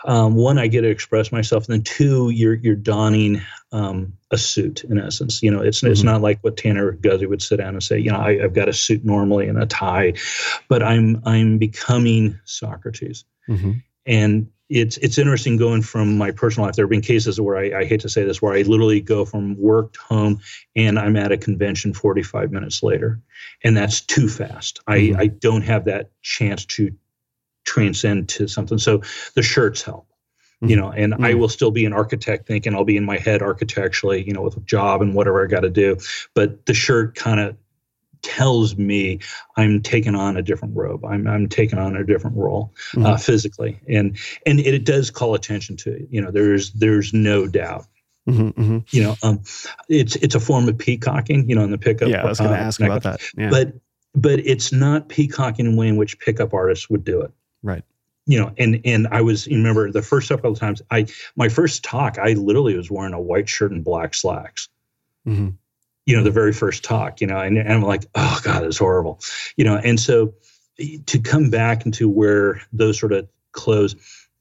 um, 0.06 0.36
one, 0.36 0.60
I 0.60 0.68
get 0.68 0.82
to 0.82 0.90
express 0.90 1.32
myself, 1.32 1.66
and 1.66 1.74
then 1.74 1.84
two, 1.84 2.30
you're 2.30 2.56
you're 2.56 2.76
donning 2.76 3.42
um, 3.72 4.14
a 4.32 4.38
suit 4.38 4.84
in 4.84 5.00
essence. 5.00 5.42
You 5.42 5.52
know, 5.52 5.62
it's 5.62 5.80
mm-hmm. 5.80 5.92
it's 5.92 6.04
not 6.04 6.22
like 6.22 6.40
what 6.42 6.58
Tanner 6.58 6.94
Guzy 6.94 7.28
would 7.28 7.42
sit 7.42 7.58
down 7.58 7.74
and 7.74 7.84
say. 7.84 7.98
You 7.98 8.12
know, 8.12 8.20
I, 8.20 8.38
have 8.40 8.54
got 8.54 8.70
a 8.70 8.74
suit 8.74 9.04
normally 9.04 9.48
and 9.48 9.62
a 9.62 9.66
tie, 9.66 10.14
but 10.68 10.84
I'm 10.84 11.22
I'm 11.26 11.58
becoming 11.58 12.40
Socrates, 12.46 13.26
mm-hmm. 13.50 13.74
and 14.06 14.48
it's 14.70 14.98
it's 14.98 15.18
interesting 15.18 15.58
going 15.58 15.82
from 15.82 16.18
my 16.18 16.30
personal 16.30 16.68
life. 16.68 16.76
There 16.76 16.86
have 16.86 16.92
been 16.92 17.02
cases 17.02 17.42
where 17.42 17.58
I, 17.58 17.80
I 17.80 17.86
hate 17.86 18.02
to 18.02 18.10
say 18.10 18.24
this, 18.24 18.40
where 18.40 18.54
I 18.54 18.62
literally 18.62 19.02
go 19.02 19.26
from 19.26 19.58
work 19.58 19.94
to 19.94 20.00
home 20.02 20.42
and 20.76 21.00
I'm 21.00 21.16
at 21.16 21.32
a 21.32 21.38
convention 21.38 21.94
45 21.94 22.52
minutes 22.52 22.84
later, 22.84 23.20
and 23.64 23.76
that's 23.76 24.02
too 24.02 24.30
fast. 24.30 24.80
Mm-hmm. 24.88 25.18
I 25.18 25.24
I 25.24 25.28
don't 25.28 25.64
have 25.64 25.86
that 25.86 26.12
chance 26.22 26.66
to 26.66 26.92
transcend 27.68 28.30
to 28.30 28.48
something. 28.48 28.80
So 28.80 29.04
the 29.36 29.44
shirts 29.44 29.84
help, 29.84 30.08
mm-hmm. 30.64 30.70
you 30.70 30.76
know, 30.76 30.90
and 30.90 31.14
mm-hmm. 31.14 31.26
I 31.26 31.36
will 31.36 31.50
still 31.50 31.70
be 31.70 31.86
an 31.86 31.94
architect 31.94 32.48
thinking 32.48 32.74
I'll 32.74 32.86
be 32.86 32.98
in 32.98 33.06
my 33.06 33.18
head 33.18 33.44
architecturally, 33.44 34.24
you 34.26 34.34
know, 34.34 34.42
with 34.42 34.58
a 34.58 34.62
job 34.62 35.02
and 35.04 35.14
whatever 35.14 35.44
I 35.44 35.48
got 35.48 35.60
to 35.60 35.70
do. 35.70 35.98
But 36.34 36.66
the 36.66 36.74
shirt 36.74 37.14
kind 37.14 37.40
of 37.40 37.58
tells 38.24 38.78
me 38.78 39.20
I'm 39.58 39.82
taking 39.82 40.16
on 40.16 40.38
a 40.38 40.42
different 40.42 40.76
robe. 40.76 41.06
I'm 41.06 41.28
I'm 41.28 41.48
taking 41.48 41.78
on 41.78 41.96
a 41.96 42.04
different 42.04 42.38
role 42.38 42.74
uh, 42.74 42.98
mm-hmm. 42.98 43.06
uh, 43.06 43.18
physically, 43.18 43.80
and 43.88 44.18
and 44.46 44.60
it, 44.60 44.74
it, 44.74 44.86
does 44.86 45.12
call 45.12 45.36
attention 45.36 45.78
to 45.78 45.94
it. 45.94 46.08
You 46.10 46.22
know, 46.22 46.32
there's 46.32 46.72
there's 46.72 47.14
no 47.14 47.48
doubt. 47.48 47.86
Mm-hmm, 48.28 48.62
mm-hmm. 48.62 48.78
You 48.90 49.04
know, 49.04 49.16
um, 49.24 49.44
it's 49.88 50.16
it's 50.18 50.36
a 50.36 50.40
form 50.40 50.68
of 50.68 50.78
peacocking. 50.78 51.50
You 51.50 51.56
know, 51.56 51.64
in 51.64 51.72
the 51.72 51.78
pickup. 51.78 52.10
Yeah, 52.10 52.24
I 52.24 52.26
was 52.26 52.40
going 52.40 52.52
to 52.52 52.58
uh, 52.58 52.62
ask 52.62 52.82
about 52.82 53.04
that. 53.04 53.22
Yeah. 53.38 53.50
But 53.50 53.74
but 54.16 54.40
it's 54.40 54.72
not 54.72 55.10
peacocking 55.10 55.66
in 55.66 55.74
the 55.74 55.78
way 55.78 55.88
in 55.88 55.96
which 55.96 56.20
pickup 56.20 56.54
artists 56.54 56.90
would 56.90 57.04
do 57.04 57.22
it. 57.22 57.32
Right. 57.68 57.84
You 58.26 58.40
know, 58.40 58.54
and 58.58 58.82
and 58.86 59.08
I 59.12 59.22
was 59.22 59.46
you 59.46 59.58
remember 59.58 59.92
the 59.92 60.02
first 60.02 60.30
couple 60.30 60.52
of 60.52 60.58
times 60.58 60.82
I 60.90 61.08
my 61.36 61.50
first 61.50 61.84
talk 61.84 62.18
I 62.18 62.34
literally 62.34 62.76
was 62.76 62.90
wearing 62.90 63.14
a 63.14 63.22
white 63.22 63.50
shirt 63.50 63.72
and 63.72 63.84
black 63.84 64.14
slacks. 64.14 64.70
Mm-hmm. 65.28 65.50
You 66.06 66.16
know, 66.16 66.24
the 66.24 66.32
very 66.32 66.54
first 66.54 66.84
talk. 66.84 67.20
You 67.20 67.28
know, 67.28 67.40
and, 67.40 67.58
and 67.58 67.72
I'm 67.72 67.82
like, 67.82 68.06
oh 68.16 68.40
god, 68.44 68.64
it's 68.64 68.78
horrible. 68.78 69.20
You 69.58 69.66
know, 69.66 69.78
and 69.78 70.00
so 70.00 70.34
to 71.08 71.20
come 71.20 71.50
back 71.50 71.86
into 71.86 72.08
where 72.08 72.62
those 72.72 73.00
sort 73.00 73.12
of 73.12 73.28
clothes 73.52 73.96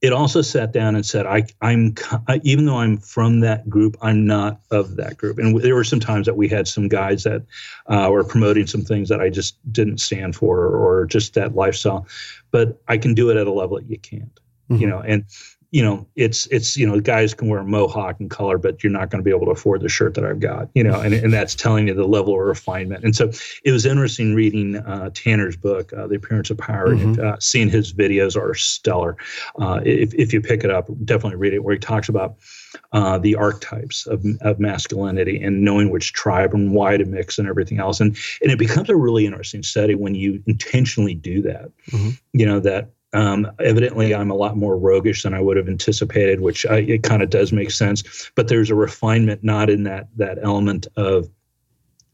it 0.07 0.13
also 0.13 0.41
sat 0.41 0.73
down 0.73 0.95
and 0.95 1.05
said, 1.05 1.27
I, 1.27 1.43
I'm 1.61 1.97
even 2.45 2.65
though 2.65 2.79
I'm 2.79 2.97
from 2.97 3.41
that 3.41 3.69
group, 3.69 3.97
I'm 4.01 4.25
not 4.25 4.61
of 4.71 4.95
that 4.97 5.17
group. 5.17 5.39
And 5.39 5.61
there 5.61 5.75
were 5.75 5.83
some 5.83 5.99
times 5.99 6.27
that 6.27 6.37
we 6.37 6.49
had 6.49 6.69
some 6.69 6.87
guys 6.87 7.25
that 7.25 7.43
uh, 7.89 8.09
were 8.13 8.23
promoting 8.23 8.69
some 8.69 8.83
things 8.83 9.09
that 9.09 9.21
I 9.21 9.31
just 9.31 9.59
didn't 9.73 9.99
stand 9.99 10.37
for, 10.37 10.61
or, 10.61 11.01
or 11.01 11.07
just 11.07 11.35
that 11.35 11.57
lifestyle. 11.57 12.07
But 12.53 12.81
I 12.87 12.99
can 12.99 13.15
do 13.15 13.31
it 13.31 13.37
at 13.37 13.49
a 13.49 13.53
level 13.53 13.79
that 13.79 13.91
you 13.91 13.99
can't, 13.99 14.41
mm-hmm. 14.71 14.77
you 14.77 14.87
know. 14.87 15.01
And 15.01 15.25
you 15.71 15.83
know, 15.83 16.07
it's 16.17 16.47
it's 16.47 16.77
you 16.77 16.87
know, 16.87 17.01
guys 17.01 17.35
can 17.35 17.49
wear 17.49 17.61
a 17.61 17.65
mohawk 17.65 18.21
and 18.21 18.31
color, 18.31 18.59
but 18.59 18.83
you're 18.83 18.93
not 18.93 19.11
going 19.11 19.23
to 19.23 19.25
be 19.25 19.35
able 19.35 19.47
to 19.47 19.53
afford 19.53 19.81
the 19.81 19.89
shirt 19.89 20.15
that 20.15 20.25
I've 20.25 20.41
got, 20.41 20.69
you 20.75 20.85
know, 20.85 21.01
and, 21.01 21.13
and 21.13 21.33
that's 21.33 21.55
telling 21.55 21.89
you 21.89 21.95
the 21.95 22.07
level 22.07 22.35
of 22.35 22.47
refinement. 22.47 23.05
And 23.05 23.15
so 23.15 23.31
it 23.65 23.73
was 23.73 23.85
interesting 23.85 24.35
reading 24.35 24.77
uh, 24.77 25.11
Tanner's 25.13 25.57
book, 25.57 25.93
uh, 25.93 26.07
The 26.07 26.17
Appearance 26.17 26.51
of 26.51 26.59
Power, 26.59 26.91
mm-hmm. 26.91 27.09
and 27.09 27.21
uh, 27.21 27.37
seeing 27.41 27.69
his 27.69 27.93
videos 27.93 28.37
are 28.37 28.55
stellar. 28.55 29.17
Uh, 29.59 29.81
if 29.85 30.15
if 30.15 30.33
you 30.33 30.41
pick 30.41 30.65
it 30.65 30.71
up, 30.71 30.89
definitely 31.05 31.37
read 31.37 31.55
it, 31.55 31.65
where 31.65 31.75
he 31.75 31.81
talks 31.81 32.09
about. 32.09 32.37
Uh, 32.93 33.17
the 33.19 33.35
archetypes 33.35 34.07
of, 34.07 34.23
of 34.43 34.61
masculinity 34.61 35.43
and 35.43 35.63
knowing 35.63 35.91
which 35.91 36.13
tribe 36.13 36.53
and 36.53 36.73
why 36.73 36.97
to 36.97 37.07
mix 37.07 37.39
and 37.39 37.49
everything 37.49 37.79
else. 37.79 38.01
And, 38.01 38.17
and 38.43 38.53
it 38.53 38.59
becomes 38.59 38.91
a 38.91 38.97
really 38.97 39.25
interesting 39.25 39.63
study 39.63 39.95
when 39.95 40.15
you 40.15 40.43
intentionally 40.47 41.15
do 41.15 41.41
that. 41.43 41.71
Mm-hmm. 41.91 42.11
You 42.35 42.47
know, 42.47 42.61
that 42.61 42.91
um, 43.17 43.51
evidently, 43.61 44.15
I'm 44.15 44.31
a 44.31 44.35
lot 44.35 44.59
more 44.59 44.77
roguish 44.77 45.23
than 45.23 45.33
I 45.33 45.41
would 45.41 45.57
have 45.57 45.69
anticipated, 45.69 46.41
which 46.41 46.67
I, 46.67 46.79
it 46.81 47.03
kind 47.03 47.23
of 47.23 47.31
does 47.31 47.51
make 47.51 47.71
sense. 47.71 48.31
But 48.35 48.49
there's 48.49 48.71
a 48.71 48.75
refinement 48.75 49.43
not 49.43 49.71
in 49.71 49.85
that 49.85 50.09
that 50.17 50.39
element 50.43 50.87
of 50.97 51.31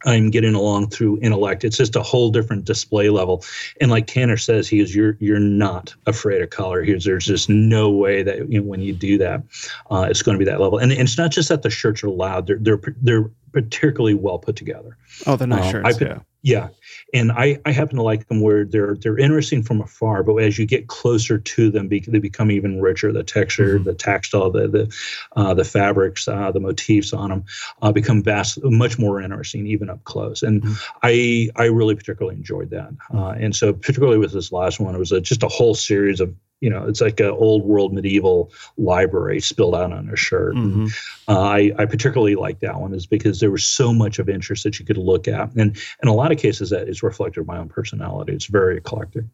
I'm 0.04 0.30
getting 0.30 0.54
along 0.54 0.90
through 0.90 1.18
intellect. 1.20 1.64
It's 1.64 1.76
just 1.76 1.96
a 1.96 2.02
whole 2.02 2.30
different 2.30 2.64
display 2.64 3.08
level. 3.08 3.44
And 3.80 3.90
like 3.90 4.06
Tanner 4.06 4.36
says, 4.36 4.68
he 4.68 4.78
is 4.78 4.94
you're 4.94 5.16
you're 5.18 5.40
not 5.40 5.92
afraid 6.06 6.40
of 6.40 6.50
color. 6.50 6.84
He's, 6.84 7.04
there's 7.04 7.26
just 7.26 7.48
no 7.48 7.90
way 7.90 8.22
that 8.22 8.48
you 8.48 8.60
know, 8.60 8.66
when 8.66 8.80
you 8.80 8.92
do 8.92 9.18
that, 9.18 9.42
uh, 9.90 10.06
it's 10.08 10.22
going 10.22 10.36
to 10.36 10.44
be 10.44 10.48
that 10.50 10.60
level. 10.60 10.78
And, 10.78 10.92
and, 10.92 11.00
it's 11.00 11.18
not 11.18 11.32
just 11.32 11.48
that 11.48 11.62
the 11.62 11.70
shirts 11.70 12.04
are 12.04 12.10
loud; 12.10 12.46
they're 12.46 12.58
they're 12.60 12.80
they're 13.02 13.30
particularly 13.52 14.14
well 14.14 14.38
put 14.38 14.56
together. 14.56 14.96
Oh, 15.26 15.36
they're 15.36 15.46
nice 15.46 15.66
uh, 15.66 15.70
shirts. 15.70 16.02
I, 16.02 16.04
yeah. 16.04 16.18
Yeah, 16.44 16.70
and 17.14 17.30
I, 17.30 17.60
I 17.64 17.70
happen 17.70 17.94
to 17.98 18.02
like 18.02 18.26
them 18.26 18.40
where 18.40 18.64
they're 18.64 18.96
they're 18.96 19.16
interesting 19.16 19.62
from 19.62 19.80
afar, 19.80 20.24
but 20.24 20.34
as 20.38 20.58
you 20.58 20.66
get 20.66 20.88
closer 20.88 21.38
to 21.38 21.70
them, 21.70 21.88
they 21.88 22.00
become 22.00 22.50
even 22.50 22.80
richer. 22.80 23.12
The 23.12 23.22
texture, 23.22 23.76
mm-hmm. 23.76 23.84
the 23.84 23.94
textile, 23.94 24.50
the 24.50 24.66
the 24.66 24.96
uh, 25.36 25.54
the 25.54 25.62
fabrics, 25.62 26.26
uh, 26.26 26.50
the 26.50 26.58
motifs 26.58 27.12
on 27.12 27.30
them 27.30 27.44
uh, 27.80 27.92
become 27.92 28.24
vast, 28.24 28.58
much 28.64 28.98
more 28.98 29.22
interesting 29.22 29.68
even 29.68 29.88
up 29.88 30.02
close. 30.02 30.42
And 30.42 30.62
mm-hmm. 30.62 30.98
I 31.04 31.48
I 31.54 31.66
really 31.66 31.94
particularly 31.94 32.36
enjoyed 32.36 32.70
that. 32.70 32.90
Uh, 33.14 33.36
and 33.38 33.54
so 33.54 33.72
particularly 33.72 34.18
with 34.18 34.32
this 34.32 34.50
last 34.50 34.80
one, 34.80 34.96
it 34.96 34.98
was 34.98 35.12
a, 35.12 35.20
just 35.20 35.44
a 35.44 35.48
whole 35.48 35.76
series 35.76 36.18
of 36.18 36.34
you 36.62 36.70
know, 36.70 36.86
it's 36.86 37.00
like 37.00 37.18
an 37.18 37.30
old 37.30 37.64
world 37.64 37.92
medieval 37.92 38.52
library 38.78 39.40
spilled 39.40 39.74
out 39.74 39.92
on 39.92 40.08
a 40.08 40.16
shirt. 40.16 40.54
Mm-hmm. 40.54 40.86
Uh, 41.26 41.40
I, 41.40 41.72
I 41.76 41.86
particularly 41.86 42.36
like 42.36 42.60
that 42.60 42.80
one 42.80 42.94
is 42.94 43.04
because 43.04 43.40
there 43.40 43.50
was 43.50 43.64
so 43.64 43.92
much 43.92 44.20
of 44.20 44.28
interest 44.28 44.62
that 44.62 44.78
you 44.78 44.86
could 44.86 44.96
look 44.96 45.26
at, 45.26 45.52
and 45.56 45.76
in 46.02 46.08
a 46.08 46.14
lot 46.14 46.30
of 46.30 46.38
cases 46.38 46.70
that 46.70 46.88
is 46.88 47.02
reflective 47.02 47.42
of 47.42 47.48
my 47.48 47.58
own 47.58 47.68
personality. 47.68 48.32
It's 48.32 48.46
very 48.46 48.76
eclectic. 48.76 49.24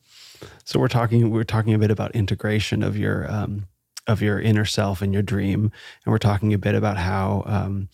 So 0.64 0.80
we're 0.80 0.88
talking 0.88 1.30
we're 1.30 1.44
talking 1.44 1.74
a 1.74 1.78
bit 1.78 1.90
about 1.90 2.12
integration 2.12 2.82
of 2.82 2.96
your 2.96 3.30
um, 3.30 3.68
of 4.08 4.20
your 4.22 4.40
inner 4.40 4.64
self 4.64 5.02
and 5.02 5.12
your 5.12 5.22
dream, 5.22 5.70
and 6.04 6.12
we're 6.12 6.18
talking 6.18 6.52
a 6.54 6.58
bit 6.58 6.74
about 6.74 6.96
how 6.96 7.44
um, 7.46 7.88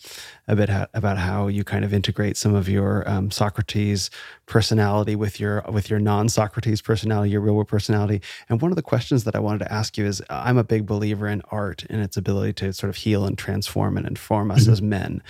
a 0.47 0.55
bit 0.55 0.69
ha- 0.69 0.87
about 0.93 1.17
how 1.17 1.47
you 1.47 1.63
kind 1.63 1.85
of 1.85 1.93
integrate 1.93 2.37
some 2.37 2.55
of 2.55 2.67
your 2.67 3.07
um, 3.07 3.29
Socrates 3.29 4.09
personality 4.45 5.15
with 5.15 5.39
your 5.39 5.63
with 5.69 5.89
your 5.89 5.99
non-Socrates 5.99 6.81
personality, 6.81 7.31
your 7.31 7.41
real 7.41 7.53
world 7.53 7.67
personality. 7.67 8.21
And 8.49 8.61
one 8.61 8.71
of 8.71 8.75
the 8.77 8.81
questions 8.81 9.25
that 9.25 9.35
I 9.35 9.39
wanted 9.39 9.59
to 9.59 9.71
ask 9.71 9.97
you 9.97 10.05
is, 10.05 10.23
I'm 10.29 10.57
a 10.57 10.63
big 10.63 10.85
believer 10.85 11.27
in 11.27 11.41
art 11.51 11.85
and 11.89 12.01
its 12.01 12.17
ability 12.17 12.53
to 12.53 12.73
sort 12.73 12.89
of 12.89 12.95
heal 12.95 13.25
and 13.25 13.37
transform 13.37 13.97
and 13.97 14.07
inform 14.07 14.51
us 14.51 14.63
mm-hmm. 14.63 14.71
as 14.71 14.81
men. 14.81 15.21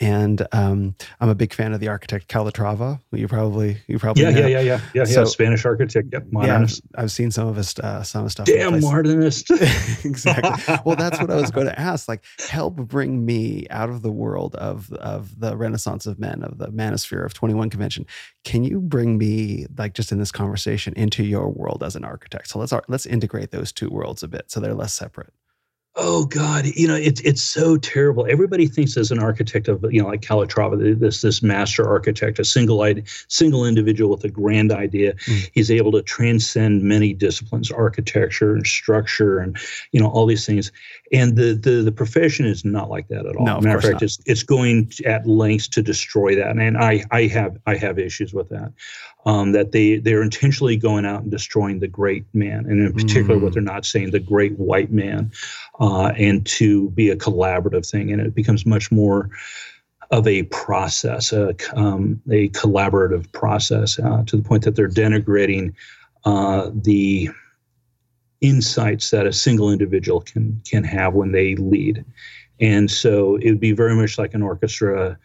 And 0.00 0.46
um, 0.52 0.94
I'm 1.20 1.28
a 1.28 1.34
big 1.34 1.52
fan 1.52 1.72
of 1.72 1.80
the 1.80 1.88
architect 1.88 2.28
Calatrava. 2.28 3.00
You 3.10 3.26
probably 3.26 3.78
you 3.88 3.98
probably 3.98 4.22
yeah 4.22 4.30
know. 4.30 4.40
yeah 4.40 4.46
yeah 4.46 4.60
yeah 4.60 4.80
yeah 4.94 5.04
so, 5.04 5.20
yeah 5.20 5.24
Spanish 5.24 5.64
architect 5.64 6.08
yep 6.12 6.24
modernist. 6.30 6.82
Yeah, 6.94 7.02
I've 7.02 7.10
seen 7.10 7.30
some 7.30 7.48
of 7.48 7.56
his 7.56 7.76
uh, 7.80 8.02
some 8.04 8.24
of 8.24 8.30
stuff. 8.30 8.46
Damn 8.46 8.80
modernist. 8.80 9.50
exactly. 10.04 10.76
well, 10.84 10.94
that's 10.94 11.20
what 11.20 11.30
I 11.30 11.36
was 11.36 11.50
going 11.50 11.66
to 11.66 11.78
ask. 11.78 12.08
Like, 12.08 12.24
help 12.48 12.76
bring 12.76 13.24
me 13.26 13.66
out 13.70 13.88
of 13.90 14.02
the 14.02 14.12
world 14.12 14.54
of 14.56 14.92
of 14.92 15.38
the 15.40 15.56
Renaissance 15.56 16.06
of 16.06 16.18
Men 16.18 16.42
of 16.42 16.58
the 16.58 16.68
Manosphere 16.68 17.24
of 17.24 17.34
21 17.34 17.70
Convention. 17.70 18.06
Can 18.44 18.62
you 18.64 18.80
bring 18.80 19.18
me 19.18 19.66
like 19.76 19.94
just 19.94 20.12
in 20.12 20.18
this 20.18 20.30
conversation 20.30 20.94
into 20.96 21.24
your 21.24 21.48
world 21.48 21.82
as 21.82 21.96
an 21.96 22.04
architect? 22.04 22.48
So 22.48 22.58
let's 22.60 22.72
let's 22.86 23.06
integrate 23.06 23.50
those 23.50 23.72
two 23.72 23.88
worlds 23.88 24.22
a 24.22 24.28
bit 24.28 24.50
so 24.50 24.60
they're 24.60 24.74
less 24.74 24.94
separate 24.94 25.32
oh 25.98 26.24
god 26.26 26.64
you 26.64 26.86
know 26.86 26.94
it's 26.94 27.20
it's 27.22 27.42
so 27.42 27.76
terrible. 27.76 28.26
Everybody 28.28 28.66
thinks 28.66 28.96
as 28.96 29.10
an 29.10 29.18
architect 29.18 29.68
of 29.68 29.84
you 29.90 30.00
know 30.00 30.08
like 30.08 30.22
calatrava 30.22 30.98
this 30.98 31.20
this 31.20 31.42
master 31.42 31.86
architect 31.86 32.38
a 32.38 32.44
single 32.44 32.84
single 33.28 33.66
individual 33.66 34.10
with 34.10 34.24
a 34.24 34.28
grand 34.28 34.72
idea. 34.72 35.14
Mm. 35.14 35.50
he's 35.52 35.70
able 35.70 35.92
to 35.92 36.02
transcend 36.02 36.82
many 36.82 37.12
disciplines 37.12 37.70
architecture 37.70 38.54
and 38.54 38.66
structure 38.66 39.40
and 39.40 39.58
you 39.92 40.00
know 40.00 40.08
all 40.08 40.26
these 40.26 40.46
things. 40.46 40.72
And 41.12 41.36
the 41.36 41.54
the, 41.54 41.82
the 41.82 41.92
profession 41.92 42.46
is 42.46 42.64
not 42.64 42.88
like 42.88 43.08
that 43.08 43.26
at 43.26 43.36
all. 43.36 43.44
No, 43.44 43.60
matter 43.60 43.78
of 43.78 43.84
fact 43.84 44.02
it's 44.02 44.18
it's 44.24 44.42
going 44.42 44.92
at 45.04 45.26
lengths 45.26 45.68
to 45.68 45.82
destroy 45.82 46.36
that. 46.36 46.56
And 46.56 46.78
i 46.78 47.04
i 47.10 47.22
have 47.26 47.58
i 47.66 47.74
have 47.74 47.98
issues 47.98 48.32
with 48.32 48.48
that 48.50 48.72
um, 49.28 49.52
that 49.52 49.72
they 49.72 49.98
they're 49.98 50.22
intentionally 50.22 50.74
going 50.74 51.04
out 51.04 51.20
and 51.20 51.30
destroying 51.30 51.80
the 51.80 51.86
great 51.86 52.24
man, 52.32 52.64
and 52.64 52.80
in 52.80 52.92
particular, 52.94 53.36
mm. 53.38 53.42
what 53.42 53.52
they're 53.52 53.60
not 53.62 53.84
saying, 53.84 54.10
the 54.10 54.18
great 54.18 54.58
white 54.58 54.90
man, 54.90 55.30
uh, 55.80 56.06
and 56.16 56.46
to 56.46 56.88
be 56.90 57.10
a 57.10 57.16
collaborative 57.16 57.88
thing, 57.88 58.10
and 58.10 58.22
it 58.22 58.34
becomes 58.34 58.64
much 58.64 58.90
more 58.90 59.28
of 60.10 60.26
a 60.26 60.44
process, 60.44 61.30
a, 61.34 61.54
um, 61.74 62.22
a 62.30 62.48
collaborative 62.50 63.30
process, 63.32 63.98
uh, 63.98 64.24
to 64.24 64.38
the 64.38 64.42
point 64.42 64.64
that 64.64 64.74
they're 64.74 64.88
denigrating 64.88 65.74
uh, 66.24 66.70
the 66.72 67.28
insights 68.40 69.10
that 69.10 69.26
a 69.26 69.32
single 69.32 69.70
individual 69.70 70.22
can 70.22 70.58
can 70.64 70.84
have 70.84 71.12
when 71.12 71.32
they 71.32 71.54
lead. 71.56 72.02
And 72.60 72.90
so 72.90 73.36
it 73.36 73.50
would 73.50 73.60
be 73.60 73.72
very 73.72 73.94
much 73.94 74.16
like 74.16 74.32
an 74.32 74.42
orchestra 74.42 75.18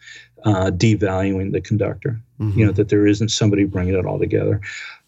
uh, 0.44 0.70
devaluing 0.70 1.52
the 1.52 1.60
conductor. 1.60 2.20
Mm-hmm. 2.40 2.58
You 2.58 2.66
know 2.66 2.72
that 2.72 2.88
there 2.88 3.06
isn't 3.06 3.30
somebody 3.30 3.64
bringing 3.64 3.94
it 3.94 4.04
all 4.04 4.18
together, 4.18 4.60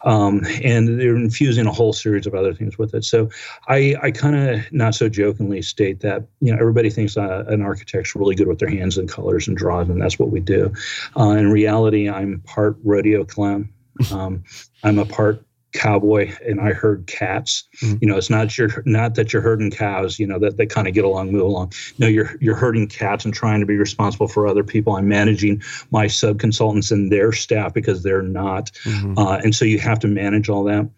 um, 0.04 0.42
and 0.62 1.00
they're 1.00 1.16
infusing 1.16 1.66
a 1.66 1.72
whole 1.72 1.92
series 1.92 2.26
of 2.26 2.34
other 2.34 2.54
things 2.54 2.78
with 2.78 2.94
it. 2.94 3.04
So 3.04 3.28
I, 3.68 3.96
I 4.02 4.10
kind 4.12 4.36
of 4.36 4.72
not 4.72 4.94
so 4.94 5.08
jokingly 5.08 5.60
state 5.62 6.00
that 6.00 6.24
you 6.40 6.52
know 6.52 6.58
everybody 6.58 6.88
thinks 6.88 7.16
uh, 7.16 7.44
an 7.48 7.62
architect's 7.62 8.14
really 8.14 8.34
good 8.34 8.46
with 8.46 8.60
their 8.60 8.70
hands 8.70 8.96
and 8.96 9.08
colors 9.08 9.48
and 9.48 9.56
draws, 9.56 9.88
and 9.88 10.00
that's 10.00 10.18
what 10.18 10.30
we 10.30 10.40
do. 10.40 10.72
Uh, 11.16 11.30
in 11.30 11.50
reality, 11.50 12.08
I'm 12.08 12.40
part 12.40 12.76
rodeo 12.84 13.24
clown. 13.24 13.70
Um, 14.12 14.44
I'm 14.84 14.98
a 14.98 15.06
part 15.06 15.45
cowboy 15.76 16.32
and 16.44 16.60
I 16.60 16.72
herd 16.72 17.06
cats. 17.06 17.64
Mm-hmm. 17.82 17.98
You 18.00 18.08
know, 18.08 18.16
it's 18.16 18.30
not 18.30 18.56
your 18.56 18.82
not 18.86 19.14
that 19.14 19.32
you're 19.32 19.42
herding 19.42 19.70
cows, 19.70 20.18
you 20.18 20.26
know, 20.26 20.38
that 20.38 20.56
they 20.56 20.66
kind 20.66 20.88
of 20.88 20.94
get 20.94 21.04
along, 21.04 21.32
move 21.32 21.42
along. 21.42 21.72
No, 21.98 22.06
you're 22.06 22.36
you're 22.40 22.56
herding 22.56 22.88
cats 22.88 23.24
and 23.24 23.34
trying 23.34 23.60
to 23.60 23.66
be 23.66 23.76
responsible 23.76 24.28
for 24.28 24.46
other 24.46 24.64
people. 24.64 24.96
I'm 24.96 25.08
managing 25.08 25.62
my 25.90 26.06
sub 26.06 26.40
consultants 26.40 26.90
and 26.90 27.12
their 27.12 27.32
staff 27.32 27.74
because 27.74 28.02
they're 28.02 28.22
not. 28.22 28.72
Mm-hmm. 28.84 29.18
Uh, 29.18 29.36
and 29.44 29.54
so 29.54 29.64
you 29.64 29.78
have 29.78 29.98
to 30.00 30.08
manage 30.08 30.48
all 30.48 30.64
that. 30.64 30.88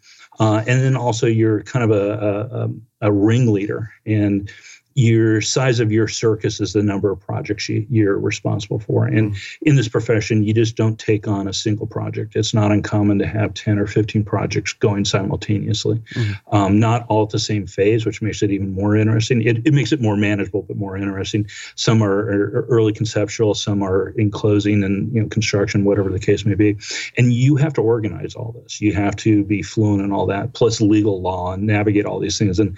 Uh, 0.40 0.62
and 0.68 0.82
then 0.82 0.96
also 0.96 1.26
you're 1.26 1.62
kind 1.62 1.84
of 1.84 1.90
a, 1.90 2.70
a, 3.02 3.08
a 3.08 3.12
ringleader 3.12 3.92
and 4.06 4.50
your 4.98 5.40
size 5.40 5.78
of 5.78 5.92
your 5.92 6.08
circus 6.08 6.60
is 6.60 6.72
the 6.72 6.82
number 6.82 7.12
of 7.12 7.20
projects 7.20 7.68
you, 7.68 8.10
are 8.10 8.18
responsible 8.18 8.80
for. 8.80 9.06
And 9.06 9.36
in 9.62 9.76
this 9.76 9.86
profession, 9.86 10.42
you 10.42 10.52
just 10.52 10.74
don't 10.74 10.98
take 10.98 11.28
on 11.28 11.46
a 11.46 11.52
single 11.52 11.86
project. 11.86 12.34
It's 12.34 12.52
not 12.52 12.72
uncommon 12.72 13.20
to 13.20 13.26
have 13.26 13.54
10 13.54 13.78
or 13.78 13.86
15 13.86 14.24
projects 14.24 14.72
going 14.72 15.04
simultaneously, 15.04 15.98
mm-hmm. 16.14 16.54
um, 16.54 16.80
not 16.80 17.06
all 17.08 17.22
at 17.22 17.30
the 17.30 17.38
same 17.38 17.64
phase, 17.64 18.04
which 18.04 18.20
makes 18.20 18.42
it 18.42 18.50
even 18.50 18.72
more 18.72 18.96
interesting. 18.96 19.40
It, 19.42 19.64
it 19.64 19.72
makes 19.72 19.92
it 19.92 20.00
more 20.00 20.16
manageable, 20.16 20.62
but 20.62 20.76
more 20.76 20.96
interesting. 20.96 21.46
Some 21.76 22.02
are, 22.02 22.18
are, 22.18 22.66
early 22.68 22.92
conceptual, 22.92 23.54
some 23.54 23.84
are 23.84 24.08
in 24.16 24.32
closing 24.32 24.82
and 24.82 25.14
you 25.14 25.22
know 25.22 25.28
construction, 25.28 25.84
whatever 25.84 26.10
the 26.10 26.18
case 26.18 26.44
may 26.44 26.56
be. 26.56 26.76
And 27.16 27.32
you 27.32 27.54
have 27.54 27.72
to 27.74 27.82
organize 27.82 28.34
all 28.34 28.60
this. 28.60 28.80
You 28.80 28.94
have 28.94 29.14
to 29.16 29.44
be 29.44 29.62
fluent 29.62 30.02
in 30.02 30.10
all 30.10 30.26
that, 30.26 30.54
plus 30.54 30.80
legal 30.80 31.22
law 31.22 31.52
and 31.52 31.62
navigate 31.62 32.04
all 32.04 32.18
these 32.18 32.36
things. 32.36 32.58
And 32.58 32.76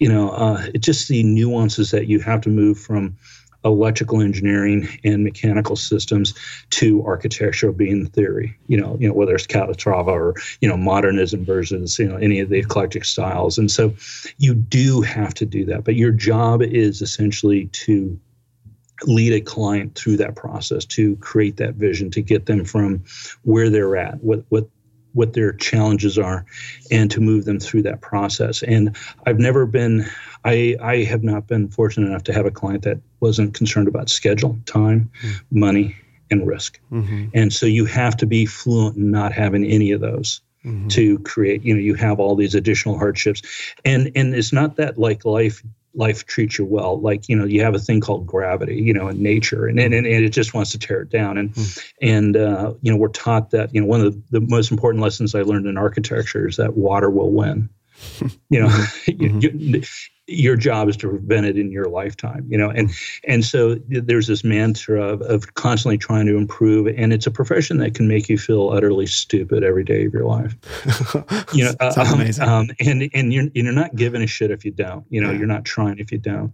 you 0.00 0.08
know, 0.08 0.30
uh, 0.30 0.66
it's 0.74 0.84
just 0.84 1.08
the 1.08 1.22
nuances 1.22 1.92
that 1.92 2.08
you 2.08 2.18
have 2.20 2.40
to 2.40 2.48
move 2.48 2.78
from 2.78 3.16
electrical 3.64 4.22
engineering 4.22 4.88
and 5.04 5.22
mechanical 5.22 5.76
systems 5.76 6.34
to 6.70 7.04
architecture 7.04 7.70
being 7.70 8.06
theory. 8.06 8.56
You 8.66 8.80
know, 8.80 8.96
you 8.98 9.06
know 9.06 9.14
whether 9.14 9.34
it's 9.34 9.46
Calatrava 9.46 10.08
or 10.08 10.34
you 10.62 10.68
know 10.68 10.76
modernism 10.76 11.44
versus 11.44 11.98
you 11.98 12.08
know 12.08 12.16
any 12.16 12.40
of 12.40 12.48
the 12.48 12.58
eclectic 12.58 13.04
styles. 13.04 13.58
And 13.58 13.70
so 13.70 13.94
you 14.38 14.54
do 14.54 15.02
have 15.02 15.34
to 15.34 15.46
do 15.46 15.66
that. 15.66 15.84
But 15.84 15.96
your 15.96 16.12
job 16.12 16.62
is 16.62 17.02
essentially 17.02 17.66
to 17.66 18.18
lead 19.04 19.34
a 19.34 19.40
client 19.40 19.94
through 19.94 20.16
that 20.18 20.36
process 20.36 20.84
to 20.84 21.16
create 21.16 21.56
that 21.58 21.74
vision 21.74 22.10
to 22.10 22.20
get 22.20 22.46
them 22.46 22.64
from 22.64 23.02
where 23.44 23.70
they're 23.70 23.96
at 23.96 24.22
what 24.22 24.44
what 24.50 24.68
what 25.12 25.32
their 25.32 25.52
challenges 25.52 26.18
are 26.18 26.44
and 26.90 27.10
to 27.10 27.20
move 27.20 27.44
them 27.44 27.58
through 27.58 27.82
that 27.82 28.00
process 28.00 28.62
and 28.62 28.96
i've 29.26 29.38
never 29.38 29.66
been 29.66 30.04
i 30.44 30.76
i 30.80 30.96
have 30.98 31.22
not 31.22 31.46
been 31.46 31.68
fortunate 31.68 32.06
enough 32.06 32.24
to 32.24 32.32
have 32.32 32.46
a 32.46 32.50
client 32.50 32.82
that 32.82 32.98
wasn't 33.20 33.54
concerned 33.54 33.88
about 33.88 34.08
schedule 34.08 34.58
time 34.66 35.10
mm-hmm. 35.22 35.58
money 35.58 35.96
and 36.30 36.46
risk 36.46 36.78
mm-hmm. 36.92 37.26
and 37.34 37.52
so 37.52 37.66
you 37.66 37.84
have 37.84 38.16
to 38.16 38.26
be 38.26 38.46
fluent 38.46 38.96
in 38.96 39.10
not 39.10 39.32
having 39.32 39.64
any 39.64 39.90
of 39.90 40.00
those 40.00 40.40
mm-hmm. 40.64 40.88
to 40.88 41.18
create 41.20 41.62
you 41.62 41.74
know 41.74 41.80
you 41.80 41.94
have 41.94 42.20
all 42.20 42.34
these 42.34 42.54
additional 42.54 42.98
hardships 42.98 43.42
and 43.84 44.10
and 44.14 44.34
it's 44.34 44.52
not 44.52 44.76
that 44.76 44.98
like 44.98 45.24
life 45.24 45.62
life 45.94 46.26
treats 46.26 46.58
you 46.58 46.64
well. 46.64 47.00
Like, 47.00 47.28
you 47.28 47.36
know, 47.36 47.44
you 47.44 47.62
have 47.62 47.74
a 47.74 47.78
thing 47.78 48.00
called 48.00 48.26
gravity, 48.26 48.76
you 48.76 48.92
know, 48.92 49.08
in 49.08 49.22
nature, 49.22 49.66
and, 49.66 49.78
and, 49.78 49.94
and 49.94 50.06
it 50.06 50.30
just 50.30 50.54
wants 50.54 50.70
to 50.72 50.78
tear 50.78 51.02
it 51.02 51.10
down. 51.10 51.38
And, 51.38 51.54
mm. 51.54 51.92
and 52.00 52.36
uh, 52.36 52.74
you 52.82 52.90
know, 52.90 52.96
we're 52.96 53.08
taught 53.08 53.50
that, 53.50 53.74
you 53.74 53.80
know, 53.80 53.86
one 53.86 54.00
of 54.00 54.12
the, 54.12 54.40
the 54.40 54.46
most 54.46 54.70
important 54.70 55.02
lessons 55.02 55.34
I 55.34 55.42
learned 55.42 55.66
in 55.66 55.76
architecture 55.76 56.48
is 56.48 56.56
that 56.56 56.76
water 56.76 57.10
will 57.10 57.30
win. 57.30 57.68
you 58.50 58.60
know, 58.60 58.68
mm-hmm. 58.68 59.40
you, 59.40 59.50
you, 59.54 59.82
your 60.30 60.56
job 60.56 60.88
is 60.88 60.96
to 60.96 61.08
prevent 61.08 61.46
it 61.46 61.58
in 61.58 61.70
your 61.72 61.86
lifetime 61.86 62.46
you 62.48 62.56
know 62.56 62.70
and 62.70 62.90
and 63.24 63.44
so 63.44 63.76
there's 63.88 64.26
this 64.26 64.44
mantra 64.44 65.02
of, 65.02 65.22
of 65.22 65.54
constantly 65.54 65.98
trying 65.98 66.26
to 66.26 66.36
improve 66.36 66.86
and 66.96 67.12
it's 67.12 67.26
a 67.26 67.30
profession 67.30 67.78
that 67.78 67.94
can 67.94 68.08
make 68.08 68.28
you 68.28 68.38
feel 68.38 68.70
utterly 68.70 69.06
stupid 69.06 69.62
every 69.64 69.84
day 69.84 70.04
of 70.06 70.12
your 70.12 70.24
life. 70.24 70.56
You 71.52 71.64
know 71.64 71.74
uh, 71.80 71.92
um, 71.96 72.48
um, 72.48 72.70
and 72.80 73.10
and 73.12 73.32
you're, 73.32 73.48
you're 73.54 73.72
not 73.72 73.96
giving 73.96 74.22
a 74.22 74.26
shit 74.26 74.50
if 74.50 74.64
you 74.64 74.70
don't 74.70 75.04
you 75.10 75.20
know 75.20 75.30
yeah. 75.30 75.38
you're 75.38 75.46
not 75.46 75.64
trying 75.64 75.98
if 75.98 76.12
you 76.12 76.18
don't. 76.18 76.52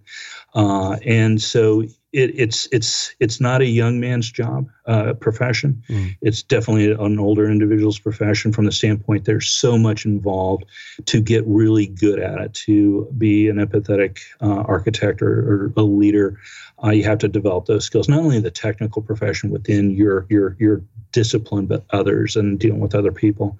Uh, 0.54 0.96
and 1.04 1.40
so 1.40 1.84
it, 2.16 2.32
it's 2.34 2.66
it's 2.72 3.14
it's 3.20 3.40
not 3.42 3.60
a 3.60 3.66
young 3.66 4.00
man's 4.00 4.30
job 4.30 4.68
uh, 4.86 5.12
profession. 5.12 5.82
Mm. 5.88 6.16
It's 6.22 6.42
definitely 6.42 6.90
an 6.90 7.18
older 7.18 7.48
individual's 7.48 7.98
profession 7.98 8.52
from 8.52 8.64
the 8.64 8.72
standpoint 8.72 9.26
there's 9.26 9.48
so 9.48 9.76
much 9.76 10.06
involved 10.06 10.64
to 11.04 11.20
get 11.20 11.44
really 11.46 11.86
good 11.86 12.18
at 12.18 12.40
it. 12.40 12.54
To 12.54 13.06
be 13.18 13.48
an 13.48 13.56
empathetic 13.56 14.20
uh, 14.40 14.62
architect 14.66 15.20
or, 15.20 15.28
or, 15.28 15.72
a 15.76 15.82
leader, 15.82 16.40
uh, 16.82 16.90
you 16.90 17.04
have 17.04 17.18
to 17.18 17.28
develop 17.28 17.66
those 17.66 17.84
skills. 17.84 18.08
Not 18.08 18.20
only 18.20 18.40
the 18.40 18.50
technical 18.50 19.02
profession 19.02 19.50
within 19.50 19.90
your 19.90 20.26
your 20.30 20.56
your 20.58 20.82
discipline, 21.12 21.66
but 21.66 21.84
others 21.90 22.34
and 22.34 22.58
dealing 22.58 22.80
with 22.80 22.94
other 22.94 23.12
people. 23.12 23.58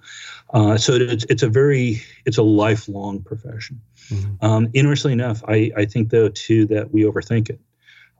Uh, 0.51 0.77
so 0.77 0.93
it's 0.93 1.25
it's 1.29 1.43
a 1.43 1.49
very 1.49 2.01
it's 2.25 2.37
a 2.37 2.43
lifelong 2.43 3.21
profession. 3.21 3.79
Mm-hmm. 4.09 4.45
Um, 4.45 4.69
interestingly 4.73 5.13
enough, 5.13 5.43
I, 5.47 5.71
I 5.77 5.85
think 5.85 6.09
though 6.09 6.29
too 6.29 6.65
that 6.67 6.91
we 6.91 7.03
overthink 7.03 7.51
it. 7.51 7.59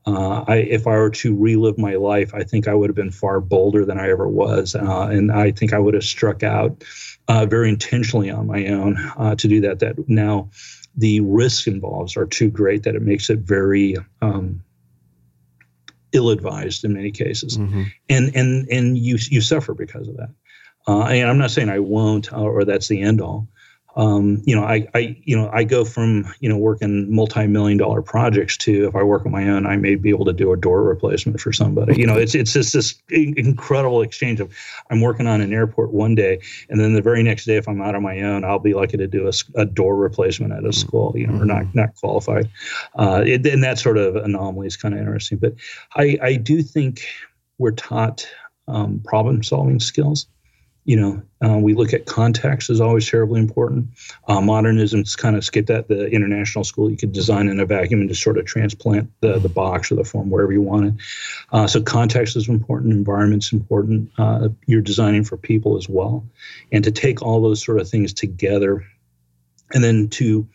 Uh, 0.07 0.45
I, 0.47 0.55
if 0.59 0.87
I 0.87 0.91
were 0.91 1.09
to 1.09 1.35
relive 1.35 1.77
my 1.77 1.95
life, 1.95 2.33
I 2.33 2.43
think 2.43 2.69
I 2.69 2.73
would 2.73 2.89
have 2.89 2.95
been 2.95 3.11
far 3.11 3.41
bolder 3.41 3.83
than 3.83 3.99
I 3.99 4.09
ever 4.09 4.25
was, 4.25 4.73
uh, 4.73 5.09
and 5.11 5.33
I 5.33 5.51
think 5.51 5.73
I 5.73 5.79
would 5.79 5.95
have 5.95 6.03
struck 6.05 6.43
out 6.43 6.81
uh, 7.27 7.45
very 7.45 7.67
intentionally 7.67 8.29
on 8.29 8.47
my 8.47 8.67
own 8.67 8.95
uh, 9.17 9.35
to 9.35 9.47
do 9.49 9.59
that. 9.61 9.79
That 9.79 10.07
now 10.07 10.49
the 10.95 11.19
risks 11.19 11.67
involved 11.67 12.15
are 12.15 12.25
too 12.25 12.49
great 12.49 12.83
that 12.83 12.95
it 12.95 13.01
makes 13.01 13.29
it 13.29 13.39
very 13.39 13.97
um, 14.21 14.63
ill-advised 16.13 16.85
in 16.85 16.93
many 16.93 17.11
cases, 17.11 17.57
mm-hmm. 17.57 17.83
and 18.07 18.33
and 18.33 18.65
and 18.69 18.97
you 18.97 19.17
you 19.29 19.41
suffer 19.41 19.73
because 19.73 20.07
of 20.07 20.15
that. 20.15 20.29
Uh, 20.87 21.03
and 21.07 21.29
I'm 21.29 21.37
not 21.37 21.51
saying 21.51 21.67
I 21.67 21.79
won't 21.79 22.31
or 22.31 22.63
that's 22.63 22.87
the 22.87 23.01
end 23.01 23.19
all, 23.19 23.49
um, 23.97 24.43
you 24.45 24.55
know, 24.55 24.63
I, 24.63 24.87
I, 24.93 25.19
you 25.23 25.35
know, 25.35 25.49
I 25.51 25.63
go 25.63 25.83
from 25.83 26.31
you 26.39 26.47
know 26.47 26.55
working 26.55 27.13
multi-million 27.13 27.79
dollar 27.79 28.03
projects 28.03 28.55
to 28.57 28.87
if 28.87 28.95
I 28.95 29.01
work 29.01 29.25
on 29.25 29.31
my 29.31 29.49
own, 29.49 29.65
I 29.65 29.75
may 29.75 29.95
be 29.95 30.11
able 30.11 30.25
to 30.25 30.33
do 30.33 30.53
a 30.53 30.57
door 30.57 30.83
replacement 30.83 31.41
for 31.41 31.51
somebody. 31.51 31.99
You 31.99 32.05
know, 32.05 32.15
it's 32.15 32.35
it's 32.35 32.53
just 32.53 32.73
this 32.73 32.93
incredible 33.09 34.03
exchange 34.03 34.39
of 34.39 34.53
I'm 34.91 35.01
working 35.01 35.25
on 35.25 35.41
an 35.41 35.51
airport 35.51 35.93
one 35.93 36.13
day, 36.13 36.39
and 36.69 36.79
then 36.79 36.93
the 36.93 37.01
very 37.01 37.23
next 37.23 37.45
day, 37.45 37.57
if 37.57 37.67
I'm 37.67 37.81
out 37.81 37.95
on 37.95 38.03
my 38.03 38.21
own, 38.21 38.45
I'll 38.45 38.59
be 38.59 38.75
lucky 38.75 38.97
to 38.97 39.07
do 39.07 39.27
a, 39.27 39.31
a 39.59 39.65
door 39.65 39.95
replacement 39.95 40.53
at 40.53 40.63
a 40.63 40.71
school. 40.71 41.13
You 41.17 41.25
know, 41.25 41.41
or 41.41 41.45
not 41.45 41.73
not 41.73 41.95
qualified. 41.95 42.51
Uh, 42.95 43.23
it, 43.25 43.47
and 43.47 43.63
that 43.63 43.79
sort 43.79 43.97
of 43.97 44.15
anomaly 44.15 44.67
is 44.67 44.77
kind 44.77 44.93
of 44.93 44.99
interesting. 44.99 45.39
But 45.39 45.55
I 45.95 46.19
I 46.21 46.35
do 46.35 46.61
think 46.61 47.01
we're 47.57 47.71
taught 47.71 48.27
um, 48.67 49.01
problem 49.03 49.41
solving 49.41 49.79
skills 49.79 50.27
you 50.87 50.95
know, 50.95 51.21
uh, 51.45 51.57
we 51.57 51.73
look 51.73 51.93
at 51.93 52.05
context 52.05 52.69
is 52.69 52.79
always 52.79 53.07
terribly 53.07 53.41
important. 53.41 53.89
Uh, 54.29 54.39
modernism's 54.39 55.17
kind 55.17 55.35
of 55.35 55.43
skipped 55.43 55.67
that. 55.67 55.89
the 55.89 56.07
international 56.07 56.63
school. 56.63 56.89
You 56.89 56.95
could 56.95 57.11
design 57.11 57.49
in 57.49 57.59
a 57.59 57.65
vacuum 57.65 57.99
and 57.99 58.09
just 58.09 58.23
sort 58.23 58.37
of 58.37 58.45
transplant 58.45 59.11
the, 59.19 59.37
the 59.37 59.49
box 59.49 59.91
or 59.91 59.95
the 59.95 60.05
form 60.05 60.29
wherever 60.29 60.53
you 60.53 60.61
want 60.61 60.85
it. 60.85 60.93
Uh, 61.51 61.67
so 61.67 61.81
context 61.81 62.37
is 62.37 62.47
important, 62.47 62.93
environment's 62.93 63.51
important. 63.51 64.09
Uh, 64.17 64.47
you're 64.65 64.81
designing 64.81 65.25
for 65.25 65.35
people 65.35 65.77
as 65.77 65.89
well. 65.89 66.25
And 66.71 66.85
to 66.85 66.91
take 66.91 67.21
all 67.21 67.41
those 67.41 67.61
sort 67.61 67.81
of 67.81 67.89
things 67.89 68.13
together 68.13 68.85
and 69.73 69.83
then 69.83 70.07
to 70.07 70.47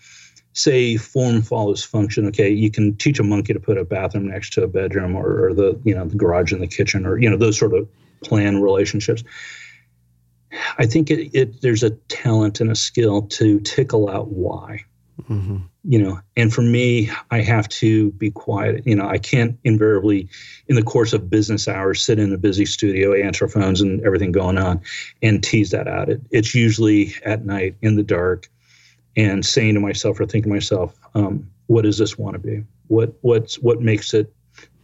say 0.54 0.96
form 0.98 1.40
follows 1.40 1.82
function 1.82 2.26
okay 2.26 2.50
you 2.50 2.70
can 2.70 2.94
teach 2.96 3.18
a 3.18 3.22
monkey 3.22 3.54
to 3.54 3.60
put 3.60 3.78
a 3.78 3.84
bathroom 3.86 4.28
next 4.28 4.52
to 4.52 4.62
a 4.62 4.68
bedroom 4.68 5.16
or, 5.16 5.46
or 5.46 5.54
the 5.54 5.80
you 5.82 5.94
know 5.94 6.04
the 6.04 6.14
garage 6.14 6.52
in 6.52 6.60
the 6.60 6.66
kitchen 6.66 7.06
or 7.06 7.18
you 7.18 7.30
know 7.30 7.38
those 7.38 7.58
sort 7.58 7.72
of 7.72 7.88
plan 8.22 8.60
relationships 8.60 9.24
I 10.78 10.86
think 10.86 11.10
it, 11.10 11.30
it, 11.34 11.60
there's 11.62 11.82
a 11.82 11.90
talent 11.90 12.60
and 12.60 12.70
a 12.70 12.74
skill 12.74 13.22
to 13.22 13.60
tickle 13.60 14.08
out 14.08 14.28
why. 14.28 14.84
Mm-hmm. 15.28 15.58
You 15.84 15.98
know, 16.02 16.20
and 16.36 16.52
for 16.52 16.62
me, 16.62 17.10
I 17.30 17.40
have 17.40 17.68
to 17.70 18.12
be 18.12 18.30
quiet. 18.30 18.86
You 18.86 18.94
know, 18.94 19.08
I 19.08 19.18
can't 19.18 19.58
invariably, 19.64 20.28
in 20.68 20.76
the 20.76 20.82
course 20.82 21.12
of 21.12 21.28
business 21.28 21.66
hours, 21.66 22.02
sit 22.02 22.18
in 22.18 22.32
a 22.32 22.38
busy 22.38 22.64
studio, 22.64 23.12
answer 23.12 23.48
phones, 23.48 23.80
and 23.80 24.00
everything 24.02 24.32
going 24.32 24.58
on, 24.58 24.80
and 25.22 25.42
tease 25.42 25.70
that 25.70 25.88
out. 25.88 26.08
It, 26.08 26.20
it's 26.30 26.54
usually 26.54 27.14
at 27.24 27.44
night 27.44 27.76
in 27.82 27.96
the 27.96 28.02
dark, 28.02 28.48
and 29.16 29.44
saying 29.44 29.74
to 29.74 29.80
myself 29.80 30.20
or 30.20 30.26
thinking 30.26 30.50
to 30.50 30.56
myself, 30.56 30.96
um, 31.14 31.50
"What 31.66 31.82
does 31.82 31.98
this 31.98 32.16
want 32.16 32.34
to 32.34 32.38
be? 32.38 32.64
What 32.86 33.14
what's 33.22 33.56
what 33.56 33.80
makes 33.80 34.14
it 34.14 34.32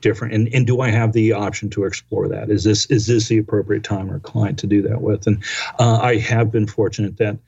different 0.01 0.35
and, 0.35 0.49
and 0.55 0.67
do 0.67 0.81
i 0.81 0.91
have 0.91 1.13
the 1.13 1.33
option 1.33 1.71
to 1.71 1.85
explore 1.85 2.29
that? 2.29 2.51
Is 2.51 2.65
this 2.65 2.87
is 2.87 3.07
this 3.07 3.29
the 3.29 3.39
appropriate 3.39 3.85
time 3.85 4.11
or 4.11 4.21
client 4.21 4.59
to 4.61 4.67
do 4.67 4.83
that 4.83 5.01
with? 5.01 5.27
And 5.27 5.43
uh, 5.79 5.99
i 6.03 6.17
have 6.17 6.51
been 6.51 6.67
fortunate 6.67 7.17
that 7.19 7.39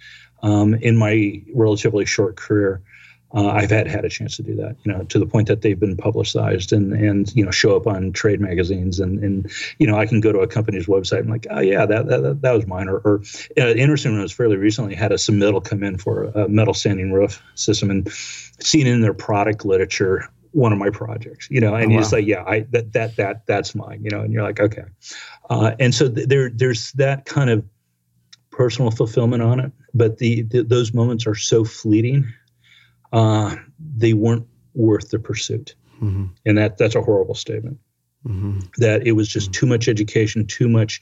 um, 0.43 0.75
in 0.75 0.97
my 0.97 1.43
relatively 1.55 2.07
short 2.07 2.37
career 2.37 2.83
uh, 3.33 3.47
I've 3.49 3.71
had 3.71 3.87
had 3.87 4.05
a 4.05 4.09
chance 4.09 4.37
to 4.37 4.43
do 4.43 4.57
that, 4.57 4.77
you 4.83 4.93
know, 4.93 5.05
to 5.05 5.19
the 5.19 5.27
point 5.27 5.47
that 5.49 5.63
they've 5.63 5.79
been 5.79 5.97
publicized 5.97 6.73
and 6.73 6.93
and 6.93 7.35
you 7.37 7.45
know 7.45 7.51
show 7.51 7.77
up 7.77 7.87
on 7.87 8.13
trade 8.13 8.41
magazines 8.41 8.99
and 8.99 9.23
and 9.23 9.51
you 9.79 9.87
know 9.87 9.97
I 9.97 10.07
can 10.07 10.21
go 10.21 10.33
to 10.33 10.41
a 10.41 10.49
company's 10.49 10.87
website 10.87 11.21
and 11.21 11.31
like 11.31 11.47
oh 11.51 11.61
yeah 11.61 11.87
that 11.87 12.09
that, 12.09 12.43
that 12.43 12.53
was 12.53 12.67
mine 12.67 12.89
or, 12.89 12.99
or 12.99 13.23
uh, 13.57 13.69
interesting 13.69 14.21
was 14.21 14.33
fairly 14.33 14.57
recently 14.57 14.95
had 14.95 15.13
a 15.13 15.17
submittal 15.17 15.65
come 15.65 15.85
in 15.85 15.97
for 15.97 16.25
a 16.25 16.49
metal 16.49 16.75
standing 16.75 17.13
roof 17.13 17.41
system 17.55 17.91
and 17.91 18.11
seen 18.13 18.87
in 18.87 19.01
their 19.01 19.15
product 19.15 19.65
literature 19.65 20.29
one 20.53 20.73
of 20.73 20.79
my 20.79 20.91
projects, 20.91 21.49
you 21.51 21.61
know, 21.61 21.75
and 21.75 21.87
oh, 21.87 21.95
you 21.95 22.01
wow. 22.01 22.09
like, 22.13 22.27
yeah, 22.27 22.45
I 22.45 22.61
that 22.71 22.93
that 22.93 23.17
that 23.17 23.47
that's 23.47 23.75
mine, 23.75 24.03
you 24.03 24.11
know, 24.11 24.21
and 24.21 24.33
you're 24.33 24.43
like, 24.43 24.61
okay, 24.61 24.85
uh, 25.49 25.73
and 25.79 25.95
so 25.95 26.09
th- 26.11 26.29
there 26.29 26.51
there's 26.51 26.93
that 26.93 27.25
kind 27.25 27.51
of 27.51 27.65
personal 28.51 28.91
fulfillment 28.91 29.43
on 29.43 29.61
it, 29.61 29.73
but 29.95 30.19
the, 30.19 30.43
the 30.43 30.63
those 30.63 30.93
moments 30.93 31.27
are 31.27 31.35
so 31.35 31.65
fleeting, 31.65 32.33
uh, 33.13 33.57
they 33.97 34.13
weren't 34.13 34.47
worth 34.75 35.11
the 35.11 35.19
pursuit, 35.19 35.75
mm-hmm. 35.97 36.27
and 36.45 36.59
that 36.59 36.79
that's 36.79 36.95
a 36.95 37.03
horrible 37.03 37.35
statement. 37.35 37.79
Mm-hmm. 38.27 38.61
That 38.79 39.07
it 39.07 39.13
was 39.13 39.29
just 39.29 39.51
mm-hmm. 39.51 39.61
too 39.61 39.67
much 39.67 39.89
education, 39.89 40.47
too 40.47 40.69
much 40.69 41.01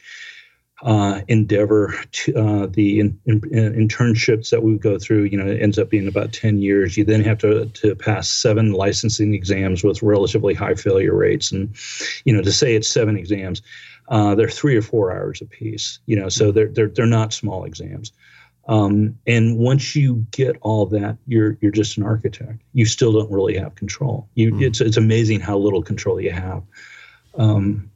uh, 0.83 1.23
endeavor 1.27 1.95
to 2.13 2.35
uh, 2.37 2.67
the 2.67 3.01
in, 3.01 3.21
in, 3.27 3.41
internships 3.41 4.51
that 4.51 4.63
we 4.63 4.79
go 4.79 4.99
through 4.99 5.25
you 5.25 5.37
know 5.37 5.47
it 5.47 5.61
ends 5.61 5.79
up 5.79 5.91
being 5.91 6.07
about 6.07 6.33
10 6.33 6.59
years 6.59 6.97
you 6.97 7.05
then 7.05 7.23
have 7.23 7.39
to, 7.39 7.67
to 7.67 7.97
pass 7.97 8.29
seven 8.29 8.73
licensing 8.73 9.35
exams 9.35 9.83
with 9.83 10.03
relatively 10.03 10.55
high 10.55 10.75
failure 10.75 11.15
rates 11.15 11.51
and 11.51 11.75
you 12.25 12.33
know 12.33 12.43
to 12.43 12.53
say 12.53 12.77
it's 12.77 12.89
seven 12.89 13.17
exams 13.17 13.61
uh, 14.09 14.35
they're 14.35 14.49
three 14.49 14.77
or 14.77 14.83
four 14.83 15.11
hours 15.11 15.41
a 15.43 15.47
piece 15.47 15.99
you 16.07 16.15
know 16.15 16.29
so 16.29 16.53
they're 16.53 16.69
they're, 16.69 16.89
they're 16.89 17.07
not 17.07 17.33
small 17.33 17.65
exams 17.65 18.13
um, 18.69 19.19
and 19.27 19.57
once 19.57 19.97
you 19.97 20.27
get 20.31 20.59
all 20.61 20.85
that, 20.87 21.17
you're 21.27 21.57
you're 21.63 21.73
just 21.73 21.97
an 21.97 22.03
architect. 22.03 22.61
You 22.75 22.85
still 22.85 23.13
don't 23.13 23.31
really 23.31 23.57
have 23.57 23.75
control. 23.77 24.29
You, 24.35 24.53
mm. 24.53 24.63
it's 24.63 24.83
it's 24.83 24.99
amazing 24.99 25.41
how 25.41 25.57
little 25.57 25.83
control 25.83 26.21
you 26.21 26.33
have. 26.33 26.63
Um, 27.39 27.91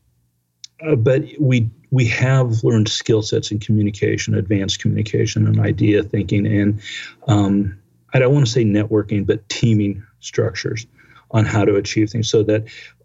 uh, 0.80 0.96
but 0.96 1.24
we 1.38 1.70
we 1.92 2.06
have 2.06 2.64
learned 2.64 2.88
skill 2.88 3.22
sets 3.22 3.52
in 3.52 3.60
communication, 3.60 4.34
advanced 4.34 4.80
communication, 4.80 5.46
and 5.46 5.60
idea 5.60 6.02
thinking, 6.02 6.46
and 6.46 6.80
um, 7.28 7.78
I 8.14 8.18
don't 8.18 8.32
want 8.32 8.46
to 8.46 8.50
say 8.52 8.64
networking, 8.64 9.26
but 9.26 9.46
teaming 9.48 10.02
structures 10.20 10.86
on 11.30 11.44
how 11.44 11.64
to 11.64 11.76
achieve 11.76 12.10
things, 12.10 12.28
so 12.28 12.42
that 12.44 12.64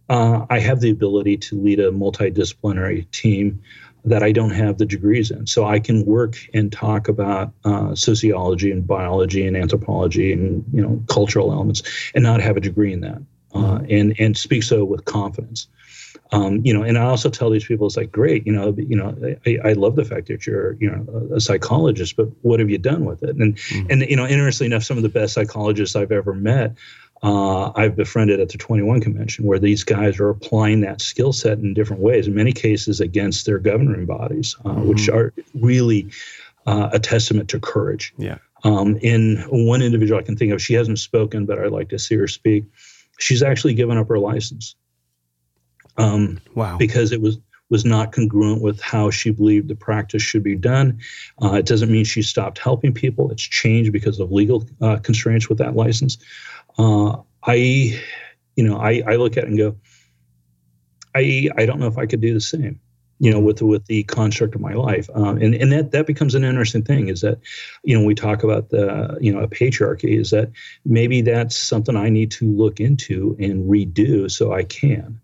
uh, 0.09 0.45
I 0.49 0.59
have 0.59 0.79
the 0.79 0.89
ability 0.89 1.37
to 1.37 1.61
lead 1.61 1.81
a 1.81 1.91
multidisciplinary 1.91 3.11
team 3.11 3.61
that 4.05 4.23
I 4.23 4.31
don't 4.31 4.51
have 4.51 4.77
the 4.77 4.85
degrees 4.85 5.31
in. 5.31 5.47
So 5.47 5.65
I 5.65 5.79
can 5.79 6.05
work 6.05 6.37
and 6.53 6.71
talk 6.71 7.09
about 7.09 7.51
uh, 7.65 7.93
sociology 7.93 8.71
and 8.71 8.87
biology 8.87 9.45
and 9.45 9.57
anthropology 9.57 10.31
and 10.31 10.63
you 10.71 10.81
know 10.81 11.03
cultural 11.07 11.51
elements 11.51 11.83
and 12.15 12.23
not 12.23 12.39
have 12.39 12.55
a 12.55 12.61
degree 12.61 12.93
in 12.93 13.01
that, 13.01 13.21
uh, 13.53 13.79
and 13.89 14.15
and 14.17 14.37
speak 14.37 14.63
so 14.63 14.85
with 14.85 15.03
confidence. 15.03 15.67
Um, 16.31 16.61
you 16.65 16.73
know, 16.73 16.83
and 16.83 16.97
I 16.97 17.03
also 17.03 17.29
tell 17.29 17.49
these 17.49 17.65
people, 17.65 17.87
it's 17.87 17.95
like, 17.95 18.11
great, 18.11 18.45
you 18.45 18.51
know, 18.51 18.75
you 18.77 18.97
know, 18.97 19.15
I, 19.45 19.69
I 19.69 19.73
love 19.73 19.95
the 19.95 20.03
fact 20.03 20.27
that 20.27 20.45
you're, 20.45 20.73
you 20.73 20.91
know, 20.91 21.29
a 21.33 21.39
psychologist, 21.39 22.17
but 22.17 22.27
what 22.41 22.59
have 22.59 22.69
you 22.69 22.77
done 22.77 23.05
with 23.05 23.23
it? 23.23 23.37
And 23.37 23.55
mm-hmm. 23.55 23.87
and 23.89 24.01
you 24.01 24.15
know, 24.15 24.27
interestingly 24.27 24.73
enough, 24.73 24.83
some 24.83 24.97
of 24.97 25.03
the 25.03 25.09
best 25.09 25.33
psychologists 25.33 25.95
I've 25.95 26.11
ever 26.11 26.33
met 26.33 26.75
uh, 27.23 27.71
I've 27.75 27.95
befriended 27.95 28.39
at 28.39 28.49
the 28.49 28.57
21 28.57 29.01
convention, 29.01 29.45
where 29.45 29.59
these 29.59 29.83
guys 29.83 30.19
are 30.19 30.29
applying 30.29 30.81
that 30.81 31.01
skill 31.01 31.33
set 31.33 31.57
in 31.57 31.73
different 31.73 32.01
ways, 32.01 32.27
in 32.27 32.35
many 32.35 32.53
cases 32.53 32.99
against 32.99 33.45
their 33.45 33.57
governing 33.57 34.05
bodies, 34.05 34.55
uh, 34.65 34.69
mm-hmm. 34.69 34.87
which 34.87 35.09
are 35.09 35.33
really 35.55 36.11
uh, 36.67 36.89
a 36.93 36.99
testament 36.99 37.49
to 37.49 37.59
courage. 37.59 38.13
Yeah. 38.17 38.37
Um, 38.63 38.97
in 38.97 39.37
one 39.49 39.81
individual 39.81 40.19
I 40.19 40.23
can 40.23 40.35
think 40.35 40.51
of, 40.53 40.61
she 40.61 40.73
hasn't 40.73 40.99
spoken, 40.99 41.45
but 41.45 41.59
I'd 41.59 41.71
like 41.71 41.89
to 41.89 41.99
see 41.99 42.15
her 42.15 42.27
speak. 42.27 42.65
She's 43.19 43.41
actually 43.41 43.73
given 43.73 43.97
up 43.97 44.09
her 44.09 44.19
license. 44.19 44.75
Um, 45.97 46.39
wow. 46.55 46.77
Because 46.77 47.11
it 47.11 47.21
was 47.21 47.39
was 47.69 47.83
not 47.83 48.13
congruent 48.13 48.61
with 48.61 48.79
how 48.79 49.09
she 49.11 49.29
believed 49.29 49.67
the 49.67 49.75
practice 49.75 50.21
should 50.21 50.41
be 50.41 50.55
done. 50.55 50.97
Uh, 51.43 51.55
it 51.55 51.65
doesn't 51.65 51.91
mean 51.91 52.05
she 52.05 52.21
stopped 52.21 52.59
helping 52.59 52.93
people. 52.93 53.29
It's 53.29 53.43
changed 53.43 53.91
because 53.91 54.21
of 54.21 54.31
legal 54.31 54.65
uh, 54.79 54.99
constraints 54.99 55.49
with 55.49 55.57
that 55.57 55.75
license 55.75 56.17
uh, 56.77 57.17
I, 57.43 57.99
you 58.55 58.63
know, 58.63 58.77
I, 58.77 59.03
I 59.07 59.15
look 59.15 59.37
at 59.37 59.43
it 59.43 59.49
and 59.49 59.57
go, 59.57 59.75
I, 61.15 61.49
I 61.57 61.65
don't 61.65 61.79
know 61.79 61.87
if 61.87 61.97
I 61.97 62.05
could 62.05 62.21
do 62.21 62.33
the 62.33 62.41
same, 62.41 62.79
you 63.19 63.31
know, 63.31 63.39
with 63.39 63.61
with 63.61 63.85
the 63.87 64.03
construct 64.03 64.53
of 64.53 64.61
my 64.61 64.73
life, 64.73 65.09
um, 65.15 65.37
and 65.37 65.55
and 65.55 65.71
that 65.71 65.91
that 65.91 66.05
becomes 66.05 66.35
an 66.35 66.43
interesting 66.43 66.83
thing. 66.83 67.07
Is 67.07 67.21
that, 67.21 67.39
you 67.83 67.97
know, 67.97 68.05
we 68.05 68.13
talk 68.13 68.43
about 68.43 68.69
the 68.69 69.17
you 69.19 69.33
know 69.33 69.39
a 69.39 69.47
patriarchy. 69.47 70.19
Is 70.19 70.29
that 70.29 70.51
maybe 70.85 71.21
that's 71.21 71.57
something 71.57 71.95
I 71.95 72.09
need 72.09 72.29
to 72.31 72.51
look 72.51 72.79
into 72.79 73.35
and 73.39 73.67
redo 73.67 74.29
so 74.29 74.53
I 74.53 74.63
can. 74.63 75.19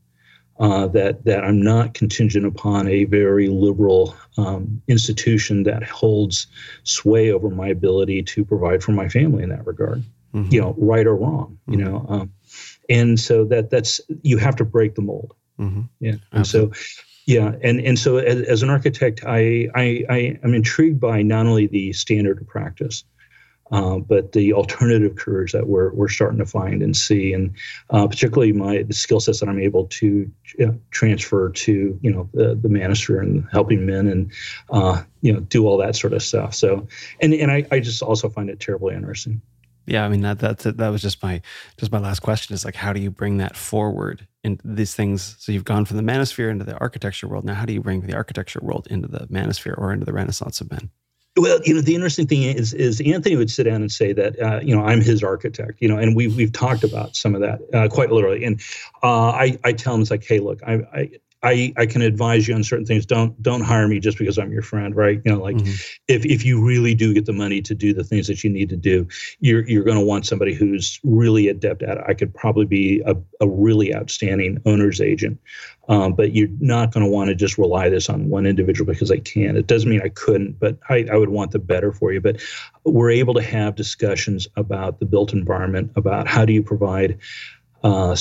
Uh, 0.64 0.88
that 0.88 1.26
that 1.26 1.44
I'm 1.44 1.62
not 1.62 1.94
contingent 1.94 2.46
upon 2.46 2.88
a 2.88 3.04
very 3.04 3.50
liberal 3.50 4.16
um, 4.38 4.82
institution 4.88 5.64
that 5.64 5.84
holds 5.84 6.48
sway 6.84 7.34
over 7.34 7.50
my 7.50 7.68
ability 7.68 8.24
to 8.24 8.46
provide 8.46 8.82
for 8.82 8.94
my 8.94 9.10
family 9.10 9.44
in 9.44 9.50
that 9.50 9.68
regard 9.68 10.04
mm-hmm. 10.34 10.52
you 10.52 10.62
know, 10.62 10.76
right 10.78 11.06
or 11.06 11.16
wrong, 11.16 11.58
you 11.68 11.78
mm-hmm. 11.78 11.86
know. 11.86 12.06
Um, 12.10 12.34
and 12.90 13.20
so 13.20 13.46
that 13.46 13.70
that's 13.70 14.02
you 14.22 14.38
have 14.38 14.56
to 14.58 14.66
break 14.66 14.96
the 14.96 15.02
mold. 15.02 15.34
Mm-hmm. 15.60 15.82
Yeah. 16.00 16.16
And 16.32 16.46
so 16.46 16.72
yeah, 17.26 17.54
and 17.62 17.80
and 17.80 17.98
so 17.98 18.18
as, 18.18 18.42
as, 18.42 18.64
an 18.64 18.70
architect, 18.70 19.24
I, 19.26 19.70
I 19.76 20.04
I 20.10 20.40
am 20.44 20.54
intrigued 20.54 21.00
by 21.00 21.22
not 21.22 21.46
only 21.46 21.68
the 21.68 21.94
standard 21.94 22.42
of 22.42 22.48
practice, 22.48 23.06
uh, 23.74 23.98
but 23.98 24.34
the 24.34 24.54
alternative 24.54 25.16
careers 25.16 25.52
that 25.52 25.66
we're 25.66 25.92
we're 25.94 26.08
starting 26.08 26.38
to 26.38 26.46
find 26.46 26.84
and 26.84 26.96
see, 26.96 27.34
and 27.34 27.52
uh, 27.90 28.08
particularly 28.08 28.54
my 28.54 28.86
skill 28.92 29.20
sets 29.20 29.40
that 29.40 29.50
I'm 29.50 29.60
able 29.60 29.88
to 29.88 30.32
you 30.60 30.66
know, 30.66 30.80
transfer 30.92 31.50
to 31.50 32.00
you 32.00 32.12
know 32.12 32.30
the, 32.36 32.54
the 32.54 32.70
manosphere 32.70 33.20
and 33.20 33.48
helping 33.52 33.84
men 33.88 34.08
and 34.08 34.32
uh, 34.70 35.02
you 35.22 35.34
know 35.34 35.40
do 35.40 35.66
all 35.66 35.78
that 35.78 35.96
sort 35.96 36.14
of 36.14 36.22
stuff. 36.22 36.54
So 36.54 36.88
and 37.20 37.34
and 37.34 37.52
I, 37.52 37.66
I 37.72 37.80
just 37.80 38.04
also 38.04 38.30
find 38.30 38.48
it 38.50 38.60
terribly 38.60 38.94
interesting. 38.94 39.42
Yeah 39.86 40.06
i 40.06 40.08
mean 40.08 40.22
that 40.22 40.40
that 40.40 40.60
that 40.60 40.88
was 40.90 41.02
just 41.02 41.22
my 41.22 41.42
just 41.76 41.92
my 41.92 42.00
last 42.00 42.22
question 42.22 42.54
is 42.54 42.64
like 42.64 42.76
how 42.76 42.94
do 42.94 43.02
you 43.02 43.12
bring 43.12 43.38
that 43.38 43.58
forward 43.58 44.28
in 44.44 44.60
these 44.64 44.94
things? 44.94 45.36
So 45.40 45.52
you've 45.52 45.66
gone 45.66 45.86
from 45.86 45.98
the 45.98 46.04
manosphere 46.04 46.52
into 46.52 46.64
the 46.64 46.78
architecture 46.78 47.28
world. 47.28 47.44
Now 47.44 47.56
how 47.56 47.66
do 47.66 47.74
you 47.74 47.82
bring 47.82 48.02
the 48.02 48.16
architecture 48.16 48.60
world 48.62 48.88
into 48.92 49.08
the 49.08 49.26
manosphere 49.28 49.78
or 49.78 49.92
into 49.92 50.06
the 50.06 50.14
renaissance 50.14 50.62
of 50.62 50.70
men 50.70 50.92
well, 51.36 51.60
you 51.64 51.74
know, 51.74 51.82
the 51.82 51.96
interesting 51.96 52.28
thing 52.28 52.44
is, 52.44 52.74
is 52.74 53.02
Anthony 53.02 53.36
would 53.36 53.50
sit 53.50 53.64
down 53.64 53.82
and 53.82 53.92
say 53.92 54.14
that, 54.14 54.40
uh, 54.40 54.60
you 54.62 54.76
know, 54.76 54.84
I'm 54.84 55.02
his 55.02 55.24
architect, 55.24 55.82
you 55.82 55.88
know, 55.88 55.98
and 55.98 56.16
we've 56.16 56.36
we've 56.36 56.52
talked 56.52 56.84
about 56.84 57.16
some 57.16 57.34
of 57.34 57.42
that 57.42 57.60
uh, 57.74 57.88
quite 57.88 58.12
literally. 58.12 58.44
And 58.44 58.62
uh, 59.02 59.30
I 59.30 59.58
I 59.64 59.74
tell 59.74 59.96
him 59.96 60.02
it's 60.02 60.12
like, 60.12 60.24
hey, 60.24 60.40
look, 60.40 60.62
I, 60.64 60.74
I 60.94 61.10
I, 61.44 61.74
I 61.76 61.86
can 61.86 62.02
advise 62.02 62.48
you 62.48 62.56
on 62.56 62.64
certain 62.64 62.86
things. 62.86 63.06
Don't 63.06 63.42
don't 63.44 63.62
hire 63.62 63.88
me 63.88 64.00
just 64.00 64.18
because 64.18 64.38
I'm 64.38 64.52
your 64.52 64.62
friend, 64.62 64.96
right? 64.96 65.20
You 65.26 65.34
know, 65.34 65.42
like 65.42 65.58
mm-hmm. 65.58 65.72
if 66.08 66.26
if 66.26 66.46
you 66.46 66.66
really 66.66 66.96
do 66.96 67.14
get 67.14 67.26
the 67.26 67.34
money 67.34 67.62
to 67.64 67.76
do 67.76 67.94
the 67.94 68.04
things 68.04 68.28
that 68.28 68.46
you 68.46 68.50
need 68.50 68.70
to 68.70 68.78
do, 68.78 69.08
you're 69.42 69.68
you're 69.68 69.84
going 69.84 69.98
to 69.98 70.06
want 70.06 70.26
somebody 70.26 70.54
who's 70.54 71.02
really 71.04 71.50
adept 71.50 71.84
at 71.84 71.98
it. 71.98 72.04
I 72.08 72.14
could 72.14 72.34
probably 72.34 72.66
be 72.66 73.02
a, 73.06 73.16
a 73.42 73.48
really 73.48 73.94
outstanding 73.94 74.62
owner's 74.66 75.02
agent, 75.02 75.38
um, 75.90 76.14
but 76.14 76.34
you're 76.34 76.48
not 76.62 76.94
going 76.94 77.06
to 77.06 77.12
want 77.12 77.28
to 77.28 77.36
just 77.36 77.58
rely 77.58 77.90
this 77.90 78.10
on 78.10 78.30
one 78.30 78.46
individual 78.46 78.92
because 78.92 79.12
I 79.12 79.20
can. 79.20 79.58
It 79.58 79.68
doesn't 79.68 79.90
mean 79.90 80.02
I 80.02 80.10
couldn't, 80.10 80.60
but 80.60 80.78
I, 80.90 81.06
I 81.12 81.18
would 81.18 81.30
want 81.30 81.52
the 81.52 81.60
better 81.60 81.92
for 81.92 82.14
you. 82.14 82.22
But 82.22 82.42
we're 82.86 83.12
able 83.12 83.34
to 83.34 83.42
have 83.42 83.76
discussions 83.76 84.48
about 84.56 85.00
the 85.00 85.06
built 85.06 85.34
environment, 85.34 85.92
about 85.98 86.26
how 86.26 86.46
do 86.46 86.54
you 86.54 86.64
provide 86.64 87.20
uh, 87.84 88.16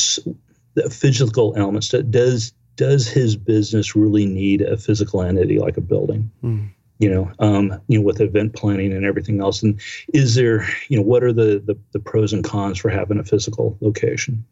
the 0.75 0.91
physical 0.91 1.55
elements. 1.57 1.91
That 1.91 2.11
does 2.11 2.53
does 2.77 3.09
his 3.09 3.37
business 3.37 3.95
really 3.95 4.27
need 4.27 4.63
a 4.63 4.77
physical 4.77 5.23
entity 5.23 5.59
like 5.59 5.77
a 5.77 5.83
building? 5.83 6.31
Mm. 6.43 6.71
You 6.99 7.11
know, 7.11 7.33
um, 7.41 7.81
you 7.89 7.99
know, 7.99 8.05
with 8.05 8.21
event 8.21 8.55
planning 8.55 8.93
and 8.93 9.05
everything 9.05 9.41
else, 9.41 9.63
and 9.63 9.81
is 10.15 10.35
there, 10.37 10.67
you 10.89 10.97
know, 10.97 11.03
what 11.03 11.25
are 11.25 11.33
the 11.33 11.63
the, 11.65 11.77
the 11.93 11.99
pros 11.99 12.33
and 12.33 12.45
cons 12.45 12.79
for 12.79 12.91
having 12.91 13.19
a 13.19 13.25
physical 13.25 13.77
location? 13.81 14.45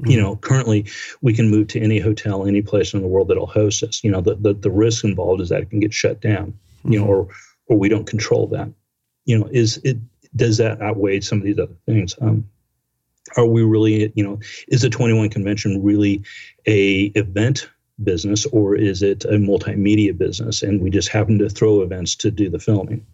Mm. 0.00 0.10
You 0.10 0.20
know, 0.20 0.36
currently 0.36 0.86
we 1.20 1.32
can 1.32 1.50
move 1.50 1.68
to 1.68 1.80
any 1.80 2.00
hotel, 2.00 2.46
any 2.46 2.62
place 2.62 2.92
in 2.92 3.02
the 3.02 3.08
world 3.08 3.28
that'll 3.28 3.46
host 3.46 3.82
us. 3.82 4.02
You 4.02 4.10
know, 4.10 4.20
the 4.20 4.34
the, 4.34 4.52
the 4.52 4.70
risk 4.70 5.04
involved 5.04 5.40
is 5.40 5.48
that 5.50 5.62
it 5.62 5.70
can 5.70 5.80
get 5.80 5.94
shut 5.94 6.20
down. 6.20 6.58
Mm. 6.84 6.92
You 6.92 6.98
know, 6.98 7.04
hmm. 7.04 7.10
or 7.10 7.28
or 7.66 7.78
we 7.78 7.88
don't 7.88 8.06
control 8.06 8.48
that. 8.48 8.72
You 9.26 9.38
know, 9.38 9.48
is 9.52 9.80
it 9.84 9.98
does 10.34 10.58
that 10.58 10.80
outweigh 10.80 11.20
some 11.20 11.38
of 11.38 11.44
these 11.44 11.58
other 11.58 11.76
things? 11.86 12.16
Um, 12.20 12.48
are 13.36 13.46
we 13.46 13.62
really 13.62 14.12
you 14.14 14.24
know 14.24 14.38
is 14.68 14.82
the 14.82 14.90
21 14.90 15.30
convention 15.30 15.82
really 15.82 16.22
a 16.66 17.04
event 17.14 17.68
business 18.02 18.46
or 18.46 18.74
is 18.76 19.02
it 19.02 19.24
a 19.24 19.34
multimedia 19.34 20.16
business? 20.16 20.62
And 20.62 20.80
we 20.80 20.90
just 20.90 21.08
happen 21.08 21.38
to 21.38 21.48
throw 21.48 21.82
events 21.82 22.14
to 22.16 22.30
do 22.30 22.48
the 22.48 22.58
filming. 22.58 23.04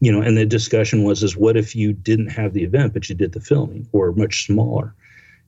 You 0.00 0.12
know 0.12 0.20
and 0.20 0.36
the 0.36 0.46
discussion 0.46 1.02
was 1.02 1.22
is 1.22 1.36
what 1.36 1.56
if 1.56 1.74
you 1.74 1.92
didn't 1.92 2.28
have 2.28 2.52
the 2.52 2.62
event 2.62 2.94
but 2.94 3.08
you 3.08 3.14
did 3.14 3.32
the 3.32 3.40
filming 3.40 3.88
or 3.92 4.12
much 4.12 4.46
smaller? 4.46 4.94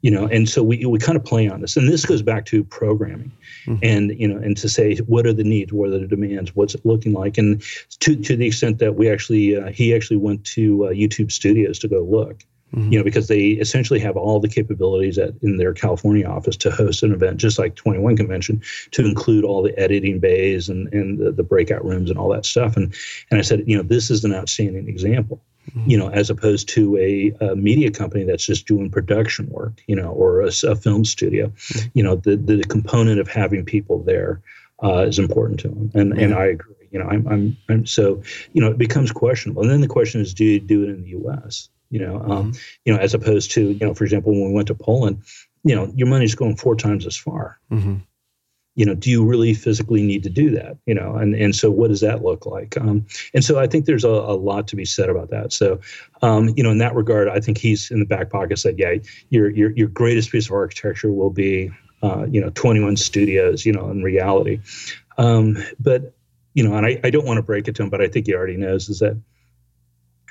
You 0.03 0.11
know 0.11 0.27
and 0.27 0.49
so 0.49 0.63
we, 0.63 0.85
we 0.87 0.99
kind 0.99 1.17
of 1.17 1.25
play 1.25 1.49
on 1.49 1.61
this. 1.61 1.77
And 1.77 1.89
this 1.89 2.05
goes 2.05 2.23
back 2.23 2.47
to 2.47 2.65
programming. 2.65 3.33
Mm-hmm. 3.67 3.85
and 3.85 4.19
you 4.19 4.27
know 4.27 4.39
and 4.39 4.57
to 4.57 4.69
say 4.69 4.97
what 4.97 5.27
are 5.27 5.33
the 5.33 5.45
needs? 5.45 5.73
What 5.73 5.91
are 5.91 5.99
the 5.99 6.07
demands? 6.07 6.57
What's 6.57 6.75
it 6.75 6.85
looking 6.85 7.13
like? 7.13 7.39
And 7.39 7.63
to 8.01 8.17
to 8.17 8.37
the 8.37 8.47
extent 8.47 8.79
that 8.79 8.97
we 8.97 9.09
actually 9.09 9.57
uh, 9.57 9.71
he 9.71 9.95
actually 9.95 10.17
went 10.17 10.45
to 10.47 10.87
uh, 10.87 10.89
youtube 10.89 11.31
studios 11.31 11.79
to 11.81 11.89
go 11.89 12.01
look 12.01 12.45
Mm-hmm. 12.75 12.93
You 12.93 12.99
know, 12.99 13.05
because 13.05 13.27
they 13.27 13.49
essentially 13.51 13.99
have 13.99 14.17
all 14.17 14.39
the 14.39 14.49
capabilities 14.49 15.19
at, 15.19 15.35
in 15.43 15.57
their 15.57 15.75
California 15.75 16.27
office 16.27 16.57
to 16.59 16.71
host 16.71 17.03
an 17.03 17.13
event, 17.13 17.39
just 17.39 17.59
like 17.59 17.75
21 17.75 18.17
Convention, 18.17 18.63
to 18.93 19.05
include 19.05 19.45
all 19.45 19.63
the 19.63 19.77
editing 19.77 20.21
bays 20.21 20.69
and, 20.69 20.93
and 20.93 21.19
the, 21.19 21.33
the 21.33 21.43
breakout 21.43 21.85
rooms 21.85 22.11
and 22.11 22.19
all 22.19 22.29
that 22.29 22.47
stuff. 22.47 22.77
And 22.77 22.95
and 23.31 23.41
I 23.41 23.43
said, 23.43 23.65
you 23.67 23.77
know, 23.77 23.83
this 23.83 24.11
is 24.11 24.25
an 24.25 24.33
outstanding 24.33 24.89
example. 24.89 25.41
Mm-hmm. 25.71 25.91
You 25.91 25.99
know, 25.99 26.11
as 26.11 26.31
opposed 26.31 26.69
to 26.71 26.97
a, 26.97 27.35
a, 27.45 27.55
media 27.55 27.91
company 27.91 28.25
that's 28.25 28.47
just 28.47 28.67
doing 28.67 28.89
production 28.89 29.49
work, 29.51 29.83
you 29.87 29.95
know, 29.95 30.11
or 30.11 30.41
a, 30.41 30.51
a 30.67 30.75
film 30.75 31.05
studio. 31.05 31.49
Mm-hmm. 31.49 31.89
You 31.95 32.05
know, 32.05 32.17
the 32.17 32.37
the 32.37 32.63
component 32.63 33.21
of 33.21 33.29
having 33.29 33.65
people 33.65 34.03
there 34.03 34.41
uh, 34.83 35.07
is 35.07 35.19
important 35.19 35.61
to 35.61 35.69
them, 35.69 35.91
and 35.95 36.13
and 36.13 36.35
I 36.35 36.47
agree. 36.47 36.75
You 36.93 37.01
know, 37.01 37.07
I'm, 37.07 37.27
I'm 37.27 37.57
I'm 37.69 37.87
so 37.87 38.23
you 38.53 38.61
know 38.61 38.71
it 38.71 38.79
becomes 38.79 39.13
questionable, 39.13 39.63
and 39.63 39.71
then 39.71 39.81
the 39.81 39.89
question 39.89 40.21
is, 40.21 40.33
do 40.33 40.45
you 40.45 40.61
do 40.61 40.85
it 40.85 40.89
in 40.89 41.03
the 41.03 41.09
U.S.? 41.11 41.69
You 41.91 41.99
know, 41.99 42.17
um, 42.21 42.53
mm-hmm. 42.53 42.59
you 42.85 42.93
know, 42.93 42.99
as 42.99 43.15
opposed 43.15 43.51
to, 43.53 43.73
you 43.73 43.87
know, 43.87 43.95
for 43.95 44.05
example, 44.05 44.33
when 44.33 44.47
we 44.47 44.53
went 44.53 44.69
to 44.69 44.75
Poland, 44.75 45.23
you 45.65 45.75
know, 45.75 45.93
your 45.95 46.07
money's 46.07 46.35
going 46.35 46.57
four 46.57 46.77
times 46.77 47.07
as 47.07 47.17
far. 47.17 47.59
Mm-hmm. 47.71 47.97
You 48.77 48.87
know, 48.87 48.95
do 48.95 49.11
you 49.11 49.27
really 49.27 49.53
physically 49.53 50.01
need 50.03 50.23
to 50.23 50.31
do 50.31 50.51
that? 50.51 50.79
You 50.87 50.95
know, 50.95 51.17
and 51.17 51.35
and 51.35 51.55
so 51.55 51.71
what 51.71 51.89
does 51.89 52.01
that 52.01 52.23
look 52.23 52.47
like? 52.47 52.77
Um, 52.81 53.05
and 53.35 53.45
so 53.45 53.59
I 53.59 53.67
think 53.67 53.85
there's 53.85 54.05
a, 54.05 54.09
a 54.09 54.37
lot 54.37 54.69
to 54.69 54.77
be 54.77 54.85
said 54.85 55.11
about 55.11 55.31
that. 55.31 55.53
So, 55.53 55.81
um, 56.23 56.55
you 56.57 56.63
know, 56.63 56.71
in 56.71 56.79
that 56.79 56.95
regard, 56.95 57.29
I 57.29 57.41
think 57.41 57.59
he's 57.59 57.91
in 57.91 57.99
the 57.99 58.07
back 58.07 58.31
pocket 58.31 58.59
said, 58.59 58.79
yeah, 58.79 58.95
your 59.29 59.51
your 59.51 59.71
your 59.73 59.89
greatest 59.89 60.31
piece 60.31 60.47
of 60.47 60.53
architecture 60.53 61.13
will 61.13 61.31
be, 61.31 61.71
uh, 62.03 62.27
you 62.31 62.41
know, 62.41 62.51
21 62.51 62.97
studios. 62.97 63.67
You 63.67 63.73
know, 63.73 63.91
in 63.91 64.03
reality, 64.05 64.61
um, 65.19 65.59
but 65.81 66.15
you 66.55 66.67
know, 66.67 66.75
and 66.75 66.87
I, 66.87 67.01
I 67.05 67.11
don't 67.11 67.27
want 67.27 67.39
to 67.39 67.43
break 67.43 67.69
it 67.69 67.75
to 67.77 67.83
him, 67.83 67.91
but 67.91 68.01
I 68.01 68.09
think 68.09 68.27
he 68.27 68.35
already 68.35 68.57
knows 68.57 68.89
is 68.89 69.01
that 69.01 69.21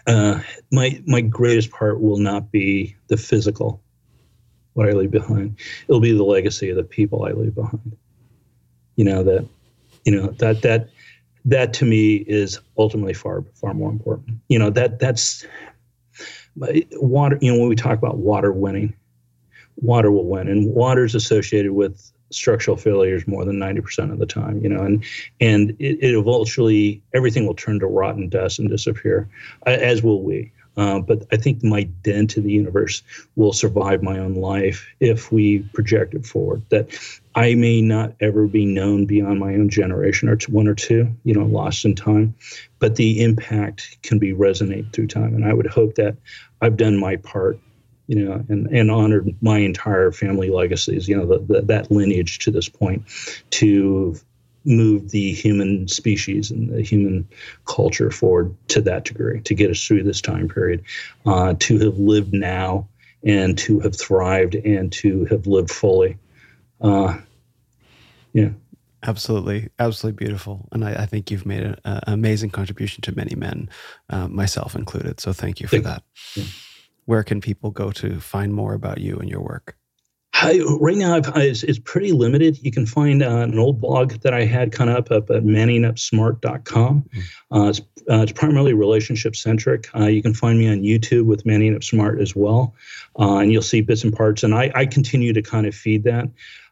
uh, 0.10 0.41
my 0.72 1.02
my 1.06 1.22
greatest 1.22 1.69
part 1.69 2.02
will 2.02 2.18
not 2.18 2.52
be 2.52 2.95
the 3.07 3.18
physical, 3.18 3.81
what 4.73 4.90
I 4.90 4.94
leave 4.94 5.11
behind. 5.11 5.57
It'll 5.88 6.02
be 6.02 6.14
the 6.14 6.23
legacy 6.23 6.69
of 6.72 6.77
the 6.77 6.84
people 6.84 7.26
I 7.26 7.31
leave 7.31 7.53
behind. 7.53 7.95
You 8.95 9.06
know 9.06 9.23
that, 9.23 9.48
you 10.06 10.11
know 10.11 10.27
that 10.40 10.64
that 10.64 10.90
that 11.45 11.73
to 11.73 11.86
me 11.86 12.15
is 12.15 12.60
ultimately 12.77 13.14
far 13.14 13.44
far 13.53 13.76
more 13.76 13.91
important. 13.91 14.40
You 14.49 14.57
know 14.57 14.72
that 14.72 14.99
that's 14.99 15.45
water. 16.94 17.38
You 17.40 17.53
know 17.53 17.60
when 17.60 17.69
we 17.69 17.76
talk 17.76 17.98
about 17.99 18.18
water 18.18 18.52
winning, 18.52 18.95
water 19.82 20.12
will 20.12 20.26
win, 20.26 20.48
and 20.48 20.74
water 20.74 21.04
is 21.04 21.16
associated 21.16 21.72
with 21.72 22.12
structural 22.32 22.78
failures 22.78 23.28
more 23.28 23.44
than 23.44 23.58
90% 23.58 24.12
of 24.12 24.20
the 24.20 24.26
time 24.28 24.62
you 24.62 24.70
know 24.70 24.84
and 24.84 25.04
and 25.42 25.72
it, 25.80 25.98
it 26.00 26.14
eventually 26.14 27.02
everything 27.12 27.48
will 27.48 27.56
turn 27.56 27.80
to 27.80 27.88
rotten 27.88 28.30
dust 28.30 28.60
and 28.60 28.70
disappear 28.70 29.28
as 29.66 30.04
will 30.04 30.22
we 30.22 30.52
uh, 30.80 31.00
but 31.00 31.26
I 31.30 31.36
think 31.36 31.62
my 31.62 31.84
dent 31.84 32.38
in 32.38 32.44
the 32.44 32.54
universe 32.54 33.04
will 33.36 33.52
survive 33.52 34.02
my 34.02 34.18
own 34.18 34.36
life 34.36 34.88
if 35.02 35.30
we 35.30 35.60
project 35.74 36.14
it 36.14 36.26
forward. 36.26 36.62
That 36.70 36.98
I 37.36 37.54
may 37.56 37.82
not 37.82 38.14
ever 38.22 38.48
be 38.48 38.66
known 38.66 39.06
beyond 39.06 39.42
my 39.42 39.56
own 39.56 39.68
generation 39.68 40.30
or 40.30 40.38
one 40.48 40.70
or 40.70 40.76
two, 40.76 41.14
you 41.26 41.34
know, 41.34 41.44
lost 41.44 41.84
in 41.84 41.96
time, 41.96 42.34
but 42.80 42.96
the 42.96 43.22
impact 43.22 43.98
can 44.04 44.20
be 44.20 44.34
resonate 44.34 44.94
through 44.94 45.08
time. 45.08 45.36
And 45.36 45.44
I 45.44 45.52
would 45.52 45.68
hope 45.68 45.96
that 45.96 46.16
I've 46.62 46.78
done 46.78 46.98
my 46.98 47.18
part 47.18 47.60
you 48.10 48.26
know, 48.26 48.44
and, 48.49 48.65
and 48.68 48.90
honored 48.90 49.36
my 49.40 49.60
entire 49.60 50.11
family 50.11 50.49
legacies, 50.49 51.07
you 51.07 51.15
know, 51.15 51.27
the, 51.27 51.38
the, 51.38 51.61
that 51.61 51.91
lineage 51.91 52.40
to 52.40 52.49
this 52.49 52.68
point 52.68 53.03
to 53.52 54.15
move 54.65 55.11
the 55.11 55.31
human 55.31 55.88
species 55.88 56.49
and 56.49 56.73
the 56.73 56.81
human 56.81 57.30
culture 57.65 58.10
forward 58.10 58.56
to 58.69 58.81
that 58.81 59.06
degree 59.06 59.41
to 59.41 59.53
get 59.53 59.69
us 59.69 59.86
through 59.86 60.02
this 60.02 60.22
time 60.22 60.49
period, 60.49 60.84
uh, 61.27 61.53
to 61.60 61.77
have 61.77 61.99
lived 61.99 62.34
now 62.34 62.88
and 63.23 63.60
to 63.60 63.80
have 63.80 63.95
thrived 63.95 64.56
and 64.56 64.91
to 64.91 65.26
have 65.26 65.45
lived 65.45 65.69
fully. 65.69 66.18
Uh, 66.81 67.15
yeah. 68.34 68.49
Absolutely, 69.03 69.69
absolutely 69.77 70.26
beautiful, 70.26 70.68
and 70.72 70.84
I, 70.84 71.03
I 71.03 71.06
think 71.06 71.30
you've 71.30 71.45
made 71.45 71.61
an 71.64 71.77
amazing 72.07 72.49
contribution 72.49 73.02
to 73.03 73.15
many 73.15 73.36
men, 73.36 73.69
uh, 74.10 74.27
myself 74.27 74.76
included. 74.76 75.19
So 75.22 75.31
thank 75.31 75.61
you 75.61 75.68
for 75.68 75.77
that. 75.77 76.02
Yeah 76.36 76.44
where 77.10 77.23
can 77.23 77.41
people 77.41 77.72
go 77.72 77.90
to 77.90 78.19
find 78.19 78.53
more 78.53 78.76
about 78.76 78.99
you 78.99 79.18
and 79.18 79.27
your 79.27 79.41
work? 79.41 79.76
I, 80.36 80.60
right 80.80 80.95
now, 80.95 81.19
it's, 81.38 81.64
it's, 81.64 81.80
pretty 81.80 82.11
limited. 82.11 82.60
You 82.64 82.72
can 82.72 82.86
find 82.86 83.23
uh, 83.23 83.38
an 83.38 83.57
old 83.57 83.81
blog 83.81 84.14
that 84.22 84.31
I 84.31 84.45
had 84.45 84.72
kind 84.72 84.91
of 84.91 84.98
up, 84.98 85.10
up 85.11 85.31
at 85.31 85.44
manningupsmart.com. 85.44 87.02
Mm-hmm. 87.02 87.57
Uh, 87.57 87.69
it's, 87.69 87.80
uh, 88.07 88.22
it's, 88.22 88.31
primarily 88.31 88.73
relationship 88.73 89.36
centric. 89.36 89.90
Uh, 89.95 90.06
you 90.06 90.22
can 90.22 90.36
find 90.36 90.60
me 90.60 90.69
on 90.69 90.84
YouTube 90.84 91.26
with 91.26 91.48
Manning 91.48 91.76
Up 91.76 91.84
Smart 91.84 92.22
as 92.22 92.36
well, 92.36 92.76
uh, 93.19 93.38
and 93.38 93.52
you'll 93.52 93.64
see 93.64 93.81
bits 93.81 94.03
and 94.03 94.14
parts. 94.14 94.44
And 94.44 94.53
I, 94.53 94.72
I 94.76 94.86
continue 94.86 95.34
to 95.34 95.41
kind 95.41 95.65
of 95.65 95.73
feed 95.73 96.03
that. 96.03 96.30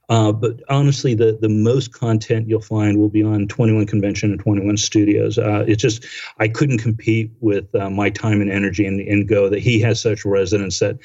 Uh, 0.09 0.31
but 0.31 0.61
honestly, 0.69 1.13
the 1.13 1.37
the 1.41 1.49
most 1.49 1.91
content 1.91 2.47
you'll 2.47 2.61
find 2.61 2.97
will 2.97 3.09
be 3.09 3.23
on 3.23 3.47
21 3.47 3.85
Convention 3.87 4.31
and 4.31 4.39
21 4.39 4.77
Studios. 4.77 5.37
Uh, 5.37 5.65
it's 5.67 5.81
just 5.81 6.05
I 6.39 6.47
couldn't 6.47 6.77
compete 6.77 7.31
with 7.41 7.73
uh, 7.75 7.89
my 7.89 8.09
time 8.09 8.39
and 8.39 8.49
energy 8.49 8.85
and, 8.85 9.01
and 9.01 9.27
go 9.27 9.49
that 9.49 9.59
he 9.59 9.81
has 9.81 9.99
such 9.99 10.23
resonance 10.23 10.79
that 10.79 10.97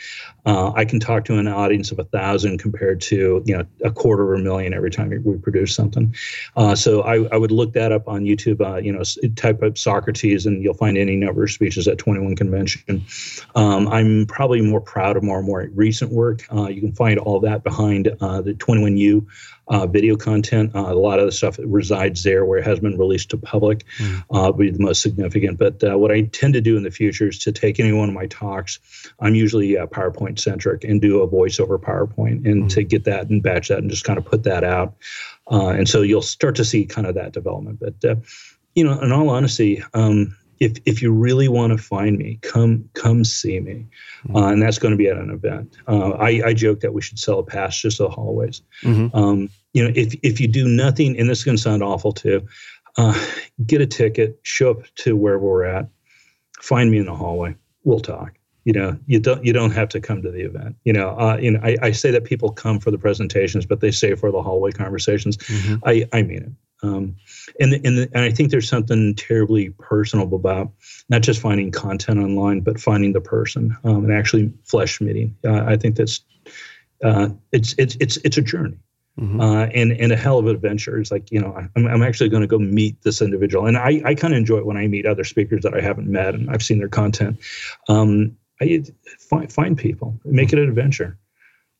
uh, 0.47 0.73
I 0.77 0.85
can 0.85 1.01
talk 1.01 1.25
to 1.27 1.37
an 1.37 1.49
audience 1.49 1.91
of 1.91 1.99
a 1.99 2.05
thousand 2.05 2.59
compared 2.59 3.01
to 3.03 3.43
you 3.45 3.57
know 3.57 3.65
a 3.85 3.91
quarter 3.91 4.35
of 4.35 4.41
a 4.41 4.43
million 4.43 4.73
every 4.73 4.91
time 4.91 5.11
we 5.25 5.37
produce 5.39 5.75
something. 5.75 6.15
Uh, 6.57 6.77
so 6.77 7.03
I, 7.03 7.25
I 7.33 7.37
would 7.37 7.51
look 7.51 7.73
that 7.73 7.91
up 7.91 8.07
on 8.07 8.23
YouTube. 8.23 8.63
You 8.85 8.93
know, 8.93 9.03
type 9.35 9.65
up 9.65 9.77
Socrates 9.77 10.47
and 10.47 10.63
you'll 10.63 10.75
find 10.75 10.97
any 10.97 11.17
number 11.17 11.43
of 11.43 11.51
speeches 11.51 11.89
at 11.89 11.99
21 11.99 12.37
Convention. 12.37 13.05
Um, 13.57 13.89
I'm 13.89 14.27
probably 14.27 14.61
more 14.61 14.81
proud 14.81 15.17
of 15.17 15.25
more 15.25 15.43
more 15.43 15.69
recent 15.75 16.13
work. 16.13 16.43
you 16.53 16.81
can 16.81 16.93
find 16.93 17.19
all 17.19 17.41
that 17.41 17.65
behind 17.65 18.07
the 18.07 18.55
21 18.61 18.92
you 18.97 19.27
uh, 19.69 19.87
video 19.87 20.17
content. 20.17 20.75
Uh, 20.75 20.93
a 20.93 20.95
lot 20.95 21.19
of 21.19 21.27
the 21.27 21.33
stuff 21.33 21.59
resides 21.65 22.23
there 22.23 22.45
where 22.45 22.59
it 22.59 22.67
has 22.67 22.81
been 22.81 22.99
released 22.99 23.31
to 23.31 23.39
public, 23.39 23.85
mm. 23.99 24.23
uh, 24.31 24.53
be 24.53 24.71
the 24.71 24.79
most 24.79 25.03
significant. 25.03 25.59
But 25.59 25.83
uh, 25.85 25.99
what 25.99 26.11
I 26.11 26.23
tend 26.23 26.55
to 26.55 26.61
do 26.61 26.77
in 26.77 26.83
the 26.83 26.91
future 26.91 27.29
is 27.29 27.39
to 27.41 27.53
take 27.53 27.81
any 27.81 27.93
one 27.93 28.09
of 28.09 28.15
my 28.15 28.27
talks. 28.27 28.79
I'm 29.21 29.35
usually 29.35 29.79
uh, 29.79 29.87
PowerPoint 29.87 30.39
centric 30.39 30.85
and 30.85 31.01
do 31.01 31.23
a 31.23 31.29
voiceover 31.29 31.79
PowerPoint 31.79 32.45
and 32.47 32.65
mm. 32.65 32.71
to 32.71 32.83
get 32.83 33.05
that 33.05 33.31
and 33.31 33.43
batch 33.43 33.69
that 33.69 33.79
and 33.79 33.91
just 33.91 34.05
kind 34.05 34.19
of 34.19 34.25
put 34.25 34.43
that 34.45 34.65
out. 34.65 34.95
Uh, 35.51 35.69
and 35.69 35.89
so 35.89 36.03
you'll 36.03 36.23
start 36.23 36.57
to 36.57 36.65
see 36.65 36.85
kind 36.85 37.07
of 37.07 37.15
that 37.15 37.33
development. 37.33 37.81
But 37.81 38.19
you 38.75 38.85
know, 38.85 38.99
in 39.01 39.13
all 39.13 39.29
honesty, 39.29 39.83
um, 39.93 40.37
if 40.63 40.79
if 40.87 41.03
you 41.03 41.13
really 41.13 41.49
want 41.49 41.73
to 41.73 41.79
find 41.79 42.17
me, 42.17 42.39
come 42.43 42.89
come 42.95 43.25
see 43.25 43.59
me, 43.59 43.87
mm-hmm. 44.25 44.37
uh, 44.37 44.53
and 44.53 44.63
that's 44.63 44.79
going 44.79 44.93
to 44.93 44.97
be 44.97 45.09
at 45.09 45.17
an 45.17 45.31
event. 45.31 45.77
Uh, 45.89 46.11
I, 46.11 46.43
I 46.47 46.55
joke 46.55 46.81
that 46.81 46.95
we 46.95 47.03
should 47.03 47.19
sell 47.19 47.41
a 47.41 47.45
pass 47.45 47.77
just 47.81 47.97
to 47.97 48.05
the 48.05 48.09
hallways. 48.09 48.63
Mm-hmm. 48.83 49.17
Um, 49.17 49.51
you 49.73 49.83
know, 49.83 49.93
if 49.97 50.15
if 50.23 50.41
you 50.41 50.47
do 50.47 50.69
nothing, 50.69 51.19
and 51.19 51.29
this 51.29 51.39
is 51.39 51.45
going 51.45 51.57
to 51.57 51.63
sound 51.63 51.83
awful 51.83 52.13
too, 52.13 52.47
uh, 52.97 53.21
get 53.67 53.81
a 53.81 53.87
ticket, 53.87 54.39
show 54.43 54.71
up 54.71 54.83
to 54.97 55.17
where 55.17 55.39
we're 55.39 55.65
at, 55.65 55.89
find 56.61 56.91
me 56.91 56.99
in 56.99 57.07
the 57.07 57.15
hallway. 57.15 57.57
We'll 57.83 58.01
talk. 58.01 58.33
You 58.65 58.73
know, 58.73 58.97
you 59.07 59.19
don't 59.19 59.45
you 59.45 59.53
don't 59.53 59.73
have 59.73 59.89
to 59.89 60.01
come 60.01 60.23
to 60.23 60.31
the 60.31 60.43
event. 60.43 60.77
You 60.85 60.93
know, 60.93 61.19
uh, 61.19 61.39
you 61.41 61.51
know, 61.51 61.61
I, 61.65 61.77
I 61.83 61.91
say 61.91 62.13
that 62.13 62.23
people 62.23 62.53
come 62.53 62.79
for 62.79 62.93
the 62.93 62.99
presentations, 62.99 63.67
but 63.67 63.81
they 63.81 63.91
stay 63.91 64.15
for 64.15 64.31
the 64.31 64.41
hallway 64.41 64.71
conversations. 64.71 65.39
Mm-hmm. 65.39 65.75
I 65.85 66.09
I 66.13 66.23
mean 66.23 66.43
it. 66.45 66.53
Um, 66.83 67.17
and 67.61 67.75
and, 67.75 67.99
the, 67.99 68.11
and 68.13 68.25
I 68.25 68.31
think 68.31 68.51
there's 68.51 68.69
something 68.69 69.15
terribly 69.15 69.71
personal 69.79 70.35
about 70.35 70.71
not 71.09 71.23
just 71.23 71.41
finding 71.41 71.71
content 71.71 72.19
online, 72.19 72.61
but 72.61 72.81
finding 72.81 73.13
the 73.13 73.21
person 73.21 73.77
um, 73.85 74.05
and 74.05 74.13
actually 74.13 74.53
flesh 74.65 75.01
meeting. 75.01 75.37
Uh, 75.45 75.65
I 75.65 75.77
think 75.77 75.97
that's 75.97 76.21
uh, 77.05 77.29
it's 77.53 77.75
it's 77.79 77.97
it's 78.01 78.17
it's 78.19 78.37
a 78.37 78.43
journey. 78.43 78.79
Mm-hmm. 79.21 79.41
Uh, 79.41 79.67
and 79.67 79.93
and 79.93 80.11
a 80.11 80.17
hell 80.17 80.39
of 80.39 80.47
an 80.47 80.55
adventure. 80.55 80.99
It's 80.99 81.11
like 81.11 81.31
you 81.31 81.41
know 81.41 81.55
I'm, 81.77 81.87
I'm 81.87 82.03
actually 82.03 82.31
going 82.31 82.41
to 82.41 82.47
go 82.47 82.59
meet 82.59 83.03
this 83.03 83.21
individual, 83.21 83.67
and 83.67 83.77
I, 83.77 84.01
I 84.05 84.15
kind 84.15 84.33
of 84.33 84.39
enjoy 84.39 84.59
it 84.59 84.67
when 84.67 84.79
I 84.79 84.87
meet 84.87 85.07
other 85.07 85.25
speakers 85.25 85.63
that 85.63 85.75
I 85.75 85.83
haven't 85.83 86.09
met 86.09 86.35
and 86.35 86.51
I've 86.51 86.63
seen 86.63 86.79
their 86.79 86.89
content. 86.89 87.39
Um, 87.89 88.37
I 88.61 88.85
find 89.19 89.53
find 89.53 89.77
people, 89.77 90.19
make 90.25 90.53
it 90.53 90.59
an 90.59 90.69
adventure. 90.69 91.19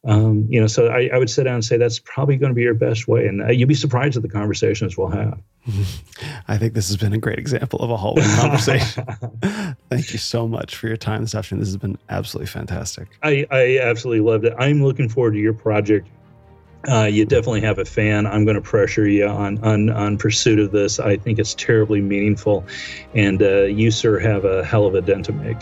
Um, 0.05 0.47
you 0.49 0.61
know, 0.61 0.67
so 0.67 0.89
I, 0.89 1.11
I, 1.13 1.19
would 1.19 1.31
sit 1.31 1.45
down 1.45 1.55
and 1.55 1.65
say 1.65 1.77
that's 1.77 2.01
probably 2.01 2.37
going 2.37 2.51
to 2.51 2.55
be 2.55 2.63
your 2.63 2.75
best 2.75 3.07
way, 3.07 3.29
and 3.29 3.41
uh, 3.41 3.51
you'd 3.51 3.69
be 3.69 3.75
surprised 3.75 4.17
at 4.17 4.23
the 4.23 4.29
conversations 4.29 4.99
we'll 4.99 5.09
have. 5.09 5.41
I 6.49 6.59
think 6.59 6.75
this 6.75 6.89
has 6.89 6.97
been 6.97 7.13
a 7.13 7.19
great 7.19 7.39
example 7.39 7.79
of 7.79 7.91
a 7.91 7.97
hallway 7.97 8.23
conversation. 8.37 9.05
Thank 9.91 10.13
you 10.13 10.19
so 10.19 10.49
much 10.49 10.75
for 10.75 10.89
your 10.89 10.97
time 10.97 11.21
this 11.21 11.37
afternoon. 11.37 11.61
This 11.61 11.69
has 11.69 11.77
been 11.77 11.99
absolutely 12.09 12.49
fantastic. 12.49 13.11
I, 13.23 13.47
I 13.53 13.79
absolutely 13.81 14.29
loved 14.29 14.45
it. 14.45 14.55
I'm 14.59 14.83
looking 14.83 15.09
forward 15.09 15.35
to 15.35 15.39
your 15.39 15.55
project. 15.55 16.09
Uh, 16.89 17.05
you 17.05 17.25
definitely 17.25 17.61
have 17.61 17.79
a 17.79 17.85
fan. 17.85 18.27
I'm 18.27 18.45
going 18.45 18.57
to 18.57 18.61
pressure 18.61 19.07
you 19.07 19.29
on, 19.29 19.63
on 19.63 19.89
on 19.91 20.19
pursuit 20.19 20.59
of 20.59 20.73
this. 20.73 20.99
I 20.99 21.17
think 21.17 21.39
it's 21.39 21.55
terribly 21.55 22.01
meaningful, 22.01 22.67
and 23.15 23.41
uh, 23.41 23.63
you, 23.63 23.93
sir, 23.93 24.19
have 24.19 24.45
a 24.45 24.65
hell 24.65 24.87
of 24.87 24.97
a 24.97 25.01
dent 25.01 25.27
to 25.27 25.33
make. 25.33 25.59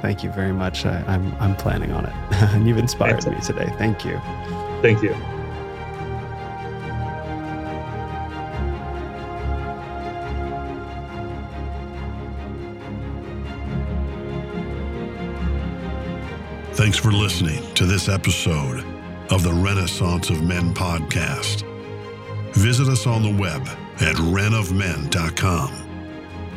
Thank 0.00 0.22
you 0.22 0.30
very 0.30 0.52
much. 0.52 0.86
I, 0.86 1.00
am 1.00 1.08
I'm, 1.08 1.34
I'm 1.40 1.56
planning 1.56 1.92
on 1.92 2.06
it. 2.06 2.12
and 2.32 2.66
you've 2.66 2.78
inspired 2.78 3.14
Excellent. 3.14 3.38
me 3.38 3.44
today. 3.44 3.72
Thank 3.78 4.04
you. 4.04 4.20
Thank 4.80 5.02
you. 5.02 5.14
Thanks 16.74 16.96
for 16.96 17.10
listening 17.10 17.74
to 17.74 17.86
this 17.86 18.08
episode 18.08 18.84
of 19.30 19.42
the 19.42 19.52
Renaissance 19.52 20.30
of 20.30 20.44
Men 20.44 20.72
podcast. 20.72 21.64
Visit 22.54 22.88
us 22.88 23.04
on 23.04 23.22
the 23.22 23.34
web 23.36 23.66
at 24.00 24.14
renofmen.com 24.14 25.72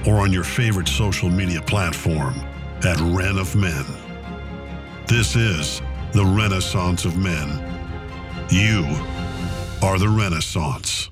or 0.07 0.19
on 0.19 0.31
your 0.31 0.43
favorite 0.43 0.87
social 0.87 1.29
media 1.29 1.59
platform 1.63 2.35
at 2.83 2.99
Ren 2.99 3.37
of 3.37 3.55
Men. 3.55 3.85
This 5.07 5.35
is 5.35 5.81
the 6.13 6.25
Renaissance 6.25 7.05
of 7.05 7.15
Men. 7.15 7.47
You 8.49 8.83
are 9.83 9.99
the 9.99 10.09
Renaissance. 10.09 11.10